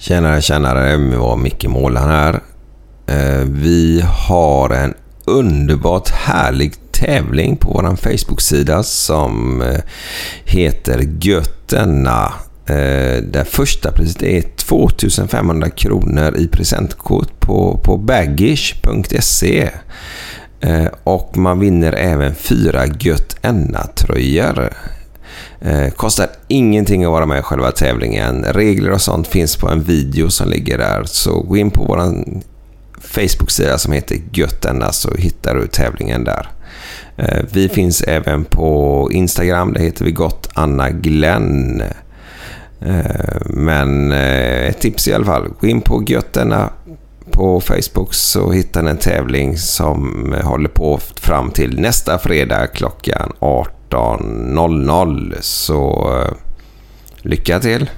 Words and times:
Tjenare, 0.00 0.42
tjenare. 0.42 0.96
Det 0.96 1.16
var 1.16 1.36
Micke 1.36 1.68
Målan 1.68 2.10
här. 2.10 2.40
Eh, 3.06 3.44
vi 3.46 4.04
har 4.28 4.70
en 4.70 4.94
underbart 5.24 6.10
härlig 6.10 6.74
tävling 6.92 7.56
på 7.56 7.72
vår 7.72 7.96
Facebook-sida 7.96 8.82
som 8.82 9.62
eh, 9.62 9.80
heter 10.44 11.08
Götterna. 11.20 12.32
Eh, 12.66 13.22
där 13.22 13.44
första 13.44 13.92
priset 13.92 14.22
är 14.22 14.42
2500 14.56 15.70
kronor 15.70 16.36
i 16.36 16.48
presentkort 16.48 17.40
på, 17.40 17.80
på 17.84 17.96
baggish.se. 17.96 19.70
Och 21.04 21.36
man 21.36 21.60
vinner 21.60 21.92
även 21.92 22.34
fyra 22.34 22.86
Götterna-tröjor. 22.86 24.70
Eh, 25.60 25.90
kostar 25.90 26.28
ingenting 26.48 27.04
att 27.04 27.10
vara 27.10 27.26
med 27.26 27.38
i 27.38 27.42
själva 27.42 27.72
tävlingen. 27.72 28.44
Regler 28.44 28.90
och 28.90 29.00
sånt 29.00 29.28
finns 29.28 29.56
på 29.56 29.68
en 29.68 29.82
video 29.82 30.30
som 30.30 30.48
ligger 30.48 30.78
där. 30.78 31.04
Så 31.04 31.40
gå 31.40 31.56
in 31.56 31.70
på 31.70 31.84
vår 31.84 32.24
Facebook-sida 33.00 33.78
som 33.78 33.92
heter 33.92 34.18
Götterna 34.32 34.92
så 34.92 35.14
hittar 35.14 35.54
du 35.54 35.66
tävlingen 35.66 36.24
där. 36.24 36.48
Eh, 37.16 37.44
vi 37.52 37.68
finns 37.68 38.02
även 38.02 38.44
på 38.44 39.08
Instagram. 39.12 39.72
Där 39.72 39.80
heter 39.80 40.04
vi 40.04 40.12
Gott 40.12 40.48
Anna 40.54 40.90
Glenn. 40.90 41.82
Eh, 42.80 43.40
men 43.44 44.12
eh, 44.12 44.68
ett 44.68 44.80
tips 44.80 45.08
i 45.08 45.12
alla 45.12 45.24
fall. 45.24 45.48
Gå 45.60 45.66
in 45.66 45.80
på 45.80 46.04
Götterna 46.06 46.70
på 47.30 47.60
Facebook 47.60 48.14
så 48.14 48.52
hittar 48.52 48.82
ni 48.82 48.90
en 48.90 48.96
tävling 48.96 49.56
som 49.56 50.34
håller 50.42 50.68
på 50.68 50.98
fram 50.98 51.50
till 51.50 51.80
nästa 51.80 52.18
fredag 52.18 52.66
klockan 52.66 53.32
18. 53.38 53.79
18.00. 53.90 55.36
Så 55.40 56.10
eh, 56.18 56.32
lycka 57.22 57.60
till! 57.60 57.90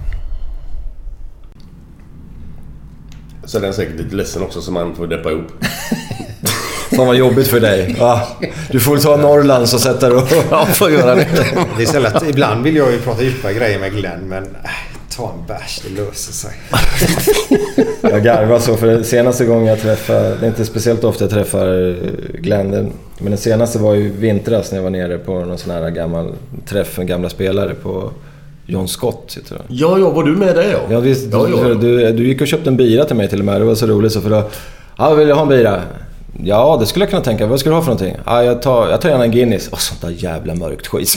Så 3.44 3.58
den 3.58 3.68
är 3.68 3.72
säkert 3.72 3.96
lite 3.96 4.16
ledsen 4.16 4.42
också 4.42 4.62
så 4.62 4.72
man 4.72 4.94
får 4.94 5.06
deppa 5.06 5.30
ihop. 5.30 5.52
Fan 6.96 7.06
vad 7.06 7.16
jobbigt 7.16 7.48
för 7.48 7.60
dig. 7.60 7.96
Va? 8.00 8.20
Du 8.70 8.80
får 8.80 8.96
ta 8.98 9.16
Norrlands 9.16 9.74
och 9.74 9.80
sätta 9.80 10.08
dig 10.08 10.18
och... 10.18 10.28
Ja, 10.50 10.66
får 10.66 10.90
göra 10.90 11.14
det. 11.14 11.26
Det 11.76 11.82
är 11.82 11.86
så 11.86 11.98
lätt. 11.98 12.22
Ibland 12.28 12.64
vill 12.64 12.76
jag 12.76 12.92
ju 12.92 12.98
prata 12.98 13.22
djupa 13.22 13.52
grejer 13.52 13.78
med 13.78 13.92
Glenn 13.92 14.20
men 14.28 14.42
äh, 14.44 14.70
ta 15.16 15.32
en 15.40 15.46
bärs, 15.46 15.80
det 15.84 16.02
löser 16.02 16.32
sig. 16.32 16.50
Jag 18.00 18.24
garvar 18.24 18.58
så 18.58 18.76
för 18.76 19.02
senaste 19.02 19.44
gången 19.44 19.66
jag 19.66 19.80
träffade... 19.80 20.36
Det 20.40 20.46
är 20.46 20.48
inte 20.48 20.64
speciellt 20.64 21.04
ofta 21.04 21.24
jag 21.24 21.30
träffar 21.30 21.96
Glenn. 22.38 22.70
den- 22.70 22.92
Men 23.18 23.30
den 23.30 23.38
senaste 23.38 23.78
var 23.78 23.94
ju 23.94 24.10
vintras 24.10 24.70
när 24.70 24.78
jag 24.78 24.82
var 24.82 24.90
nere 24.90 25.18
på 25.18 25.44
någon 25.44 25.58
sån 25.58 25.70
här 25.70 25.90
gammal 25.90 26.32
träff 26.66 26.98
med 26.98 27.06
gamla 27.06 27.28
spelare 27.28 27.74
på 27.74 28.10
John 28.66 28.88
Scott. 28.88 29.34
Heter 29.36 29.54
det. 29.54 29.62
Ja, 29.68 29.98
ja, 29.98 30.10
var 30.10 30.24
du 30.24 30.32
med 30.36 30.54
där 30.54 30.70
ja? 30.72 30.78
Ja, 30.90 31.00
visst, 31.00 31.32
Ja, 31.32 31.48
ja. 31.48 31.64
Du, 31.68 31.74
du, 31.74 32.12
du 32.12 32.26
gick 32.28 32.40
och 32.40 32.46
köpte 32.46 32.70
en 32.70 32.76
bira 32.76 33.04
till 33.04 33.16
mig 33.16 33.28
till 33.28 33.38
och 33.38 33.44
med. 33.44 33.60
Det 33.60 33.64
var 33.64 33.74
så 33.74 33.86
roligt 33.86 34.12
så 34.12 34.20
för 34.20 34.30
då... 34.30 34.42
Ja, 34.98 35.14
vill 35.14 35.28
du 35.28 35.34
ha 35.34 35.42
en 35.42 35.48
bira? 35.48 35.82
Ja, 36.32 36.76
det 36.80 36.86
skulle 36.86 37.04
jag 37.04 37.10
kunna 37.10 37.22
tänka. 37.22 37.46
Vad 37.46 37.60
ska 37.60 37.68
du 37.68 37.74
ha 37.74 37.82
för 37.82 37.90
någonting? 37.90 38.16
Ja, 38.26 38.44
jag 38.44 38.62
tar, 38.62 38.90
jag 38.90 39.00
tar 39.00 39.08
gärna 39.08 39.24
en 39.24 39.30
Guinness. 39.30 39.68
Åh, 39.72 39.78
sånt 39.78 40.00
där 40.00 40.10
jävla 40.10 40.54
mörkt 40.54 40.86
skit. 40.86 41.08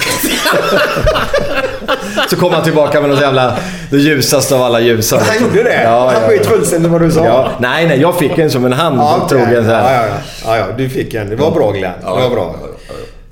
så 2.29 2.35
kom 2.35 2.53
han 2.53 2.63
tillbaka 2.63 3.01
med 3.01 3.09
något 3.09 3.21
jävla... 3.21 3.57
Det 3.91 3.97
ljusaste 3.97 4.55
av 4.55 4.61
alla 4.61 4.79
ljusa. 4.79 5.21
Han 5.25 5.47
gjorde 5.47 5.63
det? 5.63 5.83
Ja, 5.83 6.11
han 6.13 6.21
ja, 6.21 6.27
skit 6.27 6.41
ja. 6.43 6.49
fullständigt 6.49 6.91
vad 6.91 7.01
du 7.01 7.11
sa? 7.11 7.25
Ja, 7.25 7.51
nej, 7.59 7.87
nej. 7.87 8.01
Jag 8.01 8.19
fick 8.19 8.37
en 8.37 8.49
som 8.49 8.65
en 8.65 8.73
hand. 8.73 8.99
Ja, 8.99 9.15
och 9.15 9.29
tog 9.29 9.39
en 9.39 9.65
så 9.65 9.71
här. 9.71 9.93
ja, 9.93 10.07
ja, 10.07 10.07
ja. 10.07 10.17
ja, 10.45 10.57
ja. 10.57 10.65
Du 10.77 10.89
fick 10.89 11.13
en. 11.13 11.29
Det 11.29 11.35
var 11.35 11.51
bra 11.51 11.71
Glenn. 11.71 11.93
Det 12.01 12.07
var 12.07 12.29
bra. 12.29 12.55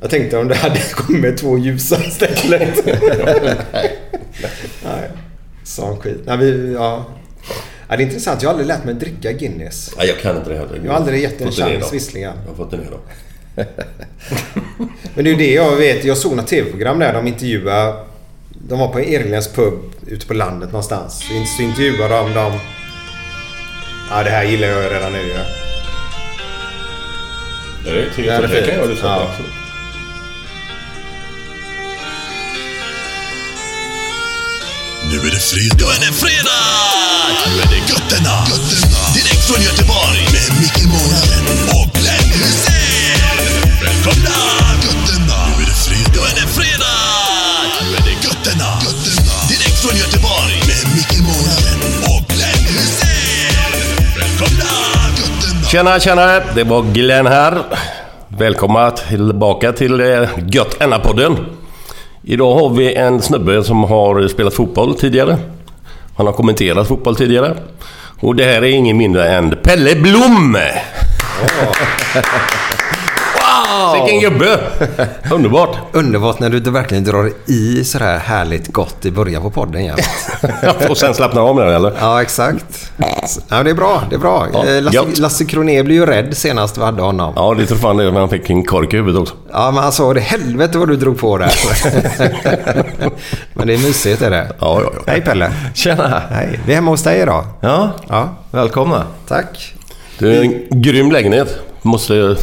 Jag 0.02 0.10
tänkte 0.10 0.38
om 0.38 0.48
det 0.48 0.56
hade 0.56 0.80
kommit 0.80 1.38
två 1.38 1.58
ljusa 1.58 1.98
istället. 2.08 2.86
Nej. 4.84 5.10
Sån 5.64 6.00
skit. 6.00 6.22
Nej, 6.26 6.38
vi, 6.38 6.74
ja. 6.74 7.06
Ja, 7.94 7.98
det 7.98 8.04
är 8.04 8.06
intressant. 8.06 8.42
Jag 8.42 8.50
har 8.50 8.54
aldrig 8.54 8.68
lärt 8.68 8.86
mig 8.86 8.94
dricka 8.94 9.31
Guinness. 9.31 9.92
Nej, 9.98 10.08
jag 10.08 10.20
kan 10.20 10.38
inte 10.38 10.50
det 10.50 10.56
heller. 10.58 10.81
Jag 10.84 10.92
har 10.92 10.98
aldrig 11.00 11.22
gett 11.22 11.42
en 11.42 11.48
det 11.48 11.54
chans 11.54 11.94
visserligen. 11.94 12.34
Jag 12.46 12.52
har 12.52 12.56
fått 12.58 12.72
det 12.72 12.78
ner 12.78 12.88
då. 12.92 13.00
Men 15.16 15.24
det 15.24 15.30
är 15.30 15.34
ju 15.34 15.36
det 15.36 15.54
jag 15.54 15.76
vet. 15.76 16.03
Jag 16.03 16.18
såg 16.18 16.36
något 16.36 16.48
tv-program 16.48 17.00
där 17.00 17.14
de 17.14 17.28
intervjuade... 17.28 17.94
De 18.68 18.80
var 18.80 18.88
på 18.88 19.00
en 19.00 19.06
irländsk 19.06 19.56
pub 19.56 19.74
ute 20.08 20.28
på 20.28 20.34
landet 20.34 20.72
någonstans. 20.72 21.24
Så 21.28 21.34
in- 21.34 21.48
Så 21.48 21.62
intervjuade 21.62 22.16
de 22.16 22.34
dem. 22.34 22.52
Ja, 24.12 24.24
det 24.24 24.30
här 24.30 24.44
gillar 24.44 24.68
jag 24.68 24.92
redan 24.92 25.12
nu 25.12 25.20
ju. 25.22 25.34
Det 27.84 27.90
är 27.90 28.26
Ja, 28.26 28.42
det 28.42 28.48
Det 28.48 28.53
fint. 28.53 28.66
kan 28.68 28.76
jag 28.80 28.90
lyssna 28.90 29.16
på. 29.16 29.22
Ja. 29.22 29.30
Nu 35.13 35.19
är 35.19 35.31
det 35.31 35.40
fredag. 35.40 35.75
Nu 35.79 35.85
är 35.96 36.00
det 36.06 36.13
fredag! 36.24 36.63
Nu 37.46 37.62
är 37.63 37.69
det 37.74 37.81
Götterna. 37.91 38.35
Götterna. 38.51 39.01
Direkt 39.16 39.44
från 39.50 39.62
Göteborg. 39.68 40.22
Med 40.35 40.50
Micke 40.62 40.84
Månaden 40.94 41.46
och 41.78 41.88
Glenn 41.97 42.29
Hysén. 42.40 43.19
Välkomna! 43.84 44.38
Götterna. 44.85 45.38
Nu 45.47 45.63
är 45.63 45.68
det 45.72 45.78
fredag. 45.85 46.12
Nu 46.16 46.22
är 46.29 46.35
det 46.41 46.47
fredag! 46.57 46.97
Nu 47.82 47.88
är 47.99 48.03
det 48.09 48.16
Götterna. 48.28 48.70
Götterna. 48.85 49.35
Direkt 49.52 49.78
från 49.84 49.96
Göteborg. 50.03 50.55
Med 50.70 50.84
Micke 50.96 51.20
Månaden 51.29 51.79
och 52.11 52.22
Glenn 52.34 52.64
Hysén. 52.76 53.73
Välkomna! 54.20 54.72
Götterna. 55.20 55.67
Tjena, 55.72 55.99
tjena! 55.99 56.28
Det 56.55 56.64
var 56.64 56.82
Glenn 56.82 57.28
här. 57.28 57.53
Välkomna 58.28 58.91
tillbaka 58.91 59.72
till 59.72 60.02
eh, 60.02 60.29
Gött 60.53 60.79
podden 61.03 61.63
Idag 62.25 62.53
har 62.59 62.70
vi 62.70 62.93
en 62.93 63.22
snubbe 63.22 63.64
som 63.64 63.84
har 63.84 64.28
spelat 64.28 64.53
fotboll 64.53 64.96
tidigare. 64.96 65.37
Han 66.17 66.25
har 66.25 66.34
kommenterat 66.34 66.87
fotboll 66.87 67.16
tidigare. 67.16 67.58
Och 68.20 68.35
det 68.35 68.43
här 68.43 68.64
är 68.64 68.64
ingen 68.64 68.97
mindre 68.97 69.29
än 69.29 69.55
Pelle 69.64 69.96
Blom! 69.96 70.58
Wow! 73.73 73.93
Vilken 74.05 74.20
gubbe! 74.31 74.59
Underbart! 75.31 75.78
Underbart 75.91 76.40
när 76.40 76.49
du 76.49 76.59
verkligen 76.72 77.03
drar 77.03 77.31
i 77.46 77.84
sådär 77.84 78.17
härligt 78.17 78.67
gott 78.73 79.05
i 79.05 79.11
början 79.11 79.41
på 79.41 79.49
podden 79.52 79.85
jämt. 79.85 80.02
Och 80.90 80.97
sen 80.97 81.14
slappnar 81.14 81.41
av 81.41 81.55
med 81.55 81.66
den 81.66 81.75
eller? 81.75 81.93
Ja, 81.99 82.22
exakt. 82.22 82.91
Ja, 83.49 83.64
det 83.64 83.70
är 83.70 83.73
bra. 83.73 84.03
Det 84.09 84.16
är 84.16 84.20
bra. 84.20 84.47
Ja, 84.53 84.66
Eh, 84.67 84.81
Lasse. 84.81 85.22
Lasse 85.22 85.46
Kronér 85.46 85.84
blev 85.84 85.97
ju 85.97 86.05
rädd 86.05 86.37
senast 86.37 86.78
vi 86.78 86.81
hade 86.81 87.02
honom. 87.02 87.34
Ja, 87.35 87.53
det 87.58 87.66
tror 87.66 87.78
fan 87.78 87.97
det 87.97 88.11
när 88.11 88.20
han 88.20 88.29
fick 88.29 88.49
en 88.49 88.66
kork 88.66 88.93
i 88.93 88.97
huvudet 88.97 89.22
också. 89.22 89.35
Ja, 89.52 89.72
men 89.72 89.84
han 89.84 89.91
sa 89.91 90.14
det 90.14 90.19
helvete 90.19 90.78
vad 90.78 90.87
du 90.87 90.96
drog 90.96 91.19
på 91.19 91.37
där. 91.37 91.53
men 93.53 93.67
det 93.67 93.73
är 93.73 93.78
mysigt 93.78 94.22
är 94.22 94.29
det. 94.29 94.47
Ja, 94.59 94.81
ja, 94.84 94.91
ja. 94.96 95.02
Hej 95.08 95.22
Pelle. 95.22 95.52
Tjena! 95.73 96.22
Hej. 96.29 96.59
Vi 96.66 96.72
är 96.72 96.76
hemma 96.76 96.91
hos 96.91 97.03
dig 97.03 97.22
idag. 97.22 97.46
Ja, 97.61 97.90
Ja, 98.09 98.29
välkomna. 98.52 99.03
tack. 99.28 99.73
Det 100.19 100.37
är 100.37 100.41
en 100.41 100.81
grym 100.81 101.11
lägenhet. 101.11 101.59
Måste... 101.84 102.35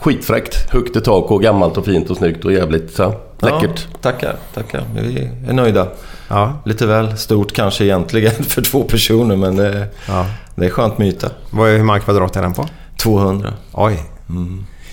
Skitfräckt. 0.00 0.70
Högt 0.72 0.96
i 0.96 1.00
tak 1.00 1.30
och 1.30 1.42
gammalt 1.42 1.76
och 1.76 1.84
fint 1.84 2.10
och 2.10 2.16
snyggt 2.16 2.44
och 2.44 2.52
jävligt 2.52 2.94
så, 2.94 3.14
läckert. 3.38 3.86
Ja, 3.92 3.98
tackar, 4.00 4.36
tackar. 4.54 4.84
Vi 4.94 5.30
är 5.48 5.52
nöjda. 5.52 5.86
Ja. 6.28 6.52
Lite 6.64 6.86
väl 6.86 7.18
stort 7.18 7.52
kanske 7.52 7.84
egentligen 7.84 8.32
för 8.44 8.62
två 8.62 8.82
personer 8.82 9.36
men 9.36 9.56
det, 9.56 9.86
Ja. 10.08 10.26
det 10.54 10.66
är 10.66 10.70
skönt 10.70 10.98
med 10.98 11.08
yta. 11.08 11.30
Vad 11.50 11.70
är, 11.70 11.76
hur 11.76 11.84
många 11.84 12.00
kvadrat 12.00 12.36
är 12.36 12.42
den 12.42 12.52
på? 12.52 12.68
200. 12.96 13.52
Oj. 13.72 13.98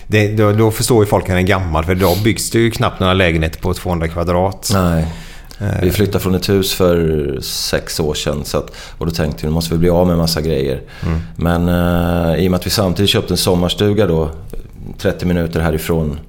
Det, 0.08 0.28
då, 0.28 0.52
då 0.52 0.72
förstår 0.72 1.04
ju 1.04 1.10
folk 1.10 1.24
att 1.24 1.30
den 1.30 1.38
är 1.38 1.42
gammal 1.42 1.84
för 1.86 1.92
idag 1.92 2.18
byggs 2.24 2.50
det 2.52 2.60
ju 2.60 2.72
knappt 2.72 3.00
några 3.00 3.14
lägenheter 3.14 3.60
på 3.60 3.74
200 3.74 4.08
kvadrat. 4.08 4.70
Nej. 4.74 5.06
Vi 5.82 5.92
flyttade 5.92 6.20
från 6.20 6.36
ett 6.36 6.50
hus 6.50 6.74
för 6.74 7.38
sex 7.42 8.00
år 8.00 8.14
sedan 8.14 8.46
så 8.46 8.58
att, 8.58 8.72
och 8.98 9.06
då 9.06 9.12
tänkte 9.12 9.42
vi 9.42 9.48
nu 9.48 9.54
måste 9.54 9.74
vi 9.74 9.80
bli 9.80 9.90
av 9.90 10.06
med 10.06 10.14
en 10.14 10.20
massa 10.20 10.42
grejer. 10.42 10.82
Men 11.36 11.70
eh, 11.70 12.44
i 12.44 12.48
och 12.48 12.52
med 12.52 12.58
att 12.58 12.66
vi 12.66 12.70
samtidigt 12.70 13.10
köpte 13.10 13.34
en 13.34 13.38
sommarstuga 13.38 14.08
då 14.08 14.30
30 14.98 15.26
minuter 15.26 15.60
härifrån 15.60 16.20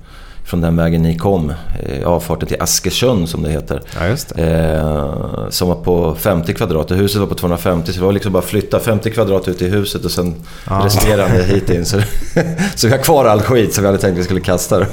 från 0.45 0.61
den 0.61 0.77
vägen 0.77 1.03
ni 1.03 1.19
kom. 1.19 1.53
Eh, 1.83 2.09
avfarten 2.09 2.49
till 2.49 2.63
Askersund 2.63 3.29
som 3.29 3.43
det 3.43 3.51
heter. 3.51 3.83
Ja, 4.01 4.17
det. 4.35 4.43
Eh, 4.43 5.49
som 5.51 5.69
var 5.69 5.75
på 5.75 6.15
50 6.15 6.55
kvadrat 6.55 6.91
och 6.91 6.97
huset 6.97 7.21
var 7.21 7.27
på 7.27 7.35
250 7.35 7.93
så 7.93 7.99
det 7.99 8.05
var 8.05 8.13
liksom 8.13 8.33
bara 8.33 8.43
flytta 8.43 8.81
50 8.81 9.11
kvadrat 9.11 9.49
ut 9.49 9.63
i 9.63 9.69
huset 9.69 10.05
och 10.05 10.11
sen 10.11 10.35
resterande 10.65 11.43
hit 11.43 11.71
in. 11.71 11.85
Så, 11.85 12.01
så 12.75 12.87
vi 12.87 12.93
har 12.93 13.03
kvar 13.03 13.25
all 13.25 13.43
skit 13.43 13.75
som 13.75 13.83
vi 13.83 13.87
hade 13.89 13.99
tänkt 13.99 14.19
vi 14.19 14.25
skulle 14.25 14.41
kasta. 14.41 14.79
Då. 14.79 14.87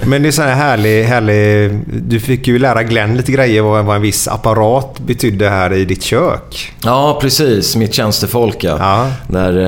Ja. 0.00 0.06
Men 0.06 0.22
det 0.22 0.28
är 0.28 0.32
så 0.32 0.42
här 0.42 0.54
härlig, 0.54 1.04
härlig... 1.04 1.78
Du 1.86 2.20
fick 2.20 2.46
ju 2.46 2.58
lära 2.58 2.82
Glenn 2.82 3.16
lite 3.16 3.32
grejer 3.32 3.62
vad, 3.62 3.84
vad 3.84 3.96
en 3.96 4.02
viss 4.02 4.28
apparat 4.28 4.98
betydde 4.98 5.48
här 5.48 5.72
i 5.72 5.84
ditt 5.84 6.02
kök. 6.02 6.72
Ja, 6.84 7.18
precis. 7.20 7.76
Mitt 7.76 7.94
tjänstefolk 7.94 8.64
ja. 8.64 8.76
Ja. 8.80 9.10
När 9.26 9.58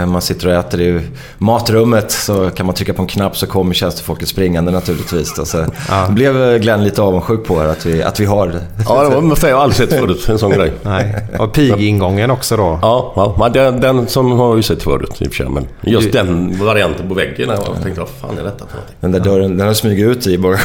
eh, 0.00 0.06
man 0.06 0.22
sitter 0.22 0.48
och 0.48 0.54
äter 0.54 0.80
i 0.80 1.00
matrummet 1.38 2.10
så 2.12 2.50
kan 2.50 2.66
man 2.66 2.74
trycka 2.74 2.92
på 2.92 3.02
en 3.02 3.08
knapp 3.08 3.36
så 3.36 3.46
kommer 3.46 3.74
tjänstefolket 3.74 4.28
springande 4.28 4.72
naturligtvis. 4.72 5.34
Då. 5.34 5.44
Så 5.44 5.64
Då 6.06 6.12
blev 6.12 6.58
Glenn 6.58 6.84
lite 6.84 7.02
avundsjuk 7.02 7.44
på 7.44 7.60
att 7.60 7.86
vi, 7.86 8.02
att 8.02 8.20
vi 8.20 8.24
har 8.24 8.46
det. 8.48 8.60
Ja, 8.88 9.02
det 9.02 9.20
var 9.20 9.36
för 9.36 9.48
jag 9.48 9.56
har 9.56 9.62
aldrig 9.62 9.88
sett 9.88 10.00
förut 10.00 10.28
en 10.28 10.38
sån 10.38 10.50
grej. 10.50 10.72
Nej. 10.82 11.14
Och 11.38 11.52
pigingången 11.52 12.30
också 12.30 12.56
då. 12.56 12.78
Ja, 12.82 13.12
ja 13.38 13.48
den, 13.48 13.80
den 13.80 14.06
som 14.06 14.32
har 14.32 14.48
jag 14.48 14.56
ju 14.56 14.62
sett 14.62 14.82
förut 14.82 15.16
i 15.18 15.24
och 15.24 15.28
för 15.28 15.36
sig. 15.36 15.48
Men 15.48 15.66
just 15.80 16.12
den 16.12 16.58
varianten 16.58 17.08
på 17.08 17.14
väggen. 17.14 17.48
Jag 17.48 17.82
tänkte, 17.82 18.00
vad 18.00 18.08
fan 18.08 18.38
är 18.38 18.44
detta 18.44 18.66
för 18.66 18.74
någonting? 18.74 18.96
Den 19.00 19.12
där 19.12 19.20
dörren, 19.20 19.49
den 19.56 19.66
har 19.66 19.74
smugit 19.74 20.06
ut 20.06 20.26
i 20.26 20.38
bara. 20.38 20.56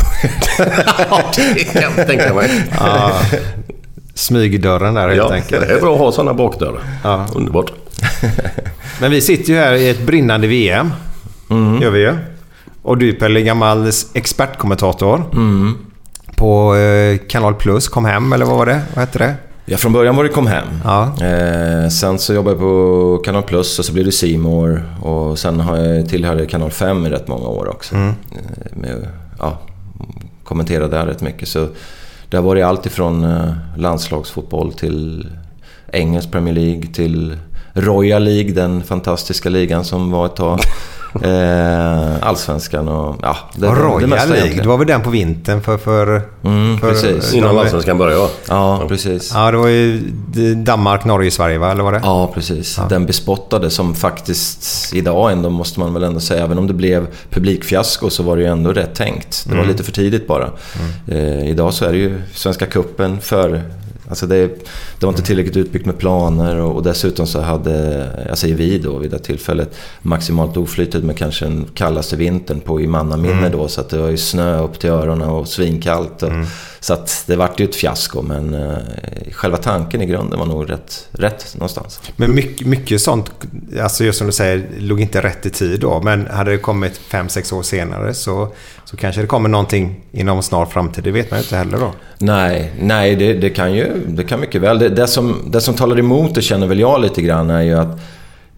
Ja, 1.09 1.21
det 1.35 1.63
kan 1.63 1.81
jag 1.81 2.07
tänka 2.07 2.33
mig. 2.33 2.49
Ja. 2.79 3.11
Smygdörren 4.13 4.93
där 4.93 5.07
helt 5.07 5.17
Ja, 5.17 5.33
enkelt. 5.33 5.67
det 5.67 5.73
är 5.73 5.79
bra 5.81 5.93
att 5.93 5.99
ha 5.99 6.11
sådana 6.11 6.33
bakdörrar. 6.33 6.79
Ja. 7.03 7.25
Underbart. 7.35 7.71
Men 9.01 9.11
vi 9.11 9.21
sitter 9.21 9.53
ju 9.53 9.59
här 9.59 9.73
i 9.73 9.89
ett 9.89 10.05
brinnande 10.05 10.47
VM. 10.47 10.91
Gör 11.81 11.89
vi 11.89 11.99
ju. 11.99 12.15
Och 12.81 12.97
du 12.97 13.13
Pelle, 13.13 13.41
gammal 13.41 13.91
expertkommentator. 14.13 15.23
På 16.35 16.75
eh, 16.75 17.17
Kanal 17.29 17.53
Plus, 17.55 17.87
kom 17.87 18.05
hem 18.05 18.33
eller 18.33 18.45
vad 18.45 18.57
var 18.57 18.65
det? 18.65 18.81
Vad 18.93 19.05
hette 19.05 19.19
det? 19.19 19.35
Ja, 19.67 19.77
från 19.77 19.93
början 19.93 20.15
var 20.15 20.23
det 20.23 20.29
Kom 20.29 20.47
Hem. 20.47 20.67
Ja. 20.83 21.25
Eh, 21.25 21.89
sen 21.89 22.19
så 22.19 22.33
jobbade 22.33 22.55
jag 22.55 22.59
på 22.59 23.21
Kanal 23.25 23.43
Plus 23.43 23.79
och 23.79 23.85
så 23.85 23.93
blev 23.93 24.05
det 24.05 24.37
More 24.37 24.83
och 25.01 25.39
sen 25.39 25.59
har 25.59 25.77
jag 25.77 26.09
tillhörde 26.09 26.45
Kanal 26.45 26.71
5 26.71 27.05
i 27.05 27.09
rätt 27.09 27.27
många 27.27 27.47
år 27.47 27.69
också. 27.69 27.95
Eh, 27.95 28.11
med, 28.73 29.07
ja, 29.39 29.57
kommentera 30.43 30.87
där 30.87 31.05
rätt 31.05 31.21
mycket. 31.21 31.47
Så 31.47 31.67
det 32.29 32.37
har 32.37 32.43
varit 32.43 32.65
allt 32.65 32.85
ifrån 32.85 33.23
eh, 33.23 33.51
landslagsfotboll 33.77 34.73
till 34.73 35.29
engelsk 35.91 36.31
Premier 36.31 36.55
League 36.55 36.85
till 36.93 37.37
Royal 37.75 38.23
League, 38.23 38.51
den 38.53 38.83
fantastiska 38.83 39.49
ligan 39.49 39.85
som 39.85 40.11
var 40.11 40.25
ett 40.25 40.35
tag. 40.35 40.59
Eh, 41.23 42.27
Allsvenskan 42.27 42.87
och 42.87 43.15
ja, 43.21 43.37
det, 43.55 43.67
Och 43.67 43.75
det 43.75 43.81
Royal 43.81 44.07
mesta 44.09 44.25
League, 44.25 44.37
egentligen. 44.39 44.63
det 44.63 44.69
var 44.69 44.77
väl 44.77 44.87
den 44.87 45.01
på 45.01 45.09
vintern 45.09 45.61
för... 45.61 45.77
för, 45.77 46.21
Mm, 46.43 46.77
för 46.77 46.89
precis. 46.89 47.33
Innan 47.33 47.57
Allsvenskan 47.59 47.97
började. 47.97 48.21
ja. 48.21 48.29
Ja, 48.81 48.85
precis. 48.87 49.31
Ja, 49.33 49.51
det 49.51 49.57
var 49.57 49.67
ju 49.67 49.99
Danmark, 50.55 51.05
Norge, 51.05 51.31
Sverige 51.31 51.57
va? 51.57 51.71
Eller 51.71 51.83
var 51.83 51.91
det? 51.91 51.99
Ja, 52.03 52.31
precis. 52.33 52.79
Den 52.89 53.05
bespottade 53.05 53.69
som 53.69 53.95
faktiskt 53.95 54.93
idag 54.93 55.31
ändå 55.31 55.49
måste 55.49 55.79
man 55.79 55.93
väl 55.93 56.03
ändå 56.03 56.19
säga, 56.19 56.43
även 56.43 56.57
om 56.57 56.67
det 56.67 56.73
blev 56.73 57.07
publikfiasko 57.29 58.09
så 58.09 58.23
var 58.23 58.35
det 58.37 58.41
ju 58.43 58.49
ändå 58.49 58.73
rätt 58.73 58.95
tänkt. 58.95 59.45
Det 59.49 59.57
var 59.57 59.65
lite 59.65 59.83
för 59.83 59.91
tidigt 59.91 60.27
bara. 60.27 60.49
Eh, 61.07 61.49
idag 61.49 61.73
så 61.73 61.85
är 61.85 61.91
det 61.91 61.97
ju 61.97 62.21
Svenska 62.33 62.65
Cupen 62.65 63.21
för 63.21 63.63
Alltså 64.09 64.27
det, 64.27 64.47
det 64.99 65.05
var 65.05 65.09
inte 65.09 65.21
tillräckligt 65.23 65.57
utbyggt 65.57 65.85
med 65.85 65.97
planer 65.97 66.55
och, 66.55 66.75
och 66.75 66.83
dessutom 66.83 67.27
så 67.27 67.41
hade, 67.41 68.07
jag 68.27 68.37
säger 68.37 68.55
vi 68.55 68.77
då 68.77 68.97
vid 68.97 69.11
det 69.11 69.19
tillfället, 69.19 69.75
maximalt 70.01 70.57
oflytet 70.57 71.03
med 71.03 71.17
kanske 71.17 71.45
den 71.45 71.65
kallaste 71.73 72.15
vintern 72.15 72.59
på 72.59 72.81
i 72.81 72.87
mannaminne 72.87 73.49
då. 73.49 73.67
Så 73.67 73.81
att 73.81 73.89
det 73.89 73.97
var 73.97 74.09
ju 74.09 74.17
snö 74.17 74.59
upp 74.59 74.79
till 74.79 74.89
öronen 74.89 75.29
och 75.29 75.47
svinkallt. 75.47 76.23
Och, 76.23 76.31
Så 76.79 76.93
att 76.93 77.23
det 77.27 77.35
vart 77.35 77.59
ju 77.59 77.65
ett 77.65 77.75
fiasko 77.75 78.21
men 78.21 78.53
eh, 78.53 78.77
själva 79.31 79.57
tanken 79.57 80.01
i 80.01 80.05
grunden 80.05 80.39
var 80.39 80.45
nog 80.45 80.69
rätt, 80.69 81.07
rätt 81.11 81.53
någonstans. 81.55 82.01
Men 82.15 82.35
mycket, 82.35 82.67
mycket 82.67 83.01
sånt, 83.01 83.31
alltså 83.81 84.03
just 84.03 84.17
som 84.17 84.27
du 84.27 84.33
säger, 84.33 84.67
låg 84.79 85.01
inte 85.01 85.21
rätt 85.21 85.45
i 85.45 85.49
tid 85.49 85.79
då. 85.79 86.01
Men 86.01 86.27
hade 86.27 86.51
det 86.51 86.57
kommit 86.57 86.97
fem 86.97 87.29
sex 87.29 87.51
år 87.53 87.63
senare 87.63 88.13
så, 88.13 88.47
så 88.85 88.97
kanske 88.97 89.21
det 89.21 89.27
kommer 89.27 89.49
någonting 89.49 90.01
inom 90.11 90.43
snar 90.43 90.65
framtid. 90.65 91.03
Det 91.03 91.11
vet 91.11 91.31
man 91.31 91.39
ju 91.39 91.43
inte 91.43 91.55
heller 91.57 91.77
då. 91.77 91.91
Nej, 92.17 92.73
nej 92.79 93.15
det, 93.15 93.33
det 93.33 93.49
kan 93.49 93.73
ju 93.73 93.94
det 94.07 94.23
kan 94.23 94.39
mycket 94.39 94.61
väl. 94.61 94.79
Det, 94.79 94.89
det, 94.89 95.07
som, 95.07 95.41
det 95.47 95.61
som 95.61 95.73
talar 95.73 95.99
emot 95.99 96.35
det 96.35 96.41
känner 96.41 96.67
väl 96.67 96.79
jag 96.79 97.01
lite 97.01 97.21
grann 97.21 97.49
är 97.49 97.61
ju 97.61 97.73
att 97.73 97.99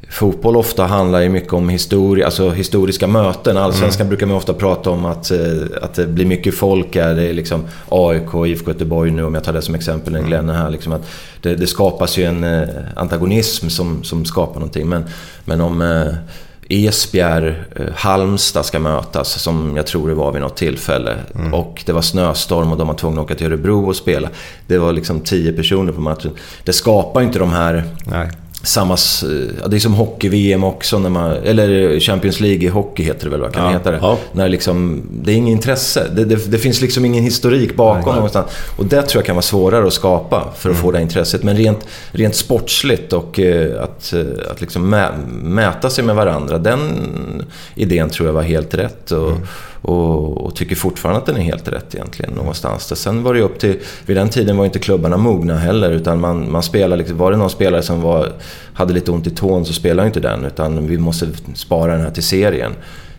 Fotboll 0.10 0.58
ofta 0.58 0.86
handlar 0.86 1.22
ju 1.22 1.30
mycket 1.30 1.54
om 1.54 1.70
historia, 1.70 2.26
alltså 2.26 2.50
historiska 2.50 3.08
möten. 3.08 3.58
Allsvenskan 3.58 4.08
brukar 4.08 4.26
man 4.26 4.36
ofta 4.38 4.54
prata 4.54 4.90
om 4.90 5.06
att, 5.06 5.32
eh, 5.32 5.40
att 5.82 5.94
det 5.94 6.08
blir 6.08 6.26
mycket 6.26 6.56
folk 6.56 6.96
här. 6.96 7.16
Det 7.16 7.24
är 7.24 7.34
liksom 7.34 7.64
AIK, 7.90 8.48
IFK 8.48 8.72
Göteborg 8.72 9.12
nu 9.12 9.24
om 9.24 9.34
jag 9.34 9.44
tar 9.44 9.54
det 9.54 9.62
som 9.62 9.76
exempel 9.76 10.14
när 10.14 10.22
Glenn 10.22 10.50
är 10.50 10.54
här. 10.54 10.70
Liksom 10.70 10.94
att 10.94 11.10
det, 11.42 11.56
det 11.56 11.68
skapas 11.68 12.18
ju 12.18 12.24
en 12.24 12.44
eh, 12.44 12.68
antagonism 12.96 13.70
som, 13.70 14.04
som 14.04 14.26
skapar 14.26 14.54
någonting. 14.54 14.90
Men, 14.90 15.06
men 15.46 15.62
om 15.62 15.82
eh, 15.82 16.14
Esbjerg, 16.70 17.48
eh, 17.76 17.86
Halmstad 17.96 18.66
ska 18.66 18.80
mötas, 18.80 19.42
som 19.42 19.74
jag 19.76 19.88
tror 19.88 20.08
det 20.08 20.14
var 20.14 20.32
vid 20.32 20.42
något 20.42 20.58
tillfälle. 20.58 21.16
Och 21.54 21.84
det 21.86 21.92
var 21.92 22.02
snöstorm 22.02 22.72
och 22.72 22.78
de 22.78 22.88
var 22.88 22.96
tvungna 22.96 23.22
att 23.22 23.26
åka 23.26 23.36
till 23.36 23.48
Örebro 23.48 23.88
och 23.88 23.96
spela. 23.96 24.30
Det 24.68 24.78
var 24.78 24.94
liksom 24.94 25.22
tio 25.22 25.54
personer 25.54 25.94
på 25.94 26.02
matchen. 26.02 26.32
Det 26.64 26.74
skapar 26.74 27.22
inte 27.22 27.40
de 27.40 27.50
här 27.52 27.84
Nej. 28.04 28.30
Samma... 28.68 28.98
ja, 29.62 29.68
Det 29.68 29.76
är 29.78 29.80
som 29.80 29.94
hockey-VM 29.94 30.64
också, 30.64 31.00
när 31.00 31.10
man, 31.10 31.32
eller 31.32 32.00
Champions 32.00 32.40
League 32.40 32.64
i 32.66 32.68
hockey 32.68 33.04
heter 33.04 33.24
det 33.26 33.30
väl, 33.30 33.40
vad 33.42 33.54
kan 33.54 33.66
Ja, 33.66 33.72
heta 33.72 33.92
det? 33.92 34.00
ja. 34.02 34.18
När 34.32 34.50
liksom, 34.50 35.02
det 35.12 35.32
är 35.32 35.36
ingen 35.36 35.52
intresse. 35.54 36.08
Det, 36.16 36.26
det, 36.26 36.52
det 36.52 36.58
finns 36.58 36.82
liksom 36.82 37.06
ingen 37.06 37.24
historik 37.24 37.76
bakom 37.76 38.16
någonstans. 38.16 38.52
Och 38.78 38.86
det 38.86 39.02
tror 39.02 39.20
jag 39.20 39.26
kan 39.26 39.36
vara 39.36 39.42
svårare 39.42 39.88
att 39.88 39.94
skapa 39.94 40.48
för 40.58 40.70
att 40.70 40.76
Mm. 40.76 40.82
få 40.84 40.92
det 40.92 41.02
intresset. 41.02 41.44
Men 41.44 41.58
rent, 41.58 41.88
rent 42.12 42.36
sportsligt 42.36 43.14
och 43.14 43.40
eh, 43.40 43.84
att, 43.84 44.14
eh, 44.14 44.52
att 44.52 44.62
liksom 44.62 44.90
mä, 44.90 45.10
mäta 45.44 45.90
sig 45.90 46.04
med 46.04 46.16
varandra, 46.16 46.58
den 46.58 46.80
idén 47.76 48.10
tror 48.10 48.28
jag 48.28 48.34
var 48.34 48.42
helt 48.42 48.74
rätt. 48.74 49.12
Och, 49.12 49.32
Mm 49.32 49.42
och, 49.82 50.38
och 50.38 50.56
tycker 50.56 50.76
fortfarande 50.76 51.20
att 51.20 51.26
den 51.26 51.38
är 51.38 51.42
helt 51.42 51.68
rätt 51.68 51.96
egentligen 51.96 52.34
någonstans. 52.34 52.88
Där. 52.88 52.96
Sen 52.96 53.24
var 53.24 53.34
det 53.34 53.42
upp 53.42 53.60
till, 53.60 53.80
vid 54.06 54.18
den 54.18 54.30
tiden 54.30 54.58
var 54.58 54.66
inte 54.66 54.80
klubbarna 54.80 55.18
mogna 55.18 55.58
heller 55.58 55.92
utan 55.92 56.20
man, 56.20 56.52
man 56.52 56.64
spelade, 56.64 56.96
liksom, 56.96 57.18
var 57.18 57.32
det 57.32 57.38
någon 57.38 57.50
spelare 57.50 57.82
som 57.82 58.02
var, 58.02 58.32
hade 58.74 58.94
lite 58.94 59.12
ont 59.12 59.28
i 59.28 59.30
tån 59.30 59.66
så 59.66 59.74
spelade 59.74 60.08
inte 60.08 60.20
den 60.20 60.46
utan 60.46 60.88
vi 60.88 60.98
måste 60.98 61.28
spara 61.54 61.92
den 61.92 62.02
här 62.02 62.12
till 62.12 62.24
serien. 62.24 62.74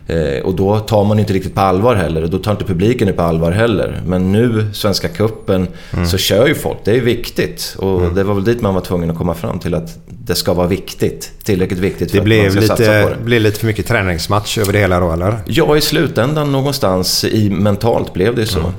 Eh, 0.09 0.41
och 0.43 0.55
då 0.55 0.79
tar 0.79 1.03
man 1.03 1.19
inte 1.19 1.33
riktigt 1.33 1.55
på 1.55 1.61
allvar 1.61 1.95
heller 1.95 2.23
och 2.23 2.29
då 2.29 2.37
tar 2.37 2.51
inte 2.51 2.63
publiken 2.65 3.07
det 3.07 3.13
på 3.13 3.21
allvar 3.21 3.51
heller. 3.51 4.01
Men 4.05 4.31
nu, 4.31 4.65
Svenska 4.73 5.07
Cupen, 5.07 5.67
så 6.07 6.17
kör 6.17 6.47
ju 6.47 6.55
folk. 6.55 6.77
Det 6.83 6.91
är 6.97 7.01
viktigt. 7.01 7.75
Och 7.77 8.01
det 8.15 8.23
var 8.23 8.33
väl 8.33 8.43
dit 8.43 8.61
man 8.61 8.73
var 8.73 8.81
tvungen 8.81 9.11
att 9.11 9.17
komma 9.17 9.33
fram 9.33 9.59
till 9.59 9.73
att 9.73 9.97
det 10.07 10.35
ska 10.35 10.53
vara 10.53 10.67
viktigt. 10.67 11.31
Tillräckligt 11.43 11.79
viktigt 11.79 12.11
för 12.11 12.25
Det 12.25 12.39
att 12.39 12.43
man 12.43 12.51
ska 12.51 12.75
satsa 12.75 12.75
på 12.85 12.91
lite, 13.09 13.15
det. 13.19 13.23
blev 13.25 13.41
lite 13.41 13.59
för 13.59 13.67
mycket 13.67 13.87
träningsmatch 13.87 14.57
över 14.57 14.73
det 14.73 14.79
hela 14.79 14.99
då 14.99 15.11
eller? 15.11 15.37
Ja, 15.45 15.77
i 15.77 15.81
slutändan 15.81 16.51
någonstans 16.51 17.23
i 17.23 17.49
mentalt 17.49 18.13
blev 18.13 18.35
det 18.35 18.45
så. 18.45 18.73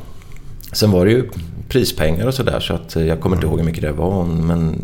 Sen 0.72 0.90
var 0.90 1.04
det 1.06 1.10
ju 1.12 1.24
prispengar 1.70 2.26
och 2.26 2.34
sådär 2.34 2.60
så 2.60 2.74
att 2.74 2.96
eh, 2.96 3.06
jag 3.06 3.20
kommer 3.20 3.36
inte 3.36 3.46
ihåg 3.46 3.58
hur 3.58 3.66
mycket 3.66 3.82
det 3.82 3.92
var. 3.92 4.24
Men 4.24 4.76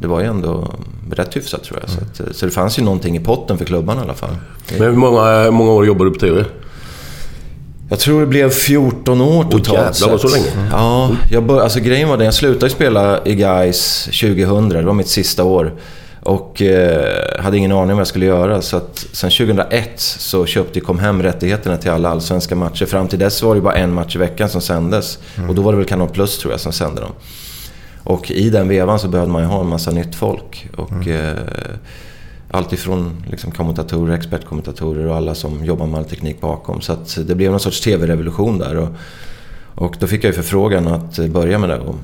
det 0.00 0.06
var 0.06 0.20
ju 0.20 0.26
ändå 0.26 0.74
rätt 1.10 1.36
hyfsat 1.36 1.64
tror 1.64 1.80
jag. 1.80 1.90
Så, 1.90 2.00
att, 2.00 2.20
eh, 2.20 2.32
så 2.32 2.46
det 2.46 2.52
fanns 2.52 2.78
ju 2.78 2.82
någonting 2.82 3.16
i 3.16 3.20
potten 3.20 3.58
för 3.58 3.64
klubban 3.64 3.98
i 3.98 4.00
alla 4.00 4.14
fall. 4.14 4.36
Men 4.78 4.88
hur 4.88 4.96
många, 4.96 5.50
många 5.50 5.70
år 5.72 5.86
jobbar 5.86 6.04
du 6.04 6.10
på 6.10 6.20
TV? 6.20 6.44
Jag 7.88 7.98
tror 7.98 8.20
det 8.20 8.26
blev 8.26 8.50
14 8.50 9.20
år 9.20 9.44
totalt 9.44 9.68
jävlar, 9.68 9.92
sett. 9.92 10.10
var 10.10 10.18
så 10.18 10.28
länge? 10.28 10.68
Ja, 10.70 11.10
jag 11.30 11.42
bör, 11.42 11.60
alltså 11.60 11.80
grejen 11.80 12.08
var 12.08 12.16
den, 12.16 12.24
jag 12.24 12.34
slutade 12.34 12.70
spela 12.70 13.24
i 13.24 13.34
Gais 13.34 14.04
2000. 14.04 14.68
Det 14.68 14.82
var 14.82 14.92
mitt 14.92 15.08
sista 15.08 15.44
år. 15.44 15.72
Och 16.24 16.62
eh, 16.62 17.42
hade 17.42 17.58
ingen 17.58 17.72
aning 17.72 17.82
om 17.82 17.88
vad 17.88 18.00
jag 18.00 18.06
skulle 18.06 18.26
göra. 18.26 18.62
Så 18.62 18.76
att 18.76 19.06
sen 19.12 19.30
2001 19.30 19.90
så 20.00 20.46
köpte 20.46 20.80
kom 20.80 20.98
hem 20.98 21.22
rättigheterna 21.22 21.76
till 21.76 21.90
alla 21.90 22.08
allsvenska 22.08 22.56
matcher. 22.56 22.86
Fram 22.86 23.08
till 23.08 23.18
dess 23.18 23.42
var 23.42 23.54
det 23.54 23.60
bara 23.60 23.74
en 23.74 23.94
match 23.94 24.16
i 24.16 24.18
veckan 24.18 24.48
som 24.48 24.60
sändes. 24.60 25.18
Och 25.48 25.54
då 25.54 25.62
var 25.62 25.72
det 25.72 25.78
väl 25.78 25.86
Kanal 25.86 26.08
Plus 26.08 26.38
tror 26.38 26.52
jag 26.52 26.60
som 26.60 26.72
sände 26.72 27.00
dem. 27.00 27.12
Och 28.04 28.30
i 28.30 28.50
den 28.50 28.68
vevan 28.68 28.98
så 28.98 29.08
behövde 29.08 29.32
man 29.32 29.42
ju 29.42 29.48
ha 29.48 29.60
en 29.60 29.68
massa 29.68 29.90
nytt 29.90 30.14
folk. 30.14 30.68
Och, 30.76 31.08
eh, 31.08 31.38
allt 32.50 32.72
ifrån 32.72 33.24
liksom, 33.30 33.50
kommentatorer, 33.50 34.14
expertkommentatorer 34.14 35.06
och 35.06 35.16
alla 35.16 35.34
som 35.34 35.64
jobbar 35.64 35.86
med 35.86 35.98
all 35.98 36.04
teknik 36.04 36.40
bakom. 36.40 36.80
Så 36.80 36.92
att 36.92 37.18
det 37.26 37.34
blev 37.34 37.50
någon 37.50 37.60
sorts 37.60 37.80
TV-revolution 37.80 38.58
där. 38.58 38.76
Och, 38.76 38.88
och 39.74 39.96
då 39.98 40.06
fick 40.06 40.24
jag 40.24 40.28
ju 40.28 40.34
förfrågan 40.34 40.88
att 40.88 41.18
börja 41.18 41.58
med 41.58 41.68
det. 41.68 41.78
Och 41.78 41.96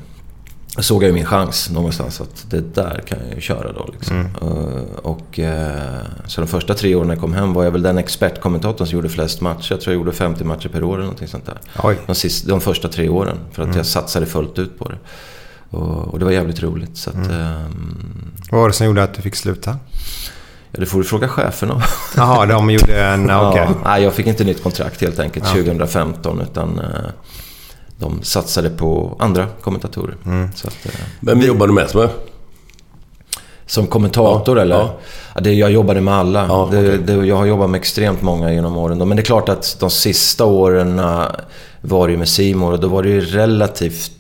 såg 0.79 1.03
jag 1.03 1.07
ju 1.07 1.15
min 1.15 1.27
chans 1.27 1.71
någonstans 1.71 2.21
att 2.21 2.51
det 2.51 2.75
där 2.75 3.03
kan 3.07 3.19
jag 3.27 3.35
ju 3.35 3.41
köra 3.41 3.73
då. 3.73 3.89
Liksom. 3.93 4.17
Uh, 4.43 4.83
och, 5.03 5.39
uh, 5.39 6.27
så 6.27 6.41
de 6.41 6.47
första 6.47 6.75
tre 6.75 6.95
åren 6.95 7.07
när 7.07 7.15
jag 7.15 7.21
kom 7.21 7.35
hem 7.35 7.53
var 7.53 7.65
jag 7.65 7.71
väl 7.71 7.83
den 7.83 7.99
expertkommentatorn 7.99 8.87
som 8.87 8.97
gjorde 8.97 9.09
flest 9.09 9.41
matcher. 9.41 9.73
Jag 9.73 9.81
tror 9.81 9.95
jag 9.95 10.01
gjorde 10.01 10.13
50 10.13 10.45
matcher 10.45 10.69
per 10.69 10.85
år 10.85 10.95
eller 10.95 11.03
någonting 11.03 11.29
sånt 11.29 11.47
där. 11.47 11.59
De, 12.07 12.15
sista, 12.15 12.49
de 12.49 12.61
första 12.61 12.89
tre 12.89 13.09
åren. 13.09 13.39
För 13.53 13.63
att 13.63 13.77
jag 13.77 13.87
satsade 13.87 14.27
fullt 14.27 14.59
ut 14.59 14.79
på 14.79 14.89
det. 14.89 14.99
Och, 15.71 16.09
och 16.09 16.19
det 16.19 16.25
var 16.25 16.33
jävligt 16.33 16.63
roligt. 16.63 16.97
Så 16.97 17.11
att, 17.11 17.31
ehm, 17.31 18.33
Vad 18.51 18.61
var 18.61 18.69
det 18.69 18.75
som 18.75 18.87
gjorde 18.87 19.03
att 19.03 19.15
du 19.15 19.23
fick 19.23 19.37
sluta? 19.37 19.77
Ja, 20.73 20.81
det 20.81 20.87
får 20.87 20.99
du 20.99 21.05
fråga 21.05 21.29
cheferna 21.29 21.83
Jaha, 22.17 22.47
de 22.47 22.71
gjorde 22.71 23.05
en... 23.05 23.31
Okej. 23.31 23.67
ja, 23.69 23.75
nej, 23.85 24.03
jag 24.03 24.15
fick 24.15 24.27
inte 24.27 24.45
nytt 24.45 24.63
kontrakt 24.63 25.01
helt 25.01 25.19
enkelt 25.19 25.47
Ja. 25.49 25.63
2015. 25.63 26.41
Utan 26.41 26.79
eh, 26.79 26.87
de 28.01 28.23
satsade 28.23 28.71
på 28.71 29.17
andra 29.19 29.47
kommentatorer. 29.63 30.17
Mm. 30.27 30.45
Att, 30.65 30.87
eh, 30.87 30.93
Vem 31.21 31.41
jobbar 31.41 31.67
du 31.67 31.73
mest 31.73 31.95
med? 31.95 32.09
som 33.67 33.87
kommentator 33.87 34.57
Ja, 34.57 34.63
eller? 34.63 34.77
ja. 34.77 34.99
Ja, 35.35 35.41
det, 35.41 35.53
jag 35.53 35.71
jobbade 35.71 36.01
med 36.01 36.15
alla. 36.15 36.47
Ja, 36.49 36.69
det, 36.71 36.79
okej. 36.89 36.99
det, 36.99 37.27
jag 37.27 37.37
har 37.37 37.47
jobbat 37.47 37.71
med 37.71 37.79
extremt 37.79 38.23
många 38.23 38.53
genom 38.53 38.77
åren. 38.77 38.99
Men 38.99 39.17
det 39.17 39.21
är 39.21 39.25
klart 39.25 39.49
att 39.49 39.77
de 39.81 39.91
sista 39.91 40.45
åren 40.45 40.99
eh, 40.99 41.23
var 41.81 42.07
det 42.07 42.13
ju 42.13 42.19
med 42.19 42.29
Simor 42.29 42.73
och 42.73 42.81
då 42.81 42.89
var 42.89 43.03
det 43.03 43.09
ju 43.09 43.21
relativt 43.21 44.13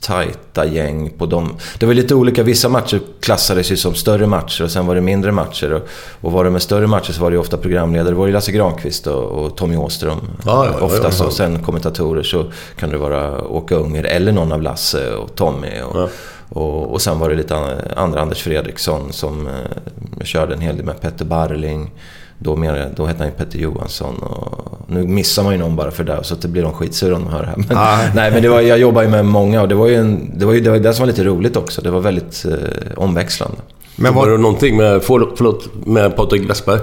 tajta 0.00 0.66
gäng 0.66 1.10
på 1.10 1.26
dem. 1.26 1.56
Det 1.78 1.86
var 1.86 1.94
lite 1.94 2.14
olika. 2.14 2.42
Vissa 2.42 2.68
matcher 2.68 3.00
klassades 3.20 3.72
ju 3.72 3.76
som 3.76 3.94
större 3.94 4.26
matcher 4.26 4.64
och 4.64 4.70
sen 4.70 4.86
var 4.86 4.94
det 4.94 5.00
mindre 5.00 5.32
matcher. 5.32 5.72
Och, 5.72 5.82
och 6.20 6.32
var 6.32 6.44
det 6.44 6.50
med 6.50 6.62
större 6.62 6.86
matcher 6.86 7.12
så 7.12 7.20
var 7.22 7.30
det 7.30 7.34
ju 7.34 7.40
ofta 7.40 7.56
programledare. 7.56 8.10
Det 8.10 8.16
var 8.18 8.26
ju 8.26 8.32
Lasse 8.32 8.52
Granqvist 8.52 9.06
och, 9.06 9.22
och 9.24 9.56
Tommy 9.56 9.76
Åström. 9.76 10.18
Ja, 10.46 10.66
ja, 10.66 10.72
ja, 10.80 10.84
Oftast. 10.86 11.20
ja. 11.20 11.26
Och 11.26 11.32
sen 11.32 11.62
kommentatorer 11.62 12.22
så 12.22 12.44
kan 12.78 12.90
det 12.90 12.98
vara 12.98 13.42
Åke 13.48 13.74
Unger 13.74 14.04
eller 14.04 14.32
någon 14.32 14.52
av 14.52 14.62
Lasse 14.62 15.14
och 15.14 15.34
Tommy. 15.34 15.80
Och, 15.82 15.96
Ja. 16.00 16.08
och, 16.48 16.92
och 16.92 17.02
sen 17.02 17.18
var 17.18 17.28
det 17.30 17.34
lite 17.36 17.56
an- 17.56 17.78
andra 17.96 18.20
Anders 18.20 18.42
Fredriksson 18.42 19.12
som 19.12 19.46
eh, 19.46 20.24
körde 20.24 20.54
en 20.54 20.60
hel 20.60 20.76
del 20.76 20.86
med 20.86 21.00
Petter 21.00 21.24
Barling. 21.24 21.90
Då, 22.38 22.56
mer, 22.56 22.90
då 22.96 23.06
hette 23.06 23.18
han 23.18 23.28
ju 23.28 23.32
Petter 23.34 23.58
Johansson. 23.58 24.14
Och 24.18 24.80
nu 24.90 25.02
missar 25.06 25.42
man 25.42 25.52
ju 25.52 25.58
någon 25.58 25.76
bara 25.76 25.90
för 25.90 26.04
det, 26.04 26.18
så 26.22 26.34
att 26.34 26.42
det 26.42 26.48
blir 26.48 26.62
de 26.62 26.72
skitsura 26.72 27.16
om 27.16 27.24
de 27.24 27.30
hör 27.32 27.40
det 27.42 27.46
här. 27.46 27.56
Men, 27.68 27.76
Ah. 27.76 27.98
nej, 28.14 28.30
men 28.30 28.42
det 28.42 28.48
var, 28.48 28.60
jag 28.60 28.78
jobbar 28.78 29.02
ju 29.02 29.08
med 29.08 29.24
många 29.24 29.62
och 29.62 29.68
det 29.68 29.74
var 29.74 29.88
ju, 29.88 29.94
en, 29.94 30.38
det, 30.38 30.46
var 30.46 30.52
ju 30.52 30.60
det, 30.60 30.70
var 30.70 30.78
det 30.78 30.94
som 30.94 31.02
var 31.02 31.06
lite 31.06 31.24
roligt 31.24 31.56
också. 31.56 31.82
Det 31.82 31.90
var 31.90 32.00
väldigt 32.00 32.44
eh, 32.44 32.54
omväxlande. 32.96 33.56
Men 33.96 34.14
var 34.14 34.30
det 34.30 34.38
någonting 34.38 34.76
med, 34.76 35.02
för- 35.02 35.30
förlåt, 35.36 35.68
med 35.86 36.16
Patrik 36.16 36.50
Westberg? 36.50 36.80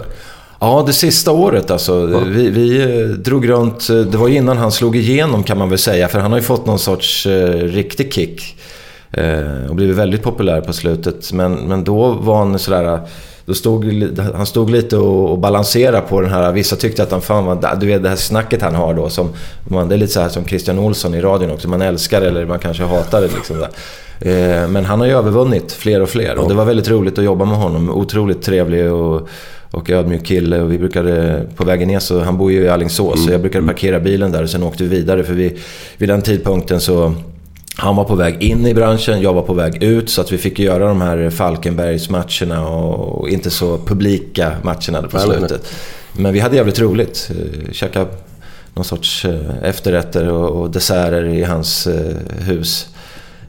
Ja, 0.60 0.84
det 0.88 0.94
sista 0.94 1.32
året 1.32 1.72
alltså. 1.72 2.06
Vi, 2.06 2.50
vi 2.50 2.82
eh, 3.02 3.08
drog 3.10 3.50
runt. 3.50 3.88
Det 3.88 4.16
var 4.18 4.28
ju 4.28 4.36
innan 4.36 4.58
han 4.58 4.72
slog 4.72 4.96
igenom 4.96 5.44
kan 5.44 5.58
man 5.58 5.70
väl 5.70 5.78
säga. 5.78 6.08
För 6.08 6.20
han 6.20 6.32
har 6.32 6.40
ju 6.40 6.44
fått 6.44 6.66
någon 6.66 6.80
sorts 6.80 7.26
eh, 7.26 7.54
riktig 7.54 8.14
kick. 8.14 8.58
Eh, 9.12 9.70
och 9.70 9.76
blivit 9.76 9.96
väldigt 9.96 10.24
populär 10.24 10.62
på 10.62 10.74
slutet. 10.74 11.34
Men, 11.34 11.54
men 11.54 11.84
då 11.84 12.12
var 12.12 12.38
han 12.38 12.60
sådär... 12.60 13.00
Då 13.52 13.56
stod, 13.56 14.20
han 14.36 14.46
stod 14.46 14.70
lite 14.70 14.98
och, 14.98 15.32
och 15.32 15.38
balanserade 15.38 16.02
på 16.02 16.22
den 16.22 16.30
här... 16.30 16.52
Vissa 16.52 16.76
tyckte 16.76 17.04
att 17.04 17.12
han 17.12 17.22
fan 17.22 17.46
var... 17.46 17.76
Du 17.80 17.88
vet 17.88 18.04
det 18.04 18.10
här 18.10 18.16
snacket 18.16 18.62
han 18.62 18.76
har 18.76 18.94
då. 18.94 19.10
Som, 19.10 19.30
man, 19.64 19.90
det 19.90 19.96
är 19.96 19.98
lite 19.98 20.14
så 20.14 20.20
här 20.20 20.30
som 20.30 20.46
Christian 20.46 20.80
Olsson 20.80 21.16
i 21.16 21.22
radion 21.22 21.52
också. 21.52 21.70
Man 21.70 21.82
älskar 21.82 22.22
eller 22.22 22.46
man 22.46 22.60
kanske 22.60 22.84
hatar 22.84 23.22
det 23.22 23.28
liksom. 23.36 23.58
Där. 23.60 23.70
Eh, 24.20 24.68
men 24.68 24.86
han 24.86 25.00
har 25.00 25.08
ju 25.08 25.14
övervunnit 25.14 25.72
fler 25.72 26.02
och 26.02 26.10
fler. 26.10 26.38
Och 26.38 26.50
det 26.50 26.54
var 26.56 26.66
väldigt 26.66 26.90
roligt 26.90 27.18
att 27.18 27.26
jobba 27.26 27.46
med 27.46 27.58
honom. 27.58 27.90
Otroligt 27.90 28.42
trevlig 28.42 28.92
och 28.92 29.30
och 29.72 29.90
ödmjuk 29.90 30.26
kille 30.26 30.62
och 30.62 30.72
vi 30.72 30.78
brukade 30.78 31.46
på 31.56 31.66
vägen 31.66 31.88
ner 31.88 32.00
så, 32.00 32.20
han 32.20 32.38
bor 32.38 32.52
ju 32.52 32.64
i 32.64 32.70
Alingsås 32.70 33.26
så 33.26 33.32
jag 33.32 33.42
brukade 33.42 33.68
parkera 33.68 34.00
bilen 34.00 34.32
där 34.32 34.44
och 34.44 34.50
sen 34.50 34.64
åkte 34.64 34.84
vi 34.84 34.90
vidare 34.90 35.24
för 35.24 35.34
vi, 35.34 35.58
vid 35.98 36.10
den 36.10 36.22
tidpunkten 36.22 36.82
så 36.82 37.14
han 37.78 37.96
var 37.96 38.04
på 38.04 38.16
väg 38.16 38.44
in 38.44 38.66
i 38.66 38.74
branschen, 38.74 39.22
jag 39.22 39.34
var 39.34 39.42
på 39.42 39.54
väg 39.54 39.84
ut 39.84 40.10
så 40.10 40.22
att 40.22 40.32
vi 40.32 40.38
fick 40.38 40.60
göra 40.60 40.88
de 40.88 41.02
här 41.02 41.30
Falkenbergs-matcherna 41.30 42.68
och 42.68 43.30
inte 43.30 43.50
så 43.50 43.78
publika 43.78 44.54
matcherna 44.64 45.02
på 45.02 45.20
slutet. 45.20 45.74
Men 46.14 46.34
vi 46.34 46.40
hade 46.40 46.56
jävligt 46.56 46.80
roligt. 46.80 47.32
Eh, 47.32 47.72
Käka 47.72 48.06
någon 48.74 48.86
sorts 48.86 49.26
eh, 49.26 49.40
efterrätter 49.64 50.28
och, 50.30 50.70
desserter 50.70 51.26
i 51.26 51.44
hans 51.44 51.88
eh, 51.88 52.16
hus. 52.40 52.88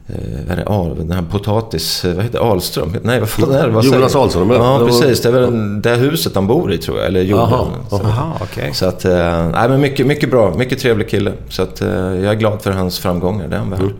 Eh, 0.07 0.51
är 0.51 0.55
det 0.55 0.65
Al, 0.65 0.95
den 0.97 1.11
här 1.11 1.21
potatis... 1.31 2.05
Vad 2.05 2.23
heter 2.23 2.39
det? 2.39 2.45
Ahlström? 2.45 2.95
Nej, 3.01 3.19
vad 3.19 3.29
fan 3.29 3.51
är 3.51 3.67
det? 3.67 3.73
Vad 3.73 3.85
Jonas? 3.85 4.15
Ahlström, 4.15 4.49
ja. 4.49 4.81
Precis. 4.85 5.21
Det 5.21 5.29
är 5.29 5.33
väl 5.33 5.81
det 5.81 5.95
huset 5.95 6.35
han 6.35 6.47
bor 6.47 6.73
i 6.73 6.77
tror 6.77 6.97
jag. 6.97 7.07
Eller 7.07 7.21
jorden. 7.21 7.47
Jaha, 7.51 7.67
Så- 7.89 8.01
Jaha, 8.03 8.31
okej. 8.41 8.73
Så 8.73 8.85
att... 8.85 9.03
Nej, 9.03 9.69
men 9.69 9.81
mycket, 9.81 10.07
mycket 10.07 10.31
bra. 10.31 10.53
Mycket 10.57 10.79
trevlig 10.79 11.09
kille. 11.09 11.33
Så 11.49 11.61
att 11.63 11.81
jag 11.81 12.23
är 12.25 12.33
glad 12.33 12.61
för 12.61 12.71
hans 12.71 12.99
framgångar. 12.99 13.47
Det 13.47 13.55
är 13.55 13.59
han 13.59 13.69
värd. 13.69 13.79
Mm. 13.79 13.93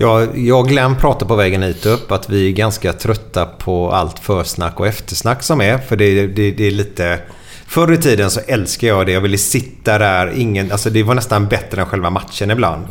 Ja, 0.00 0.26
jag 0.34 0.60
och 0.60 0.68
Glenn 0.68 0.96
pratade 0.96 1.28
på 1.28 1.36
vägen 1.36 1.62
hit 1.62 1.86
upp 1.86 2.12
att 2.12 2.30
vi 2.30 2.48
är 2.48 2.52
ganska 2.52 2.92
trötta 2.92 3.46
på 3.46 3.92
allt 3.92 4.18
försnack 4.18 4.80
och 4.80 4.86
eftersnack 4.86 5.42
som 5.42 5.60
är. 5.60 5.78
För 5.78 5.96
det, 5.96 6.26
det, 6.26 6.50
det 6.50 6.66
är 6.66 6.70
lite... 6.70 7.18
Förr 7.66 7.92
i 7.92 7.96
tiden 7.96 8.30
så 8.30 8.40
älskade 8.46 8.86
jag 8.92 9.06
det. 9.06 9.12
Jag 9.12 9.20
ville 9.20 9.38
sitta 9.38 9.98
där. 9.98 10.32
Ingen, 10.36 10.72
alltså 10.72 10.90
det 10.90 11.02
var 11.02 11.14
nästan 11.14 11.46
bättre 11.46 11.80
än 11.80 11.86
själva 11.86 12.10
matchen 12.10 12.50
ibland. 12.50 12.84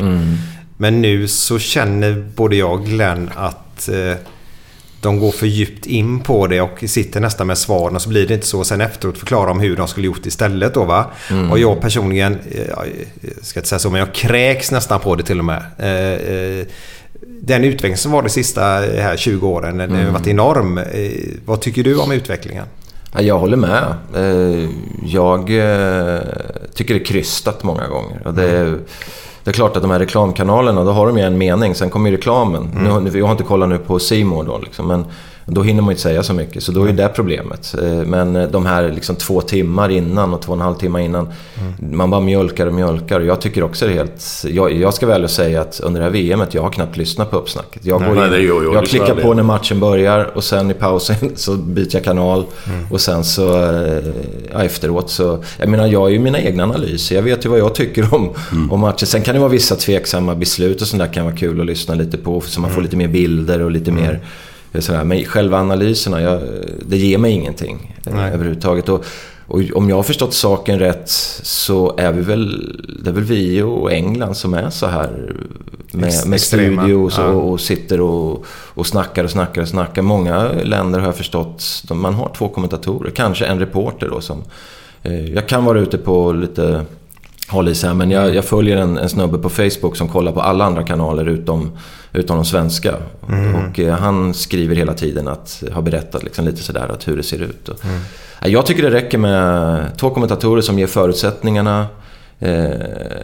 Men 0.77 1.01
nu 1.01 1.27
så 1.27 1.59
känner 1.59 2.25
både 2.35 2.55
jag 2.55 2.71
och 2.71 2.85
Glenn 2.85 3.29
att 3.35 3.89
eh, 3.89 4.13
de 5.01 5.19
går 5.19 5.31
för 5.31 5.47
djupt 5.47 5.85
in 5.85 6.19
på 6.19 6.47
det 6.47 6.61
och 6.61 6.83
sitter 6.87 7.19
nästan 7.19 7.47
med 7.47 7.57
svaren 7.57 7.95
och 7.95 8.01
så 8.01 8.09
blir 8.09 8.27
det 8.27 8.33
inte 8.33 8.47
så. 8.47 8.63
Sen 8.63 8.81
efteråt 8.81 9.17
förklarar 9.17 9.47
de 9.47 9.59
hur 9.59 9.75
de 9.75 9.87
skulle 9.87 10.05
gjort 10.07 10.25
istället 10.25 10.73
då 10.73 10.83
va. 10.83 11.05
Och 11.51 11.59
jag 11.59 11.81
personligen, 11.81 12.39
eh, 12.51 12.61
jag 13.21 13.45
ska 13.45 13.59
inte 13.59 13.69
säga 13.69 13.79
så, 13.79 13.89
men 13.89 13.99
jag 13.99 14.13
kräks 14.13 14.71
nästan 14.71 14.99
på 14.99 15.15
det 15.15 15.23
till 15.23 15.39
och 15.39 15.45
med. 15.45 15.63
Eh, 15.77 16.35
eh, 16.35 16.65
Den 17.41 17.63
utveckling 17.63 17.97
som 17.97 18.11
var 18.11 18.21
de 18.21 18.29
sista 18.29 18.85
eh, 18.85 19.01
här 19.03 19.17
20 19.17 19.47
åren, 19.47 19.77
den 19.77 19.95
har 20.05 20.11
varit 20.11 20.27
enorm. 20.27 20.77
Eh, 20.77 20.83
Vad 21.45 21.61
tycker 21.61 21.83
du 21.83 21.97
om 21.99 22.11
utvecklingen? 22.11 22.65
Ja, 23.13 23.21
jag 23.21 23.39
håller 23.39 23.57
med. 23.57 23.83
Eh, 24.15 24.69
Jag 25.05 25.39
tycker 26.73 26.93
det 26.93 26.99
är 26.99 27.05
krystat 27.05 27.63
många 27.63 27.87
gånger. 27.87 28.31
Det, 28.35 28.49
är, 28.49 28.79
det 29.43 29.51
är 29.51 29.53
klart 29.53 29.75
att 29.75 29.81
de 29.81 29.91
här 29.91 29.99
reklamkanalerna, 29.99 30.83
då 30.83 30.91
har 30.91 31.07
de 31.07 31.17
ju 31.17 31.23
en 31.23 31.37
mening. 31.37 31.75
Sen 31.75 31.89
kommer 31.89 32.09
ju 32.09 32.15
reklamen. 32.17 32.69
Nu, 32.83 32.89
har- 32.89 33.17
jag 33.17 33.25
har 33.25 33.31
inte 33.31 33.43
kollat 33.43 33.69
nu 33.69 33.77
på 33.77 33.99
C 33.99 34.25
då, 34.45 34.57
liksom, 34.63 34.87
men 34.87 35.05
då 35.49 35.63
hinner 35.63 35.81
man 35.81 35.89
ju 35.89 35.93
inte 35.93 36.01
säga 36.01 36.23
så 36.23 36.33
mycket. 36.33 36.63
Så 36.63 36.71
då 36.71 36.83
är 36.83 36.93
det 36.93 37.09
problemet. 37.15 37.75
Eh, 37.81 37.87
Men 37.87 38.35
eh, 38.35 38.47
de 38.49 38.65
här 38.65 38.91
liksom 38.91 39.15
två 39.15 39.41
timmar 39.41 39.89
innan 39.89 40.33
och 40.33 40.41
två 40.41 40.51
och 40.51 40.57
en 40.57 40.61
halv 40.61 40.75
timme 40.75 41.05
innan. 41.05 41.29
Man 41.79 42.09
bara 42.09 42.21
mjölkar 42.21 42.67
och 42.67 42.73
mjölkar. 42.73 43.19
Jag 43.21 43.41
tycker 43.41 43.63
också 43.63 43.85
det 43.85 43.91
är 43.91 43.95
helt... 43.95 44.43
Jag, 44.47 44.73
jag 44.73 44.93
ska 44.93 45.07
väl 45.07 45.29
säga 45.29 45.61
att 45.61 45.79
under 45.79 45.99
det 45.99 46.05
här 46.05 46.35
VMet, 46.35 46.53
jag 46.53 46.61
har 46.61 46.69
knappt 46.69 46.97
lyssnat 46.97 47.31
på 47.31 47.37
uppsnacket. 47.37 47.85
Jag, 47.85 47.99
går 48.05 48.15
Nej, 48.15 48.25
in, 48.25 48.31
det 48.31 48.39
gör 48.39 48.63
jag. 48.63 48.75
jag 48.75 48.85
klickar 48.85 49.15
på 49.15 49.33
när 49.33 49.43
matchen 49.43 49.79
börjar 49.79 50.31
och 50.37 50.43
sen 50.43 50.71
i 50.71 50.73
pausen 50.73 51.15
så 51.35 51.55
byter 51.55 51.89
jag 51.91 52.03
kanal. 52.03 52.45
Och 52.91 53.01
sen 53.01 53.23
så 53.23 53.63
eh, 53.63 54.03
ja, 54.53 54.63
efteråt 54.63 55.09
så... 55.09 55.43
Jag 55.57 55.69
menar, 55.69 55.87
jag 55.87 55.99
har 55.99 56.09
ju 56.09 56.19
mina 56.19 56.39
egna 56.39 56.63
analyser. 56.63 57.15
Jag 57.15 57.23
vet 57.23 57.45
ju 57.45 57.49
vad 57.49 57.59
jag 57.59 57.75
tycker 57.75 58.13
om, 58.13 58.29
om 58.71 58.79
matchen. 58.79 59.07
Sen 59.07 59.21
kan 59.21 59.33
det 59.33 59.39
vara 59.39 59.51
vissa 59.51 59.75
tveksamma 59.75 60.35
beslut 60.35 60.81
och 60.81 60.87
sånt 60.87 61.03
där 61.03 61.13
kan 61.13 61.25
vara 61.25 61.35
kul 61.35 61.59
att 61.59 61.65
lyssna 61.65 61.95
lite 61.95 62.17
på. 62.17 62.41
Så 62.41 62.61
man 62.61 62.71
får 62.71 62.81
lite 62.81 62.95
mer 62.97 63.07
bilder 63.07 63.61
och 63.61 63.71
lite 63.71 63.91
mer... 63.91 64.19
Sådär. 64.81 65.03
Men 65.03 65.25
själva 65.25 65.57
analyserna, 65.57 66.21
jag, 66.21 66.41
det 66.85 66.97
ger 66.97 67.17
mig 67.17 67.31
ingenting 67.31 67.95
Nej. 68.03 68.33
överhuvudtaget. 68.33 68.89
Och, 68.89 69.05
och 69.47 69.61
om 69.73 69.89
jag 69.89 69.95
har 69.95 70.03
förstått 70.03 70.33
saken 70.33 70.79
rätt 70.79 71.09
så 71.43 71.95
är 71.97 72.11
vi 72.11 72.21
väl, 72.21 72.75
det 73.03 73.09
är 73.09 73.13
väl 73.13 73.23
vi 73.23 73.61
och 73.61 73.91
England 73.91 74.35
som 74.35 74.53
är 74.53 74.69
så 74.69 74.87
här 74.87 75.35
med, 75.91 76.13
med 76.25 76.33
extrema, 76.33 76.81
studio 76.81 76.95
och, 76.95 77.11
ja. 77.17 77.27
och 77.27 77.59
sitter 77.59 78.01
och, 78.01 78.45
och 78.49 78.87
snackar 78.87 79.23
och 79.23 79.31
snackar 79.31 79.61
och 79.61 79.67
snackar. 79.67 80.01
Många 80.01 80.51
länder 80.63 80.99
har 80.99 81.07
jag 81.07 81.15
förstått, 81.15 81.63
de, 81.87 82.01
man 82.01 82.13
har 82.13 82.31
två 82.37 82.49
kommentatorer, 82.49 83.11
kanske 83.11 83.45
en 83.45 83.59
reporter 83.59 84.09
då 84.09 84.21
som... 84.21 84.43
Eh, 85.03 85.33
jag 85.33 85.47
kan 85.47 85.65
vara 85.65 85.79
ute 85.79 85.97
på 85.97 86.31
lite 86.31 86.85
håll 87.47 87.67
i 87.67 87.75
sig 87.75 87.93
men 87.93 88.11
jag, 88.11 88.35
jag 88.35 88.45
följer 88.45 88.77
en, 88.77 88.97
en 88.97 89.09
snubbe 89.09 89.37
på 89.37 89.49
Facebook 89.49 89.97
som 89.97 90.07
kollar 90.07 90.31
på 90.31 90.41
alla 90.41 90.65
andra 90.65 90.83
kanaler 90.83 91.25
utom, 91.25 91.71
utom 92.13 92.35
de 92.35 92.45
svenska. 92.45 92.95
Och 93.69 93.79
eh, 93.79 93.95
han 93.95 94.33
skriver 94.33 94.75
hela 94.75 94.93
tiden 94.93 95.27
att, 95.27 95.63
har 95.71 95.81
berättat 95.81 96.23
liksom 96.23 96.45
lite 96.45 96.63
sådär 96.63 96.91
att 96.93 97.07
hur 97.07 97.17
det 97.17 97.23
ser 97.23 97.41
ut. 97.41 97.69
Och, 97.69 97.79
Eh, 98.41 98.51
Jag 98.51 98.65
tycker 98.65 98.83
det 98.83 98.91
räcker 98.91 99.17
med 99.17 99.83
två 99.97 100.09
kommentatorer 100.09 100.61
som 100.61 100.79
ger 100.79 100.87
förutsättningarna. 100.87 101.87
Eh, 102.39 102.69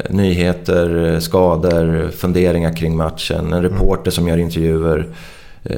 nyheter, 0.10 1.20
skador, 1.20 2.12
funderingar 2.18 2.76
kring 2.76 2.98
matchen. 2.98 3.54
En 3.54 3.62
reporter 3.62 4.12
som 4.12 4.28
gör 4.28 4.38
intervjuer. 4.38 5.08
Eh, 5.64 5.78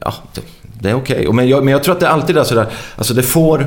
ja, 0.00 0.14
det, 0.34 0.40
det 0.62 0.90
är 0.90 0.94
okej. 0.94 1.16
Okay. 1.16 1.32
Men, 1.32 1.48
jag, 1.48 1.64
men 1.64 1.72
jag 1.72 1.82
tror 1.82 1.94
att 1.94 2.00
det 2.00 2.08
alltid 2.08 2.36
är 2.36 2.44
sådär, 2.44 2.66
alltså 2.96 3.14
det 3.14 3.22
får... 3.22 3.66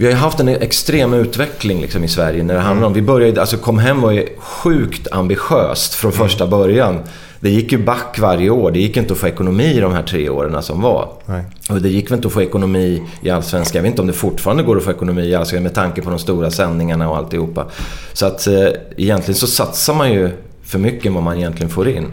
Vi 0.00 0.06
har 0.06 0.12
ju 0.12 0.18
haft 0.18 0.40
en 0.40 0.48
extrem 0.48 1.14
utveckling 1.14 1.80
liksom 1.80 2.04
i 2.04 2.08
Sverige 2.08 2.42
när 2.42 2.54
det 2.54 2.60
handlar 2.60 2.86
om... 2.86 2.92
Vi 2.92 3.02
började, 3.02 3.40
alltså 3.40 3.56
Kom 3.56 3.78
Hem 3.78 4.00
var 4.00 4.10
ju 4.10 4.28
sjukt 4.38 5.08
ambitiöst 5.12 5.94
från 5.94 6.12
första 6.12 6.46
början. 6.46 6.98
Det 7.40 7.50
gick 7.50 7.72
ju 7.72 7.78
back 7.78 8.18
varje 8.18 8.50
år. 8.50 8.70
Det 8.70 8.78
gick 8.78 8.96
inte 8.96 9.12
att 9.12 9.18
få 9.18 9.26
ekonomi 9.26 9.64
i 9.64 9.80
de 9.80 9.92
här 9.92 10.02
tre 10.02 10.28
åren 10.28 10.62
som 10.62 10.80
var. 10.80 11.08
Nej. 11.26 11.44
Och 11.70 11.82
det 11.82 11.88
gick 11.88 12.10
väl 12.10 12.16
inte 12.16 12.28
att 12.28 12.34
få 12.34 12.42
ekonomi 12.42 13.02
i 13.22 13.30
Allsvenskan. 13.30 13.78
Jag 13.78 13.82
vet 13.82 13.90
inte 13.90 14.02
om 14.02 14.06
det 14.06 14.12
fortfarande 14.12 14.62
går 14.62 14.76
att 14.76 14.84
få 14.84 14.90
ekonomi 14.90 15.22
i 15.22 15.34
Allsvenskan 15.34 15.62
med 15.62 15.74
tanke 15.74 16.02
på 16.02 16.10
de 16.10 16.18
stora 16.18 16.50
sändningarna 16.50 17.10
och 17.10 17.16
alltihopa. 17.16 17.66
Så 18.12 18.26
att 18.26 18.46
eh, 18.46 18.68
egentligen 18.96 19.38
så 19.38 19.46
satsar 19.46 19.94
man 19.94 20.12
ju 20.12 20.30
för 20.62 20.78
mycket 20.78 21.06
än 21.06 21.14
vad 21.14 21.22
man 21.22 21.36
egentligen 21.36 21.70
får 21.70 21.88
in. 21.88 22.06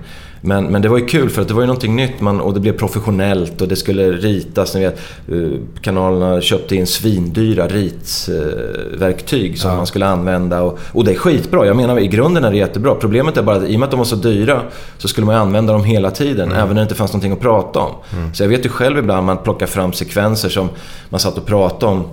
Men, 0.48 0.66
men 0.66 0.82
det 0.82 0.90
var 0.90 0.98
ju 0.98 1.06
kul 1.06 1.30
för 1.30 1.42
att 1.42 1.48
det 1.48 1.54
var 1.54 1.62
ju 1.62 1.68
någonting 1.68 1.96
nytt 1.96 2.22
man, 2.22 2.42
och 2.42 2.54
det 2.54 2.60
blev 2.60 2.74
professionellt 2.74 3.62
och 3.62 3.68
det 3.68 3.76
skulle 3.76 4.12
ritas. 4.12 4.76
Ni 4.76 4.82
vet, 4.82 5.00
eh, 5.32 5.38
kanalerna 5.82 6.42
köpte 6.42 6.76
in 6.76 6.88
svindyra 6.88 7.68
ritverktyg 7.68 9.60
som 9.60 9.70
Ja. 9.72 9.78
man 9.78 9.88
skulle 9.88 10.06
använda. 10.08 10.62
Och, 10.62 10.80
och 10.94 11.04
det 11.06 11.12
är 11.12 11.16
skitbra. 11.16 11.66
Jag 11.66 11.76
menar 11.76 12.00
i 12.00 12.08
grunden 12.08 12.44
är 12.46 12.52
det 12.52 12.58
jättebra. 12.58 12.96
Problemet 12.96 13.38
är 13.38 13.42
bara 13.44 13.56
att 13.56 13.64
i 13.64 13.76
och 13.76 13.80
med 13.80 13.84
att 13.88 13.92
de 13.92 13.98
var 13.98 14.06
så 14.06 14.16
dyra 14.16 14.62
så 14.98 15.08
skulle 15.08 15.26
man 15.26 15.36
ju 15.36 15.42
använda 15.42 15.74
dem 15.74 15.84
hela 15.84 16.12
tiden. 16.12 16.52
Även 16.52 16.68
när 16.68 16.76
det 16.76 16.82
inte 16.82 16.96
fanns 16.96 17.12
någonting 17.14 17.32
att 17.32 17.40
prata 17.40 17.80
om. 17.80 17.92
Så 18.34 18.44
jag 18.44 18.50
vet 18.50 18.66
ju 18.66 18.70
själv 18.70 18.98
ibland 18.98 19.26
man 19.26 19.38
plockar 19.38 19.66
fram 19.68 19.94
sekvenser 19.94 20.50
som 20.50 20.70
man 21.10 21.20
satt 21.20 21.38
och 21.38 21.46
pratade 21.46 21.92
om 21.92 22.04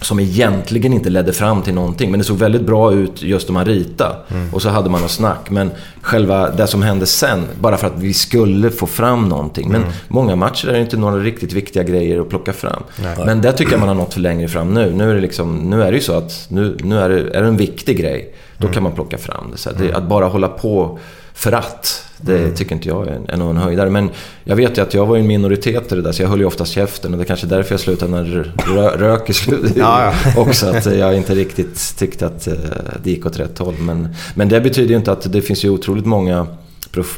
som 0.00 0.20
egentligen 0.20 0.92
inte 0.92 1.10
ledde 1.10 1.32
fram 1.32 1.62
till 1.62 1.74
någonting. 1.74 2.10
Men 2.10 2.18
det 2.20 2.24
såg 2.24 2.38
väldigt 2.38 2.62
bra 2.62 2.92
ut 2.92 3.22
just 3.22 3.48
om 3.48 3.54
man 3.54 3.64
ritade. 3.64 4.14
Och 4.52 4.62
så 4.62 4.68
hade 4.68 4.90
man 4.90 5.00
något 5.00 5.10
snack. 5.10 5.50
Men 5.50 5.70
själva 6.00 6.50
det 6.50 6.66
som 6.66 6.82
hände 6.82 7.06
sen, 7.06 7.46
bara 7.60 7.76
för 7.76 7.86
att 7.86 7.98
vi 7.98 8.14
skulle 8.14 8.70
få 8.70 8.86
fram 8.86 9.28
någonting. 9.28 9.68
Men 9.72 9.84
många 10.08 10.36
matcher 10.36 10.68
är 10.68 10.72
det 10.72 10.80
inte 10.80 10.96
några 10.96 11.16
riktigt 11.16 11.52
viktiga 11.52 11.82
grejer 11.82 12.20
att 12.20 12.28
plocka 12.28 12.52
fram. 12.52 12.82
Men 13.26 13.40
det 13.40 13.52
tycker 13.52 13.72
jag 13.72 13.80
man 13.80 13.88
har 13.88 13.94
nått 13.94 14.14
för 14.14 14.20
längre 14.20 14.48
fram 14.48 14.74
nu. 14.74 14.92
Nu 14.92 15.10
är 15.10 15.14
det, 15.14 15.20
liksom, 15.20 15.56
nu 15.56 15.82
är 15.82 15.90
det 15.90 15.96
ju 15.96 16.02
så 16.02 16.12
att 16.12 16.46
nu, 16.48 16.76
nu 16.82 16.98
är, 16.98 17.08
det, 17.08 17.36
är 17.36 17.42
det 17.42 17.48
en 17.48 17.56
viktig 17.56 17.98
grej. 17.98 18.34
Då 18.58 18.68
kan 18.68 18.82
man 18.82 18.92
plocka 18.92 19.18
fram 19.18 19.50
det. 19.52 19.58
Så 19.58 19.70
här, 19.70 19.76
det 19.78 19.92
att 19.92 20.08
bara 20.08 20.26
hålla 20.26 20.48
på 20.48 20.98
för 21.34 21.52
att, 21.52 22.04
det 22.16 22.50
tycker 22.50 22.74
inte 22.74 22.88
jag 22.88 23.08
är, 23.08 23.20
är 23.28 23.36
någon 23.36 23.56
höjdare. 23.56 23.90
Men 23.90 24.10
jag 24.44 24.56
vet 24.56 24.78
ju 24.78 24.82
att 24.82 24.94
jag 24.94 25.06
var 25.06 25.16
en 25.16 25.26
minoritet 25.26 25.92
i 25.92 25.94
det 25.94 26.02
där, 26.02 26.12
så 26.12 26.22
jag 26.22 26.28
höll 26.28 26.38
ju 26.38 26.44
oftast 26.44 26.72
käften. 26.72 27.12
Och 27.12 27.18
det 27.18 27.24
är 27.24 27.26
kanske 27.26 27.46
därför 27.46 27.72
jag 27.72 27.80
slutade 27.80 28.10
när 28.12 28.52
rö, 28.66 28.96
rök 28.96 29.30
i 29.30 29.32
slutet 29.32 29.72
Ja, 29.76 30.12
också. 30.36 30.66
Att 30.66 30.86
jag 30.86 31.16
inte 31.16 31.34
riktigt 31.34 31.94
tyckte 31.98 32.26
att 32.26 32.46
eh, 32.46 32.54
det 33.02 33.10
gick 33.10 33.26
åt 33.26 33.38
rätt 33.38 33.58
håll. 33.58 33.74
Men, 33.78 34.08
men 34.34 34.48
det 34.48 34.60
betyder 34.60 34.88
ju 34.88 34.96
inte 34.96 35.12
att 35.12 35.32
det 35.32 35.42
finns 35.42 35.64
ju 35.64 35.70
otroligt 35.70 36.06
många 36.06 36.46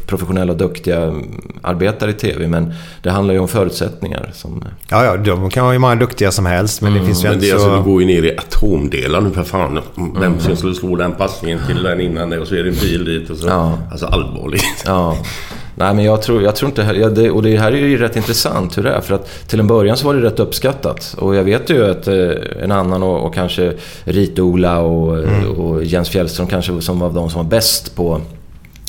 professionella 0.06 0.52
och 0.52 0.58
duktiga 0.58 1.02
mm, 1.02 1.40
arbetare 1.62 2.10
i 2.10 2.14
TV. 2.14 2.48
Men 2.48 2.74
det 3.02 3.10
handlar 3.10 3.34
ju 3.34 3.40
om 3.40 3.48
förutsättningar. 3.48 4.30
Som, 4.32 4.64
Ja, 4.88 5.04
ja, 5.04 5.16
de 5.16 5.50
kan 5.50 5.64
vara 5.64 5.72
hur 5.72 5.78
många 5.78 5.94
duktiga 5.94 6.30
som 6.30 6.46
helst. 6.46 6.82
Men 6.82 6.94
det 6.94 7.04
finns 7.04 7.24
ju 7.24 7.28
Men 7.28 7.40
det, 7.40 7.50
är 7.50 7.50
så... 7.50 7.54
alltså, 7.54 7.76
det 7.76 7.82
går 7.82 8.02
ju 8.02 8.06
ner 8.06 8.22
i 8.22 8.36
atomdelar 8.36 9.20
nu 9.20 9.30
för 9.30 9.42
fan. 9.42 9.80
Vem 10.20 10.40
som 10.40 10.56
skulle 10.56 10.74
slå 10.74 10.96
den 10.96 11.12
passningen 11.12 11.60
till 11.66 11.82
den 11.82 12.00
innan 12.00 12.30
det 12.30 12.38
och 12.38 12.46
så 12.46 12.54
är 12.54 12.62
det 12.62 12.68
en 12.68 12.76
bil 12.80 13.04
dit 13.04 13.30
och 13.30 13.36
så. 13.36 13.46
Ja. 13.46 13.78
Alltså 13.90 14.06
allvarligt. 14.06 14.82
Ja. 14.86 15.16
Nej, 15.74 15.94
men 15.94 16.04
jag 16.04 16.22
tror, 16.22 16.42
jag 16.42 16.56
tror 16.56 16.68
inte... 16.68 16.82
Ja, 16.82 17.08
det, 17.08 17.30
och 17.30 17.42
det 17.42 17.56
här 17.56 17.72
är 17.72 17.76
ju 17.76 17.98
rätt 17.98 18.16
intressant 18.16 18.78
hur 18.78 18.82
det 18.82 18.90
är. 18.90 19.00
För 19.00 19.14
att 19.14 19.48
till 19.48 19.60
en 19.60 19.66
början 19.66 19.96
så 19.96 20.06
var 20.06 20.14
det 20.14 20.22
rätt 20.22 20.40
uppskattat. 20.40 21.14
Och 21.18 21.34
jag 21.34 21.44
vet 21.44 21.70
ju 21.70 21.90
att 21.90 22.08
eh, 22.08 22.30
en 22.62 22.72
annan 22.72 23.02
och, 23.02 23.26
och 23.26 23.34
kanske 23.34 23.72
Rit-Ola 24.04 24.78
och, 24.78 25.18
eh, 25.18 25.44
och 25.44 25.84
Jens 25.84 26.08
Fjällström 26.08 26.46
kanske 26.46 26.80
som 26.80 26.98
var 26.98 27.10
de 27.10 27.30
som 27.30 27.42
var 27.42 27.50
bäst 27.50 27.96
på 27.96 28.20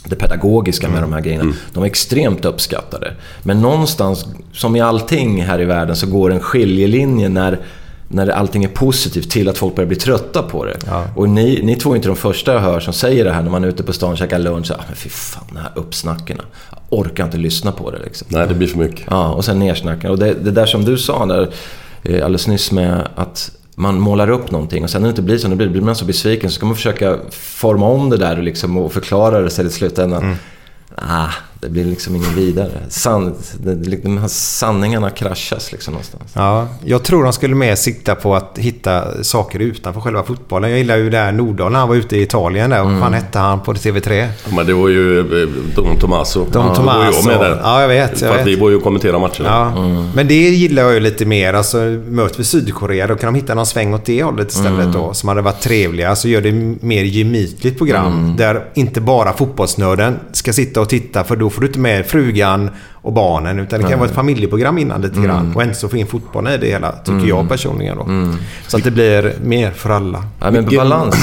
det 0.06 0.16
pedagogiska 0.16 0.90
med 0.90 1.04
de 1.04 1.14
här 1.14 1.22
grejerna. 1.22 1.54
De 1.74 1.80
var 1.80 1.88
extremt 1.88 2.46
uppskattade. 2.46 3.14
Men 3.44 3.62
någonstans, 3.62 4.26
som 4.54 4.76
i 4.76 4.82
allting 4.82 5.44
här 5.44 5.62
i 5.62 5.66
världen, 5.66 5.96
så 5.96 6.08
går 6.08 6.32
en 6.32 6.40
skiljelinje 6.40 7.30
när 7.30 7.60
när 8.08 8.28
allting 8.28 8.64
är 8.64 8.70
positivt 8.70 9.32
till 9.32 9.50
att 9.50 9.58
folk 9.58 9.76
börjar 9.76 9.88
bli 9.88 9.98
trötta 9.98 10.44
på 10.44 10.66
det. 10.66 10.78
Ja. 10.86 11.06
Och 11.16 11.30
ni, 11.30 11.60
ni 11.64 11.76
två 11.76 11.92
är 11.92 11.96
inte 11.96 12.08
de 12.08 12.18
första 12.18 12.54
jag 12.54 12.60
hör 12.60 12.80
som 12.80 12.94
säger 12.94 13.26
det 13.26 13.32
här 13.32 13.42
när 13.42 13.50
man 13.50 13.64
är 13.64 13.68
ute 13.68 13.84
på 13.84 13.94
stan 13.94 14.12
och 14.12 14.18
käkar 14.18 14.40
lunch. 14.40 14.68
Så, 14.68 14.74
ah, 14.74 14.84
men 14.88 14.96
fy 14.96 15.10
fan, 15.10 15.44
de 15.50 15.58
här 15.58 15.72
uppsnacken. 15.76 16.38
Jag 16.70 17.00
orkar 17.00 17.24
inte 17.24 17.38
lyssna 17.38 17.72
på 17.72 17.92
det 17.92 18.00
liksom. 18.00 18.28
Nej, 18.32 18.48
det 18.48 18.54
blir 18.54 18.68
för 18.68 18.78
mycket. 18.78 19.06
Ja, 19.10 19.34
och 19.34 19.46
sen 19.46 19.60
nersnacken. 19.60 20.12
Och 20.12 20.20
det, 20.20 20.34
det 20.34 20.52
där 20.52 20.66
som 20.66 20.86
du 20.86 20.98
sa 20.98 21.26
där 21.26 21.50
eh, 22.04 22.26
alldeles 22.26 22.48
nyss 22.48 22.72
med 22.72 23.08
att 23.16 23.52
man 23.76 24.00
målar 24.00 24.30
upp 24.30 24.52
någonting 24.52 24.84
och 24.84 24.90
sen 24.90 25.02
när 25.02 25.08
det 25.08 25.12
inte 25.12 25.22
blir 25.22 25.38
som 25.38 25.50
det 25.50 25.56
blir, 25.56 25.70
blir 25.70 25.82
man 25.82 25.96
så 25.96 26.06
besviken 26.06 26.50
så 26.50 26.56
ska 26.56 26.66
man 26.66 26.76
försöka 26.76 27.18
forma 27.32 27.86
om 27.86 28.10
det 28.10 28.18
där 28.18 28.38
och, 28.38 28.44
liksom, 28.44 28.78
och 28.78 28.94
förklara 28.94 29.42
det 29.42 29.50
sen 29.50 29.68
i 29.68 29.70
slutändan. 29.70 30.36
Ah, 30.96 31.30
det 31.64 31.70
blir 31.70 31.86
liksom 31.86 32.16
ingen 32.16 32.36
vidare. 32.36 32.72
San, 32.90 33.34
det, 33.60 33.76
det- 33.76 34.04
de 34.04 34.18
här 34.18 34.28
sanningarna 34.28 35.10
kraschas 35.10 35.72
liksom 35.72 35.92
någonstans. 35.94 36.24
Ja, 36.34 36.68
jag 36.86 37.04
tror 37.04 37.24
de 37.24 37.34
skulle 37.34 37.56
mer 37.56 37.76
sikta 37.76 38.16
på 38.16 38.36
att 38.36 38.58
hitta 38.58 39.24
saker 39.24 39.60
utanför 39.60 40.02
själva 40.02 40.24
fotbollen. 40.24 40.70
Jag 40.70 40.80
gillar 40.80 40.98
ju 40.98 41.10
där 41.10 41.32
Nordahl 41.32 41.72
när 41.72 41.80
han 41.80 41.88
var 41.90 41.96
ute 41.96 42.18
i 42.18 42.22
Italien 42.22 42.70
där. 42.70 42.84
Vad 42.84 43.00
fan 43.00 43.14
hette 43.14 43.40
han 43.40 43.60
på 43.60 43.74
TV3? 43.74 44.28
Men 44.56 44.66
det 44.66 44.74
var 44.74 44.90
ju 44.90 45.20
eh, 45.20 45.50
Don 45.76 46.00
Tomaso. 46.00 46.46
Don 46.52 46.66
Ja, 46.68 46.76
Tomaso. 46.76 47.22
Då 47.22 47.26
var 47.28 47.32
jag 47.34 47.40
med 47.42 47.50
där. 47.52 47.60
Ja, 47.64 47.82
jag 47.82 47.88
vet, 47.88 48.10
jag 48.12 48.20
För 48.20 48.30
att 48.30 48.40
vet. 48.40 48.48
vi 48.48 48.56
var 48.56 48.70
ju 48.70 48.76
och 48.76 48.84
kommenterade 48.84 49.20
matcherna. 49.20 49.74
Ja, 49.76 50.08
men 50.16 50.28
det 50.28 50.34
gillar 50.50 50.84
jag 50.84 50.94
ju 50.94 51.00
lite 51.00 51.26
mer. 51.26 51.54
Alltså, 51.54 51.78
möter 52.08 52.38
vi 52.38 52.44
Sydkorea 52.44 53.08
då 53.08 53.16
kan 53.16 53.34
de 53.34 53.40
hitta 53.40 53.54
någon 53.56 53.66
sväng 53.66 53.94
åt 53.94 54.06
det 54.06 54.24
hållet 54.24 54.52
istället 54.52 54.94
då. 54.94 55.14
Som 55.14 55.30
hade 55.30 55.42
varit 55.42 55.62
trevliga. 55.62 56.16
Så 56.16 56.28
gör 56.28 56.42
det 56.42 56.52
mer 56.86 57.04
gemytligt 57.04 57.78
program. 57.78 58.36
Där 58.38 58.66
inte 58.74 59.02
bara 59.02 59.34
fotbollsnörden 59.34 60.20
ska 60.32 60.54
sitta 60.54 60.82
och 60.82 60.90
titta. 60.90 61.24
För 61.24 61.36
då 61.36 61.50
får 61.54 61.62
du 61.62 61.68
inte 61.68 61.80
med 61.80 62.06
frugan 62.06 62.70
och 62.94 63.14
barnen. 63.14 63.60
Utan 63.60 63.82
det 63.82 63.90
kan 63.90 64.00
vara 64.00 64.10
ett 64.10 64.16
familjeprogram 64.16 64.78
innan 64.78 65.02
lite 65.02 65.22
grann. 65.22 65.56
Och 65.56 65.62
ändå 65.62 65.74
få 65.74 65.98
in 65.98 66.08
fotbollen 66.08 66.54
i 66.54 66.58
det 66.58 66.68
hela. 66.68 66.92
Tycker 66.92 67.28
jag 67.28 67.50
personligen 67.50 67.98
då. 67.98 68.06
Så 68.68 68.78
att 68.78 68.84
det 68.84 68.92
blir 68.92 69.34
mer 69.44 69.72
för 69.72 69.90
alla. 69.90 70.24
Ja, 70.40 70.52
men 70.52 70.66
balans. 70.66 71.16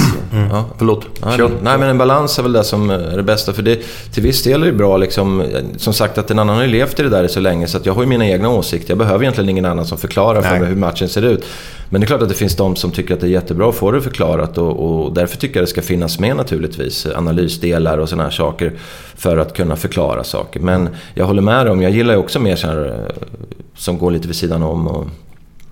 Ja. 0.51 0.65
Förlåt. 0.77 1.05
Ja, 1.21 1.49
nej, 1.61 1.77
men 1.77 1.89
en 1.89 1.97
balans 1.97 2.39
är 2.39 2.43
väl 2.43 2.53
det 2.53 2.63
som 2.63 2.89
är 2.89 3.17
det 3.17 3.23
bästa. 3.23 3.53
För 3.53 3.61
det, 3.61 3.79
till 4.13 4.23
viss 4.23 4.43
del 4.43 4.61
är 4.61 4.65
det 4.65 4.73
bra 4.73 4.97
liksom, 4.97 5.43
som 5.77 5.93
sagt 5.93 6.17
att 6.17 6.31
en 6.31 6.39
annan 6.39 6.55
har 6.55 6.63
ju 6.63 6.69
levt 6.69 6.99
i 6.99 7.03
det 7.03 7.09
där 7.09 7.27
så 7.27 7.39
länge 7.39 7.67
så 7.67 7.77
att 7.77 7.85
jag 7.85 7.93
har 7.93 8.01
ju 8.01 8.07
mina 8.07 8.27
egna 8.27 8.49
åsikter. 8.49 8.91
Jag 8.91 8.97
behöver 8.97 9.23
egentligen 9.23 9.49
ingen 9.49 9.65
annan 9.65 9.85
som 9.85 9.97
förklarar 9.97 10.41
för 10.41 10.49
Nej. 10.49 10.59
mig 10.59 10.69
hur 10.69 10.75
matchen 10.75 11.09
ser 11.09 11.21
ut. 11.21 11.45
Men 11.91 12.01
det 12.01 12.05
är 12.05 12.07
klart 12.07 12.21
att 12.21 12.29
det 12.29 12.35
finns 12.35 12.55
de 12.55 12.75
som 12.75 12.91
tycker 12.91 13.13
att 13.13 13.19
det 13.19 13.27
är 13.27 13.31
jättebra 13.31 13.69
att 13.69 13.75
få 13.75 13.91
det 13.91 14.01
förklarat 14.01 14.57
och, 14.57 15.03
och 15.03 15.13
därför 15.13 15.37
tycker 15.37 15.55
jag 15.55 15.63
det 15.63 15.69
ska 15.69 15.81
finnas 15.81 16.19
med 16.19 16.35
naturligtvis 16.35 17.05
analysdelar 17.05 17.97
och 17.97 18.09
sådana 18.09 18.23
här 18.23 18.31
saker 18.31 18.73
för 19.15 19.37
att 19.37 19.53
kunna 19.53 19.75
förklara 19.75 20.23
saker. 20.23 20.59
Men 20.59 20.89
jag 21.13 21.25
håller 21.25 21.41
med 21.41 21.67
om, 21.67 21.81
jag 21.81 21.91
gillar 21.91 22.13
ju 22.13 22.19
också 22.19 22.39
mer 22.39 22.55
så 22.55 22.67
här, 22.67 22.85
eh, 22.85 23.27
som 23.75 23.97
går 23.97 24.11
lite 24.11 24.27
vid 24.27 24.35
sidan 24.35 24.63
om 24.63 24.87
och, 24.87 25.07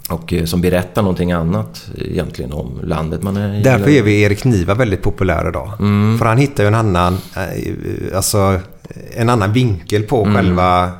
och 0.09 0.33
eh, 0.33 0.45
som 0.45 0.61
berättar 0.61 1.01
någonting 1.01 1.31
annat 1.31 1.89
egentligen 1.97 2.53
om 2.53 2.79
landet 2.83 3.23
man 3.23 3.37
är 3.37 3.59
i. 3.59 3.63
Därför 3.63 3.89
är 3.89 4.03
vi 4.03 4.21
Erik 4.21 4.43
Niva 4.43 4.73
väldigt 4.73 5.01
populär 5.01 5.49
idag. 5.49 5.71
För 6.19 6.25
han 6.25 6.37
hittar 6.37 6.63
ju 6.63 6.67
en 6.67 6.75
annan, 6.75 7.17
eh, 7.35 8.15
alltså, 8.15 8.59
en 9.11 9.29
annan 9.29 9.53
vinkel 9.53 10.03
på 10.03 10.25
själva 10.25 10.91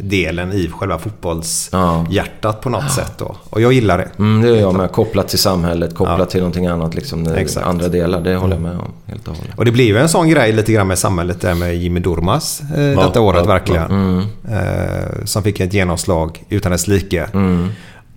delen 0.00 0.52
i 0.52 0.68
själva 0.68 0.98
fotbollshjärtat 0.98 2.60
på 2.60 2.68
något 2.70 2.90
sätt. 2.92 3.12
Då. 3.18 3.36
Och 3.50 3.60
jag 3.60 3.72
gillar 3.72 3.98
det. 3.98 4.08
Mm, 4.18 4.42
det 4.42 4.48
gör 4.48 4.56
jag 4.56 4.74
med. 4.74 4.92
Kopplat 4.92 5.28
till 5.28 5.38
samhället, 5.38 5.94
kopplat 5.94 6.18
Ja. 6.18 6.24
till 6.26 6.40
någonting 6.40 6.66
annat. 6.66 6.94
Liksom, 6.94 7.24
det- 7.24 7.56
andra 7.64 7.88
delar, 7.88 8.20
det 8.20 8.36
håller 8.36 8.54
jag 8.54 8.62
med 8.62 8.72
om 8.72 8.92
helt 9.06 9.28
och 9.28 9.36
hållet. 9.36 9.52
Och 9.58 9.64
det 9.64 9.70
blir 9.72 9.84
ju 9.84 9.98
en 9.98 10.08
sån 10.08 10.28
grej 10.28 10.52
lite 10.52 10.72
grann 10.72 10.86
med 10.86 10.98
samhället 10.98 11.40
där 11.40 11.54
med 11.54 11.76
Jimmy 11.76 12.00
Durmaz 12.00 12.62
eh, 12.76 12.82
Ja, 12.82 13.00
detta 13.02 13.20
året 13.20 13.40
ja, 13.44 13.52
verkligen. 13.52 14.18
Eh, 14.50 15.24
som 15.24 15.42
fick 15.42 15.60
ett 15.60 15.72
genomslag 15.74 16.44
utan 16.48 16.72
dess 16.72 16.86
like. 16.88 17.26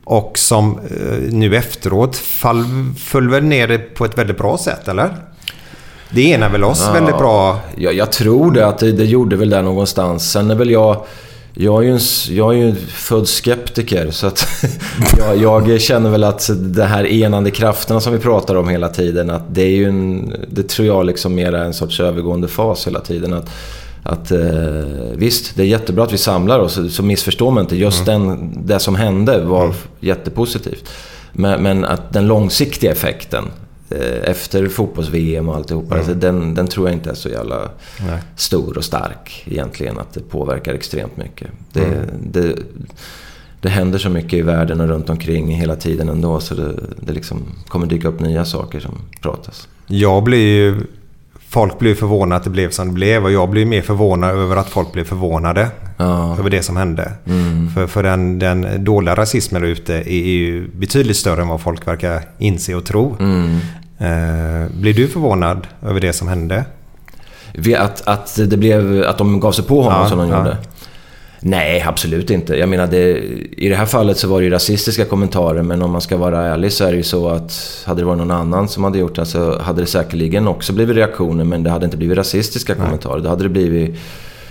Och 0.04 0.32
som 0.38 0.80
eh, 0.80 1.34
nu 1.34 1.56
efteråt 1.56 2.16
fall, 2.16 2.66
föll 2.98 3.30
väl 3.30 3.44
ner 3.44 3.68
det 3.68 3.78
på 3.78 4.06
ett 4.06 4.18
väldigt 4.18 4.38
bra 4.38 4.58
sätt, 4.58 4.88
eller? 4.88 5.16
Det 6.10 6.34
enar 6.34 6.50
väl 6.50 6.64
oss 6.64 6.90
väldigt 6.94 7.18
bra. 7.18 7.60
Jag, 7.78 7.94
jag 7.94 8.12
tror 8.12 8.52
det, 8.52 8.68
att 8.68 8.78
det, 8.78 8.92
det 8.92 9.06
gjorde 9.06 9.36
väl 9.36 9.50
där 9.50 9.62
någonstans. 9.62 10.32
Sen 10.32 10.52
är 10.52 10.56
väl 10.56 10.70
jag... 10.70 11.06
Jag 11.58 11.84
är 11.84 11.88
ju 11.88 11.94
en, 11.94 12.00
jag 12.30 12.54
är 12.54 12.58
ju 12.58 12.76
född 12.76 13.28
skeptiker, 13.28 14.12
så 14.12 14.28
att 14.28 14.48
jag, 15.38 15.68
jag 15.68 15.82
känner 15.82 16.10
väl 16.10 16.24
att 16.24 16.50
de 16.54 16.82
här 16.82 17.06
enande 17.06 17.52
krafterna 17.52 18.00
som 18.00 18.14
vi 18.14 18.20
pratar 18.20 18.56
om 18.56 18.70
hela 18.70 18.90
tiden, 18.90 19.30
att 19.30 19.44
det 19.56 19.62
är 19.62 19.76
ju 19.76 19.90
en... 19.90 20.34
Det 20.48 20.70
tror 20.70 20.88
jag 20.88 21.06
liksom 21.06 21.36
mer 21.36 21.54
är 21.54 21.64
en 21.64 21.74
sorts 21.74 22.00
övergående 22.00 22.48
fas 22.48 22.88
hela 22.88 23.00
tiden. 23.00 23.34
Att, 23.34 23.50
att 24.04 24.32
eh, 24.32 24.40
visst, 25.14 25.56
det 25.56 25.64
är 25.64 25.68
jättebra 25.68 26.04
att 26.04 26.14
vi 26.14 26.18
samlar 26.18 26.60
oss, 26.60 26.80
så 26.96 27.04
missförstå 27.04 27.52
mig 27.52 27.62
inte. 27.62 27.76
Just 27.76 28.06
den, 28.06 28.52
det 28.66 28.80
som 28.80 28.96
hände 28.96 29.44
var 29.44 29.74
jättepositivt. 30.00 30.90
Men, 31.32 31.64
men 31.64 31.86
att 31.86 32.14
den 32.14 32.28
långsiktiga 32.28 32.92
effekten 32.92 33.44
efter 34.24 34.68
fotbolls-VM 34.68 35.50
och 35.50 35.56
alltihopa, 35.56 35.96
alltså 35.96 36.14
den, 36.14 36.54
den 36.54 36.68
tror 36.68 36.88
jag 36.88 36.96
inte 36.96 37.10
är 37.10 37.14
så 37.14 37.30
jävla 37.30 37.70
Nej. 38.08 38.20
stor 38.36 38.78
och 38.78 38.84
stark 38.84 39.44
egentligen. 39.46 39.98
Att 39.98 40.14
det 40.14 40.20
påverkar 40.20 40.74
extremt 40.74 41.18
mycket. 41.18 41.48
Det, 41.74 42.10
det, 42.32 42.56
det 43.62 43.70
händer 43.70 44.00
så 44.00 44.10
mycket 44.10 44.34
i 44.34 44.42
världen 44.42 44.82
och 44.82 44.88
runt 44.88 45.10
omkring 45.10 45.56
hela 45.56 45.76
tiden 45.76 46.10
ändå 46.10 46.40
så 46.40 46.56
det, 46.56 46.74
det 47.00 47.14
liksom 47.14 47.44
kommer 47.68 47.88
dyka 47.88 48.08
upp 48.08 48.20
nya 48.20 48.46
saker 48.46 48.80
som 48.80 48.98
pratas. 49.22 49.68
Jag 49.88 50.24
blir 50.24 50.48
ju... 50.48 50.82
Folk 51.56 51.80
blir 51.80 51.96
förvånade 51.96 52.38
att 52.38 52.44
det 52.44 52.50
blev 52.50 52.70
som 52.70 52.88
det 52.88 52.94
blev 52.94 53.24
och 53.24 53.32
jag 53.32 53.50
blir 53.50 53.66
mer 53.66 53.82
förvånad 53.82 54.30
över 54.30 54.56
att 54.56 54.70
folk 54.70 54.94
blev 54.94 55.04
förvånade. 55.04 55.68
Ja. 55.98 56.38
Över 56.40 56.50
det 56.50 56.64
som 56.64 56.78
hände. 56.78 57.12
Mm. 57.26 57.70
För, 57.70 57.88
för 57.88 58.04
den, 58.04 58.40
den 58.40 58.84
dåliga 58.84 59.16
rasismen 59.16 59.62
där 59.62 59.70
ute 59.70 59.96
är, 59.96 60.08
är 60.08 60.28
ju 60.28 60.68
betydligt 60.68 61.18
större 61.18 61.42
än 61.42 61.48
vad 61.48 61.62
folk 61.62 61.88
verkar 61.88 62.22
inse 62.38 62.76
och 62.76 62.86
tro. 62.86 63.16
Mm. 63.20 63.56
Eh, 63.98 64.72
blir 64.72 64.94
du 64.94 65.08
förvånad 65.08 65.68
över 65.82 66.00
det 66.00 66.14
som 66.14 66.28
hände? 66.28 66.66
Att, 67.78 68.08
att, 68.08 68.40
det 68.50 68.58
blev, 68.58 69.04
att 69.04 69.18
de 69.18 69.40
gav 69.40 69.52
sig 69.52 69.66
på 69.66 69.82
honom 69.82 70.02
Ja, 70.02 70.10
som 70.10 70.18
de 70.18 70.30
ja. 70.30 70.38
gjorde? 70.38 70.58
Nej, 71.48 71.84
absolut 71.88 72.30
inte. 72.30 72.56
Jag 72.56 72.70
menar, 72.70 72.88
det, 72.88 73.18
i 73.58 73.70
det 73.70 73.76
här 73.76 73.86
fallet 73.86 74.18
så 74.18 74.28
var 74.28 74.40
det 74.40 74.46
ju 74.46 74.52
rasistiska 74.52 75.06
kommentarer 75.06 75.62
men 75.62 75.82
om 75.82 75.92
man 75.92 76.02
ska 76.02 76.18
vara 76.18 76.42
ärlig 76.42 76.72
så 76.72 76.86
är 76.86 76.92
det 76.92 76.98
ju 76.98 77.04
så 77.04 77.28
att 77.28 77.84
hade 77.86 78.02
det 78.02 78.06
varit 78.06 78.18
någon 78.18 78.32
annan 78.32 78.70
som 78.70 78.84
hade 78.84 78.98
gjort 78.98 79.16
det 79.16 79.26
så 79.26 79.60
hade 79.60 79.82
det 79.82 79.88
säkerligen 79.88 80.48
också 80.48 80.74
blivit 80.74 80.96
reaktioner 80.96 81.44
men 81.44 81.64
det 81.64 81.70
hade 81.70 81.86
inte 81.86 81.98
blivit 81.98 82.18
rasistiska 82.18 82.76
kommentarer. 82.76 83.22
Då 83.22 83.30
hade 83.30 83.44
det 83.44 83.50
blivit 83.50 83.96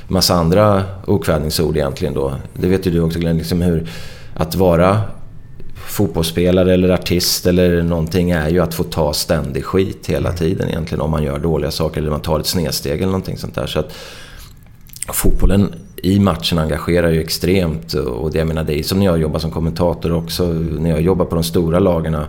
massa 0.08 0.34
andra 0.34 0.82
okvädningsord 1.06 1.76
egentligen 1.76 2.14
då. 2.14 2.34
Det 2.52 2.68
vet 2.68 2.86
ju 2.86 2.90
du 2.90 3.00
också 3.00 3.18
Glenn, 3.18 3.38
liksom 3.38 3.62
hur 3.62 3.88
att 4.34 4.54
vara 4.54 5.00
fotbollsspelare 5.86 6.74
eller 6.74 6.88
artist 6.88 7.46
eller 7.46 7.82
någonting 7.82 8.30
är 8.30 8.48
ju 8.48 8.60
att 8.60 8.74
få 8.74 8.84
ta 8.84 9.12
ständig 9.12 9.64
skit 9.64 10.06
hela 10.06 10.32
tiden 10.32 10.68
egentligen 10.68 11.00
om 11.00 11.10
man 11.10 11.22
gör 11.22 11.38
dåliga 11.38 11.70
saker 11.70 12.00
eller 12.00 12.10
man 12.10 12.20
tar 12.20 12.40
ett 12.40 12.46
snedsteg 12.46 12.96
eller 12.96 13.06
någonting 13.06 13.38
sånt 13.38 13.54
där. 13.54 13.66
Så 13.66 13.78
att 13.78 13.92
fotbollen 15.12 15.74
i 16.04 16.20
matchen 16.20 16.58
engagerar 16.58 17.10
ju 17.10 17.20
extremt 17.20 17.94
och 17.94 18.30
det, 18.30 18.38
jag 18.38 18.48
menar, 18.48 18.64
det 18.64 18.78
är 18.78 18.82
som 18.82 18.98
när 18.98 19.06
jag 19.06 19.18
jobbar 19.18 19.38
som 19.38 19.50
kommentator 19.50 20.12
också. 20.12 20.46
När 20.78 20.90
jag 20.90 21.00
jobbar 21.00 21.24
på 21.24 21.34
de 21.34 21.44
stora 21.44 21.78
lagarna 21.78 22.26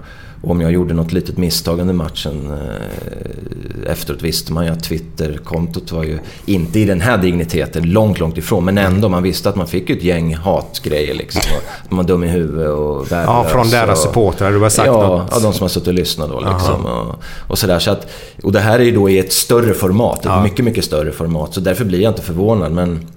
om 0.47 0.61
jag 0.61 0.71
gjorde 0.71 0.93
något 0.93 1.11
litet 1.11 1.37
misstag 1.37 1.79
under 1.79 1.93
matchen 1.93 2.51
eh, 2.51 3.91
efteråt 3.91 4.21
visste 4.21 4.53
man 4.53 4.65
ju 4.65 4.71
att 4.71 4.83
Twitterkontot 4.83 5.91
var 5.91 6.03
ju 6.03 6.19
inte 6.45 6.79
i 6.79 6.85
den 6.85 7.01
här 7.01 7.17
digniteten, 7.17 7.91
långt, 7.91 8.19
långt 8.19 8.37
ifrån. 8.37 8.65
Men 8.65 8.77
ändå, 8.77 9.09
man 9.09 9.23
visste 9.23 9.49
att 9.49 9.55
man 9.55 9.67
fick 9.67 9.89
ett 9.89 10.03
gäng 10.03 10.35
hatgrejer 10.35 11.13
liksom. 11.13 11.41
Och 11.51 11.63
att 11.83 11.91
man 11.91 11.97
var 11.97 12.03
dum 12.03 12.23
i 12.23 12.27
huvudet 12.27 12.69
och 12.69 13.11
värdelös. 13.11 13.27
Ja, 13.27 13.43
från 13.43 13.69
deras 13.69 14.03
supportrar. 14.03 14.51
Du 14.51 14.59
har 14.59 14.69
sagt 14.69 14.87
ja, 14.87 15.07
något. 15.07 15.27
ja, 15.31 15.39
de 15.39 15.53
som 15.53 15.61
har 15.61 15.69
suttit 15.69 15.87
och 15.87 15.93
lyssnat 15.93 16.29
då 16.29 16.39
liksom. 16.39 16.85
Och, 16.85 17.15
och 17.47 17.57
sådär. 17.57 17.79
Så 17.79 17.91
att, 17.91 18.07
och 18.43 18.51
det 18.51 18.59
här 18.59 18.79
är 18.79 18.83
ju 18.83 18.91
då 18.91 19.09
i 19.09 19.19
ett 19.19 19.33
större 19.33 19.73
format. 19.73 20.25
Ett 20.25 20.43
mycket, 20.43 20.65
mycket 20.65 20.85
större 20.85 21.11
format. 21.11 21.53
Så 21.53 21.59
därför 21.59 21.85
blir 21.85 22.01
jag 22.01 22.11
inte 22.11 22.21
förvånad. 22.21 22.71
Men, 22.71 23.07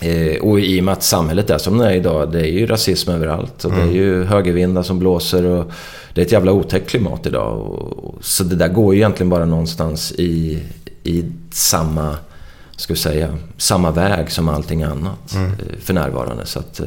eh, 0.00 0.40
och 0.42 0.60
i 0.60 0.80
och 0.80 0.84
med 0.84 0.92
att 0.92 1.02
samhället 1.02 1.50
är 1.50 1.58
som 1.58 1.78
det 1.78 1.86
är 1.86 1.92
idag. 1.92 2.32
Det 2.32 2.40
är 2.40 2.52
ju 2.52 2.66
rasism 2.66 3.10
överallt. 3.10 3.64
Och 3.64 3.70
det 3.70 3.76
är 3.78 3.82
Mm. 3.82 3.94
ju 3.94 4.24
högervindar 4.24 4.82
som 4.82 4.98
blåser. 4.98 5.44
Och 5.44 5.70
det 6.14 6.20
är 6.20 6.24
ett 6.26 6.32
jävla 6.32 6.52
otäckt 6.52 6.90
klimat 6.90 7.26
idag. 7.26 7.58
Och, 7.60 8.04
och, 8.04 8.14
så 8.24 8.44
det 8.44 8.56
där 8.56 8.68
går 8.68 8.94
ju 8.94 9.00
egentligen 9.00 9.30
bara 9.30 9.44
någonstans 9.44 10.12
i, 10.12 10.58
i 11.04 11.24
samma 11.50 12.16
ska 12.76 12.92
vi 12.92 12.98
säga, 12.98 13.36
samma 13.56 13.90
väg 13.90 14.30
som 14.30 14.48
allting 14.48 14.82
annat 14.82 15.34
Mm. 15.34 15.50
eh, 15.50 15.78
för 15.80 15.94
närvarande. 15.94 16.46
Så 16.46 16.58
att, 16.58 16.80
eh, 16.80 16.86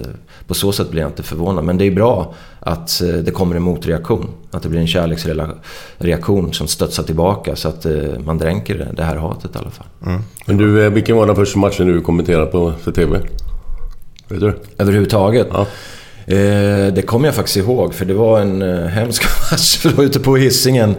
på 0.52 0.56
så 0.56 0.72
sätt 0.72 0.90
blir 0.92 1.02
jag 1.02 1.10
inte 1.10 1.24
förvånad. 1.24 1.64
Men 1.64 1.78
det 1.78 1.86
är 1.86 1.92
bra 1.92 2.34
att 2.60 3.02
eh, 3.02 3.08
det 3.10 3.32
kommer 3.32 3.56
en 3.56 3.62
motreaktion. 3.62 4.28
Att 4.52 4.64
det 4.64 4.70
blir 4.70 4.80
en 4.80 4.88
kärleksreaktion 4.88 6.54
som 6.54 6.68
studsar 6.68 7.04
tillbaka 7.04 7.56
så 7.56 7.68
att 7.70 7.86
eh, 7.86 7.94
man 8.26 8.38
dränker 8.38 8.88
det- 8.96 9.04
här 9.04 9.16
hatet 9.16 9.56
i 9.56 9.58
alla 9.60 9.70
fall. 9.70 9.86
Men 10.46 10.58
du, 10.58 10.84
eh, 10.86 10.90
vilken 10.92 11.16
var 11.18 11.28
den 11.28 11.36
första 11.36 11.60
matchen 11.60 11.88
du 11.88 12.02
kommenterade 12.02 12.46
på 12.46 12.74
för 12.84 12.92
TV? 12.92 13.20
Vet 14.28 14.40
du? 14.40 14.54
Överhuvudtaget? 14.78 15.48
Ja. 15.52 15.62
Eh, 16.34 16.94
det 16.94 17.06
kommer 17.06 17.28
jag 17.28 17.36
faktiskt 17.36 17.58
ihåg 17.58 17.94
för 17.94 18.06
det 18.06 18.14
var 18.14 18.40
en 18.42 18.62
hemsk 18.88 19.24
match. 19.52 19.84
Det 19.84 19.90
var 19.98 20.04
ute 20.04 20.20
på 20.20 20.36
Hisingen 20.38 20.96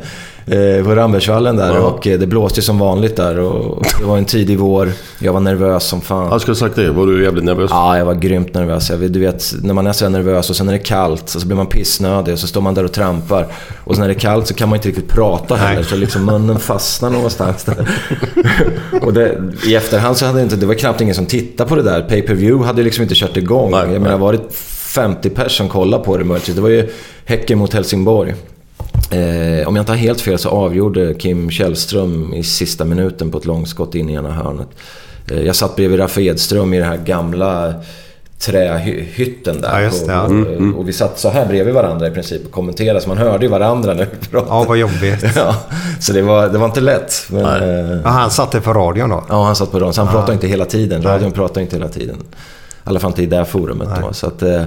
eh, 0.46 0.84
på 0.84 0.94
Rambergsvallen 0.94 1.56
där 1.56 1.74
Ja. 1.74 1.80
och 1.80 2.06
eh, 2.06 2.18
det 2.18 2.26
blåste 2.26 2.62
som 2.62 2.78
vanligt 2.78 3.16
där 3.16 3.38
och 3.38 3.84
det 4.00 4.04
var 4.04 4.18
en 4.18 4.24
tidig 4.24 4.58
vår. 4.58 4.92
Jag 5.18 5.32
var 5.32 5.40
nervös 5.40 5.84
som 5.84 6.00
fan. 6.00 6.28
Jag 6.30 6.40
skulle 6.40 6.52
ha 6.54 6.58
sagt 6.58 6.76
det. 6.76 6.90
Var 6.90 7.06
du 7.06 7.24
jävligt 7.24 7.44
nervös? 7.44 7.70
Ja, 7.70 7.98
jag 7.98 8.04
var 8.04 8.14
grymt 8.14 8.54
nervös. 8.54 8.90
Jag, 8.90 9.00
du 9.10 9.20
vet, 9.20 9.52
när 9.62 9.74
man 9.74 9.86
är 9.86 9.92
så 9.92 10.08
nervös 10.08 10.50
och 10.50 10.56
sen 10.56 10.68
är 10.68 10.72
det 10.72 10.78
kallt 10.78 11.34
och 11.34 11.40
så 11.40 11.46
blir 11.46 11.56
man 11.56 11.66
pissnödig 11.66 12.32
och 12.34 12.38
så 12.40 12.46
står 12.46 12.60
man 12.60 12.74
där 12.74 12.84
och 12.84 12.92
trampar. 12.92 13.46
Och 13.84 13.94
sen 13.94 14.00
när 14.00 14.08
det 14.08 14.14
är 14.14 14.18
kallt 14.18 14.46
så 14.46 14.54
kan 14.54 14.68
man 14.68 14.76
inte 14.76 14.88
riktigt 14.88 15.08
prata 15.08 15.54
heller 15.54 15.82
så 15.82 15.96
liksom 15.96 16.24
munnen 16.24 16.58
fastnar 16.58 17.10
någonstans 17.10 17.64
där. 17.64 17.88
och 19.02 19.12
det, 19.12 19.38
i 19.66 19.74
efterhand 19.74 20.16
så 20.16 20.26
hade 20.26 20.38
det 20.38 20.42
inte, 20.42 20.56
det 20.56 20.66
var 20.66 20.74
knappt 20.74 21.00
ingen 21.00 21.14
som 21.14 21.26
tittade 21.26 21.68
på 21.68 21.76
det 21.76 21.82
där. 21.82 22.00
Pay-per-view 22.02 22.66
hade 22.66 22.82
liksom 22.82 23.02
inte 23.02 23.14
kört 23.14 23.36
igång. 23.36 23.70
Nej, 23.70 23.80
jag 23.80 23.88
nej. 23.90 23.98
menar, 23.98 24.18
var 24.18 24.32
det 24.32 24.40
50 24.94 25.30
pers 25.30 25.56
som 25.56 25.68
kollade 25.68 26.04
på 26.04 26.16
det 26.16 26.24
möjligtvis? 26.24 26.56
Det 26.56 26.62
var 26.62 26.68
ju 26.68 26.88
Häcken 27.24 27.58
mot 27.58 27.72
Helsingborg. 27.72 28.34
Eh, 29.10 29.68
om 29.68 29.76
jag 29.76 29.82
inte 29.82 29.92
har 29.92 29.96
helt 29.96 30.20
fel 30.20 30.38
så 30.38 30.48
avgjorde 30.48 31.14
Kim 31.14 31.50
Källström 31.50 32.34
i 32.34 32.42
sista 32.42 32.84
minuten 32.84 33.30
på 33.30 33.38
ett 33.38 33.44
långskott 33.44 33.94
in 33.94 34.10
i 34.10 34.12
ena 34.14 34.32
hörnet. 34.32 34.68
Eh, 35.30 35.40
jag 35.42 35.56
satt 35.56 35.76
bredvid 35.76 36.00
Raffa 36.00 36.20
Edström 36.20 36.74
i 36.74 36.78
den 36.78 36.88
här 36.88 36.96
gamla 36.96 37.74
trähytten 38.38 39.60
där. 39.60 39.70
Ja, 39.72 39.80
just 39.82 40.06
det, 40.06 40.12
ja. 40.12 40.22
Och, 40.22 40.30
Mm, 40.30 40.74
och, 40.74 40.80
och 40.80 40.88
vi 40.88 40.92
satt 40.92 41.18
så 41.18 41.28
här 41.30 41.46
bredvid 41.46 41.74
varandra 41.74 42.06
i 42.06 42.10
princip 42.10 42.46
och 42.46 42.52
kommenterade 42.52 43.00
så 43.00 43.08
man 43.08 43.18
hörde 43.18 43.44
ju 43.44 43.50
varandra 43.50 43.94
när 43.94 44.08
vi 44.20 44.26
pratade. 44.28 44.52
Ja, 44.54 44.64
vad 44.68 44.78
jobbigt. 44.78 45.24
Ja, 45.36 45.54
så 46.00 46.12
det 46.12 46.22
var, 46.22 46.48
det 46.48 46.58
var 46.58 46.66
inte 46.66 46.80
lätt. 46.80 47.14
Men, 47.30 47.44
eh, 47.44 48.00
Ja, 48.04 48.08
han 48.10 48.30
satte 48.30 48.60
för 48.60 48.74
radion 48.74 49.10
då? 49.10 49.24
Ja, 49.28 49.44
han 49.44 49.56
satt 49.56 49.70
på 49.70 49.76
radion. 49.78 49.94
Så 49.94 50.02
han 50.02 50.12
pratade 50.12 50.32
inte 50.32 50.46
hela 50.46 50.64
tiden. 50.64 51.02
Radion 51.02 51.32
pratade 51.32 51.60
inte 51.62 51.76
hela 51.76 51.88
tiden. 51.88 52.16
I 52.16 52.24
alla 52.84 53.00
fall 53.00 53.10
inte 53.10 53.22
i 53.22 53.26
det 53.26 53.36
här 53.36 53.44
forumet 53.44 53.88
då. 54.02 54.12
Så 54.12 54.26
att, 54.26 54.42
eh, 54.42 54.62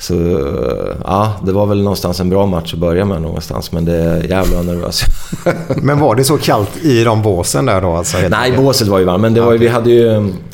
så, 0.00 0.14
eh, 0.14 0.96
ja, 1.04 1.32
det 1.46 1.52
var 1.52 1.66
väl 1.66 1.82
någonstans 1.82 2.20
en 2.20 2.30
bra 2.30 2.46
match 2.46 2.74
att 2.74 2.80
börja 2.80 3.04
med 3.04 3.22
någonstans. 3.22 3.72
Men 3.72 3.84
det 3.84 3.94
är 3.96 4.22
jävla 4.22 4.62
nervös. 4.62 5.02
Men 5.82 5.98
var 6.00 6.14
det 6.14 6.24
så 6.24 6.38
kallt 6.38 6.76
i 6.84 7.04
de 7.04 7.22
båsen 7.22 7.66
där 7.66 7.80
då? 7.80 7.92
Alltså, 7.96 8.16
Nej, 8.18 8.30
enkelt? 8.34 8.62
båset 8.62 8.88
var 8.88 8.98
ju 8.98 9.04
varmt. 9.04 9.20
Men 9.22 9.34
det 9.34 9.40
var 9.40 9.52
ju, 9.52 9.58
vi 9.58 9.68
hade 9.68 9.90
ju 9.90 10.08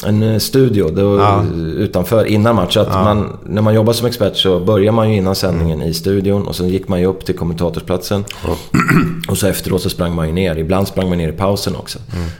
en- 0.07 0.23
eh, 0.23 0.39
studio 0.39 0.89
det 0.89 1.03
var 1.03 1.19
Ja. 1.19 1.45
utanför 1.77 2.25
innan 2.25 2.55
match. 2.57 2.75
Så 2.75 2.81
att 2.81 2.89
man, 2.93 3.37
när 3.47 3.63
man 3.63 3.75
jobbar 3.75 3.93
som 3.93 4.07
expert 4.07 4.37
så 4.37 4.61
börjar 4.61 4.93
man 4.93 5.11
ju 5.11 5.17
innan 5.17 5.35
sändningen 5.35 5.83
i 5.83 5.95
studion. 5.95 6.47
Och 6.47 6.57
sen 6.57 6.69
gick 6.69 6.89
man 6.89 7.01
ju 7.01 7.07
upp 7.07 7.25
till 7.25 7.37
kommentatorsplatsen. 7.39 8.25
Och 9.29 9.39
så 9.39 9.47
efteråt 9.47 9.83
så 9.83 9.91
sprang 9.91 10.15
man 10.15 10.27
ju 10.27 10.33
ner. 10.33 10.57
Ibland 10.59 10.89
sprang 10.89 11.09
man 11.09 11.19
ner 11.19 11.29
i 11.29 11.33
pausen 11.33 11.77
också. 11.77 11.99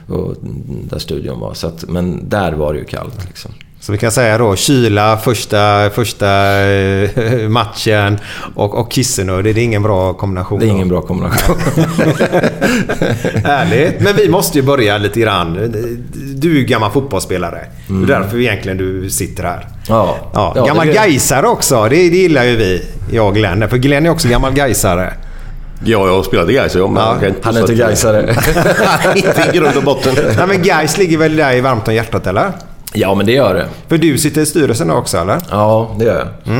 Och 0.09 0.35
där 0.89 0.99
studion 0.99 1.39
var. 1.39 1.53
Så 1.53 1.67
att, 1.67 1.85
men 1.89 2.29
där 2.29 2.51
var 2.53 2.73
det 2.73 2.79
ju 2.79 2.85
kallt 2.85 3.25
liksom. 3.27 3.51
Så 3.85 3.91
vi 3.91 3.97
kan 3.97 4.11
säga 4.11 4.37
då 4.37 4.55
kyla 4.55 5.17
första, 5.17 5.89
första 5.89 6.27
eh, 6.63 7.09
matchen 7.49 8.19
och, 8.55 8.75
och 8.75 8.91
kissenödig. 8.91 9.55
Det 9.55 9.61
är 9.61 9.63
ingen 9.63 9.83
bra 9.83 10.13
kombination. 10.13 10.59
Det 10.59 10.65
är 10.65 10.69
ingen 10.69 10.89
bra 10.89 11.01
kombination. 11.01 11.55
Härligt. 13.43 13.99
Men 14.01 14.15
vi 14.15 14.29
måste 14.29 14.57
ju 14.57 14.63
börja 14.63 14.97
lite 14.97 15.19
grann. 15.19 15.73
Du 16.35 16.51
är 16.51 16.55
ju 16.55 16.63
gammal 16.65 16.91
fotbollsspelare. 16.91 17.59
Det 17.87 18.13
är 18.13 18.19
därför 18.19 18.37
egentligen 18.37 18.77
du 18.77 19.09
sitter 19.09 19.43
här. 19.43 19.67
Ja. 19.87 20.15
Ja, 20.33 20.53
Ja, 20.55 20.65
gammal 20.65 20.87
det- 20.87 20.93
gaisare 20.93 21.47
också. 21.47 21.83
Det, 21.83 21.89
det 21.89 22.17
gillar 22.17 22.43
ju 22.43 22.55
vi. 22.55 22.85
Jag 23.11 23.27
och 23.27 23.35
Glenn. 23.35 23.69
För 23.69 23.77
Glenn 23.77 24.05
är 24.05 24.09
också 24.09 24.27
gammal 24.27 24.53
gaisare. 24.53 25.13
Ja, 25.83 26.07
jag 26.07 26.15
har 26.15 26.23
spelat 26.23 26.49
i 26.49 26.53
Gais 26.53 26.75
jag, 26.75 26.89
men 26.89 27.03
Ja, 27.03 27.27
inte 27.27 27.39
Han 27.43 27.55
är 27.55 27.59
inte 27.61 27.73
gaisare. 27.73 28.35
Inte 29.15 29.49
i 29.53 29.57
grund 29.57 29.77
och 29.77 29.83
botten. 29.83 30.13
Nej, 30.37 30.47
men 30.47 30.63
Gais 30.63 30.97
ligger 30.97 31.17
väl 31.17 31.35
där 31.35 31.55
i 31.55 31.61
varmt 31.61 31.87
om 31.87 31.93
hjärtat 31.93 32.27
eller? 32.27 32.51
Ja, 32.95 33.15
men 33.15 33.25
det 33.25 33.31
gör 33.31 33.53
det. 33.53 33.67
För 33.87 33.97
du 33.97 34.17
sitter 34.17 34.41
i 34.41 34.45
styrelsen 34.45 34.91
också 34.91 35.17
eller? 35.17 35.41
Ja, 35.51 35.95
det 35.99 36.05
gör 36.05 36.27
jag. 36.45 36.55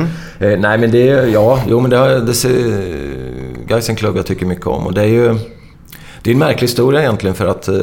Eh, 0.52 0.60
nej, 0.60 0.78
men 0.78 0.92
det. 0.92 1.06
Ja, 1.30 1.60
jo 1.70 1.80
men 1.80 1.90
det, 1.92 1.98
har- 1.98 2.10
det 2.10 2.34
ser... 2.34 3.68
Gais 3.68 3.88
klubb 3.98 4.18
jag 4.18 4.26
tycker 4.26 4.46
mycket 4.46 4.68
om. 4.68 4.86
Och 4.86 4.94
det 4.94 5.02
är 5.02 5.06
ju... 5.08 5.36
Det 6.22 6.30
är 6.30 6.34
en 6.34 6.40
märklig 6.40 6.68
historia 6.68 7.02
egentligen 7.02 7.36
för 7.36 7.46
att... 7.48 7.68
Eh, 7.68 7.76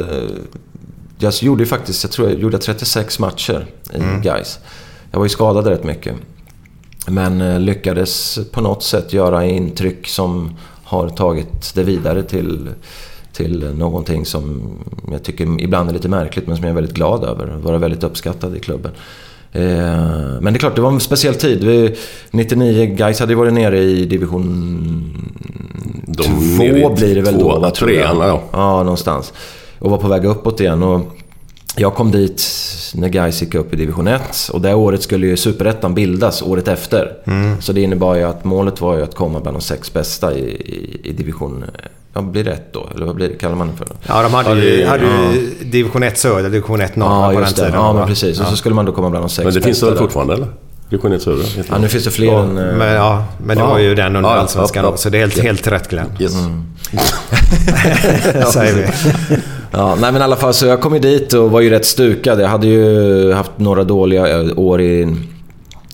jag 1.19 1.33
gjorde 1.41 1.63
ju 1.63 1.67
faktiskt, 1.67 2.03
jag 2.03 2.11
tror 2.11 2.29
jag 2.29 2.39
gjorde 2.39 2.57
36 2.57 3.19
matcher 3.19 3.65
i 3.93 3.99
Gais. 4.23 4.59
Jag 5.11 5.19
var 5.19 5.25
ju 5.25 5.29
skadad 5.29 5.67
rätt 5.67 5.83
mycket. 5.83 6.15
Men 7.07 7.41
eh, 7.41 7.59
lyckades 7.59 8.39
på 8.51 8.61
något 8.61 8.83
sätt 8.83 9.13
göra 9.13 9.45
intryck 9.45 10.07
som 10.07 10.57
har 10.83 11.09
tagit 11.09 11.75
det 11.75 11.83
vidare 11.83 12.23
till, 12.23 12.69
till 13.33 13.73
någonting 13.77 14.25
som 14.25 14.61
jag 15.11 15.23
tycker 15.23 15.61
ibland 15.61 15.89
är 15.89 15.93
lite 15.93 16.09
märkligt 16.09 16.47
men 16.47 16.55
som 16.55 16.63
jag 16.65 16.71
är 16.71 16.75
väldigt 16.75 16.95
glad 16.95 17.23
över. 17.23 17.47
Vara 17.47 17.77
väldigt 17.77 18.03
uppskattad 18.03 18.55
i 18.55 18.59
klubben. 18.59 18.91
Eh, 19.51 19.61
Men 20.41 20.43
det 20.43 20.57
är 20.57 20.59
klart, 20.59 20.75
det 20.75 20.81
var 20.81 20.91
en 20.91 20.99
speciell 20.99 21.35
tid. 21.35 21.63
Vi, 21.63 21.95
99, 22.31 22.85
Gais 22.95 23.19
hade 23.19 23.31
ju 23.31 23.37
varit 23.37 23.53
nere 23.53 23.79
i 23.79 24.05
division 24.05 25.13
De 26.07 26.23
2 26.23 26.31
nere 26.63 26.79
i 26.79 26.95
blir 26.95 27.15
det 27.15 27.21
väl 27.21 27.33
två, 27.33 27.59
då, 27.59 27.65
jag. 27.65 27.75
trean, 27.75 28.17
ja. 28.19 28.43
Ja, 28.51 28.83
någonstans. 28.83 29.33
Och 29.79 29.91
var 29.91 29.97
på 29.97 30.07
väg 30.07 30.25
uppåt 30.25 30.59
igen. 30.59 30.83
Och 30.83 31.01
jag 31.77 31.93
kom 31.93 32.11
dit 32.11 32.43
när 32.95 33.09
Gais 33.09 33.41
gick 33.41 33.55
upp 33.55 33.73
i 33.73 33.77
division 33.77 34.07
1 34.07 34.21
och 34.53 34.61
det 34.61 34.73
året 34.73 35.03
skulle 35.03 35.27
ju 35.27 35.37
Superettan 35.37 35.93
bildas 35.93 36.41
året 36.41 36.67
efter. 36.67 37.11
Så 37.61 37.73
det 37.73 37.81
innebar 37.81 38.15
ju 38.15 38.23
att 38.23 38.43
målet 38.43 38.81
var 38.81 38.97
ju 38.97 39.03
att 39.03 39.15
komma 39.15 39.39
bland 39.39 39.57
de 39.57 39.61
sex 39.61 39.93
bästa 39.93 40.33
i, 40.37 40.43
i, 40.49 41.01
i 41.03 41.11
division... 41.11 41.65
Ja, 42.13 42.21
blir 42.21 42.47
ett 42.47 42.73
då? 42.73 42.89
Eller 42.95 43.05
vad 43.05 43.15
blir 43.15 43.29
det? 43.29 43.35
kallar 43.35 43.55
man 43.55 43.67
det 43.67 43.73
för? 43.77 43.85
Då? 43.85 43.91
Ja, 44.07 44.21
de 44.23 44.33
hade, 44.33 44.49
Ja, 44.49 44.55
ju, 44.55 44.85
hade 44.85 45.03
ja. 45.03 45.33
ju 45.33 45.49
division 45.65 46.03
1 46.03 46.17
söder, 46.17 46.49
division 46.49 46.81
1 46.81 46.95
norr 46.95 47.09
Ja, 47.09 47.31
på 47.33 47.39
den 47.39 47.53
tiden. 47.53 47.71
Ja, 47.73 47.93
men 47.93 48.07
precis. 48.07 48.39
Och 48.39 48.45
så 48.47 48.55
skulle 48.55 48.75
man 48.75 48.85
då 48.85 48.91
komma 48.91 49.09
bland 49.09 49.25
de 49.25 49.29
sex 49.29 49.45
Men 49.45 49.53
det 49.53 49.61
finns 49.61 49.79
det 49.79 49.85
väl 49.85 49.97
fortfarande 49.97 50.33
eller? 50.33 50.47
Division 50.89 51.13
1 51.13 51.21
Södra. 51.21 51.43
Ja, 51.69 51.77
nu 51.77 51.87
finns 51.87 52.03
det 52.03 52.11
fler 52.11 52.39
än... 52.39 52.57
eh, 52.57 52.75
Men, 52.75 52.93
ja, 52.93 53.23
men 53.45 53.57
det 53.57 53.63
Ja. 53.63 53.69
var 53.69 53.79
ju 53.79 53.95
den 53.95 54.15
under 54.15 54.29
Allsvenskan 54.29 54.85
ja. 54.85 54.97
Så 54.97 55.09
det 55.09 55.17
är 55.17 55.19
helt, 55.19 55.39
helt 55.39 55.67
rätt 55.67 55.89
Glenn. 55.89 56.07
Yes. 56.19 56.33
Säger 58.53 58.73
vi. 58.75 58.87
Ja, 59.75 59.95
nej 60.01 60.11
men 60.11 60.21
i 60.21 60.23
alla 60.23 60.35
fall 60.35 60.53
så 60.53 60.65
jag 60.65 60.81
kom 60.81 60.93
ju 60.93 60.99
dit 60.99 61.33
och 61.33 61.51
var 61.51 61.61
ju 61.61 61.69
rätt 61.69 61.85
stukad. 61.85 62.41
Jag 62.41 62.47
hade 62.47 62.67
ju 62.67 63.31
haft 63.33 63.51
några 63.55 63.83
dåliga 63.83 64.41
eh, 64.41 64.49
år 64.59 64.81
i... 64.81 65.15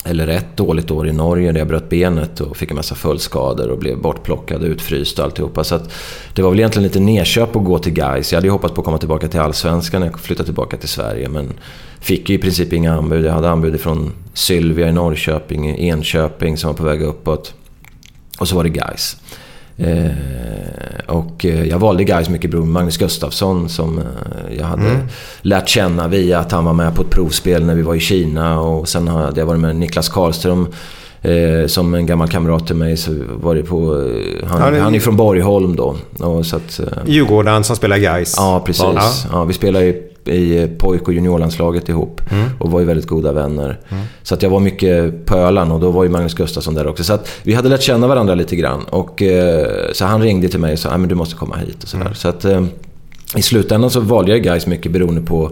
Eller 0.10 0.28
ett 0.28 0.58
dåligt 0.58 0.92
år 0.92 1.08
i 1.08 1.12
Norge 1.12 1.52
där 1.52 1.60
jag 1.60 1.68
bröt 1.68 1.90
benet 1.90 2.42
och 2.42 2.58
fick 2.58 2.70
en 2.70 2.76
massa 2.76 2.96
följdskador 2.96 3.70
och 3.70 3.78
blev 3.78 4.02
bortplockad, 4.02 4.64
utfryst 4.64 5.20
och 5.20 5.26
alltihopa. 5.26 5.64
Så 5.64 5.76
att 5.76 5.92
det 6.34 6.42
var 6.42 6.50
väl 6.50 6.60
egentligen 6.60 6.84
lite 6.84 7.00
nedköp 7.00 7.56
att 7.56 7.64
gå 7.64 7.80
till 7.80 7.94
Gais. 7.94 8.32
Jag 8.32 8.38
hade 8.38 8.48
ju 8.48 8.52
hoppats 8.52 8.74
på 8.74 8.82
att 8.82 8.86
komma 8.86 8.98
tillbaka 8.98 9.28
till 9.28 9.40
Allsvenskan 9.40 10.02
när 10.02 10.08
jag 10.08 10.20
flyttade 10.20 10.46
tillbaka 10.46 10.78
till 10.78 10.90
Sverige. 10.90 11.30
Men 11.30 11.54
fick 12.00 12.30
ju 12.30 12.36
i 12.36 12.38
princip 12.38 12.74
inga 12.74 12.94
anbud. 12.94 13.26
Jag 13.26 13.34
hade 13.34 13.50
anbud 13.50 13.80
från 13.80 14.12
Sylvia 14.34 14.90
i 14.90 14.92
Norrköping, 14.92 15.78
Enköping 15.80 16.58
som 16.58 16.68
var 16.68 16.78
på 16.78 16.84
väg 16.84 17.02
uppåt. 17.02 17.54
Och 18.40 18.48
så 18.48 18.56
var 18.56 18.64
det 18.64 18.70
Gais. 18.70 19.18
Eh, 19.80 20.12
och 21.08 21.46
eh, 21.46 21.64
jag 21.64 21.80
valde 21.80 22.04
Gais 22.04 22.30
mycket 22.30 22.52
beroende 22.52 22.68
på 22.70 22.74
Magnus 22.74 22.98
Gustafsson 22.98 23.70
som 23.70 23.98
eh, 24.00 24.04
jag 24.58 24.66
hade 24.66 24.98
lärt 25.42 25.70
känna 25.70 26.08
via 26.08 26.40
att 26.40 26.52
han 26.52 26.66
var 26.66 26.74
med 26.74 26.96
på 26.96 27.02
ett 27.02 27.10
provspel 27.10 27.66
när 27.66 27.76
vi 27.76 27.82
var 27.82 27.96
i 27.96 28.00
Kina. 28.00 28.60
Och 28.60 28.88
sen 28.90 29.08
hade 29.08 29.40
jag 29.42 29.46
varit 29.48 29.60
med 29.62 29.76
Niklas 29.76 30.10
Karlström 30.10 30.68
eh, 31.22 31.68
som 31.68 31.94
en 31.94 32.06
gammal 32.06 32.28
kamrat 32.28 32.68
till 32.68 32.76
mig. 32.76 32.98
Så 32.98 33.12
var 33.42 33.56
det 33.56 33.64
på, 33.64 33.78
eh, 34.02 34.48
han, 34.50 34.62
Ja, 34.62 34.72
det- 34.72 34.80
han 34.80 34.96
är 34.96 35.00
från 35.00 35.16
Borgholm 35.18 35.76
då. 35.76 35.96
Och 36.20 36.46
så 36.46 36.56
att, 36.56 36.80
eh, 36.80 36.86
Djurgården 37.06 37.64
som 37.64 37.76
spelar 37.76 37.98
Gais. 37.98 38.34
Ja, 38.38 38.62
precis. 38.66 38.84
Ja. 38.84 39.12
Ja. 39.32 39.44
vi 39.44 39.54
spelade 39.54 39.86
i, 39.86 40.02
i 40.28 40.68
pojk 40.78 41.08
och 41.08 41.14
juniorlandslaget 41.14 41.90
ihop 41.90 42.22
och 42.60 42.72
var 42.72 42.80
ju 42.80 42.86
väldigt 42.86 43.08
goda 43.08 43.32
vänner. 43.32 43.80
Så 44.24 44.34
att 44.34 44.44
jag 44.44 44.50
var 44.50 44.60
mycket 44.60 45.26
på 45.26 45.36
Öland 45.36 45.72
och 45.72 45.80
då 45.80 45.92
var 45.92 46.04
ju 46.04 46.10
Magnus 46.10 46.34
Gustafsson 46.34 46.74
där 46.74 46.88
också. 46.88 47.04
Så 47.04 47.14
att 47.14 47.30
vi 47.44 47.54
hade 47.54 47.70
lärt 47.70 47.82
känna 47.82 48.08
varandra 48.08 48.36
lite 48.36 48.56
grann. 48.56 48.84
Och, 48.84 49.22
eh, 49.22 49.68
så 49.94 50.06
han 50.06 50.22
ringde 50.22 50.50
till 50.50 50.60
mig 50.60 50.74
och 50.74 50.80
sa 50.80 50.90
att 50.90 51.10
du 51.10 51.16
måste 51.16 51.36
komma 51.36 51.56
hit. 51.56 51.84
Och 51.84 51.90
sådär. 51.90 52.14
Så 52.14 52.30
att, 52.30 52.46
eh, 52.46 52.64
I 53.36 53.42
slutändan 53.42 53.90
så 53.90 54.00
valde 54.00 54.32
jag 54.32 54.44
Gais 54.44 54.68
mycket 54.68 54.92
beroende 54.92 55.22
på 55.22 55.52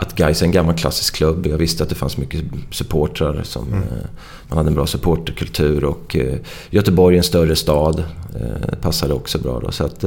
att 0.00 0.16
Gais 0.16 0.42
är 0.42 0.46
en 0.46 0.52
gammal 0.52 0.74
klassisk 0.74 1.14
klubb. 1.14 1.46
Jag 1.46 1.58
visste 1.58 1.82
att 1.82 1.88
det 1.88 1.94
fanns 1.94 2.16
mycket 2.16 2.40
supportrar. 2.70 3.42
Som, 3.42 3.72
eh, 3.72 4.06
man 4.48 4.56
hade 4.56 4.68
en 4.68 4.74
bra 4.74 4.86
supporterkultur 4.86 5.84
och 5.84 6.16
eh, 6.16 6.34
Göteborg 6.70 7.16
är 7.16 7.18
en 7.18 7.24
större 7.24 7.56
stad. 7.56 8.04
Eh, 8.34 8.78
passade 8.80 9.14
också 9.14 9.38
bra 9.38 9.60
då. 9.60 9.70
Så 9.70 9.84
att, 9.84 10.04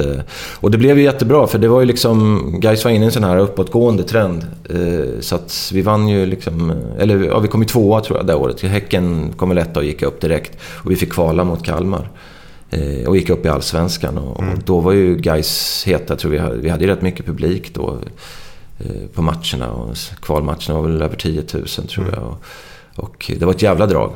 och 0.55 0.71
det 0.71 0.77
blev 0.77 0.97
ju 0.97 1.03
jättebra 1.03 1.47
för 1.47 1.59
det 1.59 1.67
var 1.67 1.79
ju 1.79 1.85
liksom... 1.85 2.39
Gais 2.59 2.85
var 2.85 2.91
inne 2.91 3.03
i 3.03 3.05
en 3.05 3.11
sån 3.11 3.23
här 3.23 3.37
uppåtgående 3.37 4.03
trend. 4.03 4.47
Så 5.19 5.35
att 5.35 5.71
vi 5.73 5.81
vann 5.81 6.07
ju 6.07 6.25
liksom... 6.25 6.73
Eller 6.99 7.23
ja, 7.23 7.39
vi 7.39 7.47
kom 7.47 7.61
ju 7.61 7.67
tvåa 7.67 8.01
tror 8.01 8.17
jag 8.17 8.27
det 8.27 8.35
året. 8.35 8.61
Häcken 8.61 9.33
kom 9.37 9.49
väl 9.49 9.57
etta 9.57 9.79
och 9.79 9.85
gick 9.85 10.01
upp 10.01 10.21
direkt. 10.21 10.57
Och 10.61 10.91
vi 10.91 10.95
fick 10.95 11.13
kvala 11.13 11.43
mot 11.43 11.65
Kalmar. 11.65 12.09
Och 13.07 13.17
gick 13.17 13.29
upp 13.29 13.45
i 13.45 13.49
Allsvenskan. 13.49 14.17
Och, 14.17 14.37
och 14.37 14.59
då 14.65 14.79
var 14.79 14.91
ju 14.91 15.15
Gais 15.15 15.83
heta. 15.87 16.05
Jag 16.07 16.19
tror 16.19 16.31
vi 16.31 16.37
hade, 16.37 16.57
vi 16.57 16.69
hade 16.69 16.83
ju 16.83 16.89
rätt 16.89 17.01
mycket 17.01 17.25
publik 17.25 17.75
då 17.75 17.99
på 19.13 19.21
matcherna. 19.21 19.71
Och 19.71 19.95
kvalmatcherna 20.21 20.73
var 20.73 20.81
väl 20.81 21.01
över 21.01 21.15
10 21.15 21.43
000 21.53 21.65
tror 21.67 22.05
jag. 22.13 22.23
Och, 22.23 22.43
och 23.03 23.31
det 23.39 23.45
var 23.45 23.53
ett 23.53 23.61
jävla 23.61 23.85
drag. 23.85 24.13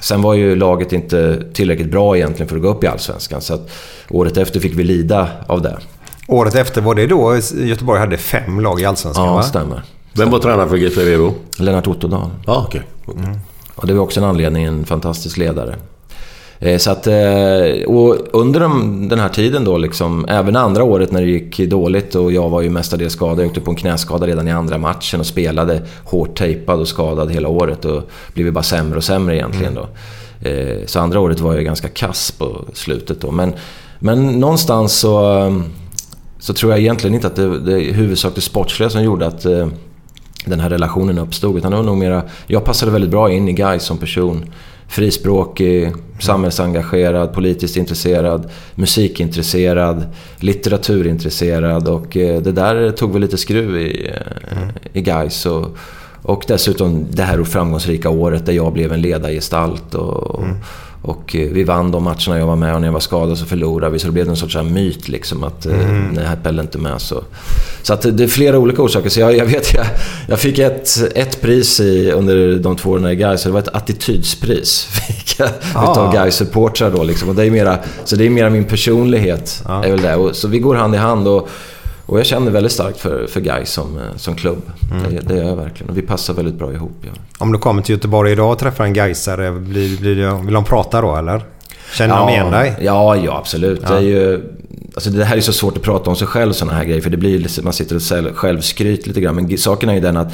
Sen 0.00 0.22
var 0.22 0.34
ju 0.34 0.56
laget 0.56 0.92
inte 0.92 1.44
tillräckligt 1.52 1.90
bra 1.90 2.16
egentligen 2.16 2.48
för 2.48 2.56
att 2.56 2.62
gå 2.62 2.68
upp 2.68 2.84
i 2.84 2.86
Allsvenskan. 2.86 3.40
Så 3.40 3.54
att 3.54 3.70
året 4.10 4.36
efter 4.36 4.60
fick 4.60 4.74
vi 4.74 4.84
lida 4.84 5.28
av 5.46 5.62
det. 5.62 5.78
Året 6.28 6.54
efter 6.54 6.80
var 6.80 6.94
det 6.94 7.06
då 7.06 7.36
Göteborg 7.54 8.00
hade 8.00 8.16
fem 8.16 8.60
lag 8.60 8.80
i 8.80 8.84
Allsvenskan 8.84 9.24
Ja, 9.26 9.34
va? 9.34 9.42
stämmer. 9.42 9.82
Vem 10.12 10.30
var 10.30 10.38
tränare 10.38 10.68
för 10.68 11.04
Vevo? 11.04 11.34
Lennart 11.58 11.86
Ottodal. 11.86 12.30
Ja, 12.46 12.64
okej. 12.68 12.82
Och 13.74 13.86
det 13.86 13.94
var 13.94 14.00
också 14.02 14.20
en 14.20 14.26
anledning, 14.26 14.64
en 14.64 14.84
fantastisk 14.84 15.36
ledare. 15.36 15.76
Eh, 16.62 16.78
Så 16.78 16.90
att, 16.90 17.06
eh, 17.06 17.84
och 17.86 18.16
under 18.32 18.60
de, 18.60 19.08
den 19.08 19.18
här 19.18 19.28
tiden 19.28 19.64
då, 19.64 19.78
liksom, 19.78 20.24
även 20.28 20.56
andra 20.56 20.84
året 20.84 21.12
när 21.12 21.20
det 21.20 21.26
gick 21.26 21.58
dåligt 21.58 22.14
och 22.14 22.32
jag 22.32 22.48
var 22.48 22.60
ju 22.60 22.70
mestadels 22.70 23.12
skadad. 23.12 23.38
Jag 23.40 23.46
åkte 23.46 23.60
på 23.60 23.70
en 23.70 23.76
knäskada 23.76 24.26
redan 24.26 24.48
i 24.48 24.50
andra 24.52 24.78
matchen 24.78 25.20
och 25.20 25.26
spelade 25.26 25.82
hårt 26.04 26.38
tejpad 26.38 26.80
och 26.80 26.88
skadad 26.88 27.30
hela 27.30 27.48
året 27.48 27.84
och 27.84 28.02
blev 28.34 28.52
bara 28.52 28.62
sämre 28.64 28.96
och 28.96 29.04
sämre 29.04 29.36
egentligen 29.36 29.74
då. 29.74 29.88
Eh, 30.48 30.86
Så 30.86 31.00
andra 31.00 31.20
året 31.20 31.40
var 31.40 31.54
jag 31.54 31.64
ganska 31.64 31.88
kass 31.88 32.30
på 32.30 32.64
slutet 32.72 33.20
då. 33.20 33.30
Men, 33.30 33.52
men 33.98 34.26
någonstans 34.26 34.98
så, 34.98 35.62
så 36.38 36.54
tror 36.54 36.72
jag 36.72 36.80
egentligen 36.80 37.14
inte 37.14 37.26
att 37.26 37.36
det, 37.36 37.58
det 37.58 37.78
huvudsakligen 37.78 38.42
sportsliga 38.42 38.90
som 38.90 39.02
gjorde 39.02 39.26
att 39.26 39.42
den 40.44 40.60
här 40.60 40.70
relationen 40.70 41.18
uppstod. 41.18 41.56
Utan 41.56 41.70
det 41.70 41.76
var 41.76 41.84
nog 41.84 41.98
mera, 41.98 42.22
jag 42.46 42.64
passade 42.64 42.92
väldigt 42.92 43.10
bra 43.10 43.32
in 43.32 43.48
i 43.48 43.52
Guy 43.52 43.78
som 43.78 43.98
person. 43.98 44.44
Frispråkig, 44.90 45.92
samhällsengagerad, 46.20 47.34
politiskt 47.34 47.76
intresserad, 47.76 48.50
musikintresserad, 48.74 50.06
litteraturintresserad 50.36 51.88
och 51.88 52.16
eh, 52.16 52.42
det 52.42 52.52
där 52.52 52.90
tog 52.90 53.12
väl 53.12 53.22
lite 53.22 53.38
skruv 53.38 53.76
i, 53.76 54.06
eh, 54.08 54.68
i 54.92 55.00
Gais. 55.02 55.46
Och, 55.46 55.76
och 56.22 56.44
dessutom 56.48 57.06
det 57.10 57.22
här 57.22 57.44
framgångsrika 57.44 58.10
året 58.10 58.46
där 58.46 58.52
jag 58.52 58.72
blev 58.72 58.92
en 58.92 59.00
ledargestalt. 59.00 59.94
Och, 59.94 60.42
mm 60.42 60.56
och 61.02 61.36
eh, 61.36 61.48
vi 61.48 61.64
vann 61.64 61.90
de 61.90 62.04
matcherna 62.04 62.38
jag 62.38 62.46
var 62.46 62.56
med 62.56 62.74
och 62.74 62.80
när 62.80 62.88
jag 62.88 62.92
var 62.92 63.00
skadad 63.00 63.38
så 63.38 63.44
förlorade 63.44 63.92
vi. 63.92 63.98
Så 63.98 64.06
det 64.06 64.12
blev 64.12 64.28
en 64.28 64.36
sorts 64.36 64.56
här 64.56 64.62
myt 64.62 65.08
liksom 65.08 65.44
att 65.44 65.66
mm. 65.66 66.08
när 66.08 66.24
Heppel 66.24 66.60
inte 66.60 66.78
är 66.78 66.80
med 66.80 67.00
så... 67.00 67.24
Så 67.82 67.94
att 67.94 68.02
det 68.02 68.24
är 68.24 68.28
flera 68.28 68.58
olika 68.58 68.82
orsaker. 68.82 69.08
Så 69.08 69.20
jag, 69.20 69.36
jag 69.36 69.46
vet, 69.46 69.74
jag, 69.74 69.86
jag 70.28 70.38
fick 70.38 70.58
ett, 70.58 70.88
ett 71.14 71.40
pris 71.40 71.80
i, 71.80 72.12
under 72.12 72.58
de 72.58 72.76
två 72.76 72.90
åren 72.90 73.06
i 73.06 73.16
Gais. 73.16 73.42
Det 73.42 73.50
var 73.50 73.58
ett 73.60 73.68
attitydspris. 73.68 74.82
Fick 75.06 75.40
jag 75.40 75.48
Ah. 75.74 75.92
utav 75.92 76.12
Gais 76.12 76.34
supportrar 76.34 76.90
då 76.90 77.02
liksom. 77.02 77.28
Och 77.28 77.34
det 77.34 77.46
är 77.46 77.50
mera, 77.50 77.78
så 78.04 78.16
det 78.16 78.26
är 78.26 78.30
mera 78.30 78.50
min 78.50 78.64
personlighet. 78.64 79.62
Är 79.68 79.90
väl 79.90 80.02
det. 80.02 80.16
Och, 80.16 80.36
så 80.36 80.48
vi 80.48 80.58
går 80.58 80.74
hand 80.74 80.94
i 80.94 80.98
hand. 80.98 81.28
Och, 81.28 81.48
och 82.10 82.18
jag 82.18 82.26
känner 82.26 82.50
väldigt 82.50 82.72
starkt 82.72 83.00
för, 83.00 83.26
för 83.26 83.40
Gais 83.40 83.72
som, 83.72 83.96
eh, 83.98 84.16
som 84.16 84.34
klubb. 84.34 84.62
Det, 85.10 85.20
det 85.28 85.34
gör 85.36 85.44
jag 85.48 85.56
verkligen. 85.56 85.90
Och 85.90 85.96
vi 85.98 86.02
passar 86.02 86.34
väldigt 86.34 86.54
bra 86.54 86.72
ihop. 86.72 86.92
Ja. 87.02 87.08
Om 87.38 87.52
du 87.52 87.58
kommer 87.58 87.82
till 87.82 87.94
Göteborg 87.94 88.32
idag 88.32 88.52
och 88.52 88.58
träffar 88.58 88.84
en 88.84 88.92
Gaisare, 88.92 89.52
blir, 89.52 89.98
blir 90.00 90.16
det, 90.16 90.34
vill 90.44 90.54
de 90.54 90.64
prata 90.64 91.00
då 91.00 91.16
eller? 91.16 91.42
Känner 91.94 92.16
de 92.18 92.28
igen 92.28 92.50
dig? 92.50 92.76
Ja, 92.80 93.16
ja 93.16 93.36
absolut. 93.38 93.80
Det, 93.86 93.94
är 93.94 94.00
ju, 94.00 94.40
alltså 94.94 95.10
det 95.10 95.24
här 95.24 95.36
är 95.36 95.40
så 95.40 95.52
svårt 95.52 95.76
att 95.76 95.82
prata 95.82 96.10
om 96.10 96.16
sig 96.16 96.26
själv 96.26 96.52
sådana 96.52 96.76
här 96.78 96.84
grejer. 96.84 97.00
För 97.00 97.10
det 97.10 97.16
blir 97.16 97.38
lite- 97.38 97.62
man 97.62 97.72
sitter 97.72 97.96
och 97.96 98.02
själv- 98.02 98.34
självskryt 98.34 99.06
lite 99.06 99.20
grann. 99.20 99.34
Men 99.34 99.58
saken 99.58 99.88
är 99.88 99.94
ju 99.94 100.00
den 100.00 100.16
att 100.16 100.32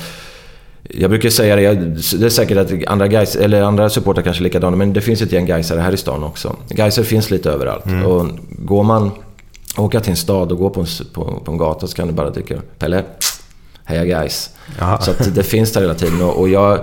jag 0.91 1.11
brukar 1.11 1.31
säga 1.31 1.57
det, 1.57 1.63
jag, 1.63 1.77
det 2.19 2.27
är 2.27 2.29
säkert 2.29 2.59
att 2.59 2.87
andra, 2.87 3.09
guys, 3.09 3.37
eller 3.37 3.63
andra 3.63 3.91
supportrar 3.91 4.23
kanske 4.23 4.43
är 4.43 4.45
likadana, 4.45 4.77
men 4.77 4.93
det 4.93 5.01
finns 5.01 5.23
ett 5.23 5.33
gäng 5.33 5.47
Gaisare 5.47 5.81
här 5.81 5.93
i 5.93 5.97
stan 5.97 6.25
också. 6.25 6.57
Gaisare 6.69 7.05
finns 7.05 7.31
lite 7.31 7.51
överallt. 7.51 7.85
Och 8.07 8.27
går 8.49 8.83
man, 8.83 9.11
åka 9.77 10.01
till 10.01 10.11
en 10.11 10.17
stad 10.17 10.53
och 10.53 10.59
gå 10.59 10.71
på 10.71 10.81
en, 10.81 10.87
på, 11.13 11.41
på 11.45 11.53
en 11.53 11.59
gata 11.59 11.87
så 11.87 11.97
kan 11.97 12.09
du 12.09 12.15
bara 12.15 12.31
tycka 12.31 12.55
Pelle, 12.79 13.05
heja 13.85 14.05
guys. 14.05 14.51
Jaha. 14.79 15.01
Så 15.01 15.11
att 15.11 15.35
det 15.35 15.43
finns 15.43 15.73
där 15.73 15.81
hela 15.81 15.95
tiden. 15.95 16.23
Och, 16.23 16.41
och 16.41 16.49
jag, 16.49 16.81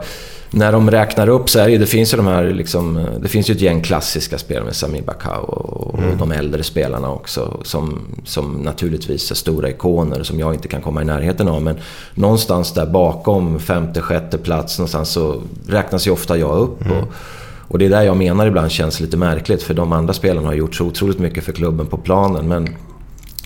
när 0.52 0.72
de 0.72 0.92
räknar 0.92 1.28
upp 1.30 1.50
så 1.50 1.60
är 1.60 1.66
det 1.66 1.72
ju, 1.72 1.78
det 1.78 1.86
finns 1.86 2.14
ju 2.14 2.18
de 2.18 2.28
här 2.28 2.44
liksom, 2.44 3.08
det 3.22 3.28
finns 3.28 3.50
ju 3.50 3.54
ett 3.54 3.62
gäng 3.62 3.82
klassiska 3.82 4.38
spelare 4.38 4.66
med 4.66 4.76
Sami 4.76 5.02
Bakao 5.02 5.44
och, 5.44 5.96
och 5.96 6.18
de 6.18 6.32
äldre 6.32 6.64
spelarna 6.64 7.12
också. 7.12 7.60
Som, 7.64 8.00
som 8.26 8.52
naturligtvis 8.54 9.32
är 9.32 9.36
stora 9.36 9.70
ikoner 9.70 10.24
som 10.24 10.40
jag 10.40 10.54
inte 10.54 10.68
kan 10.68 10.82
komma 10.82 11.02
i 11.02 11.06
närheten 11.06 11.48
av. 11.48 11.62
Men 11.62 11.80
någonstans 12.14 12.74
där 12.74 12.86
bakom 12.86 13.60
femte, 13.60 14.02
sjätte 14.02 14.38
plats 14.38 14.80
någonstans 14.80 15.10
så 15.10 15.42
räknas 15.68 16.08
ju 16.08 16.12
ofta 16.12 16.38
jag 16.38 16.60
upp. 16.60 16.82
Och, 16.82 17.14
och 17.74 17.80
det 17.80 17.86
är 17.86 17.90
där 17.90 18.02
jag 18.02 18.18
menar 18.18 18.48
ibland 18.48 18.72
känns 18.72 19.00
lite 19.00 19.18
märkligt 19.18 19.64
för 19.64 19.74
de 19.74 19.92
andra 19.92 20.14
spelarna 20.14 20.48
har 20.48 20.54
gjort 20.54 20.76
så 20.76 20.86
otroligt 20.86 21.20
mycket 21.20 21.44
för 21.44 21.52
klubben 21.52 21.88
på 21.88 21.98
planen. 21.98 22.48
Men 22.48 22.76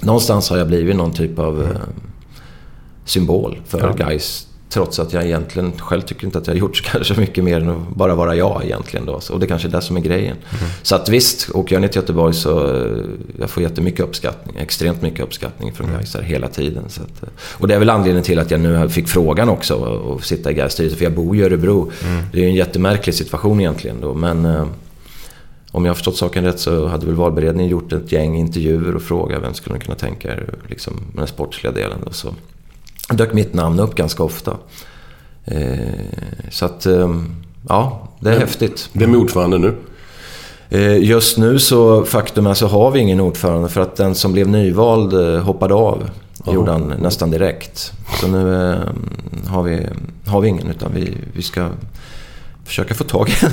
någonstans 0.01 0.49
har 0.49 0.57
jag 0.57 0.67
blivit 0.67 0.95
någon 0.95 1.11
typ 1.13 1.39
av 1.39 1.63
eh, 1.63 1.69
symbol 3.05 3.59
för 3.65 3.79
Ja. 3.97 4.05
guys 4.07 4.47
Trots 4.69 4.99
att 4.99 5.13
jag 5.13 5.25
egentligen 5.25 5.71
själv 5.77 6.01
tycker 6.01 6.25
inte 6.25 6.37
att 6.37 6.47
jag 6.47 6.53
har 6.53 6.59
gjort 6.59 6.77
så 6.77 6.83
kanske 6.91 7.19
mycket 7.19 7.43
mer 7.43 7.61
än 7.61 7.69
att 7.69 7.89
bara 7.89 8.15
vara 8.15 8.35
jag 8.35 8.61
egentligen 8.65 9.05
då. 9.05 9.19
Och 9.31 9.39
det 9.39 9.47
kanske 9.47 9.67
är 9.67 9.71
det 9.71 9.81
som 9.81 9.97
är 9.97 10.01
grejen. 10.01 10.37
Så 10.81 10.95
att 10.95 11.09
visst, 11.09 11.49
åker 11.53 11.75
jag 11.75 11.81
ner 11.81 11.87
till 11.87 12.01
Göteborg 12.01 12.33
så 12.33 12.75
eh, 12.75 12.97
jag 13.39 13.49
får 13.49 13.63
jättemycket 13.63 13.99
uppskattning. 13.99 14.57
Extremt 14.57 15.01
mycket 15.01 15.19
uppskattning 15.19 15.73
från 15.73 15.87
mm. 15.87 15.99
Gaisar 15.99 16.21
hela 16.21 16.47
tiden. 16.47 16.83
Så 16.87 17.01
att, 17.01 17.23
eh, 17.23 17.29
och 17.57 17.67
det 17.67 17.75
är 17.75 17.79
väl 17.79 17.89
anledningen 17.89 18.23
till 18.23 18.39
att 18.39 18.51
jag 18.51 18.59
nu 18.59 18.89
fick 18.89 19.07
frågan 19.07 19.49
också 19.49 20.01
att 20.17 20.25
sitta 20.25 20.51
i 20.51 20.53
Gais 20.53 20.73
styrelse. 20.73 20.97
För 20.97 21.03
jag 21.03 21.13
bor 21.13 21.35
i 21.35 21.43
Örebro. 21.43 21.91
Det 22.31 22.37
är 22.37 22.41
ju 22.41 22.49
en 22.49 22.55
jättemärklig 22.55 23.15
situation 23.15 23.59
egentligen 23.59 24.01
då. 24.01 24.13
Men 24.13 24.45
eh, 24.45 24.67
om 25.71 25.85
jag 25.85 25.89
har 25.89 25.95
förstått 25.95 26.17
saken 26.17 26.43
rätt 26.43 26.59
så 26.59 26.87
hade 26.87 27.05
väl 27.05 27.15
valberedningen 27.15 27.71
gjort 27.71 27.93
ett 27.93 28.11
gäng 28.11 28.35
intervjuer 28.35 28.95
och 28.95 29.01
frågat 29.01 29.43
vem 29.43 29.53
skulle 29.53 29.79
kunna 29.79 29.95
tänka 29.95 30.31
er 30.31 30.53
liksom, 30.67 30.93
med 30.93 31.21
den 31.21 31.27
sportsliga 31.27 31.73
delen. 31.73 31.97
Då. 32.05 32.11
Så 32.11 32.33
dök 33.13 33.33
mitt 33.33 33.53
namn 33.53 33.79
upp 33.79 33.95
ganska 33.95 34.23
ofta. 34.23 34.57
Eh, 35.45 35.77
så 36.51 36.65
att, 36.65 36.85
eh, 36.85 37.15
ja, 37.69 38.07
det 38.19 38.29
är 38.29 38.33
Vem- 38.33 38.41
häftigt. 38.41 38.89
Vem 38.93 39.13
är 39.13 39.17
ordförande 39.17 39.57
nu? 39.57 39.75
Eh, 40.69 40.97
just 40.97 41.37
nu 41.37 41.59
så 41.59 42.05
faktum 42.05 42.47
är 42.47 42.53
så 42.53 42.67
har 42.67 42.91
vi 42.91 42.99
ingen 42.99 43.19
ordförande 43.19 43.69
för 43.69 43.81
att 43.81 43.95
den 43.95 44.15
som 44.15 44.33
blev 44.33 44.47
nyvald 44.49 45.13
eh, 45.13 45.39
hoppade 45.43 45.73
av. 45.73 46.09
Det 46.45 46.51
gjorde 46.51 46.71
han 46.71 46.93
nästan 47.01 47.31
direkt. 47.31 47.93
Så 48.21 48.27
nu 48.27 48.71
eh, 48.71 48.79
har, 49.47 49.63
vi, 49.63 49.87
har 50.25 50.41
vi 50.41 50.47
ingen 50.47 50.67
utan 50.67 50.91
vi, 50.95 51.17
vi 51.33 51.41
ska 51.41 51.69
försöka 52.67 52.93
få 52.93 53.03
tag 53.03 53.29
i 53.29 53.33
en. 53.43 53.51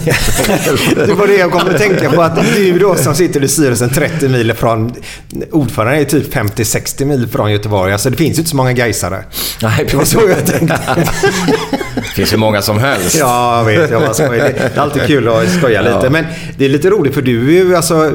det 1.06 1.14
var 1.14 1.26
det 1.26 1.34
jag 1.34 1.52
kom 1.52 1.60
att 1.60 1.78
tänka 1.78 2.10
på. 2.10 2.22
Att 2.22 2.54
du 2.56 2.78
då 2.78 2.94
som 2.94 3.14
sitter 3.14 3.44
i 3.44 3.48
styrelsen 3.48 3.90
30 3.90 4.28
mil 4.28 4.54
från... 4.54 4.94
Ordföranden 5.52 6.00
är 6.00 6.04
typ 6.04 6.34
50-60 6.34 7.04
mil 7.04 7.28
från 7.28 7.52
Göteborg. 7.52 7.92
Alltså 7.92 8.10
det 8.10 8.16
finns 8.16 8.38
ju 8.38 8.40
inte 8.40 8.50
så 8.50 8.56
många 8.56 8.72
gaisare. 8.72 9.24
Nej, 9.62 9.86
det 9.90 9.96
var 9.96 10.04
så 10.04 10.20
jag 10.28 10.46
tänkte. 10.46 10.78
det 11.94 12.02
finns 12.02 12.32
ju 12.32 12.36
många 12.36 12.62
som 12.62 12.78
helst. 12.78 13.16
Ja, 13.18 13.58
jag 13.58 13.64
vet. 13.64 13.90
Jag 13.90 14.02
bara 14.02 14.14
skojar. 14.14 14.52
Det 14.54 14.76
är 14.76 14.78
alltid 14.78 15.02
kul 15.02 15.28
att 15.28 15.50
skoja 15.50 15.82
lite. 15.82 16.00
Ja. 16.02 16.10
Men 16.10 16.24
det 16.58 16.64
är 16.64 16.68
lite 16.68 16.90
roligt 16.90 17.14
för 17.14 17.22
du 17.22 17.48
är 17.48 17.64
ju 17.64 17.76
alltså 17.76 18.12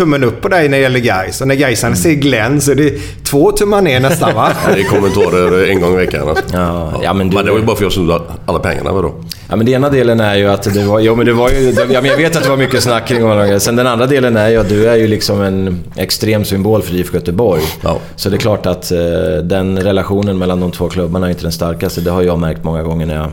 tummen 0.00 0.24
upp 0.24 0.40
på 0.40 0.48
dig 0.48 0.68
när 0.68 0.78
det 0.78 0.82
gäller 0.82 1.00
guys. 1.00 1.40
Och 1.40 1.48
när 1.48 1.54
Gaisarna 1.54 1.96
ser 1.96 2.12
Glenn 2.12 2.60
så 2.60 2.70
är 2.70 2.74
det 2.74 2.92
två 3.24 3.52
tummar 3.52 3.82
ner 3.82 4.00
nästan 4.00 4.34
va? 4.34 4.52
det 4.74 4.80
är 4.80 4.84
kommentarer 4.84 5.70
en 5.70 5.80
gång 5.80 5.92
i 5.92 5.96
veckan. 5.96 6.28
Alltså. 6.28 6.44
Ja, 6.52 7.00
ja, 7.02 7.12
men, 7.12 7.30
du... 7.30 7.36
men 7.36 7.44
det 7.44 7.50
var 7.50 7.58
ju 7.58 7.64
bara 7.64 7.76
för 7.76 7.84
att 7.84 7.92
jag 7.96 8.06
snodde 8.06 8.20
alla 8.46 8.58
pengarna 8.58 8.92
vadå? 8.92 9.14
Ja 9.48 9.56
men 9.56 9.66
den 9.66 9.74
ena 9.74 9.90
delen 9.90 10.20
är 10.20 10.34
ju 10.34 10.48
att 10.48 10.74
det 10.74 10.84
var, 10.84 11.00
jo, 11.00 11.16
men 11.16 11.26
det 11.26 11.32
var 11.32 11.50
ju, 11.50 11.70
ja, 11.70 11.84
men 11.86 12.04
jag 12.04 12.16
vet 12.16 12.36
att 12.36 12.42
det 12.42 12.48
var 12.48 12.56
mycket 12.56 12.82
snack 12.82 13.06
kring 13.08 13.22
honom. 13.22 13.60
Sen 13.60 13.76
den 13.76 13.86
andra 13.86 14.06
delen 14.06 14.36
är 14.36 14.48
ju 14.48 14.56
att 14.56 14.68
du 14.68 14.88
är 14.88 14.96
ju 14.96 15.06
liksom 15.06 15.42
en 15.42 15.84
extrem 15.96 16.44
symbol 16.44 16.82
för 16.82 16.94
IFK 16.94 17.14
Göteborg. 17.14 17.62
Ja. 17.82 17.98
Så 18.16 18.30
det 18.30 18.36
är 18.36 18.38
klart 18.38 18.66
att 18.66 18.92
eh, 18.92 18.98
den 19.42 19.82
relationen 19.82 20.38
mellan 20.38 20.60
de 20.60 20.72
två 20.72 20.88
klubbarna 20.88 21.26
är 21.26 21.30
inte 21.30 21.42
den 21.42 21.52
starkaste. 21.52 22.00
Det 22.00 22.10
har 22.10 22.22
jag 22.22 22.38
märkt 22.38 22.64
många 22.64 22.82
gånger 22.82 23.06
när 23.06 23.16
jag... 23.16 23.30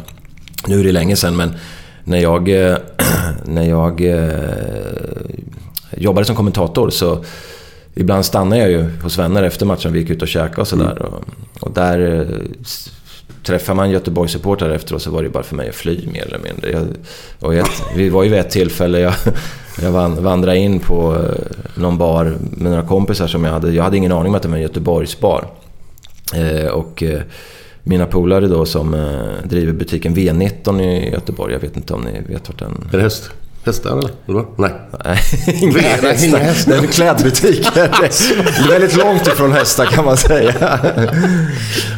Nu 0.67 0.79
är 0.79 0.83
det 0.83 0.91
länge 0.91 1.15
sedan 1.15 1.35
men 1.35 1.53
när 2.03 2.19
jag, 2.19 2.49
eh, 2.49 2.77
när 3.45 3.69
jag 3.69 4.01
eh, 4.01 4.29
jobbade 5.97 6.25
som 6.25 6.35
kommentator 6.35 6.89
så 6.89 7.23
ibland 7.95 8.25
stannade 8.25 8.61
jag 8.61 8.71
ju 8.71 8.89
hos 9.03 9.17
vänner 9.17 9.43
efter 9.43 9.65
matchen. 9.65 9.93
Vi 9.93 9.99
gick 9.99 10.09
ut 10.09 10.21
och 10.21 10.27
käkade 10.27 10.61
och 10.61 10.67
sådär. 10.67 10.91
Mm. 10.91 11.13
Och, 11.13 11.23
och, 11.59 11.71
där 11.71 12.19
eh, 12.19 12.27
träffar 13.43 13.73
man 13.73 13.89
Göteborgssupportrar 13.89 14.69
efteråt 14.69 15.01
så 15.01 15.11
var 15.11 15.23
det 15.23 15.29
bara 15.29 15.43
för 15.43 15.55
mig 15.55 15.69
att 15.69 15.75
fly 15.75 16.07
mer 16.07 16.25
eller 16.25 16.39
mindre. 16.39 16.71
Jag, 16.71 16.87
och 17.39 17.55
ett, 17.55 17.83
vi 17.95 18.09
var 18.09 18.23
ju 18.23 18.29
vid 18.29 18.39
ett 18.39 18.49
tillfälle, 18.49 18.99
jag, 18.99 19.13
jag 19.81 19.91
vandrade 20.21 20.57
in 20.57 20.79
på 20.79 21.15
eh, 21.15 21.81
någon 21.81 21.97
bar 21.97 22.37
med 22.39 22.71
några 22.71 22.87
kompisar 22.87 23.27
som 23.27 23.43
jag 23.43 23.51
hade. 23.51 23.71
Jag 23.71 23.83
hade 23.83 23.97
ingen 23.97 24.11
aning 24.11 24.27
om 24.27 24.35
att 24.35 24.41
det 24.41 24.49
var 24.49 24.55
en 24.55 24.61
Göteborgsbar. 24.61 25.47
Eh, 26.35 26.67
och 26.67 27.03
eh, 27.03 27.21
mina 27.83 28.05
polare 28.05 28.47
då 28.47 28.65
som 28.65 28.93
eh, 28.93 29.47
driver 29.49 29.73
butiken 29.73 30.15
V19 30.15 30.81
i 30.81 31.11
Göteborg, 31.11 31.53
jag 31.53 31.59
vet 31.59 31.77
inte 31.77 31.93
om 31.93 32.01
ni 32.01 32.21
vet 32.33 32.49
vart 32.49 32.59
den... 32.59 32.87
Är 32.93 32.97
det 32.97 33.03
häst? 33.03 33.31
Hästar 33.63 33.97
eller? 33.97 34.11
Nej. 34.55 34.71
Nej, 35.05 35.19
inga 35.61 35.79
hästar. 35.79 36.27
Inga 36.27 36.37
hästar. 36.37 36.71
Det 36.71 36.77
är 36.77 36.81
en 36.81 36.87
klädbutik. 36.87 37.67
det 37.73 37.79
är 37.79 38.69
väldigt 38.69 38.97
långt 38.97 39.27
ifrån 39.27 39.51
hästar 39.51 39.85
kan 39.85 40.05
man 40.05 40.17
säga. 40.17 40.53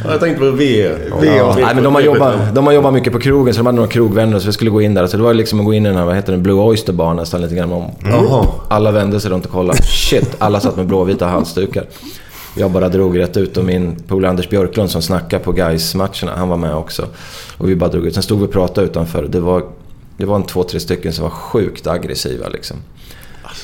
jag 0.04 0.20
tänkte 0.20 0.40
på 0.40 0.50
V. 0.50 0.90
v 1.20 1.26
ja. 1.26 1.56
Nej, 1.60 1.74
men 1.74 1.84
de, 1.84 1.94
har 1.94 2.02
jobbat, 2.02 2.54
de 2.54 2.66
har 2.66 2.72
jobbat 2.72 2.94
mycket 2.94 3.12
på 3.12 3.18
krogen, 3.18 3.54
så 3.54 3.58
de 3.58 3.66
hade 3.66 3.76
några 3.76 3.90
krogvänner 3.90 4.38
så 4.38 4.46
vi 4.46 4.52
skulle 4.52 4.70
gå 4.70 4.82
in 4.82 4.94
där. 4.94 5.06
Så 5.06 5.16
det 5.16 5.22
var 5.22 5.34
liksom 5.34 5.60
att 5.60 5.66
gå 5.66 5.74
in 5.74 5.86
i 5.86 5.88
den 5.88 5.98
här, 5.98 6.04
vad 6.04 6.16
heter 6.16 6.32
den, 6.32 6.42
Blue 6.42 6.60
Oyster 6.60 6.92
Bar 6.92 7.14
nästan 7.14 7.42
lite 7.42 7.54
grann. 7.54 7.72
Om. 7.72 7.90
Mm. 8.04 8.46
Alla 8.68 8.90
vände 8.90 9.20
sig 9.20 9.30
runt 9.30 9.44
och 9.46 9.52
kollade. 9.52 9.82
Shit, 9.82 10.36
alla 10.38 10.60
satt 10.60 10.76
med 10.76 10.86
blåvita 10.86 11.26
halsdukar. 11.26 11.84
Jag 12.56 12.70
bara 12.70 12.88
drog 12.88 13.18
rätt 13.18 13.36
ut 13.36 13.56
och 13.56 13.64
min 13.64 13.96
polare 14.08 14.30
Anders 14.30 14.48
Björklund 14.48 14.90
som 14.90 15.02
snackade 15.02 15.44
på 15.44 15.52
guys 15.52 15.94
matcherna 15.94 16.36
han 16.36 16.48
var 16.48 16.56
med 16.56 16.74
också. 16.74 17.06
Och 17.58 17.70
vi 17.70 17.76
bara 17.76 17.90
drog 17.90 18.06
ut. 18.06 18.14
Sen 18.14 18.22
stod 18.22 18.38
vi 18.38 18.46
och 18.46 18.52
pratade 18.52 18.86
utanför. 18.86 19.22
Det 19.22 19.40
var 19.40 19.62
det 20.20 20.26
var 20.26 20.36
en 20.36 20.42
två, 20.42 20.64
tre 20.64 20.80
stycken 20.80 21.12
som 21.12 21.22
var 21.22 21.30
sjukt 21.30 21.86
aggressiva 21.86 22.48
liksom. 22.48 22.76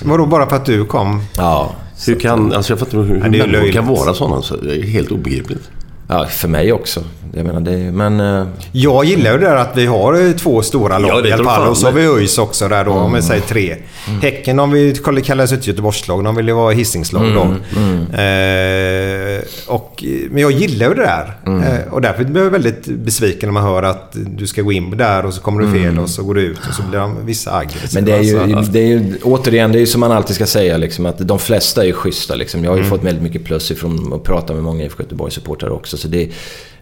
Vadå, 0.02 0.26
bara 0.26 0.48
för 0.48 0.56
att 0.56 0.64
du 0.64 0.84
kom? 0.84 1.22
Ja. 1.36 1.72
Hur 2.06 2.20
kan, 2.20 2.52
alltså 2.52 2.72
jag 2.72 2.78
fattar 2.80 2.98
hur, 2.98 3.04
hur 3.04 3.30
människor 3.30 3.72
kan 3.72 3.86
vara 3.86 4.14
sådana. 4.14 4.42
Så 4.42 4.56
det 4.56 4.76
är 4.76 4.82
helt 4.82 5.10
obegripligt. 5.10 5.70
Ja, 6.08 6.26
för 6.26 6.48
mig 6.48 6.72
också. 6.72 7.04
Jag 7.32 7.46
menar, 7.46 7.60
det, 7.60 7.76
men... 7.76 8.20
Uh... 8.20 8.46
Jag 8.72 9.04
gillar 9.04 9.32
ju 9.32 9.38
det 9.38 9.46
där 9.46 9.56
att 9.56 9.76
vi 9.76 9.86
har 9.86 10.38
två 10.38 10.62
stora 10.62 10.98
lag 10.98 11.10
ja, 11.10 11.28
i 11.28 11.32
alla 11.32 11.44
fall. 11.44 11.68
Och 11.68 11.76
så 11.76 11.86
har 11.86 11.92
vi 11.92 12.06
ÖIS 12.06 12.38
också 12.38 12.68
där 12.68 12.84
då, 12.84 12.92
mm. 12.92 13.02
om 13.02 13.12
vi 13.12 13.22
säger 13.22 13.42
tre. 13.42 13.76
Mm. 14.08 14.20
Häcken, 14.20 14.58
om 14.58 14.70
vi 14.70 14.94
kallar 15.24 15.54
ett 15.54 15.66
Göteborgslag, 15.66 16.24
de 16.24 16.36
vill 16.36 16.48
ju 16.48 16.54
vara 16.54 16.72
Hisingslag 16.72 17.34
då. 17.34 17.42
Mm. 17.42 17.60
mm. 17.76 19.36
Eh, 19.36 19.42
och, 19.66 20.04
men 20.30 20.42
jag 20.42 20.50
gillar 20.50 20.88
ju 20.88 20.94
det 20.94 21.02
där. 21.02 21.36
Mm. 21.46 21.62
Eh, 21.62 21.92
och 21.92 22.00
därför 22.00 22.24
blir 22.24 22.42
jag 22.42 22.50
väldigt 22.50 22.86
besviken 22.86 23.48
när 23.48 23.52
man 23.52 23.62
hör 23.62 23.82
att 23.82 24.16
du 24.26 24.46
ska 24.46 24.62
gå 24.62 24.72
in 24.72 24.96
där 24.96 25.26
och 25.26 25.34
så 25.34 25.40
kommer 25.40 25.62
du 25.62 25.72
fel 25.72 25.84
mm. 25.84 25.98
och 25.98 26.10
så 26.10 26.22
går 26.22 26.34
du 26.34 26.40
ut 26.40 26.58
och 26.68 26.74
så 26.74 26.82
blir 26.82 26.98
de 26.98 27.26
vissa 27.26 27.56
aggressiva. 27.56 27.88
Men 27.94 28.04
det 28.04 28.12
är, 28.12 28.22
ju, 28.22 28.54
det 28.70 28.78
är 28.78 28.86
ju, 28.86 29.18
återigen, 29.22 29.72
det 29.72 29.78
är 29.78 29.80
ju 29.80 29.86
som 29.86 30.00
man 30.00 30.12
alltid 30.12 30.36
ska 30.36 30.46
säga 30.46 30.76
liksom, 30.76 31.06
att 31.06 31.18
de 31.18 31.38
flesta 31.38 31.82
är 31.82 31.86
ju 31.86 31.92
schyssta. 31.92 32.34
Liksom. 32.34 32.64
Jag 32.64 32.70
har 32.70 32.78
ju 32.78 32.84
fått 32.84 33.04
väldigt 33.04 33.22
mycket 33.22 33.44
plus 33.44 33.70
ifrån 33.70 34.12
att 34.12 34.22
prata 34.22 34.54
med 34.54 34.62
många 34.62 34.84
IFK 34.84 35.02
Göteborg-supportrar 35.02 35.70
också. 35.70 35.96
Så 35.96 36.08
det, 36.08 36.30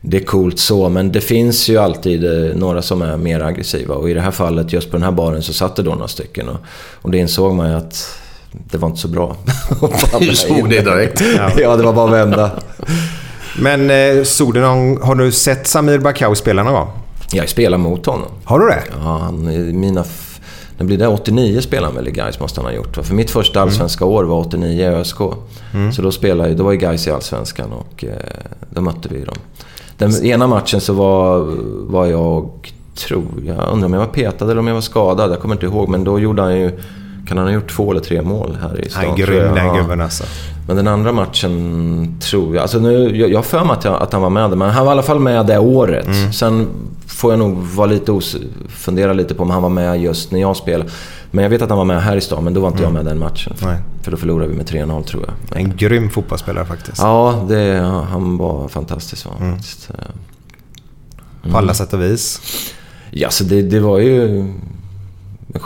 det 0.06 0.16
är 0.16 0.24
coolt 0.24 0.58
så, 0.58 0.88
men 0.88 1.12
det 1.12 1.20
finns 1.20 1.68
ju 1.68 1.78
alltid 1.78 2.24
eh, 2.24 2.56
några 2.56 2.82
som 2.82 3.02
är 3.02 3.16
mer 3.16 3.40
aggressiva. 3.40 3.94
Och 3.94 4.10
i 4.10 4.14
det 4.14 4.20
här 4.20 4.30
fallet, 4.30 4.72
just 4.72 4.90
på 4.90 4.96
den 4.96 5.04
här 5.04 5.10
baren, 5.10 5.42
så 5.42 5.52
satt 5.52 5.76
det 5.76 5.82
då 5.82 5.90
några 5.90 6.08
stycken. 6.08 6.48
Och, 6.48 6.56
och 7.02 7.10
det 7.10 7.18
insåg 7.18 7.54
man 7.54 7.70
ju 7.70 7.76
att 7.76 8.18
det 8.52 8.78
var 8.78 8.88
inte 8.88 9.00
så 9.00 9.08
bra. 9.08 9.36
du 10.20 10.34
såg 10.34 10.70
det 10.70 10.80
direkt? 10.80 11.22
Ja. 11.36 11.50
ja, 11.56 11.76
det 11.76 11.82
var 11.82 11.92
bara 11.92 12.04
att 12.04 12.28
vända. 12.28 12.50
Men 13.58 13.90
eh, 13.90 14.24
såg 14.24 14.54
du 14.54 14.60
någon, 14.60 15.02
har 15.02 15.14
du 15.14 15.32
sett 15.32 15.66
Samir 15.66 15.98
Bakau 15.98 16.34
spela 16.34 16.62
någon 16.62 16.72
gång? 16.72 16.88
Jag 17.32 17.48
spelar 17.48 17.78
mot 17.78 18.06
honom. 18.06 18.28
Har 18.44 18.58
du 18.58 18.66
det? 18.66 18.82
Ja, 18.90 19.18
han, 19.18 19.44
mina... 19.80 20.04
Det 20.78 20.84
blir 20.84 20.98
det 20.98 21.08
89 21.08 21.60
spelade 21.60 21.86
han 21.86 21.94
väl 21.94 22.08
i 22.08 22.10
Gais 22.10 22.40
måste 22.40 22.60
han 22.60 22.70
ha 22.70 22.76
gjort. 22.76 22.96
För 22.96 23.14
mitt 23.14 23.30
första 23.30 23.58
mm. 23.58 23.68
allsvenska 23.68 24.04
mm. 24.04 24.14
år 24.14 24.24
var 24.24 24.40
89 24.40 24.82
i 24.82 24.86
ÖSK. 24.86 25.20
Mm. 25.74 25.92
Så 25.92 26.02
då, 26.02 26.12
spelade, 26.12 26.54
då 26.54 26.64
var 26.64 26.72
ju 26.72 26.78
Gais 26.78 27.06
i 27.06 27.10
Allsvenskan 27.10 27.72
och 27.72 28.04
eh, 28.04 28.10
då 28.70 28.80
mötte 28.80 29.08
vi 29.08 29.24
dem. 29.24 29.36
Den 29.98 30.24
ena 30.24 30.46
matchen 30.46 30.80
så 30.80 30.92
var, 30.92 31.46
var 31.92 32.06
jag, 32.06 32.48
tror 32.94 33.24
jag, 33.46 33.72
undrar 33.72 33.86
om 33.86 33.92
jag 33.92 34.00
var 34.00 34.06
petad 34.06 34.44
eller 34.44 34.58
om 34.58 34.66
jag 34.66 34.74
var 34.74 34.80
skadad. 34.80 35.30
Jag 35.30 35.40
kommer 35.40 35.54
inte 35.54 35.66
ihåg. 35.66 35.88
Men 35.88 36.04
då 36.04 36.20
gjorde 36.20 36.42
han 36.42 36.60
ju, 36.60 36.70
kan 37.28 37.38
han 37.38 37.46
ha 37.46 37.54
gjort 37.54 37.70
två 37.70 37.90
eller 37.90 38.00
tre 38.00 38.22
mål 38.22 38.58
här 38.62 38.80
i 38.86 38.90
stan? 38.90 39.04
Han 39.04 39.12
är 39.12 39.16
grym 39.16 39.54
den 39.54 39.76
gubben 39.76 40.00
alltså. 40.00 40.24
Men 40.66 40.76
den 40.76 40.88
andra 40.88 41.12
matchen 41.12 42.20
tror 42.30 42.54
jag... 42.54 42.62
Alltså 42.62 42.78
nu, 42.78 43.16
jag 43.16 43.38
har 43.38 43.42
för 43.42 43.64
mig 43.64 43.72
att, 43.72 43.84
jag, 43.84 44.02
att 44.02 44.12
han 44.12 44.22
var 44.22 44.30
med 44.30 44.58
men 44.58 44.70
han 44.70 44.84
var 44.84 44.92
i 44.92 44.94
alla 44.94 45.02
fall 45.02 45.20
med 45.20 45.46
det 45.46 45.58
året. 45.58 46.06
Mm. 46.06 46.32
Sen 46.32 46.66
får 47.06 47.32
jag 47.32 47.38
nog 47.38 47.56
vara 47.56 47.86
lite 47.86 48.12
os 48.12 48.36
fundera 48.68 49.12
lite 49.12 49.34
på 49.34 49.42
om 49.42 49.50
han 49.50 49.62
var 49.62 49.68
med 49.68 50.02
just 50.02 50.32
när 50.32 50.40
jag 50.40 50.56
spelade. 50.56 50.90
Men 51.34 51.42
jag 51.42 51.50
vet 51.50 51.62
att 51.62 51.68
han 51.68 51.78
var 51.78 51.84
med 51.84 52.02
här 52.02 52.16
i 52.16 52.20
stan, 52.20 52.44
men 52.44 52.54
då 52.54 52.60
var 52.60 52.68
inte 52.68 52.84
mm. 52.84 52.96
jag 52.96 53.04
med 53.04 53.12
den 53.12 53.18
matchen. 53.18 53.54
Nej. 53.62 53.76
För 54.02 54.10
då 54.10 54.16
förlorade 54.16 54.50
vi 54.50 54.56
med 54.56 54.66
3-0 54.66 55.04
tror 55.04 55.24
jag. 55.26 55.60
En 55.60 55.76
grym 55.76 56.10
fotbollsspelare 56.10 56.64
faktiskt. 56.64 56.98
Ja, 56.98 57.44
det, 57.48 57.80
han 58.10 58.36
var 58.36 58.68
fantastisk. 58.68 59.26
Var 59.26 59.36
mm. 59.36 59.48
Mm. 59.48 59.60
På 61.52 61.58
alla 61.58 61.74
sätt 61.74 61.92
och 61.92 62.02
vis. 62.02 62.40
Ja, 63.10 63.30
så 63.30 63.44
det, 63.44 63.62
det 63.62 63.80
var 63.80 63.98
ju... 63.98 64.46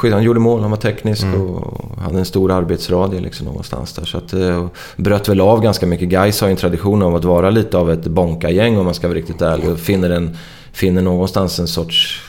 Han 0.02 0.22
gjorde 0.22 0.40
mål, 0.40 0.60
han 0.60 0.70
var 0.70 0.78
teknisk 0.78 1.22
mm. 1.22 1.40
och 1.40 2.02
hade 2.02 2.18
en 2.18 2.24
stor 2.24 2.52
arbetsradie 2.52 3.20
liksom 3.20 3.46
någonstans 3.46 3.92
där. 3.92 4.04
Så 4.04 4.18
att, 4.18 4.32
eh, 4.32 4.66
bröt 4.96 5.28
väl 5.28 5.40
av 5.40 5.62
ganska 5.62 5.86
mycket. 5.86 6.08
Gais 6.08 6.40
har 6.40 6.48
ju 6.48 6.52
en 6.52 6.56
tradition 6.56 7.02
av 7.02 7.14
att 7.14 7.24
vara 7.24 7.50
lite 7.50 7.78
av 7.78 7.90
ett 7.90 8.04
bonka-gäng 8.04 8.78
om 8.78 8.84
man 8.84 8.94
ska 8.94 9.08
vara 9.08 9.18
riktigt 9.18 9.42
ärlig. 9.42 9.70
Och 9.70 9.78
finner, 9.78 10.10
en, 10.10 10.36
finner 10.72 11.02
någonstans 11.02 11.58
en 11.58 11.68
sorts 11.68 12.22
eh, 12.22 12.27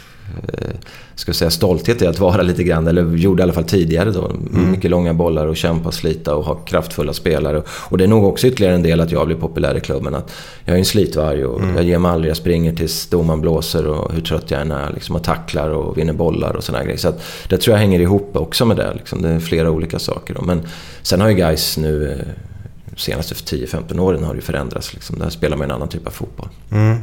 ska 1.16 1.34
säga, 1.34 1.52
stolthet 1.52 2.02
i 2.02 2.08
att 2.08 2.20
vara 2.20 2.42
lite 2.42 2.64
grann, 2.64 2.88
eller 2.88 3.16
gjorde 3.16 3.42
i 3.42 3.44
alla 3.44 3.54
fall 3.54 3.64
tidigare 3.64 4.12
då. 4.12 4.26
Mm. 4.26 4.72
Mycket 4.72 4.92
långa 4.92 5.14
bollar 5.14 5.48
och 5.48 5.58
kämpa 5.58 5.92
slita 5.92 6.36
och 6.36 6.46
ha 6.46 6.56
kraftfulla 6.56 7.14
spelare. 7.14 7.64
Och 7.70 7.98
det 7.98 8.04
är 8.04 8.08
nog 8.08 8.24
också 8.24 8.48
ytterligare 8.48 8.76
en 8.76 8.84
del 8.84 9.02
att 9.02 9.12
jag 9.12 9.28
blir 9.28 9.38
populär 9.38 9.78
i 9.78 9.80
klubben. 9.80 10.16
Att 10.16 10.32
jag 10.66 10.74
är 10.74 10.80
en 10.80 10.86
slitvarg 10.86 11.46
och 11.46 11.62
mm. 11.62 11.76
jag 11.76 11.86
ger 11.86 12.00
mig 12.00 12.12
aldrig. 12.12 12.30
Jag 12.30 12.38
springer 12.38 12.76
tills 12.76 13.08
domaren 13.08 13.42
blåser 13.42 13.88
och 13.88 14.14
hur 14.14 14.22
trött 14.22 14.52
jag 14.52 14.62
än 14.62 14.72
är. 14.72 14.94
Liksom, 14.94 15.16
och 15.16 15.24
tacklar 15.24 15.70
och 15.70 15.98
vinner 15.98 16.14
bollar 16.14 16.56
och 16.56 16.64
sådana 16.64 16.84
grejer. 16.84 16.98
Så 16.98 17.08
att, 17.08 17.22
det 17.50 17.58
tror 17.58 17.74
jag 17.74 17.80
hänger 17.82 18.00
ihop 18.00 18.32
också 18.34 18.66
med 18.66 18.78
det. 18.78 18.94
Liksom. 18.94 19.22
Det 19.22 19.30
är 19.30 19.40
flera 19.40 19.72
olika 19.72 20.00
saker. 20.00 20.34
Då. 20.34 20.42
Men 20.42 20.62
sen 21.02 21.22
har 21.22 21.30
ju 21.30 21.36
guys 21.36 21.78
nu 21.78 22.12
eh, 22.12 22.98
senaste 22.98 23.36
10-15 23.36 24.00
åren 24.00 24.24
har 24.24 24.36
det 24.36 24.42
förändrats. 24.42 24.94
Liksom. 24.94 25.20
Där 25.20 25.30
spelar 25.30 25.58
man 25.58 25.66
en 25.66 25.76
annan 25.76 25.90
typ 25.90 26.08
av 26.08 26.12
fotboll. 26.12 26.50
Mm. 26.72 26.98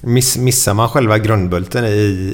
Miss, 0.00 0.36
missar 0.36 0.74
man 0.74 0.88
själva 0.88 1.18
grundbulten 1.18 1.84
i, 1.84 1.88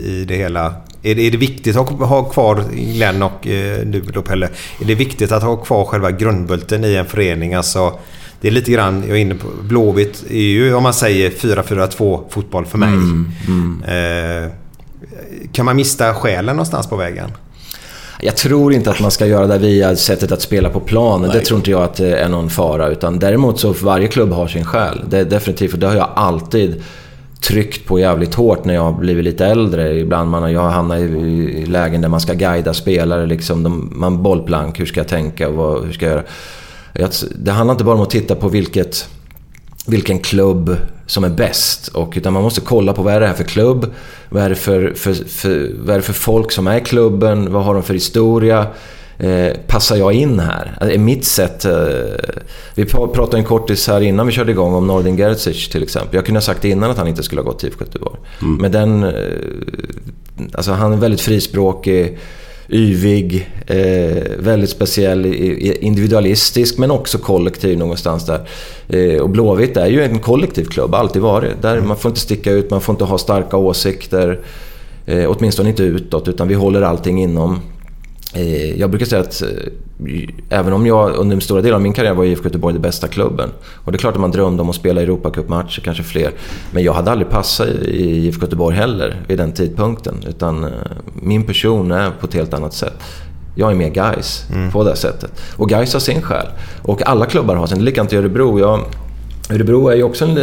i 0.05 0.25
det 0.29 0.37
hela? 0.37 0.75
Är 1.03 1.15
det, 1.15 1.23
är 1.23 1.31
det 1.31 1.37
viktigt 1.37 1.77
att 1.77 1.89
ha, 1.89 2.07
ha 2.07 2.25
kvar, 2.25 2.65
Glenn 2.73 3.23
och 3.23 3.47
eh, 3.47 3.87
du 3.87 4.01
då 4.01 4.23
Pelle, 4.23 4.49
är 4.81 4.85
det 4.85 4.95
viktigt 4.95 5.33
att 5.33 5.43
ha 5.43 5.57
kvar 5.57 5.85
själva 5.85 6.11
grundbulten 6.11 6.85
i 6.85 6.95
en 6.95 7.07
förening? 7.07 7.55
Alltså, 7.55 7.99
det 8.41 8.49
är 8.49 8.53
lite 8.53 8.71
grann, 8.71 9.05
jag 9.09 9.17
är 9.17 9.21
inne 9.21 9.35
på, 9.35 9.49
Blåvitt 9.63 10.25
är 10.31 10.39
ju 10.39 10.75
om 10.75 10.83
man 10.83 10.95
säger 10.95 11.31
4-4-2 11.31 12.21
fotboll 12.31 12.67
för 12.67 12.79
mig. 12.79 12.89
Mm, 12.89 13.33
mm. 13.47 13.83
Eh, 14.45 14.51
kan 15.53 15.65
man 15.65 15.77
mista 15.77 16.15
själen 16.15 16.57
någonstans 16.57 16.87
på 16.87 16.97
vägen? 16.97 17.31
Jag 18.21 18.37
tror 18.37 18.73
inte 18.73 18.91
att 18.91 19.01
man 19.01 19.11
ska 19.11 19.27
göra 19.27 19.47
det 19.47 19.59
via 19.59 19.97
sättet 19.97 20.33
att 20.33 20.43
spela 20.43 20.71
på 20.71 20.81
planen. 20.81 21.31
Det 21.31 21.41
tror 21.41 21.59
inte 21.59 21.71
jag 21.71 21.83
att 21.83 21.95
det 21.95 22.17
är 22.17 22.29
någon 22.29 22.51
fara. 22.51 22.89
Utan 22.89 23.19
däremot 23.19 23.61
så 23.61 23.73
varje 23.73 24.09
klubb 24.09 24.33
har 24.33 24.49
sin 24.49 24.65
själ. 24.65 25.01
Det 25.09 25.19
är 25.19 25.25
definitivt, 25.25 25.71
för 25.71 25.79
det 25.79 25.87
har 25.87 25.95
jag 25.95 26.11
alltid 26.15 26.83
tryckt 27.41 27.87
på 27.87 27.99
jävligt 27.99 28.35
hårt 28.35 28.65
när 28.65 28.75
jag 28.75 28.83
har 28.83 28.93
blivit 28.93 29.25
lite 29.25 29.47
äldre. 29.47 29.99
Ibland 29.99 30.31
man, 30.31 30.53
jag 30.53 30.71
hamnar 30.71 30.97
i 30.97 31.67
lägen 31.67 32.01
där 32.01 32.09
man 32.09 32.21
ska 32.21 32.33
guida 32.33 32.75
spelare. 32.75 33.27
Liksom, 33.27 33.63
de, 33.63 33.93
man 33.95 34.23
bollplank, 34.23 34.81
hur 34.81 34.87
ska 34.87 35.01
jag 35.01 35.09
tänka 35.09 35.49
och 35.49 35.55
vad, 35.55 35.85
hur 35.85 35.93
ska 35.93 36.07
jag 36.07 36.23
göra? 36.95 37.11
Det 37.35 37.51
handlar 37.51 37.75
inte 37.75 37.85
bara 37.85 37.97
om 37.97 38.03
att 38.03 38.11
titta 38.11 38.35
på 38.35 38.49
vilket 38.49 39.09
vilken 39.87 40.19
klubb 40.19 40.77
som 41.07 41.25
är 41.25 41.29
bäst. 41.29 41.89
Och, 41.89 42.13
utan 42.17 42.33
man 42.33 42.43
måste 42.43 42.61
kolla 42.61 42.93
på 42.93 43.03
vad 43.03 43.15
är 43.15 43.21
det 43.21 43.27
här 43.27 43.35
för 43.35 43.45
klubb? 43.45 43.93
Vad 44.29 44.43
är 44.43 44.49
det 44.49 44.55
för, 44.55 44.93
för, 44.97 45.15
för, 45.15 45.71
vad 45.79 45.91
är 45.91 45.99
det 45.99 46.03
för 46.03 46.13
folk 46.13 46.53
som 46.53 46.67
är 46.67 46.77
i 46.77 46.81
klubben? 46.81 47.53
Vad 47.53 47.65
har 47.65 47.75
de 47.75 47.83
för 47.83 47.95
historia? 47.95 48.67
Eh, 49.19 49.53
passar 49.67 49.97
jag 49.97 50.13
in 50.13 50.39
här? 50.39 50.79
Är 50.81 50.99
mitt 50.99 51.25
sätt... 51.25 51.65
Eh, 51.65 51.73
vi 52.75 52.85
pratade 52.85 53.37
en 53.37 53.45
kortis 53.45 53.89
här 53.89 54.01
innan 54.01 54.27
vi 54.27 54.33
körde 54.33 54.51
igång 54.51 54.75
om 54.75 54.87
Nordin 54.87 55.17
Gerzic 55.17 55.69
till 55.69 55.83
exempel. 55.83 56.15
Jag 56.15 56.25
kunde 56.25 56.37
ha 56.37 56.43
sagt 56.43 56.65
innan 56.65 56.91
att 56.91 56.97
han 56.97 57.09
inte 57.09 57.23
skulle 57.23 57.41
ha 57.41 57.47
gått 57.47 57.59
till 57.59 57.69
IFK 57.69 57.85
Göteborg. 57.85 58.19
Mm. 58.43 58.57
Men 58.57 58.73
den... 58.73 59.05
Eh, 59.05 59.13
alltså 60.53 60.73
han 60.73 60.93
är 60.93 60.97
väldigt 60.97 61.21
frispråkig 61.21 62.19
yvig, 62.69 63.51
eh, 63.67 64.23
väldigt 64.39 64.71
speciell, 64.71 65.27
individualistisk 65.81 66.79
men 66.79 66.91
också 66.91 67.19
kollektiv 67.19 67.79
någonstans 67.79 68.27
där. 68.27 68.49
Eh, 68.89 69.21
och 69.21 69.31
Blåvitt 69.31 69.77
är 69.77 69.87
ju 69.87 70.03
en 70.03 70.19
kollektiv 70.19 70.65
klubb, 70.65 70.95
alltid 70.95 71.23
varit. 71.23 71.63
Där 71.63 71.81
man 71.81 71.97
får 71.97 72.09
inte 72.09 72.21
sticka 72.21 72.53
ut, 72.53 72.71
man 72.71 72.81
får 72.81 72.93
inte 72.93 73.05
ha 73.05 73.19
starka 73.19 73.57
åsikter. 73.57 74.41
Åtminstone 75.27 75.69
inte 75.69 75.83
utåt, 75.83 76.29
utan 76.29 76.49
vi 76.49 76.55
håller 76.55 76.83
allting 76.83 77.23
inom 77.23 77.61
jag 78.77 78.91
brukar 78.91 79.07
säga 79.07 79.23
att 79.23 79.43
eh, 79.43 79.49
även 80.49 80.73
om 80.73 80.87
jag 80.87 81.15
under 81.15 81.37
en 81.37 81.41
stora 81.41 81.63
del 81.63 81.75
av 81.75 81.81
min 81.81 81.93
karriär 81.93 82.15
var 82.15 82.25
IFK 82.25 82.45
Göteborg 82.45 82.73
den 82.73 82.83
bästa 82.83 83.09
klubben. 83.09 83.51
Och 83.85 83.93
det 83.93 83.97
är 83.97 83.99
klart 83.99 84.15
att 84.15 84.21
man 84.21 84.31
drömde 84.31 84.63
om 84.63 84.71
att 84.71 84.77
spela 84.77 85.03
Europacupmatcher, 85.03 85.81
kanske 85.81 86.03
fler. 86.03 86.31
Men 86.73 86.83
jag 86.83 86.93
hade 86.93 87.11
aldrig 87.11 87.31
passat 87.31 87.69
i 87.69 88.27
IFK 88.27 88.43
Göteborg 88.43 88.77
heller 88.77 89.21
vid 89.29 89.39
den 89.39 89.53
tidpunkten. 89.53 90.15
Utan 90.29 90.65
eh, 90.65 90.71
min 91.15 91.43
person 91.43 91.91
är 91.91 92.11
på 92.11 92.27
ett 92.27 92.35
helt 92.35 92.55
annat 92.55 92.75
sätt. 92.75 92.95
Jag 93.55 93.71
är 93.71 93.75
mer 93.75 93.91
guys 93.91 94.45
mm. 94.53 94.73
på 94.73 94.85
det 94.85 94.97
sättet. 94.97 95.33
Och 95.57 95.69
guys 95.69 95.93
har 95.93 96.01
sin 96.01 96.23
själ. 96.23 96.47
Och 96.83 97.09
alla 97.09 97.27
klubbar 97.27 97.57
har 97.57 97.67
sin. 97.67 97.79
Det 97.79 97.83
är 97.83 97.85
likadant 97.85 98.13
i 98.13 98.17
Örebro. 98.17 98.61
Jag 98.61 98.81
Örebro 99.51 99.89
är 99.89 99.97
ju 99.97 100.03
också 100.03 100.25
en, 100.25 100.37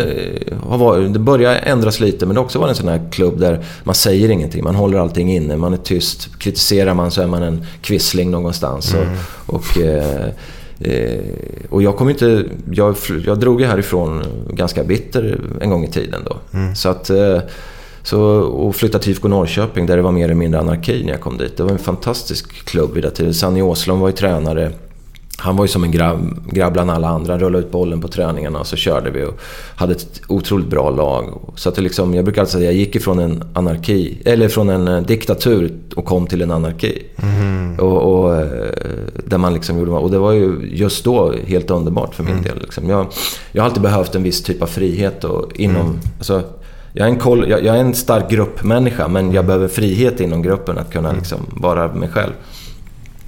har 0.64 0.78
varit, 0.78 1.14
det 1.14 1.20
börjar 1.20 1.56
ändras 1.64 1.99
lite 1.99 2.26
men 2.26 2.36
det 2.36 2.39
har 2.39 2.45
också 2.45 2.60
varit 2.60 2.70
en 2.70 2.76
sån 2.76 2.88
här 2.88 3.02
klubb 3.12 3.39
där 3.39 3.66
man 3.84 3.95
säger 3.95 4.30
ingenting. 4.30 4.64
Man 4.64 4.76
håller 4.76 4.97
allting 4.97 5.34
inne, 5.34 5.58
man 5.58 5.74
är 5.74 5.78
tyst. 5.78 6.39
Kritiserar 6.39 6.93
man 6.93 7.12
så 7.12 7.22
är 7.22 7.28
man 7.28 7.43
en 7.43 7.66
kvissling 7.82 8.32
någonstans. 8.32 8.93
Mm. 8.93 9.08
Och, 9.45 9.56
och, 9.56 9.78
eh, 9.78 10.26
eh, 10.80 11.20
och, 11.70 11.84
jag 11.84 11.97
kom 11.97 12.10
inte... 12.10 12.45
Jag, 12.72 12.95
jag 13.26 13.39
drog 13.39 13.62
ju 13.62 13.68
härifrån 13.68 14.24
ganska 14.49 14.84
bitter 14.84 15.41
en 15.62 15.70
gång 15.70 15.84
i 15.84 15.91
tiden 15.91 16.22
då. 16.26 16.58
Mm. 16.58 16.76
Så 16.76 16.89
att... 16.89 17.10
Eh, 17.10 17.39
så, 18.04 18.22
och 18.39 18.76
flyttade 18.76 19.04
till 19.04 19.12
IFK 19.12 19.28
Norrköping 19.28 19.86
där 19.86 19.95
det 19.95 20.02
var 20.02 20.12
mer 20.12 20.24
eller 20.24 20.36
mindre 20.36 20.60
anarki 20.60 21.04
när 21.04 21.12
jag 21.12 21.22
kom 21.22 21.38
dit. 21.38 21.58
Det 21.58 21.64
var 21.64 21.72
en 21.72 21.78
fantastisk 21.78 22.66
klubb 22.66 22.93
vid 22.93 23.04
det 23.04 23.12
tiden. 23.12 23.34
Sanny 23.34 23.62
Åslund 23.62 24.02
var 24.02 24.08
ju 24.08 24.14
tränare. 24.14 24.72
Han 25.42 25.56
var 25.56 25.66
ju 25.66 25.68
som 25.68 25.84
en 25.84 25.92
grabb, 25.92 26.20
grabb 26.52 26.74
bland 26.74 26.92
alla 26.92 27.08
andra. 27.08 27.38
Rullade 27.38 27.66
ut 27.66 27.72
bollen 27.72 28.02
på 28.02 28.08
träningarna 28.08 28.60
och 28.60 28.68
så 28.68 28.76
körde 28.76 29.10
vi 29.10 29.24
och 29.24 29.39
hade 29.76 29.94
ett 29.94 30.22
otroligt 30.28 30.68
bra 30.68 30.89
lag. 30.89 31.54
Så 31.56 31.70
att 31.70 31.76
det 31.76 31.82
liksom, 31.82 32.14
jag 32.14 32.26
brukar 32.26 32.42
alltid 32.42 32.52
säga 32.52 32.70
att 32.70 32.76
jag 32.76 32.80
gick 32.80 32.96
ifrån 32.96 33.20
en 33.20 33.44
anarki, 33.54 34.22
eller 34.26 34.48
från 34.48 34.70
en 34.70 34.88
eh, 34.88 35.02
diktatur 35.02 35.74
och 35.96 36.06
kom 36.06 36.28
till 36.28 36.42
en 36.42 36.52
anarki. 36.52 37.04
Mm. 37.24 37.80
Och, 37.80 37.98
och, 37.98 38.36
eh, 38.36 38.48
där 39.26 39.38
man 39.38 39.54
liksom 39.54 39.80
gjorde, 39.80 39.92
och 39.92 40.12
det 40.12 40.18
var 40.18 40.32
ju 40.32 40.70
just 40.74 41.04
då 41.04 41.34
helt 41.46 41.72
underbart 41.72 42.16
för 42.16 42.24
min 42.24 42.34
mm. 42.34 42.44
del. 42.44 42.60
Liksom. 42.62 42.89
Jag, 42.89 43.08
jag 43.52 43.64
har 43.64 43.70
alltid 43.70 43.84
behövt 43.84 44.16
en 44.16 44.24
viss 44.24 44.44
typ 44.44 44.62
av 44.62 44.68
frihet 44.68 45.24
och 45.24 45.52
inom... 45.56 45.82
Mm. 45.82 46.00
Alltså, 46.18 46.44
jag 46.94 47.08
är, 47.08 47.12
en 47.12 47.20
koll, 47.20 47.50
jag, 47.50 47.66
jag, 47.66 47.76
är 47.76 47.82
en 47.82 47.94
stark 47.94 48.30
gruppmänniska 48.30 49.08
men 49.08 49.32
jag 49.32 49.46
behöver 49.46 49.68
frihet 49.68 50.20
inom 50.20 50.42
gruppen 50.42 50.78
att 50.78 50.92
kunna 50.92 51.10
mm. 51.10 51.20
liksom 51.20 51.39
vara 51.50 51.94
mig 51.94 52.10
själv. 52.10 52.32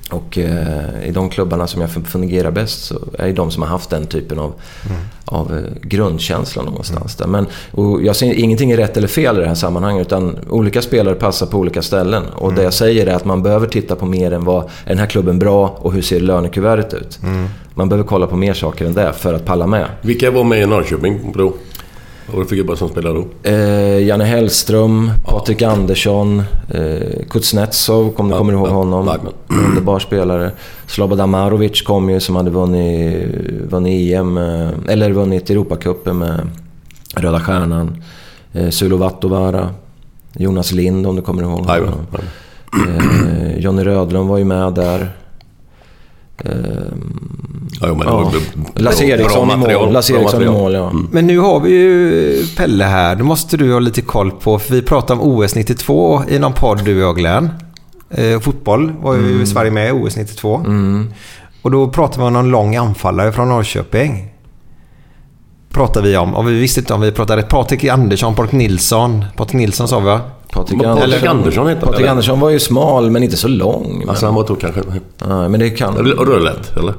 Och 0.09 0.37
eh, 0.37 1.07
i 1.07 1.11
de 1.11 1.29
klubbarna 1.29 1.67
som 1.67 1.81
jag 1.81 1.89
fungerar 1.91 2.51
bäst 2.51 2.85
så 2.85 2.95
är 3.19 3.27
det 3.27 3.33
de 3.33 3.51
som 3.51 3.63
har 3.63 3.69
haft 3.69 3.89
den 3.89 4.07
typen 4.07 4.39
av, 4.39 4.53
mm. 4.89 5.01
av 5.25 5.57
eh, 5.57 5.87
grundkänsla 5.87 6.63
någonstans. 6.63 7.19
Mm. 7.19 7.31
Där. 7.31 7.41
Men, 7.41 7.47
och 7.71 8.03
jag 8.03 8.15
ser 8.15 8.33
ingenting 8.33 8.71
är 8.71 8.77
rätt 8.77 8.97
eller 8.97 9.07
fel 9.07 9.37
i 9.37 9.39
det 9.39 9.47
här 9.47 9.55
sammanhanget 9.55 10.07
utan 10.07 10.37
olika 10.49 10.81
spelare 10.81 11.15
passar 11.15 11.45
på 11.45 11.57
olika 11.57 11.81
ställen. 11.81 12.23
Och 12.35 12.47
mm. 12.47 12.55
det 12.55 12.63
jag 12.63 12.73
säger 12.73 13.07
är 13.07 13.15
att 13.15 13.25
man 13.25 13.43
behöver 13.43 13.67
titta 13.67 13.95
på 13.95 14.05
mer 14.05 14.33
än 14.33 14.45
vad, 14.45 14.63
är 14.63 14.69
den 14.85 14.97
här 14.97 15.05
klubben 15.05 15.39
bra 15.39 15.77
och 15.79 15.93
hur 15.93 16.01
ser 16.01 16.19
lönekuvertet 16.19 16.93
ut? 16.93 17.19
Mm. 17.23 17.47
Man 17.75 17.89
behöver 17.89 18.07
kolla 18.07 18.27
på 18.27 18.35
mer 18.35 18.53
saker 18.53 18.85
än 18.85 18.93
det 18.93 19.13
för 19.13 19.33
att 19.33 19.45
palla 19.45 19.67
med. 19.67 19.87
Vilka 20.01 20.31
var 20.31 20.43
med 20.43 20.61
i 20.61 20.65
Norrköping, 20.65 21.31
Bro? 21.31 21.53
Vad 22.27 22.35
var 22.35 22.43
det 22.43 22.49
för 22.49 22.55
gubbar 22.55 22.75
som 22.75 22.89
spelade 22.89 23.19
då? 23.19 23.49
Eh, 23.49 24.03
Janne 24.05 24.23
Hellström, 24.23 25.11
Patrik 25.25 25.61
Andersson, 25.61 26.43
eh, 26.69 27.25
Kuznetsov, 27.29 28.11
kom, 28.13 28.29
ja, 28.29 28.37
kommer 28.37 28.53
du 28.53 28.59
ihåg 28.59 28.67
ja, 28.67 28.71
honom? 28.71 29.09
Underbar 29.47 29.99
spelare. 29.99 30.51
Slobodan 30.87 31.29
Marovic 31.29 31.81
kom 31.81 32.09
ju 32.09 32.19
som 32.19 32.35
hade 32.35 32.49
vunnit, 32.49 33.27
vunnit 33.69 34.13
EM, 34.13 34.37
eh, 34.37 34.69
eller 34.87 35.11
vunnit 35.11 35.49
Europacupen 35.49 36.17
med 36.17 36.47
Röda 37.15 37.39
Stjärnan. 37.39 38.03
Eh, 38.53 38.69
Sulo 38.69 38.97
Vattovara. 38.97 39.69
Jonas 40.33 40.71
Lind 40.71 41.07
om 41.07 41.15
du 41.15 41.21
kommer 41.21 41.43
ihåg 41.43 41.65
honom. 41.65 42.05
Eh, 42.73 43.57
Jonny 43.59 43.83
Rödlund 43.83 44.29
var 44.29 44.37
ju 44.37 44.45
med 44.45 44.73
där. 44.73 45.11
Ehm, 46.37 47.69
ja, 47.87 47.95
men 47.95 48.07
ja. 48.07 48.31
Lasse 48.75 49.05
Eriksson 49.05 49.51
i 49.51 49.55
mål. 49.55 49.93
Lasse 49.93 50.13
Eriksson 50.13 50.43
i 50.43 50.45
mål, 50.45 50.73
ja. 50.73 50.89
Mm. 50.89 51.07
Men 51.11 51.27
nu 51.27 51.39
har 51.39 51.59
vi 51.59 51.69
ju 51.69 52.45
Pelle 52.57 52.83
här. 52.83 53.15
Det 53.15 53.23
måste 53.23 53.57
du 53.57 53.73
ha 53.73 53.79
lite 53.79 54.01
koll 54.01 54.31
på. 54.31 54.59
För 54.59 54.73
vi 54.73 54.81
pratade 54.81 55.21
om 55.21 55.37
OS 55.37 55.55
92 55.55 56.23
i 56.29 56.39
någon 56.39 56.53
podd, 56.53 56.85
du 56.85 57.05
och 57.05 57.15
Glenn. 57.15 57.49
Eh, 58.09 58.39
fotboll 58.39 58.91
var 59.01 59.13
ju 59.13 59.33
mm. 59.33 59.45
Sverige 59.45 59.71
med 59.71 59.89
i 59.89 59.91
OS 59.91 60.17
92. 60.17 60.55
Mm. 60.55 61.13
Och 61.61 61.71
då 61.71 61.87
pratade 61.87 62.19
vi 62.21 62.27
om 62.27 62.33
någon 62.33 62.49
lång 62.49 62.75
anfallare 62.75 63.31
från 63.31 63.49
Norrköping. 63.49 64.33
Pratade 65.69 66.09
vi 66.09 66.17
om. 66.17 66.35
Och 66.35 66.49
vi 66.49 66.59
visste 66.59 66.79
inte 66.79 66.93
om 66.93 67.01
vi 67.01 67.11
pratade 67.11 67.41
Patrik 67.41 67.85
Andersson, 67.85 68.35
Patrik 68.35 68.51
Nilsson. 68.51 69.25
Patrik 69.35 69.53
Nilsson 69.53 69.87
sa 69.87 69.99
vi 69.99 70.05
va? 70.05 70.21
Patrik 70.53 70.83
Andersson, 70.83 71.27
Andersson 71.29 71.67
heter 71.67 71.81
Patrik 71.81 72.07
Andersson 72.07 72.39
var 72.39 72.49
ju 72.49 72.59
smal 72.59 73.11
men 73.11 73.23
inte 73.23 73.37
så 73.37 73.47
lång. 73.47 73.97
Men... 73.99 74.09
Alltså 74.09 74.25
han 74.25 74.35
var 74.35 74.47
då 74.47 74.55
kanske... 74.55 74.81
Nej, 75.27 75.49
men 75.49 75.59
det 75.59 75.69
kan... 75.69 75.95
Rödlätt, 75.97 76.77
eller? 76.77 76.93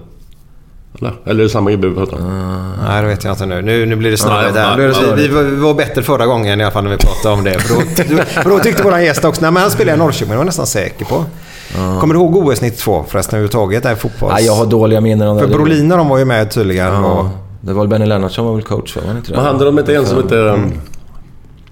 Eller? 1.00 1.12
Eller 1.24 1.40
är 1.40 1.44
det 1.44 1.50
samma 1.50 1.70
gubbe 1.70 1.88
vi 1.88 1.94
pratar 1.94 2.16
om? 2.16 2.22
Uh, 2.22 2.84
nej, 2.88 3.02
det 3.02 3.08
vet 3.08 3.24
jag 3.24 3.32
inte 3.32 3.46
nu. 3.46 3.62
Nu, 3.62 3.86
nu 3.86 3.96
blir 3.96 4.10
det 4.10 4.16
snarare 4.16 4.50
där. 4.50 4.76
Vi, 5.16 5.28
vi, 5.28 5.42
vi, 5.42 5.56
var 5.56 5.74
bättre 5.74 6.02
förra 6.02 6.26
gången 6.26 6.60
i 6.60 6.62
alla 6.62 6.72
fall 6.72 6.84
när 6.84 6.90
vi 6.90 6.96
pratade 6.96 7.34
om 7.34 7.44
det. 7.44 7.60
För 7.60 7.74
då, 7.74 8.22
för 8.24 8.50
då 8.50 8.58
tyckte 8.58 8.82
vår 8.82 8.98
gäst 8.98 9.24
också... 9.24 9.42
Nej, 9.42 9.50
men 9.50 9.62
han 9.62 9.70
spelade 9.70 9.96
i 9.96 9.98
Norrköping, 9.98 10.28
det 10.28 10.34
var 10.34 10.40
jag 10.40 10.46
nästan 10.46 10.66
säker 10.66 11.04
på. 11.04 11.14
Uh. 11.14 12.00
Kommer 12.00 12.14
du 12.14 12.20
ihåg 12.20 12.36
OS 12.36 12.60
92 12.60 13.04
förresten 13.08 13.36
överhuvudtaget? 13.36 13.82
Där 13.82 13.94
fotbolls... 13.94 14.34
Nej, 14.34 14.46
jag 14.46 14.54
har 14.54 14.66
dåliga 14.66 15.00
minnen. 15.00 15.38
För 15.38 15.46
Brolin 15.46 15.92
och 15.92 15.98
de 15.98 16.08
var 16.08 16.18
ju 16.18 16.24
med 16.24 16.50
tydligen. 16.50 16.92
Uh. 16.92 17.04
Och... 17.04 17.26
Det 17.60 17.72
var 17.72 17.82
väl 17.82 17.88
Benny 17.88 18.06
Lennartsson 18.06 18.46
var 18.46 18.54
väl 18.54 18.62
coach, 18.62 18.96
var 18.96 19.16
inte 19.16 19.30
det? 19.30 19.36
Men 19.36 19.46
hade 19.46 19.64
de 19.64 19.78
inte 19.78 19.96
en 19.96 20.06
som 20.06 20.22
hette 20.22 20.38
mm. 20.38 20.72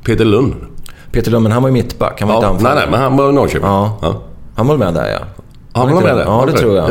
Peter 0.05 0.25
Lund? 0.25 0.55
Peter 1.13 1.31
Lund, 1.31 1.43
men 1.43 1.53
han 1.53 1.63
var 1.63 1.69
ju 1.69 1.73
mittback. 1.73 2.21
Han 2.21 2.29
var 2.29 2.43
ja, 2.43 2.51
inte 2.51 2.65
Nej, 2.65 2.75
nej, 2.75 2.87
men 2.91 3.01
han 3.01 3.17
var 3.17 3.31
i 3.31 3.33
Norrköping. 3.33 3.69
Ja. 3.69 3.99
ja. 4.03 4.23
Han 4.55 4.67
var 4.67 4.77
med 4.77 4.95
där, 4.95 5.11
ja. 5.11 5.19
Han 5.73 5.95
var 5.95 6.03
med 6.03 6.17
där? 6.17 6.25
Ja, 6.25 6.45
det, 6.47 6.53
tror 6.53 6.77
jag. 6.77 6.89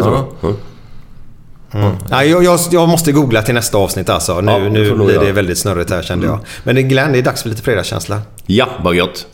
Mm. 1.73 1.85
Mm. 1.85 1.97
Ja, 2.09 2.23
jag, 2.23 2.43
jag, 2.43 2.59
jag, 2.71 2.89
måste 2.89 3.11
googla 3.11 3.41
till 3.41 3.53
nästa 3.53 3.77
avsnitt 3.77 4.09
alltså. 4.09 4.41
Nu, 4.41 4.51
ja, 4.51 4.59
nu 4.59 4.95
blir 4.95 5.19
det 5.19 5.31
väldigt 5.31 5.57
snurrigt 5.57 5.89
här 5.89 6.01
kände 6.01 6.27
jag. 6.27 6.39
Men 6.63 6.89
Glenn, 6.89 7.11
det 7.11 7.17
är 7.17 7.23
dags 7.23 7.41
för 7.41 7.49
lite 7.49 7.61
fredagskänsla. 7.61 8.21
Ja, 8.45 8.67
vad 8.83 8.95
gött. 8.95 9.25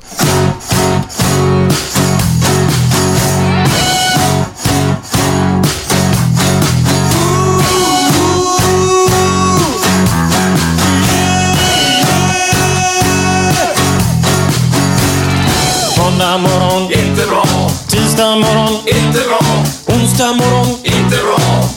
Onsdag 20.18 20.34
morgon, 20.34 20.78
inte 20.84 21.18
bra. 21.18 21.77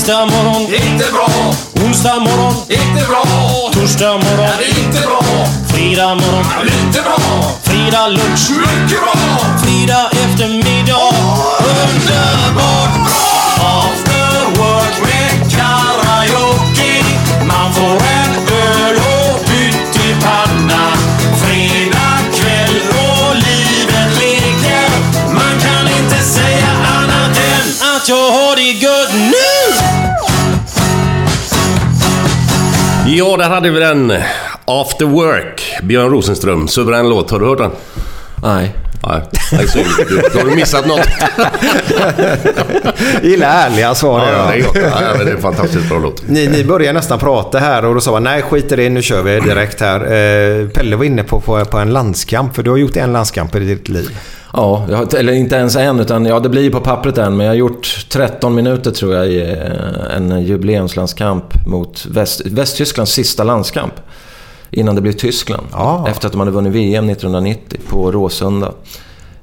Tisdag 0.00 0.26
morgon, 0.26 0.62
inte 0.62 1.12
bra. 1.12 1.28
Onsdag 1.84 2.20
morgon, 2.20 2.54
inte 2.68 3.06
bra. 3.08 3.24
Torsdag 3.72 4.12
morgon, 4.12 4.46
är 4.46 4.78
inte 4.78 5.00
bra. 5.00 5.22
Fredag 5.68 6.14
morgon, 6.14 6.44
är 6.60 6.64
lite 6.64 7.02
bra. 7.02 7.18
Fredag 7.62 8.08
lunch, 8.08 8.50
mycket 8.50 9.00
bra. 9.02 9.14
Fredag 9.62 10.10
eftermiddag, 10.10 11.14
underbart 11.58 12.94
bra. 13.06 13.30
After 13.82 14.60
work 14.60 14.96
med 15.02 15.50
Ja, 33.12 33.36
där 33.36 33.48
hade 33.48 33.70
vi 33.70 33.80
den. 33.80 34.12
After 34.64 35.04
Work, 35.06 35.62
Björn 35.82 36.10
Rosenström. 36.10 36.68
Suverän 36.68 37.08
låt. 37.08 37.30
Har 37.30 37.38
du 37.38 37.46
hört 37.46 37.58
den? 37.58 37.70
Nej. 38.42 38.74
Nej, 39.52 39.68
synd. 39.68 39.86
Du, 40.08 40.22
du 40.32 40.38
har 40.38 40.44
du 40.44 40.54
missat 40.56 40.86
något. 40.86 41.08
Gillar 43.22 43.66
ärliga 43.66 43.94
svar. 43.94 44.20
Ja, 44.20 44.26
det 44.26 44.54
är 44.54 44.58
Ja, 44.58 44.66
gott. 44.66 44.76
Ja, 44.76 45.14
men 45.16 45.26
det 45.26 45.32
är 45.32 45.36
en 45.36 45.42
fantastiskt 45.42 45.88
bra 45.88 45.98
låt. 45.98 46.28
Ni, 46.28 46.46
ni 46.46 46.64
började 46.64 46.92
nästan 46.92 47.18
prata 47.18 47.58
här 47.58 47.84
och 47.84 47.94
då 47.94 48.00
sa 48.00 48.10
man 48.10 48.22
nej 48.24 48.42
skit 48.42 48.72
i 48.72 48.76
det, 48.76 48.88
nu 48.88 49.02
kör 49.02 49.22
vi 49.22 49.40
direkt 49.40 49.80
här. 49.80 50.00
Eh, 50.00 50.68
Pelle 50.68 50.96
var 50.96 51.04
inne 51.04 51.22
på, 51.22 51.40
på, 51.40 51.64
på 51.64 51.78
en 51.78 51.92
landskamp, 51.92 52.54
för 52.54 52.62
du 52.62 52.70
har 52.70 52.76
gjort 52.76 52.96
en 52.96 53.12
landskamp 53.12 53.54
i 53.56 53.58
ditt 53.58 53.88
liv. 53.88 54.18
Ja, 54.52 54.86
har, 54.92 55.14
eller 55.14 55.32
inte 55.32 55.56
ens 55.56 55.76
en, 55.76 56.00
utan 56.00 56.26
ja, 56.26 56.40
det 56.40 56.48
blir 56.48 56.62
ju 56.62 56.70
på 56.70 56.80
pappret 56.80 57.18
än. 57.18 57.36
Men 57.36 57.46
jag 57.46 57.52
har 57.52 57.58
gjort 57.58 58.06
13 58.08 58.54
minuter 58.54 58.90
tror 58.90 59.14
jag 59.14 59.28
i 59.28 59.40
eh, 59.40 60.16
en 60.16 60.42
jubileumslandskamp 60.42 61.66
mot 61.66 62.06
Väst, 62.10 62.40
Västtysklands 62.46 63.12
sista 63.12 63.44
landskamp. 63.44 63.94
Innan 64.70 64.94
det 64.94 65.00
blev 65.00 65.12
Tyskland. 65.12 65.66
Ja. 65.72 66.04
Efter 66.08 66.26
att 66.26 66.32
de 66.32 66.38
hade 66.38 66.50
vunnit 66.50 66.72
VM 66.72 67.10
1990 67.10 67.80
på 67.88 68.12
Råsunda. 68.12 68.72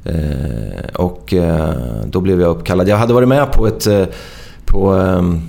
Eh, 0.04 0.96
och 0.96 1.34
eh, 1.34 1.70
då 2.06 2.22
blev 2.22 2.42
jag 2.42 2.50
uppkallad. 2.50 2.88
Jag 2.88 2.98
hade 2.98 3.14
varit 3.14 3.28
med 3.28 3.52
på 3.52 3.68
ett... 3.68 3.88
Eh, 3.88 4.06
på, 4.66 4.94
ehm, 4.94 5.42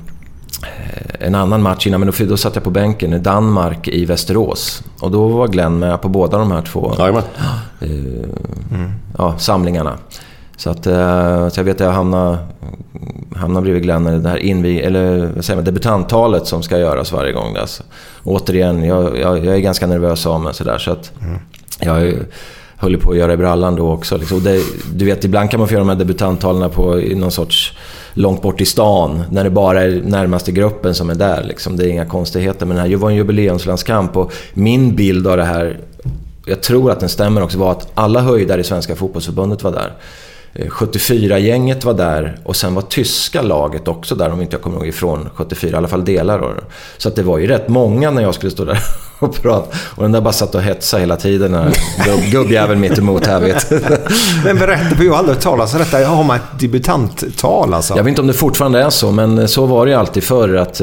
en 1.21 1.35
annan 1.35 1.63
match 1.63 1.87
innan, 1.87 2.01
men 2.01 2.13
då, 2.19 2.25
då 2.25 2.37
satt 2.37 2.55
jag 2.55 2.65
på 2.65 2.71
bänken 2.71 3.13
i 3.13 3.19
Danmark 3.19 3.89
i 3.89 4.05
Västerås. 4.05 4.83
Och 5.01 5.11
då 5.11 5.29
var 5.29 5.49
Glenn 5.49 5.79
med 5.79 6.03
på 6.03 6.09
båda 6.09 6.39
de 6.39 6.51
här 6.51 6.63
två 6.63 6.95
Jajamän. 6.99 7.23
eh, 7.81 7.89
ja, 9.19 9.39
samlingarna. 9.39 9.99
Så, 10.59 10.71
att, 10.71 10.87
eh, 10.87 11.49
så 11.49 11.61
jag 11.61 11.65
vet 11.65 11.75
att 11.77 11.87
jag 11.87 11.93
hamnade, 11.93 12.39
hamnade 13.37 13.65
bredvid 13.65 13.83
Glenn 13.83 14.07
i 14.07 14.19
det 14.19 14.29
här 14.29 14.37
invi, 14.37 14.81
eller 14.81 15.31
vad 15.35 15.45
säger 15.45 15.57
man, 15.57 15.65
debutanttalet 15.65 16.47
som 16.47 16.63
ska 16.63 16.79
göras 16.79 17.13
varje 17.13 17.33
gång. 17.33 17.55
Där. 17.55 17.67
Så, 17.67 17.83
återigen, 18.25 18.85
jag, 18.85 19.19
jag, 19.19 19.45
jag 19.45 19.55
är 19.55 19.59
ganska 19.59 19.87
nervös 19.87 20.27
av 20.27 20.41
mig 20.41 20.55
sådär. 20.55 20.79
Så 20.79 20.91
att 20.93 21.13
jag 21.81 22.03
är- 22.03 22.27
höll 22.77 22.97
på 22.97 23.11
att 23.11 23.17
göra 23.17 23.33
i 23.33 23.37
brallan 23.37 23.77
då 23.77 23.93
också. 23.93 24.17
Liksom. 24.17 24.45
Det, 24.45 24.61
du 24.95 25.05
vet, 25.05 25.25
ibland 25.25 25.51
kan 25.51 25.61
man 25.61 25.69
få 25.69 25.75
göra 25.75 25.85
de 25.85 25.89
här 25.89 25.97
debutanttalen 25.97 26.71
på 26.71 27.01
i 27.01 27.15
någon 27.15 27.31
sorts 27.31 27.73
långt 28.15 28.43
bort 28.43 28.61
i 28.61 28.65
stan. 28.65 29.23
När 29.31 29.45
det 29.45 29.51
bara 29.51 29.83
är 29.83 30.03
närmaste 30.05 30.53
gruppen 30.53 30.95
som 30.95 31.11
är 31.11 31.15
där. 31.15 31.45
Liksom. 31.45 31.77
Det 31.77 31.85
är 31.85 31.89
inga 31.89 32.07
konstigheter. 32.07 32.67
Men 32.67 32.77
det 32.77 32.83
här 32.83 32.97
var 32.97 33.11
en 33.11 33.17
jubileumslandskamp 33.17 34.17
och 34.17 34.33
min 34.55 34.97
bild 34.97 35.27
av 35.27 35.37
det 35.37 35.45
här 35.45 35.79
jag 36.47 36.61
tror 36.63 36.91
att 36.91 37.01
den 37.01 37.09
stämmer 37.09 37.43
också, 37.43 37.59
var 37.59 37.71
att 37.71 37.89
alla 37.95 38.21
höjdare 38.21 38.61
i 38.61 38.65
Svenska 38.65 38.97
fotbollsförbundet 38.97 39.63
var 39.63 39.73
där. 39.73 39.93
Eh, 40.55 40.67
74-gänget 40.67 41.85
var 41.85 41.95
där 41.95 42.39
och 42.45 42.57
sen 42.57 42.75
var 42.75 42.83
tyska 42.83 43.43
laget 43.43 43.89
också 43.89 44.15
där, 44.15 44.31
om 44.31 44.43
inte 44.43 44.55
jag 44.55 44.63
kommer 44.63 44.77
ihåg 44.77 44.87
ifrån 44.87 45.29
74, 45.35 45.71
i 45.71 45.75
alla 45.75 45.89
fall 45.89 46.05
delar 46.05 46.39
av 46.39 46.55
det. 46.55 46.63
Så 46.97 47.09
att 47.09 47.17
det 47.17 47.23
var 47.23 47.39
ju 47.39 47.47
rätt 47.47 47.69
många 47.69 48.11
när 48.11 48.23
jag 48.23 48.35
skulle 48.35 48.51
stå 48.51 48.65
där 48.65 48.79
och 49.19 49.35
prata. 49.35 49.77
Och 49.79 50.03
den 50.03 50.13
där 50.13 50.21
bara 50.21 50.33
satt 50.33 50.55
och 50.55 50.63
hetsade 50.63 51.01
hela 51.01 51.17
tiden, 51.17 51.53
den 51.53 51.73
gubb, 52.05 52.21
gubbjäveln 52.33 52.81
mitt 52.81 52.99
emot 52.99 53.27
här 53.27 53.41
vet. 53.41 53.71
Men 54.45 54.57
berätta, 54.59 54.97
för 54.97 55.05
jag 55.05 55.13
har 55.13 55.19
aldrig 55.19 55.37
hört 55.37 55.45
talas 55.45 55.73
om 55.75 55.79
detta. 55.79 56.07
Har 56.07 56.25
man 56.25 56.37
ett 56.37 56.61
debutanttal 56.61 57.75
alltså? 57.75 57.97
Jag 57.97 58.05
vet 58.05 58.09
inte 58.09 58.21
om 58.21 58.27
det 58.27 58.33
fortfarande 58.33 58.83
är 58.83 58.91
så, 58.91 59.11
men 59.11 59.49
så 59.49 59.67
var 59.67 59.87
det 59.87 59.93
ju 59.93 59.99
alltid 59.99 60.25
förr 60.25 60.55
att... 60.55 60.81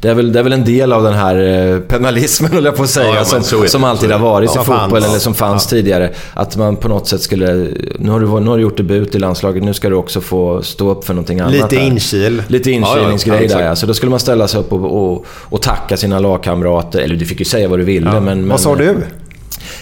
Det 0.00 0.08
är, 0.08 0.14
väl, 0.14 0.32
det 0.32 0.38
är 0.38 0.42
väl 0.42 0.52
en 0.52 0.64
del 0.64 0.92
av 0.92 1.02
den 1.02 1.14
här 1.14 1.36
eh, 1.72 1.78
penalismen, 1.80 2.52
höll 2.52 2.64
jag 2.64 2.76
på 2.76 2.82
att 2.82 2.90
säga, 2.90 3.06
Ja, 3.06 3.14
ja, 3.16 3.24
så 3.24 3.42
som, 3.42 3.68
som 3.68 3.84
alltid 3.84 4.10
har 4.10 4.18
varit 4.18 4.50
Ja, 4.54 4.62
i 4.62 4.64
fotboll, 4.64 4.90
fanns. 4.90 5.04
eller 5.04 5.18
som 5.18 5.34
fanns 5.34 5.66
tidigare. 5.66 6.10
Att 6.34 6.56
man 6.56 6.76
på 6.76 6.88
något 6.88 7.08
sätt 7.08 7.22
skulle... 7.22 7.68
Nu 7.98 8.10
har, 8.10 8.20
du, 8.20 8.40
nu 8.40 8.50
har 8.50 8.56
du 8.56 8.62
gjort 8.62 8.76
debut 8.76 9.14
i 9.14 9.18
landslaget, 9.18 9.62
nu 9.62 9.74
ska 9.74 9.88
du 9.88 9.94
också 9.94 10.20
få 10.20 10.62
stå 10.62 10.90
upp 10.90 11.04
för 11.04 11.14
någonting 11.14 11.40
annat. 11.40 11.52
Lite 11.52 11.76
inkil. 11.76 12.42
Lite 12.46 12.70
Ja, 12.70 12.76
ja, 12.76 12.96
inkilningsgrej 12.96 13.46
ja, 13.50 13.58
där 13.58 13.66
ja. 13.66 13.76
Så 13.76 13.86
då 13.86 13.94
skulle 13.94 14.10
man 14.10 14.20
ställa 14.20 14.48
sig 14.48 14.60
upp 14.60 14.72
och, 14.72 15.12
och, 15.12 15.26
och 15.28 15.62
tacka 15.62 15.96
sina 15.96 16.18
lagkamrater. 16.18 17.00
Eller 17.00 17.16
du 17.16 17.24
fick 17.26 17.38
ju 17.38 17.44
säga 17.44 17.68
vad 17.68 17.78
du 17.78 17.84
ville, 17.84 18.10
men... 18.12 18.24
men 18.24 18.48
Vad 18.48 18.60
sa 18.60 18.76
du? 18.76 18.96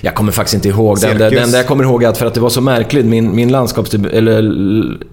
jag 0.00 0.14
kommer 0.14 0.32
faktiskt 0.32 0.54
inte 0.54 0.68
ihåg. 0.68 1.00
Den, 1.00 1.18
den, 1.18 1.34
den 1.34 1.50
där 1.50 1.58
jag 1.58 1.66
kommer 1.66 1.84
ihåg 1.84 2.02
är 2.02 2.08
att 2.08 2.18
för 2.18 2.26
att 2.26 2.34
det 2.34 2.40
var 2.40 2.50
så 2.50 2.60
märkligt. 2.60 3.06
Min, 3.06 3.36
min 3.36 3.52
landskapsdebut... 3.52 4.12
Eller... 4.12 4.42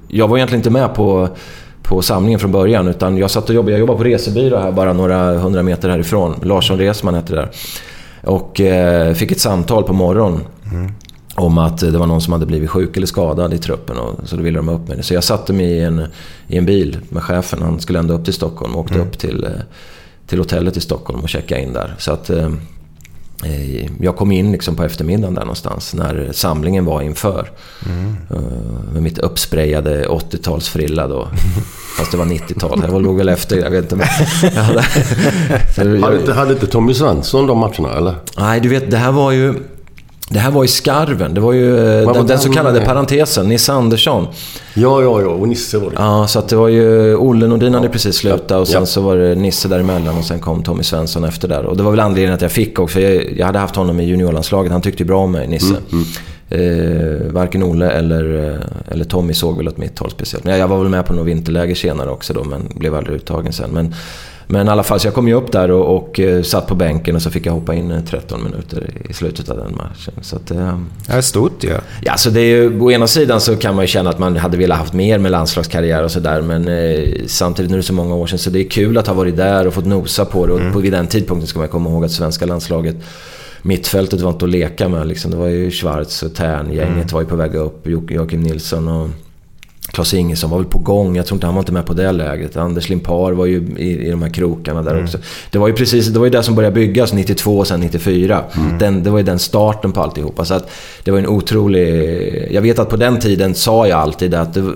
Jag 0.08 0.28
var 0.28 0.38
egentligen 0.38 0.60
inte 0.60 0.70
med 0.70 0.94
på, 0.96 1.30
på 1.84 2.02
samlingen 2.02 2.40
från 2.40 2.52
början. 2.52 2.88
Utan 2.88 3.18
jag 3.18 3.32
satt 3.32 3.50
och 3.50 3.56
jobbade. 3.56 3.72
Jag 3.72 3.80
jobbade 3.80 3.98
på 3.98 4.04
resebyrå 4.04 4.58
här 4.58 4.72
bara 4.72 4.94
några 4.94 5.38
hundra 5.38 5.64
meter 5.64 5.90
härifrån. 5.90 6.36
Larsson 6.44 6.78
Resman 6.78 7.14
hette 7.14 7.36
det 7.36 7.42
där. 7.42 7.50
Och 8.24 8.62
eh, 8.62 9.14
fick 9.14 9.32
ett 9.32 9.40
samtal 9.40 9.84
på 9.84 9.94
morgonen. 9.94 10.42
Om 11.36 11.58
att 11.58 11.78
det 11.78 11.98
var 11.98 12.08
någon 12.08 12.22
som 12.22 12.34
hade 12.34 12.46
blivit 12.46 12.70
sjuk 12.70 12.98
eller 12.98 13.08
skadad 13.08 13.54
i 13.54 13.58
truppen. 13.58 13.98
Och, 13.98 14.20
så 14.26 14.36
då 14.36 14.42
ville 14.42 14.60
de 14.60 14.70
upp 14.70 14.88
mig. 14.88 15.04
Så 15.04 15.14
jag 15.14 15.24
satte 15.24 15.54
mig 15.54 15.66
i 15.66 15.80
en, 15.80 16.08
i 16.48 16.58
en 16.58 16.66
bil 16.66 16.98
med 17.10 17.24
chefen. 17.24 17.62
Han 17.62 17.80
skulle 17.80 18.00
ändå 18.00 18.14
upp 18.14 18.26
till 18.26 18.34
Stockholm. 18.34 18.76
Och 18.76 18.82
åkte 18.82 19.00
upp 19.00 19.18
till, 19.18 19.44
eh, 19.44 19.52
till 20.28 20.40
hotellet 20.40 20.78
i 20.78 20.82
Stockholm 20.82 21.20
och 21.20 21.30
checkade 21.30 21.62
in 21.62 21.74
där. 21.74 21.96
Så 21.98 22.12
att... 22.12 22.30
Eh, 22.30 22.50
Jag 24.02 24.16
kom 24.16 24.32
in 24.32 24.52
liksom 24.52 24.76
på 24.76 24.84
eftermiddagen 24.84 25.34
där 25.34 25.42
någonstans 25.42 25.94
när 25.94 26.30
samlingen 26.32 26.86
var 26.86 27.02
inför. 27.02 27.52
Eh, 28.30 28.42
Med 28.94 29.04
mitt 29.04 29.18
uppsprayade 29.18 30.08
80-talsfrilla 30.08 31.08
då. 31.08 31.28
Fast 31.98 32.12
det 32.12 32.18
var 32.18 32.26
90-tal. 32.26 32.84
Jag 32.92 33.02
låg 33.02 33.18
väl 33.18 33.30
efter, 33.30 33.58
jag 33.58 33.70
vet 33.72 33.84
inte. 33.92 33.96
Men 33.96 34.08
jag 34.56 34.64
hade, 36.02 36.18
inte, 36.20 36.34
hade 36.34 36.54
inte 36.54 36.68
Tommy 36.68 36.94
Svensson 36.94 37.48
de 37.48 37.58
matcherna, 37.58 37.98
eller? 37.98 38.16
nej, 38.38 38.60
du 38.60 38.70
vet, 38.70 38.92
det 38.92 38.98
här 38.98 39.12
var 39.12 39.32
ju... 39.32 39.54
Det 40.32 40.40
här 40.40 40.52
var 40.52 40.64
i 40.64 40.68
skarven. 40.68 41.34
Det 41.34 41.42
var 41.42 41.54
ju 41.54 41.78
eh, 42.00 42.06
var 42.06 42.14
den, 42.14 42.28
den 42.28 42.40
så 42.40 42.48
den- 42.48 42.54
kallade 42.56 42.82
parentesen, 42.82 43.50
Nisse 43.50 43.74
Andersson. 43.74 44.28
Ja, 44.74 45.02
ja, 45.02 45.22
ja. 45.22 45.28
Och 45.28 45.48
Nisse 45.48 45.78
var 45.78 45.90
det. 45.90 45.96
Ja, 46.00 46.28
så 46.28 46.40
att 46.40 46.48
det 46.50 46.56
var 46.56 46.68
ju... 46.68 47.16
Olle 47.16 47.48
Nordin 47.48 47.74
hade 47.74 47.90
precis 47.90 48.16
slutat 48.16 48.52
och 48.52 48.68
sen 48.68 48.80
Ja. 48.80 48.86
så 48.86 49.02
var 49.02 49.16
det 49.16 49.36
Nisse 49.36 49.68
däremellan 49.68 50.18
och 50.18 50.24
sen 50.24 50.40
kom 50.40 50.64
Tommy 50.64 50.84
Svensson 50.84 51.24
efter 51.24 51.48
där. 51.48 51.66
Och 51.66 51.78
det 51.78 51.84
var 51.84 51.92
väl 51.92 52.00
anledningen 52.00 52.34
att 52.34 52.42
jag 52.42 52.52
fick 52.52 52.80
också. 52.80 53.00
Jag, 53.00 53.38
jag 53.38 53.46
hade 53.46 53.60
haft 53.60 53.76
honom 53.76 54.00
i 54.00 54.04
juniorlandslaget. 54.06 54.72
Han 54.72 54.82
tyckte 54.82 55.04
ju 55.04 55.08
bra 55.08 55.20
om 55.24 55.32
mig, 55.32 55.48
Nisse. 55.48 55.76
Eh, 56.50 57.32
varken 57.32 57.64
Olle 57.64 57.90
eller, 57.92 58.50
eh, 58.54 58.92
eller 58.94 59.06
Tommy 59.06 59.34
såg 59.34 59.58
väl 59.58 59.68
åt 59.68 59.78
mitt 59.78 60.00
håll 60.00 60.12
speciellt. 60.12 60.44
Men 60.44 60.52
jag, 60.54 60.60
jag 60.62 60.68
var 60.68 60.80
väl 60.80 60.90
med 60.90 61.06
på 61.06 61.14
något 61.14 61.26
vinterläger 61.28 61.76
senare 61.76 62.10
också 62.10 62.34
då, 62.34 62.44
men 62.44 62.72
blev 62.76 62.96
aldrig 62.96 63.16
uttagen 63.16 63.54
sen. 63.54 63.70
Men, 63.72 63.96
men 64.52 64.68
i 64.68 64.70
alla 64.70 64.84
fall, 64.84 65.00
så 65.00 65.08
jag 65.08 65.14
kom 65.14 65.28
ju 65.28 65.34
upp 65.34 65.52
där 65.52 65.72
och, 65.72 65.96
och 65.98 66.20
eh, 66.20 66.44
satt 66.44 66.68
på 66.68 66.76
bänken 66.76 67.16
och 67.16 67.22
så 67.22 67.30
fick 67.32 67.46
jag 67.46 67.54
hoppa 67.54 67.76
in 67.76 67.92
eh, 67.92 68.04
13 68.04 68.44
minuter 68.44 68.90
i 69.10 69.14
slutet 69.14 69.50
av 69.50 69.58
den 69.58 69.76
matchen. 69.76 70.14
Så 70.22 70.36
att, 70.36 70.52
eh, 70.52 70.80
Det 71.08 71.14
är 71.14 71.22
stort 71.22 71.64
ju. 71.64 71.74
Ja, 72.02 72.18
så 72.18 72.30
det 72.30 72.40
är 72.42 72.46
ju, 72.46 72.80
å 72.82 72.92
ena 72.92 73.08
sidan 73.08 73.42
så 73.42 73.56
kan 73.56 73.76
man 73.76 73.84
ju 73.84 73.88
känna 73.88 74.10
att 74.10 74.20
man 74.20 74.38
hade 74.38 74.58
velat 74.58 74.78
haft 74.78 74.94
mer 74.94 75.20
med 75.20 75.32
landslagskarriär 75.32 76.04
och 76.04 76.12
sådär. 76.12 76.42
Men 76.42 76.68
eh, 76.68 77.10
samtidigt, 77.28 77.72
nu 77.72 77.76
är 77.76 77.82
det 77.82 77.84
så 77.88 77.94
många 77.94 78.16
år 78.16 78.28
sedan, 78.28 78.40
så 78.40 78.50
det 78.50 78.60
är 78.60 78.70
kul 78.70 78.98
att 78.98 79.08
ha 79.08 79.14
varit 79.14 79.38
där 79.38 79.68
och 79.68 79.74
fått 79.74 79.86
nosa 79.86 80.26
på 80.26 80.46
det. 80.48 80.54
Och 80.54 80.74
på, 80.74 80.80
vid 80.80 80.92
den 80.92 81.08
tidpunkten 81.08 81.48
ska 81.48 81.60
man 81.60 81.68
komma 81.68 81.90
ihåg 81.90 82.06
att 82.06 82.12
svenska 82.12 82.46
landslaget, 82.46 82.96
mittfältet 83.62 84.22
var 84.22 84.32
inte 84.32 84.46
att 84.46 84.52
leka 84.52 84.90
med. 84.90 85.08
Liksom. 85.08 85.32
Det 85.32 85.38
var 85.38 85.48
ju 85.48 85.72
Schwarz 85.72 86.24
och 86.24 86.36
Tern, 86.36 86.74
gänget 86.74 87.12
var 87.12 87.22
ju 87.22 87.28
på 87.28 87.36
väg 87.36 87.56
upp. 87.56 87.82
Jo- 87.84 88.08
Joakim 88.10 88.42
Nilsson 88.44 88.88
och 88.88 89.10
Klas 89.92 90.14
Ingesson 90.14 90.50
var 90.50 90.58
väl 90.58 90.68
på 90.68 90.78
gång. 90.78 91.16
Jag 91.16 91.26
tror 91.26 91.36
inte 91.36 91.46
han 91.46 91.56
var 91.56 91.62
inte 91.62 91.72
med 91.72 91.86
på 91.86 91.94
det 91.94 92.12
läget. 92.12 92.58
Anders 92.58 92.90
Limpar 92.90 93.32
var 93.32 93.46
ju 93.46 93.68
i, 93.78 94.08
i 94.08 94.12
de 94.12 94.22
här 94.22 94.30
krokarna 94.30 94.82
där 94.82 95.04
också. 95.04 95.18
Det 95.52 95.58
var 95.58 95.68
ju 95.68 95.74
precis 95.74 96.08
det 96.08 96.20
var 96.20 96.26
ju 96.26 96.32
det 96.32 96.44
som 96.44 96.56
började 96.56 96.74
byggas 96.74 97.14
92 97.14 97.58
och 97.58 97.68
sen 97.68 97.80
94. 97.80 98.44
Den, 98.80 99.04
det 99.04 99.10
var 99.10 99.18
ju 99.18 99.24
den 99.24 99.40
starten 99.40 99.92
på 99.92 100.02
alltihopa. 100.02 100.46
Så 100.46 100.54
att 100.54 100.72
det 101.04 101.12
var 101.12 101.20
en 101.20 101.28
otrolig... 101.28 102.48
Jag 102.52 102.62
vet 102.62 102.80
att 102.80 102.90
på 102.90 102.98
den 102.98 103.20
tiden 103.20 103.56
sa 103.56 103.88
jag 103.88 104.00
alltid 104.00 104.34
att 104.34 104.54
det, 104.54 104.74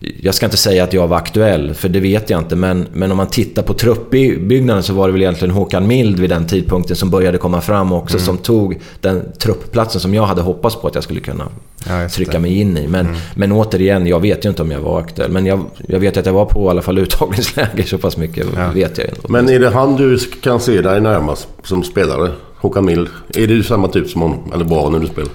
jag 0.00 0.34
ska 0.34 0.46
inte 0.46 0.56
säga 0.56 0.84
att 0.84 0.92
jag 0.92 1.08
var 1.08 1.16
aktuell, 1.16 1.74
för 1.74 1.88
det 1.88 2.00
vet 2.00 2.30
jag 2.30 2.40
inte. 2.40 2.56
Men, 2.56 2.86
men 2.92 3.10
om 3.10 3.16
man 3.16 3.26
tittar 3.26 3.62
på 3.62 3.74
truppbyggnaden 3.74 4.82
så 4.82 4.92
var 4.92 5.08
det 5.08 5.12
väl 5.12 5.22
egentligen 5.22 5.54
Håkan 5.54 5.86
Mild 5.86 6.20
vid 6.20 6.30
den 6.30 6.46
tidpunkten 6.46 6.96
som 6.96 7.10
började 7.10 7.38
komma 7.38 7.60
fram 7.60 7.92
också. 7.92 8.18
Som 8.18 8.38
tog 8.38 8.80
den 9.00 9.22
truppplatsen 9.38 10.00
som 10.00 10.14
jag 10.14 10.26
hade 10.26 10.42
hoppats 10.42 10.76
på 10.76 10.88
att 10.88 10.94
jag 10.94 11.04
skulle 11.04 11.20
kunna 11.20 11.48
Ja, 11.88 12.08
trycka 12.08 12.38
mig 12.38 12.60
in 12.60 12.76
i. 12.76 12.88
Men, 12.88 13.16
men 13.34 13.52
återigen, 13.52 14.06
jag 14.06 14.20
vet 14.20 14.44
ju 14.44 14.48
inte 14.48 14.62
om 14.62 14.70
jag 14.70 14.80
var 14.80 15.00
aktuell. 15.00 15.30
Men 15.30 15.46
jag, 15.46 15.64
jag 15.88 16.00
vet 16.00 16.16
att 16.16 16.26
jag 16.26 16.32
var 16.32 16.44
på 16.44 16.66
i 16.66 16.68
alla 16.68 16.82
fall 16.82 16.98
uttagningsläger, 16.98 17.82
så 17.84 17.98
pass 17.98 18.16
mycket 18.16 18.46
vet 18.74 18.98
jag 18.98 19.08
ändå. 19.08 19.20
Men 19.28 19.48
är 19.48 19.58
det 19.58 19.70
han 19.70 19.96
du 19.96 20.18
kan 20.18 20.60
se 20.60 20.80
dig 20.80 21.00
närmast 21.00 21.48
som 21.64 21.84
spelare? 21.84 22.30
Håkan 22.56 22.84
Mild. 22.84 23.08
Är 23.34 23.46
du 23.46 23.62
samma 23.62 23.88
typ 23.88 24.08
som 24.10 24.20
honom? 24.22 24.52
Eller 24.54 24.64
var 24.64 24.90
när 24.90 24.98
du 24.98 25.06
spelar? 25.06 25.30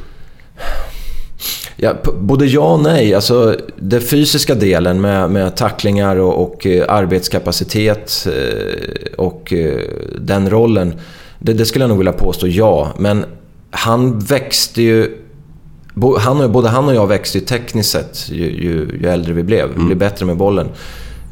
Ja, 1.78 1.94
både 2.20 2.46
ja 2.46 2.74
och 2.74 2.80
nej. 2.80 3.14
Alltså, 3.14 3.56
den 3.78 4.02
fysiska 4.02 4.56
delen 4.56 5.02
med, 5.02 5.30
med 5.32 5.56
tacklingar 5.56 6.16
och, 6.16 6.44
och 6.44 6.66
eh, 6.66 6.86
arbetskapacitet 6.90 8.28
eh, 8.28 9.14
och 9.18 9.54
eh, 9.54 9.80
den 10.22 10.50
rollen. 10.50 10.94
Det, 11.40 11.54
det 11.54 11.66
skulle 11.66 11.84
jag 11.84 11.90
nog 11.90 11.98
vilja 11.98 12.14
påstå 12.14 12.48
ja. 12.48 12.94
Men 12.98 13.26
han 13.72 14.20
växte 14.20 14.82
ju... 14.82 15.18
han, 16.20 16.42
och- 16.42 16.50
både 16.50 16.70
han 16.70 16.86
och 16.88 16.96
jag 16.96 17.08
växte 17.08 17.38
ju 17.38 17.46
tekniskt 17.46 17.90
sett 17.92 18.30
ju, 18.30 18.44
ju, 18.46 19.00
ju 19.02 19.08
äldre 19.10 19.34
vi 19.34 19.44
blev. 19.44 19.70
Vi 19.78 19.84
blev 19.86 19.98
bättre 19.98 20.26
med 20.26 20.38
bollen. 20.38 20.68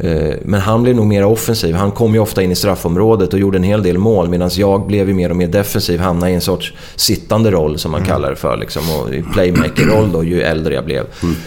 Eh, 0.03 0.33
Men 0.45 0.61
han 0.61 0.83
blev 0.83 0.95
nog 0.95 1.05
mer 1.05 1.25
offensiv. 1.25 1.75
Han 1.75 1.91
kom 1.91 2.13
ju 2.13 2.19
ofta 2.19 2.43
in 2.43 2.51
i 2.51 2.55
straffområdet 2.55 3.33
och 3.33 3.39
gjorde 3.39 3.57
en 3.57 3.63
hel 3.63 3.83
del 3.83 3.97
mål. 3.97 4.29
Medan 4.29 4.49
jag 4.53 4.87
blev 4.87 5.07
ju 5.07 5.13
mer 5.13 5.29
och 5.29 5.35
mer 5.35 5.47
defensiv. 5.47 5.99
Hamnade 5.99 6.31
i 6.31 6.35
en 6.35 6.41
sorts 6.41 6.73
sittande 6.95 7.51
roll 7.51 7.77
som 7.79 7.91
man 7.91 8.05
kallar 8.05 8.29
det 8.29 8.35
för. 8.35 8.57
Liksom, 8.57 8.81
och 8.99 9.13
i 9.13 9.23
playmaker-roll 9.33 10.11
då, 10.11 10.23
ju 10.23 10.41
äldre 10.41 10.73
jag 10.73 10.85
blev. 10.85 11.03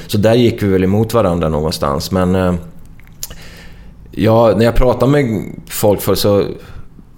Så 0.07 0.19
där 0.19 0.35
gick 0.35 0.63
vi 0.63 0.67
väl 0.69 0.85
emot 0.85 1.15
varandra 1.15 1.49
någonstans. 1.49 2.11
Men 2.11 2.35
eh, 2.35 2.55
ja, 4.11 4.55
när 4.57 4.65
jag 4.65 4.75
pratar 4.75 5.07
med 5.07 5.53
folk 5.67 6.01
för 6.01 6.15
så... 6.15 6.45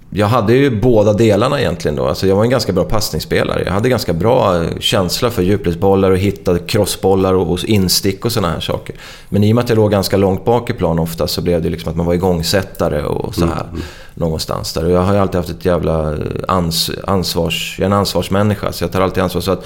Jag 0.09 0.27
hade 0.27 0.53
ju 0.53 0.81
båda 0.81 1.13
delarna 1.13 1.59
egentligen 1.59 1.95
då. 1.95 2.07
Alltså 2.07 2.27
jag 2.27 2.35
var 2.35 2.43
en 2.43 2.49
ganska 2.49 2.73
bra 2.73 2.83
passningsspelare. 2.83 3.63
Jag 3.65 3.71
hade 3.71 3.89
ganska 3.89 4.13
bra 4.13 4.63
eh, 4.63 4.69
känsla 4.79 5.31
för 5.31 5.41
djupledsbollar 5.43 6.11
och 6.11 6.17
hitta 6.17 6.59
crossbollar 6.59 7.33
och, 7.33 7.63
instick 7.63 8.25
och 8.25 8.31
sådana 8.31 8.53
här 8.53 8.59
saker. 8.59 8.95
Men 9.29 9.43
i 9.43 9.51
och 9.51 9.55
med 9.55 9.63
att 9.63 9.69
jag 9.69 9.75
låg 9.75 9.91
ganska 9.91 10.17
långt 10.17 10.45
bak 10.45 10.69
i 10.69 10.73
plan 10.73 10.99
ofta 10.99 11.27
så 11.27 11.41
blev 11.41 11.61
det 11.61 11.69
liksom 11.69 11.89
att 11.91 11.97
man 11.97 12.05
var 12.05 12.13
igångsättare 12.13 13.03
och 13.03 13.35
så 13.35 13.45
här. 13.45 13.65
Någonstans 14.13 14.73
där. 14.73 14.85
Och 14.85 14.91
jag 14.91 15.01
har 15.01 15.13
ju 15.13 15.19
alltid 15.19 15.35
haft 15.35 15.49
ett 15.49 15.65
jävla 15.65 16.13
eh, 16.13 16.17
ans, 16.47 16.91
ansvars... 17.07 17.75
Jag 17.79 17.83
är 17.83 17.91
en 17.91 17.97
ansvarsmänniska 17.97 18.71
så 18.71 18.83
jag 18.83 18.91
tar 18.91 19.01
alltid 19.01 19.23
ansvar. 19.23 19.41
Så 19.41 19.51
att 19.51 19.65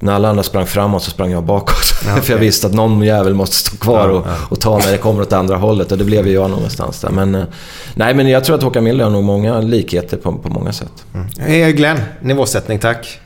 när 0.00 0.12
alla 0.12 0.28
andra 0.28 0.42
sprang 0.42 0.66
framåt 0.66 1.02
så 1.02 1.10
sprang 1.10 1.30
jag 1.30 1.44
bakåt. 1.44 1.94
Ja, 2.06 2.16
För 2.22 2.32
jag 2.32 2.40
visste 2.40 2.66
att 2.66 2.72
någon 2.74 3.02
jävel 3.02 3.34
måste 3.34 3.56
stå 3.56 3.76
kvar 3.76 4.08
Ja, 4.08 4.14
och, 4.14 4.26
ja. 4.26 4.34
och 4.50 4.60
ta 4.60 4.78
när 4.78 4.92
det 4.92 4.98
kommer 4.98 5.22
åt 5.22 5.32
andra 5.32 5.56
hållet. 5.56 5.92
Och 5.92 5.98
det 5.98 6.04
blev 6.04 6.26
ju 6.26 6.32
jag 6.32 6.50
någonstans 6.50 7.00
där. 7.00 7.10
Men, 7.10 7.34
eh, 7.34 7.44
nej, 7.94 8.14
men 8.14 8.28
jag 8.28 8.44
tror 8.44 8.56
att 8.56 8.62
Håkan 8.62 8.84
Mild 8.84 9.00
har 9.00 9.10
nog 9.10 9.24
många 9.24 9.60
likheter 9.60 10.16
på, 10.16 10.32
på 10.32 10.48
många 10.48 10.72
sätt. 10.72 10.92
Eh, 11.46 11.68
Glenn, 11.68 11.98
nivåsättning 12.20 12.78
tack. 12.78 13.20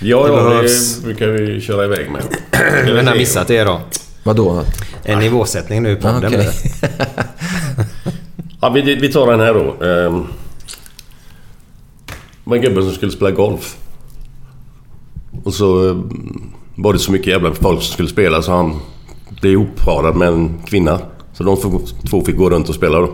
Ja, 0.00 0.22
Det 0.26 0.32
ja 0.32 0.44
behövs. 0.44 0.96
det 0.96 1.04
brukar 1.04 1.26
vi 1.26 1.60
köra 1.60 1.84
iväg 1.84 2.10
med. 2.10 2.22
Men 2.94 3.06
har 3.08 3.14
missat 3.14 3.48
det 3.48 3.64
då. 3.64 3.80
Vadå? 4.22 4.62
En 5.04 5.18
nivåsättning 5.18 5.82
nu 5.82 5.96
podden. 5.96 6.24
Ah, 6.24 6.28
det. 6.28 6.52
Ja, 8.60 8.68
vi, 8.68 8.94
vi 8.94 9.12
tar 9.12 9.30
den 9.30 9.40
här 9.40 9.54
då. 9.54 9.84
Um, 9.86 10.26
var 12.44 12.56
en 12.56 12.62
gubbe 12.62 12.82
som 12.82 12.92
skulle 12.92 13.12
spela 13.12 13.30
golf. 13.30 13.76
Och 15.44 15.54
så 15.54 15.88
eh, 15.90 15.96
var 16.76 16.92
det 16.92 16.98
så 16.98 17.12
mycket 17.12 17.26
jävla 17.26 17.54
folk 17.54 17.82
som 17.82 17.92
skulle 17.92 18.08
spela 18.08 18.42
så 18.42 18.52
han 18.52 18.74
blev 19.40 19.52
ihopparad 19.52 20.16
med 20.16 20.28
en 20.28 20.58
kvinna. 20.66 20.98
Så 21.32 21.44
de 21.44 21.56
två- 22.10 22.24
fick 22.24 22.36
gå 22.36 22.50
runt 22.50 22.68
och 22.68 22.74
spela 22.74 22.98
då. 22.98 23.10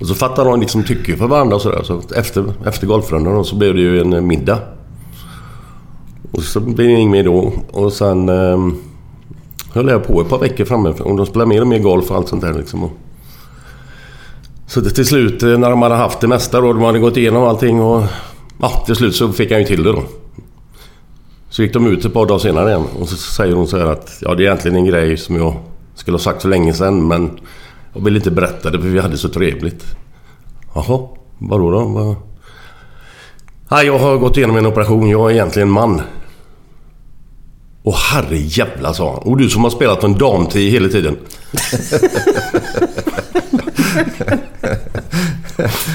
Och 0.00 0.06
så 0.06 0.14
fattade 0.14 0.50
de 0.50 0.60
liksom 0.60 0.84
tycke 0.84 1.16
för 1.16 1.26
varandra 1.26 1.56
och 1.56 1.62
sådär. 1.62 1.82
Så 1.82 2.00
efter, 2.16 2.44
efter 2.66 2.86
golfrundan 2.86 3.34
då, 3.34 3.44
så 3.44 3.56
blev 3.56 3.74
det 3.74 3.80
ju 3.80 4.00
en 4.00 4.12
eh, 4.12 4.20
middag. 4.20 4.58
Och 6.32 6.42
så 6.42 6.60
blev 6.60 6.88
det 6.88 6.92
inget 6.94 7.10
mer 7.12 7.24
då. 7.24 7.52
Och 7.72 7.92
sen 7.92 8.28
eh, 8.28 8.58
höll 9.72 9.88
jag 9.88 10.06
på 10.06 10.20
ett 10.20 10.28
par 10.28 10.38
veckor 10.38 10.64
framme. 10.64 10.88
Och 10.88 11.16
de 11.16 11.26
spelade 11.26 11.48
mer 11.48 11.60
och 11.60 11.66
mer 11.66 11.78
golf 11.78 12.10
och 12.10 12.16
allt 12.16 12.28
sånt 12.28 12.42
där 12.42 12.54
liksom. 12.54 12.84
Och, 12.84 12.90
så 14.66 14.80
det, 14.80 14.90
till 14.90 15.06
slut 15.06 15.42
eh, 15.42 15.58
när 15.58 15.70
de 15.70 15.82
hade 15.82 15.94
haft 15.94 16.20
det 16.20 16.28
mesta 16.28 16.60
då, 16.60 16.72
de 16.72 16.82
hade 16.82 16.98
gått 16.98 17.16
igenom 17.16 17.42
allting 17.42 17.80
och... 17.80 18.04
Ja, 18.60 18.82
till 18.86 18.96
slut 18.96 19.14
så 19.16 19.32
fick 19.32 19.50
han 19.50 19.60
ju 19.60 19.66
till 19.66 19.82
det 19.82 19.92
då. 19.92 20.02
Så 21.50 21.62
gick 21.62 21.72
de 21.72 21.86
ut 21.86 22.04
ett 22.04 22.12
par 22.12 22.26
dagar 22.26 22.38
senare 22.38 22.68
igen 22.70 22.86
och 23.00 23.08
så 23.08 23.16
säger 23.16 23.54
hon 23.54 23.68
så 23.68 23.78
här 23.78 23.86
att 23.86 24.18
ja, 24.20 24.34
det 24.34 24.42
är 24.42 24.46
egentligen 24.46 24.76
en 24.76 24.86
grej 24.86 25.16
som 25.16 25.36
jag 25.36 25.56
skulle 25.94 26.14
ha 26.14 26.22
sagt 26.22 26.42
för 26.42 26.48
länge 26.48 26.72
sedan 26.72 27.08
men 27.08 27.38
jag 27.94 28.04
vill 28.04 28.16
inte 28.16 28.30
berätta 28.30 28.70
det 28.70 28.80
för 28.80 28.88
vi 28.88 28.98
hade 28.98 29.18
så 29.18 29.28
trevligt. 29.28 29.84
Jaha, 30.74 31.08
vadå 31.38 31.70
då? 31.70 31.84
Vad... 31.84 32.16
Nej, 33.68 33.86
jag 33.86 33.98
har 33.98 34.16
gått 34.16 34.36
igenom 34.36 34.56
en 34.56 34.66
operation. 34.66 35.10
Jag 35.10 35.30
är 35.30 35.34
egentligen 35.34 35.70
man. 35.70 36.02
Åh 37.82 37.96
herre 37.96 38.36
jävla 38.36 38.94
sa 38.94 39.12
han. 39.12 39.22
Och 39.22 39.36
du 39.36 39.48
som 39.48 39.64
har 39.64 39.70
spelat 39.70 40.04
en 40.04 40.18
damtid 40.18 40.72
hela 40.72 40.88
tiden. 40.88 41.16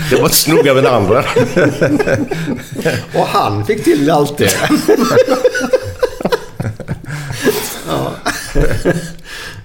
Det 0.10 0.16
var 0.20 0.26
ett 0.26 0.34
snog 0.34 0.68
över 0.68 0.82
den 0.82 0.94
andra. 0.94 1.24
Och 3.16 3.26
han 3.28 3.66
fick 3.66 3.84
till 3.84 4.12
allt 4.12 4.38
det. 4.38 4.54
ja. 7.88 8.12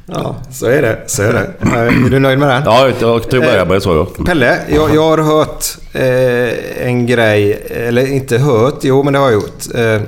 ja, 0.07 0.37
så 0.53 0.67
är 0.67 0.83
det. 0.83 1.03
Så 1.07 1.23
är 1.23 1.33
det. 1.33 1.51
Eh, 1.63 2.05
Är 2.05 2.11
du 2.11 2.19
nöjd 2.19 2.39
med 2.39 2.49
den? 2.49 2.63
Ja, 2.65 2.89
jag 3.01 3.31
tog 3.31 3.41
börja 3.43 3.65
med 3.65 3.77
det 3.77 3.81
så 3.81 4.07
ja. 4.19 4.25
Pelle, 4.25 4.59
jag, 4.69 4.95
jag 4.95 5.03
har 5.03 5.19
hört 5.19 5.65
eh, 5.93 6.87
en 6.87 7.07
grej, 7.07 7.67
eller 7.71 8.13
inte 8.13 8.39
hört, 8.39 8.79
jo 8.83 9.03
men 9.03 9.13
det 9.13 9.19
har 9.19 9.27
jag 9.31 9.35
gjort. 9.35 9.75
Eh, 9.75 10.01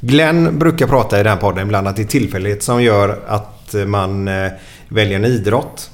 Glenn 0.00 0.58
brukar 0.58 0.86
prata 0.86 1.20
i 1.20 1.22
den 1.22 1.32
här 1.32 1.40
podden 1.40 1.62
ibland 1.66 1.88
att 1.88 1.96
det 1.96 2.02
är 2.02 2.06
tillfällighet 2.06 2.62
som 2.62 2.82
gör 2.82 3.18
att 3.26 3.74
man 3.86 4.28
eh, 4.28 4.50
väljer 4.88 5.16
en 5.16 5.24
idrott. 5.24 5.90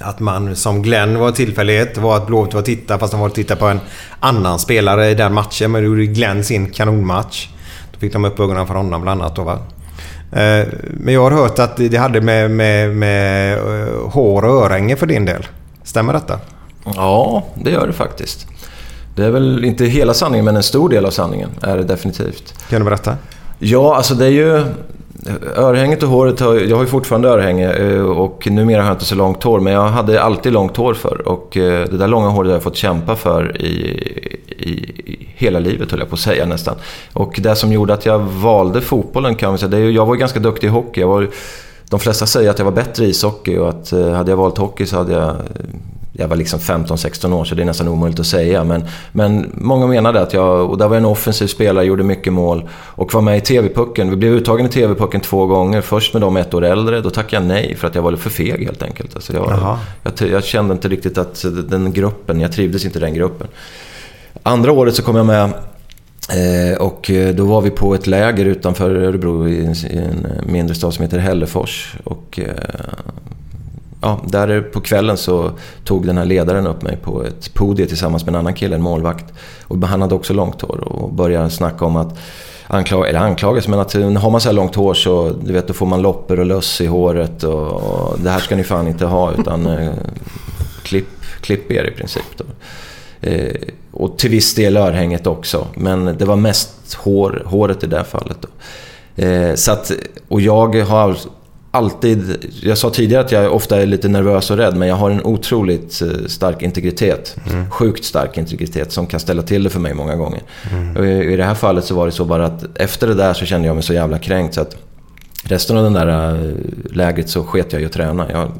Att 0.00 0.20
man 0.20 0.56
som 0.56 0.82
Glenn 0.82 1.18
var 1.18 1.30
tillfällighet 1.30 1.98
var 1.98 2.16
att 2.16 2.26
Blåvitt 2.26 2.54
var 2.54 2.60
att 2.60 2.66
titta 2.66 2.98
fast 2.98 3.12
de 3.12 3.20
var 3.20 3.28
titta 3.28 3.56
på 3.56 3.66
en 3.66 3.80
annan 4.20 4.58
spelare 4.58 5.10
i 5.10 5.14
den 5.14 5.34
matchen. 5.34 5.72
Men 5.72 5.82
då 5.82 5.88
gjorde 5.88 6.06
Glenn 6.06 6.44
sin 6.44 6.70
kanonmatch. 6.70 7.48
Då 7.92 7.98
fick 7.98 8.12
de 8.12 8.24
upp 8.24 8.40
ögonen 8.40 8.66
för 8.66 8.74
honom 8.74 9.02
bland 9.02 9.22
annat. 9.22 9.36
Då, 9.36 9.42
va? 9.42 9.58
Eh, 10.32 10.66
Men 11.00 11.14
jag 11.14 11.22
har 11.22 11.30
hört 11.30 11.58
att 11.58 11.76
det 11.76 11.96
hade 11.96 12.20
med, 12.20 12.50
med, 12.50 12.96
med 12.96 13.58
eh, 13.58 14.08
hår 14.10 14.44
och 14.44 14.64
örhänge 14.64 14.96
för 14.96 15.06
din 15.06 15.24
del. 15.24 15.46
Stämmer 15.84 16.12
detta? 16.12 16.38
Ja, 16.84 17.46
det 17.54 17.70
gör 17.70 17.86
det 17.86 17.92
faktiskt. 17.92 18.46
Det 19.14 19.24
är 19.24 19.30
väl 19.30 19.64
inte 19.64 19.84
hela 19.84 20.14
sanningen, 20.14 20.44
men 20.44 20.56
en 20.56 20.62
stor 20.62 20.88
del 20.88 21.06
av 21.06 21.10
sanningen 21.10 21.50
är 21.62 21.76
det 21.76 21.82
definitivt. 21.84 22.54
Kan 22.70 22.80
du 22.80 22.84
berätta? 22.84 23.16
Ja, 23.58 23.96
alltså 23.96 24.14
det 24.14 24.26
är 24.26 24.30
ju... 24.30 24.64
Örhänget 25.56 26.02
och 26.02 26.08
håret, 26.08 26.40
har, 26.40 26.54
jag 26.54 26.76
har 26.76 26.82
ju 26.82 26.88
fortfarande 26.88 27.28
örhänge 27.28 27.72
eh, 27.72 28.00
och 28.00 28.48
numera 28.50 28.82
har 28.82 28.88
jag 28.88 28.94
inte 28.94 29.04
så 29.04 29.14
långt 29.14 29.42
hår. 29.42 29.60
Men 29.60 29.72
jag 29.72 29.88
hade 29.88 30.22
alltid 30.22 30.52
långt 30.52 30.76
hår 30.76 30.94
för 30.94 31.28
och 31.28 31.56
eh, 31.56 31.88
det 31.88 31.96
där 31.96 32.08
långa 32.08 32.28
håret 32.28 32.48
har 32.48 32.54
jag 32.54 32.62
fått 32.62 32.76
kämpa 32.76 33.16
för 33.16 33.62
i, 33.62 33.66
i, 34.48 34.70
i 35.12 35.28
hela 35.36 35.58
livet 35.58 35.90
höll 35.90 36.00
jag 36.00 36.08
på 36.08 36.14
att 36.14 36.20
säga 36.20 36.46
nästan. 36.46 36.74
Och 37.12 37.40
det 37.42 37.56
som 37.56 37.72
gjorde 37.72 37.94
att 37.94 38.06
jag 38.06 38.18
valde 38.18 38.80
fotbollen 38.80 39.34
kan 39.34 39.48
man 39.48 39.58
säga, 39.58 39.68
det 39.68 39.76
är, 39.76 39.90
jag 39.90 40.06
var 40.06 40.14
ju 40.14 40.20
ganska 40.20 40.40
duktig 40.40 40.66
i 40.66 40.70
hockey. 40.70 41.00
Jag 41.00 41.08
var, 41.08 41.28
de 41.90 42.00
flesta 42.00 42.26
säger 42.26 42.50
att 42.50 42.58
jag 42.58 42.64
var 42.64 42.72
bättre 42.72 43.04
i 43.04 43.08
ishockey 43.08 43.58
och 43.58 43.68
att 43.68 43.92
eh, 43.92 44.10
hade 44.10 44.30
jag 44.30 44.36
valt 44.36 44.58
hockey 44.58 44.86
så 44.86 44.96
hade 44.96 45.12
jag 45.12 45.36
jag 46.18 46.28
var 46.28 46.36
liksom 46.36 46.58
15-16 46.58 47.32
år 47.32 47.44
så 47.44 47.54
det 47.54 47.62
är 47.62 47.66
nästan 47.66 47.88
omöjligt 47.88 48.20
att 48.20 48.26
säga. 48.26 48.64
Men, 48.64 48.84
men 49.12 49.50
många 49.54 49.86
menade 49.86 50.20
att 50.20 50.32
jag, 50.32 50.70
och 50.70 50.78
där 50.78 50.88
var 50.88 50.96
jag 50.96 51.00
en 51.00 51.06
offensiv 51.06 51.46
spelare, 51.46 51.84
gjorde 51.84 52.04
mycket 52.04 52.32
mål 52.32 52.68
och 52.72 53.14
var 53.14 53.20
med 53.20 53.38
i 53.38 53.40
TV-pucken. 53.40 54.10
Vi 54.10 54.16
blev 54.16 54.32
uttagen 54.32 54.66
i 54.66 54.68
TV-pucken 54.68 55.20
två 55.20 55.46
gånger. 55.46 55.80
Först 55.80 56.14
med 56.14 56.22
de 56.22 56.36
ett 56.36 56.54
år 56.54 56.64
äldre, 56.64 57.00
då 57.00 57.10
tackade 57.10 57.42
jag 57.42 57.48
nej 57.48 57.76
för 57.76 57.86
att 57.86 57.94
jag 57.94 58.02
var 58.02 58.16
för 58.16 58.30
feg 58.30 58.64
helt 58.64 58.82
enkelt. 58.82 59.14
Alltså 59.14 59.32
jag, 59.32 59.76
jag, 60.02 60.30
jag 60.30 60.44
kände 60.44 60.74
inte 60.74 60.88
riktigt 60.88 61.18
att 61.18 61.44
den 61.68 61.92
gruppen, 61.92 62.40
jag 62.40 62.52
trivdes 62.52 62.84
inte 62.84 62.98
i 62.98 63.02
den 63.02 63.14
gruppen. 63.14 63.46
Andra 64.42 64.72
året 64.72 64.94
så 64.94 65.02
kom 65.02 65.16
jag 65.16 65.26
med 65.26 65.52
Eh, 66.28 66.78
och 66.78 67.10
då 67.34 67.44
var 67.44 67.60
vi 67.60 67.70
på 67.70 67.94
ett 67.94 68.06
läger 68.06 68.44
utanför 68.44 68.94
Örebro 68.94 69.48
i 69.48 69.66
en, 69.66 69.72
i 69.72 69.96
en 69.96 70.26
mindre 70.52 70.74
stad 70.74 70.94
som 70.94 71.02
heter 71.02 71.18
Hällefors. 71.18 71.96
Och 72.04 72.40
eh, 72.42 72.54
ja, 74.06 74.20
där 74.24 74.60
på 74.60 74.80
kvällen 74.80 75.16
så 75.16 75.50
tog 75.84 76.06
den 76.06 76.18
här 76.18 76.24
ledaren 76.24 76.66
upp 76.66 76.82
mig 76.82 76.96
på 76.96 77.24
ett 77.24 77.54
podium 77.54 77.88
tillsammans 77.88 78.24
med 78.24 78.34
en 78.34 78.38
annan 78.38 78.54
kille, 78.54 78.74
en 78.74 78.82
målvakt. 78.82 79.24
Och 79.62 79.78
han 79.78 80.02
hade 80.02 80.14
också 80.14 80.32
långt 80.32 80.62
hår 80.62 80.80
och 80.80 81.12
började 81.12 81.50
snacka 81.50 81.84
om 81.84 81.96
att 81.96 82.18
anklaga, 82.66 83.08
eller 83.08 83.20
anklagas, 83.20 83.68
men 83.68 83.78
att 83.78 83.92
har 83.94 84.30
man 84.30 84.40
så 84.40 84.48
här 84.48 84.54
långt 84.54 84.74
hår 84.74 84.94
så 84.94 85.30
du 85.44 85.52
vet, 85.52 85.66
då 85.66 85.74
får 85.74 85.86
man 85.86 86.02
loppor 86.02 86.40
och 86.40 86.46
löss 86.46 86.80
i 86.80 86.86
håret 86.86 87.42
och, 87.44 87.72
och 87.72 88.18
det 88.20 88.30
här 88.30 88.38
ska 88.38 88.56
ni 88.56 88.64
fan 88.64 88.88
inte 88.88 89.06
ha 89.06 89.32
utan 89.32 89.66
eh, 89.66 89.92
klipp, 90.82 91.24
klipp 91.40 91.70
er 91.70 91.84
i 91.84 91.90
princip. 91.90 92.24
Då. 92.36 92.44
Eh, 93.20 93.54
och 93.92 94.18
till 94.18 94.30
viss 94.30 94.54
del 94.54 94.76
örhänget 94.76 95.26
också, 95.26 95.66
men 95.74 96.04
det 96.18 96.24
var 96.24 96.36
mest 96.36 96.94
hår, 96.94 97.42
håret 97.46 97.84
i 97.84 97.86
det 97.86 97.96
här 97.96 98.04
fallet. 98.04 98.36
Då. 98.40 98.48
Eh, 99.22 99.54
så 99.54 99.72
att, 99.72 99.92
och 100.28 100.40
jag 100.40 100.76
har 100.76 101.16
alltid... 101.70 102.46
Jag 102.62 102.78
sa 102.78 102.90
tidigare 102.90 103.24
att 103.24 103.32
jag 103.32 103.54
ofta 103.54 103.82
är 103.82 103.86
lite 103.86 104.08
nervös 104.08 104.50
och 104.50 104.56
rädd, 104.56 104.76
men 104.76 104.88
jag 104.88 104.96
har 104.96 105.10
en 105.10 105.24
otroligt 105.24 106.02
eh, 106.02 106.26
stark 106.26 106.62
integritet. 106.62 107.36
Sjukt 107.70 108.04
stark 108.04 108.38
integritet 108.38 108.92
som 108.92 109.06
kan 109.06 109.20
ställa 109.20 109.42
till 109.42 109.62
det 109.64 109.70
för 109.70 109.80
mig 109.80 109.94
många 109.94 110.16
gånger. 110.16 110.42
Och 110.96 111.06
i, 111.06 111.32
I 111.32 111.36
det 111.36 111.44
här 111.44 111.54
fallet 111.54 111.84
så 111.84 111.94
var 111.94 112.06
det 112.06 112.12
så 112.12 112.24
bara 112.24 112.46
att 112.46 112.78
efter 112.78 113.06
det 113.06 113.14
där 113.14 113.34
så 113.34 113.44
kände 113.44 113.66
jag 113.66 113.74
mig 113.74 113.82
så 113.82 113.94
jävla 113.94 114.18
kränkt 114.18 114.54
så 114.54 114.60
att 114.60 114.76
resten 115.42 115.76
av 115.76 115.84
den 115.84 115.92
där 115.92 116.34
eh, 116.34 116.54
lägret 116.92 117.28
så 117.28 117.44
sket 117.44 117.72
jag 117.72 117.82
i 117.82 117.84
att 117.84 117.92
träna. 117.92 118.32
Jag 118.32 118.52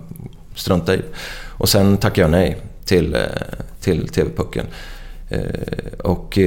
struntade 0.55 0.99
i 0.99 1.01
det. 1.01 1.07
Och 1.49 1.69
sen 1.69 1.97
tackade 1.97 2.21
jag 2.21 2.31
nej 2.31 2.57
till, 2.85 3.15
eh, 3.15 3.21
till 3.81 4.09
TV-pucken. 4.09 4.67
Och 6.05 6.39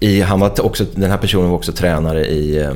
i, 0.00 0.20
han 0.20 0.40
var 0.40 0.66
också, 0.66 0.84
den 0.94 1.10
här 1.10 1.18
personen 1.18 1.48
var 1.48 1.56
också 1.56 1.72
tränare 1.72 2.26
i, 2.26 2.70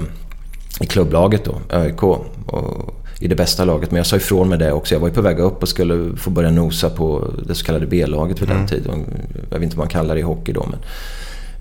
i 0.81 0.87
klubblaget 0.87 1.45
då, 1.45 1.77
ÖIK. 1.77 2.03
Och 2.03 3.00
I 3.21 3.29
det 3.29 3.35
bästa 3.35 3.64
laget. 3.64 3.91
Men 3.91 3.97
jag 3.97 4.07
sa 4.07 4.16
ifrån 4.16 4.49
med 4.49 4.59
det 4.59 4.73
också. 4.73 4.95
Jag 4.95 5.01
var 5.01 5.09
ju 5.09 5.14
på 5.14 5.21
väg 5.21 5.39
upp 5.39 5.62
och 5.62 5.68
skulle 5.68 6.16
få 6.16 6.31
börja 6.31 6.51
nosa 6.51 6.91
på 6.91 7.35
det 7.47 7.55
så 7.55 7.64
kallade 7.64 7.87
B-laget 7.87 8.43
vid 8.43 8.49
den 8.49 8.66
tiden. 8.66 9.05
Jag 9.51 9.59
vet 9.59 9.64
inte 9.64 9.77
vad 9.77 9.85
man 9.85 9.91
kallar 9.91 10.14
det 10.14 10.21
i 10.21 10.25
hockey 10.25 10.53
då. 10.53 10.66
Men, 10.71 10.79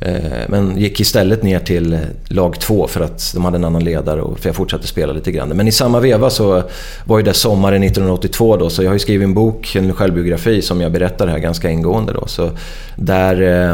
Eh, 0.01 0.21
Men 0.47 0.77
gick 0.77 0.99
istället 0.99 1.43
ner 1.43 1.59
till 1.59 1.99
lag 2.27 2.59
två 2.59 2.87
för 2.87 3.01
att 3.01 3.31
de 3.33 3.45
hade 3.45 3.57
en 3.57 3.63
annan 3.63 3.83
ledare 3.83 4.21
och 4.21 4.39
för 4.39 4.49
jag 4.49 4.55
fortsatte 4.55 4.87
spela 4.87 5.13
lite 5.13 5.31
grann. 5.31 5.49
Men 5.49 5.67
i 5.67 5.71
samma 5.71 5.99
veva 5.99 6.29
så 6.29 6.63
var 7.05 7.17
ju 7.17 7.23
det 7.23 7.33
sommaren 7.33 7.83
1982 7.83 8.57
då, 8.57 8.69
så 8.69 8.83
jag 8.83 8.89
har 8.89 8.95
ju 8.95 8.99
skrivit 8.99 9.23
en 9.23 9.33
bok, 9.33 9.75
en 9.75 9.93
självbiografi, 9.93 10.61
som 10.61 10.81
jag 10.81 10.91
berättar 10.91 11.27
här 11.27 11.39
ganska 11.39 11.69
ingående 11.69 12.13
då. 12.13 12.27
Så 12.27 12.51
där... 12.95 13.41
Eh, 13.41 13.71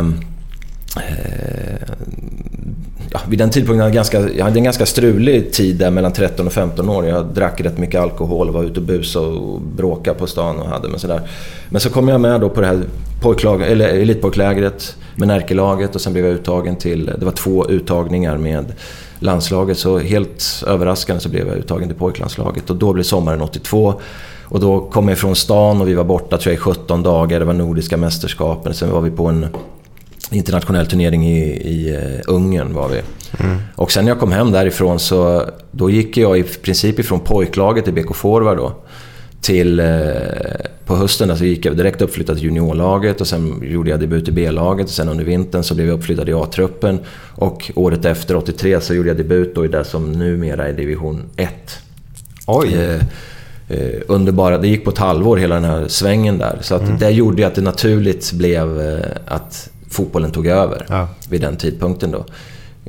eh, 0.98 1.90
ja, 3.12 3.20
vid 3.30 3.40
den 3.40 3.50
tidpunkten 3.50 3.80
hade 3.80 3.90
jag, 3.90 3.96
ganska, 3.96 4.30
jag 4.30 4.46
hade 4.46 4.60
en 4.60 4.64
ganska 4.64 4.86
strulig 4.86 5.54
tid 5.54 5.76
där 5.76 5.92
mellan 5.92 6.14
13 6.14 6.48
och 6.48 6.54
15 6.54 6.90
år. 6.90 7.06
Jag 7.06 7.26
drack 7.26 7.62
rätt 7.62 7.78
mycket 7.78 8.02
alkohol, 8.02 8.52
var 8.52 8.64
ute 8.64 8.80
och 8.80 8.86
busade 8.86 9.26
och 9.26 9.62
bråkade 9.62 10.20
på 10.20 10.28
stan 10.28 10.60
och 10.60 10.68
hade 10.68 10.88
mig 10.88 11.00
sådär. 11.00 11.22
Men 11.70 11.82
så 11.82 11.90
kom 11.90 12.08
jag 12.08 12.22
med 12.22 12.42
då 12.42 12.50
på 12.50 12.62
det 12.62 12.68
här 12.68 12.82
pojklag, 13.22 13.62
eller 13.62 13.88
elitpojklägret 13.88 14.96
med 15.16 15.28
Närkelaget 15.28 15.96
och 15.96 16.02
sen 16.02 16.14
blev 16.14 16.26
jag 16.26 16.34
uttagen 16.34 16.76
till, 16.76 17.06
det 17.06 17.26
var 17.26 17.32
två 17.32 17.70
uttagningar 17.70 18.38
med 18.38 18.74
landslaget. 19.20 19.78
Så 19.78 20.00
helt 20.00 20.64
överraskande 20.68 21.22
så 21.22 21.30
blev 21.30 21.48
jag 21.48 21.58
uttagen 21.58 21.88
till 21.88 21.98
pojklandslaget 21.98 22.70
och 22.70 22.76
då 22.76 22.94
blev 22.94 23.04
sommaren 23.04 23.42
82. 23.42 23.94
Och 24.48 24.60
då 24.60 24.80
kom 24.80 25.10
jag 25.10 25.18
från 25.18 25.36
stan 25.36 25.82
och 25.82 25.88
vi 25.88 25.94
var 25.94 26.04
borta 26.04 26.38
tror 26.38 26.54
jag, 26.54 26.60
i 26.60 26.62
17 26.62 27.04
dagar. 27.04 27.40
Det 27.40 27.46
var 27.46 27.54
Nordiska 27.54 27.98
mästerskapen. 27.98 28.74
Sen 28.74 28.92
var 28.92 29.02
vi 29.02 29.12
på 29.12 29.26
en 29.26 29.48
internationell 30.32 30.88
turnering 30.88 31.28
i, 31.28 31.42
i 31.72 31.98
uh, 31.98 32.22
Ungern 32.28 32.74
var 32.74 32.90
vi. 32.90 33.02
Mm. 33.40 33.58
Och 33.76 33.92
sen 33.92 34.06
när 34.06 34.12
jag 34.12 34.20
kom 34.20 34.32
hem 34.32 34.52
därifrån 34.52 35.00
så 35.00 35.50
då 35.72 35.90
gick 35.90 36.18
jag 36.18 36.38
i 36.38 36.44
princip 36.44 37.00
ifrån 37.00 37.20
pojklaget 37.20 37.88
i 37.88 37.92
BK 37.92 38.16
Forward 38.16 38.58
då. 38.58 38.74
Till, 39.42 39.80
eh, 39.80 39.86
på 40.86 40.96
hösten 40.96 41.38
så 41.38 41.46
gick 41.46 41.66
jag 41.66 41.78
direkt 41.78 42.02
uppflyttad 42.02 42.36
till 42.36 42.46
juniorlaget 42.46 43.22
och 43.22 43.28
sen 43.28 43.62
gjorde 43.64 43.90
jag 43.90 44.00
debut 44.00 44.28
i 44.28 44.32
B-laget 44.32 44.86
och 44.86 44.94
sen 44.94 45.10
under 45.10 45.24
vintern 45.26 45.64
så 45.64 45.76
blev 45.76 45.88
jag 45.88 45.98
uppflyttad 45.98 46.30
i 46.30 46.34
A-truppen. 46.34 47.00
Och 47.36 47.72
året 47.76 48.06
efter, 48.06 48.36
83, 48.36 48.82
så 48.82 48.94
gjorde 48.94 49.10
jag 49.10 49.18
debut 49.18 49.56
då 49.56 49.66
i 49.66 49.68
det 49.68 49.84
som 49.84 50.12
numera 50.12 50.68
är 50.68 50.74
division 50.74 51.24
1. 51.36 51.50
Oj! 52.48 52.74
Eh, 52.74 53.02
eh, 53.70 54.02
underbara, 54.08 54.58
det 54.58 54.68
gick 54.68 54.84
på 54.84 54.90
ett 54.90 54.98
halvår 54.98 55.38
hela 55.38 55.56
den 55.56 55.64
här 55.64 55.88
svängen 55.88 56.38
där. 56.38 56.58
Så 56.62 56.76
att 56.76 56.82
Mm. 56.82 56.98
det 57.00 57.10
gjorde 57.10 57.42
ju 57.42 57.48
att 57.48 57.56
det 57.56 57.62
naturligt 57.62 58.32
blev 58.32 58.82
eh, 58.82 59.06
att 59.26 59.70
fotbollen 59.90 60.32
tog 60.32 60.48
över 60.48 60.86
Ja. 60.90 61.08
vid 61.30 61.42
den 61.42 61.56
tidpunkten 61.58 62.12
då. 62.12 62.26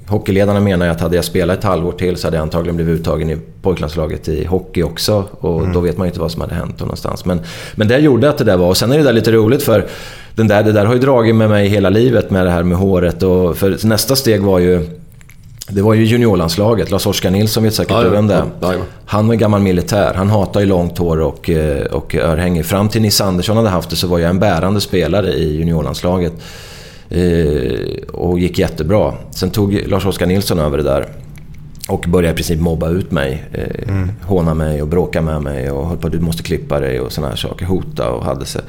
Hockeyledarna 0.06 0.60
menar 0.60 0.88
att 0.88 1.00
hade 1.00 1.16
jag 1.16 1.24
spelat 1.24 1.58
ett 1.58 1.64
halvår 1.64 1.92
till 1.92 2.16
så 2.16 2.26
hade 2.26 2.36
jag 2.36 2.42
antagligen 2.42 2.76
blivit 2.76 3.00
uttagen 3.00 3.30
i 3.30 3.36
pojklandslaget 3.62 4.28
i 4.28 4.44
hockey 4.44 4.82
också. 4.82 5.24
Och 5.40 5.60
Mm. 5.60 5.72
då 5.72 5.80
vet 5.80 5.96
man 5.98 6.06
ju 6.06 6.08
inte 6.08 6.20
vad 6.20 6.30
som 6.32 6.40
hade 6.40 6.54
hänt 6.54 6.80
någonstans. 6.80 7.24
Men, 7.24 7.40
men 7.74 7.88
det 7.88 7.98
gjorde 7.98 8.28
att 8.30 8.38
det 8.38 8.44
där 8.44 8.56
var. 8.56 8.68
Och 8.68 8.76
sen 8.76 8.92
är 8.92 8.98
det 8.98 9.04
där 9.04 9.12
lite 9.12 9.32
roligt 9.32 9.62
för 9.62 9.86
den 10.34 10.48
där, 10.48 10.62
det 10.62 10.72
där 10.72 10.84
har 10.86 10.94
ju 10.94 11.00
dragit 11.00 11.34
med 11.34 11.50
mig 11.50 11.68
hela 11.68 11.90
livet 11.90 12.30
med 12.30 12.46
det 12.46 12.50
här 12.50 12.62
med 12.62 12.78
håret. 12.78 13.22
Och 13.22 13.56
för 13.56 13.86
nästa 13.86 14.16
steg 14.16 14.42
var 14.42 14.58
ju 14.58 14.88
det 15.68 15.82
var 15.82 15.94
ju 15.94 16.04
juniorlandslaget. 16.04 16.90
Lars-Oskar 16.90 17.30
Nilsson 17.30 17.62
vet 17.62 17.74
säkert 17.74 17.90
ja, 17.92 18.08
vem 18.08 18.26
det 18.26 18.34
är. 18.34 18.44
Han 19.04 19.28
var 19.28 19.34
gammal 19.34 19.60
militär. 19.60 20.12
Han 20.14 20.30
hatar 20.30 20.60
ju 20.60 20.66
långt 20.66 20.98
hår 20.98 21.20
och, 21.20 21.50
eh, 21.50 21.84
och 21.86 22.14
örhänge. 22.14 22.62
Fram 22.62 22.88
till 22.88 23.02
Nisse 23.02 23.24
Andersson 23.24 23.56
hade 23.56 23.68
haft 23.68 23.90
det 23.90 23.96
så 23.96 24.06
var 24.06 24.18
jag 24.18 24.30
en 24.30 24.38
bärande 24.38 24.80
spelare 24.80 25.32
i 25.32 25.56
juniorlandslaget. 25.56 26.32
Eh, 27.08 28.02
och 28.12 28.38
gick 28.38 28.58
jättebra. 28.58 29.14
Sen 29.30 29.50
tog 29.50 29.72
Lars-Oskar 29.86 30.26
Nilsson 30.26 30.58
över 30.58 30.76
det 30.78 30.84
där. 30.84 31.06
Och 31.88 32.04
började 32.08 32.32
i 32.32 32.36
princip 32.36 32.60
mobba 32.60 32.88
ut 32.88 33.10
mig. 33.10 33.44
Eh, 33.52 33.88
Mm. 33.88 34.10
Håna 34.22 34.54
mig 34.54 34.82
och 34.82 34.88
bråka 34.88 35.22
med 35.22 35.42
mig 35.42 35.70
och 35.70 35.88
höll 35.88 35.96
på 35.98 36.08
du 36.08 36.20
måste 36.20 36.42
klippa 36.42 36.80
dig 36.80 37.00
och 37.00 37.12
såna 37.12 37.28
här 37.28 37.36
saker. 37.36 37.66
Hota 37.66 38.10
och 38.10 38.24
hade 38.24 38.46
sig. 38.46 38.62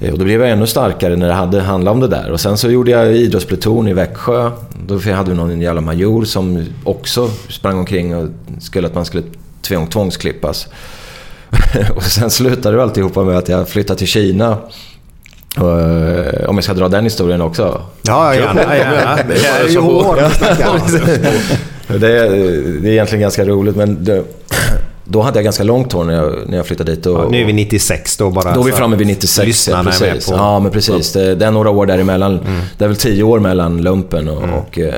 Eh, 0.00 0.12
Och 0.12 0.18
då 0.18 0.24
blev 0.24 0.40
jag 0.40 0.50
ännu 0.50 0.66
starkare 0.66 1.16
när 1.16 1.28
det 1.28 1.34
hade 1.34 1.60
handlat 1.60 1.92
om 1.92 2.00
det 2.00 2.08
där. 2.08 2.30
Och 2.30 2.40
sen 2.40 2.58
så 2.58 2.70
gjorde 2.70 2.90
jag 2.90 3.16
idrottspluton 3.16 3.88
i 3.88 3.92
Växjö. 3.92 4.50
Då 4.86 4.98
hade 4.98 5.30
vi 5.30 5.36
någon 5.36 5.60
jävla 5.60 5.80
major 5.80 6.24
som 6.24 6.64
också 6.84 7.30
sprang 7.48 7.78
omkring 7.78 8.16
och 8.16 8.28
skulle 8.58 8.86
att 8.86 8.94
man 8.94 9.04
skulle 9.04 9.22
tvång, 9.62 9.86
tvångsklippas. 9.86 10.68
och 11.96 12.02
sen 12.02 12.30
slutade 12.30 12.76
det 12.76 12.82
alltihopa 12.82 13.24
med 13.24 13.36
att 13.38 13.48
jag 13.48 13.68
flyttade 13.68 13.98
till 13.98 14.08
Kina. 14.08 14.58
Eh, 15.56 16.48
om 16.48 16.54
jag 16.56 16.64
ska 16.64 16.74
dra 16.74 16.88
den 16.88 17.04
historien 17.04 17.40
också. 17.40 17.82
Ja, 18.02 18.34
gärna. 18.34 18.76
gärna. 18.76 19.18
Det 19.28 19.46
är 19.46 19.68
ju 19.68 19.78
hårt 19.78 20.18
att 20.18 20.34
snacka 20.36 20.70
om. 20.70 20.80
det, 22.00 22.18
är, 22.18 22.30
det 22.82 22.88
är 22.88 22.92
egentligen 22.92 23.20
ganska 23.20 23.44
roligt 23.44 23.76
men 23.76 24.04
det, 24.04 24.24
då 25.04 25.22
hade 25.22 25.38
jag 25.38 25.44
ganska 25.44 25.64
långt 25.64 25.92
hår 25.92 26.04
när 26.04 26.14
jag, 26.14 26.34
när 26.46 26.56
jag 26.56 26.66
flyttade 26.66 26.94
dit. 26.94 27.06
Och, 27.06 27.24
Ja, 27.24 27.28
nu 27.30 27.40
är 27.40 27.44
vi 27.44 27.52
96 27.52 28.16
då 28.16 28.30
bara. 28.30 28.54
då 28.54 28.60
är 28.60 28.64
vi 28.64 28.72
framme 28.72 28.96
vid 28.96 29.06
att 29.06 29.08
96. 29.08 29.38
Ja, 29.38 29.44
Lyssnarna 29.44 29.78
är 29.80 29.84
med 29.84 29.92
precis. 30.12 30.26
på... 30.26 30.32
Mm. 30.34 30.44
Ja, 30.44 30.58
men 30.60 30.70
precis. 30.72 31.12
Det, 31.12 31.34
det 31.34 31.46
är 31.46 31.50
några 31.50 31.70
år 31.70 31.86
däremellan. 31.86 32.40
Det 32.78 32.84
är 32.84 32.88
väl 32.88 32.96
tio 32.96 33.22
år 33.22 33.38
mellan 33.40 33.82
lumpen 33.82 34.28
och, 34.28 34.42
och, 34.58 34.78
eh, 34.78 34.94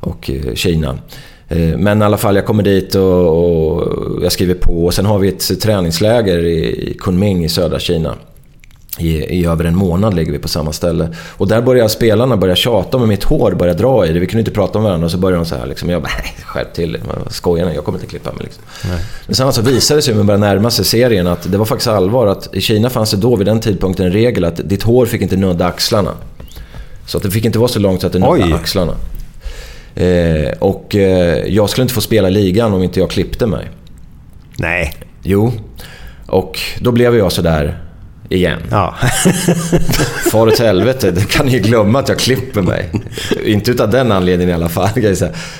och 0.00 0.30
eh, 0.30 0.54
Kina. 0.54 0.98
Men 1.76 2.02
i 2.02 2.04
alla 2.04 2.16
fall, 2.16 2.36
jag 2.36 2.46
kommer 2.46 2.62
dit 2.62 2.94
och, 2.94 3.28
och 3.28 3.88
jag 4.22 4.32
skriver 4.32 4.54
på. 4.54 4.84
Och 4.84 4.94
sen 4.94 5.06
har 5.06 5.18
vi 5.18 5.28
ett 5.28 5.60
träningsläger 5.60 6.38
i, 6.38 6.90
i 6.90 6.96
Kunming 7.00 7.44
i 7.44 7.48
södra 7.48 7.78
Kina. 7.78 8.14
I, 8.98 9.40
I 9.40 9.46
över 9.46 9.64
en 9.64 9.76
månad 9.76 10.14
ligger 10.14 10.32
vi 10.32 10.38
på 10.38 10.48
samma 10.48 10.72
ställe. 10.72 11.08
Och 11.30 11.48
där 11.48 11.62
börjar 11.62 11.88
spelarna 11.88 12.36
börja 12.36 12.56
tjata 12.56 12.98
med 12.98 13.08
mitt 13.08 13.24
hår, 13.24 13.52
börja 13.52 13.74
dra 13.74 14.06
i 14.06 14.12
det. 14.12 14.20
Vi 14.20 14.26
kunde 14.26 14.40
inte 14.40 14.50
prata 14.50 14.78
med 14.78 14.84
varandra 14.84 15.04
och 15.04 15.10
så 15.10 15.18
börjar 15.18 15.36
de 15.36 15.46
så 15.46 15.54
här 15.56 15.66
liksom. 15.66 15.90
Jag 15.90 16.02
bara, 16.02 16.12
nej, 16.22 16.34
skärp 16.44 16.74
till. 16.74 16.98
Skojar 17.28 17.66
ni? 17.66 17.74
Jag 17.74 17.84
kommer 17.84 17.98
inte 17.98 18.10
klippa 18.10 18.32
mig 18.32 18.44
liksom. 18.44 18.62
Men 19.26 19.34
sen 19.34 19.52
så 19.52 19.62
visade 19.62 19.98
det 19.98 20.02
sig 20.02 20.14
när 20.14 20.18
man 20.18 20.26
började 20.26 20.46
närma 20.46 20.70
sig 20.70 20.84
serien 20.84 21.26
att 21.26 21.52
det 21.52 21.58
var 21.58 21.64
faktiskt 21.64 21.88
allvar. 21.88 22.26
Att 22.26 22.54
I 22.54 22.60
Kina 22.60 22.90
fanns 22.90 23.10
det 23.10 23.16
då 23.16 23.36
vid 23.36 23.46
den 23.46 23.60
tidpunkten 23.60 24.06
en 24.06 24.12
regel 24.12 24.44
att 24.44 24.60
ditt 24.68 24.82
hår 24.82 25.06
fick 25.06 25.22
inte 25.22 25.36
nudda 25.36 25.66
axlarna. 25.66 26.10
Så 27.06 27.16
att 27.16 27.22
det 27.22 27.30
fick 27.30 27.44
inte 27.44 27.58
vara 27.58 27.68
så 27.68 27.78
långt 27.78 28.00
så 28.00 28.06
att 28.06 28.12
det 28.12 28.18
nuddade 28.18 28.44
Oj. 28.44 28.52
axlarna. 28.52 28.92
Eh, 29.94 30.52
och 30.58 30.96
eh, 30.96 31.38
jag 31.46 31.70
skulle 31.70 31.82
inte 31.82 31.94
få 31.94 32.00
spela 32.00 32.28
ligan 32.28 32.72
om 32.72 32.82
inte 32.82 33.00
jag 33.00 33.10
klippte 33.10 33.46
mig. 33.46 33.70
Nej. 34.58 34.94
Jo. 35.22 35.52
Och 36.26 36.60
då 36.80 36.92
blev 36.92 37.16
jag 37.16 37.32
sådär 37.32 37.83
igen. 38.28 38.60
Ja. 38.70 38.94
Far 40.32 40.46
åt 40.46 40.58
helvete, 40.58 41.10
det 41.10 41.28
kan 41.28 41.46
ni 41.46 41.52
ju 41.52 41.58
glömma 41.58 41.98
att 41.98 42.08
jag 42.08 42.18
klipper 42.18 42.62
mig. 42.62 42.90
Inte 43.44 43.70
utav 43.70 43.90
den 43.90 44.12
anledningen 44.12 44.50
i 44.50 44.54
alla 44.54 44.68
fall. 44.68 44.88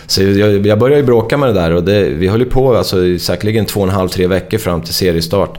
Så 0.07 0.23
jag, 0.23 0.67
jag 0.67 0.79
började 0.79 1.01
ju 1.01 1.07
bråka 1.07 1.37
med 1.37 1.49
det 1.49 1.61
där 1.61 1.71
och 1.71 1.85
det, 1.85 2.05
vi 2.05 2.29
höll 2.29 2.41
ju 2.41 2.51
på 2.51 2.77
alltså, 2.77 3.19
säkerligen 3.19 3.65
två 3.65 3.81
och 3.81 3.87
en 3.87 3.95
halv, 3.95 4.09
tre 4.09 4.27
veckor 4.27 4.59
fram 4.59 4.81
till 4.81 4.95
seriestart. 4.95 5.59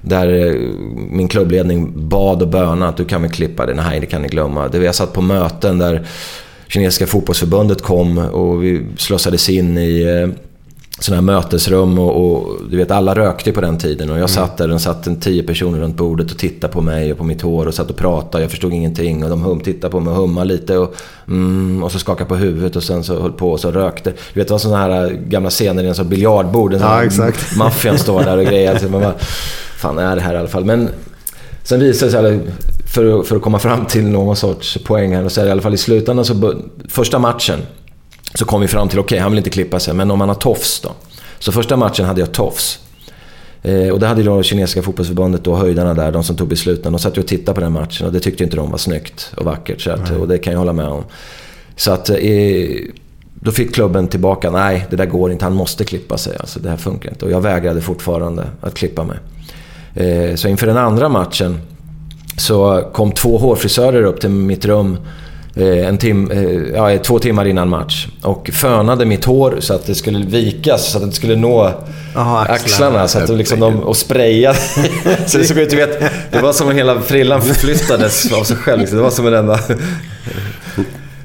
Där 0.00 0.46
eh, 0.46 0.54
min 1.10 1.28
klubbledning 1.28 2.08
bad 2.08 2.42
och 2.42 2.48
bönade 2.48 2.88
att 2.88 2.96
du 2.96 3.04
kan 3.04 3.22
väl 3.22 3.30
klippa 3.30 3.66
det. 3.66 3.74
Nej, 3.74 4.00
det 4.00 4.06
kan 4.06 4.22
ni 4.22 4.28
glömma. 4.28 4.68
Det, 4.68 4.78
jag 4.78 4.94
satt 4.94 5.12
på 5.12 5.20
möten 5.20 5.78
där 5.78 6.06
kinesiska 6.68 7.06
fotbollsförbundet 7.06 7.82
kom 7.82 8.18
och 8.18 8.64
vi 8.64 8.86
slussades 8.96 9.48
in 9.48 9.78
i 9.78 10.02
eh, 10.02 10.47
sådana 11.00 11.32
här 11.32 11.40
mötesrum 11.40 11.98
och, 11.98 12.24
och 12.42 12.56
du 12.70 12.76
vet 12.76 12.90
alla 12.90 13.14
rökte 13.14 13.52
på 13.52 13.60
den 13.60 13.78
tiden 13.78 14.10
och 14.10 14.18
jag 14.18 14.30
satt 14.30 14.56
där 14.56 14.64
och 14.68 14.70
det 14.74 14.78
satt 14.78 15.06
en 15.06 15.16
tio 15.20 15.42
personer 15.42 15.78
runt 15.78 15.96
bordet 15.96 16.30
och 16.30 16.38
tittade 16.38 16.72
på 16.72 16.80
mig 16.80 17.12
och 17.12 17.18
på 17.18 17.24
mitt 17.24 17.42
hår 17.42 17.66
och 17.66 17.74
satt 17.74 17.90
och 17.90 17.96
pratade. 17.96 18.44
Jag 18.44 18.50
förstod 18.50 18.72
ingenting 18.72 19.24
och 19.24 19.30
de 19.30 19.42
hum, 19.42 19.60
tittade 19.60 19.90
på 19.90 20.00
mig 20.00 20.10
och 20.10 20.16
hummade 20.16 20.46
lite 20.48 20.78
och, 20.78 20.94
mm, 21.28 21.82
och 21.82 21.92
så 21.92 21.98
skakade 21.98 22.28
på 22.28 22.36
huvudet 22.36 22.76
och 22.76 22.82
sen 22.82 23.04
så 23.04 23.20
höll 23.22 23.32
på 23.32 23.50
och 23.52 23.60
så 23.60 23.70
rökte. 23.70 24.10
Du 24.10 24.40
vet 24.40 24.48
det 24.48 24.54
var 24.54 24.58
sådana 24.58 24.78
här 24.78 25.10
gamla 25.10 25.50
scener 25.50 25.84
i 25.84 25.88
en 25.88 25.94
sån 25.94 26.08
biljardbord. 26.08 26.74
Ja, 26.74 27.04
exakt. 27.04 27.56
Maffian 27.56 27.98
står 27.98 28.20
där 28.24 28.38
och 28.38 28.44
grejer. 28.44 28.78
Så 28.78 28.88
man 28.88 29.00
bara, 29.00 29.14
fan 29.76 29.98
är 29.98 30.16
det 30.16 30.22
här 30.22 30.34
i 30.34 30.38
alla 30.38 30.48
fall? 30.48 30.64
Men 30.64 30.88
sen 31.62 31.80
visade 31.80 32.10
det 32.10 32.12
sig, 32.22 32.40
för, 32.94 33.20
att- 33.20 33.26
för 33.26 33.36
att 33.36 33.42
komma 33.42 33.58
fram 33.58 33.86
till 33.86 34.04
någon 34.04 34.36
sorts 34.36 34.78
poäng 34.84 35.14
här, 35.14 35.28
så 35.28 35.40
är 35.40 35.44
det 35.44 35.48
i 35.48 35.52
alla 35.52 35.62
fall 35.62 35.74
i 35.74 35.78
slutändan 35.78 36.24
så, 36.24 36.54
första 36.88 37.18
matchen 37.18 37.58
så 38.34 38.44
kom 38.44 38.60
vi 38.60 38.68
fram 38.68 38.88
till, 38.88 38.98
okej 38.98 39.18
han 39.18 39.30
vill 39.30 39.38
inte 39.38 39.50
klippa 39.50 39.80
sig, 39.80 39.94
men 39.94 40.10
om 40.10 40.20
han 40.20 40.28
har 40.28 40.36
tofs 40.36 40.80
då? 40.80 40.92
Så 41.38 41.52
första 41.52 41.76
matchen 41.76 42.06
hade 42.06 42.20
jag 42.20 42.32
tofs. 42.32 42.78
Eh, 43.62 43.88
och 43.88 44.00
det 44.00 44.06
hade 44.06 44.20
ju 44.20 44.26
då 44.26 44.42
kinesiska 44.42 44.82
fotbollsförbundet 44.82 45.46
och 45.46 45.58
höjdarna 45.58 45.94
där, 45.94 46.12
de 46.12 46.24
som 46.24 46.36
tog 46.36 46.48
besluten. 46.48 46.92
De 46.92 46.98
satt 46.98 47.16
ju 47.16 47.20
och 47.20 47.26
tittade 47.26 47.54
på 47.54 47.60
den 47.60 47.72
matchen 47.72 48.06
och 48.06 48.12
det 48.12 48.20
tyckte 48.20 48.44
inte 48.44 48.56
de 48.56 48.70
var 48.70 48.78
snyggt 48.78 49.32
och 49.36 49.44
vackert. 49.44 49.80
Så 49.80 49.90
att, 49.90 50.10
och 50.10 50.28
det 50.28 50.38
kan 50.38 50.52
jag 50.52 50.58
hålla 50.58 50.72
med 50.72 50.88
om. 50.88 51.04
Så 51.76 51.92
att 51.92 52.10
eh, 52.10 52.16
då 53.34 53.50
fick 53.52 53.74
klubben 53.74 54.08
tillbaka, 54.08 54.50
nej 54.50 54.86
det 54.90 54.96
där 54.96 55.06
går 55.06 55.32
inte, 55.32 55.44
han 55.44 55.54
måste 55.54 55.84
klippa 55.84 56.18
sig. 56.18 56.36
Alltså, 56.40 56.60
det 56.60 56.70
här 56.70 56.76
funkar 56.76 57.10
inte. 57.10 57.24
Och 57.24 57.30
jag 57.30 57.40
vägrade 57.40 57.80
fortfarande 57.80 58.44
att 58.60 58.74
klippa 58.74 59.04
mig. 59.04 59.18
Eh, 59.94 60.34
så 60.34 60.48
inför 60.48 60.66
den 60.66 60.76
andra 60.76 61.08
matchen 61.08 61.60
så 62.36 62.90
kom 62.92 63.12
två 63.12 63.38
hårfrisörer 63.38 64.02
upp 64.02 64.20
till 64.20 64.30
mitt 64.30 64.64
rum 64.64 64.98
en 65.64 65.98
tim, 65.98 66.30
eh, 66.30 66.74
ja, 66.74 66.98
två 66.98 67.18
timmar 67.18 67.44
innan 67.44 67.68
match 67.68 68.06
och 68.22 68.50
fönade 68.52 69.04
mitt 69.04 69.24
hår 69.24 69.56
så 69.60 69.74
att 69.74 69.86
det 69.86 69.94
skulle 69.94 70.26
vikas, 70.26 70.92
så 70.92 70.98
att 70.98 71.04
det 71.10 71.12
skulle 71.12 71.36
nå 71.36 71.72
Aha, 72.16 72.38
axlarna. 72.40 72.54
axlarna. 72.54 73.08
så 73.08 73.18
att 73.18 73.26
de 73.26 73.36
liksom 73.36 73.60
de, 73.60 73.82
och 73.82 73.96
sprayade. 73.96 74.58
så 75.26 75.38
det 75.38 75.44
såg 75.44 75.58
ut, 75.58 75.70
du 75.70 75.76
vet, 75.76 76.00
det 76.30 76.40
var 76.40 76.52
som 76.52 76.68
om 76.68 76.74
hela 76.74 77.00
frillan 77.00 77.42
förflyttades 77.42 78.32
av 78.32 78.44
sig 78.44 78.56
själv. 78.56 78.86
Det 78.90 78.96
var 79.00 79.10
som 79.10 79.26
en 79.26 79.34
enda... 79.34 79.60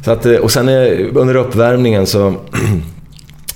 Så 0.06 0.12
att, 0.12 0.26
eh, 0.26 0.36
och 0.36 0.52
sen 0.52 0.70
eh, 0.70 1.08
under 1.14 1.36
uppvärmningen 1.36 2.08
så 2.08 2.36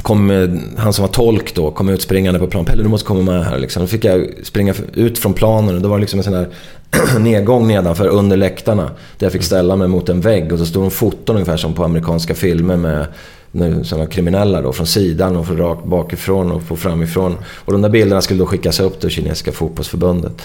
kom 0.07 0.29
han 0.77 0.93
som 0.93 1.01
var 1.01 1.09
tolk 1.09 1.55
då, 1.55 1.71
kom 1.71 1.89
ut 1.89 2.01
springande 2.01 2.39
på 2.39 2.47
plan. 2.47 2.65
Pelle 2.65 2.83
du 2.83 2.89
måste 2.89 3.07
komma 3.07 3.21
med 3.21 3.45
här 3.45 3.57
liksom. 3.57 3.81
Då 3.81 3.87
fick 3.87 4.05
jag 4.05 4.27
springa 4.43 4.73
ut 4.93 5.19
från 5.19 5.33
planen 5.33 5.75
och 5.75 5.81
då 5.81 5.89
var 5.89 5.97
det 5.97 6.01
liksom 6.01 6.19
en 6.19 6.23
sån 6.23 6.33
här 6.33 6.49
nedgång 7.19 7.67
nedanför 7.67 8.07
under 8.07 8.37
läktarna. 8.37 8.83
Där 9.17 9.25
jag 9.25 9.31
fick 9.31 9.43
ställa 9.43 9.75
mig 9.75 9.87
mot 9.87 10.09
en 10.09 10.21
vägg 10.21 10.53
och 10.53 10.59
så 10.59 10.65
stod 10.65 10.83
de 10.83 10.91
foton 10.91 11.35
ungefär 11.35 11.57
som 11.57 11.73
på 11.73 11.83
amerikanska 11.83 12.35
filmer 12.35 12.77
med 12.77 13.85
sådana 13.85 14.07
kriminella 14.07 14.61
då, 14.61 14.73
från 14.73 14.87
sidan 14.87 15.35
och 15.35 15.47
från 15.47 15.57
rakt 15.57 15.85
bakifrån 15.85 16.51
och 16.51 16.63
från 16.63 16.77
framifrån. 16.77 17.37
Och 17.45 17.71
de 17.71 17.81
där 17.81 17.89
bilderna 17.89 18.21
skulle 18.21 18.39
då 18.39 18.45
skickas 18.45 18.79
upp 18.79 18.99
till 18.99 19.09
kinesiska 19.09 19.51
fotbollsförbundet. 19.51 20.41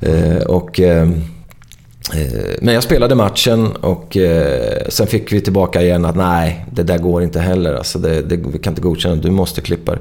Eh, 0.00 0.36
och, 0.36 0.80
eh, 0.80 1.08
men 2.60 2.74
jag 2.74 2.82
spelade 2.82 3.14
matchen 3.14 3.76
och 3.76 4.16
eh, 4.16 4.88
sen 4.88 5.06
fick 5.06 5.32
vi 5.32 5.40
tillbaka 5.40 5.82
igen 5.82 6.04
att 6.04 6.16
nej, 6.16 6.66
det 6.72 6.82
där 6.82 6.98
går 6.98 7.22
inte 7.22 7.40
heller. 7.40 7.74
Alltså 7.74 7.98
det, 7.98 8.22
det, 8.22 8.36
vi 8.36 8.58
kan 8.58 8.70
inte 8.70 8.82
godkänna 8.82 9.16
du 9.16 9.30
måste 9.30 9.60
klippa 9.60 9.92
det. 9.92 10.00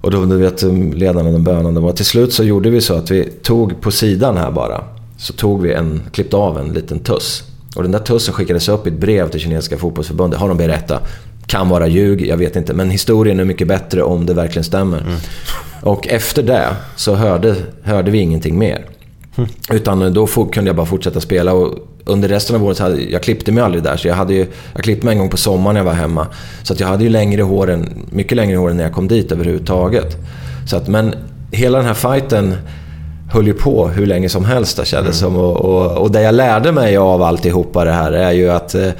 Och 0.00 0.10
då, 0.10 0.24
du 0.24 0.36
vet 0.36 0.62
ledarna, 0.94 1.30
de 1.30 1.44
bönande 1.44 1.80
var. 1.80 1.92
Till 1.92 2.04
slut 2.04 2.32
så 2.32 2.44
gjorde 2.44 2.70
vi 2.70 2.80
så 2.80 2.94
att 2.94 3.10
vi 3.10 3.24
tog 3.24 3.80
på 3.80 3.90
sidan 3.90 4.36
här 4.36 4.50
bara. 4.50 4.84
Så 5.16 5.32
tog 5.32 5.62
vi 5.62 5.72
en, 5.72 6.02
klippte 6.12 6.36
av 6.36 6.58
en 6.58 6.72
liten 6.72 6.98
tuss. 6.98 7.42
Och 7.76 7.82
den 7.82 7.92
där 7.92 7.98
tussen 7.98 8.34
skickades 8.34 8.68
upp 8.68 8.86
i 8.86 8.90
ett 8.90 8.98
brev 8.98 9.28
till 9.28 9.40
kinesiska 9.40 9.78
fotbollsförbundet, 9.78 10.40
har 10.40 10.48
de 10.48 10.56
berättat. 10.56 11.02
Kan 11.46 11.68
vara 11.68 11.86
ljug, 11.86 12.26
jag 12.26 12.36
vet 12.36 12.56
inte. 12.56 12.74
Men 12.74 12.90
historien 12.90 13.40
är 13.40 13.44
mycket 13.44 13.68
bättre 13.68 14.02
om 14.02 14.26
det 14.26 14.34
verkligen 14.34 14.64
stämmer. 14.64 15.00
Mm. 15.00 15.16
Och 15.82 16.08
efter 16.08 16.42
det 16.42 16.68
så 16.96 17.14
hörde, 17.14 17.56
hörde 17.82 18.10
vi 18.10 18.18
ingenting 18.18 18.58
mer. 18.58 18.84
Mm. 19.36 19.50
Utan 19.70 20.14
då 20.14 20.26
kunde 20.26 20.68
jag 20.68 20.76
bara 20.76 20.86
fortsätta 20.86 21.20
spela. 21.20 21.52
Och 21.52 21.78
under 22.04 22.28
resten 22.28 22.56
av 22.56 22.64
året 22.64 22.78
hade 22.78 23.02
jag 23.02 23.22
klippte 23.22 23.52
mig 23.52 23.64
aldrig 23.64 23.82
där. 23.84 23.96
Så 23.96 24.08
jag, 24.08 24.14
hade 24.14 24.34
ju, 24.34 24.46
jag 24.74 24.84
klippte 24.84 25.06
mig 25.06 25.12
en 25.12 25.18
gång 25.18 25.30
på 25.30 25.36
sommaren 25.36 25.74
när 25.74 25.80
jag 25.80 25.84
var 25.84 25.92
hemma. 25.92 26.26
Så 26.62 26.72
att 26.72 26.80
jag 26.80 26.86
hade 26.86 27.04
ju 27.04 27.10
längre 27.10 27.42
hår 27.42 27.70
än, 27.70 28.06
mycket 28.10 28.36
längre 28.36 28.56
hår 28.56 28.70
än 28.70 28.76
när 28.76 28.84
jag 28.84 28.92
kom 28.92 29.08
dit 29.08 29.32
överhuvudtaget. 29.32 30.16
Så 30.66 30.76
att, 30.76 30.88
men 30.88 31.14
hela 31.50 31.78
den 31.78 31.86
här 31.86 31.94
fighten 31.94 32.54
höll 33.32 33.46
ju 33.46 33.54
på 33.54 33.88
hur 33.88 34.06
länge 34.06 34.28
som 34.28 34.44
helst 34.44 34.76
det 34.76 34.84
kändes 34.84 35.22
mm. 35.22 35.32
som. 35.34 35.42
Och, 35.42 35.56
och, 35.56 35.98
och 35.98 36.10
det 36.10 36.22
jag 36.22 36.34
lärde 36.34 36.72
mig 36.72 36.96
av 36.96 37.22
alltihopa 37.22 37.84
det 37.84 37.92
här 37.92 38.12
är 38.12 38.32
ju 38.32 38.50
att 38.50 38.74
eh, 38.74 38.90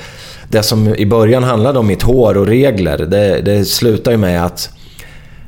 det 0.49 0.63
som 0.63 0.95
i 0.95 1.07
början 1.07 1.45
handlade 1.45 1.79
om 1.79 1.87
mitt 1.87 2.03
hår 2.03 2.37
och 2.37 2.47
regler, 2.47 2.99
det, 2.99 3.41
det 3.41 3.65
slutar 3.65 4.11
ju 4.11 4.17
med 4.17 4.45
att 4.45 4.71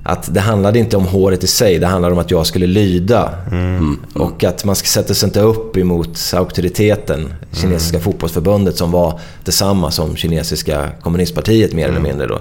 att 0.09 0.35
det 0.35 0.41
handlade 0.41 0.79
inte 0.79 0.97
om 0.97 1.07
håret 1.07 1.45
i 1.45 1.47
sig, 1.47 1.79
det 1.79 1.87
handlade 1.87 2.13
om 2.13 2.19
att 2.19 2.31
jag 2.31 2.47
skulle 2.47 2.67
lyda. 2.67 3.33
Mm. 3.51 3.99
Och 4.15 4.45
att 4.45 4.65
man 4.65 4.77
sätter 4.77 5.15
sig 5.15 5.27
inte 5.27 5.41
upp 5.41 5.77
emot 5.77 6.19
auktoriteten, 6.35 7.35
kinesiska 7.53 7.97
mm. 7.97 8.05
fotbollsförbundet 8.05 8.77
som 8.77 8.91
var 8.91 9.21
detsamma 9.45 9.91
som 9.91 10.17
kinesiska 10.17 10.91
kommunistpartiet 11.03 11.73
mer 11.73 11.89
mm. 11.89 11.97
eller 11.97 12.09
mindre 12.09 12.27
då. 12.27 12.39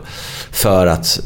För 0.52 0.88
att 0.88 1.20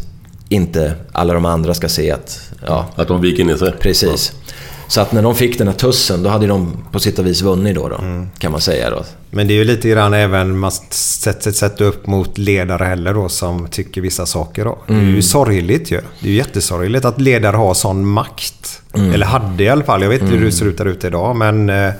inte 0.49 0.93
alla 1.11 1.33
de 1.33 1.45
andra 1.45 1.73
ska 1.73 1.89
se 1.89 2.11
att... 2.11 2.51
Ja, 2.67 2.85
att 2.95 3.07
de 3.07 3.21
viker 3.21 3.43
ner 3.43 3.55
sig? 3.55 3.71
Precis. 3.79 4.33
Ja. 4.33 4.53
Så 4.89 5.01
att 5.01 5.11
när 5.11 5.21
de 5.21 5.35
fick 5.35 5.57
den 5.57 5.67
här 5.67 5.75
tussen, 5.75 6.23
då 6.23 6.29
hade 6.29 6.47
de 6.47 6.77
på 6.91 6.99
sitt 6.99 7.19
och 7.19 7.27
vis 7.27 7.41
vunnit 7.41 7.75
då, 7.75 7.89
då 7.89 7.97
mm. 7.97 8.29
kan 8.37 8.51
man 8.51 8.61
säga. 8.61 8.89
Då. 8.89 9.05
Men 9.29 9.47
det 9.47 9.53
är 9.53 9.55
ju 9.55 9.63
lite 9.63 9.89
grann 9.89 10.13
även, 10.13 10.57
man 10.57 10.71
sätter 10.91 11.51
sätt 11.51 11.81
upp 11.81 12.07
mot 12.07 12.37
ledare 12.37 12.83
heller 12.83 13.13
då 13.13 13.29
som 13.29 13.67
tycker 13.67 14.01
vissa 14.01 14.25
saker 14.25 14.65
då. 14.65 14.79
Mm. 14.87 14.99
Det 14.99 15.05
är 15.05 15.05
ju 15.05 15.09
mm. 15.09 15.21
sorgligt 15.21 15.91
ju. 15.91 16.01
Det 16.19 16.27
är 16.27 16.31
ju 16.31 16.37
jättesorgligt 16.37 17.05
att 17.05 17.21
ledare 17.21 17.55
har 17.55 17.73
sån 17.73 18.05
makt. 18.05 18.81
Mm. 18.93 19.13
Eller 19.13 19.25
hade 19.25 19.63
i 19.63 19.69
alla 19.69 19.83
fall. 19.83 20.01
Jag 20.01 20.09
vet 20.09 20.21
inte 20.21 20.33
hur 20.33 20.39
det 20.39 20.43
mm. 20.43 20.51
ser 20.51 20.65
ut 20.65 20.77
där 20.77 20.85
ute 20.85 21.07
idag, 21.07 21.35
men... 21.35 21.69
Eh, 21.69 21.93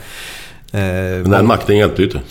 men 0.72 1.30
den 1.30 1.48
makten 1.48 1.78
hjälpte 1.78 2.02
ju 2.02 2.08
inte. 2.08 2.22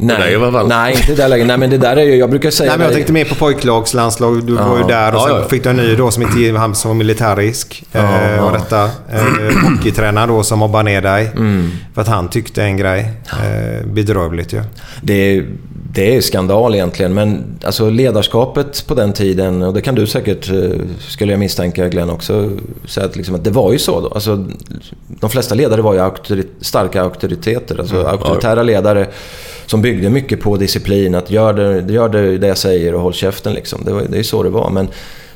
Nej, 0.00 0.38
nej, 0.68 0.92
inte 0.92 1.12
i 1.12 1.14
det 1.14 1.28
läget. 1.28 1.46
Nej, 1.46 1.58
men 1.58 1.70
det 1.70 1.78
där 1.78 1.96
är 1.96 2.02
ju... 2.02 2.16
Jag 2.16 2.30
brukar 2.30 2.50
säga... 2.50 2.70
Nej, 2.70 2.78
men 2.78 2.84
jag 2.84 2.94
tänkte 2.94 3.12
mer 3.12 3.24
på 3.24 3.34
pojklagslandslag. 3.34 4.46
Du 4.46 4.54
ja. 4.54 4.68
var 4.68 4.78
ju 4.78 4.84
där 4.84 5.14
och 5.14 5.20
sen 5.22 5.30
ja, 5.30 5.40
ja. 5.40 5.48
fick 5.48 5.64
du 5.64 5.70
en 5.70 5.76
ny 5.76 5.96
då 5.96 6.10
som 6.10 6.22
inte 6.22 6.58
han 6.58 6.74
som 6.74 6.88
var 6.88 6.94
militärisk. 6.94 7.84
Ja, 7.92 8.20
eh, 8.20 8.44
och 8.44 8.52
detta. 8.52 8.84
Eh, 8.84 9.70
hockeytränare 9.70 10.26
då 10.26 10.42
som 10.42 10.58
mobbar 10.58 10.82
ner 10.82 11.02
dig. 11.02 11.30
Mm. 11.36 11.70
För 11.94 12.02
att 12.02 12.08
han 12.08 12.28
tyckte 12.28 12.62
en 12.62 12.76
grej. 12.76 13.10
Eh, 13.30 13.86
bedrövligt 13.86 14.52
ju. 14.52 14.62
Det 15.02 15.14
är, 15.14 15.46
det 15.92 16.16
är 16.16 16.20
skandal 16.20 16.74
egentligen. 16.74 17.14
Men 17.14 17.44
alltså 17.64 17.90
ledarskapet 17.90 18.84
på 18.86 18.94
den 18.94 19.12
tiden, 19.12 19.62
och 19.62 19.74
det 19.74 19.80
kan 19.80 19.94
du 19.94 20.06
säkert, 20.06 20.50
eh, 20.50 20.70
skulle 20.98 21.32
jag 21.32 21.38
misstänka 21.38 21.88
Glenn 21.88 22.10
också, 22.10 22.50
säga 22.86 23.06
att, 23.06 23.16
liksom, 23.16 23.34
att 23.34 23.44
det 23.44 23.50
var 23.50 23.72
ju 23.72 23.78
så 23.78 24.00
då. 24.00 24.08
Alltså, 24.08 24.46
de 25.20 25.30
flesta 25.30 25.54
ledare 25.54 25.82
var 25.82 25.94
ju 25.94 26.00
auktorit 26.00 26.52
starka 26.60 27.02
auktoriteter. 27.02 27.80
Alltså 27.80 27.94
mm. 27.94 28.06
auktoritära 28.06 28.62
ledare 28.62 29.06
som 29.70 29.82
byggde 29.82 30.10
mycket 30.10 30.40
på 30.40 30.56
disciplin. 30.56 31.14
Att 31.14 31.30
gör 31.30 31.52
det, 31.52 31.92
gör 31.92 32.08
det, 32.08 32.38
det 32.38 32.46
jag 32.46 32.58
säger 32.58 32.94
och 32.94 33.00
håll 33.00 33.14
käften 33.14 33.54
liksom. 33.54 33.84
Det, 33.84 33.92
var, 33.92 34.02
det 34.08 34.18
är 34.18 34.22
så 34.22 34.42
det 34.42 34.50
var. 34.50 34.70
Men 34.70 34.88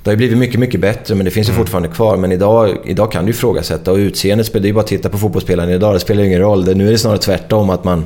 det 0.03 0.11
har 0.11 0.16
blivit 0.16 0.39
mycket, 0.39 0.61
mycket 0.61 0.80
bättre 0.80 1.14
men 1.14 1.24
det 1.24 1.30
finns 1.30 1.49
ju 1.49 1.53
mm. 1.53 1.64
fortfarande 1.64 1.89
kvar. 1.89 2.16
Men 2.16 2.33
idag, 2.33 2.78
idag 2.85 3.12
kan 3.12 3.24
du 3.24 3.30
ifrågasätta 3.30 3.93
och 3.93 3.97
utseendet, 3.97 4.53
det 4.53 4.68
är 4.68 4.72
bara 4.72 4.80
att 4.80 4.87
titta 4.87 5.09
på 5.09 5.18
fotbollsspelaren 5.18 5.70
idag. 5.70 5.95
Det 5.95 6.01
spelar 6.01 6.22
ingen 6.22 6.41
roll. 6.41 6.64
Det, 6.64 6.74
nu 6.74 6.89
är 6.89 6.93
det 6.93 6.99
snarare 6.99 7.18
tvärtom 7.18 7.70
att 7.70 7.85
man 7.85 8.05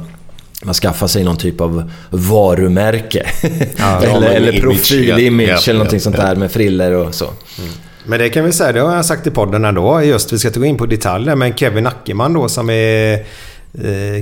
man 0.65 0.75
skaffar 0.75 1.07
sig 1.07 1.25
någon 1.25 1.37
typ 1.37 1.61
av 1.61 1.91
varumärke. 2.11 3.27
Ja, 3.77 4.03
eller, 4.03 4.31
eller 4.31 4.61
profil, 4.61 5.19
image 5.19 5.49
ja, 5.49 5.59
eller 5.67 5.79
någonting 5.79 5.97
ja, 5.97 6.03
sånt 6.03 6.17
där 6.17 6.37
med 6.37 6.51
friller 6.51 6.93
och 6.93 7.15
så. 7.15 7.25
Mm. 7.25 7.71
Men 8.05 8.19
det 8.19 8.29
kan 8.29 8.45
vi 8.45 8.53
säga, 8.53 8.73
det 8.73 8.81
har 8.81 8.97
jag 8.97 9.05
sagt 9.05 9.27
i 9.27 9.31
podden 9.31 9.65
ändå. 9.65 10.03
Just, 10.03 10.33
vi 10.33 10.39
ska 10.39 10.49
inte 10.49 10.61
gå 10.61 10.67
in 10.67 10.77
på 10.77 10.87
detaljer, 10.87 11.37
men 11.37 11.55
Kevin 11.55 11.87
Ackerman 11.87 12.33
då 12.33 12.49
som 12.49 12.71
är 12.71 13.25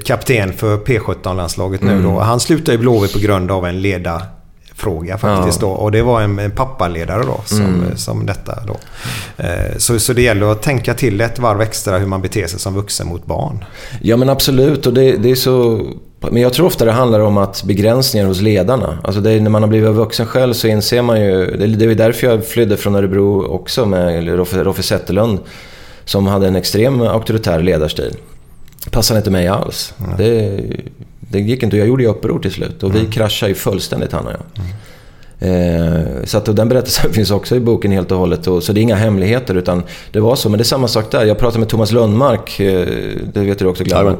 kapten 0.04 0.52
för 0.52 0.76
P17-landslaget 0.76 1.82
nu 1.82 1.90
mm. 1.90 2.02
då. 2.02 2.20
Han 2.20 2.40
slutade 2.40 2.74
i 2.74 2.78
Blåvitt 2.78 3.12
på 3.12 3.18
grund 3.18 3.50
av 3.50 3.66
en 3.66 3.82
ledarfråga 3.82 5.18
faktiskt 5.18 5.62
ja. 5.62 5.68
då. 5.68 5.74
Och 5.74 5.92
det 5.92 6.02
var 6.02 6.20
en, 6.20 6.38
en 6.38 6.50
pappaledare 6.50 7.22
då 7.22 7.40
som, 7.44 7.60
mm. 7.60 7.96
som 7.96 8.26
detta 8.26 8.58
då. 8.66 8.76
Eh, 9.36 9.76
så, 9.76 9.98
så 9.98 10.12
det 10.12 10.22
gäller 10.22 10.52
att 10.52 10.62
tänka 10.62 10.94
till 10.94 11.20
ett 11.20 11.38
varv 11.38 11.60
extra 11.60 11.98
hur 11.98 12.06
man 12.06 12.22
beter 12.22 12.46
sig 12.46 12.60
som 12.60 12.74
vuxen 12.74 13.06
mot 13.06 13.26
barn. 13.26 13.64
Ja 14.02 14.16
men 14.16 14.28
absolut 14.28 14.86
och 14.86 14.94
det, 14.94 15.16
det 15.16 15.30
är 15.30 15.34
så... 15.34 15.86
Men 16.30 16.42
jag 16.42 16.52
tror 16.52 16.66
ofta 16.66 16.84
det 16.84 16.92
handlar 16.92 17.20
om 17.20 17.36
att 17.36 17.64
begränsningar 17.64 18.26
hos 18.26 18.40
ledarna. 18.40 18.98
Alltså 19.04 19.20
det, 19.20 19.40
när 19.40 19.50
man 19.50 19.62
har 19.62 19.68
blivit 19.68 19.90
vuxen 19.90 20.26
själv 20.26 20.54
så 20.54 20.66
inser 20.66 21.02
man 21.02 21.20
ju... 21.20 21.56
Det, 21.56 21.66
det 21.66 21.84
är 21.84 21.94
därför 21.94 22.26
jag 22.26 22.46
flydde 22.46 22.76
från 22.76 22.94
Örebro 22.94 23.46
också 23.46 23.86
med 23.86 24.28
Roffe, 24.28 24.64
Roffe 24.64 24.82
Zetterlund. 24.82 25.38
Som 26.04 26.26
hade 26.26 26.48
en 26.48 26.56
extrem 26.56 27.00
auktoritär 27.00 27.62
ledarstil 27.62 28.16
passade 28.90 29.18
inte 29.18 29.30
mig 29.30 29.48
alls. 29.48 29.94
Mm. 29.98 30.16
Det, 30.16 30.62
det 31.20 31.40
gick 31.40 31.62
inte. 31.62 31.76
Jag 31.76 31.86
gjorde 31.86 32.02
ju 32.02 32.08
uppror 32.08 32.38
till 32.38 32.52
slut 32.52 32.82
och 32.82 32.90
mm. 32.90 33.02
vi 33.02 33.12
kraschade 33.12 33.50
ju 33.50 33.54
fullständigt 33.54 34.12
han 34.12 34.26
och 34.26 34.32
jag. 34.32 34.64
Mm. 34.64 34.70
Eh, 35.44 36.24
så 36.24 36.38
att, 36.38 36.56
den 36.56 36.68
berättelsen 36.68 37.12
finns 37.12 37.30
också 37.30 37.56
i 37.56 37.60
boken 37.60 37.92
helt 37.92 38.12
och 38.12 38.18
hållet. 38.18 38.46
Och, 38.46 38.62
så 38.62 38.72
det 38.72 38.80
är 38.80 38.82
inga 38.82 38.94
hemligheter 38.94 39.54
utan 39.54 39.82
det 40.12 40.20
var 40.20 40.36
så. 40.36 40.48
Men 40.48 40.58
det 40.58 40.62
är 40.62 40.64
samma 40.64 40.88
sak 40.88 41.10
där. 41.10 41.24
Jag 41.24 41.38
pratade 41.38 41.58
med 41.58 41.68
Thomas 41.68 41.92
Lundmark, 41.92 42.60
eh, 42.60 42.86
det 43.32 43.40
vet 43.40 43.58
du 43.58 43.66
också 43.66 43.84
Glenn. 43.84 44.16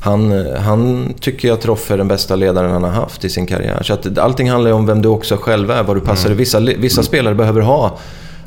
Han, 0.00 0.46
han 0.56 1.14
tycker 1.20 1.52
att 1.52 1.66
Roffe 1.66 1.94
är 1.94 1.98
den 1.98 2.08
bästa 2.08 2.36
ledaren 2.36 2.70
han 2.70 2.84
har 2.84 2.90
haft 2.90 3.24
i 3.24 3.28
sin 3.28 3.46
karriär. 3.46 3.82
Så 3.82 3.92
att 3.92 4.18
allting 4.18 4.50
handlar 4.50 4.70
ju 4.70 4.74
om 4.76 4.86
vem 4.86 5.02
du 5.02 5.08
också 5.08 5.36
själv 5.36 5.70
är, 5.70 5.82
vad 5.82 5.96
du 5.96 6.00
passar. 6.00 6.26
Mm. 6.26 6.38
Vissa, 6.38 6.60
vissa 6.60 7.02
spelare 7.02 7.34
behöver 7.34 7.60
ha 7.60 7.98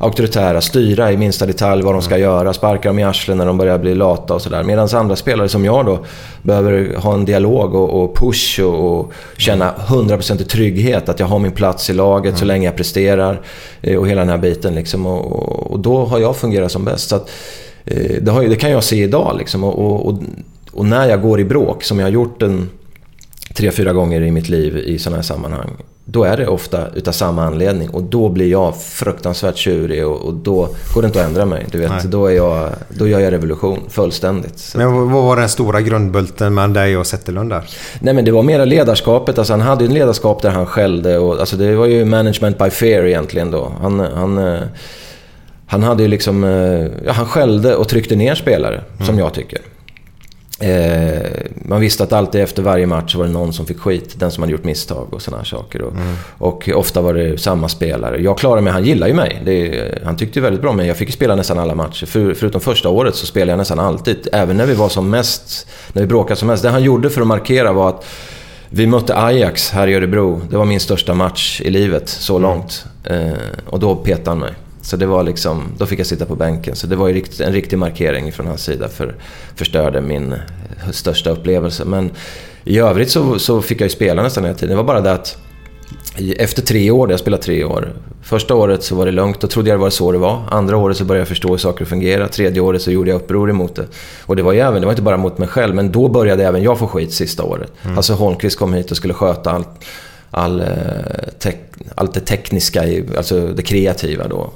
auktoritära, 0.02 0.62
styra 0.62 1.12
i 1.12 1.18
minsta 1.18 1.46
detalj 1.46 1.84
vad 1.84 1.96
de 1.96 2.02
ska 2.02 2.16
mm. 2.16 2.24
göra, 2.24 2.54
sparka 2.54 2.90
dem 2.90 3.00
i 3.00 3.04
arslen 3.04 3.38
när 3.38 3.46
de 3.46 3.58
börjar 3.58 3.78
bli 3.78 3.96
lata 3.96 4.34
och 4.34 4.42
sådär. 4.42 4.64
Medan 4.64 4.90
andra 4.94 5.16
spelare 5.16 5.50
som 5.50 5.66
jag 5.66 5.86
då 5.86 6.06
behöver 6.42 6.96
ha 6.96 7.14
en 7.14 7.26
dialog 7.26 7.76
och, 7.76 8.04
och 8.04 8.16
push 8.16 8.60
och, 8.60 9.00
och 9.00 9.14
känna 9.38 9.74
100% 9.88 10.44
trygghet 10.44 11.10
att 11.10 11.20
jag 11.20 11.28
har 11.28 11.40
min 11.40 11.52
plats 11.52 11.90
i 11.90 11.94
laget 11.94 12.30
mm. 12.30 12.40
så 12.40 12.46
länge 12.46 12.66
jag 12.66 12.76
presterar 12.76 13.42
eh, 13.82 13.98
och 13.98 14.08
hela 14.08 14.22
den 14.22 14.30
här 14.30 14.38
biten. 14.38 14.76
Liksom. 14.76 15.06
Och, 15.06 15.72
och, 15.72 15.80
då 15.80 16.06
har 16.06 16.20
jag 16.20 16.36
fungerat 16.36 16.72
som 16.72 16.86
bäst. 16.86 17.10
Så 17.10 17.16
att, 17.16 17.30
eh, 17.86 18.22
det, 18.22 18.32
har, 18.32 18.44
det, 18.44 18.56
kan 18.56 18.72
jag 18.72 18.84
se 18.84 19.04
idag 19.04 19.36
liksom. 19.38 19.64
och 19.64 20.86
när 20.86 21.10
jag 21.10 21.22
går 21.22 21.40
i 21.40 21.46
bråk, 21.46 21.84
som 21.84 22.00
jag 22.00 22.06
har 22.06 22.12
gjort 22.12 22.42
en 22.42 22.70
tre, 23.54 23.72
fyra 23.72 23.94
gånger 23.94 24.22
i 24.22 24.32
mitt 24.32 24.50
liv 24.50 24.78
i 24.78 25.00
sådana 25.00 25.18
här 25.18 25.24
sammanhang. 25.24 25.70
Då 26.12 26.24
är 26.24 26.38
det 26.38 26.48
ofta 26.48 26.88
utav 26.96 27.12
samma 27.12 27.46
anledning 27.46 27.90
och 27.90 28.04
då 28.04 28.30
blir 28.30 28.48
jag 28.48 28.82
fruktansvärt 28.82 29.58
tjurig 29.58 30.08
och, 30.08 30.22
och 30.22 30.34
då 30.34 30.70
går 30.94 31.02
det 31.02 31.06
inte 31.06 31.22
att 31.22 31.28
ändra 31.28 31.46
mig. 31.46 31.66
Du 31.72 31.78
vet, 31.78 32.04
då, 32.04 32.26
är 32.26 32.32
jag, 32.32 32.70
då 32.90 33.08
gör 33.08 33.20
jag 33.20 33.34
revolution 33.34 33.80
fullständigt. 33.90 34.60
Så. 34.60 34.78
Men 34.78 35.12
vad 35.12 35.24
var 35.24 35.36
den 35.36 35.50
stora 35.50 35.82
grundbulten 35.82 36.54
mellan 36.54 36.74
dig 36.74 36.98
och 36.98 37.08
Zetterlund 37.08 37.50
där? 37.50 37.64
Nej 38.00 38.14
men 38.14 38.26
det 38.26 38.32
var 38.32 38.44
mera 38.44 38.66
ledarskapet. 38.66 39.38
Alltså, 39.38 39.54
han 39.54 39.62
hade 39.62 39.84
ju 39.84 39.88
en 39.88 39.94
ledarskap 39.94 40.42
där 40.42 40.50
han 40.50 40.66
skällde 40.66 41.18
och 41.18 41.40
alltså, 41.40 41.58
det 41.58 41.76
var 41.76 41.86
ju 41.86 42.06
management 42.06 42.58
by 42.58 42.70
fear 42.70 43.04
egentligen 43.04 43.52
då. 43.52 43.72
Han, 43.82 44.00
han, 44.00 44.38
eh, 44.38 44.62
han 45.68 45.84
hade 45.84 46.04
ju 46.04 46.10
liksom... 46.10 46.44
Eh, 46.44 47.06
ja, 47.06 47.12
han 47.12 47.26
skällde 47.26 47.76
och 47.76 47.88
tryckte 47.88 48.16
ner 48.16 48.36
spelare, 48.36 48.82
mm. 48.96 49.06
som 49.06 49.20
jag 49.20 49.34
tycker. 49.34 49.60
Eh, 50.62 51.22
man 51.56 51.82
visste 51.82 52.04
att 52.04 52.14
alltid 52.14 52.42
efter 52.42 52.64
varje 52.64 52.88
match 52.88 53.16
var 53.16 53.26
det 53.26 53.32
någon 53.32 53.54
som 53.54 53.66
fick 53.66 53.80
skit. 53.80 54.20
Den 54.20 54.32
som 54.32 54.44
hade 54.44 54.52
gjort 54.52 54.64
misstag 54.64 55.14
och 55.14 55.22
sådana 55.22 55.46
saker. 55.46 55.82
Och, 55.82 55.92
mm. 55.92 56.16
och, 56.38 56.70
ofta 56.76 57.02
var 57.02 57.14
det 57.14 57.38
samma 57.42 57.70
spelare. 57.70 58.22
Jag 58.22 58.38
klarade 58.38 58.62
mig, 58.62 58.74
han 58.74 58.84
gillar 58.86 59.08
ju 59.08 59.14
mig. 59.14 59.42
Det, 59.46 60.04
han 60.06 60.18
tyckte 60.18 60.42
väldigt 60.42 60.62
bra 60.62 60.70
om 60.70 60.78
mig. 60.78 60.88
Jag 60.88 60.98
fick 60.98 61.08
ju 61.10 61.14
spela 61.14 61.36
nästan 61.36 61.60
alla 61.60 61.76
matcher. 61.76 62.06
För, 62.06 62.34
förutom 62.34 62.62
första 62.62 62.90
året 62.90 63.16
så 63.16 63.26
spelade 63.26 63.52
jag 63.52 63.58
nästan 63.58 63.80
alltid. 63.80 64.28
Även 64.34 64.58
när 64.58 64.66
vi 64.66 64.74
var 64.74 64.90
som 64.90 65.10
mest, 65.10 65.68
när 65.94 66.02
vi 66.02 66.08
bråkade 66.08 66.36
som 66.36 66.48
mest. 66.48 66.64
Det 66.64 66.70
han 66.70 66.84
gjorde 66.84 67.10
för 67.10 67.22
att 67.22 67.28
markera 67.28 67.72
var 67.72 67.90
att 67.90 68.06
Vi 68.74 68.88
mötte 68.88 69.18
Ajax 69.18 69.72
här 69.72 69.88
i 69.88 69.94
Örebro. 69.96 70.42
Det 70.50 70.58
var 70.58 70.66
min 70.66 70.80
största 70.80 71.14
match 71.14 71.62
i 71.62 71.70
livet 71.70 72.10
så 72.10 72.38
Mm. 72.38 72.50
långt. 72.50 72.86
Eh, 73.04 73.34
och 73.70 73.80
då 73.80 73.96
petade 73.96 74.30
han 74.30 74.40
mig. 74.40 74.54
Så 74.82 74.98
det 74.98 75.06
var 75.06 75.24
liksom, 75.24 75.64
då 75.78 75.86
fick 75.86 76.00
jag 76.00 76.08
sitta 76.08 76.26
på 76.26 76.36
bänken. 76.36 76.76
Så 76.76 76.88
det 76.88 76.96
var 76.96 77.10
en 77.42 77.54
riktig 77.54 77.78
markering 77.78 78.32
från 78.32 78.48
hans 78.48 78.64
sida. 78.64 78.90
För 78.90 79.16
förstörde 79.56 80.02
min 80.02 80.34
eh, 80.34 80.92
största 80.92 81.30
upplevelse. 81.30 81.86
Men 81.86 82.12
i 82.64 82.80
övrigt 82.80 83.12
så, 83.12 83.40
så 83.40 83.62
fick 83.62 83.82
jag 83.82 83.86
ju 83.86 83.90
spela 83.90 84.24
nästan 84.24 84.44
hela 84.44 84.58
tiden. 84.58 84.70
Det 84.70 84.76
var 84.76 84.84
bara 84.84 85.02
det 85.02 85.12
att 85.12 85.38
efter 86.38 86.62
tre 86.62 86.92
år, 86.92 87.12
jag 87.12 87.20
spelade 87.20 87.44
tre 87.44 87.64
år. 87.64 87.94
Första 88.24 88.56
året 88.56 88.84
så 88.84 88.96
var 88.96 89.06
det 89.06 89.12
lugnt, 89.12 89.42
då 89.42 89.48
trodde 89.48 89.70
jag 89.70 89.80
det 89.80 89.82
var 89.82 89.90
så 89.90 90.12
det 90.12 90.18
var. 90.18 90.44
Andra 90.52 90.78
året 90.78 90.98
så 90.98 91.06
började 91.06 91.22
jag 91.22 91.28
förstå 91.28 91.50
hur 91.50 91.58
saker 91.58 91.86
fungerar. 91.86 92.28
Tredje 92.28 92.62
året 92.62 92.82
så 92.82 92.92
gjorde 92.92 93.10
jag 93.10 93.16
uppror 93.16 93.50
emot 93.50 93.76
det. 93.76 93.88
Och 94.26 94.36
det 94.36 94.44
var 94.44 94.54
ju 94.54 94.60
även, 94.60 94.82
det 94.82 94.86
var 94.86 94.92
inte 94.92 95.02
bara 95.02 95.18
mot 95.18 95.38
mig 95.38 95.48
själv, 95.48 95.76
men 95.76 95.92
då 95.92 96.08
började 96.08 96.46
även 96.46 96.64
jag 96.64 96.80
få 96.80 96.88
skit 96.88 97.14
sista 97.14 97.44
året. 97.44 97.72
Mm. 97.84 97.98
Alltså 97.98 98.14
Holmqvist 98.14 98.60
kom 98.60 98.74
hit 98.74 98.92
och 98.92 98.98
skulle 98.98 99.14
sköta 99.14 99.52
allt, 99.52 99.70
all, 100.32 100.62
eh, 100.62 100.68
tek, 101.40 101.58
allt 101.96 102.14
det 102.14 102.20
tekniska, 102.20 102.84
alltså 103.18 103.48
det 103.48 103.64
kreativa 103.64 104.28
då. 104.28 104.52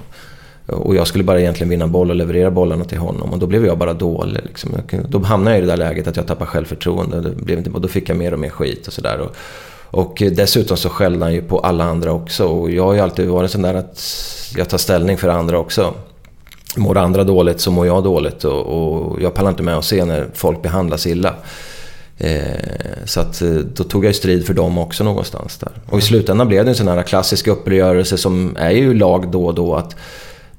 Och 0.67 0.95
jag 0.95 1.07
skulle 1.07 1.23
bara 1.23 1.39
egentligen 1.39 1.69
vinna 1.69 1.87
boll 1.87 2.09
och 2.09 2.15
leverera 2.15 2.51
bollarna 2.51 2.85
till 2.85 2.97
honom. 2.97 3.33
Och 3.33 3.39
då 3.39 3.47
blev 3.47 3.65
jag 3.65 3.77
bara 3.77 3.93
dålig. 3.93 4.41
Liksom. 4.43 4.71
Då 5.09 5.19
hamnade 5.19 5.55
jag 5.55 5.63
i 5.63 5.65
det 5.65 5.71
där 5.71 5.77
läget 5.77 6.07
att 6.07 6.17
jag 6.17 6.27
tappade 6.27 6.49
självförtroende. 6.51 7.21
Det 7.21 7.29
blev 7.29 7.57
inte, 7.57 7.69
och 7.69 7.81
då 7.81 7.87
fick 7.87 8.09
jag 8.09 8.17
mer 8.17 8.33
och 8.33 8.39
mer 8.39 8.49
skit 8.49 8.87
och 8.87 8.93
sådär. 8.93 9.19
Och, 9.19 9.35
och 9.99 10.21
dessutom 10.31 10.77
så 10.77 10.89
skällde 10.89 11.25
han 11.25 11.33
ju 11.33 11.41
på 11.41 11.59
alla 11.59 11.83
andra 11.83 12.11
också. 12.11 12.45
Och 12.45 12.71
jag 12.71 12.83
har 12.83 12.93
ju 12.93 12.99
alltid 12.99 13.27
varit 13.27 13.51
sån 13.51 13.61
där 13.61 13.73
att 13.73 14.03
jag 14.57 14.69
tar 14.69 14.77
ställning 14.77 15.17
för 15.17 15.29
andra 15.29 15.59
också. 15.59 15.93
Mår 16.75 16.97
andra 16.97 17.23
dåligt 17.23 17.59
så 17.59 17.71
mår 17.71 17.87
jag 17.87 18.03
dåligt. 18.03 18.43
Och, 18.43 18.61
och 18.61 19.21
jag 19.21 19.33
pallar 19.33 19.49
inte 19.49 19.63
med 19.63 19.77
att 19.77 19.85
se 19.85 20.05
när 20.05 20.27
folk 20.33 20.61
behandlas 20.61 21.07
illa. 21.07 21.35
Eh, 22.17 22.41
så 23.05 23.19
att 23.19 23.41
eh, 23.41 23.49
då 23.49 23.83
tog 23.83 24.05
jag 24.05 24.09
ju 24.09 24.13
strid 24.13 24.45
för 24.45 24.53
dem 24.53 24.77
också 24.77 25.03
någonstans 25.03 25.57
där. 25.57 25.71
Och 25.89 25.99
i 25.99 26.01
slutändan 26.01 26.47
blev 26.47 26.65
det 26.65 26.71
en 26.71 26.75
sån 26.75 26.87
här 26.87 27.03
klassisk 27.03 27.47
uppgörelse 27.47 28.17
som 28.17 28.55
är 28.59 28.71
ju 28.71 28.93
lag 28.93 29.31
då 29.31 29.45
och 29.45 29.55
då 29.55 29.75
att 29.75 29.95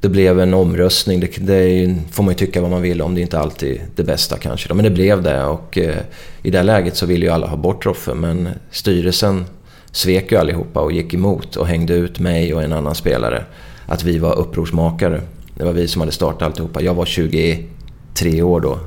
det 0.01 0.09
blev 0.09 0.41
en 0.41 0.55
omröstning. 0.55 1.21
Det, 1.21 1.27
det 1.39 1.95
får 2.11 2.23
man 2.23 2.33
ju 2.33 2.39
tycka 2.39 2.61
vad 2.61 2.71
man 2.71 2.83
vill 2.83 3.03
om. 3.03 3.15
Det 3.15 3.21
är 3.21 3.23
inte 3.23 3.39
alltid 3.39 3.81
det 3.97 4.05
bästa 4.05 4.39
kanske. 4.39 4.75
Men 4.75 4.85
det 4.85 4.91
blev 4.91 5.23
det 5.23 5.45
och 5.45 5.79
eh, 5.79 5.97
i 6.43 6.51
det 6.51 6.63
läget 6.63 6.97
så 6.97 7.07
ville 7.07 7.27
ju 7.27 7.33
alla 7.33 7.47
ha 7.47 7.57
bort 7.57 7.87
Roffe. 7.87 8.15
Men 8.15 8.49
styrelsen 8.71 9.45
svek 9.91 10.33
ju 10.33 10.39
allihopa 10.39 10.81
och 10.81 10.93
gick 10.93 11.15
emot 11.15 11.57
och 11.57 11.67
hängde 11.67 11.95
ut 11.95 12.19
mig 12.19 12.55
och 12.55 12.63
en 12.63 12.73
annan 12.73 12.95
spelare. 12.95 13.45
Att 13.87 14.05
vi 14.05 14.19
var 14.19 14.39
upprorsmakare. 14.39 15.21
Det 15.55 15.65
var 15.65 15.73
vi 15.73 15.89
som 15.89 16.01
hade 16.01 16.13
startat 16.13 16.43
alltihopa. 16.43 16.83
Jag 16.83 16.95
var 16.95 17.07
23 17.07 18.43
år 18.43 18.61
då. 18.61 18.79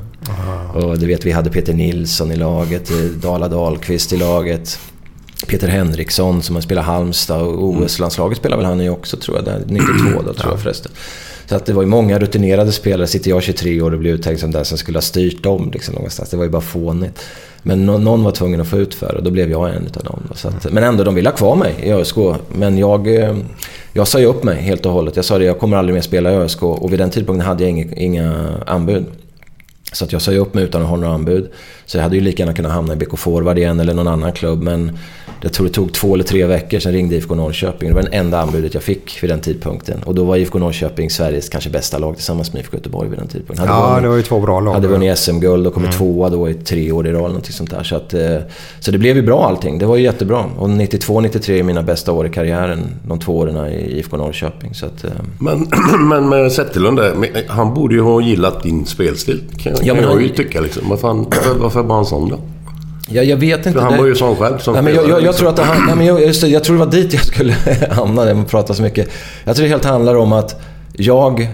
Och 0.73 0.99
du 0.99 1.05
vet, 1.05 1.25
vi 1.25 1.31
hade 1.31 1.49
Peter 1.49 1.73
Nilsson 1.73 2.31
i 2.31 2.35
laget, 2.35 2.91
Dala 3.21 3.47
Dahlqvist 3.47 4.13
i 4.13 4.17
laget. 4.17 4.79
Peter 5.47 5.67
Henriksson 5.67 6.41
som 6.41 6.55
har 6.55 6.61
spelat 6.61 6.85
Halmstad 6.85 7.41
och 7.41 7.63
OS-landslaget 7.63 8.37
spelar 8.37 8.57
väl 8.57 8.65
han 8.65 8.79
ju 8.79 8.89
också 8.89 9.17
tror 9.17 9.37
jag, 9.37 9.45
där, 9.45 9.61
92 9.67 10.21
då 10.25 10.33
tror 10.33 10.51
jag 10.51 10.59
förresten. 10.59 10.91
Så 11.45 11.55
att 11.55 11.65
det 11.65 11.73
var 11.73 11.81
ju 11.81 11.87
många 11.87 12.19
rutinerade 12.19 12.71
spelare. 12.71 13.07
Sitter 13.07 13.29
jag 13.29 13.43
23 13.43 13.81
år 13.81 13.91
och 13.91 13.99
blir 13.99 14.11
uttänkt 14.13 14.41
som 14.41 14.51
den 14.51 14.65
som 14.65 14.77
skulle 14.77 14.97
ha 14.97 15.01
styrt 15.01 15.43
dem 15.43 15.69
liksom 15.73 15.95
någonstans. 15.95 16.29
Det 16.29 16.37
var 16.37 16.43
ju 16.43 16.49
bara 16.49 16.61
fånigt. 16.61 17.19
Men 17.63 17.85
nå- 17.85 17.97
någon 17.97 18.23
var 18.23 18.31
tvungen 18.31 18.61
att 18.61 18.67
få 18.67 18.77
ut 18.77 18.93
för 18.93 19.15
och 19.15 19.23
då 19.23 19.31
blev 19.31 19.51
jag 19.51 19.75
en 19.75 19.85
utav 19.85 20.03
dem. 20.03 20.19
då. 20.27 20.47
Att, 20.49 20.73
men 20.73 20.83
ändå, 20.83 21.03
de 21.03 21.15
ville 21.15 21.29
ha 21.29 21.35
kvar 21.37 21.55
mig 21.55 21.75
i 21.83 21.91
ÖSK. 21.91 22.15
Men 22.53 22.77
jag, 22.77 23.15
eh, 23.15 23.37
jag 23.93 24.07
sa 24.07 24.19
ju 24.19 24.25
upp 24.25 24.43
mig 24.43 24.61
helt 24.61 24.85
och 24.85 24.91
hållet. 24.91 25.15
Jag 25.15 25.25
sa 25.25 25.37
det, 25.37 25.45
jag 25.45 25.59
kommer 25.59 25.77
aldrig 25.77 25.93
mer 25.93 26.01
spela 26.01 26.31
i 26.31 26.35
ÖSK. 26.35 26.63
Och 26.63 26.91
vid 26.93 26.99
den 26.99 27.09
tidpunkten 27.09 27.47
hade 27.47 27.63
jag 27.63 27.69
inga, 27.69 27.95
inga 27.95 28.49
anbud. 28.67 29.05
Så 29.91 30.05
att 30.05 30.11
jag 30.13 30.21
sa 30.21 30.31
ju 30.31 30.37
upp 30.37 30.53
mig 30.53 30.63
utan 30.63 30.81
att 30.81 30.87
ha 30.87 30.95
några 30.95 31.13
anbud. 31.13 31.49
Så 31.85 31.97
jag 31.97 32.03
hade 32.03 32.15
ju 32.15 32.21
lika 32.21 32.43
gärna 32.43 32.53
kunnat 32.53 32.71
hamna 32.71 32.93
i 32.93 32.95
BK 32.95 33.17
Forward 33.19 33.57
igen 33.57 33.79
eller 33.79 33.93
någon 33.93 34.07
annan 34.07 34.31
klubb. 34.33 34.61
Men 34.63 34.97
jag 35.41 35.53
tror 35.53 35.65
det 35.67 35.73
tog 35.73 35.93
två 35.93 36.13
eller 36.13 36.23
tre 36.23 36.45
veckor, 36.45 36.79
sen 36.79 36.91
ringde 36.93 37.15
IFK 37.15 37.35
Norrköping. 37.35 37.89
Det 37.89 37.95
var 37.95 38.01
det 38.01 38.07
enda 38.17 38.41
anbudet 38.41 38.73
jag 38.73 38.83
fick 38.83 39.23
vid 39.23 39.29
den 39.29 39.39
tidpunkten. 39.39 40.03
Och 40.05 40.15
då 40.15 40.23
var 40.23 40.37
IFK 40.37 40.59
Norrköping 40.59 41.09
Sveriges 41.09 41.49
kanske 41.49 41.69
bästa 41.69 41.97
lag 41.97 42.15
tillsammans 42.15 42.53
med 42.53 42.59
IFK 42.59 42.77
Göteborg 42.77 43.09
vid 43.09 43.19
den 43.19 43.27
tidpunkten. 43.27 43.67
Hade 43.67 43.79
Ja, 43.81 43.87
vunnit- 43.89 44.03
det 44.03 44.09
var 44.09 44.15
ju 44.15 44.21
två 44.23 44.39
bra 44.39 44.59
lag. 44.59 44.73
hade 44.73 44.87
vunnit 44.87 45.17
SM-guld 45.17 45.67
och 45.67 45.73
kommit 45.73 45.89
Mm. 45.89 45.97
tvåa 45.97 46.29
då 46.29 46.49
i 46.49 46.53
tre 46.53 46.91
år 46.91 47.07
i 47.07 47.11
rad. 47.11 47.21
Någonting 47.21 47.51
sånt 47.53 47.69
där. 47.71 47.83
Så, 47.83 47.95
att, 47.95 48.13
eh, 48.13 48.37
så 48.79 48.91
det 48.91 48.97
blev 48.97 49.15
ju 49.15 49.21
bra 49.21 49.45
allting. 49.47 49.79
Det 49.79 49.85
var 49.85 49.95
ju 49.95 50.03
jättebra. 50.03 50.45
Och 50.57 50.69
92-93 50.69 51.59
är 51.59 51.63
mina 51.63 51.83
bästa 51.83 52.11
år 52.11 52.27
i 52.27 52.29
karriären. 52.29 52.79
De 53.07 53.19
två 53.19 53.37
åren 53.37 53.67
i 53.73 53.97
IFK 53.97 54.17
Norrköping. 54.17 54.73
Så 54.73 54.85
att, 54.85 55.03
eh, 55.03 55.09
Men, 55.39 55.67
men 56.09 56.29
med 56.29 56.51
Zetterlund 56.51 56.97
där, 56.97 57.13
men 57.15 57.29
han 57.47 57.73
borde 57.73 57.95
ju 57.95 58.01
ha 58.01 58.21
gillat 58.21 58.63
din 58.63 58.85
spelstil. 58.85 59.41
Kan, 59.57 59.71
Ja, 59.73 59.77
kan 59.85 59.95
men 59.95 60.03
jag 60.05 60.11
han- 60.11 60.21
ju 60.23 60.29
tycka 60.29 60.61
liksom. 60.61 60.83
Varför, 60.89 61.07
han, 61.07 61.23
varför, 61.23 61.53
varför 61.59 61.83
var 61.83 61.95
han 61.95 62.05
sån 62.05 62.29
då? 62.29 62.39
Ja, 63.11 63.21
jag 63.23 63.37
vet 63.37 63.57
inte. 63.65 63.71
För 63.79 63.85
han 63.85 63.97
var 63.97 64.05
ju 64.05 64.15
sån 64.15 64.35
själv 64.35 64.57
som 64.57 64.73
nej, 64.73 64.83
men 64.83 64.93
jag, 64.95 65.03
jag, 65.03 65.09
jag 65.11 65.21
liksom. 65.21 65.37
tror 65.39 65.49
att 65.49 65.55
det, 65.55 65.63
han- 65.63 65.85
nej, 65.87 65.95
men 65.95 66.05
jag, 66.05 66.21
just 66.21 66.41
det, 66.41 66.47
jag 66.47 66.63
tror 66.63 66.75
det 66.79 66.85
var 66.85 66.91
dit 66.91 67.13
jag 67.13 67.25
skulle 67.25 67.53
hamna 67.91 68.23
när 68.25 68.33
man 68.33 68.45
pratar 68.45 68.73
så 68.73 68.81
mycket. 68.81 69.09
Jag 69.43 69.55
tror 69.55 69.63
det 69.63 69.69
helt 69.69 69.85
handlar 69.85 70.15
om 70.15 70.33
att 70.33 70.61
jag, 70.93 71.49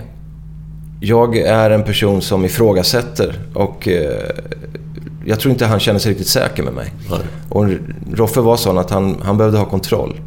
jag 1.00 1.38
är 1.38 1.70
en 1.70 1.84
person 1.84 2.22
som 2.22 2.46
ifrågasätter 2.46 3.40
och 3.54 3.88
eh, 3.88 4.20
jag 5.26 5.40
tror 5.40 5.52
inte 5.52 5.66
han 5.66 5.80
känner 5.80 6.00
sig 6.00 6.12
riktigt 6.12 6.28
säker 6.28 6.64
med 6.64 6.74
mig. 6.74 6.94
Och 7.50 7.66
Roffe 8.14 8.40
var 8.42 8.58
sån 8.58 8.78
att 8.78 8.90
han, 8.92 9.18
han 9.24 9.38
behövde 9.38 9.58
ha 9.60 9.66
kontroll. 9.66 10.20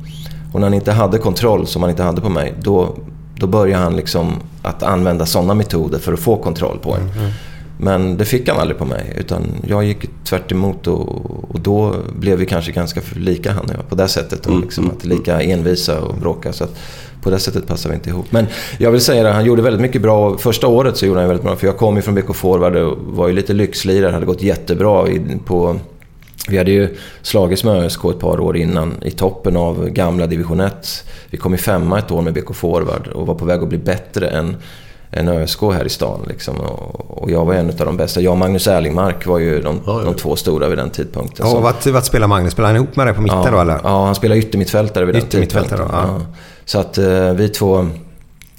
Och 0.53 0.61
när 0.61 0.67
han 0.67 0.75
inte 0.75 0.93
hade 0.93 1.19
kontroll, 1.19 1.67
som 1.67 1.83
han 1.83 1.91
inte 1.91 2.03
hade 2.03 2.21
på 2.21 2.29
mig, 2.29 2.55
då, 2.61 2.95
då 3.37 3.47
började 3.47 3.83
han 3.83 3.97
liksom 3.97 4.33
att 4.63 4.83
använda 4.83 5.27
sådana 5.27 5.55
metoder 5.55 5.99
för 5.99 6.13
att 6.13 6.21
få 6.21 6.37
kontroll 6.37 6.79
på 6.83 6.95
en. 6.95 7.11
Men 7.81 8.17
det 8.17 8.25
fick 8.25 8.49
han 8.49 8.61
aldrig 8.61 8.79
på 8.79 8.85
mig. 8.85 9.15
Utan 9.19 9.47
jag 9.67 9.85
gick 9.85 10.25
tvärt 10.25 10.53
emot 10.53 10.87
och, 10.87 11.09
och 11.51 11.61
då 11.61 11.95
blev 12.19 12.39
vi 12.39 12.47
kanske 12.47 12.73
ganska 12.73 13.01
lika 13.17 13.53
han 13.53 13.65
och 13.65 13.75
jag 13.75 13.89
på 13.89 13.95
det 13.95 14.09
sättet. 14.09 14.43
Då, 14.43 14.59
liksom, 14.59 14.91
att 14.91 15.05
lika 15.05 15.41
envisa 15.41 16.01
och 16.01 16.15
bråka. 16.15 16.53
Så 16.53 16.65
att 16.65 16.79
på 17.23 17.31
det 17.31 17.39
sättet 17.39 17.67
passar 17.67 17.91
vi 17.91 17.97
inte 17.97 18.11
ihop. 18.11 18.27
Men 18.31 18.47
jag 18.79 18.91
vill 18.91 19.01
säga 19.01 19.23
det, 19.23 19.31
han 19.31 19.45
gjorde 19.45 19.63
väldigt 19.63 19.83
mycket 19.83 20.03
bra. 20.03 20.39
Första 20.39 20.67
året 20.67 20.97
så 20.97 21.07
gjorde 21.07 21.21
han 21.21 21.29
väldigt 21.29 21.45
bra. 21.45 21.57
För 21.57 21.67
jag 21.67 21.77
kom 21.77 21.97
ju 21.97 22.03
från 22.03 22.15
BK 22.15 22.37
Forward 22.37 22.77
och 22.77 22.99
var 22.99 23.29
ju 23.29 23.35
lite 23.35 23.53
lyxlirare. 23.53 24.13
Hade 24.13 24.27
gått 24.27 24.43
jättebra 24.43 25.09
i, 25.09 25.21
på... 25.45 25.77
Vi 26.49 26.59
hade 26.59 26.71
ju 26.71 26.97
slagits 27.23 27.65
med 27.65 27.85
ÖSK 27.85 28.05
ett 28.05 28.19
par 28.19 28.41
år 28.41 28.57
innan 28.57 28.95
i 29.03 29.11
toppen 29.11 29.57
av 29.57 29.89
gamla 29.89 30.27
division 30.27 30.61
1. 30.61 31.05
Vi 31.31 31.39
kom 31.39 31.55
i 31.55 31.59
femma 31.59 31.99
ett 31.99 32.11
år 32.11 32.23
med 32.23 32.35
BK 32.35 32.55
Forward 32.55 33.07
och 33.07 33.27
var 33.27 33.35
på 33.35 33.45
väg 33.45 33.63
att 33.63 33.69
bli 33.69 33.79
bättre 33.79 34.29
än 34.29 34.57
än 35.11 35.29
ÖSK 35.29 35.63
här 35.63 35.85
i 35.85 35.89
stan. 35.89 36.21
Liksom. 36.29 36.57
Och, 36.61 37.23
och 37.23 37.31
jag 37.31 37.45
var 37.45 37.55
en 37.55 37.69
av 37.69 37.87
de 37.87 37.97
bästa. 37.97 38.21
Jag 38.21 38.31
och 38.31 38.39
Magnus 38.39 38.67
Erlingmark 38.67 39.27
var 39.27 39.39
ju 39.39 39.61
de, 39.61 39.81
de 40.05 40.15
två 40.15 40.37
stora 40.37 40.69
vid 40.69 40.79
den 40.79 40.91
tidpunkten. 40.91 41.47
Och 41.47 41.53
Så- 41.53 41.61
vad, 41.61 41.87
vad 41.87 42.05
spelar 42.05 42.27
Magnus? 42.27 42.53
Spelar 42.53 42.69
han 42.69 42.77
ihop 42.77 42.97
med 42.97 43.07
dig 43.07 43.15
på 43.15 43.21
mitten 43.21 43.43
ja, 43.45 43.51
då 43.51 43.61
eller? 43.61 43.81
Ja, 43.85 44.05
han 44.07 44.15
spelar 44.15 44.37
yttermittfältare 44.37 45.05
vid 45.05 45.15
den 45.15 45.25
tidpunkten. 45.27 45.79
ja. 45.93 46.21
Så 46.65 46.79
att 46.79 46.99
eh, 46.99 47.33
vi 47.33 47.49
två 47.49 47.87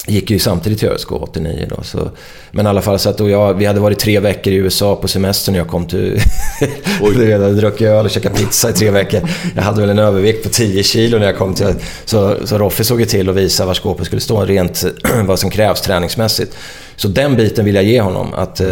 gick 0.10 0.32
ju 0.32 0.40
samtidigt 0.40 0.80
till 0.80 0.90
ÖSK 0.90 1.12
89 1.12 1.68
då. 1.70 1.84
Så, 1.84 2.10
men 2.52 2.66
i 2.66 2.70
alla 2.70 2.82
fall 2.82 3.00
så 3.00 3.10
att 3.10 3.22
och 3.22 3.30
jag, 3.30 3.54
vi 3.54 3.66
hade 3.66 3.80
varit 3.80 4.00
tre 4.00 4.20
veckor 4.20 4.54
i 4.54 4.56
USA 4.56 4.96
på 4.96 5.08
semester 5.08 5.52
när 5.52 5.60
jag 5.60 5.68
kom 5.68 5.86
till... 5.86 6.20
jag 7.02 7.40
hade 7.40 7.54
druckit 7.54 7.88
öl 7.88 8.06
och 8.06 8.12
käkat 8.12 8.36
pizza 8.36 8.70
i 8.70 8.74
tre 8.74 8.92
veckor. 8.92 9.22
Jag 9.56 9.64
hade 9.64 9.82
väl 9.82 9.90
en 9.90 10.00
övervikt 10.00 10.44
på 10.44 10.50
10 10.50 10.84
kilo 10.84 11.20
när 11.20 11.26
jag 11.26 11.38
kom 11.38 11.54
till... 11.54 11.74
Så, 12.06 12.36
så 12.46 12.58
Roffe 12.58 12.84
såg 12.84 13.00
ju 13.00 13.06
till 13.06 13.30
att 13.30 13.36
visa 13.36 13.66
var 13.66 13.74
skåpet 13.74 14.06
skulle 14.06 14.22
stå 14.22 14.46
rent 14.46 14.86
vad 15.26 15.40
som 15.40 15.50
krävs 15.50 15.82
träningsmässigt. 15.82 16.56
Så 16.96 17.08
den 17.08 17.36
biten 17.36 17.66
vill 17.66 17.76
jag 17.76 17.84
ge 17.84 18.02
honom. 18.02 18.34
Att, 18.34 18.60
eh, 18.60 18.68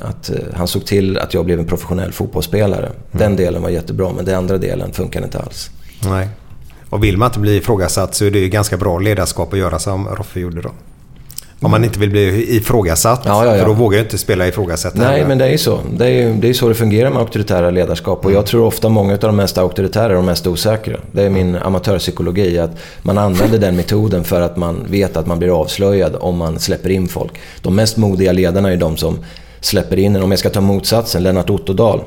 att 0.00 0.30
eh, 0.30 0.36
han 0.54 0.68
såg 0.68 0.86
till 0.86 1.18
att 1.18 1.34
jag 1.34 1.44
blev 1.44 1.58
en 1.58 1.66
professionell 1.66 2.12
fotbollsspelare. 2.12 2.90
Den 3.12 3.36
delen 3.36 3.62
var 3.62 3.70
jättebra, 3.70 4.12
men 4.16 4.24
den 4.24 4.34
andra 4.34 4.58
delen 4.58 4.92
funkar 4.92 5.24
inte 5.24 5.38
alls. 5.38 5.70
Nej. 6.02 6.28
Och 6.94 7.04
vill 7.04 7.16
man 7.16 7.26
inte 7.28 7.38
bli 7.38 7.56
ifrågasatt 7.56 8.14
så 8.14 8.24
är 8.24 8.30
det 8.30 8.38
ju 8.38 8.48
ganska 8.48 8.76
bra 8.76 8.98
ledarskap 8.98 9.52
att 9.52 9.58
göra 9.58 9.78
som 9.78 10.08
Roffe 10.08 10.40
gjorde 10.40 10.60
då. 10.60 10.70
Om 11.60 11.70
man 11.70 11.84
inte 11.84 11.98
vill 11.98 12.10
bli 12.10 12.56
ifrågasatt. 12.56 13.22
Ja, 13.24 13.44
ja, 13.46 13.52
ja. 13.56 13.58
För 13.62 13.66
då 13.68 13.72
vågar 13.74 13.98
jag 13.98 14.04
inte 14.04 14.18
spela 14.18 14.48
ifrågasättande. 14.48 15.06
Nej, 15.08 15.24
men 15.26 15.38
det 15.38 15.44
är 15.44 15.50
ju 15.50 15.58
så. 15.58 15.78
Det 15.98 16.06
är 16.08 16.34
det 16.34 16.48
är 16.48 16.52
så 16.52 16.68
det 16.68 16.74
fungerar 16.74 17.10
med 17.10 17.18
auktoritära 17.18 17.70
ledarskap. 17.70 18.24
Och 18.24 18.32
jag 18.32 18.46
tror 18.46 18.66
ofta 18.66 18.88
många 18.88 19.12
av 19.12 19.18
de 19.18 19.36
mest 19.36 19.58
auktoritära 19.58 20.04
är 20.04 20.14
de 20.14 20.26
mest 20.26 20.46
osäkra. 20.46 20.96
Det 21.12 21.22
är 21.22 21.30
min 21.30 21.56
amatörpsykologi. 21.56 22.58
Att 22.58 22.70
man 23.02 23.18
använder 23.18 23.58
den 23.58 23.76
metoden 23.76 24.24
för 24.24 24.40
att 24.40 24.56
man 24.56 24.86
vet 24.90 25.16
att 25.16 25.26
man 25.26 25.38
blir 25.38 25.60
avslöjad 25.60 26.16
om 26.20 26.36
man 26.36 26.58
släpper 26.58 26.90
in 26.90 27.08
folk. 27.08 27.32
De 27.62 27.74
mest 27.74 27.96
modiga 27.96 28.32
ledarna 28.32 28.72
är 28.72 28.76
de 28.76 28.96
som 28.96 29.18
släpper 29.60 29.98
in 29.98 30.16
en. 30.16 30.22
Om 30.22 30.30
jag 30.30 30.38
ska 30.40 30.50
ta 30.50 30.60
motsatsen, 30.60 31.22
Lennart 31.22 31.50
Ottodal. 31.50 32.00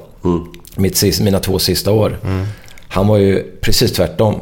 Mitt, 0.76 0.96
sis- 0.96 1.22
mina 1.24 1.40
två 1.40 1.60
sista 1.60 1.92
år. 1.92 2.18
Han 2.88 3.08
var 3.08 3.18
ju 3.18 3.44
precis 3.62 3.92
tvärtom. 3.94 4.36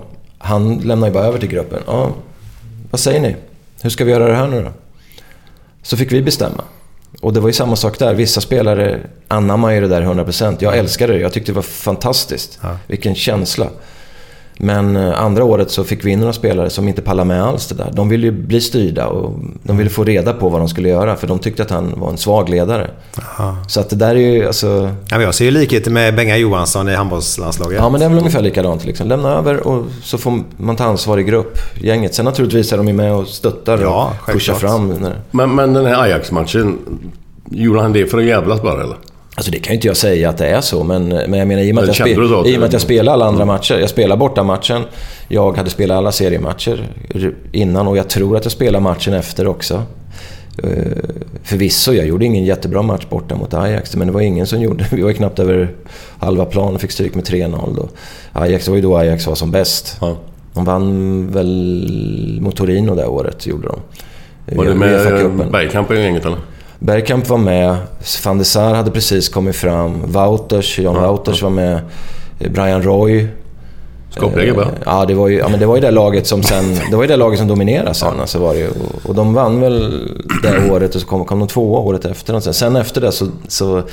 Han 0.45 0.77
lämnade 0.77 1.09
ju 1.09 1.13
bara 1.13 1.23
över 1.23 1.39
till 1.39 1.49
gruppen. 1.49 1.83
Ja, 1.87 2.13
vad 2.91 2.99
säger 2.99 3.21
ni? 3.21 3.35
Hur 3.81 3.89
ska 3.89 4.05
vi 4.05 4.11
göra 4.11 4.27
det 4.27 4.35
här 4.35 4.47
nu 4.47 4.63
då? 4.63 4.71
Så 5.81 5.97
fick 5.97 6.11
vi 6.11 6.21
bestämma. 6.21 6.63
Och 7.21 7.33
det 7.33 7.39
var 7.39 7.49
ju 7.49 7.53
samma 7.53 7.75
sak 7.75 7.99
där. 7.99 8.13
Vissa 8.13 8.41
spelare 8.41 8.99
anammar 9.27 9.71
ju 9.71 9.81
det 9.81 9.87
där 9.87 10.01
100%. 10.01 10.57
Jag 10.59 10.77
älskade 10.77 11.13
det. 11.13 11.19
Jag 11.19 11.33
tyckte 11.33 11.51
det 11.51 11.55
var 11.55 11.61
fantastiskt. 11.61 12.59
Vilken 12.87 13.15
känsla. 13.15 13.67
Men 14.57 14.95
eh, 14.95 15.21
andra 15.21 15.43
året 15.43 15.71
så 15.71 15.83
fick 15.83 16.05
vi 16.05 16.11
in 16.11 16.19
några 16.19 16.33
spelare 16.33 16.69
som 16.69 16.87
inte 16.87 17.01
pallade 17.01 17.27
med 17.27 17.43
alls 17.43 17.67
det 17.67 17.75
där. 17.75 17.91
De 17.93 18.09
ville 18.09 18.25
ju 18.25 18.31
bli 18.31 18.61
styrda 18.61 19.07
och 19.07 19.39
de 19.63 19.77
ville 19.77 19.89
få 19.89 20.03
reda 20.03 20.33
på 20.33 20.49
vad 20.49 20.61
de 20.61 20.69
skulle 20.69 20.89
göra 20.89 21.15
för 21.15 21.27
de 21.27 21.39
tyckte 21.39 21.63
att 21.63 21.69
han 21.69 21.93
var 21.99 22.09
en 22.09 22.17
svag 22.17 22.49
ledare. 22.49 22.89
Aha. 23.17 23.57
Så 23.67 23.79
att 23.79 23.89
det 23.89 23.95
där 23.95 24.15
är 24.15 24.19
ju 24.19 24.47
alltså... 24.47 24.67
Ja, 25.07 25.17
men 25.17 25.21
jag 25.21 25.35
ser 25.35 25.45
ju 25.45 25.51
likheter 25.51 25.91
med 25.91 26.15
Benga 26.15 26.37
Johansson 26.37 26.89
i 26.89 26.95
handbollslandslaget. 26.95 27.79
Ja, 27.79 27.89
men 27.89 27.99
det 27.99 28.05
är 28.05 28.09
väl 28.09 28.17
ungefär 28.17 28.41
likadant. 28.41 28.85
Liksom. 28.85 29.07
Lämna 29.07 29.29
över 29.29 29.67
och 29.67 29.85
så 30.03 30.17
får 30.17 30.43
man 30.57 30.75
ta 30.75 30.83
ansvar 30.83 31.17
i 31.17 31.23
grupp, 31.23 31.57
gänget. 31.81 32.15
Sen 32.15 32.25
naturligtvis 32.25 32.73
är 32.73 32.77
de 32.77 32.87
ju 32.87 32.93
med 32.93 33.13
och 33.13 33.27
stöttar 33.27 33.81
Ja, 33.81 34.13
och 34.21 34.33
pushar 34.33 34.53
fram. 34.53 34.87
När... 34.89 35.15
Men, 35.31 35.55
men 35.55 35.73
den 35.73 35.85
här 35.85 36.01
Ajax-matchen, 36.03 36.77
gjorde 37.49 37.81
han 37.81 37.93
det 37.93 38.05
för 38.05 38.17
att 38.17 38.25
jävlas 38.25 38.61
bara 38.61 38.83
eller? 38.83 38.97
Alltså 39.35 39.51
det 39.51 39.59
kan 39.59 39.71
ju 39.71 39.75
inte 39.75 39.87
jag 39.87 39.97
säga 39.97 40.29
att 40.29 40.37
det 40.37 40.47
är 40.47 40.61
så, 40.61 40.83
men, 40.83 41.07
men 41.07 41.33
jag 41.33 41.47
menar 41.47 41.61
i 41.61 41.71
och 41.71 41.75
med 41.75 41.83
att 41.83 41.99
jag, 41.99 42.09
spe, 42.09 42.49
i 42.49 42.55
och 42.55 42.59
med 42.59 42.63
att 42.63 42.73
jag 42.73 42.81
spelar 42.81 43.13
alla 43.13 43.25
andra 43.25 43.45
matcher. 43.45 43.79
Jag 43.79 43.89
spelar 43.89 44.17
borta 44.17 44.43
matchen. 44.43 44.83
Jag 45.27 45.57
hade 45.57 45.69
spelat 45.69 45.97
alla 45.97 46.11
seriematcher 46.11 46.87
innan 47.51 47.87
och 47.87 47.97
jag 47.97 48.09
tror 48.09 48.37
att 48.37 48.45
jag 48.45 48.51
spelar 48.51 48.79
matchen 48.79 49.13
efter 49.13 49.47
också. 49.47 49.83
Uh, 50.63 50.71
förvisso, 51.43 51.93
jag 51.93 52.07
gjorde 52.07 52.25
ingen 52.25 52.45
jättebra 52.45 52.81
match 52.81 53.05
borta 53.09 53.35
mot 53.35 53.53
Ajax, 53.53 53.95
men 53.95 54.07
det 54.07 54.13
var 54.13 54.21
ingen 54.21 54.47
som 54.47 54.61
gjorde... 54.61 54.85
Vi 54.91 55.01
var 55.01 55.09
ju 55.09 55.15
knappt 55.15 55.39
över 55.39 55.69
halva 56.19 56.45
plan 56.45 56.75
och 56.75 56.81
fick 56.81 56.91
stryk 56.91 57.15
med 57.15 57.23
3-0 57.23 57.75
då. 57.75 57.89
Ajax, 58.31 58.65
det 58.65 58.71
var 58.71 58.75
ju 58.75 58.81
då 58.81 58.97
Ajax 58.97 59.27
var 59.27 59.35
som 59.35 59.51
bäst. 59.51 59.97
Ja. 60.01 60.17
De 60.53 60.65
vann 60.65 61.27
väl 61.31 62.39
mot 62.41 62.55
Torino 62.55 62.95
det 62.95 63.05
året, 63.05 63.47
gjorde 63.47 63.67
de. 63.67 63.79
Var 64.55 64.65
det 64.65 64.75
med 64.75 65.51
Bergkamp 65.51 65.91
i 65.91 65.95
gänget 65.95 66.25
eller? 66.25 66.37
Bergkamp 66.85 67.29
var 67.29 67.37
med, 67.37 67.77
van 68.25 68.37
de 68.37 68.45
Sar 68.45 68.73
hade 68.73 68.91
precis 68.91 69.29
kommit 69.29 69.55
fram, 69.55 70.01
Wouters, 70.05 70.79
John 70.79 70.95
Ja, 70.95 71.11
Wouters 71.11 71.41
var 71.41 71.49
med, 71.49 71.79
eh, 72.39 72.51
Brian 72.51 72.83
Roy. 72.83 73.27
Skapliga 74.09 74.49
Eh, 74.49 74.55
bara. 74.55 74.67
Ja, 74.85 75.05
det 75.05 75.13
var 75.13 75.27
ju 75.27 75.37
ja, 75.37 75.47
men 75.49 75.59
det, 75.59 75.65
var 75.65 75.75
ju 75.75 75.81
det 75.81 75.91
laget 75.91 76.27
som 76.27 76.43
sen... 76.43 76.79
Det 76.89 76.95
var 76.95 77.03
ju 77.03 77.07
det 77.07 77.15
laget 77.15 77.39
som 77.39 77.47
dominerade 77.47 77.93
sen. 77.93 78.19
Alltså 78.19 78.39
var 78.39 78.53
det 78.53 78.59
ju. 78.59 78.67
Och, 78.67 79.09
och 79.09 79.15
de 79.15 79.33
vann 79.33 79.61
väl 79.61 80.07
det 80.43 80.71
året 80.71 80.95
och 80.95 81.01
så 81.01 81.07
kom, 81.07 81.25
kom 81.25 81.39
de 81.39 81.47
tvåa 81.47 81.79
året 81.79 82.05
efter. 82.05 82.39
Sen, 82.39 82.53
sen 82.53 82.75
efter 82.75 83.01
det 83.01 83.11
så, 83.11 83.27
så 83.47 83.83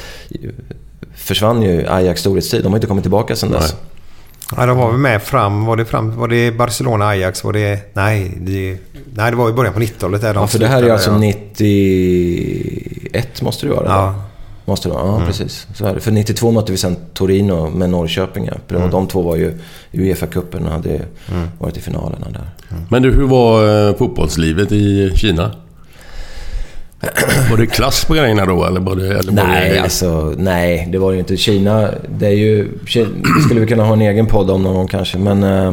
försvann 1.14 1.62
ju 1.62 1.86
Ajax 1.88 2.20
storhetstid. 2.20 2.62
De 2.62 2.72
har 2.72 2.76
inte 2.76 2.86
kommit 2.86 3.04
tillbaka 3.04 3.36
sen 3.36 3.50
dess. 3.50 3.76
Ja, 4.56 4.66
de 4.66 4.78
var 4.78 4.90
väl 4.90 5.00
med 5.00 5.22
fram. 5.22 5.64
Var 5.64 5.76
det, 5.76 5.84
fram, 5.84 6.16
var 6.16 6.28
det 6.28 6.52
Barcelona, 6.52 7.08
Ajax? 7.08 7.44
Var 7.44 7.52
det... 7.52 7.78
Nej, 7.94 8.32
det, 8.40 8.78
nej, 9.14 9.30
det 9.30 9.36
var 9.36 9.50
i 9.50 9.52
början 9.52 9.74
på 9.74 9.80
90-talet. 9.80 10.20
Där 10.20 10.34
de 10.34 10.40
Ja, 10.40 10.46
för 10.46 10.58
det 10.58 10.66
här 10.66 10.82
är 10.82 10.90
alltså 10.90 11.10
ja. 11.10 11.18
91 11.18 13.42
måste 13.42 13.66
det 13.66 13.72
vara. 13.72 13.84
Ja. 13.86 14.14
Måste 14.64 14.88
det 14.88 14.94
vara, 14.94 15.06
ja 15.06 15.22
precis. 15.26 15.66
Så 15.74 15.86
är 15.86 15.94
det. 15.94 16.00
För 16.00 16.10
92 16.10 16.50
mötte 16.50 16.72
vi 16.72 16.78
sen 16.78 16.96
Torino 17.14 17.70
med 17.70 17.90
Norrköping. 17.90 18.44
Ja. 18.46 18.52
För 18.66 18.88
De 18.90 19.06
två 19.06 19.22
var 19.22 19.36
ju 19.36 19.58
i 19.90 19.98
Uefa-cupen 19.98 20.66
och 20.66 20.72
hade 20.72 21.00
varit 21.58 21.76
i 21.76 21.80
finalerna 21.80 22.26
där. 22.30 22.50
Men 22.88 23.02
du, 23.02 23.12
hur 23.12 23.26
var 23.26 23.88
eh, 23.88 23.94
fotbollslivet 23.96 24.72
i 24.72 25.12
Kina? 25.16 25.50
Var 27.50 27.56
det 27.56 27.66
klass 27.66 28.04
på 28.04 28.14
grejerna 28.14 28.46
då 28.46 28.64
eller 28.64 28.80
var 28.80 28.96
det... 28.96 29.06
Eller 29.06 29.32
var 29.32 29.44
Nej, 29.44 29.70
det... 29.70 29.80
alltså 29.80 30.34
nej. 30.38 30.88
Det 30.92 30.98
var 30.98 31.10
det 31.10 31.14
ju 31.14 31.20
inte. 31.20 31.36
Kina, 31.36 31.90
det 32.18 32.26
är 32.26 32.30
ju... 32.30 32.68
Skulle 33.44 33.60
vi 33.60 33.66
kunna 33.66 33.84
ha 33.84 33.92
en 33.92 34.00
egen 34.00 34.26
podd 34.26 34.50
om 34.50 34.62
någon 34.62 34.74
gång 34.74 34.88
kanske. 34.88 35.18
Men 35.18 35.42
eh, 35.42 35.72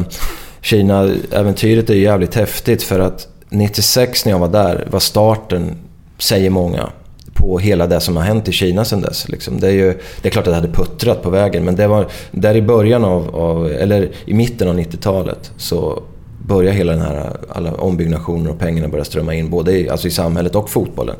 Kina-äventyret 0.60 1.90
är 1.90 1.94
ju 1.94 2.02
jävligt 2.02 2.34
häftigt 2.34 2.82
för 2.82 3.00
att 3.00 3.28
96 3.48 4.24
när 4.24 4.32
jag 4.32 4.38
var 4.38 4.48
där 4.48 4.88
var 4.90 5.00
starten, 5.00 5.76
säger 6.18 6.50
många, 6.50 6.90
på 7.34 7.58
hela 7.58 7.86
det 7.86 8.00
som 8.00 8.16
har 8.16 8.24
hänt 8.24 8.48
i 8.48 8.52
Kina 8.52 8.84
sedan 8.84 9.00
dess. 9.00 9.28
Liksom. 9.28 9.60
Det, 9.60 9.66
är 9.66 9.72
ju, 9.72 9.98
det 10.22 10.28
är 10.28 10.30
klart 10.30 10.46
att 10.46 10.52
det 10.52 10.54
hade 10.54 10.72
puttrat 10.72 11.22
på 11.22 11.30
vägen 11.30 11.64
men 11.64 11.76
det 11.76 11.86
var 11.86 12.06
där 12.30 12.56
i 12.56 12.62
början 12.62 13.04
av, 13.04 13.36
av 13.36 13.66
eller 13.66 14.08
i 14.24 14.34
mitten 14.34 14.68
av 14.68 14.78
90-talet 14.78 15.50
så 15.56 16.02
började 16.50 16.76
hela 16.76 16.92
den 16.92 17.02
här, 17.02 17.36
alla 17.48 17.74
ombyggnationer 17.74 18.50
och 18.50 18.58
pengarna 18.58 18.88
började 18.88 19.10
strömma 19.10 19.34
in 19.34 19.50
både 19.50 19.78
i, 19.78 19.88
alltså 19.88 20.08
i 20.08 20.10
samhället 20.10 20.54
och 20.54 20.70
fotbollen. 20.70 21.16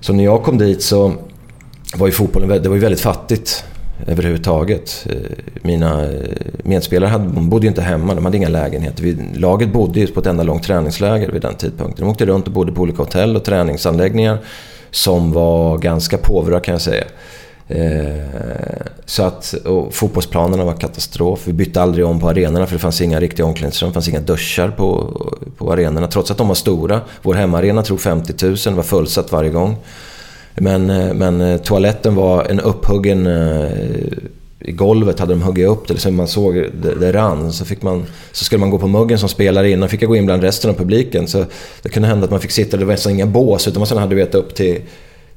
Så 0.00 0.12
när 0.12 0.24
jag 0.24 0.42
kom 0.42 0.58
dit 0.58 0.82
så 0.82 1.12
var 1.96 2.06
ju 2.06 2.12
fotbollen 2.12 2.62
det 2.62 2.68
var 2.68 2.76
ju 2.76 2.82
väldigt 2.82 3.00
fattigt 3.00 3.64
överhuvudtaget. 4.06 5.06
Eh, 5.10 5.14
mina 5.62 6.04
eh, 6.04 6.20
medspelare 6.62 7.08
hade, 7.10 7.24
bodde 7.24 7.66
ju 7.66 7.68
inte 7.68 7.82
hemma, 7.82 8.14
de 8.14 8.24
hade 8.24 8.36
inga 8.36 8.48
lägenheter. 8.48 9.02
Vi, 9.02 9.16
laget 9.34 9.72
bodde 9.72 10.00
ju 10.00 10.06
på 10.06 10.20
ett 10.20 10.26
enda 10.26 10.42
långt 10.42 10.62
träningsläger 10.62 11.30
vid 11.32 11.42
den 11.42 11.54
tidpunkten. 11.54 12.04
De 12.04 12.10
åkte 12.10 12.26
runt 12.26 12.46
och 12.46 12.52
bodde 12.52 12.72
på 12.72 12.82
olika 12.82 12.98
hotell 13.02 13.36
och 13.36 13.44
träningsanläggningar 13.44 14.38
som 14.90 15.32
var 15.32 15.78
ganska 15.78 16.18
påvra 16.18 16.60
kan 16.60 16.72
jag 16.72 16.82
säga. 16.82 17.04
Eh, 17.68 18.86
så 19.04 19.22
att, 19.22 19.52
och 19.52 19.94
fotbollsplanerna 19.94 20.64
var 20.64 20.74
katastrof. 20.74 21.40
Vi 21.44 21.52
bytte 21.52 21.82
aldrig 21.82 22.06
om 22.06 22.20
på 22.20 22.28
arenorna 22.28 22.66
för 22.66 22.74
det 22.74 22.78
fanns 22.78 23.00
inga 23.00 23.20
riktiga 23.20 23.46
omklädningsrum, 23.46 23.90
det 23.90 23.94
fanns 23.94 24.08
inga 24.08 24.20
duschar 24.20 24.70
på, 24.70 25.20
på 25.56 25.72
arenorna. 25.72 26.06
Trots 26.06 26.30
att 26.30 26.38
de 26.38 26.48
var 26.48 26.54
stora. 26.54 27.00
Vår 27.22 27.34
hemmaarena 27.34 27.82
tror 27.82 27.98
50 27.98 28.46
000, 28.46 28.56
det 28.64 28.70
var 28.70 28.82
fullsatt 28.82 29.32
varje 29.32 29.50
gång. 29.50 29.76
Men, 30.54 30.90
eh, 30.90 31.14
men 31.14 31.40
eh, 31.40 31.60
toaletten 31.60 32.14
var 32.14 32.44
en 32.44 32.60
upphuggen... 32.60 33.26
Eh, 33.26 33.70
I 34.60 34.72
golvet 34.72 35.18
hade 35.18 35.32
de 35.34 35.42
huggit 35.42 35.68
upp 35.68 35.88
det 35.88 35.98
så 35.98 36.10
man 36.10 36.28
såg 36.28 36.54
det, 36.54 36.94
det 37.00 37.12
rann. 37.12 37.52
Så, 37.52 37.64
fick 37.64 37.82
man, 37.82 38.06
så 38.32 38.44
skulle 38.44 38.58
man 38.58 38.70
gå 38.70 38.78
på 38.78 38.86
muggen 38.86 39.18
som 39.18 39.28
spelare 39.28 39.70
innan 39.70 39.88
fick 39.88 40.02
jag 40.02 40.08
gå 40.08 40.16
in 40.16 40.26
bland 40.26 40.42
resten 40.42 40.70
av 40.70 40.74
publiken. 40.74 41.28
Så 41.28 41.44
det 41.82 41.88
kunde 41.88 42.08
hända 42.08 42.24
att 42.24 42.30
man 42.30 42.40
fick 42.40 42.50
sitta, 42.50 42.76
det 42.76 42.84
var 42.84 42.92
nästan 42.92 43.12
inga 43.12 43.26
bås 43.26 43.68
utan 43.68 43.80
man 43.80 43.86
sen 43.86 43.98
hade 43.98 44.14
vet 44.14 44.34
upp 44.34 44.54
till 44.54 44.80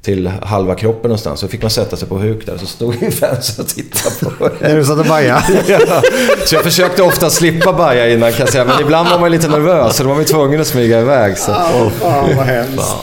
till 0.01 0.27
halva 0.27 0.75
kroppen 0.75 1.09
någonstans. 1.09 1.39
Så 1.39 1.47
fick 1.47 1.61
man 1.61 1.69
sätta 1.71 1.97
sig 1.97 2.07
på 2.07 2.17
huk 2.17 2.45
där. 2.45 2.57
Så 2.57 2.65
stod 2.65 2.95
ju 3.01 3.11
fans 3.11 3.59
och 3.59 3.67
tittade 3.67 4.15
på 4.37 4.49
När 4.59 4.75
du 4.75 4.85
satt 4.85 4.99
och 4.99 5.05
bajade? 5.05 5.63
ja. 5.67 6.01
Så 6.45 6.55
jag 6.55 6.63
försökte 6.63 7.03
ofta 7.03 7.29
slippa 7.29 7.73
baja 7.73 8.09
innan 8.09 8.31
kan 8.31 8.39
jag 8.39 8.49
säga. 8.49 8.65
Men 8.65 8.81
ibland 8.81 9.09
var 9.09 9.19
man 9.19 9.31
lite 9.31 9.47
nervös 9.47 9.95
så 9.97 10.03
då 10.03 10.09
var 10.09 10.15
man 10.15 10.25
tvungen 10.25 10.61
att 10.61 10.67
smyga 10.67 10.99
iväg. 10.99 11.37
Så. 11.37 11.51
Ja, 11.51 11.89
vad 12.37 12.45
hemskt. 12.45 12.95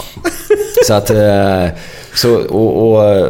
Så 0.86 0.94
att... 0.94 1.10
eh, 1.10 1.66
Så, 2.14 2.34
och, 2.36 2.92
och 2.92 3.26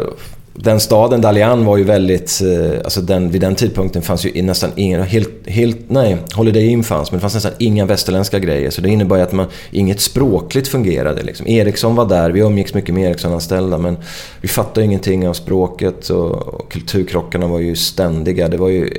den 0.58 0.80
staden, 0.80 1.20
Dalian, 1.20 1.64
var 1.64 1.76
ju 1.76 1.84
väldigt... 1.84 2.40
eh, 2.42 2.78
Alltså 2.84 3.00
den, 3.00 3.30
vid 3.30 3.40
den 3.40 3.54
tidpunkten 3.54 4.02
fanns 4.02 4.26
ju 4.26 4.42
nästan 4.42 4.70
inga... 4.76 5.02
Helt, 5.02 5.30
helt, 5.46 5.76
nej, 5.88 6.16
Holiday 6.34 6.66
Inn 6.66 6.84
fanns, 6.84 7.10
men 7.10 7.18
det 7.18 7.20
fanns 7.22 7.34
nästan 7.34 7.52
inga 7.58 7.84
västerländska 7.86 8.38
grejer. 8.38 8.70
Så 8.70 8.80
det 8.80 8.88
innebar 8.88 9.16
ju 9.16 9.22
att 9.22 9.32
man, 9.32 9.46
inget 9.70 10.00
språkligt 10.00 10.68
fungerade. 10.68 11.22
Liksom. 11.22 11.46
Ericsson 11.46 11.94
var 11.94 12.06
där, 12.06 12.30
vi 12.30 12.40
umgicks 12.40 12.74
mycket 12.74 12.94
med 12.94 13.10
Ericsson-anställda, 13.10 13.78
men 13.78 13.96
vi 14.40 14.48
fattade 14.48 14.86
ingenting 14.86 15.28
av 15.28 15.32
språket 15.32 16.08
och, 16.10 16.30
och 16.30 16.72
kulturkrockarna 16.72 17.46
var 17.46 17.58
ju 17.58 17.76
ständiga. 17.76 18.48
Det 18.48 18.56
var 18.56 18.68
ju... 18.68 18.90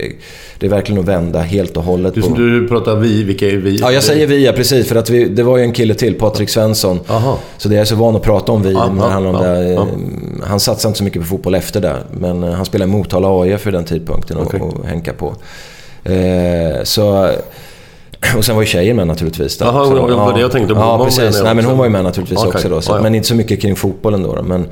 Det 0.60 0.66
är 0.66 0.70
verkligen 0.70 1.02
att 1.02 1.08
vända 1.08 1.40
helt 1.42 1.78
och 1.78 1.84
hållet 1.84 2.16
Du, 2.16 2.22
på... 2.22 2.36
du 2.36 2.68
pratar 2.68 2.96
vi, 2.96 3.24
vilka 3.24 3.48
är 3.48 3.58
vi? 3.58 3.76
Ja, 3.76 3.92
jag 3.92 4.04
säger 4.04 4.28
vi, 4.28 4.46
ja, 4.46 4.52
precis. 4.52 4.88
För 4.88 4.96
att 4.96 5.10
vi, 5.10 5.26
det 5.26 5.44
var 5.44 5.58
ju 5.58 5.64
en 5.64 5.72
kille 5.74 5.94
till, 5.94 6.14
Patrik 6.16 6.50
Svensson. 6.50 7.00
Aha. 7.08 7.40
Så 7.58 7.70
det 7.70 7.76
är 7.76 7.78
jag 7.78 7.88
så 7.88 7.96
van 7.96 8.16
att 8.16 8.22
prata 8.22 8.52
om 8.52 8.64
vi 8.64 8.74
när 8.74 8.96
det 8.96 9.02
handlar 9.02 9.34
om 9.34 9.46
ja, 9.46 9.52
det. 9.52 9.70
ja. 9.70 9.88
Han 10.44 10.60
satsade 10.60 10.90
inte 10.90 10.98
så 10.98 11.04
mycket 11.04 11.22
på 11.22 11.28
fotboll 11.28 11.47
efter 11.56 11.82
det. 11.82 11.96
Men 12.12 12.44
eh, 12.44 12.52
han 12.52 12.66
spelade 12.66 12.92
i 12.92 12.94
Motala 12.94 13.42
AIF 13.42 13.62
för 13.62 13.72
den 13.72 13.86
tidpunkten 13.86 14.38
och, 14.38 14.48
Okej. 14.48 14.62
och 14.62 14.86
hänka 14.86 15.14
på. 15.14 15.36
Eh, 16.04 16.84
så... 16.84 17.32
Och 18.38 18.46
sen 18.46 18.56
var 18.56 18.62
ju 18.62 18.68
tjejen 18.68 18.96
med 18.96 19.08
naturligtvis. 19.08 19.58
Där. 19.58 19.66
Jaha, 19.66 19.86
Så 19.86 20.08
det 20.08 20.16
var 20.16 20.34
det 20.34 20.40
jag 20.40 20.52
tänkte 20.52 20.74
Ja, 20.74 21.06
precis. 21.06 21.36
där 21.36 21.44
Nej, 21.44 21.56
men 21.56 21.66
hon 21.66 21.78
var 21.78 21.86
ju 21.86 21.92
med 21.92 22.04
naturligtvis 22.04 22.40
Okej. 22.40 22.50
också 22.50 22.70
då. 22.70 22.82
Så, 22.82 22.92
Ja, 22.92 22.96
ja. 22.96 23.02
Men 23.02 23.16
inte 23.16 23.28
så 23.28 23.36
mycket 23.36 23.62
kring 23.62 23.76
fotbollen 23.76 24.24
då. 24.24 24.36
då. 24.36 24.44
Men, 24.44 24.68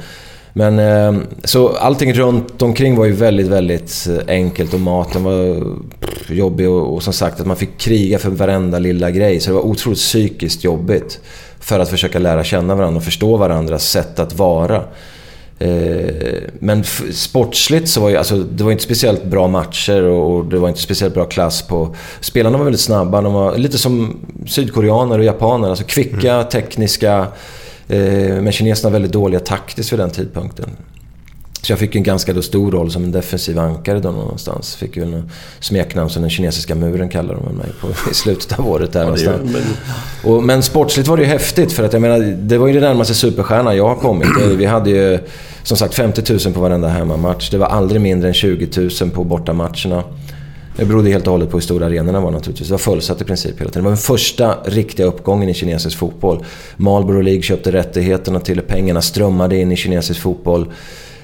men, 0.54 0.80
eh, 0.80 1.22
så 1.44 1.70
allting 1.70 2.14
runt 2.14 2.62
omkring 2.62 2.96
var 2.96 3.06
ju 3.06 3.12
väldigt, 3.12 3.48
väldigt 3.48 4.08
eh, 4.10 4.36
enkelt 4.36 4.74
och 4.74 4.80
maten 4.80 5.24
var 5.24 5.64
pff, 6.00 6.30
jobbig 6.30 6.70
och, 6.70 6.94
och 6.94 7.04
som 7.04 7.14
sagt 7.14 7.40
att 7.40 7.48
man 7.48 7.58
fick 7.58 7.78
kriga 7.78 8.20
för 8.20 8.30
varenda 8.30 8.80
lilla 8.80 9.12
grej. 9.12 9.40
Så 9.40 9.50
det 9.50 9.56
var 9.56 9.66
otroligt 9.66 10.00
psykiskt 10.00 10.64
jobbigt 10.64 11.20
för 11.60 11.80
att 11.80 11.90
försöka 11.90 12.20
lära 12.20 12.44
känna 12.44 12.76
varandra 12.76 12.98
och 12.98 13.04
förstå 13.04 13.38
varandras 13.38 13.90
sätt 13.90 14.20
att 14.20 14.34
vara. 14.34 14.82
Eh, 15.60 16.42
Men 16.60 16.84
sportsligt 17.14 17.90
så 17.90 18.02
var 18.02 18.10
ju, 18.10 18.18
alltså, 18.18 18.36
det 18.38 18.64
var 18.64 18.72
inte 18.72 18.84
speciellt 18.84 19.24
bra 19.26 19.48
matcher 19.48 20.02
och 20.04 20.46
det 20.46 20.58
var 20.58 20.68
inte 20.70 20.82
speciellt 20.82 21.14
bra 21.14 21.26
klass 21.26 21.62
på... 21.62 21.96
Spelarna 22.22 22.58
var 22.58 22.66
väldigt 22.66 22.82
snabba, 22.82 23.22
de 23.22 23.34
var 23.34 23.58
lite 23.58 23.78
som 23.78 24.18
sydkoreaner 24.48 25.18
och 25.20 25.26
japaner. 25.26 25.70
Alltså 25.70 25.84
kvicka, 25.86 26.44
tekniska. 26.44 27.28
eh, 27.88 27.98
Men 28.42 28.52
kineserna 28.52 28.90
var 28.90 28.94
väldigt 28.94 29.12
dåliga 29.12 29.40
taktiskt 29.40 29.92
vid 29.94 30.00
den 30.00 30.10
tidpunkten. 30.10 30.70
Så 31.66 31.72
jag 31.72 31.80
fick 31.80 31.96
en 31.96 32.04
ganska 32.04 32.34
då 32.34 32.42
stor 32.42 32.72
roll 32.72 32.92
som 32.92 33.04
en 33.04 33.12
defensiv 33.12 33.60
ankare 33.60 34.00
då 34.00 34.12
någonstans. 34.12 34.76
Fick 34.76 34.98
ju 34.98 35.04
en 35.04 35.30
smeknamn 35.60 36.10
som 36.10 36.22
den 36.22 36.30
kinesiska 36.32 36.76
muren 36.76 37.10
kallade 37.10 37.40
de 37.46 37.56
mig 37.56 37.68
på 37.82 37.88
i 38.12 38.14
slutet 38.14 38.60
av 38.60 38.68
året 38.70 38.92
där 38.94 39.00
Ja, 39.00 39.06
någonstans. 39.06 39.52
men- 40.24 40.32
Och, 40.34 40.44
men 40.44 40.64
sportsligt 40.64 41.08
var 41.08 41.18
det 41.18 41.24
ju 41.24 41.30
häftigt 41.30 41.72
för 41.72 41.84
att 41.84 41.94
jag 41.94 42.02
menar, 42.02 42.20
det 42.42 42.58
var 42.58 42.68
ju 42.68 42.74
det 42.74 42.80
närmaste 42.80 43.14
superstjärna 43.14 43.76
jag 43.76 43.88
har 43.88 43.96
kommit. 43.96 44.28
Vi 44.58 44.66
hade 44.66 44.90
ju 44.90 45.20
som 45.64 45.78
sagt 45.78 45.94
50 45.94 46.34
000 46.46 46.54
på 46.54 46.60
varenda 46.62 46.88
hemmamatch. 46.88 47.50
Det 47.50 47.58
var 47.58 47.68
aldrig 47.68 48.02
mindre 48.02 48.28
än 48.28 48.34
20 48.34 48.90
000 49.02 49.10
på 49.10 49.24
bortamatcherna. 49.24 50.04
Det 50.78 50.86
berodde 50.86 51.10
helt 51.10 51.28
och 51.28 51.32
hållet 51.32 51.50
på 51.50 51.58
hur 51.58 51.62
stora 51.62 51.86
arenorna 51.86 52.20
var 52.20 52.32
naturligtvis. 52.32 52.68
Det 52.68 52.74
var 52.74 52.78
fullsatt 52.80 53.22
i 53.22 53.24
princip 53.24 53.60
hela 53.62 53.70
tiden. 53.70 53.84
Det 53.84 53.90
var 53.90 53.92
den 53.92 53.98
första 53.98 54.56
riktiga 54.66 55.06
uppgången 55.06 55.50
i 55.50 55.54
kinesisk 55.54 55.98
fotboll. 55.98 56.46
Marlboro 56.78 57.22
League 57.22 57.42
köpte 57.42 57.72
rättigheterna 57.72 58.40
till 58.40 58.62
pengarna 58.62 59.02
strömmade 59.02 59.58
in 59.58 59.72
i 59.72 59.76
kinesisk 59.76 60.20
fotboll. 60.22 60.72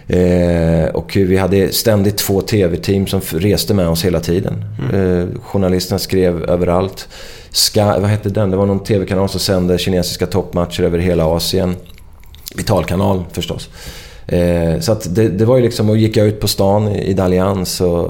Eh, 0.07 0.89
och 0.93 1.15
vi 1.15 1.37
hade 1.37 1.73
ständigt 1.73 2.17
två 2.17 2.41
TV-team 2.41 3.07
som 3.07 3.21
reste 3.21 3.73
med 3.73 3.87
oss 3.87 4.05
hela 4.05 4.19
tiden. 4.19 4.65
Eh, 4.93 5.41
journalisterna 5.41 5.99
skrev 5.99 6.43
överallt. 6.43 7.07
Sky, 7.51 7.79
vad 7.79 8.05
hette 8.05 8.29
den? 8.29 8.51
Det 8.51 8.57
var 8.57 8.65
någon 8.65 8.83
TV-kanal 8.83 9.29
som 9.29 9.39
sände 9.39 9.77
kinesiska 9.77 10.25
toppmatcher 10.25 10.83
över 10.83 10.99
hela 10.99 11.25
Asien. 11.25 11.75
Betalkanal 12.55 13.23
förstås. 13.31 13.69
Eh, 14.27 14.79
så 14.79 14.91
att 14.91 15.15
det, 15.15 15.29
det 15.29 15.45
var 15.45 15.57
ju 15.57 15.63
liksom, 15.63 15.89
och 15.89 15.97
gick 15.97 16.17
jag 16.17 16.27
ut 16.27 16.39
på 16.39 16.47
stan 16.47 16.87
i, 16.87 17.03
i 17.03 17.13
Dalians 17.13 17.81
och 17.81 18.09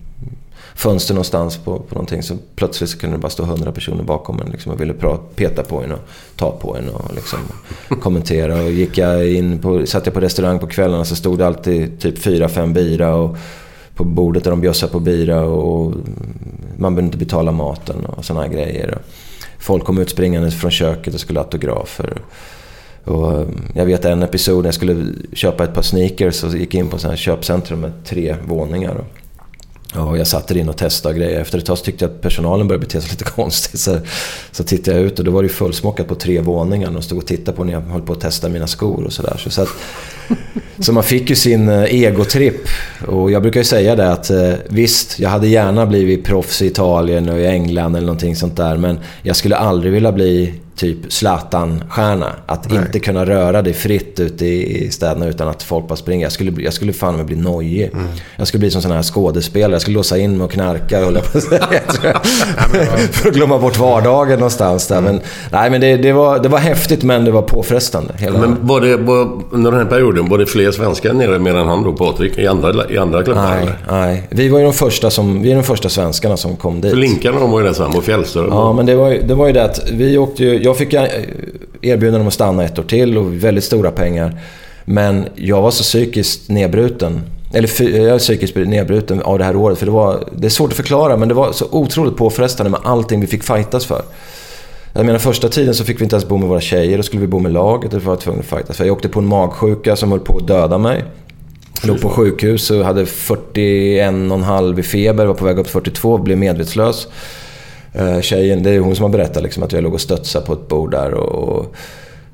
fönster 0.81 1.13
någonstans 1.13 1.57
på, 1.57 1.79
på 1.79 1.95
någonting 1.95 2.23
så 2.23 2.37
plötsligt 2.55 2.89
så 2.89 2.97
kunde 2.97 3.15
det 3.17 3.21
bara 3.21 3.29
stå 3.29 3.43
hundra 3.43 3.71
personer 3.71 4.03
bakom 4.03 4.41
en 4.41 4.49
liksom, 4.51 4.71
och 4.71 4.81
ville 4.81 4.93
pra, 4.93 5.17
peta 5.35 5.63
på 5.63 5.81
en 5.81 5.91
och 5.91 5.99
ta 6.35 6.51
på 6.51 6.77
en 6.77 6.89
och 6.89 7.15
liksom, 7.15 7.39
kommentera. 8.01 8.63
Och 8.63 8.71
gick 8.71 8.97
jag 8.97 9.27
in 9.27 9.59
på, 9.59 9.85
satt 9.85 10.05
jag 10.05 10.13
på 10.13 10.19
restaurang 10.19 10.59
på 10.59 10.67
kvällarna 10.67 11.05
så 11.05 11.15
stod 11.15 11.37
det 11.37 11.47
alltid 11.47 11.99
typ 11.99 12.17
fyra, 12.17 12.49
fem 12.49 12.73
bira 12.73 13.15
och 13.15 13.37
på 13.95 14.03
bordet 14.03 14.43
där 14.43 14.51
de 14.51 14.61
bjössade 14.61 14.91
på 14.91 14.99
bira 14.99 15.41
och 15.41 15.93
man 16.77 16.95
behövde 16.95 17.05
inte 17.05 17.17
betala 17.17 17.51
maten 17.51 18.05
och 18.05 18.25
sådana 18.25 18.47
grejer. 18.47 18.97
Folk 19.59 19.83
kom 19.83 19.97
utspringande 19.97 20.51
från 20.51 20.71
köket 20.71 21.13
och 21.13 21.19
skulle 21.19 21.39
ha 21.39 21.43
autografer. 21.43 22.21
Och 23.03 23.33
eh, 23.33 23.47
jag 23.73 23.85
vet 23.85 24.05
en 24.05 24.23
episod 24.23 24.57
när 24.57 24.67
jag 24.67 24.75
skulle 24.75 25.05
köpa 25.33 25.63
ett 25.63 25.73
par 25.73 25.81
sneakers 25.81 26.43
och 26.43 26.57
gick 26.57 26.75
in 26.75 26.87
på 26.87 26.95
ett 26.95 27.17
köpcentrum 27.17 27.79
med 27.79 27.91
tre 28.05 28.35
våningar. 28.47 28.95
Och 28.95 29.20
jag 29.93 30.27
satt 30.27 30.47
där 30.47 30.57
inne 30.57 30.69
och 30.69 30.77
testade 30.77 31.15
grejer. 31.19 31.39
Efter 31.39 31.57
ett 31.57 31.65
tag 31.65 31.77
så 31.77 31.83
tyckte 31.83 32.05
jag 32.05 32.11
att 32.11 32.21
personalen 32.21 32.67
började 32.67 32.85
bete 32.85 33.01
sig 33.01 33.11
lite 33.11 33.23
konstigt. 33.35 33.79
Så, 33.79 33.97
så 34.51 34.63
tittade 34.63 34.97
jag 34.97 35.05
ut 35.05 35.19
och 35.19 35.25
då 35.25 35.31
var 35.31 35.43
det 35.43 35.49
fullsmockat 35.49 36.07
på 36.07 36.15
tre 36.15 36.39
våningar. 36.41 36.97
Och 36.97 37.03
stod 37.03 37.17
och 37.17 37.27
tittade 37.27 37.57
på 37.57 37.63
när 37.63 37.73
jag 37.73 37.81
höll 37.81 38.01
på 38.01 38.13
att 38.13 38.19
testa 38.19 38.49
mina 38.49 38.67
skor 38.67 39.03
och 39.03 39.13
sådär. 39.13 39.37
Så, 39.37 39.49
så, 39.49 39.61
att, 39.61 39.69
så 40.79 40.93
man 40.93 41.03
fick 41.03 41.29
ju 41.29 41.35
sin 41.35 41.69
egotripp. 41.69 42.67
Och 43.07 43.31
jag 43.31 43.41
brukar 43.41 43.59
ju 43.59 43.63
säga 43.63 43.95
det 43.95 44.11
att 44.11 44.31
visst, 44.69 45.19
jag 45.19 45.29
hade 45.29 45.47
gärna 45.47 45.85
blivit 45.85 46.25
proffs 46.25 46.61
i 46.61 46.65
Italien 46.65 47.29
och 47.29 47.39
i 47.39 47.45
England 47.45 47.95
eller 47.95 48.07
någonting 48.07 48.35
sånt 48.35 48.57
där. 48.57 48.77
Men 48.77 48.99
jag 49.21 49.35
skulle 49.35 49.55
aldrig 49.55 49.93
vilja 49.93 50.11
bli 50.11 50.53
typ 50.75 50.97
Zlatan-stjärna. 51.13 52.31
Att 52.45 52.69
Nej. 52.69 52.79
inte 52.79 52.99
kunna 52.99 53.25
röra 53.25 53.61
dig 53.61 53.73
fritt 53.73 54.19
ute 54.19 54.45
i 54.45 54.91
städerna 54.91 55.27
utan 55.27 55.47
att 55.47 55.63
folk 55.63 55.87
bara 55.87 55.95
springer. 55.95 56.25
Jag 56.25 56.31
skulle, 56.31 56.61
jag 56.61 56.73
skulle 56.73 56.93
fan 56.93 57.17
med 57.17 57.25
bli 57.25 57.35
nojig. 57.35 57.89
Mm. 57.93 58.07
Jag 58.35 58.47
skulle 58.47 58.59
bli 58.59 58.71
som 58.71 58.81
sån 58.81 58.91
här 58.91 59.03
skådespelare. 59.03 59.71
Jag 59.71 59.81
skulle 59.81 59.97
låsa 59.97 60.17
in 60.17 60.37
mig 60.37 60.45
och 60.45 60.51
knarka 60.51 61.07
och 61.07 61.13
på 61.13 61.21
För 63.11 63.29
att 63.29 63.35
glömma 63.35 63.59
bort 63.59 63.77
vardagen 63.77 64.39
någonstans 64.39 64.87
där. 64.87 64.97
Mm. 64.97 65.11
Men, 65.11 65.21
nej, 65.51 65.69
men 65.69 65.81
det, 65.81 65.97
det, 65.97 66.11
var, 66.11 66.39
det 66.39 66.49
var 66.49 66.59
häftigt 66.59 67.03
men 67.03 67.25
det 67.25 67.31
var 67.31 67.41
påfrestande. 67.41 68.13
Hela... 68.17 68.39
Men 68.39 68.67
var 68.67 68.81
det, 68.81 68.97
var, 68.97 69.41
under 69.51 69.71
den 69.71 69.79
här 69.79 69.87
perioden, 69.87 70.29
var 70.29 70.37
det 70.37 70.45
fler 70.45 70.71
svenskar 70.71 71.13
nere 71.13 71.39
mer 71.39 71.55
än 71.55 71.67
han 71.67 71.83
då, 71.83 71.93
Patrik? 71.93 72.37
I 72.37 72.47
andra, 72.47 72.89
i 72.89 72.97
andra 72.97 73.23
klubbar? 73.23 73.41
Nej, 73.41 73.69
nej. 73.89 74.27
Vi 74.29 74.49
var 74.49 74.59
ju 74.59 74.65
de 74.65 74.73
första, 74.73 75.09
som, 75.09 75.41
vi 75.41 75.51
är 75.51 75.55
de 75.55 75.63
första 75.63 75.89
svenskarna 75.89 76.37
som 76.37 76.55
kom 76.55 76.81
dit. 76.81 76.91
För 76.91 76.97
Linkarna 76.97 77.39
de 77.39 77.51
var 77.51 77.59
ju 77.59 77.65
där 77.65 77.73
samma 77.73 77.97
och 77.97 78.03
Fjällström. 78.03 78.47
Ja, 78.49 78.73
men 78.73 78.85
det 78.85 78.95
var, 78.95 79.09
det 79.09 79.33
var 79.33 79.47
ju 79.47 79.53
det 79.53 79.63
att 79.63 79.79
vi 79.91 80.17
åkte 80.17 80.43
ju... 80.43 80.60
Jag 80.63 80.77
fick 80.77 80.93
eh, 80.93 81.03
erbjudande 81.81 82.19
om 82.19 82.27
att 82.27 82.33
stanna 82.33 82.63
ett 82.63 82.79
år 82.79 82.83
till 82.83 83.17
och 83.17 83.43
väldigt 83.43 83.63
stora 83.63 83.91
pengar. 83.91 84.39
Men 84.85 85.25
jag 85.35 85.61
var 85.61 85.71
så 85.71 85.83
psykiskt 85.83 86.49
nedbruten. 86.49 87.21
Eller 87.53 87.81
jag 87.97 88.15
är 88.15 88.19
psykiskt 88.19 88.55
nedbruten 88.55 89.21
av 89.21 89.37
det 89.39 89.45
här 89.45 89.55
året. 89.55 89.77
För 89.77 89.85
det, 89.85 89.91
var, 89.91 90.27
det 90.35 90.47
är 90.47 90.49
svårt 90.49 90.69
att 90.69 90.77
förklara 90.77 91.17
men 91.17 91.27
det 91.27 91.33
var 91.33 91.51
så 91.51 91.65
otroligt 91.71 92.17
påfrestande 92.17 92.69
med 92.69 92.79
allting 92.83 93.21
vi 93.21 93.27
fick 93.27 93.43
fightas 93.43 93.85
för. 93.85 94.01
Jag 94.93 95.05
menar 95.05 95.19
första 95.19 95.49
tiden 95.49 95.73
så 95.73 95.83
fick 95.83 95.99
vi 95.99 96.03
inte 96.03 96.15
ens 96.15 96.27
bo 96.27 96.37
med 96.37 96.49
våra 96.49 96.61
tjejer. 96.61 96.97
Då 96.97 97.03
skulle 97.03 97.21
vi 97.21 97.27
bo 97.27 97.39
med 97.39 97.53
laget. 97.53 97.93
och 97.93 98.03
var 98.03 98.15
tvungna 98.15 98.39
att 98.39 98.45
fightas 98.45 98.77
för. 98.77 98.85
Jag 98.85 98.93
åkte 98.93 99.09
på 99.09 99.19
en 99.19 99.25
magsjuka 99.25 99.95
som 99.95 100.11
höll 100.11 100.19
på 100.19 100.37
att 100.37 100.47
döda 100.47 100.77
mig. 100.77 101.03
Jag 101.81 101.87
låg 101.87 102.01
på 102.01 102.09
sjukhus 102.09 102.71
och 102.71 102.85
hade 102.85 103.05
41,5 103.05 104.79
i 104.79 104.83
feber. 104.83 105.25
Var 105.25 105.33
på 105.33 105.45
väg 105.45 105.59
upp 105.59 105.65
till 105.65 105.73
42 105.73 106.17
blev 106.17 106.37
medvetslös. 106.37 107.07
Eh, 107.93 108.21
tjejen, 108.21 108.63
det 108.63 108.69
är 108.69 108.79
hon 108.79 108.95
som 108.95 109.03
har 109.03 109.09
berättat 109.09 109.43
liksom, 109.43 109.63
att 109.63 109.71
jag 109.71 109.83
låg 109.83 109.93
och 109.93 110.01
studsade 110.01 110.45
på 110.45 110.53
ett 110.53 110.67
bord 110.67 110.91
där 110.91 111.13
och, 111.13 111.75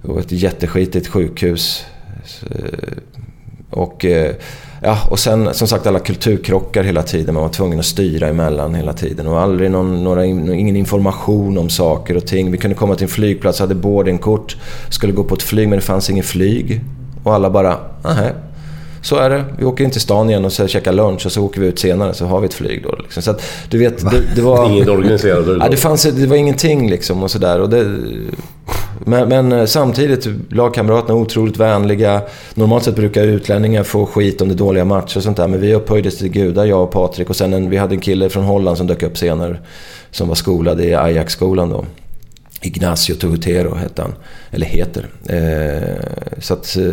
och 0.02 0.20
ett 0.20 0.32
jätteskitigt 0.32 1.08
sjukhus. 1.08 1.86
Eh, 2.50 2.98
och, 3.70 4.06
eh, 4.06 4.36
ja, 4.82 4.98
och 5.10 5.20
sen 5.20 5.54
som 5.54 5.68
sagt 5.68 5.88
alla 5.88 6.00
kulturkrockar 6.00 6.84
hela 6.84 7.04
tiden. 7.04 7.34
Man 7.34 7.44
var 7.44 7.50
tvungen 7.50 7.80
att 7.80 7.86
styra 7.86 8.28
emellan 8.28 8.76
hela 8.76 8.94
tiden. 8.94 9.28
Och 9.28 9.42
aldrig 9.42 9.72
någon, 9.72 10.04
några, 10.04 10.26
ingen 10.26 10.76
information 10.76 11.58
om 11.58 11.70
saker 11.70 12.18
och 12.18 12.26
ting. 12.26 12.52
Vi 12.52 12.58
kunde 12.58 12.76
komma 12.76 12.96
till 12.96 13.04
en 13.04 13.10
flygplats, 13.10 13.60
hade 13.60 13.76
boardingkort, 13.76 14.58
skulle 14.90 15.14
gå 15.14 15.24
på 15.24 15.36
ett 15.36 15.44
flyg 15.44 15.70
men 15.70 15.80
det 15.80 15.86
fanns 15.86 16.10
ingen 16.10 16.24
flyg. 16.24 16.82
Och 17.24 17.34
alla 17.34 17.50
bara, 17.50 17.78
nej 18.04 18.34
så 19.02 19.16
är 19.16 19.30
det. 19.30 19.46
Vi 19.58 19.66
åker 19.66 19.84
in 19.84 19.92
till 19.92 20.02
stan 20.02 20.30
igen 20.30 20.46
och 20.46 20.54
så 20.54 20.68
käkar 20.68 20.94
lunch 20.94 21.26
och 21.26 21.32
så 21.32 21.44
åker 21.44 21.62
vi 21.62 21.68
ut 21.68 21.80
senare 21.80 22.14
så 22.14 22.26
har 22.26 22.40
vi 22.40 22.46
ett 22.46 22.54
flyg 22.54 22.84
då. 22.84 22.96
Liksom. 23.00 23.24
Så 23.24 23.32
att, 23.32 23.42
du 23.70 23.78
vet, 23.78 24.12
det, 24.12 24.22
det, 24.36 24.42
var... 24.42 24.70
Inget 24.72 24.88
organiserat? 24.88 25.46
Ja, 25.60 25.70
det, 25.70 25.78
fanns, 25.78 26.04
det 26.04 26.28
var 26.28 26.36
ingenting 26.36 26.90
liksom 26.90 27.24
och 27.24 27.32
sådär. 27.32 27.60
Men, 29.06 29.30
men, 29.30 29.52
eh, 29.52 29.66
samtidigt, 29.66 30.28
lagkamraterna 30.50 31.14
är 31.14 31.22
otroligt 31.22 31.58
vänliga. 31.58 32.22
Normalt 32.54 32.84
sett 32.84 32.96
brukar 32.96 33.24
utlänningar 33.24 33.84
få 33.84 34.06
skit 34.06 34.42
om 34.42 34.50
det 34.50 34.56
dåliga 34.56 34.86
matcher 34.86 35.18
och 35.18 35.24
sånt 35.24 35.38
där. 35.38 35.48
Men 35.48 35.62
vi 35.62 35.74
upphöjdes 35.74 36.18
till 36.18 36.30
gudar, 36.30 36.66
jag 36.66 36.84
och 36.84 36.92
Patrik. 36.92 37.30
Och 37.30 37.36
sen 37.36 37.54
en, 37.54 37.70
vi 37.70 37.78
hade 37.78 37.96
en 37.96 38.00
kille 38.00 38.30
från 38.30 38.44
Holland 38.44 38.78
som 38.78 38.88
dök 38.88 39.04
upp 39.04 39.18
senare. 39.18 39.58
Som 40.12 40.28
var 40.28 40.36
skolad 40.36 40.82
i 40.82 40.96
Ajax-skolan 40.96 41.70
då. 41.70 41.86
Ignacio 42.62 43.16
Tuhutero 43.16 43.76
hette 43.76 44.02
han, 44.02 44.14
eller 44.52 44.66
heter. 44.66 45.06
Eh, 45.30 46.40
så 46.40 46.54
att 46.54 46.78
eh, 46.78 46.84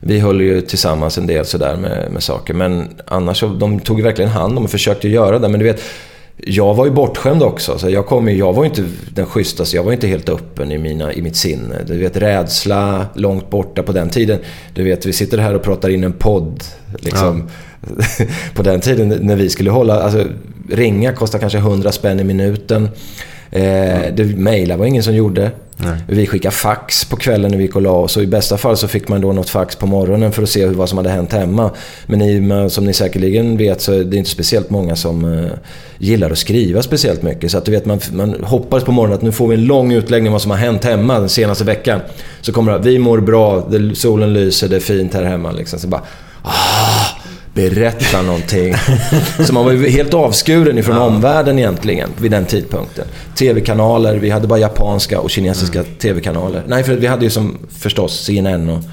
vi 0.00 0.18
höll 0.18 0.40
ju 0.40 0.60
tillsammans 0.60 1.18
en 1.18 1.26
del 1.26 1.44
sådär 1.44 1.76
med, 1.76 2.12
med 2.12 2.22
saker. 2.22 2.54
Men 2.54 2.88
annars 3.06 3.40
så, 3.40 3.46
de 3.46 3.80
tog 3.80 4.02
verkligen 4.02 4.30
hand 4.30 4.58
om 4.58 4.64
och 4.64 4.70
försökte 4.70 5.08
göra 5.08 5.38
det. 5.38 5.48
Men 5.48 5.60
du 5.60 5.66
vet, 5.66 5.80
jag 6.36 6.74
var 6.74 6.84
ju 6.84 6.90
bortskämd 6.90 7.42
också. 7.42 7.78
Så 7.78 7.90
jag, 7.90 8.06
kom, 8.06 8.28
jag 8.28 8.52
var 8.52 8.64
ju 8.64 8.68
inte 8.68 8.84
den 9.14 9.26
schysstaste, 9.26 9.76
jag 9.76 9.84
var 9.84 9.92
inte 9.92 10.06
helt 10.06 10.28
öppen 10.28 10.72
i, 10.72 10.78
mina, 10.78 11.12
i 11.12 11.22
mitt 11.22 11.36
sinne. 11.36 11.74
Du 11.86 11.98
vet, 11.98 12.16
rädsla 12.16 13.06
långt 13.14 13.50
borta 13.50 13.82
på 13.82 13.92
den 13.92 14.10
tiden. 14.10 14.38
Du 14.74 14.84
vet, 14.84 15.06
vi 15.06 15.12
sitter 15.12 15.38
här 15.38 15.54
och 15.54 15.62
pratar 15.62 15.88
in 15.88 16.04
en 16.04 16.12
podd. 16.12 16.64
Liksom. 16.98 17.48
Ja. 18.18 18.26
på 18.54 18.62
den 18.62 18.80
tiden 18.80 19.08
när 19.08 19.36
vi 19.36 19.50
skulle 19.50 19.70
hålla, 19.70 20.02
alltså 20.02 20.24
ringa 20.70 21.12
kostar 21.12 21.38
kanske 21.38 21.58
100 21.58 21.92
spänn 21.92 22.20
i 22.20 22.24
minuten. 22.24 22.88
Eh, 23.50 24.14
det 24.14 24.36
mejlade 24.36 24.78
var 24.78 24.86
ingen 24.86 25.02
som 25.02 25.14
gjorde. 25.14 25.50
Nej. 25.80 25.98
Vi 26.06 26.26
skickade 26.26 26.54
fax 26.54 27.04
på 27.04 27.16
kvällen 27.16 27.50
när 27.50 27.58
vi 27.58 27.64
gick 27.64 27.76
och 27.76 27.82
la 27.82 27.92
oss 27.92 28.16
och 28.16 28.22
i 28.22 28.26
bästa 28.26 28.58
fall 28.58 28.76
så 28.76 28.88
fick 28.88 29.08
man 29.08 29.20
då 29.20 29.32
något 29.32 29.50
fax 29.50 29.76
på 29.76 29.86
morgonen 29.86 30.32
för 30.32 30.42
att 30.42 30.48
se 30.48 30.66
vad 30.66 30.88
som 30.88 30.98
hade 30.98 31.10
hänt 31.10 31.32
hemma. 31.32 31.70
Men 32.06 32.22
i, 32.22 32.70
som 32.70 32.84
ni 32.84 32.92
säkerligen 32.92 33.56
vet 33.56 33.80
så 33.80 33.92
är 33.92 34.04
det 34.04 34.16
inte 34.16 34.30
speciellt 34.30 34.70
många 34.70 34.96
som 34.96 35.24
eh, 35.24 35.50
gillar 35.98 36.30
att 36.30 36.38
skriva 36.38 36.82
speciellt 36.82 37.22
mycket. 37.22 37.50
Så 37.50 37.58
att 37.58 37.64
du 37.64 37.70
vet, 37.70 37.86
man, 37.86 38.00
man 38.12 38.44
hoppades 38.44 38.84
på 38.84 38.92
morgonen 38.92 39.16
att 39.16 39.22
nu 39.22 39.32
får 39.32 39.48
vi 39.48 39.54
en 39.54 39.64
lång 39.64 39.92
utläggning 39.92 40.28
om 40.28 40.32
vad 40.32 40.42
som 40.42 40.50
har 40.50 40.58
hänt 40.58 40.84
hemma 40.84 41.18
den 41.18 41.28
senaste 41.28 41.64
veckan. 41.64 42.00
Så 42.40 42.52
kommer 42.52 42.72
det 42.72 42.78
vi 42.78 42.98
mår 42.98 43.20
bra, 43.20 43.68
det, 43.70 43.94
solen 43.94 44.32
lyser, 44.32 44.68
det 44.68 44.76
är 44.76 44.80
fint 44.80 45.14
här 45.14 45.24
hemma. 45.24 45.52
Liksom. 45.52 45.78
Så 45.78 45.88
bara, 45.88 46.02
ah, 46.42 47.07
berätta 47.58 48.22
någonting. 48.22 48.74
Så 49.46 49.52
man 49.52 49.64
var 49.64 49.72
ju 49.72 49.88
helt 49.88 50.14
avskuren 50.14 50.78
ifrån 50.78 50.98
omvärlden 50.98 51.58
egentligen 51.58 52.10
vid 52.20 52.30
den 52.30 52.46
tidpunkten. 52.46 53.04
TV-kanaler, 53.34 54.16
vi 54.16 54.30
hade 54.30 54.46
bara 54.46 54.58
japanska 54.58 55.20
och 55.20 55.30
kinesiska 55.30 55.84
TV-kanaler. 55.98 56.62
Nej, 56.66 56.84
för 56.84 56.96
vi 56.96 57.06
hade 57.06 57.24
ju 57.24 57.30
som 57.30 57.58
förstås 57.78 58.24
CNN 58.24 58.70
och, 58.70 58.84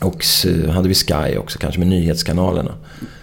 och 0.00 0.24
så 0.24 0.70
hade 0.70 0.88
vi 0.88 0.94
Sky 0.94 1.36
också 1.38 1.58
kanske 1.58 1.78
med 1.78 1.88
nyhetskanalerna. 1.88 2.72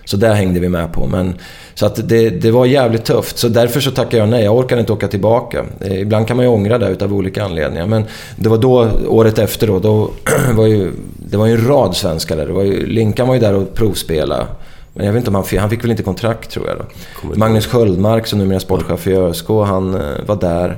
Så 0.06 0.18
där 0.18 0.34
hängde 0.34 0.60
vi 0.60 0.70
med 0.70 0.94
på. 0.94 1.08
Men, 1.08 1.36
så 1.74 1.86
att 1.86 2.10
det, 2.10 2.30
det 2.30 2.52
var 2.52 2.66
jävligt 2.66 3.06
tufft. 3.06 3.38
Så 3.38 3.48
därför 3.48 3.80
så 3.80 3.92
tackade 3.92 4.18
jag 4.18 4.30
nej. 4.30 4.44
Jag 4.44 4.58
orkade 4.58 4.82
inte 4.82 4.94
åka 4.94 5.08
tillbaka. 5.08 5.66
Eh, 5.82 6.02
Ibland 6.02 6.28
kan 6.28 6.38
man 6.38 6.46
ju 6.46 6.52
ångra 6.52 6.78
det 6.78 6.90
utav 6.90 7.14
olika 7.14 7.44
anledningar. 7.44 7.88
Men 7.88 8.04
det 8.36 8.50
var 8.50 8.58
då, 8.58 8.90
året 9.08 9.40
efter 9.40 9.68
då, 9.68 9.80
då 9.80 10.12
var 10.54 10.66
ju, 10.68 10.92
det 11.18 11.38
var 11.38 11.46
ju 11.46 11.54
en 11.54 11.68
rad 11.68 11.96
svenskar 11.96 12.38
där. 12.38 12.46
Det 12.46 12.54
var 12.54 12.64
ju, 12.64 12.86
Linkan 12.86 13.28
var 13.28 13.36
ju 13.36 13.42
där 13.42 13.54
och 13.54 13.74
provspela. 13.74 14.48
Men 14.94 15.06
jag 15.06 15.14
vet 15.14 15.20
inte 15.20 15.30
om 15.30 15.36
han 15.36 15.44
fick, 15.44 15.60
han 15.60 15.70
fick 15.70 15.84
väl 15.84 15.92
inte 15.92 16.04
kontrakt 16.04 16.52
tror 16.52 16.68
jag. 16.68 16.78
Då. 16.78 17.36
Magnus 17.36 17.66
Sköldmark 17.66 18.28
som 18.28 18.40
numera 18.40 18.56
är 18.56 18.60
sportchef 18.60 19.08
i 19.08 19.16
ÖSK, 19.16 19.48
han 19.48 19.94
eh, 19.94 20.02
var 20.26 20.36
där. 20.36 20.78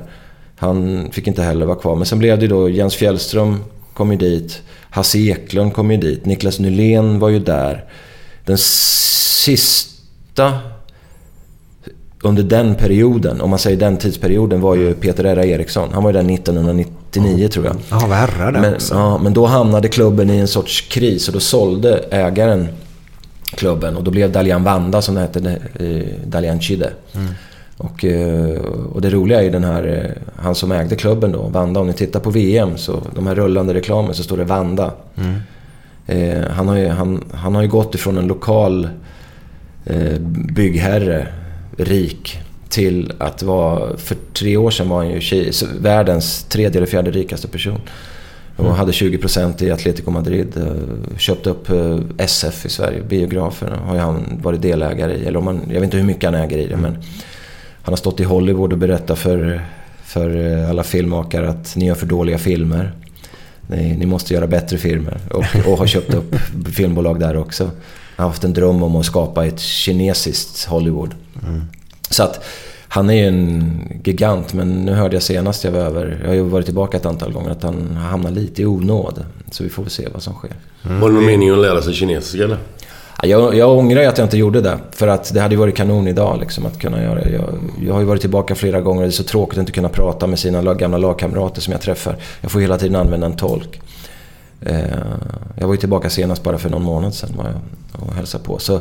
Han 0.56 1.08
fick 1.12 1.26
inte 1.26 1.42
heller 1.42 1.66
vara 1.66 1.78
kvar. 1.78 1.96
Men 1.96 2.06
sen 2.06 2.18
blev 2.18 2.38
det 2.38 2.46
då 2.46 2.68
Jens 2.68 2.94
Fjällström 2.94 3.64
kom 3.94 4.12
ju 4.12 4.18
dit. 4.18 4.62
Hasse 4.90 5.18
Eklund 5.18 5.74
kom 5.74 5.90
ju 5.90 5.96
dit. 5.96 6.26
Niklas 6.26 6.58
Nylén 6.58 7.18
var 7.18 7.28
ju 7.28 7.38
där. 7.38 7.84
Den 8.48 8.58
sista 8.58 10.52
under 12.22 12.42
den 12.42 12.74
perioden, 12.74 13.40
om 13.40 13.50
man 13.50 13.58
säger 13.58 13.76
den 13.76 13.96
tidsperioden, 13.96 14.60
var 14.60 14.74
ju 14.74 14.94
Peter 14.94 15.24
R. 15.24 15.38
Eriksson. 15.38 15.88
Han 15.92 16.02
var 16.02 16.10
ju 16.10 16.12
där 16.22 16.34
1999 16.34 17.48
tror 17.48 17.66
jag. 17.66 17.76
Ja, 17.90 18.06
vad 18.08 18.16
herrar 18.16 18.52
det 18.52 18.60
Men, 18.60 18.74
också. 18.74 18.94
ja, 18.94 19.18
men 19.18 19.34
då 19.34 19.46
hamnade 19.46 19.88
klubben 19.88 20.30
i 20.30 20.36
en 20.36 20.48
sorts 20.48 20.80
kris 20.80 21.28
och 21.28 21.34
då 21.34 21.40
sålde 21.40 22.04
ägaren 22.10 22.68
klubben 23.50 23.96
och 23.96 24.04
då 24.04 24.10
blev 24.10 24.32
Dalian 24.32 24.64
Vanda 24.64 25.02
som 25.02 25.14
det 25.14 25.20
hette, 25.20 25.58
eh, 25.78 26.26
Dalian 26.26 26.60
Chide. 26.60 26.90
Mm. 27.14 27.28
Och, 27.76 28.04
eh, 28.04 28.60
och 28.92 29.00
det 29.00 29.10
roliga 29.10 29.38
är 29.38 29.42
ju 29.42 29.50
den 29.50 29.64
här, 29.64 29.84
eh, 29.84 30.42
han 30.42 30.54
som 30.54 30.72
ägde 30.72 30.96
klubben 30.96 31.32
då, 31.32 31.42
Vanda. 31.42 31.80
Om 31.80 31.86
ni 31.86 31.92
tittar 31.92 32.20
på 32.20 32.30
VM, 32.30 32.78
så 32.78 33.02
de 33.14 33.26
här 33.26 33.34
rullande 33.34 33.74
reklamen 33.74 34.14
så 34.14 34.22
står 34.22 34.36
det 34.36 34.44
Vanda. 34.44 34.92
Mm. 35.16 35.40
Eh, 36.08 36.44
han, 36.50 36.68
har 36.68 36.76
ju, 36.76 36.88
han, 36.88 37.24
han 37.34 37.54
har 37.54 37.62
ju 37.62 37.68
gått 37.68 37.94
ifrån 37.94 38.18
en 38.18 38.26
lokal 38.26 38.88
eh, 39.84 40.18
byggherre, 40.54 41.26
rik, 41.76 42.38
till 42.68 43.12
att 43.18 43.42
vara... 43.42 43.96
För 43.96 44.16
tre 44.32 44.56
år 44.56 44.70
sedan 44.70 44.88
var 44.88 44.96
han 44.96 45.10
ju 45.10 45.18
Ki- 45.18 45.66
världens 45.80 46.44
tredje 46.44 46.78
eller 46.78 46.86
fjärde 46.86 47.10
rikaste 47.10 47.48
person. 47.48 47.80
Och 48.56 48.64
Mm. 48.64 48.76
hade 48.76 48.92
20% 48.92 49.62
i 49.62 49.70
Atletico 49.70 50.10
Madrid. 50.10 50.56
eh, 50.56 51.16
Köpte 51.18 51.50
upp 51.50 51.70
eh, 51.70 51.98
SF 52.18 52.66
i 52.66 52.68
Sverige, 52.68 53.02
biograferna 53.08 53.76
har 53.76 53.94
ju 53.94 54.00
han 54.00 54.24
varit 54.42 54.62
delägare 54.62 55.12
i. 55.16 55.24
Eller 55.26 55.38
om 55.38 55.44
man, 55.44 55.60
jag 55.66 55.74
vet 55.74 55.82
inte 55.84 55.96
hur 55.96 56.04
mycket 56.04 56.24
han 56.24 56.34
äger 56.34 56.58
i 56.58 56.66
det 56.66 56.76
men 56.76 56.92
han 57.82 57.92
har 57.92 57.96
stått 57.96 58.20
i 58.20 58.24
Hollywood 58.24 58.72
och 58.72 58.78
berättat 58.78 59.18
för, 59.18 59.60
för 60.04 60.52
eh, 60.62 60.70
alla 60.70 60.82
filmmakare 60.82 61.48
att 61.48 61.76
ni 61.76 61.86
gör 61.86 61.94
för 61.94 62.06
dåliga 62.06 62.38
filmer. 62.38 62.92
Ni, 63.70 63.96
ni 63.96 64.06
måste 64.06 64.34
göra 64.34 64.46
bättre 64.46 64.78
filmer. 64.78 65.20
Och, 65.30 65.44
och 65.66 65.78
har 65.78 65.86
köpt 65.86 66.14
upp 66.14 66.34
filmbolag 66.74 67.20
där 67.20 67.36
också. 67.36 67.64
Han 67.64 68.24
har 68.24 68.28
haft 68.28 68.44
en 68.44 68.52
dröm 68.52 68.82
om 68.82 68.96
att 68.96 69.06
skapa 69.06 69.46
ett 69.46 69.60
kinesiskt 69.60 70.64
Hollywood. 70.64 71.14
Så 72.10 72.22
att 72.22 72.44
han 72.88 73.10
är 73.10 73.14
ju 73.14 73.26
en 73.26 74.00
gigant, 74.04 74.52
men 74.52 74.84
nu 74.84 74.92
hörde 74.92 75.16
jag 75.16 75.22
senast 75.22 75.64
jag 75.64 75.72
var 75.72 75.80
över, 75.80 76.18
jag 76.20 76.28
har 76.28 76.34
ju 76.34 76.42
varit 76.42 76.66
tillbaka 76.66 76.96
ett 76.96 77.06
antal 77.06 77.32
gånger, 77.32 77.50
att 77.50 77.62
han 77.62 77.96
har 77.96 78.08
hamnat 78.08 78.32
lite 78.32 78.62
i 78.62 78.66
onåd. 78.66 79.24
Så 79.50 79.62
vi 79.64 79.68
får 79.68 79.82
väl 79.82 79.90
se 79.90 80.08
vad 80.12 80.22
som 80.22 80.34
sker. 80.34 80.50
Var 80.82 81.08
det 81.08 81.14
någon 81.14 81.26
mening 81.26 81.50
att 81.50 81.58
lära 81.58 81.82
sig 81.82 81.94
kinesiska 81.94 82.44
eller? 82.44 82.58
Jag, 83.22 83.54
jag 83.54 83.78
ångrar 83.78 84.00
ju 84.00 84.06
att 84.06 84.18
jag 84.18 84.24
inte 84.24 84.38
gjorde 84.38 84.60
det. 84.60 84.78
För 84.90 85.08
att 85.08 85.34
det 85.34 85.40
hade 85.40 85.54
ju 85.54 85.58
varit 85.58 85.76
kanon 85.76 86.08
idag 86.08 86.38
liksom, 86.40 86.66
att 86.66 86.78
kunna 86.78 87.02
göra 87.02 87.14
det. 87.14 87.30
Jag, 87.30 87.44
jag 87.86 87.92
har 87.92 88.00
ju 88.00 88.06
varit 88.06 88.20
tillbaka 88.20 88.54
flera 88.54 88.80
gånger 88.80 89.00
och 89.00 89.06
det 89.06 89.10
är 89.10 89.12
så 89.12 89.24
tråkigt 89.24 89.58
att 89.58 89.60
inte 89.60 89.72
kunna 89.72 89.88
prata 89.88 90.26
med 90.26 90.38
sina 90.38 90.74
gamla 90.74 90.98
lagkamrater 90.98 91.60
som 91.60 91.72
jag 91.72 91.80
träffar. 91.80 92.16
Jag 92.40 92.50
får 92.50 92.60
hela 92.60 92.78
tiden 92.78 92.96
använda 92.96 93.26
en 93.26 93.36
tolk. 93.36 93.80
Eh, 94.60 94.78
jag 95.56 95.66
var 95.66 95.74
ju 95.74 95.80
tillbaka 95.80 96.10
senast 96.10 96.42
bara 96.42 96.58
för 96.58 96.70
någon 96.70 96.82
månad 96.82 97.14
sedan 97.14 97.30
var 97.36 97.44
jag 97.44 98.08
och 98.08 98.14
hälsade 98.14 98.44
på. 98.44 98.58
Så, 98.58 98.80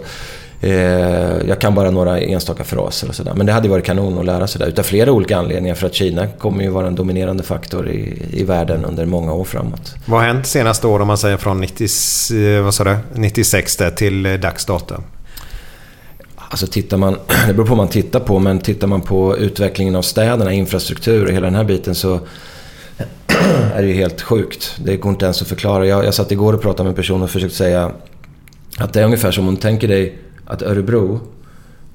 jag 1.47 1.61
kan 1.61 1.75
bara 1.75 1.91
några 1.91 2.19
enstaka 2.19 2.63
fraser 2.63 3.09
och 3.09 3.15
sådär. 3.15 3.33
Men 3.35 3.45
det 3.45 3.51
hade 3.51 3.69
varit 3.69 3.85
kanon 3.85 4.19
att 4.19 4.25
lära 4.25 4.47
sig 4.47 4.59
det. 4.59 4.65
Utav 4.65 4.83
flera 4.83 5.11
olika 5.11 5.37
anledningar. 5.37 5.75
För 5.75 5.87
att 5.87 5.93
Kina 5.93 6.27
kommer 6.27 6.63
ju 6.63 6.69
vara 6.69 6.87
en 6.87 6.95
dominerande 6.95 7.43
faktor 7.43 7.89
i, 7.89 8.23
i 8.31 8.43
världen 8.43 8.85
under 8.85 9.05
många 9.05 9.33
år 9.33 9.43
framåt. 9.43 9.95
Vad 10.05 10.19
har 10.19 10.27
hänt 10.27 10.47
senaste 10.47 10.87
år 10.87 10.99
om 10.99 11.07
man 11.07 11.17
säger 11.17 11.37
från 11.37 11.61
90, 11.61 11.87
eh, 12.35 12.63
vad 12.63 12.73
sa 12.73 12.83
du? 12.83 12.97
96 13.13 13.75
där 13.75 13.91
till 13.91 14.25
eh, 14.25 14.33
dags 14.33 14.65
dato? 14.65 14.95
Alltså 16.49 16.67
tittar 16.67 16.97
man, 16.97 17.13
det 17.47 17.53
beror 17.53 17.65
på 17.65 17.69
vad 17.69 17.77
man 17.77 17.87
tittar 17.87 18.19
på, 18.19 18.39
men 18.39 18.59
tittar 18.59 18.87
man 18.87 19.01
på 19.01 19.37
utvecklingen 19.37 19.95
av 19.95 20.01
städerna, 20.01 20.53
infrastruktur 20.53 21.25
och 21.25 21.31
hela 21.31 21.45
den 21.45 21.55
här 21.55 21.63
biten 21.63 21.95
så 21.95 22.19
är 23.75 23.81
det 23.81 23.87
ju 23.87 23.93
helt 23.93 24.21
sjukt. 24.21 24.75
Det 24.77 24.97
går 24.97 25.11
inte 25.11 25.25
ens 25.25 25.41
att 25.41 25.47
förklara. 25.47 25.85
Jag, 25.85 26.05
jag 26.05 26.13
satt 26.13 26.31
igår 26.31 26.53
och 26.53 26.61
pratade 26.61 26.83
med 26.83 26.89
en 26.89 26.95
person 26.95 27.23
och 27.23 27.29
försökte 27.29 27.57
säga 27.57 27.91
att 28.77 28.93
det 28.93 29.01
är 29.01 29.05
ungefär 29.05 29.31
som 29.31 29.47
om 29.47 29.55
du 29.55 29.61
tänker 29.61 29.87
dig 29.87 30.17
att 30.47 30.61
Örebro 30.61 31.19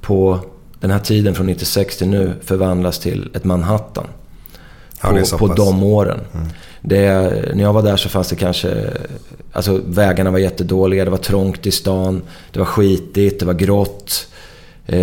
på 0.00 0.38
den 0.80 0.90
här 0.90 0.98
tiden 0.98 1.34
från 1.34 1.46
96 1.46 1.96
till 1.96 2.08
nu 2.08 2.32
förvandlas 2.42 2.98
till 2.98 3.30
ett 3.34 3.44
Manhattan. 3.44 4.06
Ja, 5.02 5.10
på, 5.10 5.24
så 5.24 5.38
på. 5.38 5.44
Mm. 5.44 5.56
de 5.56 5.82
åren. 5.82 6.20
Det, 6.80 7.08
när 7.54 7.62
jag 7.62 7.72
var 7.72 7.82
där 7.82 7.96
så 7.96 8.08
fanns 8.08 8.28
det 8.28 8.36
kanske... 8.36 8.90
Alltså 9.52 9.80
vägarna 9.86 10.30
var 10.30 10.38
jättedåliga, 10.38 11.04
det 11.04 11.10
var 11.10 11.18
trångt 11.18 11.66
i 11.66 11.70
stan, 11.70 12.22
det 12.52 12.58
var 12.58 12.66
skitigt, 12.66 13.40
det 13.40 13.46
var 13.46 13.54
grått. 13.54 14.28
Eh, 14.86 14.96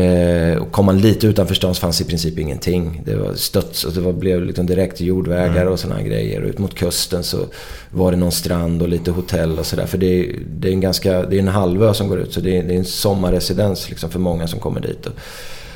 kom 0.80 0.86
man 0.86 0.98
lite 0.98 1.28
utanför 1.28 1.56
stan 1.56 1.76
så 1.76 1.80
fanns 1.82 2.02
i 2.02 2.06
princip 2.06 2.40
ingenting. 2.40 3.02
Det 3.06 3.16
var 3.16 3.34
stöts 3.36 3.84
och 3.84 3.94
det 3.94 4.02
var, 4.02 4.14
blev 4.14 4.46
liksom 4.46 4.66
direkt 4.66 5.02
jordvägar 5.02 5.62
Mm. 5.62 5.74
och 5.74 5.80
sådana 5.80 6.02
grejer. 6.02 6.42
Ut 6.42 6.58
mot 6.60 6.76
kusten 6.76 7.24
så 7.24 7.38
var 7.92 8.12
det 8.12 8.18
någon 8.18 8.32
strand 8.32 8.82
och 8.82 8.90
lite 8.90 9.12
hotell 9.12 9.60
och 9.60 9.66
sådär. 9.66 9.86
För 9.86 9.98
det, 9.98 10.06
är- 10.20 10.36
det 10.60 10.68
är 10.68 10.72
en 10.72 10.82
ganska... 10.82 11.24
Det 11.26 11.36
är 11.36 11.40
en 11.40 11.48
halvö 11.48 11.94
som 11.94 12.08
går 12.08 12.20
ut 12.20 12.34
så 12.34 12.40
det 12.42 12.58
är, 12.58 12.64
det 12.64 12.74
är 12.74 12.78
en 12.78 12.86
sommarresidens 12.86 13.90
liksom 13.90 14.10
för 14.10 14.20
många 14.20 14.48
som 14.48 14.60
kommer 14.60 14.82
dit. 14.82 15.08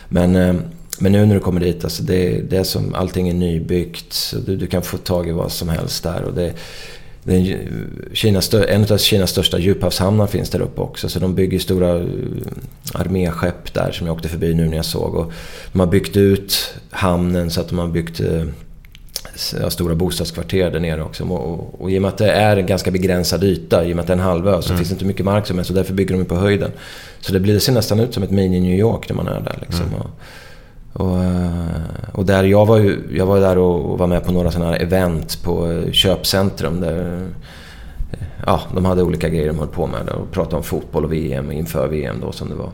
Men, 0.10 0.36
eh, 0.36 0.56
men 1.00 1.12
nu 1.12 1.26
när 1.26 1.36
du 1.36 1.42
kommer 1.42 1.60
dit, 1.62 1.84
alltså 1.84 2.04
det, 2.04 2.42
det 2.50 2.58
är 2.58 2.64
som 2.64 2.94
allting 2.94 3.30
är 3.30 3.34
nybyggt. 3.34 4.14
Så 4.14 4.38
du, 4.38 4.56
du 4.56 4.68
kan 4.68 4.82
få 4.82 4.98
tag 4.98 5.28
i 5.28 5.32
vad 5.32 5.52
som 5.52 5.70
helst 5.70 6.04
där. 6.04 6.22
Och 6.24 6.34
det, 6.34 6.54
det 7.24 7.36
är 7.36 8.68
en, 8.68 8.82
av 8.94 8.98
Kinas 8.98 9.30
största 9.30 9.60
djuphavshamnar 9.60 10.28
finns 10.28 10.50
där 10.50 10.62
uppe 10.62 10.82
också. 10.82 11.10
Så 11.10 11.20
de 11.20 11.36
bygger 11.36 11.60
stora 11.60 11.96
eh, 12.00 12.06
arméskepp 12.94 13.74
där 13.74 13.92
som 13.92 14.08
jag 14.08 14.16
åkte 14.16 14.30
förbi 14.30 14.54
nu 14.54 14.68
när 14.70 14.76
jag 14.76 14.86
såg. 14.86 15.16
Och 15.16 15.32
de 15.72 15.80
har 15.80 15.88
byggt 15.88 16.18
ut 16.18 16.74
hamnen 16.90 17.50
så 17.52 17.62
att 17.62 17.70
de 17.70 17.78
har 17.78 17.88
byggt 17.88 18.20
eh, 18.20 18.46
stora 19.70 19.96
bostadskvarter 19.96 20.72
där 20.72 20.80
nere 20.80 21.04
också. 21.04 21.24
Och, 21.24 21.54
och, 21.54 21.82
och 21.82 21.92
i 21.92 21.98
och 21.98 22.02
med 22.02 22.10
att 22.10 22.18
det 22.18 22.32
är 22.32 22.58
en 22.58 22.66
ganska 22.66 22.92
begränsad 22.92 23.44
yta, 23.44 23.86
i 23.86 23.92
och 23.92 23.96
med 23.96 24.02
att 24.04 24.08
det 24.08 24.14
är 24.14 24.18
en 24.18 24.24
halvö, 24.24 24.62
så 24.62 24.70
Mm. 24.70 24.78
finns 24.78 24.90
det 24.90 24.94
inte 24.94 25.06
mycket 25.06 25.26
mark 25.26 25.48
som 25.48 25.58
helst. 25.58 25.68
Så 25.68 25.74
därför 25.74 25.94
bygger 25.94 26.18
de 26.18 26.26
på 26.26 26.36
höjden. 26.36 26.72
Så 27.22 27.34
det, 27.34 27.40
blir, 27.40 27.60
ser 27.60 27.74
nästan 27.74 28.00
ut 28.00 28.14
som 28.14 28.24
ett 28.24 28.32
mini-New 28.32 28.76
York 28.80 29.10
när 29.10 29.16
man 29.16 29.28
är 29.28 29.40
där. 29.42 29.58
Liksom. 29.62 29.86
Mm. 29.86 30.00
Och, 30.94 31.06
och, 31.06 31.24
eh, 31.24 32.12
och 32.12 32.26
där, 32.26 32.44
jag 32.44 32.66
var 32.66 32.78
ju 32.78 33.00
jag 33.12 33.26
var 33.26 33.40
där 33.40 33.58
och, 33.58 34.00
var 34.00 34.08
med 34.08 34.26
på 34.26 34.32
några 34.32 34.52
sådana 34.52 34.72
här 34.72 34.82
event 34.82 35.44
på 35.44 35.72
eh, 35.72 35.92
köpcentrum. 35.92 36.82
Där, 36.82 37.22
eh, 38.12 38.22
ja, 38.46 38.62
de 38.76 38.86
hade 38.86 39.04
olika 39.04 39.30
grejer 39.30 39.48
de 39.48 39.60
höll 39.60 39.68
på 39.68 39.88
med 39.88 40.10
och 40.10 40.32
pratade 40.32 40.56
om 40.56 40.64
fotboll 40.64 41.06
och 41.06 41.14
VM 41.14 41.52
inför 41.52 41.88
VM 41.88 42.16
då 42.22 42.32
som 42.32 42.50
det 42.50 42.56
var. 42.56 42.70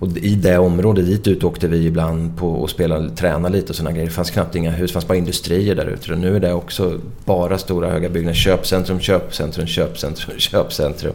Och 0.00 0.08
i 0.16 0.34
det 0.34 0.58
området 0.58 1.06
dit 1.06 1.28
ut 1.28 1.44
åkte 1.44 1.68
vi 1.68 1.86
ibland 1.86 2.36
på 2.36 2.48
och 2.48 2.70
spelade, 2.70 3.10
tränade 3.10 3.56
lite 3.56 3.68
och 3.68 3.76
sådana 3.76 3.92
grejer. 3.92 4.06
Det 4.06 4.12
fanns 4.14 4.30
knappt 4.30 4.54
inga 4.54 4.70
hus, 4.70 4.90
det 4.90 4.92
fanns 4.92 5.08
bara 5.08 5.18
industrier 5.18 5.74
där 5.74 5.86
ute. 5.86 6.12
Och 6.12 6.18
Nu 6.18 6.36
är 6.36 6.40
det 6.40 6.52
också 6.52 6.98
bara 7.24 7.58
stora 7.58 7.90
höga 7.90 8.08
byggnader. 8.08 8.36
Köpcentrum, 8.36 9.00
köpcentrum, 9.00 9.66
köpcentrum, 9.66 10.34
köpcentrum. 10.38 11.12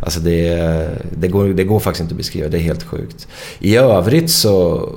Alltså 0.00 0.20
det, 0.20 0.88
det, 1.10 1.28
går, 1.28 1.48
det 1.48 1.64
går 1.64 1.80
faktiskt 1.80 2.00
inte 2.00 2.12
att 2.12 2.18
beskriva, 2.18 2.48
det 2.48 2.56
är 2.56 2.60
helt 2.60 2.82
sjukt. 2.82 3.28
I 3.58 3.76
övrigt 3.76 4.30
så, 4.30 4.88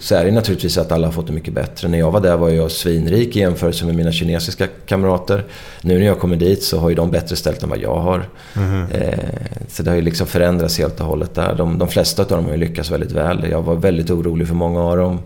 så 0.00 0.14
är 0.14 0.24
det 0.24 0.30
naturligtvis 0.30 0.78
att 0.78 0.92
alla 0.92 1.06
har 1.06 1.12
fått 1.12 1.26
det 1.26 1.32
mycket 1.32 1.54
bättre. 1.54 1.88
När 1.88 1.98
jag 1.98 2.10
var 2.10 2.20
där 2.20 2.36
var 2.36 2.48
jag 2.50 2.70
svinrik 2.70 3.36
i 3.36 3.40
jämförelse 3.40 3.84
med 3.84 3.94
mina 3.94 4.12
kinesiska 4.12 4.66
kamrater. 4.86 5.44
Nu 5.82 5.98
när 5.98 6.06
jag 6.06 6.18
kommer 6.18 6.36
dit 6.36 6.62
så 6.62 6.78
har 6.78 6.88
ju 6.88 6.94
de 6.94 7.10
bättre 7.10 7.36
ställt 7.36 7.62
än 7.62 7.68
vad 7.68 7.78
jag 7.78 7.96
har. 7.96 8.28
Eh, 8.92 9.18
så 9.68 9.82
det 9.82 9.90
har 9.90 9.96
ju 9.96 10.02
liksom 10.02 10.26
förändrats 10.26 10.78
helt 10.78 11.00
och 11.00 11.06
hållet 11.06 11.34
där. 11.34 11.54
De, 11.54 11.78
de 11.78 11.88
flesta 11.88 12.22
av 12.22 12.28
dem 12.28 12.44
har 12.44 12.52
ju 12.52 12.58
lyckats 12.58 12.90
väldigt 12.90 13.12
väl. 13.12 13.46
Jag 13.50 13.62
var 13.62 13.74
väldigt 13.74 14.10
orolig 14.10 14.48
för 14.48 14.54
många 14.54 14.80
av 14.80 14.96
dem. 14.96 15.18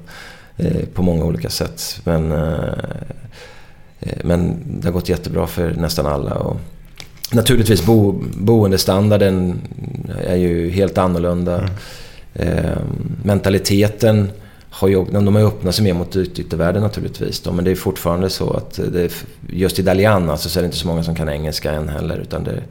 eh, 0.56 0.84
på 0.94 1.02
många 1.02 1.24
olika 1.24 1.48
sätt. 1.48 2.00
Men, 2.04 2.32
eh, 2.32 2.74
eh, 4.00 4.18
men 4.24 4.56
det 4.80 4.88
har 4.88 4.92
gått 4.92 5.08
jättebra 5.08 5.46
för 5.46 5.74
nästan 5.74 6.06
alla. 6.06 6.34
Och 6.34 6.56
naturligtvis 7.32 7.86
bo, 7.86 8.12
boendestandarden 8.36 9.60
är 10.26 10.36
ju 10.36 10.70
helt 10.70 10.98
annorlunda. 10.98 11.58
Mm. 11.58 11.70
Eh, 12.34 12.78
mentaliteten 13.22 14.30
har 14.70 14.88
ju, 14.88 15.04
de 15.04 15.34
har 15.34 15.42
ju 15.42 15.48
öppnat 15.48 15.74
sig 15.74 15.84
mer 15.84 15.94
mot 15.94 16.16
yttervärlden 16.16 16.82
naturligtvis. 16.82 17.40
Då, 17.40 17.52
men 17.52 17.64
det 17.64 17.70
är 17.70 17.74
fortfarande 17.74 18.30
så 18.30 18.50
att 18.50 18.80
det, 18.92 19.12
just 19.48 19.78
i 19.78 19.82
Dalian 19.82 20.30
alltså, 20.30 20.48
så 20.48 20.58
är 20.58 20.62
det 20.62 20.66
inte 20.66 20.78
så 20.78 20.86
många 20.86 21.02
som 21.02 21.14
kan 21.14 21.28
engelska 21.28 21.72
än 21.72 21.88
heller. 21.88 22.18
Utan 22.18 22.44
det, 22.44 22.62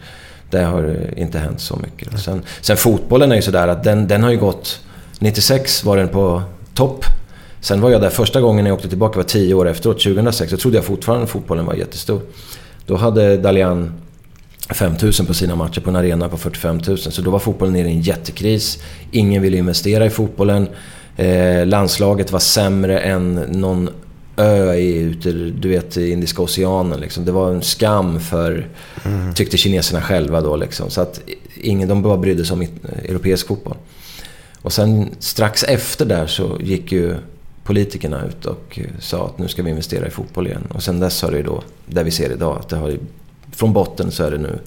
det 0.49 0.61
har 0.61 1.13
inte 1.17 1.39
hänt 1.39 1.61
så 1.61 1.75
mycket. 1.75 2.19
Sen, 2.19 2.41
sen 2.61 2.77
fotbollen 2.77 3.31
är 3.31 3.35
ju 3.35 3.41
sådär 3.41 3.67
att 3.67 3.83
den, 3.83 4.07
den 4.07 4.23
har 4.23 4.31
ju 4.31 4.37
gått... 4.37 4.81
96 5.19 5.83
var 5.83 5.97
den 5.97 6.07
på 6.07 6.41
topp. 6.73 7.05
Sen 7.61 7.81
var 7.81 7.89
jag 7.89 8.01
där 8.01 8.09
första 8.09 8.41
gången 8.41 8.65
jag 8.65 8.75
åkte 8.75 8.89
tillbaka, 8.89 9.17
var 9.17 9.23
tio 9.23 9.53
år 9.53 9.67
efteråt, 9.67 10.03
2006. 10.03 10.51
Då 10.51 10.57
trodde 10.57 10.77
jag 10.77 10.85
fortfarande 10.85 11.23
att 11.23 11.29
fotbollen 11.29 11.65
var 11.65 11.73
jättestor. 11.73 12.21
Då 12.85 12.95
hade 12.95 13.37
Dalian 13.37 13.93
5000 14.69 15.25
på 15.25 15.33
sina 15.33 15.55
matcher 15.55 15.81
på 15.81 15.89
en 15.89 15.95
arena 15.95 16.29
på 16.29 16.37
45 16.37 16.81
000. 16.87 16.97
Så 16.97 17.21
då 17.21 17.31
var 17.31 17.39
fotbollen 17.39 17.73
nere 17.73 17.87
i 17.87 17.91
en 17.91 18.01
jättekris. 18.01 18.83
Ingen 19.11 19.41
ville 19.41 19.57
investera 19.57 20.05
i 20.05 20.09
fotbollen. 20.09 20.67
Eh, 21.19 21.65
landslaget 21.65 22.31
var 22.31 22.39
sämre 22.39 22.99
än 22.99 23.33
någon 23.35 23.89
ö 24.37 24.73
i, 24.73 24.97
ute, 24.97 25.31
du 25.31 25.69
vet, 25.69 25.97
i 25.97 26.11
Indiska 26.11 26.41
oceanen. 26.41 26.99
Liksom. 26.99 27.25
Det 27.25 27.31
var 27.31 27.51
en 27.51 27.61
skam 27.61 28.19
för, 28.19 28.67
mm. 29.05 29.33
tyckte 29.33 29.57
kineserna 29.57 30.01
själva 30.01 30.41
då. 30.41 30.55
Liksom. 30.55 30.89
Så 30.89 31.01
att 31.01 31.21
ingen, 31.55 31.89
de 31.89 32.01
bara 32.01 32.17
brydde 32.17 32.45
sig 32.45 32.53
om 32.53 32.67
europeisk 33.03 33.47
fotboll. 33.47 33.77
Och 34.61 34.73
sen 34.73 35.09
strax 35.19 35.63
efter 35.63 36.05
där 36.05 36.27
så 36.27 36.57
gick 36.59 36.91
ju 36.91 37.15
politikerna 37.63 38.25
ut 38.25 38.45
och 38.45 38.79
sa 38.99 39.25
att 39.25 39.37
nu 39.37 39.47
ska 39.47 39.63
vi 39.63 39.69
investera 39.69 40.07
i 40.07 40.09
fotboll 40.09 40.47
igen. 40.47 40.67
Och 40.69 40.83
sen 40.83 40.99
dess 40.99 41.21
har 41.21 41.31
det 41.31 41.37
ju 41.37 41.43
då, 41.43 41.63
där 41.85 42.03
vi 42.03 42.11
ser 42.11 42.31
idag, 42.31 42.57
att 42.59 42.69
det 42.69 42.75
har 42.75 42.97
från 43.51 43.73
botten 43.73 44.11
så 44.11 44.23
är 44.23 44.31
det 44.31 44.37
nu 44.37 44.59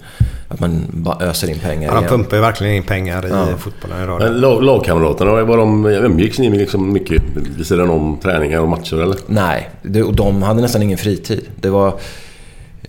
att 0.47 0.59
man 0.59 0.85
bara 0.89 1.25
öser 1.25 1.49
in 1.49 1.59
pengar 1.59 1.93
ja, 1.93 2.01
De 2.01 2.07
pumpar 2.07 2.37
ju 2.37 2.41
verkligen 2.41 2.73
in 2.73 2.83
pengar 2.83 3.25
i 3.25 3.29
ja. 3.29 3.47
fotbollen 3.57 4.03
idag. 4.03 4.19
Men 4.19 4.33
lag, 4.33 4.63
lagkamraterna, 4.63 5.43
var 5.43 5.57
de, 5.57 5.85
umgicks 5.85 6.39
ni 6.39 6.49
liksom 6.49 6.93
mycket 6.93 7.21
vid 7.57 7.67
sidan 7.67 7.89
om 7.89 8.19
träningar 8.23 8.59
och 8.59 8.67
matcher 8.67 9.01
eller? 9.01 9.17
Nej, 9.27 9.69
det, 9.81 10.03
och 10.03 10.15
de 10.15 10.43
hade 10.43 10.61
nästan 10.61 10.81
ingen 10.81 10.97
fritid. 10.97 11.47
Det 11.55 11.69
var... 11.69 11.93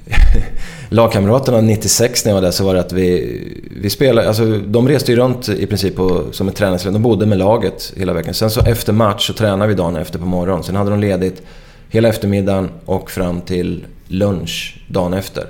lagkamraterna 0.89 1.61
96 1.61 2.25
när 2.25 2.33
jag 2.33 2.35
var 2.35 2.43
där 2.43 2.51
så 2.51 2.65
var 2.65 2.75
det 2.75 2.81
att 2.81 2.93
vi, 2.93 3.41
vi 3.81 3.91
spelade, 3.91 4.29
alltså 4.29 4.59
de 4.59 4.89
reste 4.89 5.13
ju 5.13 5.19
runt 5.19 5.49
i 5.49 5.67
princip 5.67 5.97
på, 5.97 6.25
som 6.33 6.49
ett 6.49 6.57
träningslag. 6.57 6.95
De 6.95 7.03
bodde 7.03 7.27
med 7.27 7.39
laget 7.39 7.93
hela 7.97 8.13
veckan. 8.13 8.35
Sen 8.35 8.51
så 8.51 8.61
efter 8.61 8.93
match 8.93 9.27
så 9.27 9.33
tränade 9.33 9.69
vi 9.69 9.75
dagen 9.75 9.97
efter 9.97 10.19
på 10.19 10.27
morgonen. 10.27 10.65
Sen 10.65 10.77
hade 10.77 10.91
de 10.91 11.01
ledigt 11.01 11.43
hela 11.89 12.09
eftermiddagen 12.09 12.71
och 12.85 13.11
fram 13.11 13.41
till 13.41 13.85
lunch 14.09 14.81
dagen 14.89 15.15
efter. 15.15 15.45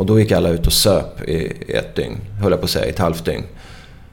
Och 0.00 0.06
då 0.06 0.20
gick 0.20 0.32
alla 0.32 0.48
ut 0.48 0.66
och 0.66 0.72
söp 0.72 1.28
i 1.28 1.52
ett 1.68 1.94
dygn, 1.94 2.16
höll 2.42 2.50
jag 2.50 2.60
på 2.60 2.64
att 2.64 2.70
säga, 2.70 2.86
i 2.86 2.90
ett 2.90 2.98
halvt 2.98 3.24
dygn. 3.24 3.42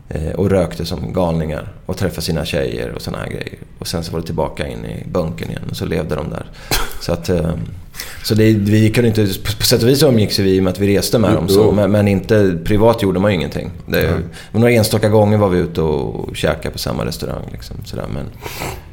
Eh, 0.09 0.31
och 0.31 0.49
rökte 0.49 0.85
som 0.85 1.13
galningar 1.13 1.73
och 1.85 1.97
träffade 1.97 2.21
sina 2.21 2.45
tjejer 2.45 2.91
och 2.91 3.01
såna 3.01 3.17
här 3.17 3.27
grejer. 3.27 3.57
Och 3.79 3.87
sen 3.87 4.03
så 4.03 4.11
var 4.11 4.19
det 4.19 4.25
tillbaka 4.25 4.67
in 4.67 4.85
i 4.85 5.03
bunkern 5.11 5.49
igen 5.49 5.63
och 5.69 5.77
så 5.77 5.85
levde 5.85 6.15
de 6.15 6.29
där. 6.29 6.45
Så 7.01 7.13
att... 7.13 7.29
Eh, 7.29 7.51
så 8.23 8.35
det, 8.35 8.53
vi 8.53 8.89
kunde 8.89 9.07
inte... 9.07 9.27
På 9.57 9.63
sätt 9.63 9.83
och 9.83 9.89
vis 9.89 10.03
umgicks 10.03 10.39
vi 10.39 10.61
med 10.61 10.71
att 10.71 10.79
vi 10.79 10.97
reste 10.97 11.19
med 11.19 11.33
dem 11.33 11.49
så. 11.49 11.71
Men, 11.71 11.91
men, 11.91 12.07
inte... 12.07 12.57
Privat 12.65 13.03
gjorde 13.03 13.19
man 13.19 13.31
ju 13.31 13.35
ingenting. 13.37 13.71
Det, 13.85 14.07
mm. 14.07 14.23
Några 14.51 14.71
enstaka 14.71 15.09
gånger 15.09 15.37
var 15.37 15.49
vi 15.49 15.59
ute 15.59 15.81
och 15.81 16.35
käkade 16.35 16.69
på 16.69 16.79
samma 16.79 17.05
restaurang. 17.05 17.49
Liksom, 17.51 17.75
sådär, 17.85 18.05
men 18.13 18.25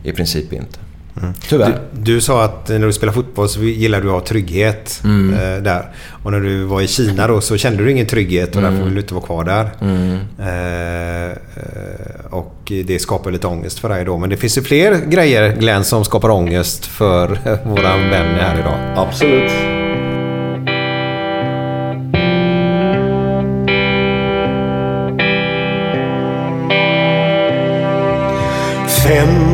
i 0.02 0.12
princip 0.12 0.52
inte. 0.52 0.78
Mm. 1.22 1.34
Tyvärr. 1.48 1.80
Du, 1.92 2.14
du, 2.14 2.20
sa 2.20 2.44
att 2.44 2.68
när 2.68 2.86
du 2.86 2.92
spelar 2.92 3.12
fotboll 3.12 3.48
så 3.48 3.60
gillar 3.60 4.00
du 4.00 4.08
att 4.08 4.14
ha 4.14 4.20
trygghet 4.20 5.00
mm. 5.04 5.34
eh, 5.34 5.62
där. 5.62 5.90
Och 6.22 6.32
när 6.32 6.40
du 6.40 6.64
var 6.64 6.80
i 6.80 6.88
Kina 6.88 7.26
då 7.26 7.40
så 7.40 7.56
kände 7.56 7.84
du 7.84 7.90
ingen 7.90 8.06
trygghet 8.06 8.48
och 8.50 8.56
mm. 8.56 8.70
därför 8.70 8.84
ville 8.84 8.96
du 8.96 9.00
inte 9.00 9.14
vara 9.14 9.24
kvar 9.24 9.44
där. 9.44 9.70
Mm. 9.80 10.18
Eh, 10.38 11.30
eh, 11.30 12.24
och 12.30 12.54
det 12.64 12.98
skapar 12.98 13.30
lite 13.30 13.46
ångest 13.46 13.78
för 13.78 13.88
dig 13.88 14.04
då. 14.04 14.18
Men 14.18 14.30
det 14.30 14.36
finns 14.36 14.58
ju 14.58 14.62
fler 14.62 15.06
grejer 15.06 15.56
Glenn 15.56 15.84
som 15.84 16.04
skapar 16.04 16.30
ångest 16.30 16.86
för 16.86 17.28
våran 17.64 18.10
vän 18.10 18.34
här 18.34 18.58
idag. 18.58 18.78
Absolut. 18.96 19.50
Fem 29.04 29.53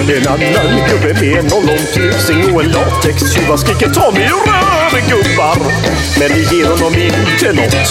En 0.00 0.28
annan 0.28 0.88
gubbe 0.88 1.20
med 1.20 1.38
en 1.38 1.52
ollontusing 1.52 2.54
och 2.54 2.62
en 2.62 2.70
latextjuva 2.70 3.56
skriker 3.56 3.88
ta 3.88 4.10
mig 4.10 4.22
rör 4.22 5.00
gubbar. 5.08 5.56
Men 6.18 6.28
det 6.28 6.52
ger 6.52 6.66
honom 6.66 6.94
inte 6.94 7.52
nåt. 7.52 7.86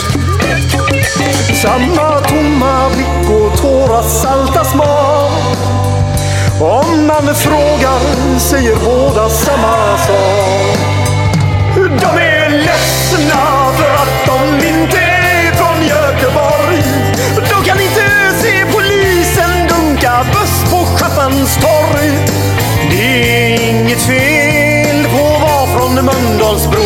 Samma 1.62 2.20
tomma 2.20 2.90
blick 2.90 3.30
och 3.30 3.58
tårar 3.62 4.02
salta 4.02 4.64
smak. 4.66 5.58
Om 6.62 7.08
man 7.08 7.36
frågar 7.36 8.40
säger 8.40 8.76
båda 8.76 9.30
samma 9.30 9.98
sak. 9.98 10.78
De 11.76 12.22
är 12.22 12.50
ledsna 12.50 13.72
för 13.78 13.94
att 13.94 14.26
de 14.26 14.68
inte 14.68 14.98
är 14.98 15.52
från 15.52 15.88
Göteborg. 15.88 16.59
Mölndalens 21.40 21.56
torg. 21.56 22.12
Det 22.92 23.54
är 23.54 23.70
inget 23.70 24.02
fel 24.02 25.04
på 25.04 25.36
att 25.36 25.42
vara 25.42 25.68
från 25.68 26.06
Mölndalsbro. 26.06 26.84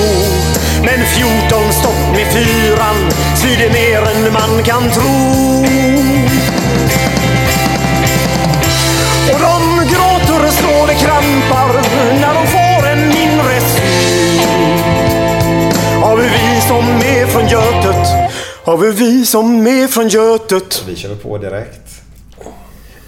Men 0.86 1.06
14 1.06 1.74
stopp 1.74 2.16
med 2.16 2.28
fyran 2.34 3.12
svider 3.36 3.70
mer 3.70 4.02
än 4.02 4.34
man 4.34 4.64
kan 4.64 4.92
tro. 4.92 5.64
Och 9.34 9.40
de 9.40 9.88
gråter 9.90 10.48
och 10.48 10.54
slår 10.54 10.88
det 10.88 10.94
krampar 10.94 11.74
när 12.22 12.34
de 12.34 12.48
får 12.48 12.88
en 12.88 13.08
mindre. 13.08 13.60
Har 16.02 16.18
vi 16.18 16.28
vi 16.28 16.62
som 16.62 16.86
är 16.86 17.26
från 17.26 17.48
Götet? 17.48 18.08
Har 18.64 18.78
vi 18.78 18.92
vi 18.92 19.26
som 19.26 19.68
är 19.68 19.88
från 19.88 20.08
Götet? 20.08 20.84
Vi 20.88 20.96
kör 20.96 21.16
på 21.16 21.38
direkt. 21.38 21.93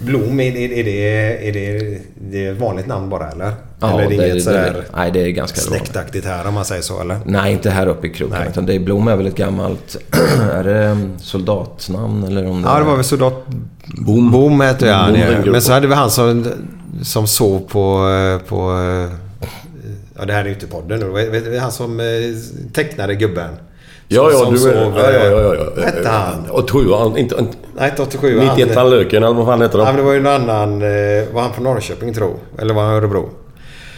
Blom, 0.06 0.40
är, 0.40 0.56
är, 0.56 0.72
är, 0.72 0.84
det, 0.84 1.48
är 1.48 1.52
det, 1.52 1.98
det 2.30 2.46
är 2.46 2.52
ett 2.52 2.58
vanligt 2.60 2.86
namn 2.86 3.08
bara 3.10 3.30
eller? 3.30 3.52
Ja, 3.80 3.90
eller 3.92 4.04
är 4.04 4.08
det, 4.10 4.16
det- 4.16 4.24
inget 4.24 4.34
det- 4.34 4.40
sådär 4.40 4.84
nej, 4.96 5.10
det 5.12 5.20
är 5.20 5.28
ganska 5.28 5.60
släktaktigt 5.60 6.26
här 6.26 6.46
om 6.48 6.54
man 6.54 6.64
säger 6.64 6.82
så 6.82 7.00
eller? 7.00 7.18
Nej, 7.24 7.52
inte 7.52 7.70
här 7.70 7.86
uppe 7.86 8.06
i 8.06 8.10
kroken. 8.10 8.42
Utan 8.50 8.66
det 8.66 8.74
är 8.74 8.78
Blom 8.78 9.08
är 9.08 9.16
väl 9.16 9.26
ett 9.26 9.36
gammalt... 9.36 9.96
är 10.52 10.64
det 10.64 10.96
soldatnamn 11.22 12.24
eller 12.24 12.46
om 12.46 12.62
det 12.62 12.68
Ja, 12.68 12.78
det 12.78 12.84
var 12.84 12.96
väl 12.96 13.04
soldat... 13.04 13.46
Boom. 14.06 14.30
Boom 14.30 14.60
hette 14.60 14.90
han 14.90 15.14
gruppen. 15.14 15.52
Men 15.52 15.62
så 15.62 15.72
hade 15.72 15.86
vi 15.86 15.94
han 15.94 16.10
som, 16.10 16.46
som 17.02 17.26
sov 17.26 17.60
på... 17.68 18.08
eh, 18.08 18.48
på 18.48 18.56
eh, 18.72 19.12
ja, 20.18 20.24
det 20.24 20.32
här 20.32 20.40
är 20.40 20.44
ju 20.46 20.52
inte 20.54 20.66
podden 20.66 21.00
nu. 21.00 21.58
Han 21.58 21.72
som 21.72 22.00
eh, 22.00 22.06
tecknade 22.72 23.14
gubben. 23.14 23.50
Ja, 24.08 24.30
ja, 24.32 24.50
du... 24.50 24.58
sov, 24.58 24.72
Ja, 24.72 24.90
ja, 24.96 25.24
ja, 25.24 25.40
ja, 25.40 25.54
ja. 25.76 25.82
Hette 25.84 26.08
han? 26.08 26.50
Och 26.50 26.70
sju, 26.70 26.92
han, 26.92 27.16
inte... 27.16 27.34
inte 27.38 27.56
Nej, 27.78 27.90
inte 27.90 28.02
87. 28.02 28.40
91 28.56 28.74
han 28.76 28.90
Löken 28.90 29.22
eller 29.22 29.34
vad 29.34 29.46
fan 29.46 29.62
heter 29.62 29.78
Ja, 29.78 29.84
de? 29.84 29.90
men 29.90 29.96
det 29.96 30.02
var 30.02 30.12
ju 30.12 30.18
en 30.18 30.26
annan... 30.26 30.82
eh, 30.82 30.88
Var 31.34 31.42
han 31.42 31.52
från 31.52 31.64
Norrköping 31.64 32.14
tro? 32.14 32.36
Eller 32.58 32.74
var 32.74 32.82
han 32.82 32.94
Örebro? 32.94 33.28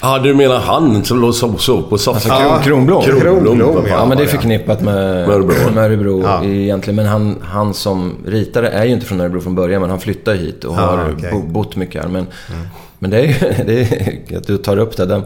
Ja, 0.02 0.18
du 0.18 0.34
menar 0.34 0.58
han 0.58 1.04
som 1.04 1.20
låg 1.20 1.34
sov, 1.34 1.56
sov 1.56 1.82
på 1.82 1.98
soffan? 1.98 2.30
Alltså, 2.32 2.48
Kron- 2.48 2.62
Kronblom? 2.62 3.02
Kronblom, 3.02 3.86
ja. 3.88 4.06
men 4.06 4.18
det 4.18 4.24
är 4.24 4.26
förknippat 4.28 4.80
med 4.80 4.94
Med 4.94 5.28
Örebro. 5.36 5.54
med 5.74 5.84
Örebro 5.84 6.22
Ja. 6.22 6.44
egentligen. 6.44 6.96
Men 6.96 7.06
han, 7.06 7.36
han 7.42 7.74
som 7.74 8.16
ritare 8.26 8.68
är 8.68 8.84
ju 8.84 8.92
inte 8.92 9.06
från 9.06 9.20
Örebro 9.20 9.40
från 9.40 9.54
början, 9.54 9.80
men 9.80 9.90
han 9.90 10.00
flyttade 10.00 10.36
hit 10.36 10.64
och 10.64 10.74
Ja, 10.76 10.80
har 10.80 11.30
bo, 11.32 11.42
bott 11.42 11.76
mycket 11.76 12.02
här. 12.02 12.08
Men, 12.10 12.26
men 12.98 13.10
det 13.10 13.18
är 13.18 13.22
ju 13.22 13.34
det 13.66 13.80
är, 14.32 14.36
att 14.38 14.46
du 14.46 14.56
tar 14.58 14.78
upp 14.78 14.96
det. 14.96 15.06
Den, 15.06 15.22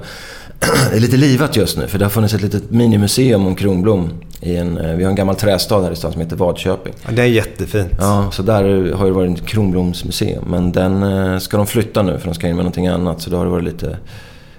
är 0.93 1.01
lite 1.01 1.17
livat 1.17 1.57
just 1.57 1.79
nu, 1.79 1.87
för 1.87 1.99
det 1.99 2.05
har 2.05 2.11
funnits 2.11 2.35
ett 2.35 2.43
litet 2.43 2.71
minimuseum 2.71 3.47
om 3.47 3.55
Kronblom. 3.55 4.11
I 4.41 4.57
en, 4.57 4.79
eh, 4.79 4.97
vi 4.97 5.05
har 5.05 5.11
en 5.11 5.17
gammal 5.17 5.37
trästad 5.37 5.83
här 5.83 5.91
i 5.91 5.97
stan 5.97 6.13
som 6.13 6.21
heter 6.21 6.37
Vadköping. 6.37 6.93
Ja, 7.07 7.13
det 7.13 7.23
är 7.23 7.27
jättefint. 7.27 7.93
Ja, 7.99 8.31
så 8.33 8.43
där 8.43 8.93
har 8.93 9.07
det 9.07 9.13
varit 9.13 9.39
ett 9.39 9.47
Kronblomsmuseum. 9.47 10.45
Men 10.47 10.73
den 10.73 11.03
eh, 11.03 11.39
ska 11.39 11.57
de 11.57 11.67
flytta 11.67 12.03
nu 12.03 12.19
för 12.19 12.27
de 12.27 12.35
ska 12.35 12.49
in 12.49 12.57
med 12.57 12.65
någonting 12.65 12.87
annat. 12.87 13.21
Så 13.21 13.31
då 13.31 13.37
har 13.37 13.45
det 13.45 13.51
varit 13.51 13.65
lite 13.65 13.97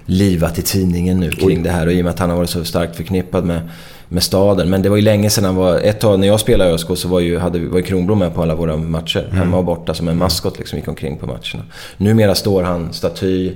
livat 0.06 0.58
i 0.58 0.62
tidningen 0.62 1.20
nu 1.20 1.30
kring 1.30 1.62
det 1.62 1.70
här. 1.70 1.86
Och 1.86 1.92
i 1.92 2.00
och 2.00 2.04
med 2.04 2.10
att 2.10 2.18
han 2.18 2.30
har 2.30 2.36
varit 2.36 2.50
så 2.50 2.64
starkt 2.64 2.96
förknippad 2.96 3.44
med, 3.44 3.60
med 4.08 4.22
staden. 4.22 4.70
Men 4.70 4.82
det 4.82 4.88
var 4.88 4.96
ju 4.96 5.02
länge 5.02 5.30
sedan 5.30 5.44
han 5.44 5.56
var... 5.56 5.76
Ett 5.78 6.00
tag 6.00 6.20
när 6.20 6.26
jag 6.26 6.40
spelade 6.40 6.70
i 6.70 6.74
ÖSK 6.74 6.86
så 6.96 7.08
var 7.08 7.20
ju, 7.20 7.38
hade, 7.38 7.58
var 7.58 7.78
ju 7.78 7.84
Kronblom 7.84 8.18
med 8.18 8.34
på 8.34 8.42
alla 8.42 8.54
våra 8.54 8.76
matcher. 8.76 9.24
Mm. 9.24 9.36
Hemma 9.36 9.56
och 9.56 9.64
borta 9.64 9.94
som 9.94 10.08
en 10.08 10.18
maskot 10.18 10.58
liksom 10.58 10.78
gick 10.78 10.88
omkring 10.88 11.16
på 11.16 11.26
matcherna. 11.26 11.64
Numera 11.96 12.34
står 12.34 12.62
han 12.62 12.92
staty 12.92 13.52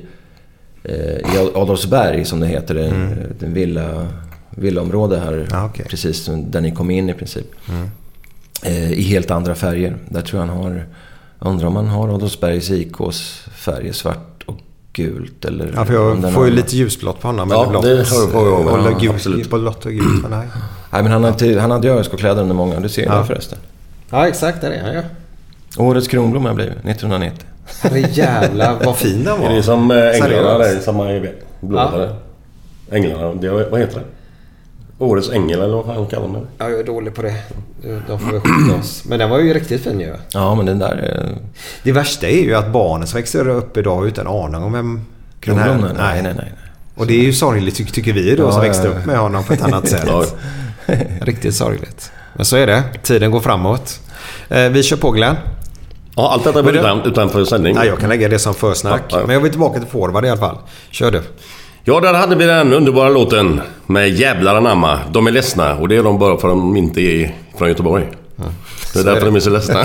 i 0.84 1.38
Adolfsberg 1.54 2.24
som 2.24 2.40
det 2.40 2.46
heter. 2.46 2.74
Det 2.74 2.86
Mm. 2.86 3.12
en 3.40 3.54
villa, 3.54 4.06
villaområde 4.50 5.18
här. 5.18 5.46
Ah, 5.52 5.68
Precis 5.88 6.28
där 6.36 6.60
ni 6.60 6.70
kom 6.74 6.90
in 6.90 7.10
i 7.10 7.14
princip. 7.14 7.46
Mm. 7.68 7.90
Eh, 8.62 8.92
I 8.92 9.02
helt 9.02 9.30
andra 9.30 9.54
färger. 9.54 9.96
Där 10.08 10.20
tror 10.20 10.42
jag 10.42 10.48
han 10.48 10.56
har... 10.62 10.70
jag 11.40 11.48
Undrar 11.50 11.66
om 11.66 11.76
han 11.76 11.86
har 11.88 12.08
Adolfsbergs 12.08 12.70
IKs 12.70 13.44
färger 13.56 13.92
svart 13.92 14.42
och 14.46 14.56
gult 14.92 15.44
eller... 15.44 15.72
Ja, 15.76 15.84
för 15.84 15.94
jag 15.94 16.32
får 16.32 16.46
ju 16.46 16.52
lite 16.52 16.76
ljusblått 16.76 17.20
på 17.20 17.28
honom. 17.28 17.50
Ja, 17.50 17.60
eller 17.62 17.70
blått. 17.70 17.82
det 17.82 17.88
har 17.88 18.26
du 18.26 18.32
på. 18.32 18.38
Eller 18.78 18.90
Ja, 18.90 18.98
gult, 18.98 19.14
absolut. 19.14 19.50
På 19.50 19.58
blått 19.58 19.86
och 19.86 19.92
gult. 19.92 20.22
Men 20.22 20.30
nej. 20.30 20.48
Nej, 20.92 21.02
men 21.02 21.12
han, 21.12 21.22
har 21.24 21.30
inte, 21.30 21.60
han 21.60 21.70
hade 21.70 21.88
ju 21.88 21.94
ÖSK-kläder 21.94 22.42
under 22.42 22.54
många. 22.54 22.80
Du 22.80 22.88
ser 22.88 23.02
ju 23.02 23.08
Ja. 23.08 23.18
det 23.18 23.24
förresten. 23.24 23.58
Ja, 24.10 24.28
exakt. 24.28 24.60
Där 24.60 24.70
är 24.70 24.82
han 24.82 24.94
ja. 24.94 25.02
Årets 25.76 26.08
Kronblom 26.08 26.42
har 26.42 26.48
jag 26.48 26.56
blivit, 26.56 26.72
1990. 26.84 27.46
Herre 27.82 28.00
jävlar 28.12 28.76
vad 28.84 28.96
fin 28.96 29.24
den 29.24 29.40
var. 29.40 29.50
Är 29.50 29.54
det 29.56 29.62
som 29.62 29.90
eh, 29.90 29.96
änglarna 29.96 30.58
där? 30.58 30.80
Samma 30.80 31.20
blåa 31.60 32.08
Änglarna, 32.92 33.34
det, 33.34 33.48
vad 33.70 33.80
heter 33.80 33.94
det? 33.98 34.04
Årets 35.04 35.30
ängel 35.30 35.60
eller 35.60 35.74
vad 35.74 35.84
fan 35.86 36.06
kallar 36.06 36.28
man 36.28 36.40
det? 36.40 36.46
Ja, 36.58 36.70
jag 36.70 36.80
är 36.80 36.84
dålig 36.84 37.14
på 37.14 37.22
det. 37.22 37.34
De 38.08 38.18
får 38.18 38.32
vi 38.32 38.40
skjuta 38.40 38.78
oss. 38.80 39.02
Men 39.04 39.18
den 39.18 39.30
var 39.30 39.38
ju 39.38 39.54
riktigt 39.54 39.82
fin 39.84 40.00
ju. 40.00 40.14
Ja, 40.32 40.54
men 40.54 40.66
den 40.66 40.78
där... 40.78 40.96
är- 40.96 41.34
Det 41.82 41.92
värsta 41.92 42.26
är 42.28 42.42
ju 42.42 42.54
att 42.54 42.72
barnen 42.72 43.06
som 43.06 43.16
växer 43.20 43.48
upp 43.48 43.76
idag 43.76 44.06
utan 44.06 44.26
aning 44.26 44.62
om 44.62 44.72
vem 44.72 45.00
den 45.44 45.58
här-? 45.58 45.94
Nej, 45.98 46.22
nej, 46.22 46.32
nej. 46.36 46.52
Och 46.94 47.06
det 47.06 47.14
är 47.14 47.22
ju 47.24 47.32
sorgligt 47.32 47.76
ty- 47.76 47.84
tycker 47.84 48.12
vi 48.12 48.34
då 48.36 48.42
Ja, 48.42 48.52
som 48.52 48.60
växte 48.62 48.82
ja, 48.84 48.88
upp 48.90 48.96
ja. 49.00 49.06
med 49.06 49.18
honom 49.18 49.44
på 49.44 49.52
ett 49.52 49.62
annat 49.62 49.88
sätt. 49.94 50.04
Ja. 50.06 50.24
Riktigt 51.20 51.54
sorgligt. 51.54 52.10
Men 52.34 52.44
så 52.44 52.56
är 52.56 52.66
det. 52.66 52.82
Tiden 53.02 53.30
går 53.30 53.40
framåt. 53.40 54.00
Eh, 54.48 54.68
vi 54.68 54.82
kör 54.82 54.96
på 54.96 55.10
Glenn. 55.10 55.36
Ja, 56.18 56.30
allt 56.32 56.44
detta 56.44 56.62
det- 56.62 56.78
utan, 56.78 57.02
utanför 57.02 57.44
sändning. 57.44 57.74
Nej, 57.74 57.88
jag 57.88 57.98
kan 57.98 58.08
lägga 58.08 58.28
det 58.28 58.38
som 58.38 58.54
försnack. 58.54 59.02
Ja, 59.08 59.18
ja. 59.20 59.26
Men 59.26 59.34
jag 59.34 59.40
vill 59.40 59.50
tillbaka 59.50 59.78
till 59.80 59.88
forward 59.88 60.24
i 60.24 60.28
alla 60.28 60.40
fall. 60.40 60.56
Kör 60.90 61.10
du. 61.10 61.22
Ja, 61.84 62.00
där 62.00 62.14
hade 62.14 62.36
vi 62.36 62.44
den 62.44 62.72
underbara 62.72 63.08
låten 63.08 63.60
med 63.86 64.08
Jävlar 64.08 64.54
anamma. 64.54 64.98
De 65.12 65.26
är 65.26 65.30
ledsna 65.30 65.76
och 65.76 65.88
det 65.88 65.96
är 65.96 66.02
de 66.02 66.18
bara 66.18 66.36
för 66.38 66.48
att 66.48 66.54
de 66.54 66.76
inte 66.76 67.00
är 67.00 67.34
från 67.58 67.68
Göteborg. 67.68 68.04
Det 68.36 68.44
är 68.44 68.48
Så 68.92 68.98
är 69.00 69.04
därför 69.04 69.20
det. 69.20 69.26
de 69.26 69.36
är 69.36 69.40
så 69.40 69.50
ledsna. 69.50 69.84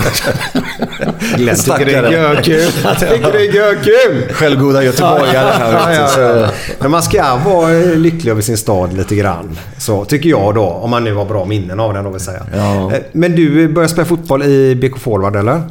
Glenn 1.36 1.56
tycker 1.56 1.84
det 1.86 1.92
är 1.94 2.10
görkul. 2.12 2.70
Tycker 3.00 3.32
det 3.32 3.38
är 3.46 3.54
görkul. 3.54 4.34
Självgoda 4.34 4.82
göteborgare 4.84 5.52
här. 5.58 5.92
Ja, 5.94 6.20
ja, 6.40 6.48
Men 6.78 6.90
man 6.90 7.02
ska 7.02 7.36
vara 7.44 7.68
lycklig 7.94 8.30
över 8.30 8.42
sin 8.42 8.56
stad 8.56 8.92
lite 8.92 9.14
grann. 9.16 9.58
Så 9.78 10.04
tycker 10.04 10.28
jag 10.28 10.54
då. 10.54 10.62
Om 10.64 10.90
man 10.90 11.04
nu 11.04 11.14
har 11.14 11.24
bra 11.24 11.44
minnen 11.44 11.80
av 11.80 11.94
den 11.94 12.04
då 12.04 12.10
vill 12.10 12.20
säga. 12.20 12.42
Ja. 12.56 12.92
Eh, 12.92 12.98
Men 13.12 13.36
du 13.36 13.68
började 13.68 13.92
spela 13.92 14.04
fotboll 14.06 14.42
i 14.42 14.74
BK 14.74 14.98
Forward 14.98 15.36
eller? 15.36 15.62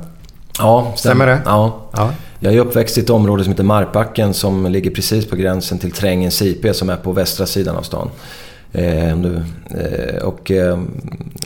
Ja, 0.60 0.94
Stämmer 0.96 1.28
det? 1.28 1.42
Ja. 1.46 1.80
Ja. 1.92 2.14
Jag 2.40 2.54
är 2.54 2.60
uppväxt 2.60 2.98
i 2.98 3.02
ett 3.02 3.10
område 3.10 3.44
som 3.44 3.54
heter 3.54 3.64
Markbacken 3.64 4.34
som 4.34 4.66
ligger 4.66 4.92
precis 4.92 5.30
på 5.30 5.36
gränsen 5.36 5.80
till 5.80 5.92
Trängens 5.92 6.42
IP 6.42 6.76
som 6.76 6.90
är 6.90 6.96
på 6.96 7.12
västra 7.12 7.46
sidan 7.46 7.76
av 7.76 7.82
stan. 7.82 8.10
Eh, 8.76 9.18
du, 9.18 9.36
eh, 9.80 10.24
och, 10.24 10.52
eh, 10.52 10.80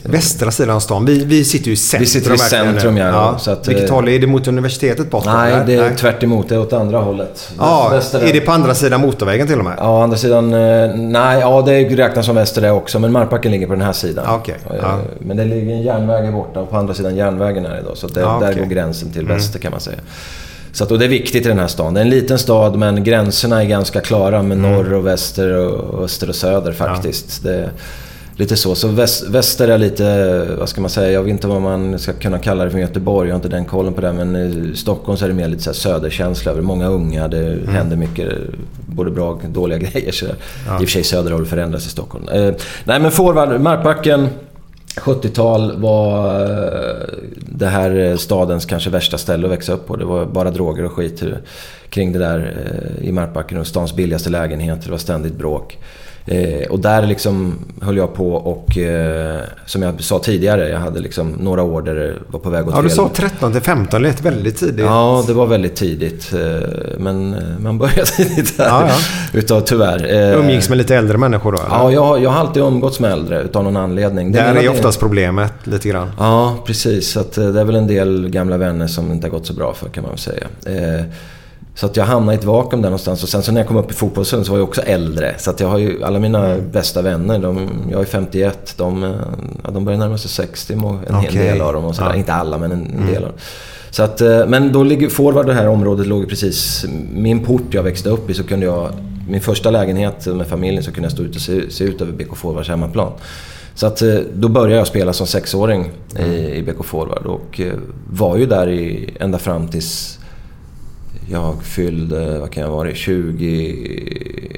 Västra 0.02 0.50
sidan 0.50 0.76
av 0.76 0.80
stan. 0.80 1.04
Vi, 1.04 1.24
vi 1.24 1.44
sitter 1.44 1.66
ju 1.66 1.72
i 1.72 1.76
centrum. 1.76 2.00
Vi 2.00 2.06
sitter 2.06 2.34
i 2.34 2.38
centrum, 2.38 2.96
ja. 2.96 3.38
Så 3.38 3.50
att, 3.50 3.68
Vilket 3.68 3.88
eh, 3.88 3.94
håll? 3.94 4.08
Är 4.08 4.18
det 4.18 4.26
mot 4.26 4.48
universitetet 4.48 5.10
bort? 5.10 5.24
nej, 5.24 5.52
eller? 5.52 5.66
det 5.66 5.74
är 5.74 5.94
tvärt 5.94 6.22
emot. 6.22 6.48
Det 6.48 6.54
är 6.54 6.60
åt 6.60 6.72
andra 6.72 6.98
hållet. 6.98 7.52
Ja, 7.58 7.88
Väster- 7.92 8.20
är 8.28 8.32
det 8.32 8.40
på 8.40 8.52
andra 8.52 8.74
sidan 8.74 9.00
motorvägen 9.00 9.46
till 9.46 9.58
och 9.58 9.64
med? 9.64 9.74
Ja, 9.78 10.02
andra 10.02 10.16
sidan... 10.16 10.54
eh, 10.54 10.94
Nej, 10.96 11.40
ja 11.40 11.62
det 11.66 11.84
räknas 11.88 12.26
som 12.26 12.34
väster 12.34 12.60
det 12.62 12.70
också. 12.70 12.98
Men 12.98 13.12
Markbacken 13.12 13.52
ligger 13.52 13.66
på 13.66 13.72
den 13.72 13.82
här 13.82 13.92
sidan. 13.92 14.24
Ja, 14.28 14.34
okej. 14.36 14.56
Eh, 14.70 14.76
Ja. 14.82 14.98
Men 15.20 15.36
det 15.36 15.44
ligger 15.44 15.72
en 15.74 15.82
järnväg 15.82 16.32
borta 16.32 16.60
och 16.60 16.70
på 16.70 16.76
andra 16.76 16.94
sidan 16.94 17.16
järnvägen 17.16 17.66
är 17.66 17.74
det 17.74 17.82
då. 17.88 17.94
Så 17.94 18.06
det, 18.06 18.20
Ja, 18.20 18.38
där 18.40 18.50
okej. 18.50 18.62
går 18.62 18.70
gränsen 18.70 19.10
till 19.12 19.22
Mm. 19.22 19.36
väster 19.36 19.58
kan 19.58 19.70
man 19.70 19.80
säga. 19.80 19.98
Så 20.72 20.84
att, 20.84 20.90
och 20.90 20.98
det 20.98 21.04
är 21.04 21.08
viktigt 21.08 21.46
i 21.46 21.48
den 21.48 21.58
här 21.58 21.66
stan. 21.66 21.94
Det 21.94 22.00
är 22.00 22.04
en 22.04 22.10
liten 22.10 22.38
stad 22.38 22.76
men 22.76 23.04
gränserna 23.04 23.62
är 23.62 23.66
ganska 23.66 24.00
klara 24.00 24.42
med 24.42 24.58
Mm. 24.58 24.72
norr 24.72 24.92
och 24.94 25.06
väster 25.06 25.54
och 25.56 26.04
öster 26.04 26.28
och 26.28 26.34
söder 26.34 26.72
faktiskt. 26.72 27.42
Det 27.42 27.54
är 27.54 27.70
lite 28.36 28.56
så. 28.56 28.74
Så 28.74 28.88
väst, 28.88 29.28
väster 29.28 29.68
är 29.68 29.78
lite, 29.78 30.46
vad 30.58 30.68
ska 30.68 30.80
man 30.80 30.90
säga, 30.90 31.10
jag 31.10 31.22
vet 31.22 31.30
inte 31.30 31.46
vad 31.46 31.62
man 31.62 31.98
ska 31.98 32.12
kunna 32.12 32.38
kalla 32.38 32.64
det 32.64 32.70
för 32.70 32.78
Göteborg. 32.78 33.28
Jag 33.28 33.34
har 33.34 33.38
inte 33.38 33.48
den 33.48 33.64
kollen 33.64 33.92
på 33.94 34.00
det. 34.00 34.12
Men 34.12 34.36
i 34.36 34.76
Stockholm 34.76 35.18
så 35.18 35.24
är 35.24 35.28
det 35.28 35.34
mer 35.34 35.48
lite 35.48 35.62
så 35.62 35.70
här 35.70 35.74
söderkänsla 35.74 36.52
över 36.52 36.62
många 36.62 36.86
unga. 36.88 37.28
Det 37.28 37.58
händer 37.68 37.96
mycket, 37.96 38.32
både 38.86 39.10
bra 39.10 39.30
och 39.30 39.40
dåliga 39.48 39.78
grejer. 39.92 40.12
Så 40.12 40.24
Mm. 40.26 40.36
Ja. 40.66 40.74
I 40.74 40.76
och 40.76 40.88
för 40.88 40.92
sig 40.92 41.04
söder 41.04 41.30
har 41.30 41.40
det 41.40 41.46
förändrats 41.46 41.86
i 41.86 41.90
Stockholm. 41.90 42.28
Eh, 42.28 42.52
nej 42.84 43.00
men 43.00 43.10
forward, 43.10 43.60
Markbacken. 43.60 44.28
70-tal 44.98 45.80
var 45.80 46.40
eh, 46.40 47.08
det 47.40 47.66
här 47.66 47.98
eh, 47.98 48.16
stadens 48.16 48.66
kanske 48.66 48.90
värsta 48.90 49.18
ställe 49.18 49.46
att 49.46 49.52
växa 49.52 49.72
upp 49.72 49.86
på. 49.86 49.96
Det 49.96 50.04
var 50.04 50.26
bara 50.26 50.50
droger 50.50 50.84
och 50.84 50.92
skit 50.92 51.22
kring 51.90 52.12
det 52.12 52.18
där 52.18 52.54
eh, 53.00 53.08
i 53.08 53.12
Markbacken. 53.12 53.58
Och 53.58 53.66
stans 53.66 53.94
billigaste 53.94 54.30
lägenheter. 54.30 54.84
Det 54.84 54.90
var 54.90 54.98
ständigt 54.98 55.34
bråk. 55.34 55.78
Eh, 56.30 56.66
och 56.70 56.78
där 56.78 57.06
liksom 57.06 57.54
höll 57.82 57.96
jag 57.96 58.14
på 58.14 58.32
och 58.34 58.78
eh, 58.78 59.40
som 59.66 59.82
jag 59.82 60.02
sa 60.02 60.18
tidigare, 60.18 60.68
jag 60.68 60.78
hade 60.78 61.00
liksom 61.00 61.30
några 61.30 61.62
år 61.62 61.82
där 61.82 61.94
det 61.94 62.14
var 62.30 62.40
på 62.40 62.50
väg 62.50 62.68
åt 62.68 62.74
Ja, 62.76 62.82
du 62.82 62.90
sa 62.90 63.10
13 63.14 63.52
till 63.52 63.60
15. 63.60 64.02
Det 64.02 64.08
lät 64.08 64.20
väldigt 64.20 64.56
tidigt. 64.56 64.84
Ja, 64.84 65.24
det 65.26 65.32
var 65.32 65.46
väldigt 65.46 65.76
tidigt. 65.76 66.32
eh, 66.32 66.68
Men 66.98 67.34
eh, 67.34 67.40
man 67.58 67.78
började 67.78 68.04
tidigt 68.16 68.58
här. 68.58 68.66
Ja, 68.66 68.88
ja. 68.88 69.38
Utav 69.38 69.60
tyvärr. 69.60 70.14
eh, 70.32 70.38
Umgicks 70.40 70.68
med 70.68 70.78
lite 70.78 70.96
äldre 70.96 71.18
människor 71.18 71.52
då? 71.52 71.58
eller? 71.58 71.68
Ja, 71.70 71.92
jag, 71.92 72.04
har- 72.04 72.18
jag 72.18 72.30
har 72.30 72.40
alltid 72.40 72.62
umgåtts 72.62 73.00
med 73.00 73.12
äldre 73.12 73.42
utav 73.42 73.64
någon 73.64 73.76
anledning. 73.76 74.32
Det 74.32 74.38
Där 74.38 74.50
är 74.54 74.54
ju 74.54 74.62
det- 74.62 74.68
oftast 74.68 75.00
problemet 75.00 75.52
lite 75.64 75.88
grann. 75.88 76.10
Ja, 76.18 76.56
precis. 76.66 77.10
Så 77.12 77.20
att, 77.20 77.38
eh, 77.38 77.46
det 77.48 77.60
är 77.60 77.64
väl 77.64 77.76
en 77.76 77.86
del 77.86 78.28
gamla 78.28 78.56
vänner 78.56 78.86
som 78.86 79.12
inte 79.12 79.26
har 79.26 79.30
gått 79.32 79.46
så 79.46 79.52
bra 79.54 79.74
för 79.74 79.88
kan 79.88 80.02
man 80.02 80.10
väl 80.12 80.18
säga. 80.18 80.46
Så 81.80 81.86
att 81.86 81.96
jag 81.96 82.04
hamnade 82.04 82.36
i 82.36 82.38
ett 82.38 82.44
vakuum 82.44 82.82
där 82.82 82.88
någonstans. 82.88 83.22
Och 83.22 83.28
sen 83.28 83.42
så 83.42 83.52
när 83.52 83.60
jag 83.60 83.68
kom 83.68 83.76
upp 83.76 83.90
i 83.90 83.94
fotbollen 83.94 84.44
så 84.44 84.52
var 84.52 84.58
jag 84.58 84.68
också 84.68 84.80
äldre. 84.82 85.34
Så 85.38 85.50
att 85.50 85.60
jag 85.60 85.68
har 85.68 85.78
ju 85.78 86.04
alla 86.04 86.18
mina 86.18 86.46
Mm. 86.46 86.70
bästa 86.70 87.02
vänner, 87.02 87.38
de, 87.38 87.68
jag 87.90 88.00
är 88.00 88.04
51, 88.04 88.74
de, 88.76 89.14
ja, 89.64 89.70
de 89.70 89.84
börjar 89.84 89.98
närma 89.98 90.18
sig 90.18 90.30
60, 90.30 90.76
må- 90.76 90.88
en 91.08 91.14
hel 91.14 91.28
Okej. 91.30 91.42
del 91.48 91.60
av 91.60 91.72
dem. 91.72 91.84
Och 91.84 91.94
sådär. 91.94 92.10
Ja. 92.10 92.16
Inte 92.16 92.32
alla, 92.32 92.58
men 92.58 92.72
en, 92.72 92.80
en 92.86 92.92
Mm. 92.94 93.06
del 93.06 93.16
av 93.16 93.28
dem. 93.28 93.38
Så 93.90 94.02
att, 94.02 94.20
eh, 94.20 94.46
men 94.46 94.72
då 94.72 94.82
ligger 94.82 95.08
forward 95.08 95.46
det 95.46 95.54
här 95.54 95.68
området 95.68 96.06
låg 96.06 96.28
precis... 96.28 96.86
Min 97.12 97.44
port 97.44 97.62
jag 97.70 97.82
växte 97.82 98.10
upp 98.10 98.30
i 98.30 98.34
så 98.34 98.44
kunde 98.44 98.66
jag... 98.66 98.88
Min 99.28 99.40
första 99.40 99.70
lägenhet 99.70 100.26
med 100.26 100.46
familjen 100.46 100.82
så 100.82 100.92
kunde 100.92 101.04
jag 101.04 101.12
stå 101.12 101.22
ut 101.22 101.34
och 101.36 101.42
se, 101.42 101.70
se 101.70 101.84
ut 101.84 102.00
över 102.00 102.12
BK 102.12 102.36
Forwards 102.36 102.68
hemmaplan. 102.68 103.12
Så 103.74 103.86
att 103.86 104.02
eh, 104.02 104.14
då 104.34 104.48
började 104.48 104.74
jag 104.76 104.86
spela 104.86 105.12
som 105.12 105.26
sexåring 105.26 105.90
i, 106.18 106.22
i 106.56 106.62
BK 106.62 106.84
Forward 106.84 107.26
och 107.26 107.60
eh, 107.60 107.72
var 108.10 108.36
ju 108.36 108.46
där 108.46 108.68
i, 108.68 109.14
ända 109.20 109.38
fram 109.38 109.68
tills 109.68 110.17
jag 111.30 111.62
fyllde, 111.62 112.38
vad 112.38 112.50
kan 112.50 112.62
jag 112.62 112.70
vara, 112.70 112.94
20... 112.94 114.48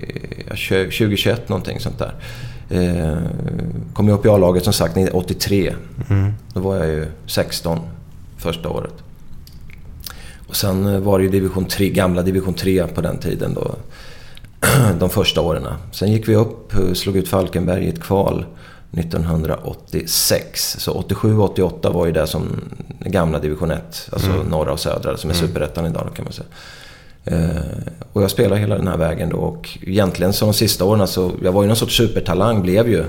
2021 0.50 1.48
någonting 1.48 1.80
sånt 1.80 1.98
där. 1.98 2.14
Eh, 2.70 3.18
kom 3.92 4.08
jag 4.08 4.18
upp 4.18 4.26
i 4.26 4.28
A-laget 4.28 4.64
som 4.64 4.72
sagt 4.72 4.96
83. 5.12 5.74
Mm. 6.10 6.32
Då 6.54 6.60
var 6.60 6.76
jag 6.76 6.86
ju 6.86 7.06
16 7.26 7.78
första 8.38 8.68
året. 8.68 8.94
Och 10.46 10.56
sen 10.56 10.86
eh, 10.86 11.00
var 11.00 11.18
det 11.18 11.24
ju 11.24 11.30
division 11.30 11.64
3, 11.64 11.90
gamla 11.90 12.22
division 12.22 12.54
3 12.54 12.86
på 12.86 13.00
den 13.00 13.18
tiden 13.18 13.54
då. 13.54 13.74
De 14.98 15.10
första 15.10 15.40
åren. 15.40 15.66
Sen 15.92 16.12
gick 16.12 16.28
vi 16.28 16.34
upp, 16.34 16.74
eh, 16.74 16.92
slog 16.92 17.16
ut 17.16 17.28
Falkenberg 17.28 17.84
i 17.84 17.88
ett 17.88 18.02
kval 18.02 18.44
1986. 18.92 20.76
Så 20.78 20.92
87 20.92 21.38
och 21.38 21.44
88 21.50 21.90
var 21.90 22.06
ju 22.06 22.12
det 22.12 22.26
som 22.26 22.60
gamla 23.00 23.38
division 23.38 23.70
1. 23.70 24.08
Alltså 24.12 24.30
Mm. 24.30 24.46
norra 24.46 24.72
och 24.72 24.80
södra 24.80 25.16
som 25.16 25.30
är 25.30 25.34
Mm. 25.34 25.46
superettan 25.48 25.86
idag 25.86 26.08
kan 26.14 26.24
man 26.24 26.32
säga. 26.32 26.46
Eh, 27.24 27.62
och 28.12 28.22
jag 28.22 28.30
spelade 28.30 28.60
hela 28.60 28.76
den 28.76 28.88
här 28.88 28.96
vägen 28.96 29.28
då 29.28 29.36
och 29.36 29.78
egentligen 29.82 30.32
så 30.32 30.44
de 30.44 30.54
sista 30.54 30.84
åren 30.84 31.06
så, 31.08 31.30
jag 31.42 31.52
var 31.52 31.62
ju 31.62 31.66
någon 31.68 31.76
sorts 31.76 31.96
supertalang 31.96 32.62
blev 32.62 32.88
ju 32.88 33.04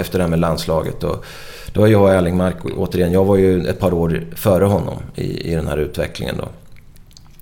efter 0.00 0.18
det 0.18 0.22
här 0.24 0.30
med 0.30 0.38
landslaget. 0.38 1.04
Och 1.04 1.24
då 1.72 1.80
var 1.80 1.88
jag 1.88 2.02
och 2.02 2.10
Erling 2.10 2.36
Mark, 2.36 2.56
återigen, 2.76 3.12
jag 3.12 3.24
var 3.24 3.36
ju 3.36 3.66
ett 3.66 3.78
par 3.80 3.94
år 3.94 4.24
före 4.36 4.64
honom 4.64 4.96
i, 5.14 5.52
i 5.52 5.54
den 5.54 5.66
här 5.68 5.76
utvecklingen 5.76 6.36
då. 6.38 6.48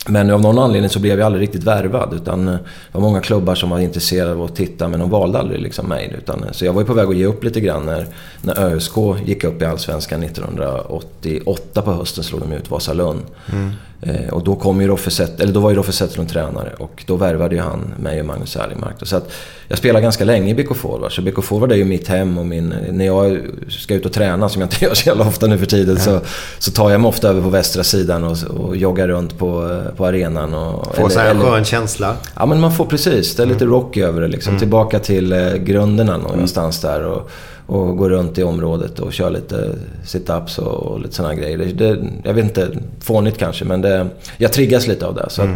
Men 0.09 0.31
av 0.31 0.41
någon 0.41 0.59
anledning 0.59 0.91
så 0.91 0.99
blev 0.99 1.19
jag 1.19 1.27
aldrig 1.27 1.43
riktigt 1.43 1.65
värvad. 1.65 2.15
Utan 2.15 2.49
eh, 2.49 2.55
det 2.55 2.61
var 2.93 3.01
många 3.01 3.21
klubbar 3.21 3.55
som 3.55 3.71
var 3.71 3.79
intresserade 3.79 4.33
av 4.33 4.43
att 4.43 4.57
titta 4.57 4.89
men 4.89 5.01
de 5.01 5.11
valde 5.11 5.39
aldrig 5.39 5.61
liksom 5.61 5.89
mig. 5.89 6.15
Utan, 6.19 6.45
eh, 6.45 6.51
så 6.53 6.65
jag 6.65 6.73
var 6.73 6.81
ju 6.81 6.87
på 6.87 6.95
väg 6.95 7.09
att 7.09 7.17
ge 7.17 7.27
upp 7.27 7.45
lite 7.45 7.61
grann 7.61 7.87
när, 7.87 8.07
när 8.43 8.61
ÖSK 8.61 8.97
gick 9.25 9.45
upp 9.45 9.63
i 9.63 9.65
Allsvenskan 9.65 10.23
1988 10.23 11.83
på 11.83 11.93
hösten 11.93 12.25
slog 12.25 12.41
de 12.41 12.53
ut 12.53 12.71
Vasalund. 12.71 13.21
Mm. 13.53 13.71
Eh, 14.01 14.33
och 14.33 14.45
då, 14.45 14.55
kom 14.55 14.81
ju 14.81 14.87
Roffe 14.87 15.11
Zett, 15.11 15.41
eller 15.41 15.53
då 15.53 15.61
var 15.61 15.71
ju 15.71 15.77
Roffe 15.77 15.93
Zetterlund 15.93 16.31
tränare 16.31 16.73
och 16.79 17.05
då 17.07 17.17
värvade 17.17 17.55
ju 17.55 17.61
han 17.61 17.95
mig 17.99 18.21
och 18.21 18.27
Magnus 18.27 18.57
Erlingmark. 18.57 18.95
Så 19.03 19.17
att 19.17 19.33
jag 19.69 19.79
spelade 19.79 20.03
ganska 20.03 20.25
länge 20.25 20.51
i 20.51 20.55
BK 20.55 20.77
Forward. 20.77 21.13
Så 21.13 21.23
BK 21.23 21.45
Forward 21.45 21.73
är 21.73 21.77
ju 21.77 21.85
mitt 21.85 22.09
hem 22.09 22.39
och 22.39 22.47
min... 22.47 22.75
När 22.91 23.07
jag 23.07 23.41
ska 23.69 23.95
ut 23.95 24.07
och 24.07 24.13
träna, 24.13 24.49
som 24.49 24.61
jag 24.61 24.67
inte 24.67 24.85
gör 24.85 24.95
så 24.95 25.09
jävla 25.09 25.29
ofta 25.29 25.47
nu 25.47 25.59
för 25.59 25.67
tiden, 25.67 26.01
så, 26.01 26.21
så 26.59 26.71
tar 26.71 26.91
jag 26.91 27.01
mig 27.01 27.09
ofta 27.09 27.29
över 27.29 27.43
på 27.43 27.49
västra 27.49 27.85
sidan 27.85 28.25
och, 28.25 28.37
och 28.45 28.77
joggar 28.77 29.09
runt 29.09 29.39
på, 29.39 29.83
på 29.97 30.07
arenan. 30.07 30.55
Och, 30.55 30.97
Få 30.97 31.09
så 31.09 31.19
här 31.19 31.31
en 31.31 31.41
skön 31.41 31.65
känsla. 31.65 32.17
Ja 32.35 32.47
men 32.47 32.61
man 32.61 32.73
får 32.73 32.85
precis, 32.85 33.37
det 33.37 33.43
är 33.43 33.47
lite 33.47 33.65
rocky 33.65 34.03
över 34.03 34.21
det 34.21 34.29
liksom. 34.29 34.51
Mm. 34.51 34.61
Tillbaka 34.61 34.99
till 34.99 35.33
eh, 35.33 35.55
grunderna 35.55 36.17
någonstans 36.17 36.81
där. 36.81 37.05
Och, 37.05 37.31
och 37.67 37.97
gå 37.97 38.09
runt 38.09 38.39
i 38.39 38.43
området 38.43 38.99
och 38.99 39.13
köra 39.13 39.29
lite 39.29 39.75
sit-ups 40.05 40.59
och, 40.59 40.93
och 40.93 41.01
lite 41.01 41.15
sådana 41.15 41.35
grejer. 41.35 41.59
Det, 41.59 41.65
det, 41.65 42.07
jag 42.25 42.35
vet 42.35 42.45
inte, 42.45 42.69
fånigt 43.01 43.39
kanske 43.39 43.65
men 43.65 43.81
det, 43.81 44.09
jag 44.37 44.53
triggas 44.53 44.87
lite 44.87 45.07
av 45.07 45.15
det. 45.15 45.27
Så, 45.29 45.43
att, 45.43 45.49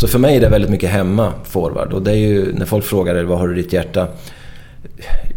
så 0.00 0.08
för 0.08 0.18
mig 0.18 0.36
är 0.36 0.40
det 0.40 0.48
väldigt 0.48 0.70
mycket 0.70 0.90
hemma, 0.90 1.32
forward. 1.44 1.92
Och 1.92 2.02
det 2.02 2.10
är 2.10 2.16
ju, 2.16 2.52
när 2.52 2.66
folk 2.66 2.84
frågar 2.84 3.24
var 3.24 3.36
har 3.36 3.48
du 3.48 3.54
ditt 3.54 3.72
hjärta? 3.72 4.08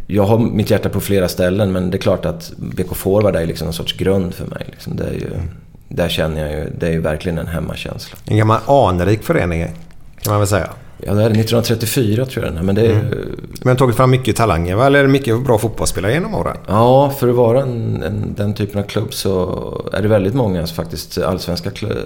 Jag 0.07 0.23
har 0.23 0.37
mitt 0.37 0.69
hjärta 0.69 0.89
på 0.89 0.99
flera 0.99 1.27
ställen 1.27 1.71
men 1.71 1.91
det 1.91 1.97
är 1.97 1.99
klart 1.99 2.25
att 2.25 2.51
BK 2.57 2.95
Forward 2.95 3.35
är 3.35 3.45
liksom 3.45 3.67
en 3.67 3.73
sorts 3.73 3.97
grund 3.97 4.33
för 4.33 4.45
mig. 4.45 4.63
Liksom. 4.65 4.95
Det 4.95 5.03
är 5.03 5.13
ju, 5.13 5.29
där 5.89 6.09
känner 6.09 6.41
jag 6.41 6.51
ju, 6.51 6.69
det 6.79 6.87
är 6.87 6.91
ju 6.91 7.01
verkligen 7.01 7.37
en 7.37 7.47
hemmakänsla. 7.47 8.17
En 8.25 8.37
gammal 8.37 8.59
anrik 8.67 9.23
förening 9.23 9.65
kan 10.21 10.33
man 10.33 10.39
väl 10.39 10.47
säga. 10.47 10.69
Ja, 11.05 11.13
det 11.13 11.21
är 11.23 11.25
1934 11.29 12.25
tror 12.25 12.45
jag 12.45 12.53
den 12.53 12.59
är, 12.59 12.63
men 12.65 12.75
det 12.75 12.81
är 12.85 12.91
Mm. 12.91 13.39
Men 13.61 13.77
tagit 13.77 13.95
fram 13.95 14.11
mycket 14.11 14.35
talanger 14.35 14.75
va? 14.75 14.85
Eller 14.85 15.07
mycket 15.07 15.43
bra 15.45 15.57
fotbollsspelare 15.57 16.13
genom 16.13 16.35
åren? 16.35 16.57
Ja, 16.67 17.13
för 17.19 17.27
att 17.29 17.35
vara 17.35 17.61
en, 17.61 18.03
en, 18.03 18.33
den 18.37 18.53
typen 18.53 18.79
av 18.79 18.83
klubb 18.87 19.13
så 19.13 19.89
är 19.93 20.01
det 20.01 20.07
väldigt 20.07 20.33
många 20.33 20.67
faktiskt 20.67 21.17
allsvenska 21.17 21.69
kl- 21.69 21.97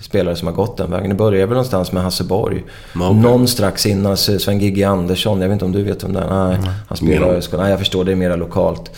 spelare 0.00 0.36
som 0.36 0.48
har 0.48 0.54
gått 0.54 0.76
den 0.76 0.90
vägen. 0.90 1.08
Det 1.08 1.14
började 1.16 1.46
väl 1.46 1.54
någonstans 1.54 1.92
med 1.92 2.02
Hasse 2.02 2.24
Borg. 2.24 2.64
Ja, 2.94 3.08
okej. 3.08 3.20
Någon 3.22 3.48
strax 3.48 3.86
innan 3.86 4.16
Sven 4.16 4.58
Gigge 4.60 4.88
Andersson. 4.88 5.40
Jag 5.40 5.48
vet 5.48 5.52
inte 5.52 5.64
om 5.64 5.72
du 5.72 5.82
vet 5.82 6.04
om 6.04 6.12
det 6.12 6.20
är? 6.20 6.48
Nej, 6.48 6.58
han 6.88 6.96
spelar 6.96 7.38
i. 7.38 7.56
Nej, 7.56 7.70
jag 7.70 7.78
förstår. 7.78 8.04
Det 8.04 8.12
är 8.12 8.16
mera 8.16 8.36
lokalt. 8.36 8.90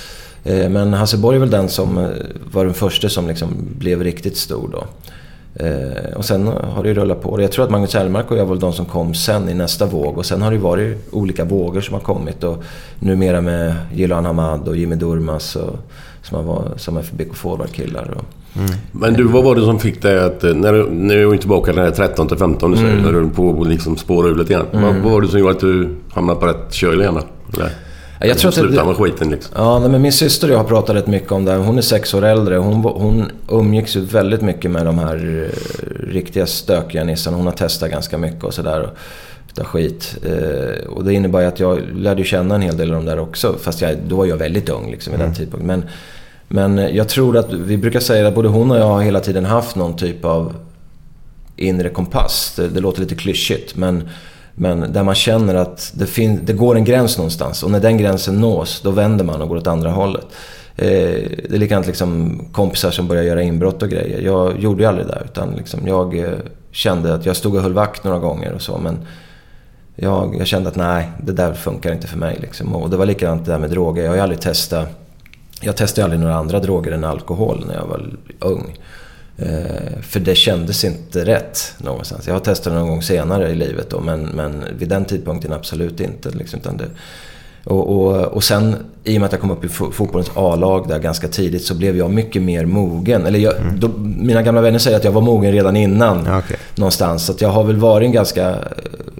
Eh, 0.44 0.68
Men 0.68 0.94
Hasse 0.94 1.16
Borg 1.16 1.36
är 1.36 1.40
väl 1.40 1.50
den 1.50 1.68
som 1.68 1.98
eh, 1.98 2.04
var 2.52 2.64
den 2.64 2.74
första 2.74 3.08
som 3.08 3.28
liksom 3.28 3.48
blev 3.78 4.02
riktigt 4.02 4.36
stor 4.36 4.68
då. 4.72 4.84
Eh, 5.58 6.16
och 6.16 6.24
sen 6.24 6.46
har 6.46 6.82
det 6.82 6.88
ju 6.88 6.94
rullat 6.94 7.22
på. 7.22 7.40
Jag 7.42 7.52
tror 7.52 7.64
att 7.64 7.70
Magnus 7.70 7.94
Hellmark 7.94 8.30
och 8.30 8.36
jag 8.38 8.46
var 8.46 8.56
de 8.56 8.72
som 8.72 8.84
kom 8.86 9.14
sen 9.14 9.48
i 9.48 9.54
nästa 9.54 9.86
våg. 9.86 10.18
Och 10.18 10.26
sen 10.26 10.42
har 10.42 10.50
det 10.50 10.58
varit 10.58 11.08
olika 11.12 11.44
vågor 11.44 11.80
som 11.80 11.94
har 11.94 12.00
kommit. 12.00 12.44
Och 12.44 12.62
numera 12.98 13.40
med 13.40 13.74
Jilan 13.94 14.24
Hamad 14.24 14.68
och 14.68 14.76
Jimmy 14.76 14.94
Durmaz 14.96 15.56
och, 15.56 15.76
som, 16.22 16.36
har 16.36 16.42
varit, 16.54 16.80
som 16.80 16.96
är 16.96 17.02
för 17.02 17.16
BK 17.16 17.34
Forward-killar. 17.36 18.10
Och, 18.16 18.24
Men 18.92 19.14
du, 19.14 19.24
vad 19.24 19.44
var 19.44 19.54
det 19.54 19.60
som 19.64 19.78
fick 19.78 20.02
dig 20.02 20.18
att... 20.18 20.42
När 20.42 20.72
du, 20.72 20.90
när 20.90 21.14
du 21.14 21.32
är 21.32 21.36
tillbaka 21.36 21.72
den 21.72 21.84
här 21.84 21.90
13 21.90 22.28
till 22.28 22.36
15 22.36 22.70
du 22.70 22.76
säger, 22.76 22.90
Mm. 22.92 23.04
när 23.04 23.12
du 23.12 23.18
höll 23.18 23.30
på 23.30 23.60
att 23.62 23.68
liksom 23.68 23.96
spåra 23.96 24.28
ur 24.28 24.34
lite 24.34 24.52
grann. 24.52 24.66
Vad, 24.72 24.82
Mm. 24.84 25.02
vad 25.02 25.12
var 25.12 25.20
det 25.20 25.28
som 25.28 25.38
gjorde 25.40 25.52
att 25.52 25.60
du 25.60 25.88
hamnade 26.12 26.40
på 26.40 26.46
rätt 26.46 26.72
köl 26.72 27.00
igen 27.00 27.14
då? 27.14 27.22
Eller? 27.60 27.72
Ja, 28.20 28.26
jag 28.26 28.38
tror 28.38 28.48
att 28.48 28.54
det- 28.54 28.60
Sluta 28.60 28.84
med 28.84 28.96
skiten 28.96 29.30
liksom. 29.30 29.52
Ja, 29.56 29.78
nej, 29.78 29.88
men 29.90 30.02
min 30.02 30.12
syster 30.12 30.48
och 30.48 30.54
jag 30.54 30.58
har 30.58 30.64
pratat 30.64 30.96
rätt 30.96 31.06
mycket 31.06 31.32
om 31.32 31.44
det 31.44 31.52
här. 31.52 31.58
Hon 31.58 31.78
är 31.78 31.82
sex 31.82 32.14
år 32.14 32.24
äldre. 32.24 32.56
Hon, 32.56 32.74
hon 32.84 33.30
umgicks 33.50 33.96
ju 33.96 34.00
väldigt 34.00 34.42
mycket 34.42 34.70
med 34.70 34.86
de 34.86 34.98
här 34.98 35.44
eh, 35.44 36.08
riktiga 36.12 36.46
stökiga 36.46 37.04
nissarna. 37.04 37.36
Hon 37.36 37.46
har 37.46 37.52
testat 37.52 37.90
ganska 37.90 38.18
mycket 38.18 38.44
och 38.44 38.54
sådär. 38.54 38.90
Utav 39.50 39.64
skit. 39.64 40.16
Eh, 40.24 40.86
och 40.88 41.04
det 41.04 41.14
innebär 41.14 41.40
ju 41.40 41.46
att 41.46 41.60
jag 41.60 41.80
lärde 41.94 42.24
känna 42.24 42.54
en 42.54 42.62
hel 42.62 42.76
del 42.76 42.88
av 42.88 42.94
dem 42.96 43.04
där 43.04 43.18
också. 43.18 43.56
Fast 43.60 43.80
jag, 43.80 43.96
då 44.08 44.16
var 44.16 44.26
jag 44.26 44.36
väldigt 44.36 44.68
ung 44.68 44.90
liksom 44.90 45.10
vid 45.12 45.20
den 45.20 45.34
tidpunkten. 45.34 45.66
Men, 45.66 45.84
men 46.48 46.94
jag 46.96 47.08
tror 47.08 47.36
att, 47.36 47.52
vi 47.52 47.76
brukar 47.76 48.00
säga 48.00 48.28
att 48.28 48.34
både 48.34 48.48
hon 48.48 48.70
och 48.70 48.78
jag 48.78 48.84
har 48.84 49.00
hela 49.02 49.20
tiden 49.20 49.44
haft 49.44 49.76
någon 49.76 49.96
typ 49.96 50.24
av 50.24 50.54
inre 51.56 51.88
kompass. 51.88 52.52
Det, 52.56 52.68
det 52.68 52.80
låter 52.80 53.00
lite 53.00 53.14
klyschigt 53.14 53.76
men, 53.76 54.08
men 54.58 54.92
där 54.92 55.02
man 55.02 55.14
känner 55.14 55.54
att 55.54 55.92
det, 55.94 56.06
fin- 56.06 56.40
det 56.44 56.52
går 56.52 56.76
en 56.76 56.84
gräns 56.84 57.18
någonstans 57.18 57.62
och 57.62 57.70
när 57.70 57.80
den 57.80 57.96
gränsen 57.96 58.40
nås 58.40 58.80
då 58.80 58.90
vänder 58.90 59.24
man 59.24 59.42
och 59.42 59.48
går 59.48 59.56
åt 59.56 59.66
andra 59.66 59.90
hållet. 59.90 60.26
Eh, 60.76 60.86
det 61.48 61.54
är 61.54 61.58
likadant 61.58 61.86
liksom 61.86 62.40
kompisar 62.52 62.90
som 62.90 63.08
börjar 63.08 63.22
göra 63.22 63.42
inbrott 63.42 63.82
och 63.82 63.88
grejer. 63.88 64.20
Jag 64.20 64.58
gjorde 64.60 64.82
ju 64.82 64.88
aldrig 64.88 65.06
det 65.06 65.22
utan 65.24 65.50
liksom 65.56 65.80
jag 65.86 66.18
eh, 66.18 66.28
kände 66.70 67.14
att 67.14 67.26
jag 67.26 67.36
stod 67.36 67.54
och 67.54 67.62
höll 67.62 67.72
vakt 67.72 68.04
några 68.04 68.18
gånger 68.18 68.52
och 68.52 68.62
så 68.62 68.78
men 68.78 68.98
jag, 69.96 70.36
jag 70.38 70.46
kände 70.46 70.68
att 70.68 70.76
nej, 70.76 71.10
det 71.24 71.32
där 71.32 71.52
funkar 71.52 71.92
inte 71.92 72.06
för 72.06 72.18
mig. 72.18 72.38
Liksom. 72.40 72.74
Och 72.74 72.90
det 72.90 72.96
var 72.96 73.06
likadant 73.06 73.44
det 73.44 73.52
där 73.52 73.58
med 73.58 73.70
droger. 73.70 74.02
Jag 74.02 74.10
har 74.10 74.16
ju 74.16 74.22
aldrig 74.22 74.40
testat... 74.40 74.88
Jag 75.60 75.76
testade 75.76 76.04
aldrig 76.04 76.20
några 76.20 76.34
andra 76.34 76.60
droger 76.60 76.92
än 76.92 77.04
alkohol 77.04 77.64
när 77.66 77.74
jag 77.74 77.86
var 77.86 78.10
ung. 78.40 78.76
Eh, 79.38 80.00
för 80.02 80.20
det 80.20 80.34
kändes 80.34 80.84
inte 80.84 81.24
rätt 81.24 81.74
någonstans. 81.78 82.26
Jag 82.26 82.34
har 82.34 82.40
testat 82.40 82.72
någon 82.72 82.88
gång 82.88 83.02
senare 83.02 83.48
i 83.50 83.54
livet 83.54 83.90
då, 83.90 84.00
men, 84.00 84.20
men 84.22 84.64
vid 84.78 84.88
den 84.88 85.04
tidpunkten 85.04 85.52
absolut 85.52 86.00
inte. 86.00 86.30
Liksom, 86.30 86.60
det, 86.78 86.84
och, 87.64 87.88
och, 87.96 88.16
och 88.16 88.44
sen 88.44 88.76
i 89.04 89.16
och 89.16 89.20
med 89.20 89.26
att 89.26 89.32
jag 89.32 89.40
kom 89.40 89.50
upp 89.50 89.64
i 89.64 89.68
fo- 89.68 89.90
fotbollens 89.90 90.30
A-lag 90.34 90.88
där 90.88 90.98
ganska 90.98 91.28
tidigt 91.28 91.64
så 91.64 91.74
blev 91.74 91.96
jag 91.96 92.10
mycket 92.10 92.42
mer 92.42 92.66
mogen. 92.66 93.26
Eller 93.26 93.38
jag, 93.38 93.54
då, 93.78 93.88
mina 93.98 94.42
gamla 94.42 94.60
vänner 94.60 94.78
säger 94.78 94.96
att 94.96 95.04
jag 95.04 95.12
var 95.12 95.20
mogen 95.20 95.52
redan 95.52 95.76
innan 95.76 96.42
någonstans. 96.74 97.24
Så 97.26 97.34
jag 97.38 97.48
har 97.48 97.64
väl 97.64 97.76
varit 97.76 98.06
en 98.06 98.12
ganska 98.12 98.48
eh, 98.48 98.56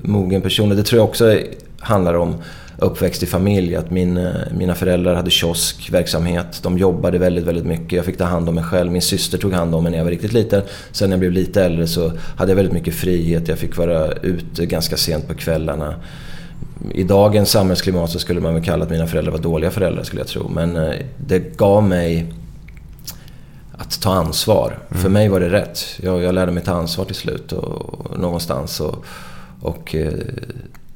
mogen 0.03 0.43
person. 0.43 0.71
Och 0.71 0.77
det 0.77 0.83
tror 0.83 0.99
jag 1.01 1.09
också 1.09 1.39
handlar 1.79 2.15
om 2.15 2.35
uppväxt 2.79 3.23
i 3.23 3.27
familj. 3.27 3.77
Att 3.77 3.91
min, 3.91 4.17
eh, 4.17 4.33
mina 4.53 4.75
föräldrar 4.75 5.15
hade 5.15 5.31
kioskverksamhet. 5.31 6.61
De 6.63 6.79
jobbade 6.79 7.19
väldigt, 7.19 7.45
väldigt 7.45 7.67
mycket. 7.67 7.93
Jag 7.93 8.05
fick 8.05 8.17
ta 8.19 8.25
hand 8.25 8.49
om 8.49 8.55
mig 8.55 8.65
själv. 8.65 8.93
Min 8.93 9.03
syster 9.03 9.39
tog 9.39 9.53
hand 9.53 9.75
om 9.75 9.83
mig 9.83 9.91
när 9.91 9.99
jag 9.99 10.05
var 10.05 10.11
riktigt 10.11 10.33
liten. 10.33 10.63
Sen 10.93 11.11
när 11.11 11.15
jag 11.15 11.21
blev 11.21 11.33
lite 11.33 11.65
äldre 11.65 11.87
så 11.87 12.13
hade 12.37 12.51
jag 12.51 12.57
väldigt 12.57 12.75
mycket 12.75 12.95
frihet. 12.95 13.49
Jag 13.49 13.59
fick 13.59 13.77
vara 13.77 14.13
ute 14.13 14.67
ganska 14.67 14.97
sent 14.97 15.29
på 15.29 15.35
kvällarna. 15.35 15.95
I 16.95 17.05
dagens 17.05 17.51
samhällsklimat 17.51 18.11
så 18.11 18.19
skulle 18.19 18.41
man 18.41 18.55
väl 18.55 18.65
kalla 18.65 18.85
att 18.85 18.91
mina 18.91 19.07
föräldrar 19.07 19.33
var 19.33 19.39
dåliga 19.39 19.71
föräldrar 19.71 20.03
skulle 20.03 20.21
jag 20.21 20.29
tro. 20.29 20.49
Men 20.49 20.77
eh, 20.77 20.95
det 21.27 21.57
gav 21.57 21.83
mig 21.83 22.33
att 23.73 24.01
ta 24.01 24.13
ansvar. 24.13 24.79
För 24.91 25.09
mig 25.09 25.29
var 25.29 25.41
det 25.41 25.49
rätt. 25.49 25.85
Jag, 26.03 26.23
jag 26.23 26.35
lärde 26.35 26.53
mig 26.53 26.63
ta 26.63 26.73
ansvar 26.73 27.05
till 27.05 27.15
slut 27.15 27.53
och, 27.53 27.95
och 27.95 28.19
någonstans. 28.19 28.81
Och, 28.81 29.05
och 29.61 29.95
eh, 29.95 30.13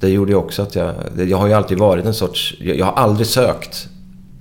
det 0.02 0.08
gjorde 0.08 0.32
ju 0.32 0.38
också 0.38 0.62
att 0.62 0.74
jag... 0.74 0.94
Jag 1.16 1.36
har 1.36 1.46
ju 1.46 1.52
alltid 1.52 1.78
varit 1.78 2.04
en 2.04 2.14
sorts... 2.14 2.54
Jag, 2.60 2.86
har 2.86 2.92
aldrig 2.92 3.26
sökt 3.26 3.88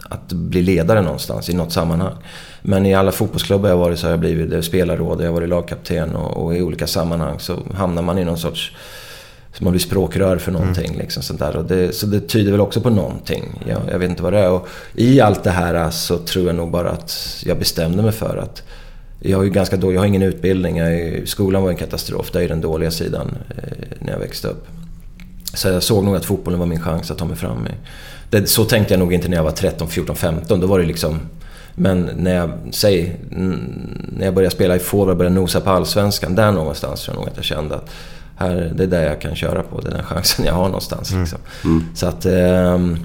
att 0.04 0.34
bli 0.34 0.62
ledare 0.62 1.02
någonstans 1.02 1.50
i 1.50 1.54
något 1.54 1.72
sammanhang. 1.72 2.14
Men 2.62 2.86
i 2.86 2.94
alla 2.94 3.12
fotbollsklubbar 3.12 3.70
jag 3.70 3.78
varit 3.78 4.00
så 4.00 4.08
har 4.08 4.12
jag 4.12 4.20
blivit 4.20 4.66
spelarråd, 4.66 5.22
jag 5.22 5.26
har 5.26 5.34
varit 5.34 5.50
lagkapten 5.50 6.16
och, 6.16 6.46
och 6.46 6.56
i 6.56 6.62
olika 6.62 6.88
sammanhang 6.88 7.40
så 7.40 7.58
hamnar 7.74 8.02
man 8.02 8.18
i 8.18 8.26
någon 8.26 8.38
sorts... 8.38 8.72
Så 9.54 9.64
man 9.64 9.72
blir 9.72 9.82
språkrör 9.82 10.38
för 10.38 10.52
någonting. 10.52 10.98
Liksom, 10.98 11.24
sånt 11.24 11.40
där. 11.40 11.56
Och 11.56 11.66
det, 11.66 11.96
så 11.96 12.06
det 12.06 12.20
tyder 12.20 12.52
väl 12.52 12.62
också 12.62 12.82
på 12.82 12.90
någonting. 12.90 13.64
Jag, 13.68 13.82
jag 13.92 14.00
vet 14.00 14.10
inte 14.10 14.24
vad 14.24 14.34
det 14.34 14.40
är. 14.40 14.52
Och 14.52 14.68
I 14.96 15.22
allt 15.22 15.44
det 15.44 15.52
här 15.52 15.90
så 15.90 16.18
tror 16.18 16.46
jag 16.46 16.56
nog 16.56 16.72
bara 16.72 16.90
att 16.90 17.44
jag 17.46 17.60
bestämde 17.60 18.04
mig 18.04 18.12
för 18.12 18.38
att 18.38 18.64
jag 19.20 19.46
ju 19.46 19.50
ganska 19.50 19.78
då, 19.78 19.94
jag 19.94 20.02
har 20.02 20.06
ingen 20.06 20.24
utbildning. 20.24 20.78
Är, 20.78 21.26
skolan 21.26 21.64
var 21.64 21.70
en 21.70 21.76
katastrof. 21.76 22.32
Det 22.32 22.40
är 22.40 22.44
ju 22.44 22.48
den 22.48 22.62
dåliga 22.62 22.92
sidan 22.92 23.38
eh, 23.58 23.64
när 24.00 24.12
jag 24.12 24.20
växte 24.20 24.48
upp. 24.48 24.68
Så 25.54 25.68
jag 25.68 25.84
såg 25.84 26.04
nog 26.04 26.16
att 26.16 26.26
fotbollen 26.26 26.60
var 26.60 26.68
min 26.68 26.80
chans 26.82 27.12
att 27.12 27.18
ta 27.18 27.26
mig 27.26 27.36
fram 27.38 27.68
i. 27.68 27.72
Det, 28.30 28.50
så 28.50 28.66
tänkte 28.66 28.94
jag 28.94 29.00
nog 29.00 29.14
inte 29.14 29.28
när 29.28 29.38
jag 29.38 29.44
var 29.44 29.52
13, 29.52 29.88
14, 29.88 30.16
15. 30.16 30.60
Då 30.60 30.68
var 30.68 30.80
det 30.80 30.86
liksom... 30.86 31.20
Men 31.76 32.10
när 32.18 32.36
jag, 32.36 32.52
säg, 32.72 33.16
när 34.18 34.26
jag 34.26 34.34
började 34.34 34.56
spela 34.56 34.76
i 34.76 34.80
forward, 34.80 35.18
började 35.18 35.36
nosa 35.36 35.62
på 35.62 35.70
Allsvenskan. 35.70 36.36
Där 36.36 36.52
någonstans 36.52 37.02
tror 37.04 37.16
jag 37.16 37.20
nog 37.22 37.30
att 37.30 37.36
jag 37.38 37.46
kände 37.46 37.76
att 37.76 37.90
här, 38.36 38.72
det 38.76 38.84
är 38.84 38.88
där 38.88 39.06
jag 39.08 39.22
kan 39.22 39.36
köra 39.36 39.64
på. 39.64 39.82
Det 39.82 39.88
är 39.88 39.92
den 39.92 40.04
chansen 40.04 40.46
jag 40.46 40.54
har 40.54 40.66
någonstans. 40.66 41.14
Liksom. 41.14 41.40
Mm. 41.64 41.84
Så 41.96 42.06
att... 42.08 42.26
ehm, 42.26 42.98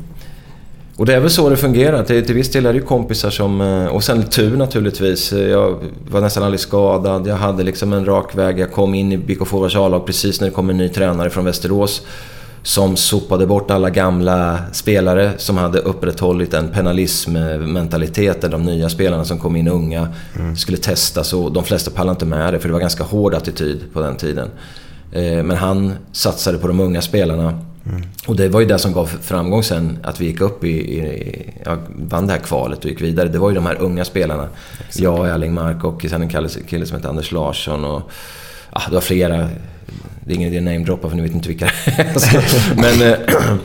och 0.96 1.06
det 1.06 1.14
är 1.14 1.20
väl 1.20 1.30
så 1.30 1.48
det 1.50 1.56
fungerar. 1.56 2.02
Till, 2.04 2.26
till 2.26 2.34
viss 2.34 2.52
del 2.52 2.66
är 2.66 2.72
det 2.72 2.78
ju 2.78 2.84
kompisar 2.84 3.30
som... 3.30 3.60
eh, 3.60 3.86
Och 3.86 4.04
sen 4.04 4.22
tur 4.22 4.56
naturligtvis. 4.56 5.32
Jag 5.32 5.76
var 6.10 6.20
nästan 6.20 6.42
aldrig 6.42 6.60
skadad. 6.60 7.26
Jag 7.26 7.36
hade 7.36 7.62
liksom 7.62 7.92
en 7.92 8.04
rak 8.04 8.34
väg. 8.34 8.58
Jag 8.58 8.72
kom 8.72 8.94
in 8.94 9.12
i 9.12 9.18
BK 9.18 9.46
Forwards 9.46 9.76
A-lag 9.76 10.06
precis 10.06 10.40
när 10.40 10.48
det 10.48 10.54
kom 10.54 10.70
en 10.70 10.76
ny 10.76 10.88
tränare 10.88 11.30
från 11.30 11.44
Västerås. 11.44 12.02
Som 12.66 12.96
sopade 12.96 13.46
bort 13.46 13.70
alla 13.70 13.90
gamla 13.90 14.58
spelare 14.72 15.32
som 15.36 15.56
hade 15.56 15.78
upprätthållit 15.78 16.54
en 16.54 16.68
penalismmentalitet. 16.68 18.40
Där 18.40 18.48
de 18.48 18.62
nya 18.62 18.88
spelarna 18.88 19.24
som 19.24 19.38
kom 19.38 19.56
in 19.56 19.68
unga 19.68 20.08
skulle 20.56 20.78
testas 20.78 21.32
och 21.32 21.52
de 21.52 21.64
flesta 21.64 21.90
pallade 21.90 22.12
inte 22.12 22.26
med 22.26 22.54
det. 22.54 22.58
För 22.60 22.68
det 22.68 22.72
var 22.72 22.80
ganska 22.80 23.04
hård 23.04 23.34
attityd 23.34 23.80
på 23.92 24.00
den 24.00 24.16
tiden. 24.16 24.48
Eh, 25.12 25.42
Men 25.42 25.56
han 25.56 25.92
satsade 26.12 26.58
på 26.58 26.66
de 26.68 26.80
unga 26.80 27.02
spelarna. 27.02 27.58
Och 28.26 28.36
det 28.36 28.48
var 28.48 28.60
ju 28.60 28.66
det 28.66 28.78
som 28.78 28.92
gav 28.92 29.06
framgång 29.06 29.62
sen, 29.62 29.98
att 30.02 30.20
vi 30.20 30.26
gick 30.26 30.40
upp 30.40 30.64
i, 30.64 30.68
i 30.68 31.52
ja, 31.64 31.76
vann 31.88 32.26
det 32.26 32.32
här 32.32 32.40
kvalet 32.40 32.78
och 32.78 32.90
gick 32.90 33.00
vidare. 33.00 33.28
Det 33.28 33.38
var 33.38 33.48
ju 33.48 33.54
de 33.54 33.66
här 33.66 33.76
unga 33.80 34.04
spelarna. 34.04 34.48
Jag 34.94 35.18
och 35.18 35.28
Erling 35.28 35.54
Mark 35.54 35.84
och 35.84 36.06
sen 36.10 36.22
en 36.22 36.28
kille, 36.28 36.48
kille 36.68 36.86
som 36.86 36.96
hette 36.96 37.08
Anders 37.08 37.32
Larsson 37.32 37.84
och... 37.84 38.10
Ja, 38.72 38.82
det 38.88 38.94
var 38.94 39.00
flera. 39.00 39.48
Det 40.24 40.32
är 40.32 40.36
ingen 40.36 40.48
idé 40.48 40.58
att 40.58 40.64
namedroppa 40.64 41.08
för 41.08 41.16
ni 41.16 41.22
vet 41.22 41.34
inte 41.34 41.48
vilka 41.48 41.64
det 41.64 42.02
är. 42.02 42.76
Men 42.80 43.12
eh, 43.12 43.18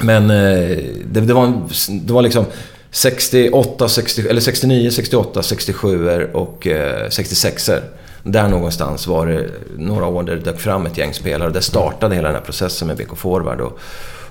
men 0.00 0.30
eh, 0.30 0.78
det, 1.06 1.20
det, 1.20 1.34
var 1.34 1.44
en, 1.44 1.68
det 2.06 2.12
var 2.12 2.22
liksom 2.22 2.44
68, 2.90 3.88
60, 3.88 4.28
eller 4.28 4.40
69, 4.40 4.90
68, 4.90 5.42
67 5.42 6.24
och 6.32 6.66
eh, 6.66 7.08
66 7.08 7.70
Där 8.22 8.48
någonstans 8.48 9.06
var 9.06 9.26
det 9.26 9.46
några 9.78 10.06
år 10.06 10.22
där 10.22 10.36
det 10.36 10.42
dök 10.42 10.60
fram 10.60 10.86
ett 10.86 10.98
gäng 10.98 11.14
spelare. 11.14 11.50
Där 11.50 11.60
startade 11.60 12.14
hela 12.14 12.28
den 12.28 12.36
här 12.36 12.44
processen 12.44 12.88
med 12.88 12.96
BK 12.96 13.16
Forward. 13.16 13.60
Och, 13.60 13.78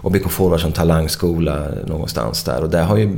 och 0.01 0.11
BK 0.11 0.31
Forward 0.31 0.61
som 0.61 0.71
talangskola 0.71 1.67
någonstans 1.85 2.43
där. 2.43 2.63
Och 2.63 2.69
där 2.69 2.83
har 2.83 2.97
ju, 2.97 3.09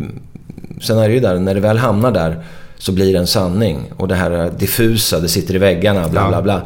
sen 0.81 0.97
är 0.97 1.07
det 1.07 1.13
ju 1.13 1.19
där, 1.19 1.39
när 1.39 1.53
det 1.53 1.61
väl 1.61 1.77
hamnar 1.77 2.11
där 2.11 2.43
så 2.77 2.91
blir 2.91 3.13
det 3.13 3.19
en 3.19 3.27
sanning. 3.27 3.91
Och 3.97 4.07
det 4.07 4.15
här 4.15 4.51
diffusa, 4.57 5.19
det 5.19 5.27
sitter 5.27 5.55
i 5.55 5.57
väggarna, 5.57 6.09
bla 6.09 6.27
bla 6.27 6.41
bla. 6.41 6.61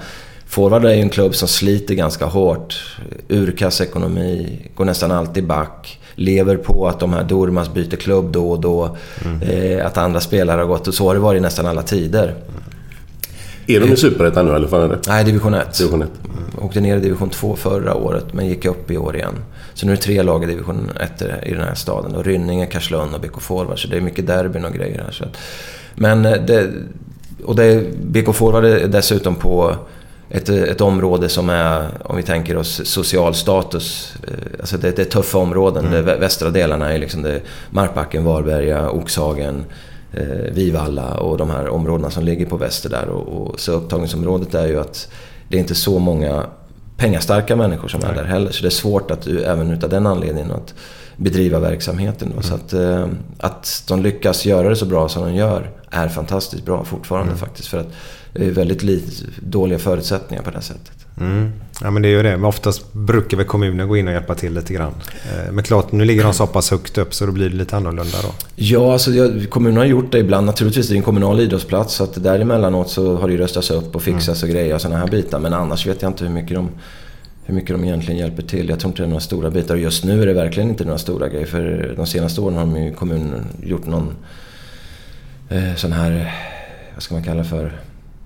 Forward 0.46 0.86
är 0.86 0.94
ju 0.94 1.02
en 1.02 1.10
klubb 1.10 1.36
som 1.36 1.48
sliter 1.48 1.96
ganska 1.96 2.26
hårt. 2.26 2.98
Urkass 3.28 3.82
ekonomi, 3.82 4.60
går 4.76 4.86
nästan 4.86 5.12
alltid 5.12 5.48
back. 5.48 6.00
Lever 6.16 6.58
på 6.58 6.88
att 6.88 7.00
de 7.00 7.14
här 7.14 7.24
Durmas 7.24 7.74
byter 7.74 7.96
klubb 7.96 8.32
då 8.32 8.52
och 8.52 8.60
då. 8.60 8.98
Eh, 9.42 9.86
att 9.86 9.98
andra 9.98 10.20
spelare 10.20 10.62
har 10.62 10.68
gått. 10.68 10.88
Och 10.88 10.94
så 10.94 11.08
har 11.08 11.14
det 11.14 11.20
varit 11.20 11.38
i 11.38 11.42
nästan 11.42 11.66
alla 11.66 11.82
tider. 11.82 12.36
Är 13.68 13.80
de 13.80 13.94
i 13.94 13.98
Superettan 13.98 14.46
nu 14.46 14.56
eller 14.56 14.68
vad 14.68 14.84
är 14.84 14.88
det? 14.88 15.00
Nej, 15.08 15.24
division 15.24 15.54
1. 15.54 15.78
Division 15.78 16.02
1. 16.02 16.10
Åkte 16.62 16.82
ner 16.82 16.98
i 16.98 17.00
division 17.00 17.30
2 17.30 17.56
förra 17.56 17.96
året, 17.96 18.34
men 18.34 18.48
gick 18.48 18.66
upp 18.66 18.92
i 18.92 18.98
år 18.98 19.16
igen. 19.16 19.34
Så 19.74 19.86
nu 19.86 19.92
är 19.92 19.96
det 19.96 20.02
tre 20.02 20.24
lag 20.24 20.44
i 20.44 20.48
division 20.48 20.90
1 21.00 21.22
i 21.44 21.52
den 21.52 21.62
här 21.62 21.76
staden. 21.76 22.16
Och 22.16 22.26
Rynninge, 22.26 22.66
Karlslund 22.66 23.16
och 23.16 23.22
BK 23.22 23.42
Forward. 23.42 23.80
Så 23.80 23.88
det 23.88 23.98
är 23.98 24.02
mycket 24.02 24.28
derbyn 24.28 24.66
och 24.66 24.74
grejer 24.74 25.02
här. 25.04 25.12
Så 25.12 25.24
att, 25.24 25.38
men 25.96 26.26
eh, 26.26 26.42
det... 26.48 26.72
Och 27.46 27.56
det, 27.56 27.84
BK 28.04 28.36
Forward 28.36 28.66
är 28.66 28.88
dessutom 28.88 29.36
på 29.36 29.76
ett, 30.30 30.50
ett 30.50 30.82
område 30.82 31.30
som 31.30 31.50
är, 31.50 31.88
om 32.04 32.16
vi 32.18 32.24
tänker 32.24 32.58
oss 32.58 32.82
social 32.86 33.34
status. 33.36 34.14
eh, 34.28 34.34
Alltså 34.60 34.78
det, 34.78 34.96
det 34.96 35.02
är 35.02 35.06
tuffa 35.06 35.38
områden. 35.38 35.86
Mm. 35.86 36.06
Vä- 36.06 36.20
västra 36.20 36.50
delarna 36.50 36.94
är 36.94 36.98
liksom 37.00 37.22
det, 37.22 37.42
Markbacken, 37.70 38.24
Varberga, 38.24 38.90
Oxhagen, 38.90 39.66
eh, 40.14 40.52
Vivalla 40.52 41.14
och 41.14 41.38
de 41.38 41.50
här 41.50 41.68
områdena 41.68 42.10
som 42.10 42.24
ligger 42.24 42.46
på 42.46 42.58
väster 42.58 42.90
där. 42.90 43.06
Och, 43.10 43.42
och, 43.48 43.60
så 43.60 43.72
upptagningsområdet 43.72 44.54
är 44.56 44.68
ju 44.68 44.80
att 44.80 45.10
det 45.50 45.58
är 45.58 45.62
inte 45.62 45.76
så 45.76 46.00
många 46.00 46.44
pengastarka 46.98 47.56
människor 47.56 47.88
som 47.88 48.04
är 48.04 48.14
där 48.14 48.24
heller. 48.24 48.52
Så 48.52 48.62
det 48.62 48.68
är 48.68 48.70
svårt 48.70 49.12
att 49.12 49.28
även 49.28 49.72
utav 49.72 49.90
den 49.90 50.08
anledningen 50.08 50.52
att 50.52 50.74
bedriva 51.18 51.60
verksamheten. 51.60 52.34
Då. 52.36 52.42
Så 52.42 52.56
att, 52.56 52.74
eh, 52.74 53.08
att 53.40 53.84
de 53.88 54.02
lyckas 54.02 54.46
göra 54.46 54.70
det 54.70 54.76
så 54.76 54.86
bra 54.86 55.10
som 55.10 55.24
de 55.24 55.36
gör 55.36 55.70
är 55.90 56.08
fantastiskt 56.08 56.66
bra 56.66 56.84
fortfarande 56.84 57.36
faktiskt. 57.36 57.68
För 57.68 57.78
att 57.78 57.88
är 58.36 58.52
väldigt 58.52 58.84
lite, 58.84 59.12
dåliga 59.40 59.80
förutsättningar 59.80 60.44
på 60.44 60.52
det 60.52 60.62
sättet. 60.62 61.06
Mm. 61.20 61.52
Ja 61.82 61.92
men 61.92 62.02
det 62.02 62.08
är 62.08 62.12
ju 62.12 62.24
det. 62.24 62.38
Men 62.38 62.46
oftast 62.46 62.94
brukar 62.94 63.38
väl 63.38 63.46
kommunen 63.46 63.88
gå 63.88 63.98
in 63.98 64.08
och 64.08 64.14
hjälpa 64.14 64.36
till 64.36 64.54
lite 64.54 64.74
grann. 64.74 64.94
Eh, 65.32 65.52
Men 65.52 65.64
klart, 65.64 65.92
nu 65.92 66.06
ligger 66.06 66.24
de 66.24 66.34
så 66.34 66.48
pass 66.48 66.72
högt 66.72 66.98
upp 66.98 67.14
så 67.14 67.26
då 67.26 67.32
blir 67.32 67.50
det 67.50 67.56
lite 67.56 67.78
annorlunda 67.78 68.18
då. 68.24 68.30
Ja, 68.56 68.94
alltså 68.94 69.12
jag, 69.12 69.50
kommunen 69.50 69.78
har 69.78 69.86
gjort 69.86 70.12
det 70.12 70.20
ibland. 70.20 70.46
Naturligtvis, 70.46 70.88
det 70.88 70.94
är 70.94 70.98
en 70.98 71.04
kommunal 71.04 71.40
idrottsplats. 71.40 71.94
Så 71.94 72.04
att 72.04 72.24
däremellanåt 72.24 72.90
så 72.90 73.16
har 73.16 73.28
det 73.28 73.34
ju 73.34 73.40
röstats 73.40 73.72
upp 73.72 73.96
och 73.96 74.04
fixats 74.04 74.44
och 74.44 74.50
grejer 74.50 74.76
och 74.76 74.82
sådana 74.82 75.00
här 75.00 75.08
bitar. 75.08 75.40
Men 75.40 75.54
annars 75.54 75.88
vet 75.88 76.02
jag 76.02 76.10
inte 76.10 76.24
hur 76.24 76.32
mycket 76.32 76.56
de 76.56 76.70
hur 77.48 77.56
mycket 77.56 77.70
de 77.70 77.84
egentligen 77.84 78.20
hjälper 78.20 78.44
till. 78.44 78.70
Jag 78.70 78.80
tror 78.80 78.90
inte 78.90 79.02
det 79.02 79.06
är 79.06 79.10
några 79.10 79.22
stora 79.22 79.52
bitar. 79.52 79.76
Och 79.76 79.82
just 79.82 80.04
nu 80.04 80.22
är 80.22 80.26
det 80.26 80.34
verkligen 80.34 80.70
inte 80.70 80.86
några 80.86 80.98
stora 80.98 81.30
grejer. 81.30 81.46
För 81.46 81.94
de 81.98 82.08
senaste 82.08 82.42
åren 82.42 82.58
har 82.58 82.66
de 82.66 82.84
ju 82.84 82.94
kommunen 82.94 83.46
gjort 83.64 83.86
någon 83.86 84.16
eh, 85.50 85.76
sån 85.76 85.92
här, 85.92 86.34
vad 86.94 87.04
ska 87.04 87.14
man 87.14 87.24
kalla 87.24 87.44
det 87.44 87.50
för? 87.50 87.72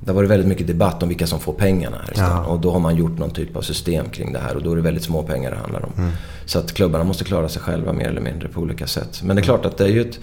Det 0.10 0.14
har 0.14 0.16
varit 0.16 0.30
väldigt 0.30 0.48
mycket 0.48 0.68
debatt 0.68 1.04
om 1.04 1.10
vilka 1.10 1.28
som 1.28 1.40
får 1.40 1.54
pengarna 1.54 1.98
här. 1.98 2.14
Ja. 2.16 2.46
Och 2.46 2.60
då 2.60 2.72
har 2.72 2.80
man 2.80 2.96
gjort 2.96 3.18
någon 3.18 3.30
typ 3.30 3.56
av 3.56 3.62
system 3.62 4.10
kring 4.10 4.34
det 4.34 4.40
här. 4.40 4.56
Och 4.56 4.64
då 4.64 4.72
är 4.72 4.76
det 4.76 4.82
väldigt 4.82 5.04
små 5.04 5.24
pengar 5.24 5.52
det 5.52 5.58
handlar 5.58 5.86
om. 5.86 5.92
Mm. 5.98 6.12
Så 6.46 6.60
att 6.60 6.74
klubbarna 6.74 7.04
måste 7.04 7.24
klara 7.24 7.50
sig 7.50 7.62
själva 7.62 7.94
mer 7.94 8.08
eller 8.08 8.22
mindre 8.22 8.48
på 8.48 8.62
olika 8.62 8.88
sätt. 8.88 9.22
Men 9.24 9.36
det 9.36 9.42
är 9.42 9.44
klart 9.44 9.66
att 9.66 9.78
det 9.78 9.84
är 9.84 9.90
ju 9.90 10.02
ett 10.02 10.20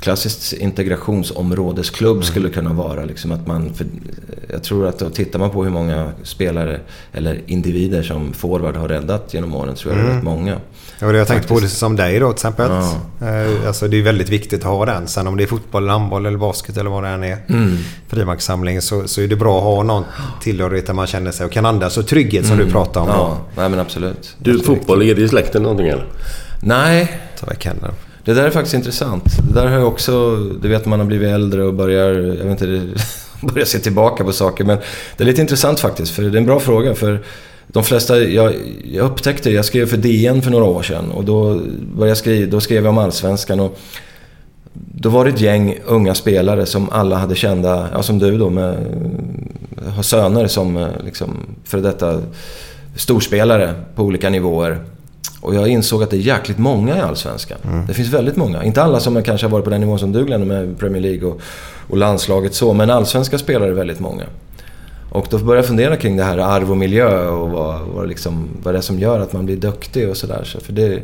klassiskt 0.00 0.52
integrationsområdesklubb 0.52 2.24
skulle 2.24 2.48
kunna 2.48 2.72
vara. 2.72 3.04
Liksom 3.04 3.32
att 3.32 3.46
man, 3.46 3.74
för 3.74 3.86
jag 4.52 4.62
tror 4.62 4.86
att 4.86 4.98
då 4.98 5.10
tittar 5.10 5.38
man 5.38 5.50
på 5.50 5.64
hur 5.64 5.70
många 5.70 6.12
spelare 6.22 6.80
eller 7.12 7.40
individer 7.46 8.02
som 8.02 8.32
forward 8.32 8.76
har 8.76 8.88
räddat 8.88 9.34
genom 9.34 9.54
åren 9.54 9.74
tror 9.74 9.94
jag 9.94 10.02
det 10.02 10.06
är 10.06 10.10
Mm. 10.10 10.16
rätt 10.16 10.24
många. 10.24 10.56
Ja, 10.98 11.06
det 11.12 11.18
jag 11.18 11.26
tänkte 11.26 11.48
på 11.48 11.54
det 11.54 11.60
Faktiskt. 11.60 11.78
som 11.80 11.96
dig 11.96 12.18
då 12.18 12.26
till 12.28 12.34
exempel. 12.34 12.70
Ja. 12.70 13.26
Eh, 13.26 13.66
Alltså 13.66 13.88
det 13.88 13.96
är 13.98 14.02
väldigt 14.02 14.28
viktigt 14.28 14.60
att 14.60 14.66
ha 14.70 14.86
den. 14.86 15.06
Sen 15.08 15.26
om 15.26 15.36
det 15.36 15.42
är 15.42 15.46
fotboll, 15.46 15.88
handboll 15.88 16.26
eller 16.26 16.38
basket 16.38 16.76
eller 16.76 16.90
vad 16.90 17.02
det 17.02 17.08
än 17.08 17.24
är. 17.24 17.38
Mm. 17.48 17.76
Frimärkssamling 18.08 18.80
så, 18.82 19.08
så 19.08 19.20
är 19.20 19.28
det 19.28 19.36
bra 19.36 19.58
att 19.58 19.64
ha 19.64 19.82
någon 19.82 20.04
tillhörighet 20.40 20.86
där 20.86 20.94
man 20.94 21.06
känner 21.06 21.30
sig 21.30 21.46
och 21.46 21.52
kan 21.52 21.66
andas. 21.66 21.96
Och 21.98 22.06
trygghet 22.06 22.46
som 22.46 22.56
du 22.58 22.70
pratar 22.70 23.00
om. 23.00 23.08
Mm. 23.08 23.18
Ja, 23.20 23.38
då. 23.54 23.60
nej 23.60 23.68
men 23.70 23.78
absolut. 23.80 24.36
Du, 24.38 24.60
fotboll, 24.60 25.02
är 25.02 25.14
det 25.14 25.22
i 25.22 25.28
släkten 25.28 25.62
någonting 25.62 25.88
eller? 25.88 26.06
Nej. 26.62 27.20
Ta 27.40 27.46
väck 27.46 27.64
händerna. 27.66 27.92
Det 28.26 28.34
där 28.34 28.44
är 28.44 28.50
faktiskt 28.50 28.74
intressant. 28.74 29.24
Det 29.48 29.54
där 29.54 29.66
har 29.66 29.78
jag 29.78 29.88
också, 29.88 30.36
du 30.36 30.68
vet 30.68 30.84
när 30.84 30.90
man 30.90 31.00
har 31.00 31.06
blivit 31.06 31.28
äldre 31.28 31.64
och 31.64 31.74
börjar, 31.74 32.12
jag 32.12 32.44
vet 32.44 32.62
inte, 32.62 32.82
börjar 33.52 33.64
se 33.64 33.78
tillbaka 33.78 34.24
på 34.24 34.32
saker. 34.32 34.64
Men 34.64 34.78
det 35.16 35.24
är 35.24 35.26
lite 35.26 35.40
intressant 35.40 35.80
faktiskt, 35.80 36.12
för 36.12 36.22
det 36.22 36.28
är 36.28 36.36
en 36.36 36.46
bra 36.46 36.60
fråga. 36.60 36.94
För 36.94 37.22
de 37.66 37.84
flesta, 37.84 38.18
jag, 38.18 38.54
jag 38.84 39.06
upptäckte, 39.06 39.50
jag 39.50 39.64
skrev 39.64 39.86
för 39.86 39.96
DN 39.96 40.42
för 40.42 40.50
några 40.50 40.64
år 40.64 40.82
sedan 40.82 41.10
och 41.10 41.24
då, 41.24 41.54
började 41.94 42.08
jag 42.08 42.16
skriva, 42.16 42.50
då 42.50 42.60
skrev 42.60 42.84
jag 42.84 42.90
om 42.90 42.98
Allsvenskan. 42.98 43.60
Och 43.60 43.78
då 44.72 45.08
var 45.08 45.24
det 45.24 45.30
ett 45.30 45.40
gäng 45.40 45.78
unga 45.86 46.14
spelare 46.14 46.66
som 46.66 46.90
alla 46.90 47.16
hade 47.16 47.34
kända, 47.34 47.88
ja 47.92 48.02
som 48.02 48.18
du 48.18 48.38
då, 48.38 48.50
med, 48.50 48.76
har 49.94 50.02
söner 50.02 50.46
som 50.46 50.76
eh, 50.76 50.88
liksom, 51.04 51.36
för 51.64 51.78
detta 51.78 52.20
storspelare 52.96 53.74
på 53.94 54.02
olika 54.02 54.30
nivåer. 54.30 54.84
Och 55.46 55.54
jag 55.54 55.68
insåg 55.68 56.02
att 56.02 56.10
det 56.10 56.16
är 56.16 56.20
jäkligt 56.20 56.58
många 56.58 56.96
i 56.96 57.00
Allsvenskan. 57.00 57.58
Det 57.88 57.94
finns 57.94 58.08
väldigt 58.08 58.36
många. 58.36 58.64
Inte 58.64 58.82
alla 58.82 59.00
som 59.00 59.22
kanske 59.22 59.46
har 59.46 59.50
varit 59.50 59.64
på 59.64 59.70
den 59.70 59.80
nivån 59.80 59.98
som 59.98 60.12
du 60.12 60.24
Glenn 60.24 60.48
med 60.48 60.78
Premier 60.78 61.02
League 61.02 61.28
och, 61.28 61.40
och 61.88 61.96
landslaget 61.96 62.54
så. 62.54 62.72
Men 62.72 62.90
allsvenska 62.90 63.38
spelare 63.38 63.70
är 63.70 63.74
väldigt 63.74 64.00
många. 64.00 64.22
Och 65.10 65.26
då 65.30 65.38
började 65.38 65.58
jag 65.58 65.66
fundera 65.66 65.96
kring 65.96 66.16
det 66.16 66.24
här 66.24 66.38
arv 66.38 66.70
och 66.70 66.76
miljö 66.76 67.28
och 67.28 67.50
vad, 67.50 67.80
vad, 67.94 68.08
liksom, 68.08 68.48
vad 68.62 68.74
det 68.74 68.78
är 68.78 68.82
som 68.82 68.98
gör 68.98 69.20
att 69.20 69.32
man 69.32 69.46
blir 69.46 69.56
duktig 69.56 70.08
och 70.08 70.16
sådär. 70.16 70.44
Så 70.44 70.60
för 70.60 70.72
det, 70.72 71.02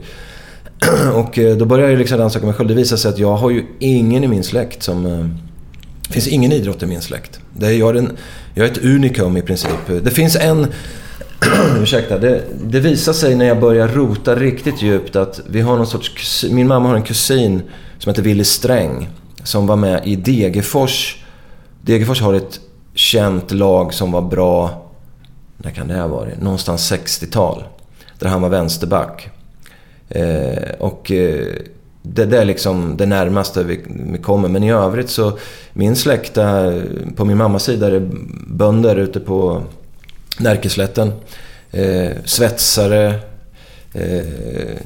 och 1.14 1.38
eh, 1.38 1.56
då 1.56 1.64
började 1.64 1.92
jag 1.92 1.98
liksom 1.98 2.18
rannsaka 2.18 2.46
mig 2.46 2.54
själv. 2.54 2.68
Det 2.68 2.74
visade 2.74 2.98
sig 3.00 3.08
att 3.08 3.18
jag 3.18 3.36
har 3.36 3.50
ju 3.50 3.64
ingen 3.78 4.24
i 4.24 4.28
min 4.28 4.42
släkt 4.44 4.82
som... 4.82 5.06
eh, 5.06 5.26
Det 6.08 6.12
finns 6.12 6.28
ingen 6.28 6.52
idrott 6.52 6.82
i 6.82 6.86
min 6.86 7.00
släkt. 7.00 7.40
Det 7.52 7.66
är, 7.66 7.72
jag, 7.72 7.90
är 7.90 7.94
en, 7.98 8.12
jag 8.54 8.66
är 8.66 8.70
ett 8.70 8.84
unikum 8.84 9.36
i 9.36 9.42
princip. 9.42 9.70
Det 10.02 10.10
finns 10.10 10.36
en... 10.36 10.66
ursäkta. 11.82 12.18
Det, 12.18 12.42
det 12.64 12.80
visar 12.80 13.12
sig 13.12 13.34
när 13.34 13.44
jag 13.46 13.60
börjar 13.60 13.88
rota 13.88 14.34
riktigt 14.34 14.82
djupt 14.82 15.16
att 15.16 15.40
vi 15.48 15.60
har 15.60 15.76
någon 15.76 15.86
sorts... 15.86 16.14
kusin- 16.16 16.54
Min 16.54 16.66
mamma 16.68 16.88
har 16.88 16.96
en 16.96 17.02
kusin 17.02 17.62
som 17.98 18.10
heter 18.10 18.22
Willy 18.22 18.44
Sträng. 18.44 19.08
Som 19.44 19.66
var 19.66 19.76
med 19.76 20.00
i 20.06 20.16
Degerfors. 20.16 21.24
Degerfors 21.82 22.20
har 22.20 22.34
ett 22.34 22.60
känt 22.94 23.50
lag 23.50 23.94
som 23.94 24.12
var 24.12 24.22
bra... 24.22 24.82
När 25.56 25.70
kan 25.70 25.88
det 25.88 25.94
ha 25.94 26.06
varit? 26.08 26.40
Någonstans 26.42 26.92
60-tal. 26.92 27.64
Där 28.18 28.28
han 28.28 28.42
var 28.42 28.48
vänsterback. 28.48 29.30
Eh, 30.08 30.70
och 30.78 31.10
eh, 31.12 31.46
det, 32.02 32.24
det 32.24 32.38
är 32.38 32.44
liksom 32.44 32.96
det 32.96 33.06
närmaste 33.06 33.64
vi, 33.64 33.80
vi 34.12 34.18
kommer. 34.18 34.48
Men 34.48 34.62
i 34.64 34.72
övrigt 34.72 35.10
så, 35.10 35.38
min 35.72 35.96
släkt 35.96 36.34
på 37.16 37.24
min 37.24 37.36
mammas 37.36 37.64
sida 37.64 37.86
är 37.86 38.10
bönder 38.46 38.96
ute 38.96 39.20
på 39.20 39.62
Närkeslätten. 40.40 41.12
Eh, 41.72 42.10
svetsare. 42.24 43.14
eh, 43.94 44.26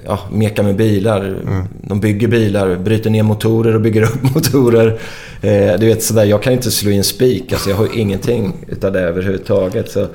ja, 0.07 0.21
meka 0.33 0.63
med 0.63 0.77
bilar. 0.77 1.39
De 1.83 2.01
bygger 2.01 2.29
bilar, 2.29 2.77
bryter 2.77 3.11
ner 3.11 3.23
motorer 3.23 3.75
och 3.75 3.81
bygger 3.81 4.03
upp 4.15 4.35
motorer. 4.35 4.99
Eh, 5.41 5.79
du 5.79 5.87
vet 5.87 6.03
sådär, 6.03 6.25
jag 6.25 6.43
kan 6.43 6.53
inte 6.53 6.71
slå 6.71 6.91
i 6.91 6.97
en 6.97 7.05
spik. 7.05 7.53
Alltså, 7.53 7.71
jag 7.71 7.77
har 7.77 7.85
ju 7.87 8.01
ingenting 8.01 8.65
utav 8.69 8.93
det 8.93 9.01
överhuvudtaget. 9.01 9.91
Så, 9.91 10.07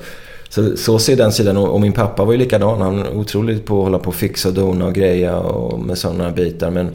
så, 0.48 0.76
så 0.76 0.98
ser 0.98 1.16
den 1.16 1.32
sidan 1.32 1.56
och, 1.56 1.68
och 1.74 1.80
min 1.80 1.92
pappa 1.92 2.24
var 2.24 2.32
ju 2.32 2.38
likadan. 2.38 2.80
Han 2.80 2.96
var 2.98 3.16
otroligt 3.16 3.64
på 3.66 3.78
att 3.78 3.84
hålla 3.84 3.98
på 3.98 4.08
och 4.08 4.14
fixa 4.14 4.48
och 4.48 4.54
dona 4.54 4.86
och 4.86 4.94
greja 4.94 5.36
och 5.38 5.80
med 5.80 5.98
sådana 5.98 6.30
bitar. 6.30 6.70
Men 6.70 6.90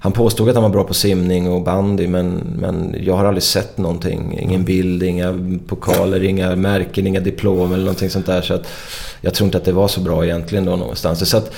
han 0.00 0.12
påstod 0.12 0.48
att 0.48 0.54
han 0.54 0.62
var 0.62 0.70
bra 0.70 0.84
på 0.84 0.94
simning 0.94 1.48
och 1.52 1.62
bandy 1.62 2.06
men, 2.08 2.42
men 2.58 2.96
jag 3.00 3.16
har 3.16 3.24
aldrig 3.24 3.42
sett 3.42 3.78
någonting. 3.78 4.38
Ingen 4.40 4.64
bild, 4.64 5.02
inga 5.02 5.38
pokaler, 5.66 6.24
inga 6.24 6.56
märken, 6.56 7.06
inga 7.06 7.20
diplom 7.20 7.72
eller 7.72 7.84
någonting 7.84 8.10
sånt 8.10 8.26
där. 8.26 8.42
Så 8.42 8.54
att 8.54 8.66
jag 9.20 9.34
tror 9.34 9.46
inte 9.46 9.58
att 9.58 9.64
det 9.64 9.72
var 9.72 9.88
så 9.88 10.00
bra 10.00 10.24
egentligen 10.24 10.64
då 10.64 10.76
någonstans. 10.76 11.30
Så 11.30 11.36
att 11.36 11.52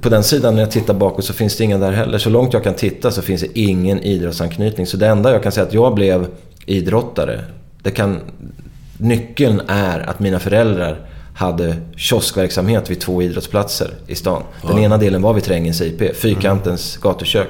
på 0.00 0.08
den 0.08 0.24
sidan 0.24 0.54
när 0.54 0.62
jag 0.62 0.70
tittar 0.70 0.94
bakåt 0.94 1.24
så 1.24 1.32
finns 1.32 1.56
det 1.56 1.64
ingen 1.64 1.80
där 1.80 1.92
heller. 1.92 2.18
Så 2.18 2.30
långt 2.30 2.52
jag 2.52 2.64
kan 2.64 2.74
titta 2.74 3.10
så 3.10 3.22
finns 3.22 3.40
det 3.40 3.58
ingen 3.58 4.00
idrottsanknytning. 4.02 4.86
Så 4.86 4.96
det 4.96 5.06
enda 5.06 5.32
jag 5.32 5.42
kan 5.42 5.52
säga 5.52 5.66
att 5.66 5.74
jag 5.74 5.94
blev 5.94 6.26
idrottare. 6.66 7.44
Det 7.82 7.90
kan, 7.90 8.20
nyckeln 8.98 9.62
är 9.68 10.00
att 10.00 10.20
mina 10.20 10.38
föräldrar 10.38 11.00
hade 11.36 11.76
kioskverksamhet 11.96 12.90
vid 12.90 13.00
två 13.00 13.22
idrottsplatser 13.22 13.90
i 14.06 14.14
stan. 14.14 14.42
Den 14.62 14.76
Ja. 14.76 14.82
ena 14.82 14.98
delen 14.98 15.22
var 15.22 15.32
vid 15.34 15.44
Trängens 15.44 15.80
IP, 15.80 16.16
Fyrkantens 16.16 16.96
gatukök. 16.96 17.48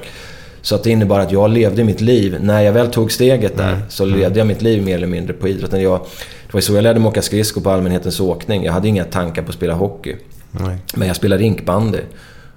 Så 0.65 0.75
att 0.75 0.83
det 0.83 0.89
innebar 0.89 1.19
att 1.19 1.31
jag 1.31 1.49
levde 1.49 1.83
mitt 1.83 2.01
liv, 2.01 2.37
när 2.41 2.61
jag 2.61 2.73
väl 2.73 2.87
tog 2.87 3.11
steget 3.11 3.57
där, 3.57 3.81
så 3.89 4.05
levde 4.05 4.39
jag 4.39 4.47
mitt 4.47 4.61
liv 4.61 4.83
mer 4.83 4.95
eller 4.95 5.07
mindre 5.07 5.33
på 5.33 5.47
idrotten. 5.47 5.81
Jag, 5.81 5.99
det 6.47 6.53
var 6.53 6.61
så 6.61 6.73
jag 6.73 6.83
lärde 6.83 6.99
mig 6.99 7.09
åka 7.09 7.21
skridskor 7.21 7.61
på 7.61 7.69
allmänhetens 7.69 8.19
åkning. 8.19 8.63
Jag 8.63 8.73
hade 8.73 8.87
inga 8.87 9.03
tankar 9.03 9.41
på 9.41 9.49
att 9.49 9.55
spela 9.55 9.73
hockey. 9.73 10.15
Nej. 10.51 10.77
Men 10.95 11.07
jag 11.07 11.17
spelade 11.17 11.43
rinkbandy. 11.43 11.99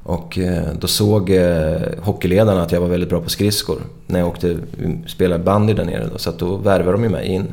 Och 0.02 0.38
eh, 0.38 0.62
då 0.80 0.86
såg 0.86 1.30
eh, 1.30 1.76
hockeyledarna 2.00 2.62
att 2.62 2.72
jag 2.72 2.80
var 2.80 2.88
väldigt 2.88 3.08
bra 3.08 3.20
på 3.20 3.30
skridskor. 3.30 3.78
När 4.06 4.18
jag 4.18 4.28
åkte 4.28 4.56
spelade 5.06 5.44
bandy 5.44 5.72
där 5.72 5.84
nere. 5.84 6.08
Då, 6.12 6.18
så 6.18 6.30
då 6.30 6.56
värvade 6.56 6.92
de 6.92 7.02
ju 7.02 7.08
mig 7.08 7.26
in. 7.26 7.46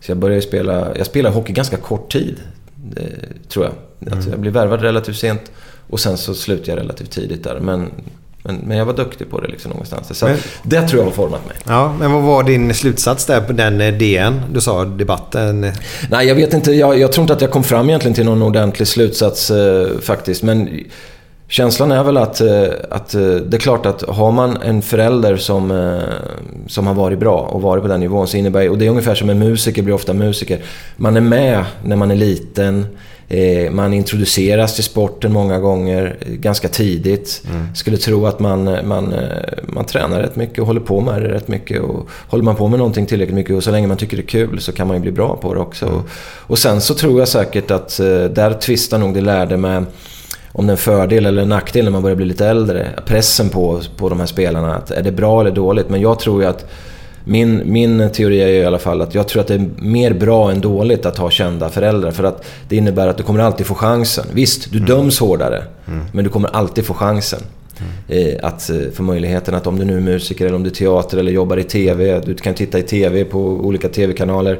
Så 0.00 0.10
jag 0.10 0.18
började 0.18 0.42
spela... 0.42 0.96
Jag 0.96 1.06
spelade 1.06 1.34
hockey 1.34 1.52
ganska 1.52 1.76
kort 1.76 2.12
tid. 2.12 2.36
Det, 2.74 3.08
tror 3.48 3.64
jag. 3.64 4.12
Att 4.12 4.26
jag 4.26 4.40
blev 4.40 4.52
värvad 4.52 4.80
relativt 4.80 5.16
sent. 5.16 5.52
Och 5.88 6.00
sen 6.00 6.16
så 6.16 6.34
slutade 6.34 6.70
jag 6.70 6.78
relativt 6.78 7.10
tidigt 7.10 7.44
där. 7.44 7.60
Men, 7.60 7.90
men, 8.44 8.56
men 8.56 8.76
jag 8.76 8.84
var 8.84 8.92
duktig 8.92 9.30
på 9.30 9.40
det 9.40 9.48
liksom 9.48 9.70
någonstans. 9.70 10.18
Så 10.18 10.26
Men- 10.26 10.36
det 10.62 10.88
tror 10.88 11.00
jag 11.00 11.06
har 11.06 11.12
format 11.12 11.46
mig. 11.46 11.56
Ja, 11.66 11.94
men 11.98 12.12
vad 12.12 12.22
var 12.22 12.42
din 12.42 12.74
slutsats 12.74 13.26
där 13.26 13.40
på 13.40 13.52
den 13.52 13.80
eh, 13.80 13.92
DN? 13.94 14.40
Du 14.52 14.60
sa 14.60 14.84
debatten. 14.84 15.72
Nej, 16.10 16.26
jag 16.28 16.34
vet 16.34 16.54
inte. 16.54 16.72
Jag, 16.72 16.98
jag 16.98 17.12
tror 17.12 17.22
inte 17.22 17.32
att 17.32 17.40
jag 17.40 17.50
kom 17.50 17.64
fram 17.64 17.88
egentligen 17.88 18.14
till 18.14 18.24
någon 18.24 18.42
ordentlig 18.42 18.88
slutsats 18.88 19.50
eh, 19.50 19.86
faktiskt. 20.00 20.42
Men 20.42 20.80
känslan 21.48 21.92
är 21.92 22.04
väl 22.04 22.16
att, 22.16 22.40
eh, 22.40 22.64
att 22.90 23.14
eh, 23.14 23.20
det 23.20 23.56
är 23.56 23.60
klart 23.60 23.86
att 23.86 24.02
har 24.02 24.32
man 24.32 24.56
en 24.56 24.82
förälder 24.82 25.36
som, 25.36 26.00
som 26.66 26.86
har 26.86 26.94
varit 26.94 27.18
bra 27.18 27.38
och 27.38 27.62
varit 27.62 27.82
på 27.82 27.88
den 27.88 28.00
nivån 28.00 28.28
så 28.28 28.36
innebär 28.36 28.68
och 28.68 28.78
det 28.78 28.86
är 28.86 28.90
ungefär 28.90 29.14
som 29.14 29.30
en 29.30 29.38
musiker 29.38 29.82
blir 29.82 29.94
ofta 29.94 30.12
musiker. 30.12 30.58
Man 30.96 31.16
är 31.16 31.20
med 31.20 31.64
när 31.84 31.96
man 31.96 32.10
är 32.10 32.16
liten. 32.16 32.86
Eh, 33.32 33.70
man 33.70 33.94
introduceras 33.94 34.74
till 34.74 34.84
sporten 34.84 35.32
många 35.32 35.58
gånger 35.58 36.16
eh, 36.20 36.32
ganska 36.32 36.68
tidigt. 36.68 37.42
Skulle 37.74 37.96
tro 37.96 38.26
att 38.26 38.40
man, 38.40 38.64
man, 38.64 39.12
eh, 39.12 39.20
man 39.62 39.84
tränar 39.84 40.20
rätt 40.20 40.36
mycket 40.36 40.58
och 40.58 40.66
håller 40.66 40.80
på 40.80 41.00
med 41.00 41.22
det 41.22 41.28
rätt 41.28 41.48
mycket. 41.48 41.80
Och 41.80 42.08
håller 42.28 42.44
man 42.44 42.56
på 42.56 42.68
med 42.68 42.78
någonting 42.78 43.06
tillräckligt 43.06 43.34
mycket 43.34 43.56
och 43.56 43.64
så 43.64 43.70
länge 43.70 43.86
man 43.86 43.96
tycker 43.96 44.16
det 44.16 44.22
är 44.22 44.26
kul 44.26 44.60
så 44.60 44.72
kan 44.72 44.86
man 44.86 44.96
ju 44.96 45.00
bli 45.02 45.12
bra 45.12 45.36
på 45.36 45.54
det 45.54 45.60
också. 45.60 45.86
Och, 45.86 46.08
och 46.46 46.58
sen 46.58 46.80
så 46.80 46.94
tror 46.94 47.18
jag 47.18 47.28
säkert 47.28 47.70
att 47.70 47.96
där 48.30 48.52
tvistar 48.60 48.98
nog 48.98 49.14
det 49.14 49.20
lärde 49.20 49.56
med 49.56 49.84
om 50.52 50.66
det 50.66 50.70
är 50.70 50.74
en 50.74 50.78
fördel 50.78 51.26
eller 51.26 51.42
en 51.42 51.48
nackdel 51.48 51.84
när 51.84 51.92
man 51.92 52.02
börjar 52.02 52.16
bli 52.16 52.26
lite 52.26 52.46
äldre. 52.46 52.88
Pressen 53.06 53.48
på, 53.48 53.80
på 53.96 54.08
de 54.08 54.20
här 54.20 54.26
spelarna. 54.26 54.74
Att 54.74 54.90
är 54.90 55.02
det 55.02 55.12
bra 55.12 55.40
eller 55.40 55.50
dåligt? 55.50 55.88
Men 55.88 56.00
jag 56.00 56.18
tror 56.18 56.42
ju 56.42 56.48
att 56.48 56.70
min, 57.24 57.62
min 57.64 58.10
teori 58.10 58.40
är 58.40 58.48
i 58.48 58.64
alla 58.64 58.78
fall 58.78 59.02
att 59.02 59.14
jag 59.14 59.28
tror 59.28 59.40
att 59.40 59.48
det 59.48 59.54
är 59.54 59.70
mer 59.76 60.12
bra 60.12 60.50
än 60.50 60.60
dåligt 60.60 61.06
att 61.06 61.18
ha 61.18 61.30
kända 61.30 61.68
föräldrar. 61.68 62.10
För 62.10 62.24
att 62.24 62.44
det 62.68 62.76
innebär 62.76 63.08
att 63.08 63.16
du 63.16 63.22
kommer 63.22 63.40
alltid 63.40 63.66
få 63.66 63.74
chansen. 63.74 64.26
Visst, 64.32 64.72
du 64.72 64.78
döms 64.78 65.20
hårdare. 65.20 65.64
Men 66.12 66.24
du 66.24 66.30
kommer 66.30 66.48
alltid 66.48 66.84
få 66.84 66.94
chansen. 66.94 67.40
Eh, 68.08 68.34
att 68.42 68.70
eh, 68.70 68.76
få 68.94 69.02
möjligheten 69.02 69.54
att 69.54 69.66
om 69.66 69.78
du 69.78 69.84
nu 69.84 69.96
är 69.96 70.00
musiker 70.00 70.46
eller 70.46 70.56
om 70.56 70.62
du 70.62 70.70
är 70.70 70.74
teater 70.74 71.18
eller 71.18 71.32
jobbar 71.32 71.56
i 71.56 71.64
TV. 71.64 72.20
Du 72.20 72.34
kan 72.34 72.54
titta 72.54 72.78
i 72.78 72.82
TV 72.82 73.24
på 73.24 73.40
olika 73.40 73.88
TV-kanaler. 73.88 74.58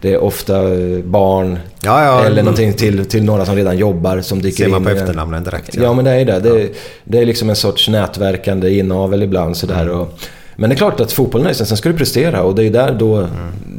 Det 0.00 0.12
är 0.12 0.18
ofta 0.18 0.74
eh, 0.74 0.98
barn 1.04 1.58
Ja, 1.80 2.04
ja. 2.04 2.24
eller 2.24 2.42
någonting 2.42 2.72
till, 2.72 3.04
till 3.06 3.24
några 3.24 3.46
som 3.46 3.56
redan 3.56 3.78
jobbar 3.78 4.20
som 4.20 4.42
dyker 4.42 4.64
Ser 4.64 4.70
man 4.70 4.80
in 4.80 4.84
på 4.84 4.90
efternamnen 4.90 5.44
direkt. 5.44 5.74
Ja, 5.74 5.92
men 5.92 6.04
det 6.04 6.10
är 6.10 6.24
det. 6.24 6.40
Det, 6.40 6.68
det 7.04 7.18
är 7.18 7.26
liksom 7.26 7.50
en 7.50 7.56
sorts 7.56 7.88
nätverkande 7.88 8.70
inavel 8.70 9.22
ibland 9.22 9.56
sådär. 9.56 9.82
Mm. 9.82 9.98
Och, 9.98 10.18
men 10.60 10.70
det 10.70 10.74
är 10.74 10.76
klart 10.76 11.00
att 11.00 11.12
fotbollen 11.12 11.46
är 11.46 11.52
sen, 11.52 11.76
ska 11.76 11.88
du 11.88 11.98
prestera 11.98 12.42
och 12.42 12.54
det 12.54 12.62
är 12.62 12.64
ju 12.64 12.70
där 12.70 12.94
då, 12.98 13.16
Mm. 13.16 13.30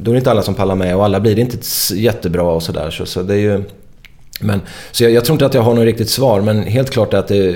då 0.04 0.12
är 0.12 0.14
det 0.14 0.18
inte 0.18 0.32
alla 0.32 0.42
som 0.42 0.54
pallar 0.56 0.76
med 0.76 0.96
och 0.96 1.06
alla 1.06 1.20
blir 1.20 1.40
inte 1.40 1.58
jättebra 1.96 2.44
och 2.44 2.64
sådär. 2.64 2.90
Så, 2.90 3.06
så 3.06 3.24
det 3.24 3.34
är 3.34 3.40
ju... 3.40 3.64
Men, 4.42 4.62
så 4.92 5.04
jag, 5.04 5.12
jag 5.12 5.26
tror 5.26 5.34
inte 5.36 5.46
att 5.46 5.54
jag 5.54 5.62
har 5.62 5.74
något 5.74 5.84
riktigt 5.86 6.10
svar, 6.10 6.42
men 6.42 6.64
helt 6.64 6.90
klart 6.90 7.14
att 7.14 7.28
det, 7.28 7.56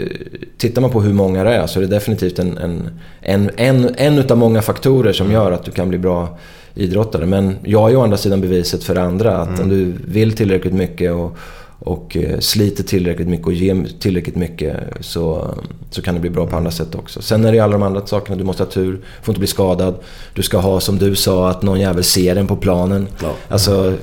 tittar 0.58 0.82
man 0.82 0.92
på 0.92 1.02
hur 1.02 1.14
många 1.14 1.44
det 1.44 1.54
är 1.54 1.68
så 1.68 1.80
är 1.80 1.82
det 1.82 1.88
definitivt 1.96 2.40
en, 2.40 2.58
en, 2.58 2.90
en, 3.22 3.50
en, 3.58 3.96
en 3.98 4.18
utav 4.18 4.38
många 4.38 4.62
faktorer 4.62 5.14
som 5.14 5.32
gör 5.32 5.52
att 5.52 5.66
du 5.66 5.72
kan 5.72 5.90
bli 5.90 5.98
bra 5.98 6.38
idrottare. 6.76 7.26
Men 7.26 7.56
jag 7.64 7.86
är 7.86 7.90
ju 7.90 7.96
å 7.96 8.02
andra 8.02 8.18
sidan 8.18 8.42
beviset 8.42 8.84
för 8.84 8.96
andra 8.96 9.38
att 9.38 9.60
om 9.60 9.70
du 9.70 9.94
vill 10.06 10.36
tillräckligt 10.36 10.74
mycket 10.74 11.12
och, 11.12 11.38
och 11.86 12.18
eh, 12.18 12.40
sliter 12.40 12.84
tillräckligt 12.84 13.28
mycket 13.28 13.48
och 13.48 13.54
ger 13.54 13.88
tillräckligt 14.00 14.36
mycket 14.36 14.78
så, 15.00 15.54
så 15.92 16.02
kan 16.02 16.14
det 16.16 16.22
bli 16.22 16.30
bra 16.30 16.48
på 16.48 16.56
andra 16.58 16.72
sätt 16.72 16.96
också. 16.96 17.22
Sen 17.22 17.46
är 17.46 17.52
det 17.52 17.60
alla 17.60 17.74
de 17.74 17.84
andra 17.84 18.06
sakerna. 18.08 18.36
Du 18.38 18.44
måste 18.44 18.64
ha 18.64 18.70
tur, 18.72 19.00
får 19.24 19.32
inte 19.32 19.40
bli 19.40 19.48
skadad. 19.48 19.96
Du 20.34 20.42
ska 20.44 20.58
ha, 20.58 20.80
som 20.80 20.98
du 20.98 21.16
sa, 21.16 21.50
att 21.50 21.62
någon 21.64 21.80
jävel 21.80 22.04
ser 22.04 22.36
den 22.36 22.48
på 22.48 22.56
planen. 22.56 23.08
Alltså, 23.48 23.94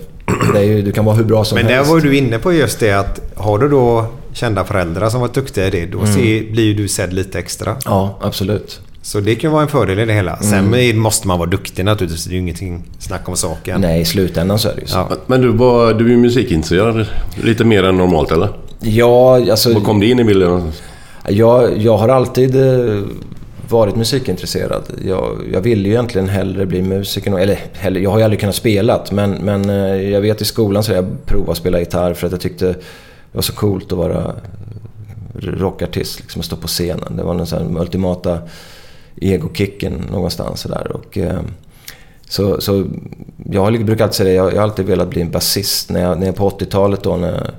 det 0.55 0.59
är 0.59 0.63
ju, 0.65 0.83
du 0.83 0.93
kan 0.93 1.05
vara 1.05 1.17
hur 1.17 1.25
bra 1.25 1.45
som 1.45 1.57
Men 1.57 1.67
där 1.67 1.75
helst. 1.75 1.91
var 1.91 2.01
du 2.01 2.17
inne 2.17 2.39
på 2.39 2.53
just 2.53 2.81
det 2.81 2.93
att 2.93 3.21
har 3.35 3.59
du 3.59 3.69
då 3.69 4.07
kända 4.33 4.65
föräldrar 4.65 5.09
som 5.11 5.21
varit 5.21 5.35
duktiga 5.35 5.67
i 5.67 5.71
det, 5.71 5.87
då 5.87 5.99
Mm. 5.99 6.13
blir 6.53 6.65
ju 6.65 6.75
du 6.75 6.89
sedd 6.89 7.13
lite 7.13 7.39
extra. 7.39 7.77
Ja, 7.85 8.19
absolut. 8.21 8.81
Så 9.03 9.21
det 9.21 9.35
kan 9.35 9.53
vara 9.53 9.63
en 9.63 9.69
fördel 9.69 9.99
i 9.99 10.05
det 10.05 10.13
hela. 10.13 10.37
Mm. 10.37 10.73
Sen 10.73 10.99
måste 10.99 11.29
man 11.29 11.39
vara 11.39 11.51
duktig 11.51 11.85
naturligtvis. 11.85 12.25
Det 12.25 12.31
är 12.31 12.35
ju 12.35 12.41
ingenting 12.41 12.83
snack 12.99 13.29
om 13.29 13.37
saken. 13.37 13.81
Nej, 13.81 14.01
i 14.01 14.05
slutändan 14.05 14.59
så 14.59 14.69
är 14.69 14.75
det 14.75 14.81
ju 14.81 14.87
så. 14.87 14.97
Ja. 14.97 15.17
Men 15.27 15.41
du, 15.41 15.49
var, 15.49 15.95
du 15.95 16.05
är 16.05 16.11
ju 16.11 16.17
musikintresserad 16.17 17.07
lite 17.43 17.65
mer 17.65 17.85
än 17.85 17.97
normalt 17.97 18.33
eller? 18.33 18.49
Ja, 18.81 19.51
alltså... 19.51 19.75
Vad 19.75 19.85
kom 19.85 20.01
det 20.01 20.07
in 20.07 20.19
i 20.19 20.25
bilden? 20.25 20.73
Jag, 21.29 21.79
jag 21.79 21.97
har 21.97 22.09
alltid 22.09 22.57
eh, 22.57 23.03
varit 23.69 23.97
musikintresserad. 23.97 24.83
Jag, 25.07 25.39
jag 25.53 25.61
ville 25.61 25.89
ju 25.89 25.95
egentligen 25.95 26.29
hellre 26.29 26.67
bli 26.67 26.83
musiker. 26.83 27.39
Eller 27.39 27.59
hellre, 27.73 28.01
jag 28.01 28.11
har 28.11 28.19
ju 28.19 28.25
aldrig 28.25 28.41
kunnat 28.41 28.55
spela. 28.55 29.05
Men, 29.11 29.31
men 29.31 29.71
eh, 29.71 30.11
jag 30.11 30.21
vet 30.21 30.41
i 30.41 30.45
skolan 30.45 30.83
så 30.83 30.93
jag 30.93 31.07
provat 31.27 31.49
att 31.49 31.57
spela 31.57 31.79
gitarr 31.79 32.15
för 32.15 32.27
att 32.27 32.33
jag 32.33 32.41
tyckte 32.41 32.67
det 32.67 32.77
var 33.33 33.43
så 33.43 33.53
coolt 33.53 33.93
att 33.93 33.99
vara 33.99 34.35
rockartist. 35.35 36.21
Liksom, 36.21 36.41
att 36.41 36.47
stå 36.47 36.57
på 36.57 36.69
scenen. 36.69 37.17
Det 37.17 37.23
var 37.23 37.35
den 37.35 37.77
ultimata 37.79 38.39
egokicken 39.21 39.93
någonstans. 40.13 40.61
Sådär. 40.61 40.93
Och, 40.93 41.19
eh, 41.19 41.41
så, 42.29 42.61
så 42.61 42.85
jag 43.51 43.61
har- 43.65 43.85
brukar 43.85 44.05
alltid 44.05 44.15
säga 44.17 44.29
det, 44.29 44.35
jag, 44.35 44.51
jag 44.53 44.57
har 44.57 44.63
alltid 44.63 44.87
velat 44.87 45.11
bli 45.11 45.21
en 45.23 45.31
basist. 45.31 45.91
När 45.91 46.01
jag, 46.01 46.19
när 46.19 46.27
jag 46.27 46.37
på 46.37 46.51
80-talet 46.51 47.03
då 47.03 47.17
när, 47.17 47.51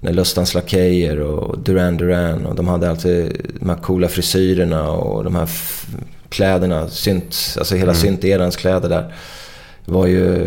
när 0.00 0.12
Lustans 0.12 0.54
Lakejer 0.54 1.20
och 1.20 1.58
Duran 1.58 1.96
Duran 1.96 2.46
och 2.46 2.54
de 2.54 2.68
hade 2.68 2.90
alltid 2.90 3.46
de 3.60 3.68
här 3.68 3.76
coola 3.76 4.08
frisyrerna 4.08 4.90
och 4.90 5.24
de 5.24 5.34
här 5.34 5.48
kläderna, 6.28 6.88
synt, 6.88 7.36
alltså 7.58 7.74
hela 7.74 7.92
Mm. 7.92 8.00
synterans 8.02 8.56
kläder 8.56 8.88
där 8.88 9.14
var 9.84 10.06
ju 10.06 10.46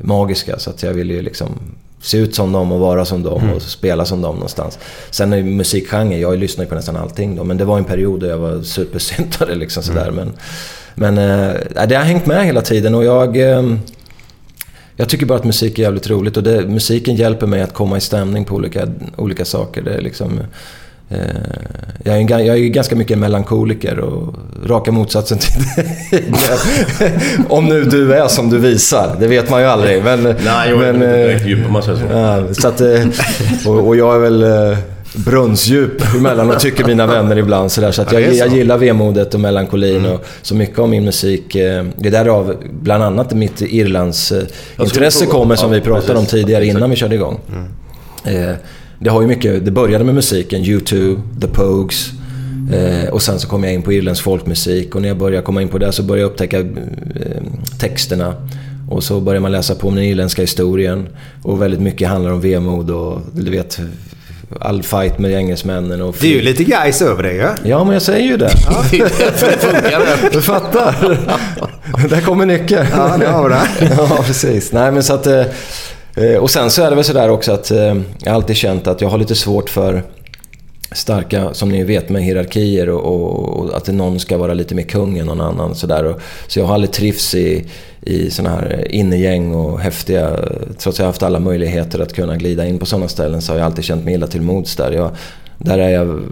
magiska. 0.00 0.58
Så 0.58 0.70
att 0.70 0.82
jag 0.82 0.92
ville 0.92 1.14
ju 1.14 1.22
liksom 1.22 1.48
se 2.02 2.18
ut 2.18 2.34
som 2.34 2.52
dem 2.52 2.72
och 2.72 2.80
vara 2.80 3.04
som 3.04 3.22
dem 3.22 3.42
Mm. 3.42 3.54
och 3.54 3.62
spela 3.62 4.04
som 4.04 4.22
dem 4.22 4.34
någonstans. 4.34 4.78
Sen 5.10 5.32
är 5.32 5.42
musikgenre, 5.42 6.18
jag 6.18 6.38
lyssnar 6.38 6.64
ju 6.64 6.68
på 6.68 6.74
nästan 6.74 6.96
allting 6.96 7.36
då, 7.36 7.44
men 7.44 7.56
det 7.56 7.64
var 7.64 7.78
en 7.78 7.84
period 7.84 8.20
där 8.20 8.28
jag 8.28 8.38
var 8.38 8.62
supersyntare 8.62 9.54
liksom 9.54 9.82
sådär. 9.82 10.08
Mm. 10.08 10.14
Men, 10.14 10.32
men 11.14 11.18
eh, 11.18 11.86
det 11.88 11.94
har 11.94 12.04
hängt 12.04 12.26
med 12.26 12.46
hela 12.46 12.60
tiden 12.60 12.94
och 12.94 13.04
jag... 13.04 13.36
Eh, 13.36 13.62
jag 14.96 15.08
tycker 15.08 15.26
bara 15.26 15.38
att 15.38 15.44
musik 15.44 15.78
är 15.78 15.82
jävligt 15.82 16.10
roligt 16.10 16.36
och 16.36 16.42
det, 16.42 16.66
musiken 16.68 17.14
hjälper 17.16 17.46
mig 17.46 17.62
att 17.62 17.74
komma 17.74 17.96
i 17.96 18.00
stämning 18.00 18.44
på 18.44 18.54
olika, 18.54 18.88
olika 19.16 19.44
saker. 19.44 19.82
Det 19.82 19.94
är 19.94 20.00
liksom, 20.00 20.40
jag, 22.04 22.16
är 22.16 22.20
en, 22.20 22.28
jag 22.46 22.58
är 22.58 22.68
ganska 22.68 22.96
mycket 22.96 23.18
melankoliker 23.18 23.98
och 23.98 24.34
raka 24.66 24.92
motsatsen 24.92 25.38
till 25.38 25.52
det. 26.10 27.12
Om 27.48 27.64
nu 27.64 27.84
du 27.84 28.14
är 28.14 28.28
som 28.28 28.50
du 28.50 28.58
visar, 28.58 29.16
det 29.20 29.26
vet 29.26 29.50
man 29.50 29.60
ju 29.60 29.66
aldrig. 29.66 30.04
Men, 30.04 30.22
Nej, 30.22 30.34
jag 30.70 30.82
är 30.82 30.92
men, 30.92 30.94
inte 30.94 31.06
eh, 31.06 31.26
direkt 31.26 31.46
djup 31.46 31.66
om 31.66 31.72
man 31.72 31.82
säger 31.82 32.48
så. 32.54 32.54
Så 32.60 32.68
att, 32.68 32.80
eh, 32.80 33.06
och, 33.66 33.86
och 33.88 33.96
jag 33.96 34.14
är 34.14 34.18
väl 34.18 34.42
eh, 34.72 34.78
brunnsdjup 35.14 36.14
emellan 36.14 36.50
och 36.50 36.60
tycker 36.60 36.84
mina 36.84 37.06
vänner 37.06 37.36
ibland 37.38 37.72
sådär. 37.72 37.92
Så 37.92 38.02
att 38.02 38.12
Ja, 38.12 38.20
jag, 38.20 38.32
så. 38.32 38.38
jag 38.38 38.48
gillar 38.48 38.78
vemodet 38.78 39.34
och 39.34 39.40
melankolin 39.40 40.06
och 40.06 40.24
så 40.42 40.54
mycket 40.54 40.78
av 40.78 40.88
min 40.88 41.04
musik. 41.04 41.54
eh, 41.54 41.84
Det 41.96 42.08
är 42.08 42.12
därav 42.12 42.54
bland 42.82 43.04
annat 43.04 43.32
mitt 43.34 43.60
Irlands 43.62 44.32
eh, 44.32 44.42
intresse 44.78 45.26
kommer 45.26 45.56
som 45.56 45.70
vi 45.70 45.80
pratade 45.80 46.18
om 46.18 46.26
tidigare 46.26 46.66
innan 46.66 46.90
vi 46.90 46.96
körde 46.96 47.14
igång. 47.14 47.38
Eh, 48.24 48.52
det 49.02 49.10
har 49.10 49.20
ju 49.20 49.26
mycket, 49.26 49.64
det 49.64 49.70
började 49.70 50.04
med 50.04 50.14
musiken, 50.14 50.62
U2, 50.62 51.20
The 51.40 51.46
Pogues. 51.46 52.10
Eh, 52.72 53.08
och 53.10 53.22
sen 53.22 53.38
så 53.40 53.48
kom 53.48 53.64
jag 53.64 53.72
in 53.72 53.82
på 53.82 53.92
irländsk 53.92 54.24
folkmusik 54.24 54.94
och 54.94 55.02
när 55.02 55.08
jag 55.08 55.18
började 55.18 55.42
komma 55.42 55.62
in 55.62 55.68
på 55.68 55.78
det 55.78 55.92
så 55.92 56.02
började 56.02 56.22
jag 56.22 56.30
upptäcka 56.30 56.58
eh, 56.58 56.66
texterna. 57.78 58.34
Och 58.90 59.04
så 59.04 59.20
börjar 59.20 59.40
man 59.40 59.52
läsa 59.52 59.74
på 59.74 59.88
om 59.88 59.94
den 59.94 60.04
irländska 60.04 60.42
historien. 60.42 61.08
Och 61.42 61.62
väldigt 61.62 61.80
mycket 61.80 62.08
handlar 62.08 62.30
om 62.30 62.40
vemod 62.40 62.90
och 62.90 63.20
du 63.32 63.50
vet 63.50 63.80
all 64.60 64.82
fight 64.82 65.18
med 65.18 65.32
engelsmännen. 65.32 66.02
Och 66.02 66.16
det 66.20 66.26
är 66.26 66.34
ju 66.36 66.42
lite 66.42 66.64
guys 66.64 67.02
över 67.02 67.22
det 67.22 67.34
ja. 67.34 67.48
Ja, 67.64 67.84
men 67.84 67.92
jag 67.92 68.02
säger 68.02 68.26
ju 68.26 68.36
det. 68.36 68.50
Ja. 68.66 68.84
du 70.32 70.42
fattar. 70.42 71.18
Där 72.08 72.20
kommer 72.20 72.46
nyckeln. 72.46 72.86
Ja, 72.92 73.16
det 73.20 73.26
har 73.26 73.48
det. 73.50 73.66
ja, 73.98 74.22
precis. 74.26 74.72
Nej, 74.72 74.92
men 74.92 75.02
så 75.02 75.14
att... 75.14 75.26
eh, 75.26 75.44
Eh, 76.20 76.36
och 76.36 76.50
sen 76.50 76.70
så 76.70 76.82
är 76.82 76.90
det 76.90 76.96
väl 76.96 77.04
sådär 77.04 77.30
också 77.30 77.52
att 77.52 77.70
eh, 77.70 77.78
jag 78.18 78.30
har 78.30 78.34
alltid 78.34 78.56
känt 78.56 78.86
att 78.86 79.00
jag 79.00 79.08
har 79.08 79.18
lite 79.18 79.34
svårt 79.34 79.70
för 79.70 80.02
starka, 80.92 81.54
som 81.54 81.68
ni 81.68 81.84
vet, 81.84 82.08
med 82.08 82.22
hierarkier 82.22 82.88
och, 82.88 83.58
och 83.58 83.76
att 83.76 83.88
någon 83.88 84.20
ska 84.20 84.38
vara 84.38 84.54
lite 84.54 84.74
mer 84.74 84.82
kung 84.82 85.18
än 85.18 85.26
någon 85.26 85.40
annan. 85.40 85.74
Sådär. 85.74 86.04
Och, 86.04 86.20
så 86.46 86.58
jag 86.58 86.66
har 86.66 86.74
aldrig 86.74 86.92
trivs 86.92 87.34
i, 87.34 87.64
i 88.00 88.30
sådana 88.30 88.56
här 88.56 88.86
innegäng 88.90 89.54
och 89.54 89.80
häftiga... 89.80 90.36
Trots 90.78 90.86
att 90.86 90.98
jag 90.98 91.04
har 91.04 91.12
haft 91.12 91.22
alla 91.22 91.40
möjligheter 91.40 91.98
att 91.98 92.12
kunna 92.12 92.36
glida 92.36 92.66
in 92.66 92.78
på 92.78 92.86
sådana 92.86 93.08
ställen 93.08 93.42
så 93.42 93.52
har 93.52 93.58
jag 93.58 93.66
alltid 93.66 93.84
känt 93.84 94.04
mig 94.04 94.14
illa 94.14 94.26
till 94.26 94.42
mods 94.42 94.76
där. 94.76 94.92
Jag, 94.92 95.10
där 95.58 95.78
är 95.78 95.88
jag... 95.88 96.22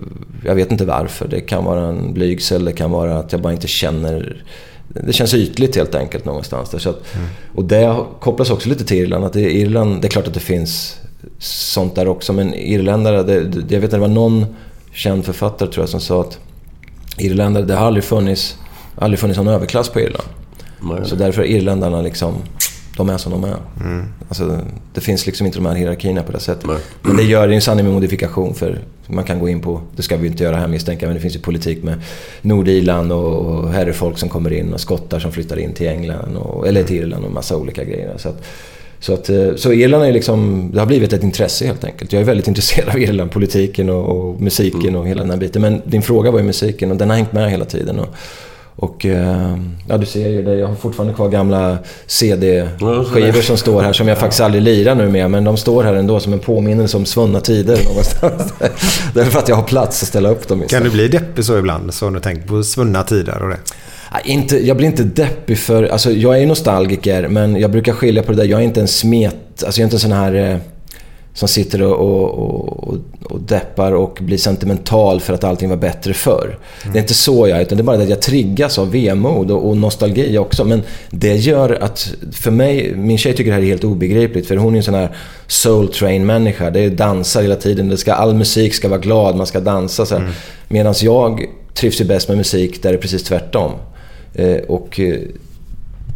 Jag 0.45 0.55
vet 0.55 0.73
inte 0.73 0.85
varför. 0.85 1.29
Det 1.29 1.41
kan 1.41 1.65
vara 1.65 1.87
en 1.87 2.15
blygsel, 2.15 2.65
det 2.65 2.73
kan 2.73 2.91
vara 2.91 3.19
att 3.19 3.33
jag 3.33 3.41
bara 3.41 3.53
inte 3.53 3.69
känner... 3.69 4.43
Det 4.89 5.13
känns 5.13 5.35
ytligt 5.35 5.77
helt 5.77 5.95
enkelt 5.95 6.25
någonstans 6.25 6.71
där. 6.71 6.79
Så 6.79 6.91
att, 6.91 7.15
mm. 7.15 7.29
Och 7.55 7.65
det 7.65 8.05
kopplas 8.21 8.51
också 8.51 8.69
lite 8.69 8.85
till 8.85 8.97
Irland. 8.97 9.25
Att 9.25 9.37
i 9.37 9.61
Irland, 9.61 10.03
det 10.03 10.09
är 10.09 10.11
klart 10.11 10.27
att 10.27 10.35
det 10.35 10.41
finns 10.41 10.97
sånt 11.39 11.95
där 11.95 12.09
också. 12.09 12.33
Men 12.33 12.55
irländare, 12.55 13.23
det, 13.23 13.75
jag 13.75 13.81
vet 13.81 13.85
att 13.85 13.91
det 13.91 13.99
var 13.99 14.09
någon 14.09 14.47
känd 14.93 15.25
författare 15.25 15.71
tror 15.71 15.83
jag 15.83 15.89
som 15.89 16.01
sa 16.01 16.21
att 16.21 16.39
irländare, 17.19 17.65
det 17.65 17.75
har 17.75 17.87
aldrig 17.87 18.05
funnits, 18.05 18.57
aldrig 18.97 19.19
funnits 19.19 19.39
någon 19.39 19.49
överklass 19.49 19.89
på 19.89 20.01
Irland. 20.01 20.29
Nej. 20.81 21.01
Så 21.05 21.17
därför 21.17 21.43
är 21.43 21.47
irländarna 21.47 22.03
liksom, 22.03 22.35
de 22.99 23.09
är 23.09 23.19
som 23.19 23.33
de 23.33 23.45
är. 23.45 23.57
Mm. 23.81 24.05
Alltså, 24.29 24.61
det 24.95 25.01
finns 25.01 25.27
liksom 25.27 25.47
inte 25.47 25.59
de 25.59 25.67
här 25.67 25.75
hierarkierna 25.75 26.23
på 26.23 26.33
det 26.33 26.41
sättet. 26.41 26.67
Nej. 26.67 26.79
Men 27.03 27.17
det 27.17 27.23
gör 27.23 27.49
det 27.49 27.55
en 27.55 27.61
sanning 27.61 27.85
med 27.85 27.95
modifikation 27.95 28.55
för 28.55 28.79
man 29.07 29.25
kan 29.25 29.39
gå 29.39 29.49
in 29.49 29.61
på, 29.61 29.81
det 29.97 30.03
ska 30.03 30.17
vi 30.17 30.27
inte 30.27 30.45
göra 30.45 30.57
här 30.57 30.69
misstänka, 30.69 31.07
men 31.07 31.15
det 31.15 31.21
finns 31.21 31.37
ju 31.37 31.41
politik 31.41 31.83
med 31.83 32.01
Nordirland 32.43 33.13
och 33.13 33.73
herrefolk 33.73 34.19
som 34.19 34.29
kommer 34.29 34.53
in 34.53 34.73
och 34.75 34.81
skottar 34.81 35.19
som 35.19 35.33
flyttar 35.33 35.59
in 35.59 35.73
till 35.73 35.89
England, 35.89 36.37
och, 36.37 36.69
eller 36.69 36.85
till 36.85 36.97
Irland 36.97 37.25
och 37.25 37.31
massa 37.31 37.57
olika 37.57 37.85
grejer. 37.85 38.15
Så 38.17 38.29
att, 38.29 38.45
så, 39.01 39.15
att, 39.15 39.31
eh, 39.31 39.55
så 39.57 39.73
Irland 39.73 40.05
är 40.05 40.13
liksom, 40.13 40.71
det 40.73 40.79
har 40.79 40.87
blivit 40.87 41.13
ett 41.13 41.23
intresse 41.23 41.67
helt 41.67 41.85
enkelt. 41.85 42.13
Jag 42.13 42.21
är 42.21 42.27
väldigt 42.27 42.49
intresserad 42.53 42.89
av 42.89 42.99
Irland, 42.99 43.31
politiken 43.31 43.91
och, 43.91 44.17
och 44.17 44.41
musiken 44.41 44.89
mm. 44.89 44.97
och 44.97 45.09
hela 45.09 45.21
den 45.21 45.31
här 45.31 45.39
biten. 45.39 45.63
Men 45.63 45.83
din 45.85 46.03
fråga 46.03 46.31
var 46.31 46.39
ju 46.39 46.45
musiken 46.45 46.91
och 46.91 46.97
den 46.97 47.11
har 47.11 47.17
hängt 47.17 47.33
med 47.33 47.51
hela 47.51 47.65
tiden. 47.65 47.99
Och, 47.99 48.09
och 48.81 49.07
eh, 49.07 49.57
ja, 49.89 49.99
du 49.99 50.07
ser 50.07 50.29
ju 50.29 50.43
det. 50.43 50.55
Jag 50.55 50.69
har 50.69 50.75
fortfarande 50.75 51.15
kvar 51.15 51.29
gamla 51.29 51.79
CD-skivor 52.07 53.43
som 53.43 53.57
står 53.57 53.83
här 53.83 53.93
som 53.93 54.09
jag 54.09 54.19
faktiskt 54.19 54.41
aldrig 54.41 54.63
lirar 54.63 54.95
nu 54.95 55.09
med. 55.09 55.31
Men 55.31 55.45
de 55.45 55.57
står 55.57 55.83
här 55.83 55.95
ändå 55.95 56.21
som 56.21 56.33
en 56.33 56.39
påminnelse 56.39 56.97
om 56.97 57.07
svunna 57.07 57.41
tider 57.41 57.85
någonstans. 57.85 58.53
Därför 59.15 59.39
att 59.39 59.49
jag 59.49 59.57
har 59.57 59.63
plats 59.63 60.03
att 60.03 60.09
ställa 60.09 60.29
upp 60.29 60.49
dem 60.49 60.63
Kan 60.69 60.83
du 60.83 60.91
bli 60.91 61.09
deppig 61.09 61.45
så 61.45 61.59
ibland? 61.59 61.95
Så 61.95 62.11
du 62.11 62.21
tänker 62.21 62.49
på 62.49 62.63
svunna 62.63 63.03
tider 63.03 63.43
och 63.43 63.49
det? 63.49 63.59
Inte, 64.25 64.67
jag 64.67 64.77
blir 64.77 64.87
inte 64.87 65.05
deppig 65.05 65.59
för... 65.59 65.85
Alltså 65.85 66.11
jag 66.11 66.43
är 66.43 66.47
nostalgiker 66.47 67.29
men 67.29 67.57
jag 67.57 67.71
brukar 67.71 67.93
skilja 67.93 68.23
på 68.23 68.33
det 68.33 68.39
där. 68.39 68.45
Jag 68.45 68.61
är 68.61 68.65
inte 68.65 68.81
en 68.81 68.89
smet... 68.89 69.35
Alltså 69.65 69.81
jag 69.81 69.85
är 69.85 69.85
inte 69.85 69.97
en 69.97 70.01
sån 70.01 70.13
här... 70.13 70.61
Som 71.39 71.49
sitter 71.49 71.83
och, 71.83 71.97
och, 71.97 72.89
och, 72.89 72.99
och 73.23 73.41
deppar 73.41 73.93
och 73.93 74.19
blir 74.21 74.39
sentimental 74.39 75.21
för 75.21 75.35
att 75.35 75.45
allting 75.45 75.69
var 75.69 75.77
bättre 75.77 76.15
förr. 76.15 76.59
Mm. 76.83 76.93
Det 76.93 76.99
är 76.99 77.01
inte 77.01 77.15
så 77.15 77.49
jag 77.49 77.63
utan 77.63 77.79
det 77.79 77.83
är 77.83 77.85
bara 77.85 77.97
det 77.97 78.03
att 78.03 78.09
jag 78.09 78.23
triggas 78.23 78.79
av 78.79 78.91
vemod 78.91 79.51
och, 79.51 79.69
och 79.69 79.77
nostalgi 79.77 80.39
också. 80.39 80.65
Men 80.65 80.83
det 81.11 81.37
gör 81.37 81.79
att, 81.83 82.15
för 82.33 82.51
mig, 82.51 82.95
min 82.97 83.19
tjej 83.19 83.33
tycker 83.33 83.51
det 83.51 83.55
här 83.55 83.63
är 83.63 83.67
helt 83.67 83.85
obegripligt. 83.85 84.49
För 84.49 84.57
hon 84.57 84.73
är 84.73 84.77
en 84.77 84.83
sån 84.85 84.95
här 84.95 85.17
soul 85.47 85.89
train 85.89 86.27
människa. 86.27 86.71
Det 86.71 86.81
är 86.81 86.91
dansar 86.91 87.43
hela 87.43 87.57
tiden. 87.57 87.89
Det 87.89 87.97
ska, 87.97 88.13
all 88.13 88.35
musik 88.35 88.75
ska 88.75 88.89
vara 88.89 89.01
glad, 89.01 89.37
man 89.37 89.47
ska 89.47 89.61
dansa. 89.61 90.07
Så 90.07 90.17
mm. 90.17 90.31
Medan 90.69 90.95
jag 91.01 91.47
trivs 91.75 92.01
ju 92.01 92.05
bäst 92.05 92.29
med 92.29 92.37
musik 92.37 92.83
där 92.83 92.91
det 92.91 92.99
är 92.99 93.01
precis 93.01 93.23
tvärtom. 93.25 93.73
Eh, 94.35 94.57
och 94.57 95.01
eh, 95.01 95.19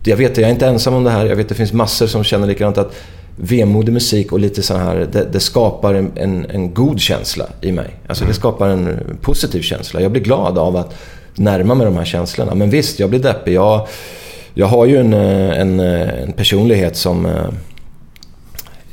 jag 0.05 0.17
vet, 0.17 0.37
jag 0.37 0.47
är 0.47 0.53
inte 0.53 0.67
ensam 0.67 0.95
om 0.95 1.05
det 1.05 1.11
här. 1.11 1.27
Jag 1.27 1.37
vet, 1.37 1.49
det 1.49 1.55
finns 1.55 1.73
massor 1.73 2.07
som 2.07 2.25
känner 2.25 2.47
likadant 2.47 2.79
att 2.79 2.95
vemodig 3.37 3.93
musik 3.93 4.33
och 4.33 4.41
lite 4.41 4.63
så 4.63 4.77
här, 4.77 5.09
det, 5.13 5.29
det 5.33 5.41
skapar 5.41 5.95
en, 5.95 6.13
en, 6.15 6.47
en, 6.51 6.75
god 6.75 7.01
känsla 7.01 7.47
i 7.61 7.73
mig. 7.73 7.97
Alltså 8.07 8.25
det 8.25 8.29
mm. 8.29 8.35
skapar 8.35 8.69
en 8.69 8.99
positiv 9.21 9.61
känsla. 9.61 10.01
Jag 10.01 10.13
blir 10.13 10.23
glad 10.23 10.59
av 10.59 10.77
att 10.77 10.95
närma 11.35 11.75
mig 11.75 11.85
de 11.85 11.97
här 11.97 12.05
känslorna. 12.05 12.55
Men 12.55 12.71
visst, 12.71 13.01
jag 13.01 13.11
blir 13.11 13.21
deppig. 13.21 13.55
Jag, 13.55 13.87
jag 14.55 14.67
har 14.67 14.87
ju 14.87 14.97
en, 14.97 15.15
eh, 15.15 15.61
en, 15.61 15.81
en 15.81 16.33
personlighet 16.33 16.97
som... 16.97 17.29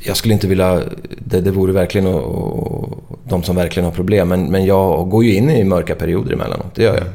Jag 0.02 0.16
skulle 0.16 0.34
inte 0.34 0.46
vilja... 0.46 0.80
Det, 1.18 1.40
det 1.40 1.50
vore 1.50 1.72
verkligen 1.72 2.06
och, 2.06 2.22
och, 2.22 3.18
de 3.28 3.42
som 3.42 3.56
verkligen 3.56 3.84
har 3.84 3.92
problem. 3.92 4.28
Men, 4.28 4.44
men 4.44 4.64
jag 4.64 5.08
går 5.08 5.24
ju 5.24 5.34
in 5.34 5.50
i 5.50 5.64
mörka 5.64 5.94
perioder 5.94 6.32
emellanåt. 6.32 6.74
Det 6.74 6.82
gör 6.82 6.94
jag. 6.94 7.06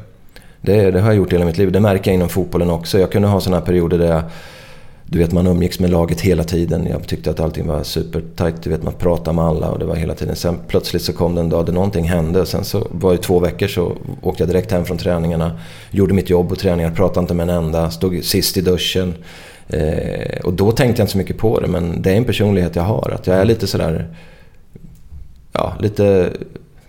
Det, 0.61 0.91
det 0.91 0.99
har 0.99 1.07
jag 1.07 1.17
gjort 1.17 1.33
hela 1.33 1.45
mitt 1.45 1.57
liv. 1.57 1.71
Det 1.71 1.79
märker 1.79 2.11
jag 2.11 2.15
inom 2.15 2.29
fotbollen 2.29 2.69
också. 2.69 2.99
Jag 2.99 3.11
kunde 3.11 3.27
ha 3.27 3.41
sådana 3.41 3.57
här 3.57 3.65
perioder 3.65 3.97
där 3.97 4.07
jag, 4.07 4.21
du 5.07 5.19
vet, 5.19 5.31
man 5.31 5.47
umgicks 5.47 5.79
med 5.79 5.89
laget 5.89 6.21
hela 6.21 6.43
tiden. 6.43 6.87
Jag 6.87 7.07
tyckte 7.07 7.31
att 7.31 7.39
allting 7.39 7.67
var 7.67 7.83
supertajt. 7.83 8.63
Du 8.63 8.69
vet, 8.69 8.83
man 8.83 8.93
pratade 8.93 9.35
med 9.35 9.45
alla 9.45 9.71
och 9.71 9.79
det 9.79 9.85
var 9.85 9.95
hela 9.95 10.15
tiden. 10.15 10.35
Sen 10.35 10.59
plötsligt 10.67 11.01
så 11.01 11.13
kom 11.13 11.35
det 11.35 11.41
en 11.41 11.49
dag 11.49 11.65
där 11.65 11.73
någonting 11.73 12.05
hände. 12.05 12.45
Sen 12.45 12.63
så 12.63 12.87
var 12.91 13.11
det 13.11 13.17
två 13.17 13.39
veckor 13.39 13.67
så 13.67 13.95
åkte 14.21 14.43
jag 14.43 14.49
direkt 14.49 14.71
hem 14.71 14.85
från 14.85 14.97
träningarna. 14.97 15.59
Gjorde 15.91 16.13
mitt 16.13 16.29
jobb 16.29 16.51
och 16.51 16.59
träningar, 16.59 16.91
pratade 16.91 17.19
inte 17.19 17.33
med 17.33 17.49
en 17.49 17.55
enda. 17.55 17.91
Stod 17.91 18.23
sist 18.23 18.57
i 18.57 18.61
duschen. 18.61 19.13
Eh, 19.67 20.39
och 20.43 20.53
då 20.53 20.71
tänkte 20.71 21.01
jag 21.01 21.03
inte 21.03 21.11
så 21.11 21.17
mycket 21.17 21.37
på 21.37 21.59
det. 21.59 21.67
Men 21.67 22.01
det 22.01 22.11
är 22.11 22.17
en 22.17 22.25
personlighet 22.25 22.75
jag 22.75 22.83
har. 22.83 23.11
Att 23.15 23.27
jag 23.27 23.37
är 23.37 23.45
lite 23.45 23.67
sådär... 23.67 24.07
Ja, 25.51 25.73
lite 25.79 26.31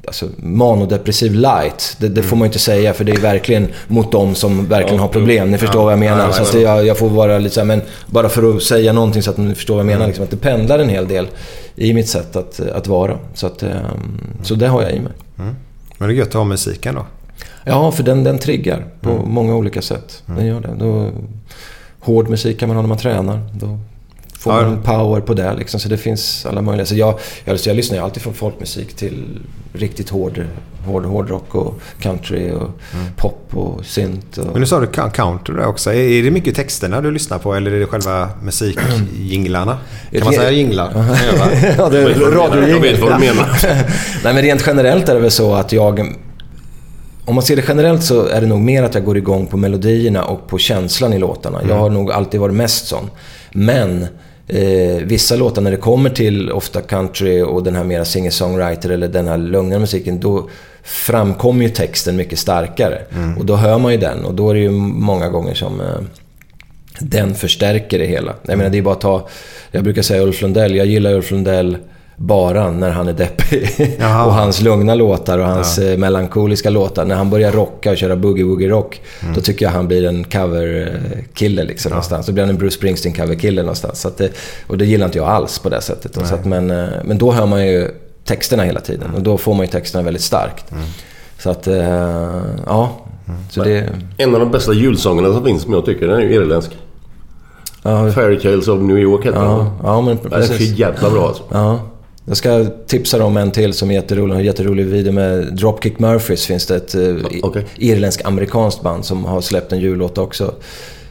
alltså, 0.07 0.29
manodepressiv 0.37 1.35
light. 1.35 1.97
Det, 2.01 2.09
det 2.09 2.23
får 2.23 2.37
man 2.37 2.45
ju 2.45 2.47
inte 2.47 2.59
säga 2.59 2.95
för 2.95 3.05
det 3.05 3.13
är 3.13 3.21
verkligen 3.21 3.69
mot 3.87 4.13
de 4.13 4.35
som 4.35 4.67
verkligen 4.67 5.01
har 5.01 5.09
problem. 5.09 5.51
Ni 5.51 5.59
förstår 5.59 5.85
vad 5.85 5.93
jag 5.93 5.99
menar. 5.99 6.33
så 6.33 6.43
att 6.43 6.55
jag, 6.55 6.87
jag 6.87 6.99
får 6.99 7.09
vara 7.09 7.39
lite 7.39 7.55
så 7.55 7.61
här, 7.61 7.67
men 7.67 7.83
bara 8.07 8.29
för 8.29 8.57
att 8.57 8.63
säga 8.63 8.93
någonting 8.93 9.23
så 9.23 9.31
att 9.31 9.37
ni 9.37 9.55
förstår 9.55 9.75
vad 9.75 9.81
jag 9.81 9.87
menar. 9.87 9.97
Mm. 9.97 10.09
Liksom, 10.09 10.25
att 10.25 10.31
det 10.31 10.37
pendlar 10.37 10.79
en 10.79 10.89
hel 10.89 11.09
del 11.09 11.29
i 11.77 11.95
mitt 11.95 12.09
sätt 12.09 12.37
att, 12.37 12.61
att 12.61 12.87
vara. 12.87 13.19
Så, 13.35 13.47
att, 13.47 13.63
ehm, 13.63 14.21
så 14.43 14.55
det 14.55 14.69
har 14.69 14.83
jag 14.83 14.93
i 14.93 15.01
mig. 15.01 15.13
Mm. 15.39 15.55
Men 15.99 16.09
det 16.09 16.15
är 16.15 16.17
gött 16.17 16.29
att 16.29 16.35
ha 16.35 16.45
musiken 16.45 16.95
då? 16.95 17.07
Ja, 17.65 17.93
för 17.93 18.03
den, 18.03 18.25
den 18.25 18.39
triggar 18.39 18.87
på 19.01 19.11
mm. 19.11 19.23
många 19.29 19.55
olika 19.55 19.83
sätt. 19.83 20.23
Den 20.27 20.37
mm. 20.37 20.49
gör 20.49 20.61
det. 20.61 20.75
Då, 20.79 21.11
hård 22.01 22.29
musik 22.29 22.61
kan 22.61 22.69
man 22.69 22.77
ha 22.77 22.83
när 22.83 22.89
man 22.89 22.99
tränar. 22.99 23.41
Då 23.53 23.79
får 24.39 24.53
man 24.53 24.65
en 24.65 24.83
power 24.83 25.21
på 25.21 25.35
det. 25.35 25.55
Liksom. 25.55 25.81
Så 25.81 25.89
det 25.89 25.99
finns 25.99 26.47
alla 26.47 26.63
möjliga. 26.63 26.87
Så 26.87 26.95
jag, 26.95 27.19
jag, 27.45 27.59
jag 27.65 27.77
lyssnar 27.77 27.97
ju 27.97 28.05
alltid 28.05 28.23
från 28.23 28.35
folkmusik 28.35 28.97
till 28.97 29.39
riktigt 29.73 30.11
hård, 30.11 30.45
hård 30.85 31.05
hårdrock 31.05 31.55
och 31.55 31.81
country 32.01 32.51
och 32.51 32.71
mm. 32.95 33.07
pop 33.17 33.51
och 33.51 33.85
synt. 33.85 34.39
Och... 34.39 34.47
Men 34.47 34.61
nu 34.61 34.67
sa 34.67 34.81
du 34.81 34.87
country 34.87 35.65
också. 35.65 35.93
Är 35.93 36.23
det 36.23 36.31
mycket 36.31 36.55
texterna 36.55 37.01
du 37.01 37.11
lyssnar 37.11 37.39
på 37.39 37.55
eller 37.55 37.71
är 37.71 37.81
det 37.81 37.87
själva 37.87 38.29
musikjinglarna? 38.43 39.79
Kan 40.13 40.25
man 40.25 40.33
säga 40.33 40.51
jinglar? 40.51 40.93
ja, 41.79 41.89
det 41.91 41.99
är 41.99 42.31
radiojinglar. 42.31 42.69
Jag 42.69 42.81
vet 42.81 43.01
vad 43.01 43.13
du 43.13 43.19
menar. 43.19 43.49
Nej, 44.25 44.35
men 44.35 44.43
rent 44.43 44.67
generellt 44.67 45.09
är 45.09 45.15
det 45.15 45.21
väl 45.21 45.31
så 45.31 45.55
att 45.55 45.73
jag 45.73 46.17
om 47.27 47.35
man 47.35 47.43
ser 47.43 47.57
det 47.57 47.65
generellt 47.69 48.03
så 48.03 48.27
är 48.27 48.41
det 48.41 48.47
nog 48.47 48.61
mer 48.61 48.83
att 48.83 48.95
jag 48.95 49.05
går 49.05 49.17
igång 49.17 49.47
på 49.47 49.57
melodierna 49.57 50.25
och 50.25 50.49
på 50.49 50.59
känslan 50.59 51.13
i 51.13 51.19
låtarna. 51.19 51.59
Mm. 51.59 51.71
Jag 51.71 51.79
har 51.79 51.91
nog 51.91 52.13
alltid 52.13 52.41
varit 52.41 52.55
mest 52.55 52.87
sån. 52.87 53.11
Men 53.53 54.07
Eh, 54.49 54.97
vissa 55.03 55.37
låtar 55.37 55.63
när 55.63 55.71
det 55.71 55.77
kommer 55.77 56.11
till 56.11 56.51
ofta 56.51 56.81
country 56.81 57.43
och 57.43 57.63
den 57.63 57.77
här 57.77 57.85
mera 57.85 58.05
singer-songwriter 58.05 58.91
eller 58.91 59.09
den 59.09 59.29
här 59.29 59.39
lugnare 59.39 59.81
musiken, 59.81 60.21
då 60.21 60.49
framkommer 60.83 61.63
ju 61.63 61.69
texten 61.69 62.17
mycket 62.17 62.39
starkare. 62.39 63.03
Mm. 63.15 63.39
Och 63.39 63.47
då 63.47 63.57
hör 63.57 63.79
man 63.79 63.93
ju 63.93 63.99
den 63.99 64.25
och 64.25 64.35
då 64.35 64.51
är 64.51 64.55
det 64.55 64.61
ju 64.61 64.71
många 64.71 65.29
gånger 65.29 65.55
som 65.55 65.81
eh, 65.81 65.87
den 67.01 67.35
förstärker 67.35 67.99
det 67.99 68.07
hela. 68.07 68.35
Jag 68.43 68.59
menar, 68.59 68.71
det 68.71 68.79
är 68.79 68.83
bara 68.83 68.95
att 68.95 69.01
ta... 69.01 69.29
Jag 69.71 69.85
brukar 69.85 70.03
säga 70.03 70.23
Ulf 70.23 70.43
Lundell. 70.43 70.75
Jag 70.75 70.87
gillar 70.87 71.13
Ulf 71.15 71.31
Lundell 71.31 71.79
bara 72.17 72.71
när 72.71 72.91
han 72.91 73.09
är 73.09 73.13
deppig. 73.13 73.71
och 73.99 74.35
hans 74.35 74.61
lugna 74.61 74.95
låtar 74.95 75.39
och 75.39 75.47
hans 75.47 75.79
ja. 75.79 75.85
Eh, 75.85 75.99
melankoliska 75.99 76.71
låtar. 76.71 77.05
När 77.05 77.15
han 77.15 77.31
börjar 77.31 77.53
rocka 77.53 77.91
och 77.91 77.97
köra 77.97 78.17
boogie-woogie-rock, 78.17 79.01
mm. 79.23 79.35
då 79.35 79.41
tycker 79.41 79.67
jag 79.67 79.73
han 79.73 79.89
blir 79.89 80.05
en 80.05 80.25
coverkille 80.25 81.65
liksom 81.65 81.91
ja. 81.91 81.95
någonstans. 81.95 82.27
Då 82.27 82.33
blir 82.33 82.43
han 82.45 82.51
en 82.51 82.59
Bruce 82.59 82.81
Springsteen-coverkille 82.81 83.61
någonstans. 83.61 84.01
Så 84.01 84.11
det, 84.17 84.31
och 84.67 84.79
det 84.79 84.87
gillar 84.87 85.07
inte 85.07 85.19
jag 85.19 85.29
alls 85.29 85.59
på 85.59 85.69
det 85.69 85.81
sättet. 85.81 86.27
Så 86.27 86.35
att, 86.35 86.45
men, 86.45 86.71
eh, 86.71 86.89
men 87.05 87.19
då 87.19 87.33
hör 87.33 87.47
man 87.47 87.67
ju 87.67 87.91
texterna 88.25 88.63
hela 88.63 88.81
tiden 88.81 89.03
mm. 89.03 89.15
och 89.15 89.23
då 89.23 89.39
får 89.39 89.55
man 89.55 89.67
ju 89.67 89.73
texterna 89.73 90.05
väldigt 90.05 90.23
starkt. 90.23 90.71
Mm. 90.71 90.85
Så 91.39 91.51
att, 91.51 91.67
äh, 91.67 91.77
ja. 92.67 92.91
Mm. 93.29 93.41
Så 93.51 93.65
det... 93.65 93.91
En 94.17 94.35
av 94.35 94.41
de 94.41 94.51
bästa 94.51 94.73
julsångerna 94.73 95.33
som 95.33 95.45
finns 95.45 95.63
som 95.63 95.73
jag 95.73 95.85
tycker, 95.85 96.07
den 96.07 96.17
är 96.17 96.23
ju 96.23 96.35
irländsk. 96.35 96.71
Ja. 97.83 98.11
Fairy 98.11 98.41
Tales 98.41 98.69
of 98.69 98.81
New 98.81 98.99
York 98.99 99.27
heter 99.27 99.39
ja. 99.39 99.57
den. 99.57 99.71
Ja, 99.83 100.01
men 100.01 100.19
precis. 100.19 100.49
Den 100.49 100.57
är 100.57 100.71
så 100.71 100.75
jävla 100.75 101.11
bra 101.11 101.29
alltså. 101.29 101.43
Ja. 101.51 101.81
Jag 102.29 102.37
ska 102.37 102.65
tipsa 102.87 103.25
om 103.25 103.37
en 103.37 103.51
till 103.51 103.73
som 103.73 103.91
är 103.91 103.95
jätterolig. 103.95 104.35
En 104.35 104.45
jätterolig 104.45 104.87
video 104.87 105.13
med 105.13 105.55
Dropkick 105.57 105.99
Murphys. 105.99 106.47
Finns 106.47 106.67
det 106.67 106.77
ett 106.77 106.95
eh, 106.95 107.15
Okej. 107.43 107.67
irländsk-amerikanskt 107.77 108.83
band 108.83 109.05
som 109.05 109.25
har 109.25 109.41
släppt 109.41 109.73
en 109.73 109.81
jullåt 109.81 110.19
också. 110.19 110.55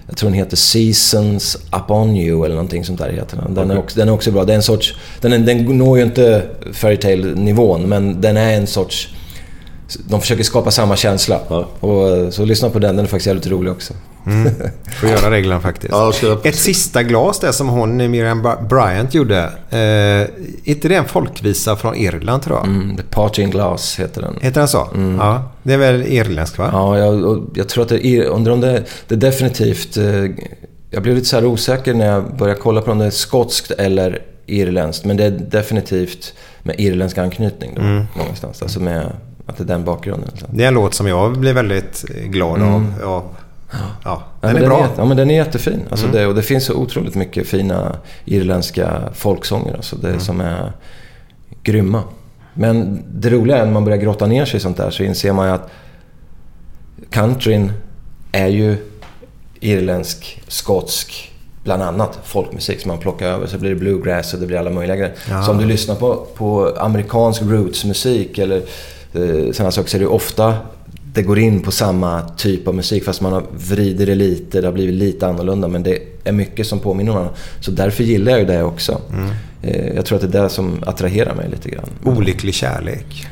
Jag 0.07 0.17
tror 0.17 0.29
den 0.29 0.39
heter 0.39 0.57
Seasons 0.57 1.57
Upon 1.71 2.15
You 2.15 2.45
eller 2.45 2.55
någonting 2.55 2.85
sånt 2.85 2.99
där 2.99 3.09
heter 3.09 3.37
den. 3.37 3.53
Den, 3.53 3.71
är, 3.71 3.73
Okej. 3.73 3.83
också, 3.83 3.99
den 3.99 4.07
är 4.07 4.13
också 4.13 4.31
bra. 4.31 4.43
Det 4.43 4.53
är 4.53 4.55
en 4.55 4.63
sorts... 4.63 4.95
Den, 5.21 5.33
är, 5.33 5.39
den 5.39 5.77
når 5.77 5.97
ju 5.97 6.03
inte 6.03 6.43
Fairytale-nivån 6.73 7.89
men 7.89 8.21
den 8.21 8.37
är 8.37 8.53
en 8.53 8.67
sorts... 8.67 9.09
De 10.07 10.21
försöker 10.21 10.43
skapa 10.43 10.71
samma 10.71 10.95
känsla. 10.95 11.39
Och, 11.79 12.09
eh, 12.09 12.29
så 12.29 12.45
lyssna 12.45 12.69
på 12.69 12.79
den, 12.79 12.95
den 12.95 13.05
är 13.05 13.09
faktiskt 13.09 13.27
jävligt 13.27 13.47
rolig 13.47 13.71
också. 13.71 13.93
Mm. 14.25 14.53
Får 15.01 15.09
göra 15.09 15.31
reglerna 15.31 15.61
faktiskt. 15.61 15.91
Ja, 15.93 16.13
Ett 16.43 16.55
sista 16.55 17.03
glas 17.03 17.39
där 17.39 17.51
som 17.51 17.69
hon, 17.69 17.97
Miriam 17.97 18.45
Br- 18.45 18.67
Bryant, 18.67 19.13
gjorde. 19.13 19.43
Eh, 19.69 20.29
inte 20.63 20.87
det 20.87 20.95
en 20.95 21.05
folkvisa 21.05 21.75
från 21.75 21.95
Irland 21.95 22.41
tror 22.43 22.57
jag? 22.57 22.65
Mm, 22.67 22.97
The 22.97 23.03
Parting 23.03 23.49
Glass 23.49 23.99
heter 23.99 24.21
den. 24.21 24.35
Heter 24.41 24.59
den 24.61 24.67
så? 24.67 24.87
Ja. 25.19 25.51
Det 25.63 25.73
är 25.73 25.77
väl 25.77 26.01
irländsk 26.03 26.57
va? 26.57 26.69
Ja, 26.73 26.97
jag, 26.97 27.45
jag 27.55 27.69
tror 27.69 27.83
att 27.83 27.89
det 27.89 28.05
är, 28.05 28.23
undrar 28.25 28.53
om 28.53 28.61
det, 28.61 28.83
det 29.07 29.15
är 29.15 29.19
definitivt... 29.19 29.97
eh, 29.97 30.03
Jag 30.89 31.03
blev 31.03 31.15
lite 31.15 31.27
så 31.27 31.35
här 31.35 31.45
osäker 31.45 31.93
när 31.93 32.05
jag 32.05 32.35
började 32.37 32.59
kolla 32.59 32.81
på 32.81 32.91
om 32.91 32.97
det 32.97 33.05
är 33.05 33.09
skotskt 33.09 33.71
eller 33.71 34.21
irländskt. 34.45 35.05
Men 35.05 35.17
det 35.17 35.23
är 35.25 35.31
definitivt 35.31 36.33
med 36.63 36.75
irländsk 36.79 37.17
anknytning 37.17 37.71
då, 37.75 37.81
Mm. 37.81 38.03
någonstans. 38.17 38.61
Alltså 38.61 38.79
med 38.79 39.11
att 39.45 39.57
det 39.57 39.63
är 39.63 39.67
den 39.67 39.83
bakgrunden. 39.83 40.29
Så. 40.39 40.45
Det 40.49 40.63
är 40.63 40.67
en 40.67 40.73
låt 40.73 40.93
som 40.93 41.07
jag 41.07 41.37
blir 41.39 41.53
väldigt 41.53 42.05
glad 42.25 42.61
Mm. 42.61 42.73
av. 42.73 42.93
av. 43.03 43.23
Ja, 43.81 43.87
Ja, 44.03 44.23
den 44.41 44.53
men 44.53 44.63
är 44.63 44.67
bra. 44.67 44.79
jätte- 44.81 44.93
ja, 44.97 45.05
men 45.05 45.17
den 45.17 45.29
är 45.31 45.35
jättefin. 45.35 45.79
Alltså 45.89 46.05
Mm. 46.05 46.17
det, 46.17 46.27
och 46.27 46.35
det 46.35 46.41
finns 46.41 46.65
så 46.65 46.73
otroligt 46.73 47.15
mycket 47.15 47.47
fina 47.47 47.95
irländska 48.25 49.01
folksånger 49.13 49.73
alltså 49.75 49.95
det, 49.95 50.07
Mm. 50.07 50.19
som 50.19 50.41
är 50.41 50.71
grymma. 51.63 52.03
Men 52.53 53.03
det 53.11 53.29
roliga 53.29 53.57
är 53.57 53.65
när 53.65 53.73
man 53.73 53.85
börjar 53.85 53.97
grotta 53.97 54.25
ner 54.27 54.45
sig 54.45 54.57
i 54.57 54.59
sånt 54.59 54.77
där 54.77 54.89
så 54.89 55.03
inser 55.03 55.33
man 55.33 55.47
ju 55.47 55.53
att 55.53 55.69
countryn 57.09 57.71
är 58.31 58.47
ju 58.47 58.77
irländsk, 59.59 60.43
skotsk, 60.47 61.31
bland 61.63 61.83
annat 61.83 62.19
folkmusik 62.23 62.81
som 62.81 62.89
man 62.89 62.97
plockar 62.97 63.27
över. 63.27 63.47
Så 63.47 63.57
blir 63.57 63.69
det 63.69 63.75
bluegrass 63.75 64.33
och 64.33 64.39
det 64.39 64.47
blir 64.47 64.57
alla 64.57 64.69
möjliga 64.69 64.95
grejer. 64.97 65.13
Ja. 65.29 65.43
Så 65.43 65.51
om 65.51 65.57
du 65.57 65.65
lyssnar 65.65 65.95
på, 65.95 66.15
på 66.35 66.75
amerikansk 66.79 67.41
rootsmusik 67.41 68.37
eller 68.37 68.57
eh, 69.13 69.51
sådana 69.51 69.71
saker 69.71 69.89
så 69.89 69.97
är 69.97 70.01
det 70.01 70.07
ofta 70.07 70.53
det 71.15 71.21
går 71.21 71.39
in 71.39 71.59
på 71.61 71.71
samma 71.71 72.21
typ 72.21 72.67
av 72.67 72.75
musik 72.75 73.03
fast 73.03 73.21
man 73.21 73.33
har 73.33 73.43
vrider 73.57 74.05
det 74.05 74.15
lite, 74.15 74.61
det 74.61 74.67
har 74.67 74.73
blivit 74.73 74.95
lite 74.95 75.27
annorlunda 75.27 75.67
men 75.67 75.83
det 75.83 75.97
är 76.23 76.31
mycket 76.31 76.67
som 76.67 76.79
påminner 76.79 77.11
om 77.11 77.15
varandra. 77.17 77.35
Så 77.59 77.71
därför 77.71 78.03
gillar 78.03 78.31
jag 78.31 78.39
ju 78.39 78.45
det 78.45 78.63
också. 78.63 79.01
Mm. 79.13 79.29
Eh, 79.63 79.95
Jag 79.95 80.05
tror 80.05 80.15
att 80.23 80.31
det 80.31 80.37
är 80.37 80.43
det 80.43 80.49
som 80.49 80.83
attraherar 80.85 81.35
mig 81.35 81.49
lite 81.51 81.69
grann. 81.69 81.89
Olycklig 82.03 82.53
kärlek. 82.53 83.27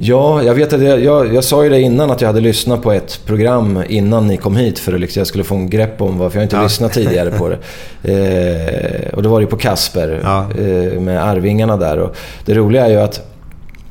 Ja, 0.00 0.42
jag 0.42 0.54
vet 0.54 0.72
att 0.72 0.82
jag, 0.82 1.04
jag, 1.04 1.34
jag 1.34 1.44
sa 1.44 1.64
ju 1.64 1.70
det 1.70 1.80
innan 1.80 2.10
att 2.10 2.20
jag 2.20 2.28
hade 2.28 2.40
lyssnat 2.40 2.82
på 2.82 2.92
ett 2.92 3.20
program 3.26 3.82
innan 3.88 4.26
ni 4.26 4.36
kom 4.36 4.56
hit 4.56 4.78
för 4.78 4.92
att 4.94 5.00
liksom 5.00 5.20
jag 5.20 5.26
skulle 5.26 5.44
få 5.44 5.54
en 5.54 5.70
grepp 5.70 6.02
om 6.02 6.18
varför 6.18 6.38
jag 6.38 6.44
inte 6.44 6.56
Ja. 6.56 6.62
lyssnat 6.62 6.92
tidigare 6.92 7.30
på 7.30 7.48
det. 7.48 7.58
Eh, 8.12 9.14
och 9.14 9.22
då 9.22 9.28
var 9.28 9.40
det 9.40 9.44
ju 9.44 9.50
på 9.50 9.56
Kasper 9.56 10.20
eh, 10.58 11.00
med 11.00 11.24
Arvingarna 11.24 11.76
där. 11.76 11.98
Och 11.98 12.16
det 12.44 12.54
roliga 12.54 12.86
är 12.86 12.90
ju 12.90 12.96
att 13.00 13.20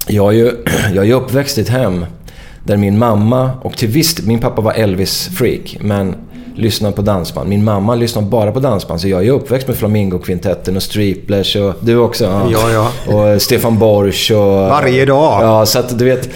jag 0.08 0.34
är 0.34 0.38
ju, 0.38 0.52
jag 0.94 1.10
är 1.10 1.14
uppväxt 1.14 1.58
i 1.58 1.62
ett 1.62 1.70
hem 1.70 2.06
där 2.68 2.78
min 2.78 2.98
mamma, 2.98 3.52
och 3.62 3.78
till 3.78 3.88
visst, 3.90 4.26
min 4.26 4.40
pappa 4.40 4.62
var 4.62 4.74
Elvis-freak, 4.74 5.78
men 5.82 6.16
lyssnade 6.56 6.96
på 6.96 7.02
dansband. 7.02 7.50
Min 7.50 7.64
mamma 7.64 7.96
lyssnade 7.96 8.28
bara 8.28 8.52
på 8.52 8.60
dansband, 8.60 9.02
så 9.02 9.08
jag 9.08 9.26
är 9.26 9.32
uppväxt 9.32 9.68
med 9.68 9.78
Flamingo-kvintetten 9.78 10.76
och 10.76 10.84
Striplers 10.84 11.56
och 11.56 11.74
du 11.80 11.98
också. 11.98 12.26
Ja, 12.52 12.70
ja. 12.72 13.14
Och 13.34 13.42
Stefan 13.42 13.80
Borsch 13.80 14.32
och... 14.32 14.38
Varje 14.70 15.06
dag. 15.06 15.44
Ja, 15.44 15.66
så 15.66 15.80
att 15.80 16.00
du 16.00 16.06
vet... 16.06 16.30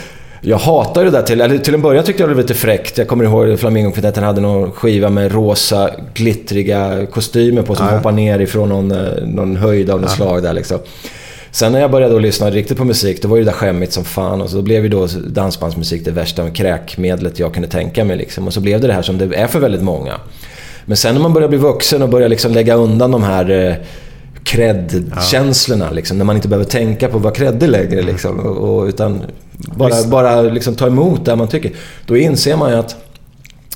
Jag 0.43 0.57
hatar 0.57 1.05
det 1.05 1.11
där 1.11 1.21
till... 1.21 1.41
Eller 1.41 1.57
till 1.57 1.73
en 1.73 1.81
början 1.81 2.03
tyckte 2.03 2.23
jag 2.23 2.29
det 2.29 2.33
var 2.33 2.41
lite 2.41 2.53
fräckt. 2.53 2.97
Jag 2.97 3.07
kommer 3.07 3.23
ihåg 3.23 3.49
att 3.51 3.59
Flamingokvintetten 3.59 4.23
hade 4.23 4.41
någon 4.41 4.71
skiva 4.71 5.09
med 5.09 5.31
rosa 5.31 5.89
glittriga 6.13 7.05
kostymer 7.11 7.61
på 7.61 7.75
som 7.75 7.87
Ja. 7.87 7.95
hoppar 7.95 8.11
ner 8.11 8.39
ifrån 8.39 8.69
någon, 8.69 8.91
eh, 8.91 8.97
någon 9.25 9.55
höjd 9.57 9.89
av 9.89 10.01
något 10.01 10.09
Ja. 10.09 10.15
slag 10.15 10.43
där 10.43 10.53
liksom. 10.53 10.77
Sen 11.51 11.71
när 11.71 11.79
jag 11.79 11.91
började 11.91 12.19
lyssna 12.19 12.49
riktigt 12.49 12.77
på 12.77 12.85
musik, 12.85 13.21
då 13.21 13.27
var 13.27 13.37
ju 13.37 13.43
det 13.43 13.51
där 13.51 13.57
skämmigt 13.57 13.93
som 13.93 14.05
fan. 14.05 14.41
Och 14.41 14.49
så 14.49 14.61
blev 14.61 14.83
ju 14.83 14.89
då 14.89 15.07
dansbandsmusik 15.27 16.05
det 16.05 16.11
värsta 16.11 16.49
kräkmedlet 16.49 17.39
jag 17.39 17.53
kunde 17.53 17.67
tänka 17.67 18.03
mig. 18.03 18.17
Liksom. 18.17 18.47
Och 18.47 18.53
så 18.53 18.59
blev 18.59 18.81
det 18.81 18.87
det 18.87 18.93
här 18.93 19.01
som 19.01 19.17
det 19.17 19.35
är 19.35 19.47
för 19.47 19.59
väldigt 19.59 19.83
många. 19.83 20.13
Men 20.85 20.97
sen 20.97 21.15
när 21.15 21.21
man 21.21 21.33
börjar 21.33 21.49
bli 21.49 21.57
vuxen 21.57 22.01
och 22.01 22.09
börjar 22.09 22.29
liksom 22.29 22.51
lägga 22.51 22.75
undan 22.75 23.11
de 23.11 23.23
här 23.23 23.49
eh, 23.49 23.75
cred-känslorna. 24.43 25.91
Liksom, 25.91 26.17
när 26.17 26.25
man 26.25 26.35
inte 26.35 26.47
behöver 26.47 26.69
tänka 26.69 27.07
på 27.07 27.17
vad 27.17 27.35
cred 27.35 27.63
är 27.63 27.67
längre. 27.67 28.01
Liksom, 28.01 28.39
och, 28.39 28.57
och, 28.57 28.85
utan 28.85 29.21
bara, 29.57 30.03
bara 30.03 30.41
liksom 30.41 30.75
ta 30.75 30.87
emot 30.87 31.25
det 31.25 31.35
man 31.35 31.47
tycker. 31.47 31.71
Då 32.05 32.17
inser 32.17 32.57
man 32.57 32.71
ju 32.71 32.77
att 32.77 32.95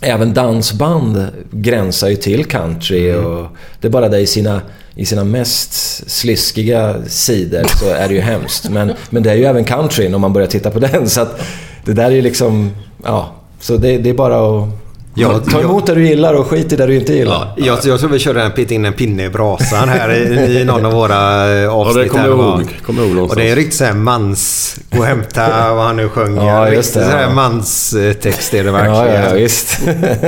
även 0.01 0.33
dansband 0.33 1.27
gränsar 1.51 2.09
ju 2.09 2.15
till 2.15 2.45
country. 2.45 3.13
Och 3.13 3.47
det 3.81 3.87
är 3.87 3.91
bara 3.91 4.09
det 4.09 4.19
i 4.19 4.27
sina, 4.27 4.61
i 4.95 5.05
sina 5.05 5.23
mest 5.23 5.73
sliskiga 6.09 6.95
sidor 7.07 7.63
så 7.79 7.89
är 7.89 8.07
det 8.07 8.13
ju 8.13 8.21
hemskt. 8.21 8.69
Men, 8.69 8.93
men 9.09 9.23
det 9.23 9.31
är 9.31 9.35
ju 9.35 9.45
även 9.45 9.63
countryn 9.63 10.13
om 10.13 10.21
man 10.21 10.33
börjar 10.33 10.47
titta 10.47 10.71
på 10.71 10.79
den. 10.79 11.09
Så 11.09 11.21
att 11.21 11.41
det 11.85 11.93
där 11.93 12.05
är 12.05 12.15
ju 12.15 12.21
liksom... 12.21 12.71
Ja, 13.03 13.31
så 13.59 13.77
det, 13.77 13.97
det 13.97 14.09
är 14.09 14.13
bara 14.13 14.63
att... 14.63 14.69
Ja, 15.17 15.39
ta 15.51 15.61
emot 15.61 15.85
det 15.85 15.93
du 15.95 16.07
gillar 16.07 16.33
och 16.33 16.47
skit 16.47 16.73
i 16.73 16.75
det 16.75 16.85
du 16.85 16.95
inte 16.95 17.13
gillar. 17.13 17.53
Jag, 17.57 17.77
jag 17.83 17.99
tror 17.99 18.09
vi 18.09 18.19
körde 18.19 18.41
en 18.41 18.51
pit 18.51 18.71
in 18.71 18.85
en 18.85 18.93
pinne 18.93 19.25
i 19.25 19.29
brasan 19.29 19.89
här 19.89 20.13
i, 20.13 20.59
i 20.59 20.63
någon 20.65 20.85
av 20.85 20.91
våra 20.93 21.53
eh, 21.61 21.69
avsnitt. 21.73 22.03
det 22.03 22.09
kommer 22.09 22.23
här. 22.23 22.29
jag 22.29 22.37
ihåg. 22.39 22.79
Kommer 22.85 23.01
jag 23.01 23.07
ihåg 23.07 23.15
någonstans. 23.15 23.37
Och 23.37 23.43
det 23.45 23.51
är 23.51 23.55
riktigt 23.55 23.75
såhär 23.75 23.93
mans... 23.93 24.75
Gå 24.91 24.99
och 24.99 25.05
hämta 25.05 25.73
vad 25.75 25.85
han 25.85 25.95
nu 25.97 26.09
sjunger. 26.09 26.45
Ja, 26.47 26.69
just 26.69 26.93
det, 26.93 26.99
såhär 27.03 27.21
ja. 27.21 27.29
manstext 27.33 28.53
är 28.53 28.63
det 28.63 28.71
verkligen. 28.71 29.21
Ja, 29.23 29.27
ja, 29.29 29.33
visst. 29.33 29.79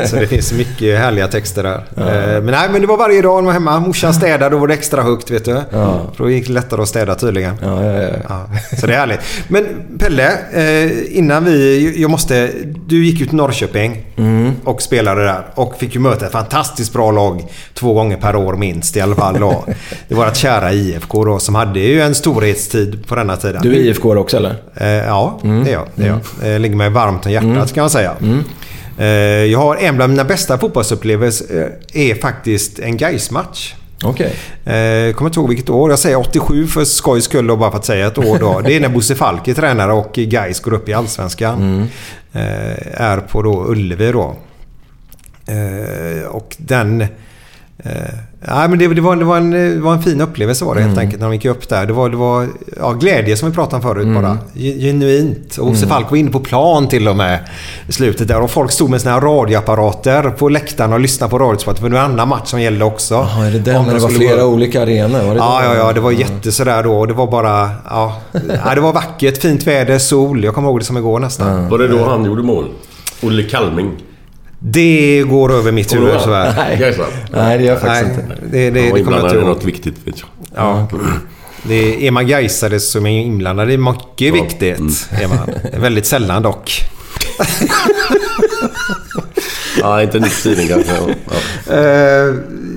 Så 0.09 0.15
det 0.15 0.27
finns 0.27 0.53
mycket 0.53 0.99
härliga 0.99 1.27
texter 1.27 1.63
där. 1.63 1.75
Eh, 1.97 2.03
Men 2.43 2.45
nej, 2.45 2.69
men 2.71 2.81
det 2.81 2.87
var 2.87 2.97
varje 2.97 3.21
dag 3.21 3.35
när 3.35 3.41
man 3.41 3.45
var 3.45 3.53
hemma. 3.53 3.79
Morsan 3.79 4.13
städade, 4.13 4.49
då 4.49 4.57
var 4.57 4.67
det 4.67 4.73
extra 4.73 5.01
högt 5.03 5.31
vet 5.31 5.45
du. 5.45 5.51
Ja. 5.71 6.01
För 6.15 6.23
då 6.23 6.29
gick 6.29 6.47
det 6.47 6.53
lättare 6.53 6.81
att 6.81 6.87
städa 6.87 7.15
tydligen. 7.15 7.53
Ja, 7.61 7.83
ja, 7.85 8.01
ja. 8.01 8.09
Ja, 8.29 8.45
så 8.79 8.87
det 8.87 8.93
är 8.93 8.97
härligt. 8.97 9.19
Men 9.47 9.65
Pelle, 9.99 10.31
eh, 10.53 11.17
innan 11.17 11.45
vi... 11.45 11.93
Jag 12.01 12.11
måste... 12.11 12.49
Du 12.87 13.05
gick 13.05 13.21
ut 13.21 13.27
till 13.29 13.37
Norrköping 13.37 14.03
Mm. 14.17 14.51
och 14.63 14.76
spelade 14.81 15.23
där. 15.23 15.43
Och 15.55 15.75
fick 15.77 15.93
ju 15.95 15.99
möta 16.01 16.25
ett 16.25 16.31
fantastiskt 16.31 16.93
bra 16.93 17.11
lag 17.11 17.43
två 17.73 17.93
gånger 17.93 18.17
per 18.17 18.35
år 18.35 18.53
minst 18.55 18.97
i 18.97 19.01
alla 19.01 19.15
fall. 19.15 19.39
Då. 19.39 19.65
Det 20.07 20.15
var 20.15 20.27
ett 20.27 20.35
kära 20.37 20.73
IFK 20.73 21.25
då 21.25 21.39
som 21.39 21.55
hade 21.55 21.79
ju 21.79 22.01
en 22.01 22.15
storhetstid 22.15 23.07
på 23.07 23.15
denna 23.15 23.37
tiden. 23.37 23.61
Du 23.61 23.71
är 23.75 23.79
IFK 23.79 24.17
också 24.17 24.37
eller? 24.37 24.55
Eh, 24.75 24.87
ja, 24.87 25.39
Mm. 25.43 25.63
det 25.63 25.69
är 25.69 25.73
jag. 25.73 25.87
Det 25.95 26.03
är 26.03 26.07
jag. 26.41 26.53
Eh, 26.53 26.59
ligger 26.59 26.75
mig 26.75 26.89
varmt 26.89 27.25
om 27.25 27.31
hjärtat 27.31 27.49
Mm. 27.49 27.67
kan 27.67 27.81
man 27.81 27.89
säga. 27.89 28.13
Eh, 28.97 29.05
jag 29.51 29.59
har 29.59 29.75
en 29.75 29.95
bland 29.95 30.11
mina 30.13 30.23
bästa 30.23 30.57
fotbollsupplevelser 30.57 31.71
eh, 31.93 32.09
är 32.09 32.15
faktiskt 32.15 32.79
en 32.79 32.97
Gais-match. 32.97 33.75
Okej. 34.03 34.33
Eh, 34.65 34.75
Jag 34.77 35.15
kommer 35.15 35.29
inte 35.29 35.39
ihåg 35.39 35.49
vilket 35.49 35.69
år. 35.69 35.89
Jag 35.89 35.99
säger 35.99 36.19
87 36.19 36.67
för 36.67 36.85
skojs 36.85 37.23
skull 37.25 37.51
och 37.51 37.57
bara 37.57 37.71
för 37.71 37.77
att 37.77 37.85
säga 37.85 38.07
ett 38.07 38.17
år 38.17 38.39
då. 38.39 38.61
Det 38.65 38.75
är 38.75 38.79
när 38.79 38.89
Bosse 38.89 39.15
Falk 39.15 39.47
är 39.47 39.53
tränare 39.53 39.93
och 39.93 40.13
Gais 40.13 40.59
går 40.59 40.73
upp 40.73 40.89
i 40.89 40.93
Allsvenskan. 40.93 41.89
Eh, 42.33 43.01
Är 43.01 43.17
på 43.17 43.41
då 43.41 43.65
Ullevi 43.67 44.11
då. 44.11 44.35
Eh, 45.47 46.27
Och 46.29 46.55
den... 46.57 47.01
Eh, 47.83 47.89
nej, 48.47 48.69
men 48.69 48.79
det, 48.79 48.87
det, 48.87 49.01
var, 49.01 49.15
det, 49.15 49.25
var 49.25 49.37
en, 49.37 49.51
det 49.51 49.79
var 49.79 49.93
en 49.93 50.01
fin 50.03 50.21
upplevelse 50.21 50.65
var 50.65 50.75
det 50.75 50.81
helt 50.81 50.93
Mm. 50.93 51.05
enkelt 51.05 51.21
när 51.21 51.27
de 51.27 51.33
gick 51.33 51.45
upp 51.45 51.69
där. 51.69 51.85
Det 51.85 51.93
var, 51.93 52.09
det 52.09 52.17
var 52.17 52.47
ja, 52.79 52.91
glädje 52.91 53.37
som 53.37 53.49
vi 53.49 53.55
pratade 53.55 53.75
om 53.75 53.81
förut 53.81 54.03
Mm. 54.05 54.21
bara. 54.21 54.37
Ge- 54.53 54.79
Genuint. 54.81 55.57
Och 55.57 55.67
Bosse 55.67 55.85
Mm. 55.85 55.89
Falk 55.89 56.09
var 56.11 56.17
inne 56.17 56.31
på 56.31 56.39
plan 56.39 56.87
till 56.87 57.07
och 57.07 57.15
med 57.15 57.39
i 57.87 57.91
slutet 57.91 58.27
där. 58.27 58.41
Och 58.41 58.51
folk 58.51 58.71
stod 58.71 58.89
med 58.89 59.01
sina 59.01 59.19
radioapparater 59.19 60.29
på 60.29 60.49
läktaren 60.49 60.93
och 60.93 60.99
lyssnade 60.99 61.31
på 61.31 61.39
radiosporten. 61.39 61.81
För 61.81 61.89
det 61.89 61.95
var 61.95 62.03
en 62.03 62.11
annan 62.11 62.27
match 62.29 62.49
som 62.49 62.61
gällde 62.61 62.85
också. 62.85 63.13
Jaha, 63.13 63.47
är 63.47 63.51
det 63.51 63.59
den? 63.59 63.75
När 63.85 63.85
de 63.85 63.93
det 63.93 63.99
var 63.99 64.09
flera 64.09 64.41
gå- 64.41 64.47
olika 64.47 64.81
arenor? 64.81 65.23
Var 65.27 65.33
det 65.33 65.39
Ja, 65.39 65.59
det? 65.59 65.65
ja, 65.65 65.75
ja. 65.75 65.93
Det 65.93 65.99
var 65.99 66.11
jätte 66.11 66.51
sådär 66.51 66.83
då. 66.83 67.05
Det 67.05 67.13
var 67.13 67.27
bara... 67.31 67.69
Ja, 67.89 68.15
ja, 68.65 68.75
det 68.75 68.81
var 68.81 68.93
vackert, 68.93 69.37
fint 69.41 69.67
väder, 69.67 69.99
sol. 69.99 70.43
Jag 70.43 70.55
kommer 70.55 70.67
ihåg 70.69 70.79
det 70.79 70.85
som 70.85 70.97
igår 70.97 71.19
nästan. 71.19 71.69
Var 71.69 71.77
det 71.77 71.87
då 71.87 72.05
han 72.09 72.25
gjorde 72.25 72.43
mål? 72.43 72.65
Olle 73.23 73.43
Kalming? 73.43 73.91
Det 74.59 75.23
går 75.23 75.53
över 75.53 75.71
mitt 75.71 75.95
huvud 75.95 76.09
ihåg? 76.09 76.21
tyvärr. 76.23 76.53
Nej. 76.57 76.95
Nej, 77.31 77.57
det 77.57 77.63
gör 77.63 77.71
jag 77.73 77.81
faktiskt 77.81 78.17
Nej, 78.17 78.25
inte. 78.25 78.47
Det, 78.51 78.69
det, 78.69 78.81
det 78.81 79.03
kommer 79.03 79.17
jag 79.17 79.25
inte 79.25 79.35
ihåg. 79.37 79.47
något 79.47 79.63
viktigt 79.65 79.95
vet 80.03 80.15
jag. 80.19 80.27
Ja. 80.55 80.87
Det 81.63 82.07
är 82.07 82.11
man 82.11 82.27
gaisare 82.27 82.79
som 82.79 83.05
är 83.05 83.21
inblandad 83.21 83.71
i 83.71 83.77
mycket 83.77 84.33
viktigt. 84.33 85.09
Är 85.11 85.27
man. 85.27 85.81
Väldigt 85.81 86.05
sällan 86.05 86.41
dock. 86.43 86.71
Ja, 89.81 90.01
inte 90.01 90.19
nu 90.19 90.27
för 90.27 90.41
tiden 90.55 90.67
kanske. 90.67 91.15
Ja. 91.67 91.73
Eh, 91.75 92.35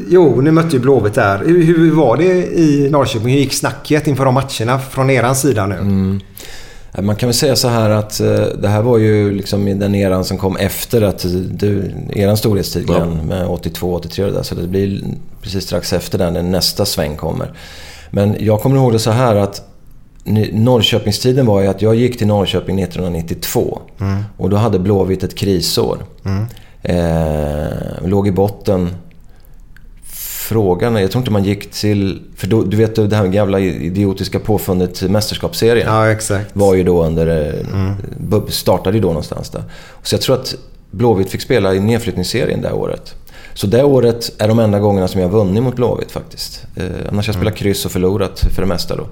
jo, 0.08 0.40
ni 0.40 0.50
mötte 0.50 0.76
ju 0.76 0.82
Blåvitt 0.82 1.14
där. 1.14 1.38
Hur, 1.46 1.62
hur 1.64 1.90
var 1.92 2.16
det 2.16 2.24
i 2.58 2.88
Norrköping? 2.90 3.28
Hur 3.32 3.38
gick 3.38 3.52
snacket 3.54 4.06
inför 4.06 4.24
de 4.24 4.34
matcherna 4.34 4.78
från 4.90 5.10
eran 5.10 5.36
sida 5.36 5.66
nu? 5.66 5.74
Mm. 5.74 6.20
Ja, 6.92 7.02
Man 7.02 7.16
kan 7.16 7.26
väl 7.26 7.34
säga 7.34 7.56
så 7.56 7.68
här 7.68 7.90
att 7.90 8.20
eh, 8.20 8.44
det 8.62 8.68
här 8.68 8.82
var 8.82 8.98
ju 8.98 9.32
liksom 9.32 9.68
i 9.68 9.74
den 9.74 9.94
eran 9.94 10.24
som 10.24 10.38
kom 10.38 10.56
efter 10.56 11.02
att 11.02 11.26
du, 11.50 11.92
eran 12.12 12.36
storhetstid 12.36 12.84
Ja. 12.88 13.04
Med 13.04 13.46
82, 13.46 13.94
83 13.94 14.24
och 14.24 14.30
det 14.30 14.36
där. 14.36 14.42
Så 14.42 14.54
det 14.54 14.68
blir 14.68 15.02
precis 15.42 15.64
strax 15.64 15.92
efter 15.92 16.18
den 16.18 16.32
när 16.32 16.42
nästa 16.42 16.86
sväng 16.86 17.16
kommer. 17.16 17.52
Men 18.10 18.36
jag 18.40 18.60
kommer 18.60 18.76
ihåg 18.76 18.92
det 18.92 18.98
så 18.98 19.10
här 19.10 19.36
att 19.36 19.66
Norrköpingstiden 20.52 21.46
var 21.46 21.60
ju 21.60 21.66
att 21.66 21.82
jag 21.82 21.94
gick 21.94 22.18
till 22.18 22.26
Norrköping 22.26 22.80
1992. 22.80 23.80
Mm. 24.00 24.24
Och 24.36 24.50
då 24.50 24.56
hade 24.56 24.78
Blåvitt 24.78 25.22
ett 25.22 25.34
krisår. 25.34 25.98
Mm. 26.24 26.46
Eh, 26.82 28.08
låg 28.08 28.28
i 28.28 28.32
botten. 28.32 28.94
Frågan 30.50 30.96
jag 30.96 31.10
tror 31.10 31.20
inte 31.20 31.30
man 31.30 31.44
gick 31.44 31.70
till... 31.70 32.22
För 32.36 32.46
då, 32.46 32.62
du 32.62 32.76
vet 32.76 33.10
det 33.10 33.16
här 33.16 33.26
gamla 33.26 33.60
idiotiska 33.60 34.38
påfundet 34.38 35.02
Mästerskapsserien. 35.02 35.86
Ja, 35.88 36.10
exakt. 36.10 36.56
Var 36.56 36.74
ju 36.74 36.82
då 36.84 37.04
under... 37.04 37.26
eh, 37.26 37.66
Mm. 37.72 38.42
Startade 38.48 38.96
ju 38.96 39.02
då 39.02 39.08
någonstans 39.08 39.50
där. 39.50 39.62
Så 40.02 40.14
jag 40.14 40.22
tror 40.22 40.36
att 40.36 40.54
Blåvitt 40.90 41.30
fick 41.30 41.40
spela 41.40 41.74
i 41.74 41.80
nedflyttningsserien 41.80 42.60
det 42.62 42.72
året. 42.72 43.14
Så 43.54 43.66
det 43.66 43.84
året 43.84 44.32
är 44.38 44.48
de 44.48 44.58
enda 44.58 44.78
gångerna 44.78 45.08
som 45.08 45.20
jag 45.20 45.28
vunnit 45.28 45.62
mot 45.62 45.76
Blåvitt 45.76 46.12
faktiskt. 46.12 46.66
Eh, 46.76 46.84
annars 47.10 47.26
har 47.26 47.32
jag 47.34 47.40
spelat 47.40 47.54
kryss 47.56 47.84
och 47.84 47.92
förlorat 47.92 48.38
för 48.54 48.62
det 48.62 48.68
mesta 48.68 48.96
då. 48.96 49.06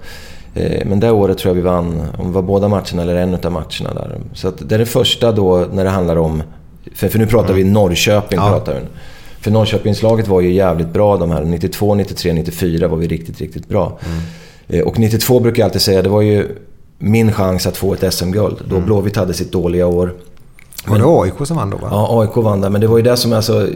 Eh, 0.61 0.87
men 0.87 1.01
det 1.01 1.11
året 1.11 1.39
tror 1.39 1.51
jag 1.51 1.55
vi 1.55 1.61
vann, 1.69 2.03
om 2.19 2.27
det 2.27 2.33
var 2.33 2.43
båda 2.43 2.69
matcherna 2.69 3.03
eller 3.03 3.17
en 3.17 3.35
av 3.35 3.53
matcherna 3.53 3.95
där. 3.95 4.17
Så 4.35 4.49
att 4.49 4.69
det 4.69 4.75
är 4.75 4.79
det 4.79 4.87
första 4.87 5.33
då 5.33 5.67
när 5.73 5.85
det 5.85 5.91
handlar 5.91 6.17
om... 6.17 6.43
För, 6.95 7.09
för 7.09 7.19
nu 7.19 7.27
pratar 7.27 7.55
vi 7.55 7.65
Norrköping. 7.65 8.39
Ja. 8.39 8.49
Pratar 8.51 8.75
vi. 8.75 8.81
För 9.41 9.51
Norrköpingslaget 9.51 10.29
var 10.29 10.41
ju 10.41 10.53
jävligt 10.53 10.89
bra 10.93 11.17
de 11.17 11.31
här. 11.31 11.45
92, 11.45 11.95
93, 11.95 12.33
94 12.33 12.89
var 12.89 12.97
vi 12.97 13.07
riktigt, 13.09 13.41
riktigt 13.41 13.69
bra. 13.69 13.99
Eh, 14.69 14.81
Och 14.81 14.99
92 14.99 15.41
brukar 15.41 15.63
jag 15.63 15.65
alltid 15.65 15.83
säga, 15.83 16.03
det 16.03 16.09
var 16.09 16.23
ju 16.23 16.49
min 16.99 17.33
chans 17.33 17.67
att 17.67 17.77
få 17.77 17.95
ett 17.95 18.15
SM-guld. 18.15 18.57
Då 18.69 18.81
Blåvitt 18.81 19.17
hade 19.17 19.35
sitt 19.35 19.53
dåliga 19.53 19.87
år. 19.87 20.15
Var 20.91 20.99
det 20.99 21.23
AIK 21.23 21.47
som 21.47 21.57
vann 21.57 21.71
då 21.71 21.77
va? 21.77 21.89
Ja, 21.91 22.21
AIK 22.21 22.37
vann 22.37 22.61
där. 22.61 22.71
Men 22.71 22.81
det 22.81 22.87
var 22.87 22.97
ju 22.97 23.03
det 23.03 23.17
som 23.17 23.33
alltså... 23.33 23.69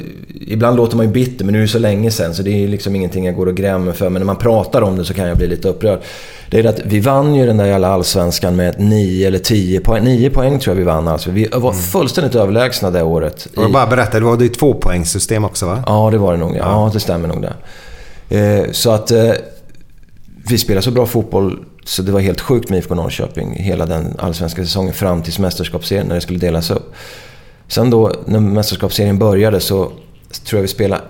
Ibland 0.46 0.76
låter 0.76 0.96
man 0.96 1.06
ju 1.06 1.12
bitter, 1.12 1.44
men 1.44 1.52
nu 1.52 1.58
är 1.58 1.62
det 1.62 1.68
så 1.68 1.78
länge 1.78 2.10
sen 2.10 2.34
så 2.34 2.42
det 2.42 2.50
är 2.50 2.56
ju 2.56 2.68
liksom 2.68 2.96
ingenting 2.96 3.26
jag 3.26 3.34
går 3.34 3.46
och 3.46 3.54
grämer 3.54 3.92
för. 3.92 4.08
Men 4.08 4.20
när 4.20 4.26
man 4.26 4.36
pratar 4.36 4.82
om 4.82 4.96
det 4.96 5.04
så 5.04 5.14
kan 5.14 5.28
jag 5.28 5.36
bli 5.36 5.46
lite 5.46 5.68
upprörd. 5.68 6.00
Det 6.50 6.58
är 6.58 6.64
att 6.64 6.80
vi 6.84 7.00
vann 7.00 7.34
ju 7.34 7.46
den 7.46 7.56
där 7.56 7.66
jävla 7.66 7.88
allsvenskan 7.88 8.56
med 8.56 8.80
9 8.80 9.26
eller 9.26 9.38
10 9.38 9.80
poäng. 9.80 10.04
9 10.04 10.30
poäng 10.30 10.58
tror 10.58 10.76
jag 10.76 10.78
vi 10.78 10.84
vann 10.84 11.08
alltså. 11.08 11.30
Vi 11.30 11.48
var 11.52 11.72
fullständigt 11.72 12.34
överlägsna 12.34 12.90
det 12.90 13.02
året. 13.02 13.48
Och 13.56 13.62
jag 13.62 13.72
bara 13.72 13.86
berätta, 13.86 14.18
det 14.18 14.24
var 14.24 14.40
ju 14.40 14.48
tvåpoängssystem 14.48 15.44
också 15.44 15.66
va? 15.66 15.82
Ja, 15.86 16.10
det 16.10 16.18
var 16.18 16.32
det 16.32 16.38
nog. 16.38 16.50
Ja, 16.50 16.56
ja 16.56 16.90
det 16.92 17.00
stämmer 17.00 17.28
nog 17.28 17.42
det. 17.42 17.54
Eh, 18.38 18.72
så 18.72 18.90
att 18.90 19.10
eh, 19.10 19.30
vi 20.48 20.58
spelade 20.58 20.82
så 20.82 20.90
bra 20.90 21.06
fotboll 21.06 21.64
så 21.84 22.02
det 22.02 22.12
var 22.12 22.20
helt 22.20 22.40
sjukt 22.40 22.70
med 22.70 22.78
IFK 22.78 22.94
Norrköping 22.94 23.52
hela 23.52 23.86
den 23.86 24.16
allsvenska 24.18 24.64
säsongen 24.64 24.94
fram 24.94 25.22
till 25.22 25.40
mästerskapsserien 25.40 26.06
när 26.06 26.14
det 26.14 26.20
skulle 26.20 26.38
delas 26.38 26.70
upp. 26.70 26.94
Sen 27.68 27.90
då 27.90 28.12
när 28.26 28.40
mästerskapsserien 28.40 29.18
började 29.18 29.60
så 29.60 29.92
tror 30.44 30.58
jag 30.58 30.62
vi 30.62 30.68
spelade... 30.68 31.02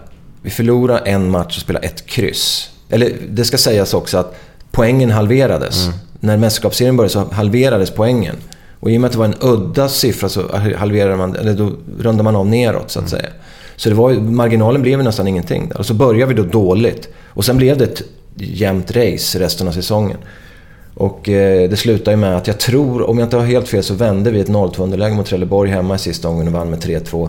Vi 0.42 0.50
förlorade 0.50 0.98
en 1.10 1.30
match 1.30 1.56
och 1.56 1.62
spelade 1.62 1.86
ett 1.86 2.06
kryss. 2.06 2.70
Eller 2.88 3.12
det 3.28 3.44
ska 3.44 3.58
sägas 3.58 3.94
också 3.94 4.18
att 4.18 4.34
poängen 4.70 5.10
halverades. 5.10 5.88
När 6.20 6.36
mästerskapsserien 6.36 6.96
började 6.96 7.12
så 7.12 7.24
halverades 7.32 7.90
poängen. 7.90 8.36
Och 8.80 8.90
i 8.90 8.96
och 8.96 9.00
med 9.00 9.08
att 9.08 9.12
det 9.12 9.18
var 9.18 9.24
en 9.24 9.34
udda 9.40 9.88
siffra 9.88 10.28
så 10.28 10.56
halverade 10.76 11.16
man, 11.16 11.36
eller 11.36 11.54
då 11.54 11.72
rundade 11.98 12.22
man 12.22 12.36
av 12.36 12.46
neråt 12.46 12.90
så 12.90 13.00
att 13.00 13.08
säga. 13.08 13.28
Så 13.76 13.88
det 13.88 13.94
var, 13.94 14.12
marginalen 14.12 14.82
blev 14.82 15.04
nästan 15.04 15.28
ingenting. 15.28 15.68
där. 15.68 15.78
Och 15.78 15.86
så 15.86 15.94
började 15.94 16.34
vi 16.34 16.42
då 16.42 16.48
dåligt. 16.48 17.08
Och 17.26 17.44
sen 17.44 17.56
blev 17.56 17.78
det 17.78 17.84
ett 17.84 18.02
jämnt 18.34 18.90
race 18.96 19.38
resten 19.38 19.68
av 19.68 19.72
säsongen. 19.72 20.18
Och 20.94 21.28
eh, 21.28 21.70
det 21.70 21.76
slutade 21.76 22.10
ju 22.10 22.16
med 22.16 22.36
att 22.36 22.46
jag 22.46 22.60
tror, 22.60 23.10
om 23.10 23.18
jag 23.18 23.26
inte 23.26 23.36
har 23.36 23.44
helt 23.44 23.68
fel, 23.68 23.82
så 23.82 23.94
vände 23.94 24.30
vi 24.30 24.40
ett 24.40 24.48
0-2 24.48 24.82
underläge 24.82 25.14
mot 25.14 25.26
Trelleborg 25.26 25.70
hemma 25.70 25.94
i 25.94 25.98
sista 25.98 26.28
omgången 26.28 26.48
och 26.48 26.60
vann 26.60 26.70
med 26.70 26.78
3-2. 26.78 27.28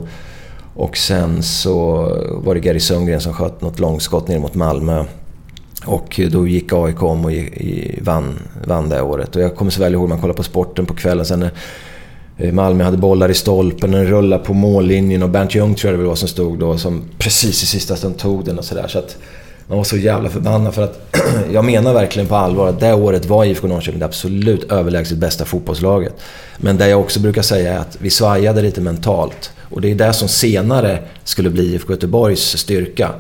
Och 0.76 0.98
sen 0.98 1.44
så 1.44 1.95
var 2.44 2.53
det 2.53 2.60
Gary 2.60 2.80
Sundgren 2.80 3.22
som 3.22 3.34
sköt 3.34 3.61
något 3.61 3.80
långskott 3.80 4.27
ner 4.27 4.40
mot 4.40 4.56
Malmö. 4.56 5.06
Och 5.85 6.19
då 6.31 6.48
gick 6.48 6.73
AIK 6.73 7.03
om 7.03 7.26
och 7.26 7.31
vann, 8.02 8.40
vann 8.65 8.90
det 8.90 9.02
året. 9.02 9.35
Och 9.35 9.41
jag 9.41 9.56
kommer 9.56 9.72
så 9.72 9.81
väl 9.81 9.94
ihåg, 9.94 10.10
man 10.10 10.22
kollade 10.22 10.38
på 10.38 10.44
sporten 10.44 10.85
på 10.85 10.94
kvällen 10.94 11.26
sen 11.26 11.40
när 11.40 11.52
eh, 12.38 12.53
Malmö 12.53 12.84
hade 12.84 12.98
bollar 12.98 13.30
i 13.30 13.34
stolpen, 13.34 13.91
den 13.91 14.06
rullade 14.06 14.44
på 14.44 14.53
mållinjen 14.53 15.23
och 15.23 15.30
Bernt 15.30 15.56
Ljung 15.56 15.76
tror 15.76 15.94
jag 15.94 15.99
det 15.99 16.07
var 16.07 16.15
som 16.15 16.27
stod 16.27 16.60
då, 16.60 16.77
som 16.77 17.02
precis 17.18 17.64
i 17.64 17.65
sista 17.65 17.95
stund 17.95 18.18
tog 18.18 18.45
den 18.45 18.57
och 18.60 18.65
sådär. 18.65 18.88
Så 18.88 18.99
att 18.99 19.18
man 19.68 19.77
var 19.77 19.84
så 19.84 19.98
jävla 19.98 20.30
förbannad 20.30 20.73
för 20.73 20.84
att 20.84 21.18
jag 21.52 21.65
menar 21.65 21.94
verkligen 21.94 22.27
på 22.27 22.35
allvar 22.35 22.68
att 22.68 22.80
det 22.80 22.94
året 22.94 23.26
var 23.26 23.45
IFK 23.45 23.68
Norrköping 23.68 23.99
det 23.99 24.06
absolut 24.06 24.72
överlägset 24.72 25.18
bästa 25.18 25.45
fotbollslaget. 25.45 26.14
Men 26.57 26.77
det 26.77 26.90
jag 26.90 26.99
också 26.99 27.19
brukar 27.19 27.41
säga 27.41 27.73
är 27.73 27.77
att 27.77 27.98
vi 27.99 28.10
svajade 28.10 28.61
lite 28.61 28.81
mentalt. 28.81 29.52
Och 29.73 29.81
det 29.81 29.91
är 29.91 29.95
det 29.95 30.14
som 30.14 30.27
senare 30.27 30.99
skulle 31.23 31.49
bli 31.49 31.73
IFK 31.73 31.94
Göteborgs 31.94 32.57
styrka. 32.57 33.11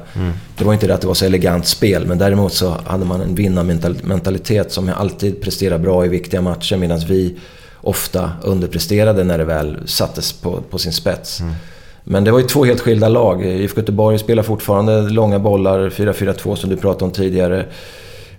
Det 0.57 0.63
var 0.63 0.73
inte 0.73 0.87
det 0.87 0.93
att 0.93 1.01
det 1.01 1.07
var 1.07 1.13
så 1.13 1.25
elegant 1.25 1.67
spel, 1.67 2.05
men 2.07 2.17
däremot 2.17 2.53
så 2.53 2.77
hade 2.85 3.05
man 3.05 3.21
en 3.21 3.35
vinnarmentalitet 3.35 4.71
som 4.71 4.91
alltid 4.97 5.41
presterar 5.41 5.77
bra 5.77 6.05
i 6.05 6.07
viktiga 6.07 6.41
matcher 6.41 6.77
medan 6.77 6.99
vi 6.99 7.35
ofta 7.81 8.31
underpresterade 8.43 9.23
när 9.23 9.37
det 9.37 9.45
väl 9.45 9.87
sattes 9.87 10.33
på, 10.33 10.61
på 10.69 10.77
sin 10.77 10.93
spets. 10.93 11.41
Men 12.03 12.23
det 12.23 12.31
var 12.31 12.39
ju 12.39 12.47
två 12.47 12.65
helt 12.65 12.81
skilda 12.81 13.09
lag. 13.09 13.45
IFK 13.45 13.79
Göteborg 13.81 14.19
spelar 14.19 14.43
fortfarande 14.43 15.01
långa 15.01 15.39
bollar, 15.39 15.89
4-4-2 15.89 16.55
som 16.55 16.69
du 16.69 16.77
pratade 16.77 17.05
om 17.05 17.11
tidigare. 17.11 17.65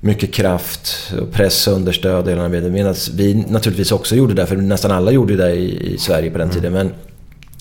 Mycket 0.00 0.32
kraft, 0.32 1.12
och 1.20 1.32
press, 1.32 1.68
understöd 1.68 2.28
hela 2.28 2.48
tiden. 2.48 2.72
Medan 2.72 2.94
vi 3.14 3.34
naturligtvis 3.48 3.92
också 3.92 4.16
gjorde 4.16 4.34
det, 4.34 4.46
för 4.46 4.56
nästan 4.56 4.90
alla 4.90 5.10
gjorde 5.10 5.36
det 5.36 5.52
i, 5.52 5.94
i 5.94 5.98
Sverige 5.98 6.30
på 6.30 6.38
den 6.38 6.50
tiden. 6.50 6.72
Men 6.72 6.90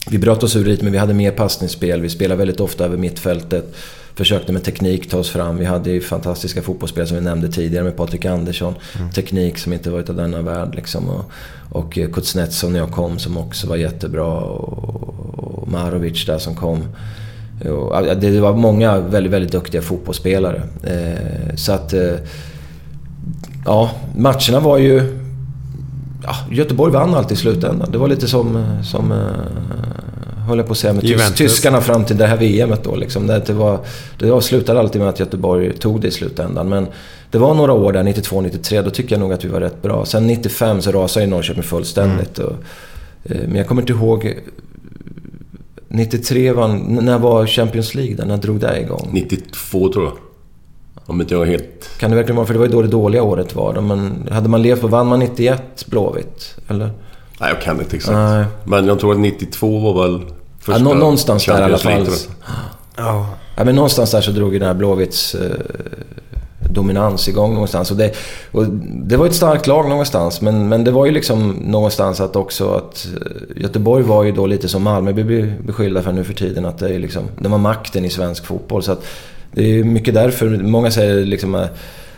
vi 0.09 0.17
bröt 0.17 0.43
oss 0.43 0.55
ur 0.55 0.65
dit, 0.65 0.81
men 0.81 0.91
vi 0.91 0.97
hade 0.97 1.13
mer 1.13 1.31
passningsspel. 1.31 2.01
Vi 2.01 2.09
spelade 2.09 2.39
väldigt 2.39 2.59
ofta 2.59 2.85
över 2.85 2.97
mittfältet. 2.97 3.75
Försökte 4.15 4.53
med 4.53 4.64
teknik 4.64 5.10
ta 5.10 5.18
oss 5.18 5.30
fram. 5.30 5.57
Vi 5.57 5.65
hade 5.65 5.90
ju 5.90 6.02
fantastiska 6.02 6.61
fotbollsspelare 6.61 7.07
som 7.07 7.18
vi 7.18 7.23
nämnde 7.23 7.48
tidigare 7.48 7.84
med 7.84 7.98
Patrik 7.98 8.26
Andersson. 8.26 8.73
Teknik 9.15 9.57
som 9.57 9.73
inte 9.73 9.90
var 9.90 9.99
utav 9.99 10.15
denna 10.15 10.41
värld 10.41 10.76
liksom. 10.76 11.10
Och, 11.10 11.31
och 11.69 11.98
eh, 11.98 12.10
Kuznetsov 12.10 12.72
när 12.72 12.80
jag 12.80 12.91
kom 12.91 13.19
som 13.19 13.38
också 13.38 13.68
var 13.68 13.76
jättebra. 13.76 14.26
Och, 14.26 15.64
och 15.64 15.68
Marovic 15.68 16.26
där 16.26 16.38
som 16.38 16.56
kom. 16.56 16.84
Och, 17.69 18.18
det 18.18 18.40
var 18.40 18.53
många 18.53 18.99
väldigt, 18.99 19.34
väldigt 19.34 19.52
duktiga 19.52 19.81
fotbollsspelare. 19.81 20.64
Eh, 20.84 21.56
så 21.56 21.72
att... 21.72 21.94
Eh, 21.94 22.15
ja, 23.65 23.91
matcherna 24.18 24.60
var 24.60 24.77
ju... 24.77 25.19
Ja, 26.23 26.35
Göteborg 26.52 26.94
vann 26.94 27.15
alltid 27.15 27.38
i 27.38 27.41
slutändan. 27.41 27.91
Det 27.91 27.98
var 27.98 28.07
lite 28.07 28.27
som... 28.27 28.64
som 28.84 29.11
eh, 29.11 29.18
höll 30.47 30.57
jag 30.57 30.67
på 30.67 30.71
att 30.71 30.77
säga 30.77 30.93
med 30.93 31.03
Juventus. 31.03 31.37
tyskarna 31.37 31.81
fram 31.81 32.05
till 32.05 32.17
det 32.17 32.27
här 32.27 32.37
VMet 32.37 32.83
då. 32.83 32.95
Liksom. 32.95 33.27
Det, 33.27 33.49
var, 33.49 33.79
det 34.19 34.41
slutade 34.41 34.79
alltid 34.79 35.01
med 35.01 35.09
att 35.09 35.19
Göteborg 35.19 35.73
tog 35.73 36.01
det 36.01 36.07
i 36.07 36.11
slutändan. 36.11 36.69
Men 36.69 36.87
det 37.31 37.37
var 37.37 37.53
några 37.53 37.73
år 37.73 37.93
där, 37.93 38.03
92-93, 38.03 38.83
då 38.83 38.89
tycker 38.89 39.15
jag 39.15 39.19
nog 39.19 39.33
att 39.33 39.45
vi 39.45 39.49
var 39.49 39.59
rätt 39.59 39.81
bra. 39.81 40.05
Sen 40.05 40.27
95 40.27 40.81
så 40.81 40.91
rasade 40.91 41.25
ju 41.25 41.31
Norrköping 41.31 41.63
fullständigt. 41.63 42.39
Och, 42.39 42.53
eh, 43.23 43.41
men 43.47 43.55
jag 43.55 43.67
kommer 43.67 43.81
inte 43.81 43.93
ihåg... 43.93 44.39
93 45.87 46.51
vann... 46.51 46.99
När 47.01 47.19
var 47.19 47.47
Champions 47.47 47.95
League 47.95 48.15
där? 48.15 48.25
När 48.25 48.37
drog 48.37 48.59
det 48.59 48.79
igång? 48.79 49.09
92 49.11 49.93
tror 49.93 50.05
jag. 50.05 50.13
Om 51.05 51.21
inte 51.21 51.33
jag 51.33 51.43
är 51.43 51.47
helt... 51.47 51.89
Kan 51.99 52.09
det 52.09 52.15
verkligen 52.15 52.35
vara? 52.35 52.45
För 52.45 52.53
det 52.53 52.59
var 52.59 52.65
ju 52.65 52.71
då 52.71 52.81
det 52.81 52.87
dåliga 52.87 53.23
året 53.23 53.55
var. 53.55 53.81
Men 53.81 54.27
hade 54.31 54.49
man 54.49 54.61
levt 54.61 54.81
på... 54.81 54.87
Vann 54.87 55.07
man 55.07 55.19
91 55.19 55.85
Blåvitt? 55.85 56.55
Eller? 56.67 56.89
Nej, 57.43 57.51
jag 57.53 57.61
kan 57.61 57.79
inte 57.79 57.95
exakt. 57.95 58.13
Nej. 58.15 58.45
Men 58.63 58.87
jag 58.87 58.99
tror 58.99 59.11
att 59.11 59.19
92 59.19 59.79
var 59.93 60.07
väl 60.07 60.21
Ja, 60.67 60.77
nå- 60.77 60.93
någonstans 60.93 61.45
där 61.45 61.59
i 61.61 61.63
alla 61.63 61.77
fall. 61.77 62.07
Ja. 62.97 63.27
Ja, 63.55 63.63
men 63.63 63.75
någonstans 63.75 64.11
där 64.11 64.21
så 64.21 64.31
drog 64.31 64.53
ju 64.53 64.59
den 64.59 64.67
här 64.67 64.75
Blåvitts 64.75 65.35
eh, 65.35 65.51
dominans 66.69 67.27
igång 67.27 67.53
någonstans. 67.53 67.91
Och 67.91 67.97
det, 67.97 68.11
och 68.51 68.65
det 69.05 69.17
var 69.17 69.25
ett 69.25 69.35
starkt 69.35 69.67
lag 69.67 69.89
någonstans. 69.89 70.41
Men, 70.41 70.69
men 70.69 70.83
det 70.83 70.91
var 70.91 71.05
ju 71.05 71.11
liksom 71.11 71.49
någonstans 71.49 72.21
att 72.21 72.35
också 72.35 72.73
att 72.73 73.07
eh, 73.21 73.61
Göteborg 73.63 74.03
var 74.03 74.23
ju 74.23 74.31
då 74.31 74.45
lite 74.47 74.67
som 74.69 74.83
Malmö 74.83 75.13
blir 75.13 75.55
beskyllda 75.65 76.01
för 76.01 76.11
nu 76.11 76.23
för 76.23 76.33
tiden. 76.33 76.65
Att 76.65 76.77
det 76.77 76.95
är 76.95 76.99
liksom, 76.99 77.23
det 77.39 77.49
var 77.49 77.57
makten 77.57 78.05
i 78.05 78.09
svensk 78.09 78.45
fotboll. 78.45 78.83
Så 78.83 78.91
att 78.91 79.05
det 79.51 79.79
är 79.79 79.83
mycket 79.83 80.13
därför, 80.13 80.49
många 80.49 80.91
säger 80.91 81.25
liksom 81.25 81.55
eh, 81.55 81.65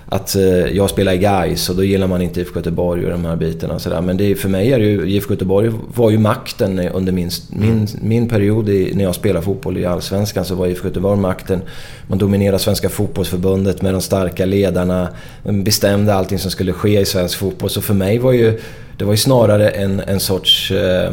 att 0.07 0.35
eh, 0.35 0.43
jag 0.45 0.89
spelar 0.89 1.13
i 1.13 1.17
Gais 1.17 1.69
och 1.69 1.75
då 1.75 1.83
gillar 1.83 2.07
man 2.07 2.21
inte 2.21 2.41
IFK 2.41 2.59
Göteborg 2.59 3.05
och 3.05 3.11
de 3.11 3.25
här 3.25 3.35
bitarna 3.35 3.73
och 3.73 3.81
sådär. 3.81 4.01
Men 4.01 4.17
det 4.17 4.31
är, 4.31 4.35
för 4.35 4.49
mig 4.49 4.71
är 4.71 4.79
det 4.79 4.85
ju, 4.85 5.09
IFK 5.09 5.33
Göteborg 5.33 5.71
var 5.95 6.09
ju 6.11 6.17
makten 6.17 6.79
under 6.79 7.11
min, 7.11 7.29
min, 7.49 7.87
min 8.01 8.29
period 8.29 8.69
i, 8.69 8.91
när 8.95 9.03
jag 9.03 9.15
spelade 9.15 9.45
fotboll 9.45 9.77
i 9.77 9.85
Allsvenskan 9.85 10.45
så 10.45 10.55
var 10.55 10.67
IFK 10.67 10.87
Göteborg 10.87 11.19
makten. 11.19 11.61
Man 12.07 12.17
dominerade 12.17 12.59
Svenska 12.59 12.89
fotbollsförbundet 12.89 13.81
med 13.81 13.93
de 13.93 14.01
starka 14.01 14.45
ledarna. 14.45 15.09
Man 15.43 15.63
bestämde 15.63 16.13
allting 16.13 16.39
som 16.39 16.51
skulle 16.51 16.73
ske 16.73 16.99
i 16.99 17.05
svensk 17.05 17.37
fotboll. 17.37 17.69
Så 17.69 17.81
för 17.81 17.93
mig 17.93 18.19
var 18.19 18.31
ju, 18.31 18.59
det 18.97 19.05
var 19.05 19.13
ju 19.13 19.17
snarare 19.17 19.69
en, 19.69 19.99
en 19.99 20.19
sorts... 20.19 20.71
Eh, 20.71 21.11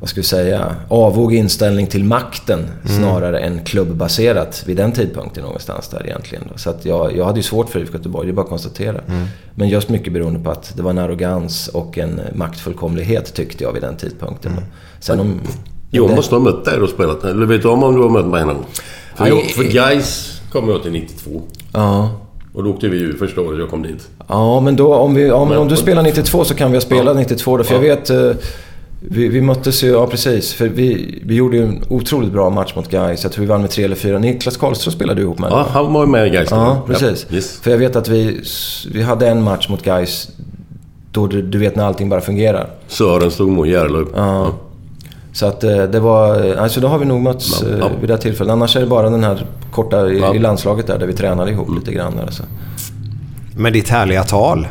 vad 0.00 0.08
ska 0.08 0.20
vi 0.20 0.26
säga, 0.26 0.74
avog 0.88 1.34
inställning 1.34 1.86
till 1.86 2.04
makten 2.04 2.66
snarare 2.98 3.38
än 3.40 3.64
klubbbaserat 3.64 4.62
vid 4.66 4.76
den 4.76 4.92
tidpunkten 4.92 5.44
någonstans 5.44 5.88
där 5.88 6.06
egentligen. 6.06 6.44
Så 6.56 6.70
att 6.70 6.84
jag, 6.84 7.16
jag 7.16 7.24
hade 7.24 7.38
ju 7.38 7.42
svårt 7.42 7.68
för 7.68 7.80
IFK 7.80 7.94
Göteborg, 7.96 8.26
det 8.26 8.32
är 8.32 8.34
bara 8.34 8.42
att 8.42 8.48
konstatera. 8.48 9.00
Men 9.54 9.68
just 9.68 9.88
mycket 9.88 10.12
beroende 10.12 10.40
på 10.40 10.50
att 10.50 10.72
det 10.76 10.82
var 10.82 10.90
en 10.90 10.98
arrogans 10.98 11.68
och 11.68 11.98
en 11.98 12.20
maktfullkomlighet 12.34 13.34
tyckte 13.34 13.64
jag 13.64 13.72
vid 13.72 13.82
den 13.82 13.96
tidpunkten. 13.96 14.52
Då. 14.56 14.62
Sen 15.00 15.20
om... 15.20 15.40
Jag 15.90 16.08
det- 16.10 16.14
måste 16.16 16.34
ha 16.34 16.42
mött 16.42 16.64
dig 16.64 16.80
och 16.80 16.88
spelat. 16.88 17.24
Eller 17.24 17.46
vet 17.46 17.62
du 17.62 17.68
om 17.68 17.82
om 17.84 17.94
du 17.94 18.02
har 18.02 18.08
mött 18.10 18.26
mig 18.26 18.44
någon? 18.44 18.64
För, 19.16 19.26
jag, 19.26 19.42
för 19.44 19.64
Gais 19.64 20.40
kom 20.52 20.68
jag 20.68 20.82
till 20.82 20.92
92. 20.92 21.42
Ja. 21.72 22.10
Och 22.54 22.64
då 22.64 22.70
åkte 22.70 22.88
vi 22.88 22.98
ur 22.98 23.16
första 23.18 23.40
året 23.40 23.58
jag 23.58 23.70
kom 23.70 23.82
dit. 23.82 24.08
Ja, 24.28 24.60
men 24.60 24.76
då, 24.76 24.94
om, 24.94 25.14
vi, 25.14 25.26
ja, 25.26 25.38
men 25.38 25.48
Men- 25.48 25.58
om 25.58 25.68
du 25.68 25.76
spelar 25.76 26.02
92 26.02 26.44
så 26.44 26.54
kan 26.54 26.70
vi 26.70 26.76
ha 26.76 26.80
spelat 26.80 27.16
92 27.16 27.56
då. 27.56 27.64
För 27.64 27.74
jag 27.74 27.80
vet... 27.80 28.10
Vi, 29.00 29.28
vi 29.28 29.40
möttes 29.40 29.84
ju, 29.84 29.88
ja 29.88 30.06
precis. 30.06 30.52
För 30.54 30.68
vi, 30.68 31.18
vi 31.26 31.34
gjorde 31.34 31.56
ju 31.56 31.62
en 31.62 31.82
otroligt 31.88 32.32
bra 32.32 32.50
match 32.50 32.72
mot 32.76 32.90
Gais. 32.90 33.22
Jag 33.22 33.32
tror 33.32 33.42
vi 33.42 33.48
vann 33.48 33.60
med 33.60 33.70
3 33.70 33.84
eller 33.84 33.96
4. 33.96 34.18
Niklas 34.18 34.56
Karlström 34.56 34.92
spelade 34.92 35.20
du 35.20 35.22
ihop 35.24 35.38
med. 35.38 35.50
Ja, 35.50 35.66
han 35.70 35.92
var 35.92 36.00
ju 36.04 36.10
med 36.10 36.26
i 36.26 36.30
Gais. 36.30 36.48
Ja, 36.50 36.82
precis. 36.86 37.26
Ja, 37.28 37.34
yes. 37.36 37.60
För 37.60 37.70
jag 37.70 37.78
vet 37.78 37.96
att 37.96 38.08
vi, 38.08 38.40
vi 38.92 39.02
hade 39.02 39.28
en 39.28 39.42
match 39.42 39.68
mot 39.68 39.82
Gais 39.84 40.28
då 41.12 41.26
du, 41.26 41.42
du 41.42 41.58
vet 41.58 41.76
när 41.76 41.84
allting 41.84 42.08
bara 42.08 42.20
fungerar. 42.20 42.70
Sören 42.88 43.30
stod 43.30 43.48
mot 43.48 43.68
Järlöv. 43.68 44.06
Ja. 44.16 44.50
Så 45.32 45.46
att 45.46 45.64
eh, 45.64 45.82
det 45.82 46.00
var... 46.00 46.54
Alltså 46.56 46.80
då 46.80 46.88
har 46.88 46.98
vi 46.98 47.04
nog 47.04 47.20
mötts 47.20 47.62
Ja, 47.62 47.68
eh, 47.68 47.78
ja. 47.78 47.90
vid 48.00 48.08
det 48.08 48.14
här 48.14 48.20
tillfället. 48.20 48.52
Annars 48.52 48.76
är 48.76 48.80
det 48.80 48.86
bara 48.86 49.10
den 49.10 49.24
här 49.24 49.46
korta 49.70 50.08
i, 50.10 50.18
Ja. 50.18 50.34
i 50.34 50.38
landslaget 50.38 50.86
där, 50.86 50.98
där 50.98 51.06
vi 51.06 51.12
tränade 51.12 51.50
ihop 51.50 51.68
lite 51.74 51.92
grann. 51.92 52.16
Där, 52.16 52.30
så. 52.30 52.42
Men 53.56 53.72
ditt 53.72 53.88
härliga 53.88 54.22
tal. 54.24 54.68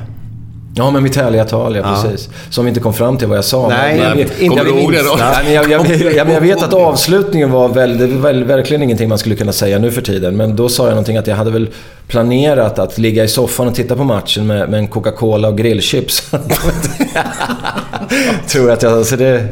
Ja, 0.76 0.92
men 0.92 1.04
mitt 1.04 1.16
härliga 1.16 1.46
tal, 1.46 1.76
ja, 1.76 1.82
Ja. 1.86 2.02
precis. 2.10 2.30
Som 2.50 2.66
vi 2.66 2.70
inte 2.70 2.82
kom 2.82 2.94
fram 2.94 3.18
till 3.18 3.28
vad 3.28 3.38
jag 3.38 3.46
sa. 3.46 3.68
Nej, 3.68 3.96
men 3.96 4.04
jag, 4.08 4.16
nej, 4.16 4.24
vet- 4.24 4.40
inte 4.42 4.58
jag 4.58 4.66
det 4.66 4.74
minsta. 4.74 5.18
Ja, 5.20 5.32
men 5.44 5.54
jag, 5.54 5.70
jag, 5.72 5.90
jag, 5.90 6.14
jag, 6.16 6.30
jag 6.30 6.42
vet 6.42 6.64
att 6.64 6.74
avslutningen 6.74 7.52
var 7.52 7.70
väl, 7.70 7.98
det 7.98 8.08
var 8.08 8.16
väl, 8.22 8.44
verkligen 8.44 8.84
ingenting 8.84 9.10
man 9.10 9.18
skulle 9.18 9.36
kunna 9.36 9.52
säga 9.54 9.80
nu 9.80 9.92
för 9.92 10.02
tiden. 10.02 10.38
Men 10.38 10.56
då 10.56 10.70
sa 10.70 10.84
jag 10.84 10.90
någonting 10.90 11.18
att 11.18 11.28
jag 11.28 11.36
hade 11.36 11.52
väl 11.52 11.68
planerat 12.08 12.80
att 12.80 12.98
ligga 12.98 13.24
i 13.24 13.28
soffan 13.28 13.68
och 13.68 13.76
titta 13.76 13.96
på 13.96 14.04
matchen 14.04 14.48
med, 14.48 14.70
med 14.70 14.78
en 14.80 14.88
Coca-Cola 14.88 15.48
och 15.48 15.58
grillchips. 15.58 16.32
Tror 18.48 18.68
jag 18.68 18.74
att 18.74 18.84
jag... 18.84 19.06
Så 19.06 19.16
det, 19.16 19.48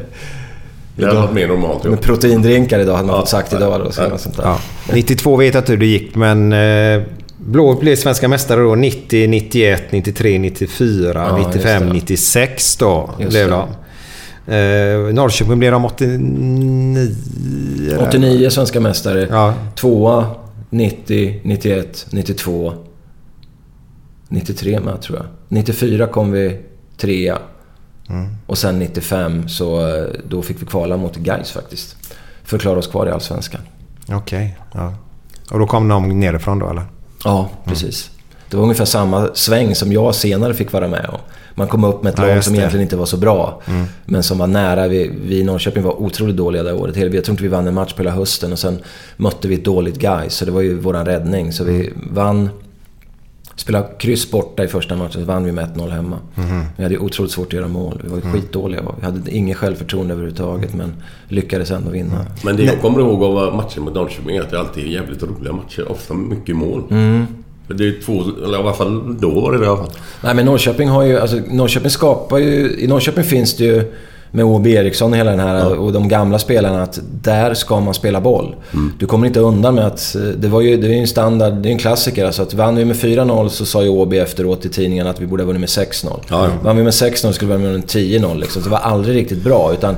Det 0.95 1.05
hade 1.05 1.19
varit 1.19 1.33
mer 1.33 1.47
normalt. 1.47 1.79
Ja. 1.83 1.89
med 1.89 2.01
proteindrinkar 2.01 2.79
idag 2.79 2.95
hade 2.95 3.07
man 3.07 3.19
fått 3.19 3.29
sagt 3.29 3.53
idag. 3.53 3.81
Då, 3.85 3.91
så 3.91 4.09
något 4.09 4.21
sånt 4.21 4.37
där. 4.37 4.43
Ja. 4.43 4.57
92 4.93 5.35
vet 5.35 5.53
jag 5.53 5.61
inte 5.61 5.71
hur 5.71 5.79
det 5.79 5.85
gick, 5.85 6.15
men 6.15 6.53
eh, 6.53 7.01
Blå 7.47 7.75
blev 7.79 7.95
svenska 7.95 8.27
mästare 8.27 8.61
då 8.61 8.75
90, 8.75 9.27
91, 9.27 9.91
93, 9.91 10.39
94, 10.39 11.13
Ja, 11.13 11.37
just 11.37 11.47
95, 11.49 11.87
det. 11.87 11.93
96 11.93 12.75
då 12.77 13.09
Just 13.19 13.29
blev 13.31 13.49
de. 13.49 13.69
Eh, 14.53 15.13
Norrköping 15.13 15.59
blev 15.59 15.71
de 15.71 15.85
89. 15.85 17.15
eller? 17.93 18.07
89 18.07 18.49
svenska 18.49 18.79
mästare. 18.79 19.27
Ja. 19.29 19.53
Tvåa, 19.75 20.25
90, 20.69 21.39
91, 21.43 22.05
92. 22.09 22.73
93 24.29 24.79
med 24.79 25.01
tror 25.01 25.17
jag. 25.17 25.25
94 25.47 26.07
kom 26.07 26.31
vi 26.31 26.59
trea. 26.97 27.37
Mm. 28.09 28.27
Och 28.45 28.57
sen 28.57 28.79
95 28.79 29.47
så 29.47 29.87
eh, 29.87 30.05
då 30.29 30.41
fick 30.41 30.61
vi 30.61 30.65
kvala 30.65 30.97
mot 30.97 31.15
Gais 31.15 31.51
faktiskt. 31.51 31.95
För 32.43 32.55
att 32.57 32.61
klara 32.61 32.79
oss 32.79 32.87
kvar 32.87 33.07
i 33.07 33.11
Allsvenskan. 33.11 33.61
Okej. 34.11 34.57
ja. 34.73 34.93
Och 35.51 35.59
då 35.59 35.67
kom 35.67 35.87
de 35.87 36.19
nerifrån 36.19 36.59
då 36.59 36.69
eller? 36.69 36.85
Ja, 37.23 37.49
precis. 37.65 38.11
Det 38.49 38.57
var 38.57 38.63
ungefär 38.63 38.85
samma 38.85 39.29
sväng 39.33 39.75
som 39.75 39.91
jag 39.93 40.15
senare 40.15 40.53
fick 40.53 40.73
vara 40.73 40.87
med 40.87 41.05
om. 41.09 41.19
Man 41.55 41.67
kom 41.67 41.83
upp 41.83 42.03
med 42.03 42.13
ett 42.13 42.19
Ja, 42.19 42.25
lag 42.35 42.43
som 42.43 42.53
det. 42.53 42.59
egentligen 42.59 42.83
inte 42.83 42.95
var 42.97 43.05
så 43.05 43.17
bra. 43.17 43.61
Mm. 43.67 43.85
Men 44.05 44.23
som 44.23 44.37
var 44.37 44.47
nära. 44.47 44.87
Vi, 44.87 45.11
vi 45.25 45.39
i 45.39 45.43
Norrköping 45.43 45.83
var 45.83 46.01
otroligt 46.01 46.35
dåliga 46.37 46.63
det 46.63 46.73
året. 46.73 46.95
Jag 46.95 47.11
tror 47.23 47.29
inte 47.33 47.43
vi 47.43 47.49
vann 47.49 47.67
en 47.67 47.73
match 47.73 47.93
på 47.93 48.01
hela 48.01 48.15
hösten 48.15 48.51
och 48.51 48.59
sen 48.59 48.79
mötte 49.17 49.47
vi 49.47 49.55
ett 49.55 49.65
dåligt 49.65 49.99
Gais. 49.99 50.33
Så 50.33 50.45
det 50.45 50.51
var 50.51 50.61
ju 50.61 50.79
våran 50.79 51.05
räddning. 51.05 51.53
Så 51.53 51.63
vi 51.63 51.93
vann... 52.11 52.49
Spelade 53.59 53.87
kryss 53.99 54.31
borta 54.31 54.63
i 54.63 54.67
första 54.67 54.95
matchen, 54.95 55.11
så 55.21 55.25
vann 55.27 55.43
vi 55.43 55.51
med 55.51 55.65
1-0 55.75 55.89
hemma. 55.89 56.17
Mhm. 56.35 56.63
Vi 56.77 56.83
hade 56.83 56.95
ju 56.95 57.01
otroligt 57.01 57.31
svårt 57.31 57.47
att 57.47 57.53
göra 57.53 57.67
mål. 57.67 57.99
Vi 58.03 58.09
var 58.09 58.17
ju 58.17 58.21
Mm. 58.23 58.33
skitdåliga. 58.33 58.81
Vi 58.99 59.05
hade 59.05 59.31
inget 59.31 59.57
självförtroende 59.57 60.13
överhuvudtaget, 60.13 60.73
men 60.73 60.93
lyckades 61.27 61.71
ändå 61.71 61.89
vinna. 61.91 62.25
Men 62.43 62.55
det 62.57 62.63
jag 62.63 62.81
kommer 62.81 62.99
ihåg 62.99 63.23
av 63.23 63.55
matchen 63.55 63.83
mot 63.83 63.93
Norrköping 63.93 64.35
är 64.35 64.41
att 64.41 64.49
det 64.49 64.59
alltid 64.59 64.83
är 64.83 64.87
jävligt 64.87 65.23
roliga 65.23 65.53
matcher. 65.53 65.91
Ofta 65.91 66.13
mycket 66.13 66.55
mål. 66.55 66.83
Mm. 66.89 67.25
Det 67.67 67.87
är 67.87 68.01
två, 68.05 68.21
eller 68.45 68.57
i 68.57 68.61
alla 68.61 68.73
fall 68.73 69.17
då 69.19 69.29
var 69.29 69.51
det 69.51 69.57
det 69.57 69.65
i 69.65 69.67
alla 69.67 69.77
fall. 69.77 69.91
Nej 70.23 70.35
men 70.35 70.45
Norrköping 70.45 70.89
har 70.89 71.03
ju, 71.03 71.19
alltså 71.19 71.37
Norrköping 71.51 71.89
skapar 71.89 72.37
ju, 72.37 72.75
i 72.79 72.87
Norrköping 72.87 73.23
finns 73.23 73.57
det 73.57 73.63
ju 73.63 73.93
med 74.31 74.45
O.B. 74.45 74.71
Eriksson 74.71 75.11
och 75.11 75.17
hela 75.17 75.31
den 75.31 75.39
här 75.39 75.75
och 75.75 75.93
de 75.93 76.07
gamla 76.07 76.39
spelarna 76.39 76.83
att 76.83 76.99
där 77.21 77.53
ska 77.53 77.79
man 77.79 77.93
spela 77.93 78.21
boll. 78.21 78.55
Du 78.99 79.05
kommer 79.05 79.27
inte 79.27 79.39
undan 79.39 79.75
med 79.75 79.87
att, 79.87 80.15
eh, 80.15 80.21
det 80.21 80.47
var 80.47 80.61
ju, 80.61 80.77
det 80.77 80.87
är 80.87 80.99
en 80.99 81.07
standard, 81.07 81.53
det 81.53 81.69
är 81.69 81.71
en 81.71 81.77
klassiker 81.77 82.25
alltså 82.25 82.41
att 82.41 82.53
vann 82.53 82.75
vi 82.75 82.85
med 82.85 82.95
4-0 82.95 83.49
så 83.49 83.65
sa 83.65 83.83
ju 83.83 83.89
O.B. 83.89 84.19
efteråt 84.19 84.65
i 84.65 84.69
tidningen 84.69 85.07
att 85.07 85.21
vi 85.21 85.25
borde 85.25 85.43
ha 85.43 85.47
vunnit 85.47 85.59
med 85.59 85.69
6-0. 85.69 86.19
Ja, 86.29 86.45
ja. 86.45 86.49
Vann 86.63 86.77
vi 86.77 86.83
med 86.83 86.93
6-0 86.93 87.31
skulle 87.31 87.55
vi 87.55 87.63
ha 87.63 87.71
vunnit 87.71 87.95
med 87.95 88.03
10-0 88.03 88.39
liksom. 88.39 88.61
Så 88.61 88.69
det 88.69 88.71
var 88.71 88.81
aldrig 88.81 89.15
riktigt 89.15 89.43
bra 89.43 89.73
utan 89.73 89.95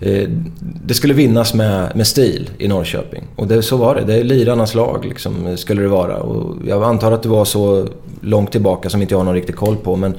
eh, 0.00 0.28
det 0.60 0.94
skulle 0.94 1.14
vinnas 1.14 1.54
med, 1.54 1.96
med 1.96 2.06
stil 2.06 2.50
i 2.58 2.68
Norrköping. 2.68 3.24
Och 3.36 3.46
det, 3.46 3.62
så 3.62 3.76
var 3.76 3.94
det. 3.94 4.04
Det 4.04 4.14
är 4.14 4.24
lirarnas 4.24 4.74
lag 4.74 5.04
liksom, 5.08 5.56
skulle 5.56 5.82
det 5.82 5.88
vara. 5.88 6.16
Och 6.16 6.56
jag 6.66 6.82
antar 6.82 7.12
att 7.12 7.22
det 7.22 7.28
var 7.28 7.44
så 7.44 7.88
långt 8.20 8.52
tillbaka 8.52 8.90
som 8.90 9.02
inte 9.02 9.14
jag 9.14 9.18
har 9.18 9.24
någon 9.24 9.34
riktig 9.34 9.56
koll 9.56 9.76
på. 9.76 9.96
Men, 9.96 10.14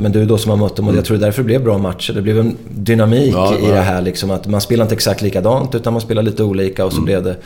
men 0.00 0.12
du 0.12 0.24
då 0.24 0.38
som 0.38 0.50
har 0.50 0.56
mött 0.56 0.76
dem 0.76 0.88
och 0.88 0.96
jag 0.96 1.04
tror 1.04 1.16
därför 1.18 1.42
det 1.42 1.46
blev 1.46 1.64
bra 1.64 1.78
matcher. 1.78 2.12
Det 2.12 2.22
blev 2.22 2.38
en 2.40 2.56
dynamik 2.70 3.34
Ja, 3.34 3.58
i 3.58 3.66
det 3.66 3.80
här 3.80 4.02
liksom. 4.02 4.30
Att 4.30 4.46
man 4.46 4.60
spelar 4.60 4.84
inte 4.84 4.94
exakt 4.94 5.22
likadant 5.22 5.74
utan 5.74 5.92
man 5.92 6.02
spelar 6.02 6.22
lite 6.22 6.42
olika 6.44 6.84
och 6.84 6.92
så 6.92 6.96
Mm. 6.98 7.04
blev 7.04 7.22
det... 7.24 7.36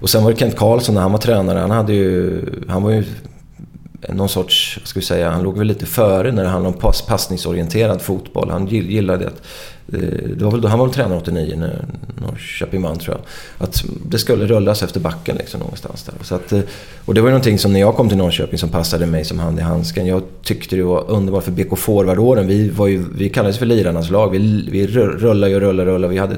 Och 0.00 0.10
sen 0.10 0.24
var 0.24 0.30
det 0.32 0.36
Kent 0.38 0.56
Karlsson 0.56 0.94
när 0.94 1.02
han 1.02 1.12
var 1.12 1.18
tränare. 1.18 1.58
Han 1.58 1.70
hade 1.70 1.92
ju... 1.92 2.40
Han 2.68 2.82
var 2.82 2.90
ju 2.90 3.04
någon 4.08 4.28
sorts, 4.28 4.78
vad 4.80 4.88
ska 4.88 5.00
vi 5.00 5.06
säga, 5.06 5.30
han 5.30 5.42
låg 5.42 5.58
väl 5.58 5.66
lite 5.66 5.86
före 5.86 6.32
när 6.32 6.42
det 6.42 6.48
handlade 6.48 6.74
om 6.74 6.80
pass, 6.80 7.02
passningsorienterad 7.02 8.02
fotboll. 8.02 8.50
Han 8.50 8.68
gill- 8.68 8.90
gillade 8.90 9.26
att, 9.26 9.32
eh, 9.32 9.40
det 9.86 10.44
var 10.44 10.50
väl 10.50 10.60
då, 10.60 10.68
han 10.68 10.78
var 10.78 10.88
tränare 10.88 11.18
89 11.18 11.54
när 11.56 11.84
Norrköping 12.26 12.82
vann 12.82 12.98
tror 12.98 13.16
jag. 13.16 13.24
Att 13.66 13.84
det 14.06 14.18
skulle 14.18 14.46
rullas 14.46 14.82
efter 14.82 15.00
backen 15.00 15.36
liksom 15.36 15.60
någonstans 15.60 16.02
där. 16.02 16.14
Så 16.24 16.34
att, 16.34 16.52
eh, 16.52 16.60
och 17.04 17.14
det 17.14 17.20
var 17.20 17.28
ju 17.28 17.32
någonting 17.32 17.58
som 17.58 17.72
när 17.72 17.80
jag 17.80 17.94
kom 17.96 18.08
till 18.08 18.18
Norrköping 18.18 18.58
som 18.58 18.68
passade 18.68 19.06
mig 19.06 19.24
som 19.24 19.38
hand 19.38 19.58
i 19.58 19.62
handsken. 19.62 20.06
Jag 20.06 20.22
tyckte 20.42 20.76
det 20.76 20.82
var 20.82 21.10
underbart 21.10 21.44
för 21.44 21.50
BK 21.50 21.78
Forward-åren. 21.78 22.46
Vi, 22.46 22.68
var 22.68 22.86
ju, 22.86 23.04
vi 23.14 23.28
kallades 23.28 23.58
för 23.58 23.66
lirarnas 23.66 24.10
lag. 24.10 24.30
Vi, 24.30 24.68
vi 24.70 24.86
rullade 24.86 25.54
och 25.54 25.60
rullade 25.60 25.90
och 25.90 25.94
rullade. 25.94 26.12
Vi 26.12 26.18
hade 26.18 26.36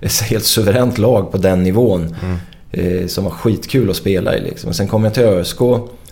ett 0.00 0.20
helt 0.30 0.44
suveränt 0.44 0.98
lag 0.98 1.32
på 1.32 1.38
den 1.38 1.62
nivån. 1.62 2.14
Eh, 2.70 3.06
som 3.06 3.24
var 3.24 3.30
skitkul 3.30 3.90
att 3.90 3.96
spela 3.96 4.36
i 4.36 4.40
liksom. 4.40 4.68
Och 4.68 4.76
sen 4.76 4.88
kom 4.88 5.04
jag 5.04 5.14
till 5.14 5.22
ÖSK 5.22 5.60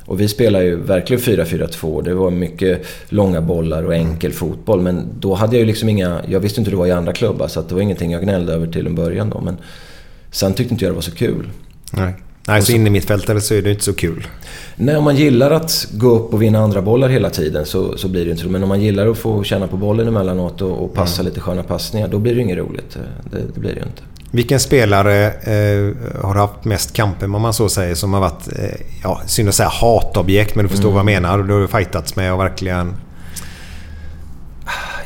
och 0.07 0.21
vi 0.21 0.29
spelar 0.29 0.63
ju 0.63 0.77
verkligen 0.77 1.23
4-4-2. 1.23 2.03
Det 2.03 2.15
var 2.15 2.31
mycket 2.31 2.87
långa 3.09 3.41
bollar 3.41 3.83
och 3.83 3.95
enkel 3.95 4.33
fotboll. 4.33 4.81
Men 4.81 5.09
då 5.21 5.35
hade 5.35 5.57
jag 5.57 5.61
ju 5.61 5.67
liksom 5.67 5.89
inga... 5.89 6.21
Jag 6.29 6.41
visste 6.41 6.61
inte 6.61 6.71
hur 6.71 6.77
det 6.77 6.81
var 6.81 6.87
i 6.87 6.93
andra 6.93 7.13
klubbar 7.13 7.49
så 7.49 7.63
det 7.63 7.75
var 7.75 7.81
ingenting 7.81 8.13
jag 8.13 8.23
gnällde 8.23 8.53
över 8.53 8.67
till 8.67 8.87
en 8.87 8.95
början 8.95 9.31
då. 9.31 9.41
Men 9.41 9.57
sen 10.31 10.55
tyckte 10.55 10.75
inte 10.75 10.85
jag 10.85 10.93
det 10.93 10.95
var 10.95 11.03
så 11.03 11.15
kul. 11.15 11.51
Nej. 11.93 12.15
Nej, 12.49 12.63
så 12.63 12.73
inne 12.73 12.87
i 12.87 12.91
mittfältare 12.91 13.41
så 13.41 13.55
är 13.55 13.63
det 13.63 13.71
inte 13.71 13.85
så 13.85 13.93
kul. 13.93 14.27
Nej, 14.77 14.97
om 14.97 15.05
man 15.05 15.17
gillar 15.17 15.51
att 15.51 15.89
gå 15.91 16.11
upp 16.11 16.35
och 16.35 16.43
vinna 16.43 16.59
andra 16.59 16.83
bollar 16.83 17.09
hela 17.09 17.31
tiden 17.31 17.67
så, 17.67 17.99
så 17.99 18.09
blir 18.09 18.25
det 18.25 18.31
inte 18.31 18.43
så. 18.43 18.49
Men 18.49 18.63
om 18.63 18.69
man 18.69 18.81
gillar 18.81 19.07
att 19.07 19.19
få 19.19 19.43
känna 19.43 19.67
på 19.67 19.77
bollen 19.77 20.09
emellanåt 20.09 20.63
och, 20.63 20.85
och 20.85 20.95
passa 20.95 21.23
lite 21.23 21.41
sköna 21.41 21.63
passningar, 21.63 22.09
då 22.09 22.19
blir 22.19 22.35
det 22.35 22.41
inget 22.41 22.59
roligt. 22.59 22.99
Det, 23.31 23.39
det 23.55 23.61
blir 23.61 23.71
det 23.71 23.81
ju 23.81 23.87
inte. 23.87 24.03
Vilken 24.31 24.61
spelare 24.61 25.27
eh, 25.27 25.95
har 26.25 26.35
haft 26.35 26.65
mest 26.65 26.93
kamper, 26.93 27.35
om 27.35 27.43
man 27.43 27.53
så 27.55 27.69
säger, 27.69 27.95
som 27.95 28.15
har 28.15 28.21
varit, 28.21 28.49
eh, 28.59 28.81
ja, 29.03 29.21
synd 29.27 29.49
att 29.49 29.55
säga 29.55 29.69
hatobjekt, 29.69 30.55
men 30.55 30.65
du 30.65 30.69
förstår 30.69 30.89
Mm. 30.89 30.95
vad 30.95 31.13
jag 31.13 31.23
menar. 31.23 31.43
Du 31.43 31.55
har 31.61 31.67
fightats 31.67 32.17
med 32.17 32.33
och 32.33 32.41
verkligen... 32.41 32.95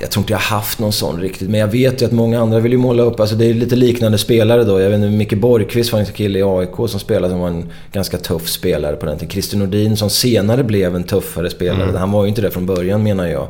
Jag 0.00 0.10
tror 0.10 0.22
inte 0.22 0.32
jag 0.32 0.38
har 0.38 0.56
haft 0.56 0.78
någon 0.78 0.92
sån 0.92 1.20
riktigt. 1.20 1.50
Men 1.50 1.60
jag 1.60 1.68
vet 1.68 2.02
ju 2.02 2.06
att 2.06 2.12
många 2.12 2.40
andra 2.40 2.60
vill 2.60 2.72
ju 2.72 2.78
måla 2.78 3.02
upp... 3.02 3.20
Alltså 3.20 3.36
det 3.36 3.46
är 3.46 3.54
lite 3.54 3.76
liknande 3.76 4.18
spelare 4.18 4.64
då. 4.64 4.80
Jag 4.80 4.90
vet 4.90 4.96
inte, 4.96 5.08
Micke 5.10 5.34
Borgqvist 5.34 5.92
var 5.92 6.00
en 6.00 6.06
kille 6.06 6.38
i 6.38 6.42
AIK 6.42 6.76
som 6.90 7.00
spelade 7.00 7.32
som 7.32 7.40
var 7.40 7.48
en 7.48 7.70
ganska 7.92 8.18
tuff 8.18 8.48
spelare 8.48 8.96
på 8.96 9.06
den 9.06 9.18
tiden. 9.18 9.30
Christer 9.30 9.56
Nordin 9.56 9.96
som 9.96 10.10
senare 10.10 10.64
blev 10.64 10.96
en 10.96 11.04
tuffare 11.04 11.50
spelare. 11.50 11.82
Mm. 11.82 11.96
Han 11.96 12.12
var 12.12 12.22
ju 12.22 12.28
inte 12.28 12.42
det 12.42 12.50
från 12.50 12.66
början 12.66 13.02
menar 13.02 13.26
jag. 13.26 13.48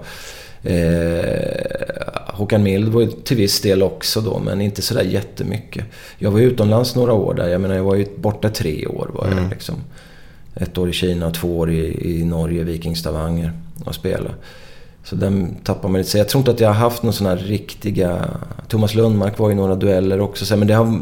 Eh, 0.63 2.35
Håkan 2.35 2.63
Mild 2.63 2.89
var 2.89 3.01
ju 3.01 3.07
till 3.11 3.37
viss 3.37 3.61
del 3.61 3.83
också 3.83 4.21
då, 4.21 4.39
men 4.39 4.61
inte 4.61 4.83
sådär 4.83 5.03
jättemycket. 5.03 5.85
Jag 6.19 6.31
var 6.31 6.41
utomlands 6.41 6.95
några 6.97 7.13
år 7.13 7.35
där. 7.35 7.49
Jag 7.49 7.61
menar, 7.61 7.75
jag 7.75 7.85
var 7.85 7.95
ju 7.95 8.07
borta 8.17 8.49
tre 8.49 8.87
år 8.87 9.11
var 9.15 9.25
jag 9.27 9.39
Mm. 9.39 9.51
liksom. 9.51 9.75
Ett 10.55 10.79
år 10.79 10.89
i 10.89 10.93
Kina 10.93 11.27
och 11.27 11.35
två 11.35 11.59
år 11.59 11.71
i, 11.71 12.11
i 12.21 12.25
Norge, 12.25 12.65
Viking 12.65 12.97
Stavanger 12.97 13.53
och 13.85 13.95
spela. 13.95 14.31
Så 15.05 15.17
den 15.17 15.55
tappar 15.65 15.89
man 15.89 15.99
lite. 15.99 16.11
Så 16.11 16.19
jag 16.19 16.29
tror 16.29 16.41
inte 16.41 16.51
att 16.51 16.61
jag 16.61 16.69
har 16.69 16.75
haft 16.75 17.03
någon 17.03 17.13
sån 17.13 17.27
här 17.27 17.37
riktiga... 17.37 18.29
Thomas 18.69 18.95
Lundmark 18.95 19.39
var 19.39 19.51
i 19.51 19.55
några 19.55 19.75
dueller 19.75 20.21
också. 20.21 20.47
Så, 20.47 20.57
men 20.57 20.69
det 20.69 20.75
har, 20.75 21.01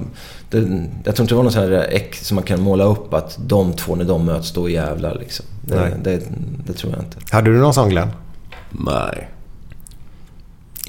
det, 0.51 0.59
jag 1.05 1.15
tror 1.17 1.25
inte 1.25 1.35
det 1.35 1.35
var 1.35 1.43
någon 1.43 1.53
sån 1.53 1.63
här 1.63 1.87
äck 1.91 2.15
som 2.15 2.35
man 2.35 2.45
kan 2.45 2.61
måla 2.61 2.85
upp 2.85 3.15
att 3.15 3.39
de 3.47 3.73
två 3.73 3.95
när 3.95 4.05
de 4.05 4.25
möts, 4.25 4.53
då 4.53 4.69
jävlar 4.69 5.15
liksom. 5.15 5.47
Nej. 5.63 5.93
Det, 6.03 6.11
det, 6.11 6.23
det 6.67 6.73
tror 6.73 6.93
jag 6.93 7.03
inte. 7.05 7.17
Hade 7.31 7.51
du 7.53 7.59
någon 7.59 7.75
sån 7.75 7.89
Glenn? 7.91 8.09
Nej. 8.71 9.29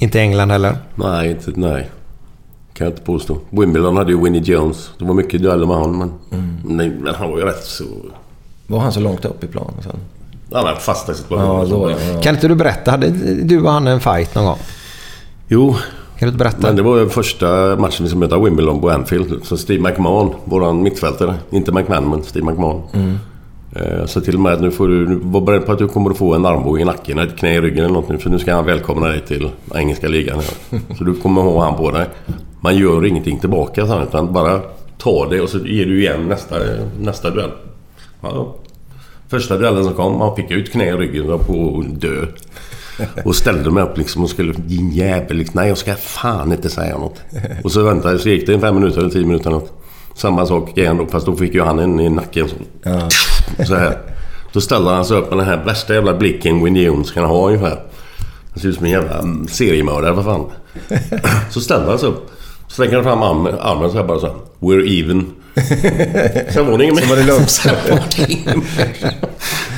Inte 0.00 0.20
England 0.20 0.50
heller? 0.50 0.76
Nej, 0.94 1.30
inte, 1.30 1.52
nej. 1.54 1.90
Kan 2.72 2.84
jag 2.84 2.92
inte 2.92 3.02
påstå. 3.02 3.38
Wimbledon 3.50 3.96
hade 3.96 4.12
ju 4.12 4.22
Winnie 4.22 4.40
Jones. 4.40 4.90
Det 4.98 5.04
var 5.04 5.14
mycket 5.14 5.42
dueller 5.42 5.66
med 5.66 5.76
honom 5.76 5.98
men... 5.98 6.12
Mm. 6.40 6.56
Nej, 6.64 6.90
men 7.00 7.14
han 7.14 7.30
var 7.30 7.38
ju 7.38 7.44
rätt 7.44 7.64
så... 7.64 7.84
Var 8.66 8.78
han 8.78 8.92
så 8.92 9.00
långt 9.00 9.24
upp 9.24 9.44
i 9.44 9.46
plan 9.46 9.72
sen? 9.82 9.96
Han 10.52 10.66
hade 10.66 10.80
fasta 10.80 11.14
situationer. 11.14 11.60
Ja, 11.60 11.64
då 11.64 11.90
ja. 11.90 11.96
ja. 12.14 12.20
Kan 12.20 12.34
inte 12.34 12.48
du 12.48 12.54
berätta? 12.54 12.90
Hade 12.90 13.10
du 13.42 13.62
och 13.62 13.72
han 13.72 13.86
en 13.86 14.00
fight 14.00 14.34
någon 14.34 14.44
gång? 14.44 14.58
Jo. 15.48 15.72
Kan 15.72 15.80
du 16.18 16.26
inte 16.26 16.38
berätta? 16.38 16.66
Men 16.66 16.76
det 16.76 16.82
var 16.82 16.98
ju 16.98 17.08
första 17.08 17.76
matchen 17.76 18.04
vi 18.04 18.08
skulle 18.08 18.20
möta 18.20 18.38
Wimbledon 18.38 18.80
på 18.80 18.90
Anfield. 18.90 19.40
Så 19.44 19.56
Steve 19.56 19.82
McMahon, 19.82 20.34
våran 20.44 20.82
mittfältare. 20.82 21.34
Inte 21.50 21.72
McMahon, 21.72 22.10
men 22.10 22.22
Steve 22.22 22.46
McMahon. 22.46 22.82
Mm. 22.92 23.18
Eh, 23.76 23.98
Jag 23.98 24.08
sa 24.08 24.20
till 24.20 24.34
och 24.34 24.40
med 24.40 24.52
att 24.52 24.60
nu 24.60 24.70
får 24.70 24.88
du, 24.88 25.08
nu 25.08 25.14
var 25.22 25.40
beredd 25.40 25.66
på 25.66 25.72
att 25.72 25.78
du 25.78 25.88
kommer 25.88 26.10
att 26.10 26.18
få 26.18 26.34
en 26.34 26.46
armbåge 26.46 26.80
i 26.80 26.84
nacken, 26.84 27.18
ett 27.18 27.36
knä 27.36 27.54
i 27.54 27.60
ryggen 27.60 27.84
eller 27.84 27.94
något 27.94 28.08
nu, 28.08 28.18
för 28.18 28.30
nu 28.30 28.38
ska 28.38 28.54
han 28.54 28.64
välkomna 28.66 29.06
dig 29.06 29.20
till 29.20 29.50
engelska 29.74 30.08
ligan. 30.08 30.42
Så 30.98 31.04
du 31.04 31.14
kommer 31.14 31.42
ha 31.42 31.64
han 31.64 31.76
på 31.76 31.90
dig. 31.90 32.06
Man 32.60 32.76
gör 32.76 33.06
ingenting 33.06 33.38
tillbaka 33.40 33.84
han, 33.84 34.02
utan 34.02 34.32
bara 34.32 34.60
ta 34.98 35.28
det 35.28 35.40
och 35.40 35.48
så 35.48 35.58
ger 35.58 35.86
du 35.86 36.00
igen 36.00 36.28
nästa, 36.28 36.56
nästa 37.00 37.30
duell. 37.30 37.50
Ja. 38.22 38.54
Första 39.28 39.56
duellen 39.58 39.84
som 39.84 39.94
kom, 39.94 40.18
man 40.18 40.36
fick 40.36 40.50
ut 40.50 40.72
knä 40.72 40.88
i 40.88 40.92
ryggen 40.92 41.22
och 41.22 41.28
var 41.38 41.38
på 41.38 41.84
att 41.88 42.00
dö. 42.00 42.26
Och 43.24 43.36
ställde 43.36 43.70
mig 43.70 43.82
upp 43.82 43.98
liksom 43.98 44.22
och 44.22 44.30
skulle... 44.30 44.52
Din 44.52 44.90
jävel 44.90 45.36
liksom. 45.36 45.60
Nej, 45.60 45.68
jag 45.68 45.78
ska 45.78 45.94
fan 45.94 46.52
inte 46.52 46.70
säga 46.70 46.98
något. 46.98 47.20
Och 47.64 47.72
så 47.72 47.82
väntade 47.82 48.14
jag. 48.14 48.20
Så 48.20 48.28
gick 48.28 48.46
det 48.46 48.54
en 48.54 48.60
fem 48.60 48.74
minuter 48.74 48.98
eller 49.00 49.10
tio 49.10 49.26
minuter 49.26 49.50
något. 49.50 49.72
Samma 50.20 50.46
sak 50.46 50.78
igen. 50.78 51.08
Fast 51.08 51.26
då 51.26 51.36
fick 51.36 51.54
ju 51.54 51.62
han 51.62 51.78
en 51.78 52.00
i 52.00 52.08
nacken. 52.08 52.48
Så, 52.48 52.54
så 53.64 53.74
här. 53.74 53.98
Då 54.52 54.60
ställde 54.60 54.90
han 54.90 55.04
sig 55.04 55.16
upp 55.16 55.30
med 55.30 55.38
den 55.38 55.46
här 55.46 55.64
värsta 55.64 55.94
jävla 55.94 56.14
blicken 56.14 56.64
Winnie 56.64 56.82
Jones 56.82 57.10
kan 57.10 57.24
ha 57.24 57.46
ungefär. 57.46 57.82
Han 58.50 58.60
ser 58.60 58.68
ut 58.68 58.76
som 58.76 58.84
en 58.84 58.90
jävla 58.90 59.18
mm, 59.18 59.48
seriemördare 59.48 60.14
för 60.14 60.22
fan. 60.22 60.44
Så 61.50 61.60
ställde 61.60 61.86
han 61.86 61.98
sig 61.98 62.08
upp. 62.08 62.30
Sträcker 62.68 63.02
fram 63.02 63.22
armen, 63.22 63.54
armen 63.60 63.90
så 63.90 63.96
här 63.96 64.04
bara 64.04 64.18
så 64.18 64.26
här. 64.26 64.34
We're 64.60 65.00
even. 65.00 65.26
Sen 66.48 66.66
var 66.66 66.78
det 66.78 66.84
ingen 66.84 66.94
mer. 66.96 67.02
Sen 67.02 67.08
var 67.10 67.16
det 67.16 67.26
lugnt. 67.26 67.50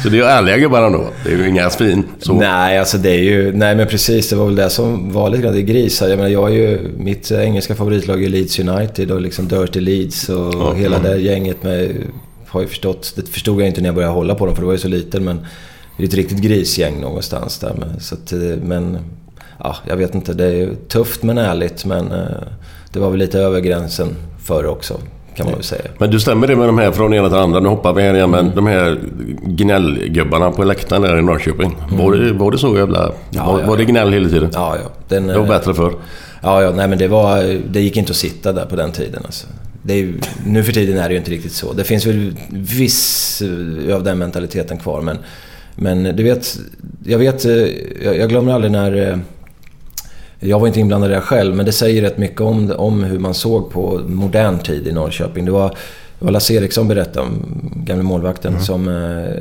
Så 0.03 0.09
det 0.09 0.17
är 0.17 0.19
ju 0.19 0.25
ärliga 0.25 0.59
gubbar 0.59 0.83
ändå. 0.83 1.07
Det 1.25 1.33
är 1.33 1.37
ju 1.37 1.49
inga 1.49 1.71
svin. 1.71 2.05
Så. 2.19 2.33
Nej, 2.33 2.79
alltså 2.79 2.99
det 2.99 3.11
är 3.11 3.23
ju... 3.23 3.53
Nej, 3.53 3.75
men 3.77 3.87
precis. 3.87 4.31
Det 4.31 4.37
var 4.37 4.47
väl 4.47 4.57
det 4.57 4.71
som 4.71 5.13
var 5.13 5.31
lite 5.31 5.43
grann. 5.43 5.53
Det 5.55 5.61
är 5.61 5.63
grisar. 5.63 6.09
Jag 6.09 6.17
menar, 6.17 6.31
jag 6.31 6.49
är 6.51 6.55
ju... 6.55 6.91
Mitt 6.99 7.31
engelska 7.33 7.75
favoritlag 7.75 8.25
är 8.25 8.29
Leeds 8.29 8.59
United 8.59 9.11
och 9.11 9.21
liksom 9.21 9.49
Dirty 9.49 9.81
Leeds 9.81 10.29
och 10.29 10.55
Ja, 10.55 10.73
hela 10.73 10.97
mm. 10.97 11.11
det 11.13 11.19
gänget 11.19 11.63
med... 11.63 11.91
Har 12.47 12.61
ju 12.61 12.67
förstått... 12.67 13.13
Det 13.17 13.29
förstod 13.29 13.61
jag 13.61 13.69
inte 13.69 13.81
när 13.81 13.89
jag 13.89 13.95
började 13.95 14.15
hålla 14.15 14.35
på 14.35 14.47
dem 14.47 14.55
för 14.55 14.63
det 14.63 14.67
var 14.67 14.73
ju 14.73 14.79
så 14.79 14.89
liten 14.89 15.25
men... 15.25 15.47
Det 15.97 16.03
är 16.03 16.09
ett 16.09 16.15
riktigt 16.15 16.39
grisgäng 16.39 17.01
någonstans 17.01 17.59
där. 17.59 17.75
Men, 17.79 18.01
så 18.01 18.15
att, 18.15 18.33
eh, 18.33 18.39
men... 18.63 18.99
Ja, 19.59 19.77
jag 19.89 19.97
vet 19.97 20.15
inte. 20.15 20.33
Det 20.35 20.45
är 20.45 20.51
ju 20.55 20.75
tufft 20.89 21.23
men 21.23 21.39
ärligt 21.39 21.85
men... 21.85 22.13
eh, 22.13 22.27
Det 22.93 22.99
var 23.01 23.11
väl 23.11 23.19
lite 23.19 23.39
över 23.39 23.61
gränsen 23.61 24.09
förr 24.45 24.67
också. 24.67 25.01
Kan 25.37 25.47
man 25.47 25.55
väl 25.55 25.63
säga. 25.65 25.83
Men 25.99 26.11
du 26.11 26.21
stämmer 26.21 26.47
det 26.47 26.57
med 26.57 26.69
de 26.69 26.79
här 26.79 26.93
från 26.93 27.11
det 27.11 27.17
ena 27.17 27.29
till 27.29 27.39
andra. 27.39 27.61
Nu 27.61 27.69
hoppar 27.69 27.93
vi 27.93 28.03
här 28.03 28.15
igen. 28.15 28.31
Men 28.31 28.51
de 28.55 28.67
här 28.67 28.99
gnällgubbarna 29.47 30.51
på 30.51 30.65
läktaren 30.65 31.03
där 31.03 31.19
i 31.19 31.23
Norrköping. 31.23 31.77
Var, 31.91 32.13
det, 32.15 32.33
var 32.33 32.51
det 32.51 32.59
så 32.59 32.77
jävla... 32.77 33.03
Mm. 33.05 33.15
Ja, 33.31 33.45
var, 33.53 33.61
ja, 33.61 33.67
var 33.67 33.77
det 33.77 33.85
gnäll 33.85 34.13
hela 34.13 34.29
tiden? 34.29 34.51
Ja, 34.53 34.77
ja. 34.83 34.91
Den, 35.09 35.27
Det 35.27 35.35
var 35.39 35.43
eh, 35.45 35.49
bättre 35.49 35.75
förr. 35.75 35.93
Ja, 36.43 36.63
ja, 36.63 36.71
nej 36.77 36.89
men 36.89 36.99
det 36.99 37.09
var... 37.09 37.61
Det 37.73 37.81
gick 37.81 37.97
inte 37.97 38.11
att 38.11 38.17
sitta 38.17 38.53
där 38.53 38.67
på 38.67 38.77
den 38.77 38.93
tiden 38.93 39.23
alltså. 39.25 39.47
Ju, 39.89 40.19
nu 40.47 40.63
för 40.63 40.73
tiden 40.73 40.99
är 40.99 41.09
det 41.09 41.13
ju 41.13 41.19
inte 41.19 41.31
riktigt 41.31 41.53
så. 41.53 41.73
Det 41.73 41.85
finns 41.85 42.07
väl 42.07 42.37
viss 42.51 43.43
eh, 43.89 43.97
av 43.97 44.03
den 44.05 44.19
mentaliteten 44.19 44.79
kvar 44.79 45.01
men... 45.01 45.19
Men 45.77 46.03
du 46.17 46.23
vet... 46.23 46.57
Jag 47.05 47.19
vet... 47.19 47.45
eh, 47.45 47.53
Jag, 48.05 48.19
jag 48.19 48.29
glömmer 48.29 48.53
aldrig 48.53 48.73
när... 48.73 49.19
Jag 50.45 50.59
var 50.61 50.67
inte 50.67 50.81
inblandad 50.81 51.11
i 51.11 51.15
det 51.15 51.21
själv 51.21 51.55
men 51.57 51.67
det 51.67 51.73
säger 51.73 52.03
rätt 52.03 52.19
mycket 52.19 52.41
om, 52.41 52.73
om 52.77 53.05
hur 53.05 53.19
man 53.19 53.35
såg 53.35 53.71
på 53.71 54.01
modern 54.07 54.59
tid 54.59 54.87
i 54.87 54.93
Norrköping. 54.93 55.45
Det 55.45 55.51
var, 55.53 55.69
det 56.19 56.25
var 56.25 56.33
Lasse 56.33 56.55
Eriksson 56.55 56.89
berättade 56.89 57.27
om, 57.27 57.33
gamle 57.87 58.03
målvakten, 58.03 58.61
som... 58.61 58.89
eh, 58.89 59.35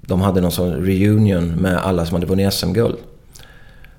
De 0.00 0.20
hade 0.20 0.40
någon 0.40 0.52
sån 0.52 0.72
reunion 0.72 1.48
med 1.48 1.76
alla 1.76 2.06
som 2.06 2.14
hade 2.14 2.26
vunnit 2.26 2.52
SM-guld. 2.54 2.96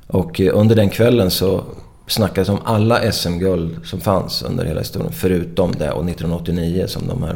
Och 0.07 0.41
eh, 0.41 0.51
under 0.57 0.75
den 0.75 0.89
kvällen 0.89 1.31
så 1.31 1.63
snackades 2.09 2.49
om 2.49 2.59
alla 2.65 3.11
SM-guld 3.11 3.77
som 3.83 4.01
fanns 4.01 4.43
under 4.43 4.65
hela 4.65 4.79
historien. 4.79 5.11
Förutom 5.13 5.71
det 5.71 5.91
och 5.91 6.09
1989 6.09 6.85
som 6.87 7.07
de 7.07 7.23
här... 7.23 7.35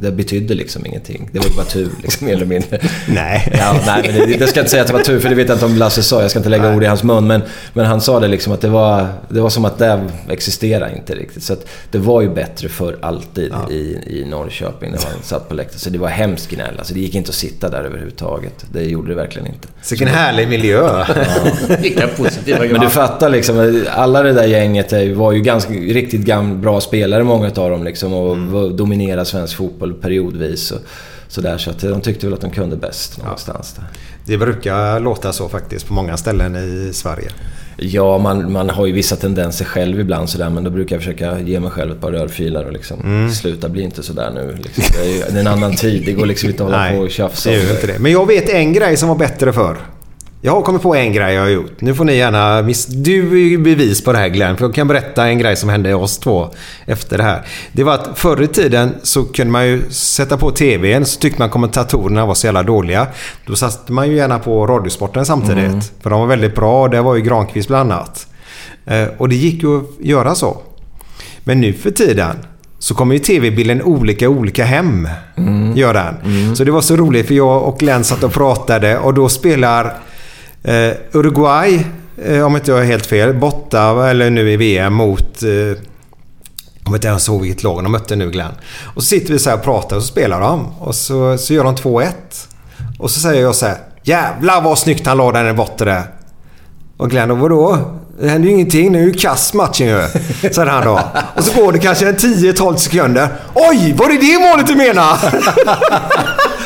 Det 0.00 0.12
betydde 0.12 0.54
liksom 0.54 0.86
ingenting. 0.86 1.30
Det 1.32 1.38
var 1.38 1.56
bara 1.56 1.66
tur 1.66 1.90
liksom 2.02 2.26
mer 2.26 2.34
eller 2.34 2.46
mindre. 2.46 2.78
Nej. 3.08 3.52
Ja, 3.58 3.80
nej, 3.86 4.02
men 4.06 4.30
det, 4.30 4.36
det 4.36 4.46
ska 4.46 4.58
jag 4.58 4.62
inte 4.62 4.70
säga 4.70 4.82
att 4.82 4.86
det 4.86 4.92
var 4.92 5.00
tur 5.00 5.20
för 5.20 5.28
det 5.28 5.34
vet 5.34 5.48
jag 5.48 5.56
inte 5.56 5.64
om 5.64 5.76
Lasse 5.76 6.02
sa. 6.02 6.22
Jag 6.22 6.30
ska 6.30 6.38
inte 6.38 6.50
lägga 6.50 6.74
ord 6.74 6.82
i 6.82 6.86
hans 6.86 7.02
mun. 7.02 7.26
Men, 7.26 7.42
men 7.72 7.86
han 7.86 8.00
sa 8.00 8.20
det 8.20 8.28
liksom 8.28 8.52
att 8.52 8.60
det 8.60 8.68
var, 8.68 9.06
det 9.28 9.40
var 9.40 9.50
som 9.50 9.64
att 9.64 9.78
det 9.78 10.10
existerar 10.28 10.96
inte 10.96 11.14
riktigt. 11.14 11.42
Så 11.42 11.52
att 11.52 11.66
det 11.90 11.98
var 11.98 12.20
ju 12.20 12.28
bättre 12.34 12.68
för 12.68 12.98
alltid 13.00 13.52
i, 13.70 13.98
i 14.06 14.24
Norrköping 14.30 14.90
när 14.90 14.98
man 14.98 15.22
satt 15.22 15.48
på 15.48 15.54
läktaren. 15.54 15.80
Så 15.80 15.90
det 15.90 15.98
var 15.98 16.08
hemskt 16.08 16.50
gnäll. 16.50 16.74
Alltså 16.78 16.94
det 16.94 17.00
gick 17.00 17.14
inte 17.14 17.28
att 17.28 17.34
sitta 17.34 17.68
där 17.68 17.84
överhuvudtaget. 17.84 18.64
Det 18.72 18.84
gjorde 18.84 19.08
det 19.08 19.14
verkligen 19.14 19.46
inte. 19.46 19.68
Vilken 19.90 20.08
härlig 20.08 20.48
miljö. 20.48 21.04
Vilka 21.80 22.06
positiva 22.06 22.58
Men 22.58 22.80
du 22.80 22.88
fattar 22.88 23.28
liksom, 23.28 23.84
alla 23.90 24.11
det 24.22 24.32
där 24.32 24.46
gänget 24.46 24.92
är- 24.92 25.14
var 25.14 25.32
ju 25.32 25.40
ganska 25.40 25.72
riktigt 25.72 26.20
gamla, 26.20 26.54
bra 26.54 26.80
spelare 26.80 27.24
många 27.24 27.46
av 27.46 27.70
dem 27.70 27.84
liksom 27.84 28.12
och 28.12 28.32
mm. 28.36 28.76
dominerade 28.76 29.24
svensk 29.24 29.56
fotboll 29.56 29.94
periodvis. 29.94 30.70
Och, 30.70 30.78
sådär, 31.28 31.58
så 31.58 31.70
att 31.70 31.78
de 31.80 32.00
tyckte 32.00 32.26
väl 32.26 32.34
att 32.34 32.40
de 32.40 32.50
kunde 32.50 32.76
bäst 32.76 33.22
någonstans 33.22 33.72
där. 33.72 33.84
Det 34.26 34.36
brukar 34.38 35.00
låta 35.00 35.32
så 35.32 35.48
faktiskt 35.48 35.86
på 35.86 35.92
många 35.94 36.16
ställen 36.16 36.56
i 36.56 36.90
Sverige. 36.92 37.30
Ja, 37.76 38.18
man, 38.18 38.52
man 38.52 38.70
har 38.70 38.86
ju 38.86 38.92
vissa 38.92 39.16
tendenser 39.16 39.64
själv 39.64 40.00
ibland 40.00 40.28
sådär 40.30 40.50
men 40.50 40.64
då 40.64 40.70
brukar 40.70 40.96
jag 40.96 41.02
försöka 41.02 41.40
ge 41.40 41.60
mig 41.60 41.70
själv 41.70 41.92
ett 41.92 42.00
par 42.00 42.12
rörfilar 42.12 42.64
och 42.64 42.72
liksom 42.72 43.00
Mm. 43.00 43.30
sluta 43.30 43.68
bli 43.68 43.82
inte 43.82 44.02
sådär 44.02 44.30
nu. 44.34 44.56
Liksom. 44.62 44.84
Det 44.92 45.08
är 45.08 45.12
ju 45.14 45.18
det 45.32 45.36
är 45.36 45.40
en 45.40 45.46
annan 45.46 45.74
tid, 45.74 46.02
det 46.06 46.12
går 46.12 46.26
liksom 46.26 46.48
inte 46.50 46.62
att 46.62 46.70
hålla 46.70 46.82
Nej, 46.82 46.96
på 46.96 47.02
och 47.02 47.10
tjafsa. 47.10 47.50
det 47.50 47.56
om 47.56 47.62
är 47.62 47.66
ju 47.66 47.74
inte 47.74 47.86
det. 47.86 47.98
Men 47.98 48.12
jag 48.12 48.26
vet 48.26 48.48
en 48.48 48.72
grej 48.72 48.96
som 48.96 49.08
var 49.08 49.16
bättre 49.16 49.52
förr. 49.52 49.76
Jag 50.44 50.52
har 50.52 50.62
kommit 50.62 50.82
på 50.82 50.94
en 50.94 51.12
grej 51.12 51.34
jag 51.34 51.42
har 51.42 51.48
gjort. 51.48 51.80
Nu 51.80 51.94
får 51.94 52.04
ni 52.04 52.16
gärna... 52.16 52.62
miss- 52.62 52.86
Du 52.86 53.32
är 53.32 53.48
ju 53.48 53.58
bevis 53.58 54.04
på 54.04 54.12
det 54.12 54.18
här 54.18 54.28
Glenn. 54.28 54.56
För 54.56 54.64
jag 54.64 54.74
kan 54.74 54.88
berätta 54.88 55.26
en 55.26 55.38
grej 55.38 55.56
som 55.56 55.68
hände 55.68 55.94
oss 55.94 56.18
två 56.18 56.50
efter 56.86 57.18
det 57.18 57.24
här. 57.24 57.42
Det 57.72 57.84
var 57.84 57.94
att 57.94 58.08
förr 58.14 58.42
i 58.42 58.46
tiden 58.46 58.94
så 59.02 59.24
kunde 59.24 59.52
man 59.52 59.66
ju 59.66 59.82
sätta 59.90 60.36
på 60.36 60.50
TVn 60.50 61.04
så 61.04 61.20
tyckte 61.20 61.38
man 61.42 61.50
kommentatorerna 61.50 62.26
var 62.26 62.34
så 62.34 62.46
jävla 62.46 62.62
dåliga. 62.62 63.06
Då 63.46 63.56
satte 63.56 63.92
man 63.92 64.08
ju 64.10 64.16
gärna 64.16 64.38
på 64.38 64.66
Radiosporten 64.66 65.26
samtidigt. 65.26 65.64
Mm. 65.64 65.80
För 66.02 66.10
de 66.10 66.20
var 66.20 66.26
väldigt 66.26 66.54
bra. 66.54 66.88
Det 66.88 67.00
var 67.02 67.14
ju 67.14 67.22
Granqvist 67.22 67.68
bland 67.68 67.92
annat. 67.92 68.26
Eh, 68.86 69.04
Och 69.18 69.28
det 69.28 69.34
gick 69.36 69.62
ju 69.62 69.78
att 69.78 69.84
göra 70.00 70.34
så. 70.34 70.56
Men 71.44 71.60
nu 71.60 71.72
för 71.72 71.90
tiden 71.90 72.36
så 72.78 72.94
kommer 72.94 73.14
ju 73.14 73.18
tv-bilden 73.18 73.82
olika 73.82 74.28
olika 74.28 74.64
hem. 74.64 75.08
Gör 75.74 75.94
den. 75.94 76.14
Så 76.56 76.64
det 76.64 76.70
var 76.70 76.80
så 76.80 76.96
roligt 76.96 77.26
för 77.26 77.34
jag 77.34 77.62
och 77.62 77.78
Glenn 77.78 78.04
satt 78.04 78.22
och 78.22 78.32
pratade 78.32 78.98
och 78.98 79.14
då 79.14 79.28
spelar 79.28 79.94
Eh, 80.64 80.92
Uruguay, 81.12 81.86
eh, 82.24 82.46
om 82.46 82.56
inte 82.56 82.70
jag 82.70 82.80
är 82.80 82.84
helt 82.84 83.06
fel, 83.06 83.34
borta 83.34 84.10
eller 84.10 84.30
nu 84.30 84.52
i 84.52 84.56
VM 84.56 84.94
mot... 84.94 85.42
Eh, 85.42 85.78
jag 86.84 86.96
inte 86.96 87.08
ens 87.08 87.28
ihåg 87.28 87.42
vilket 87.42 87.62
lag 87.62 87.82
de 87.82 87.92
mötte 87.92 88.16
nu 88.16 88.30
Glenn. 88.30 88.52
Och 88.94 89.02
så 89.02 89.06
sitter 89.06 89.32
vi 89.32 89.38
så 89.38 89.50
här 89.50 89.56
och 89.56 89.64
pratar 89.64 89.96
och 89.96 90.02
så 90.02 90.08
spelar 90.08 90.40
de. 90.40 90.66
Och 90.78 90.94
så, 90.94 91.38
så 91.38 91.54
gör 91.54 91.64
de 91.64 91.74
2-1. 91.74 92.08
Och 92.98 93.10
så 93.10 93.20
säger 93.20 93.42
jag 93.42 93.54
så 93.54 93.66
här. 93.66 93.76
Jävlar 94.02 94.60
vad 94.62 94.78
snyggt 94.78 95.06
han 95.06 95.16
la 95.16 95.32
den 95.32 95.48
i 95.48 95.52
botten 95.52 95.86
där. 95.86 96.02
Och 96.96 97.10
Glenn, 97.10 97.28
då, 97.28 97.34
vadå? 97.34 97.78
Det 98.20 98.28
händer 98.28 98.48
ju 98.48 98.54
ingenting. 98.54 98.92
Nu 98.92 99.02
är 99.02 99.06
ju 99.06 99.12
kass 99.12 99.54
matchen 99.54 99.86
ju. 99.86 100.06
Säger 100.50 100.66
han 100.66 100.84
då. 100.84 101.00
Och 101.36 101.44
så 101.44 101.60
går 101.60 101.72
det 101.72 101.78
kanske 101.78 102.12
10-12 102.12 102.76
sekunder. 102.76 103.28
Oj, 103.54 103.94
var 103.98 104.08
det 104.08 104.18
det 104.18 104.38
målet 104.38 104.66
du 104.66 104.74
menar? 104.74 105.18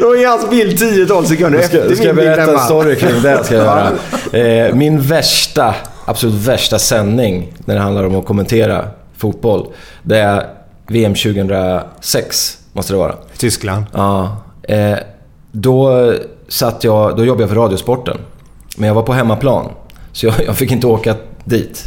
då 0.00 0.16
är 0.16 0.26
hans 0.28 0.50
bild 0.50 0.78
10-12 0.78 1.24
sekunder 1.24 1.58
Jag 1.58 1.68
ska, 1.68 1.78
efter 1.78 1.94
ska 1.94 2.04
jag 2.06 2.16
min 2.16 2.24
berätta 2.24 2.52
en 2.52 2.58
story 2.58 2.96
kring 2.96 3.22
det. 3.22 3.44
Ska 3.44 3.54
jag 3.54 3.64
göra. 4.32 4.68
Eh, 4.68 4.74
min 4.74 5.00
värsta, 5.00 5.74
absolut 6.04 6.34
värsta 6.34 6.78
sändning 6.78 7.52
när 7.64 7.74
det 7.74 7.80
handlar 7.80 8.04
om 8.04 8.16
att 8.16 8.26
kommentera 8.26 8.84
fotboll. 9.16 9.66
Det 10.02 10.18
är 10.18 10.46
VM 10.86 11.14
2006, 11.14 12.58
måste 12.72 12.92
det 12.92 12.96
vara. 12.96 13.14
Tyskland. 13.36 13.84
Ja. 13.92 14.36
Eh, 14.62 14.96
då, 15.52 16.12
satt 16.48 16.84
jag, 16.84 17.16
då 17.16 17.24
jobbade 17.24 17.42
jag 17.42 17.48
för 17.50 17.56
Radiosporten. 17.56 18.16
Men 18.76 18.86
jag 18.88 18.94
var 18.94 19.02
på 19.02 19.12
hemmaplan. 19.12 19.66
Så 20.12 20.26
jag, 20.26 20.34
jag 20.46 20.56
fick 20.56 20.72
inte 20.72 20.86
åka 20.86 21.14
dit. 21.44 21.84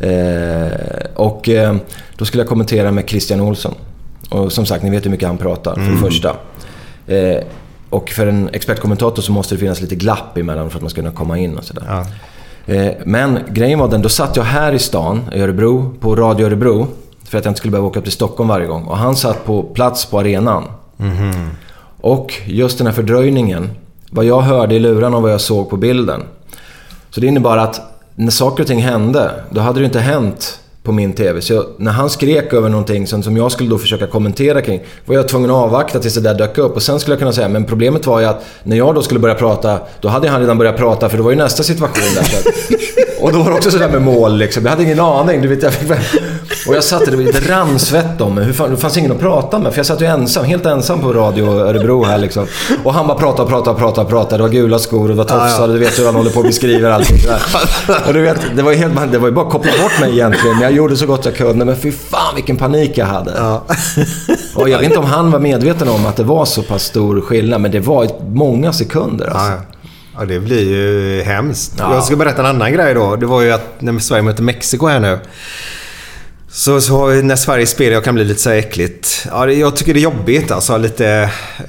Eh, 0.00 0.70
och 1.14 1.48
eh, 1.48 1.76
då 2.16 2.24
skulle 2.24 2.40
jag 2.42 2.48
kommentera 2.48 2.90
med 2.92 3.08
Christian 3.08 3.40
Olsson. 3.40 3.74
Och 4.30 4.52
som 4.52 4.66
sagt, 4.66 4.82
ni 4.84 4.90
vet 4.90 5.04
hur 5.04 5.10
mycket 5.10 5.28
han 5.28 5.38
pratar, 5.38 5.74
för 5.74 5.80
Mm. 5.80 5.94
det 5.94 6.00
första. 6.00 6.36
Eh, 7.06 7.44
och 7.90 8.10
för 8.10 8.26
en 8.26 8.50
expertkommentator 8.52 9.22
så 9.22 9.32
måste 9.32 9.54
det 9.54 9.58
finnas 9.58 9.80
lite 9.80 9.94
glapp 9.94 10.38
emellan 10.38 10.70
för 10.70 10.78
att 10.78 10.82
man 10.82 10.90
ska 10.90 11.00
kunna 11.00 11.14
komma 11.14 11.38
in 11.38 11.58
och 11.58 11.64
sådär. 11.64 11.84
Ja. 11.88 12.06
Eh, 12.74 12.92
Men 13.04 13.38
grejen 13.48 13.78
var 13.78 13.88
den, 13.88 14.02
då 14.02 14.08
satt 14.08 14.36
jag 14.36 14.44
här 14.44 14.72
i 14.72 14.78
stan, 14.78 15.22
i 15.34 15.40
Örebro, 15.40 15.94
på 16.00 16.16
Radio 16.16 16.46
Örebro. 16.46 16.86
För 17.24 17.38
att 17.38 17.44
jag 17.44 17.50
inte 17.50 17.58
skulle 17.58 17.70
behöva 17.70 17.88
åka 17.88 17.98
upp 17.98 18.04
till 18.04 18.12
Stockholm 18.12 18.48
varje 18.48 18.66
gång. 18.66 18.84
Och 18.84 18.96
han 18.98 19.16
satt 19.16 19.44
på 19.44 19.62
plats 19.62 20.06
på 20.06 20.18
arenan. 20.20 20.64
Mhm. 20.96 21.50
Och 22.00 22.34
just 22.46 22.78
den 22.78 22.86
här 22.86 22.94
fördröjningen, 22.94 23.70
vad 24.10 24.24
jag 24.24 24.40
hörde 24.40 24.74
i 24.74 24.78
luren 24.78 25.14
och 25.14 25.22
vad 25.22 25.32
jag 25.32 25.40
såg 25.40 25.70
på 25.70 25.76
bilden. 25.76 26.22
Så 27.10 27.20
det 27.20 27.26
innebar 27.26 27.58
att 27.58 27.80
när 28.14 28.30
saker 28.30 28.62
och 28.62 28.66
ting 28.66 28.82
hände, 28.82 29.30
då 29.50 29.60
hade 29.60 29.80
det 29.80 29.86
inte 29.86 30.00
hänt 30.00 30.60
på 30.84 30.92
min 30.92 31.12
TV. 31.12 31.40
Så 31.40 31.52
jag, 31.52 31.64
när 31.76 31.92
han 31.92 32.10
skrek 32.10 32.52
över 32.52 32.68
någonting 32.68 33.06
som, 33.06 33.22
som 33.22 33.36
jag 33.36 33.52
skulle 33.52 33.70
då 33.70 33.78
försöka 33.78 34.06
kommentera 34.06 34.62
kring, 34.62 34.80
var 35.04 35.14
jag 35.14 35.28
tvungen 35.28 35.50
att 35.50 35.56
avvakta 35.56 35.98
tills 35.98 36.14
det 36.14 36.20
där 36.20 36.34
dök 36.34 36.58
upp. 36.58 36.76
Och 36.76 36.82
sen 36.82 37.00
skulle 37.00 37.12
jag 37.12 37.18
kunna 37.18 37.32
säga, 37.32 37.48
men 37.48 37.64
problemet 37.64 38.06
var 38.06 38.20
ju 38.20 38.26
att 38.26 38.44
när 38.62 38.76
jag 38.76 38.94
då 38.94 39.02
skulle 39.02 39.20
börja 39.20 39.34
prata, 39.34 39.78
då 40.00 40.08
hade 40.08 40.28
han 40.28 40.40
redan 40.40 40.58
börjat 40.58 40.76
prata 40.76 41.08
för 41.08 41.16
det 41.16 41.22
var 41.22 41.30
ju 41.30 41.36
nästa 41.36 41.62
situation 41.62 42.14
där. 42.14 42.22
Så 42.22 42.50
och 43.24 43.32
då 43.32 43.42
var 43.42 43.50
det 43.50 43.56
också 43.56 43.70
sådär 43.70 43.88
med 43.88 44.02
mål 44.02 44.36
liksom. 44.36 44.64
Jag 44.64 44.70
hade 44.70 44.82
ingen 44.82 45.00
aning. 45.00 45.42
Du 45.42 45.48
vet, 45.48 45.62
jag 45.62 45.72
fick, 45.72 45.88
och 46.68 46.74
jag 46.74 46.84
satt 46.84 47.04
där, 47.04 47.16
det 47.16 47.50
rann 47.50 47.78
svett 47.78 48.20
om 48.20 48.34
mig. 48.34 48.46
Det 48.46 48.76
fanns 48.76 48.96
ingen 48.96 49.12
att 49.12 49.20
prata 49.20 49.58
med. 49.58 49.72
För 49.72 49.78
jag 49.78 49.86
satt 49.86 50.00
ju 50.00 50.06
ensam, 50.06 50.44
helt 50.44 50.66
ensam 50.66 51.00
på 51.00 51.12
Radio 51.12 51.44
Örebro 51.44 52.04
här 52.04 52.18
liksom. 52.18 52.46
Och 52.84 52.94
han 52.94 53.06
bara 53.06 53.18
pratade, 53.18 53.48
pratade, 53.48 53.78
pratade, 53.78 54.10
pratade. 54.10 54.36
Det 54.36 54.42
var 54.42 54.50
gula 54.50 54.78
skor 54.78 55.02
och 55.02 55.08
det 55.08 55.14
var 55.14 55.24
tofsar. 55.24 55.48
Ja, 55.48 55.60
ja. 55.60 55.66
Du 55.66 55.78
vet 55.78 55.98
hur 55.98 56.06
han 56.06 56.14
håller 56.14 56.30
på 56.30 56.38
och 56.38 56.46
beskriver 56.46 56.90
allting. 56.90 57.18
Och 58.06 58.14
du 58.14 58.22
vet, 58.22 58.40
det 58.56 58.62
var 58.62 58.70
ju 58.72 58.76
helt, 58.76 59.12
det 59.12 59.18
var 59.18 59.28
ju 59.28 59.34
bara 59.34 59.46
att 59.46 59.52
koppla 59.52 59.72
bort 59.82 60.00
mig 60.00 60.12
egentligen. 60.12 60.56
Men 60.56 60.62
jag 60.62 60.72
gjorde 60.72 60.96
så 60.96 61.06
gott 61.06 61.24
jag 61.24 61.36
kunde. 61.36 61.64
Men 61.64 61.76
fy 61.76 61.92
fan 61.92 62.34
vilken 62.34 62.56
panik 62.56 62.98
jag 62.98 63.06
hade. 63.06 63.32
Och 64.54 64.68
jag 64.68 64.78
vet 64.78 64.86
inte 64.86 64.98
om 64.98 65.04
han 65.04 65.30
var 65.30 65.38
medveten 65.38 65.88
om 65.88 66.06
att 66.06 66.16
det 66.16 66.24
var 66.24 66.44
så 66.44 66.62
pass 66.62 66.82
stor 66.82 67.20
skillnad. 67.20 67.60
Men 67.60 67.70
det 67.70 67.80
var 67.80 68.08
många 68.34 68.72
sekunder 68.72 69.26
alltså. 69.26 69.50
Ja, 69.50 69.58
ja, 70.18 70.24
det 70.24 70.40
blir 70.40 70.68
ju 70.68 71.22
hemskt. 71.22 71.74
Ja. 71.78 71.94
Jag 71.94 72.04
ska 72.04 72.16
berätta 72.16 72.40
en 72.40 72.46
annan 72.46 72.72
grej 72.72 72.94
då. 72.94 73.16
Det 73.16 73.26
var 73.26 73.42
ju 73.42 73.52
att 73.52 73.80
när 73.80 73.98
Sverige 73.98 74.22
möter 74.22 74.42
Mexiko 74.42 74.86
här 74.86 75.00
nu. 75.00 75.18
Så, 76.56 76.80
så 76.80 77.06
när 77.10 77.36
Sverige 77.36 77.66
spelar, 77.66 77.92
jag 77.92 78.04
kan 78.04 78.14
bli 78.14 78.24
lite 78.24 78.40
så 78.40 78.50
äckligt. 78.50 79.26
Ja, 79.30 79.46
det- 79.46 79.54
jag 79.54 79.76
tycker 79.76 79.94
det 79.94 80.00
är 80.00 80.02
jobbigt 80.02 80.50
alltså. 80.50 80.76
Lite, 80.78 81.06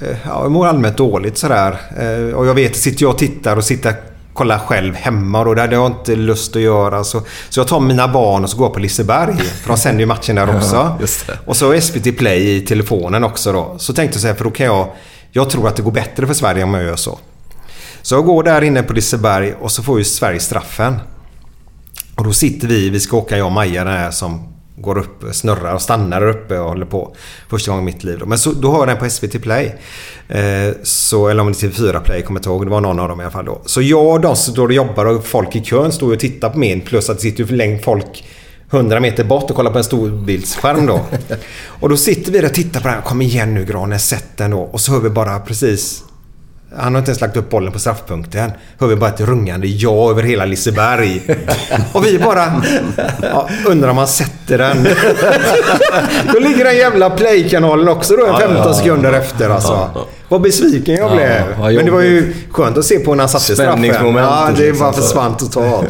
eh, 0.01 0.07
ja, 0.25 0.41
jag 0.43 0.51
mår 0.51 0.67
allmänt 0.67 0.97
dåligt 0.97 1.37
sådär. 1.37 1.77
Eh, 1.99 2.35
Och 2.35 2.45
jag 2.47 2.53
vet, 2.53 2.75
sitter 2.75 3.03
jag 3.03 3.11
och 3.11 3.17
tittar 3.17 3.55
och 3.57 3.63
sitter 3.63 3.95
kolla 4.33 4.59
själv 4.59 4.95
hemma 4.95 5.39
och 5.41 5.55
det 5.55 5.61
hade 5.61 5.75
jag 5.75 5.85
inte 5.85 6.15
lust 6.15 6.55
att 6.55 6.61
göra. 6.61 7.03
Så, 7.03 7.21
så 7.49 7.59
jag 7.59 7.67
tar 7.67 7.79
mina 7.79 8.07
barn 8.07 8.43
och 8.43 8.49
så 8.49 8.57
går 8.57 8.65
jag 8.65 8.73
på 8.73 8.79
Liseberg. 8.79 9.37
För 9.37 9.67
de 9.67 9.77
sänder 9.77 9.99
ju 9.99 10.05
matchen 10.05 10.35
där 10.35 10.55
också. 10.57 10.75
Ja. 10.75 11.33
Och 11.45 11.57
så 11.57 11.81
SVT 11.81 12.11
Play 12.17 12.55
i 12.55 12.61
telefonen 12.61 13.23
också 13.23 13.53
då. 13.53 13.75
Så 13.77 13.93
tänkte 13.93 14.15
jag 14.15 14.21
så 14.21 14.27
här, 14.27 14.35
för 14.35 14.43
då 14.43 14.51
kan 14.51 14.65
jag... 14.65 14.87
Jag 15.31 15.49
tror 15.49 15.67
att 15.67 15.75
det 15.75 15.81
går 15.81 15.91
bättre 15.91 16.27
för 16.27 16.33
Sverige 16.33 16.63
om 16.63 16.73
jag 16.73 16.83
gör 16.83 16.95
så. 16.95 17.19
Så 18.01 18.15
jag 18.15 18.25
går 18.25 18.43
där 18.43 18.61
inne 18.61 18.83
på 18.83 18.93
Liseberg 18.93 19.53
och 19.61 19.71
så 19.71 19.83
får 19.83 19.97
ju 19.97 20.03
Sverige 20.03 20.39
straffen. 20.39 20.95
Och 22.15 22.23
då 22.23 22.33
sitter 22.33 22.67
vi, 22.67 22.89
vi 22.89 22.99
ska 22.99 23.17
åka 23.17 23.37
jag 23.37 23.45
och 23.45 23.51
Maja 23.51 23.83
den 23.83 23.93
här 23.93 24.11
som 24.11 24.54
går 24.85 24.97
upp, 24.97 25.23
snurrar 25.31 25.73
och 25.73 25.81
stannar 25.81 26.27
uppe 26.27 26.59
och 26.59 26.69
håller 26.69 26.85
på. 26.85 27.15
Första 27.49 27.71
gången 27.71 27.89
i 27.89 27.93
mitt 27.93 28.03
liv. 28.03 28.19
då. 28.19 28.25
Men 28.25 28.37
så, 28.37 28.51
då 28.51 28.71
har 28.71 28.79
jag 28.79 28.87
den 28.87 28.97
på 28.97 29.09
SVT 29.09 29.41
Play. 29.41 29.75
Eh, 30.27 30.73
så, 30.83 31.27
eller 31.27 31.41
om 31.41 31.51
det 31.51 31.63
är 31.63 31.69
TV4 31.69 32.03
Play, 32.03 32.21
kommer 32.21 32.39
inte 32.39 32.49
ihåg. 32.49 32.65
Det 32.65 32.71
var 32.71 32.81
någon 32.81 32.99
av 32.99 33.09
dem 33.09 33.21
i 33.21 33.23
alla 33.23 33.31
fall 33.31 33.45
då. 33.45 33.61
Så 33.65 33.81
jag 33.81 34.07
och 34.07 34.21
de 34.21 34.35
som 34.35 34.53
står 34.53 34.67
och 34.67 34.73
jobbar 34.73 35.05
och 35.05 35.25
folk 35.25 35.55
i 35.55 35.61
kön 35.61 35.91
står 35.91 36.13
och 36.13 36.19
tittar 36.19 36.49
på 36.49 36.59
min. 36.59 36.81
Plus 36.81 37.09
att 37.09 37.17
det 37.17 37.21
sitter 37.21 37.39
ju 37.39 37.47
förlängt 37.47 37.83
folk 37.83 38.23
100 38.71 38.99
meter 38.99 39.23
bort 39.23 39.49
och 39.49 39.55
kollar 39.55 39.71
på 39.71 39.77
en 39.77 39.83
storbildsskärm 39.83 40.85
då. 40.85 41.01
och 41.65 41.89
då 41.89 41.97
sitter 41.97 42.31
vi 42.31 42.39
där 42.39 42.47
och 42.47 42.53
tittar 42.53 42.81
på 42.81 42.87
den. 42.87 43.01
Kom 43.01 43.21
igen 43.21 43.53
nu 43.53 43.65
Granen, 43.65 43.99
sätt 43.99 44.27
den 44.35 44.51
då. 44.51 44.59
Och 44.59 44.81
så 44.81 44.91
hör 44.91 44.99
vi 44.99 45.09
bara 45.09 45.39
precis 45.39 46.03
han 46.77 46.93
har 46.95 46.99
inte 46.99 47.11
ens 47.11 47.21
lagt 47.21 47.37
upp 47.37 47.49
bollen 47.49 47.71
på 47.73 47.79
straffpunkten. 47.79 48.51
Hör 48.79 48.87
vi 48.87 48.95
bara 48.95 49.09
ett 49.09 49.21
rungande 49.21 49.67
ja 49.67 50.09
över 50.11 50.23
hela 50.23 50.45
Liseberg. 50.45 51.21
Och 51.93 52.05
vi 52.05 52.19
bara... 52.19 52.61
Ja, 53.21 53.49
undrar 53.67 53.89
om 53.89 53.97
han 53.97 54.07
sätter 54.07 54.57
den. 54.57 54.87
Då 56.33 56.39
ligger 56.39 56.65
den 56.65 56.75
jävla 56.77 57.09
play-kanalen 57.09 57.87
också 57.87 58.15
då 58.15 58.25
en 58.25 58.37
15 58.39 58.75
sekunder 58.75 59.13
efter 59.13 59.49
alltså. 59.49 59.89
Vad 60.29 60.41
besviken 60.41 60.95
jag 60.95 61.11
Ja, 61.11 61.15
blev. 61.15 61.75
Men 61.75 61.85
det 61.85 61.91
var 61.91 62.01
ju 62.01 62.33
skönt 62.51 62.77
att 62.77 62.85
se 62.85 62.99
på 62.99 63.15
när 63.15 63.23
han 63.23 63.29
satte 63.29 63.43
straffen. 63.55 63.83
Ja, 63.83 64.49
det 64.57 64.63
liksom, 64.63 64.79
bara 64.79 64.93
så. 64.93 65.01
försvann 65.01 65.37
totalt. 65.37 65.87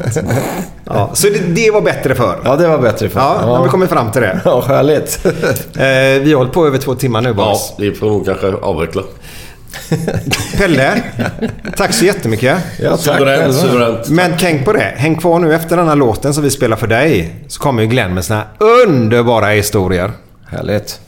Ja, 0.85 1.09
så 1.13 1.27
det, 1.27 1.39
det 1.39 1.71
var 1.71 1.81
bättre 1.81 2.15
för. 2.15 2.39
Ja, 2.43 2.55
det 2.55 2.67
var 2.67 2.77
bättre 2.77 3.09
för. 3.09 3.19
Ja, 3.19 3.55
när 3.57 3.63
vi 3.63 3.69
kommer 3.69 3.87
fram 3.87 4.11
till 4.11 4.21
det. 4.21 4.39
Ja, 4.45 4.63
härligt. 4.67 5.25
Eh, 5.25 6.23
vi 6.23 6.31
har 6.31 6.37
hållit 6.37 6.53
på 6.53 6.67
över 6.67 6.77
två 6.77 6.95
timmar 6.95 7.21
nu 7.21 7.29
Ja, 7.37 7.45
boys. 7.45 7.73
det 7.77 7.93
får 7.93 8.07
nog 8.07 8.25
kanske 8.25 8.47
avveckla. 8.53 9.01
Pelle, 10.57 11.03
tack 11.77 11.93
så 11.93 12.05
jättemycket. 12.05 12.57
Ja, 12.79 12.97
tack 12.97 13.17
Suveränt, 13.17 13.55
suveränt. 13.55 14.09
Men 14.09 14.31
tänk 14.39 14.65
på 14.65 14.73
det. 14.73 14.93
Häng 14.97 15.15
kvar 15.15 15.39
nu 15.39 15.55
efter 15.55 15.77
den 15.77 15.87
här 15.87 15.95
låten 15.95 16.33
som 16.33 16.43
vi 16.43 16.49
spelar 16.49 16.77
för 16.77 16.87
dig. 16.87 17.35
Så 17.47 17.59
kommer 17.59 17.81
ju 17.81 17.87
Glenn 17.87 18.13
med 18.13 18.25
såna 18.25 18.39
här 18.39 18.47
underbara 18.85 19.47
historier. 19.47 20.11
Härligt. 20.47 20.99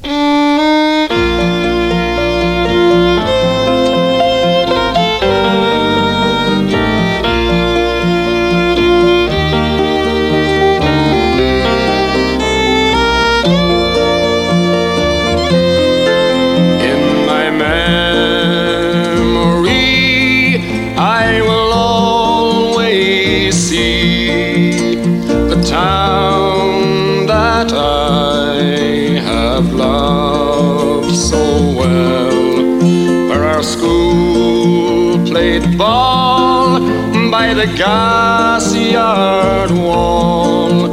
By 37.47 37.53
the 37.53 37.73
gas 37.77 38.75
yard 38.75 39.71
wall, 39.71 40.85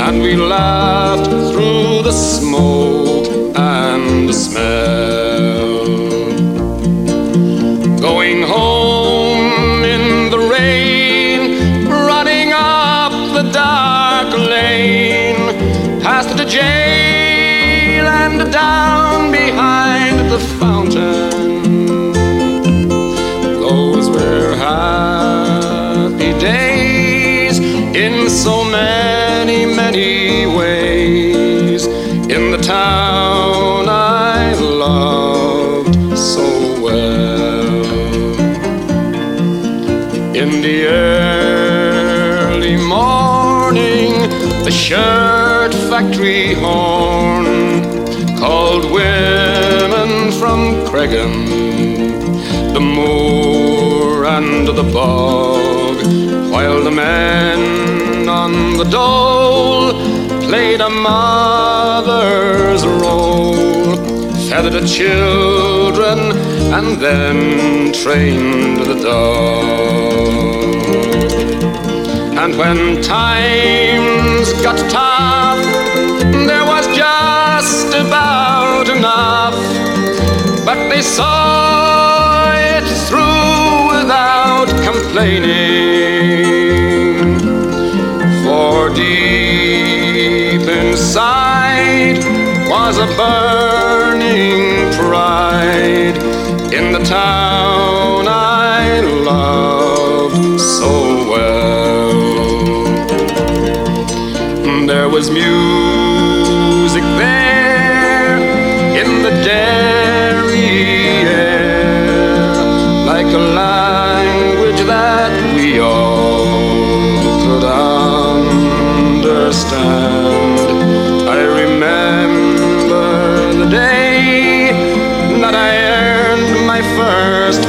and 0.00 0.20
we 0.20 0.34
laughed 0.34 1.30
through 1.50 2.02
the 2.02 2.10
smoke 2.10 3.28
and 3.54 4.28
the 4.28 4.32
smell. 4.32 5.84
Going 8.00 8.42
home 8.42 9.84
in 9.84 10.30
the 10.34 10.40
rain, 10.56 11.86
running 11.86 12.50
up 12.54 13.12
the 13.38 13.48
dark 13.52 14.30
lane, 14.36 15.44
past 16.02 16.36
the 16.36 16.44
jail 16.44 18.06
and 18.22 18.52
down 18.52 19.30
behind 19.30 20.18
the 20.32 20.40
fountain. 20.40 20.69
Ways. 30.46 31.86
In 32.36 32.50
the 32.50 32.58
town 32.58 33.88
I 33.88 34.54
loved 34.54 35.96
so 36.16 36.46
well. 36.82 37.84
In 40.34 40.62
the 40.62 40.86
early 40.86 42.76
morning, 42.76 44.12
the 44.64 44.70
shirt 44.70 45.72
factory 45.90 46.54
horn 46.54 47.46
called 48.38 48.84
women 48.90 50.32
from 50.32 50.86
Cregan 50.86 51.60
the 52.72 52.80
moor 52.80 54.26
and 54.26 54.68
the 54.68 54.82
bog, 54.92 55.96
while 56.52 56.82
the 56.84 56.90
men 56.90 58.28
on 58.28 58.76
the 58.76 58.84
dole 58.84 60.09
played 60.50 60.80
a 60.80 60.90
mother's 60.90 62.84
role, 62.84 63.94
fed 64.48 64.72
the 64.72 64.84
children, 64.84 66.18
and 66.76 67.00
then 67.00 67.92
trained 67.92 68.78
the 68.78 68.98
dog. 69.00 69.70
And 72.42 72.58
when 72.58 73.00
times 73.00 74.52
got 74.64 74.78
tough, 74.90 75.62
there 76.50 76.66
was 76.72 76.84
just 76.96 77.94
about 77.94 78.88
enough 78.88 79.54
but 80.64 80.88
they 80.88 81.02
saw 81.02 82.52
it 82.54 82.84
through 83.06 83.98
without 83.98 84.68
complaining. 84.88 86.40
For 88.44 88.90
deep 88.94 89.99
inside 90.68 92.18
was 92.68 92.98
a 92.98 93.06
burning 93.16 94.92
pride 94.94 96.16
in 96.72 96.92
the 96.92 97.00
town 97.04 98.26
I 98.28 99.00
loved 99.00 100.60
so 100.60 100.92
well. 101.30 102.10
There 104.86 105.08
was 105.08 105.30
music 105.30 107.02
there 107.02 108.38
in 109.00 109.22
the 109.22 109.30
dairy 109.44 110.68
air, 111.28 112.56
like 113.06 113.26
a 113.26 113.38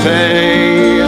pay 0.04 1.02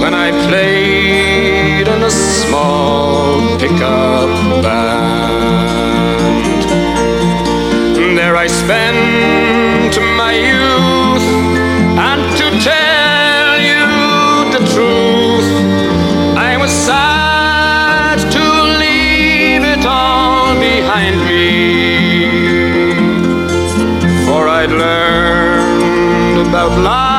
when 0.00 0.14
I 0.14 0.30
played 0.48 1.86
in 1.88 2.02
a 2.02 2.10
small 2.10 3.58
pickup 3.58 4.28
band. 4.62 5.46
There 8.18 8.36
I 8.36 8.46
spent 8.46 9.94
my 10.16 10.32
youth, 10.32 11.26
and 12.10 12.22
to 12.40 12.46
tell 12.72 13.58
you 13.70 13.84
the 14.56 14.62
truth, 14.74 15.50
I 16.50 16.56
was 16.56 16.70
sad 16.70 18.18
to 18.36 18.44
leave 18.82 19.64
it 19.74 19.84
all 19.86 20.54
behind 20.58 21.16
me. 21.30 21.48
For 24.26 24.42
I'd 24.48 24.70
learned 24.70 26.38
about 26.48 26.72
life, 26.80 27.15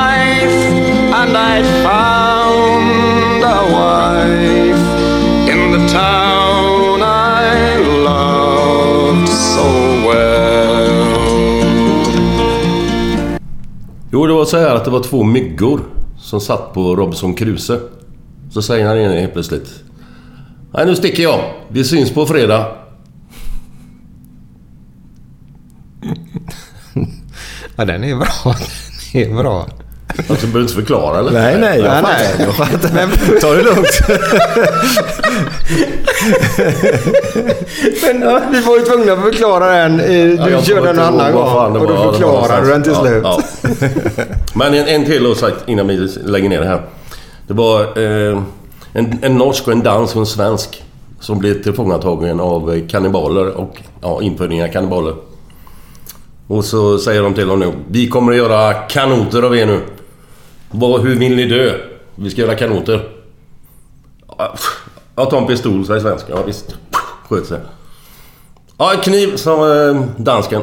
and 1.28 1.36
I'd 1.36 1.66
found 1.84 3.44
a 3.44 3.60
wife 3.76 4.84
in 5.52 5.72
the 5.72 5.86
town 5.88 7.02
I 7.02 7.76
loved 8.04 9.28
so 9.28 9.64
well. 10.08 11.18
Jo, 14.10 14.26
det 14.26 14.32
var 14.32 14.44
så 14.44 14.56
här 14.58 14.74
att 14.74 14.84
det 14.84 14.90
var 14.90 15.02
två 15.02 15.24
myggor 15.24 15.80
som 16.18 16.40
satt 16.40 16.74
på 16.74 16.96
Robinson 16.96 17.34
Crusoe. 17.34 17.80
Så 18.50 18.62
säger 18.62 18.86
han 18.86 18.98
ene 18.98 19.20
helt 19.20 19.32
plötsligt. 19.32 19.82
Nej, 20.72 20.86
nu 20.86 20.96
sticker 20.96 21.22
jag. 21.22 21.54
Vi 21.68 21.84
syns 21.84 22.10
på 22.10 22.26
fredag. 22.26 22.66
Ja, 27.76 27.84
den 27.84 28.04
är 28.04 28.16
bra. 28.16 28.26
Den 29.12 29.22
är 29.38 29.42
bra. 29.42 29.66
Alltså, 30.28 30.46
behöver 30.46 30.60
inte 30.60 30.74
förklara 30.74 31.18
eller? 31.18 31.32
Nej, 31.32 31.58
nej, 31.58 31.80
jag 31.80 31.90
Nej, 31.90 32.02
nej. 32.02 32.46
Jag 32.46 32.54
fattar. 32.54 33.40
Ta 33.40 33.54
det 33.54 33.62
lugnt. 33.62 34.00
Men 38.02 38.22
ja, 38.22 38.40
vi 38.52 38.60
var 38.60 38.78
ju 38.78 38.84
tvungna 38.84 39.12
att 39.12 39.22
förklara 39.22 39.66
den. 39.66 39.98
Ja, 39.98 40.44
Du 40.44 40.50
jag 40.50 40.64
kör 40.64 40.76
kommer 40.76 40.86
den 40.86 40.96
inte 40.96 41.02
en 41.02 41.20
annan 41.20 41.32
gång. 41.32 41.76
Och 41.76 41.88
då 41.88 42.12
förklarar 42.12 42.62
du 42.62 42.70
den 42.70 42.82
till 42.82 42.94
slut. 42.94 43.20
Ja, 43.24 43.40
ja. 43.62 43.84
Men 44.54 44.74
en, 44.74 44.86
en 44.86 45.04
till 45.04 45.34
sagt 45.36 45.56
innan 45.66 45.88
vi 45.88 45.96
lägger 46.24 46.48
ner 46.48 46.60
det 46.60 46.66
här. 46.66 46.82
Det 47.46 47.54
var 47.54 47.80
eh, 47.80 48.42
en, 48.92 49.18
en 49.22 49.36
norsk 49.36 49.66
och 49.66 49.72
en 49.72 49.82
dansk 49.82 50.16
och 50.16 50.20
en 50.20 50.26
svensk 50.26 50.82
som 51.20 51.38
blev 51.38 51.62
tillfångatagen 51.62 52.40
av 52.40 52.74
eh, 52.74 52.86
kannibaler 52.88 53.46
och 53.46 53.82
ja, 54.00 54.22
infödingar 54.22 54.68
kannibaler. 54.68 55.14
Och 56.46 56.64
så 56.64 56.98
säger 56.98 57.22
de 57.22 57.34
till 57.34 57.48
honom 57.48 57.68
nu. 57.68 57.74
Vi 57.88 58.08
kommer 58.08 58.32
att 58.32 58.38
göra 58.38 58.74
kanoter 58.74 59.42
av 59.42 59.56
er 59.56 59.66
nu. 59.66 59.80
Vad, 60.70 61.00
hur 61.00 61.14
vill 61.18 61.36
ni 61.36 61.46
dö? 61.46 61.78
Vi 62.14 62.30
ska 62.30 62.40
göra 62.40 62.54
kanoter. 62.54 63.08
Jag 65.14 65.30
tar 65.30 65.38
en 65.38 65.46
pistol, 65.46 65.86
säger 65.86 66.00
svensken. 66.00 66.36
Ja 66.36 66.42
visst. 66.42 66.76
Sköt 67.28 67.46
sig. 67.46 67.60
Ja, 68.78 68.94
en 68.94 69.00
kniv, 69.00 69.36
sa 69.36 69.74
eh, 69.88 70.02
dansken. 70.16 70.62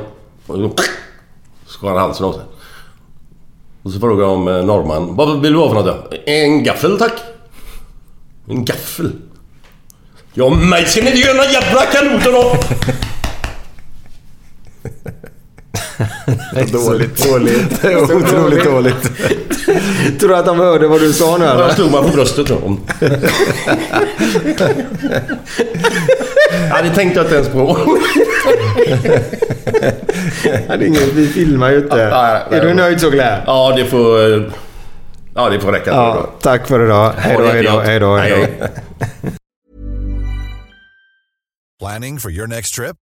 Skar 1.67 1.87
han 1.87 1.97
halsen 1.97 2.25
av 2.25 2.33
sig. 2.33 2.41
Och 3.83 3.91
så 3.91 3.99
frågar 3.99 4.25
de 4.25 4.47
eh, 4.47 4.65
norrman. 4.65 5.15
Vad 5.15 5.41
vill 5.41 5.53
du 5.53 5.59
ha 5.59 5.67
för 5.67 5.75
något 5.75 5.85
då? 6.11 6.17
En 6.25 6.63
gaffel 6.63 6.97
tack. 6.97 7.13
En 8.49 8.65
gaffel? 8.65 9.11
Ja, 10.33 10.49
mig 10.49 10.85
ska 10.85 11.01
ni 11.01 11.07
inte 11.07 11.19
göra 11.19 11.37
några 11.37 11.51
jävla 11.51 11.81
kanoter 11.85 12.31
då! 12.31 12.55
Dåligt. 16.71 17.29
Dåligt. 17.29 17.81
Det 17.81 17.91
är 17.93 18.03
otroligt 18.03 18.63
dåligt. 18.63 19.11
Tror 20.19 20.29
du 20.29 20.35
att 20.35 20.45
de 20.45 20.59
hörde 20.59 20.87
vad 20.87 20.99
du 21.01 21.13
sa 21.13 21.37
nu 21.37 21.45
Jag 21.45 21.53
eller? 21.55 21.69
slog 21.73 21.91
mig 21.91 22.01
på 22.01 22.07
bröstet 22.07 22.47
då. 22.47 22.77
Ja, 26.69 26.81
det 26.83 26.89
tänkte 26.95 27.19
jag 27.19 27.25
inte 27.25 27.35
ens 27.35 27.49
på. 27.49 27.77
Ja, 30.67 30.77
det 30.77 30.85
är 30.85 30.87
inget, 30.87 31.13
vi 31.13 31.27
filmar 31.27 31.71
ju 31.71 31.77
inte. 31.77 31.97
Ja, 31.97 32.27
är 32.57 32.61
du 32.65 32.73
nöjd 32.73 33.01
så 33.01 33.09
Glenn? 33.09 33.41
Ja, 33.45 33.73
det 33.77 33.85
får... 33.85 34.19
Ja, 35.35 35.49
det 35.49 35.59
får 35.59 35.71
räcka. 35.71 35.89
jag. 35.89 35.97
Ja, 35.97 36.29
tack 36.41 36.67
för 36.67 36.85
idag. 36.85 37.13
Hej 37.17 37.35
då, 37.37 37.43
hej 37.45 37.63
då, 37.63 37.79
hej 37.79 37.99
då, 37.99 38.15
hej 38.17 38.29
då. 38.31 38.35
Hej, 38.37 38.71
Planning 41.79 42.19
for 42.19 42.31
your 42.31 42.47
next 42.47 42.75
trip? 42.75 42.95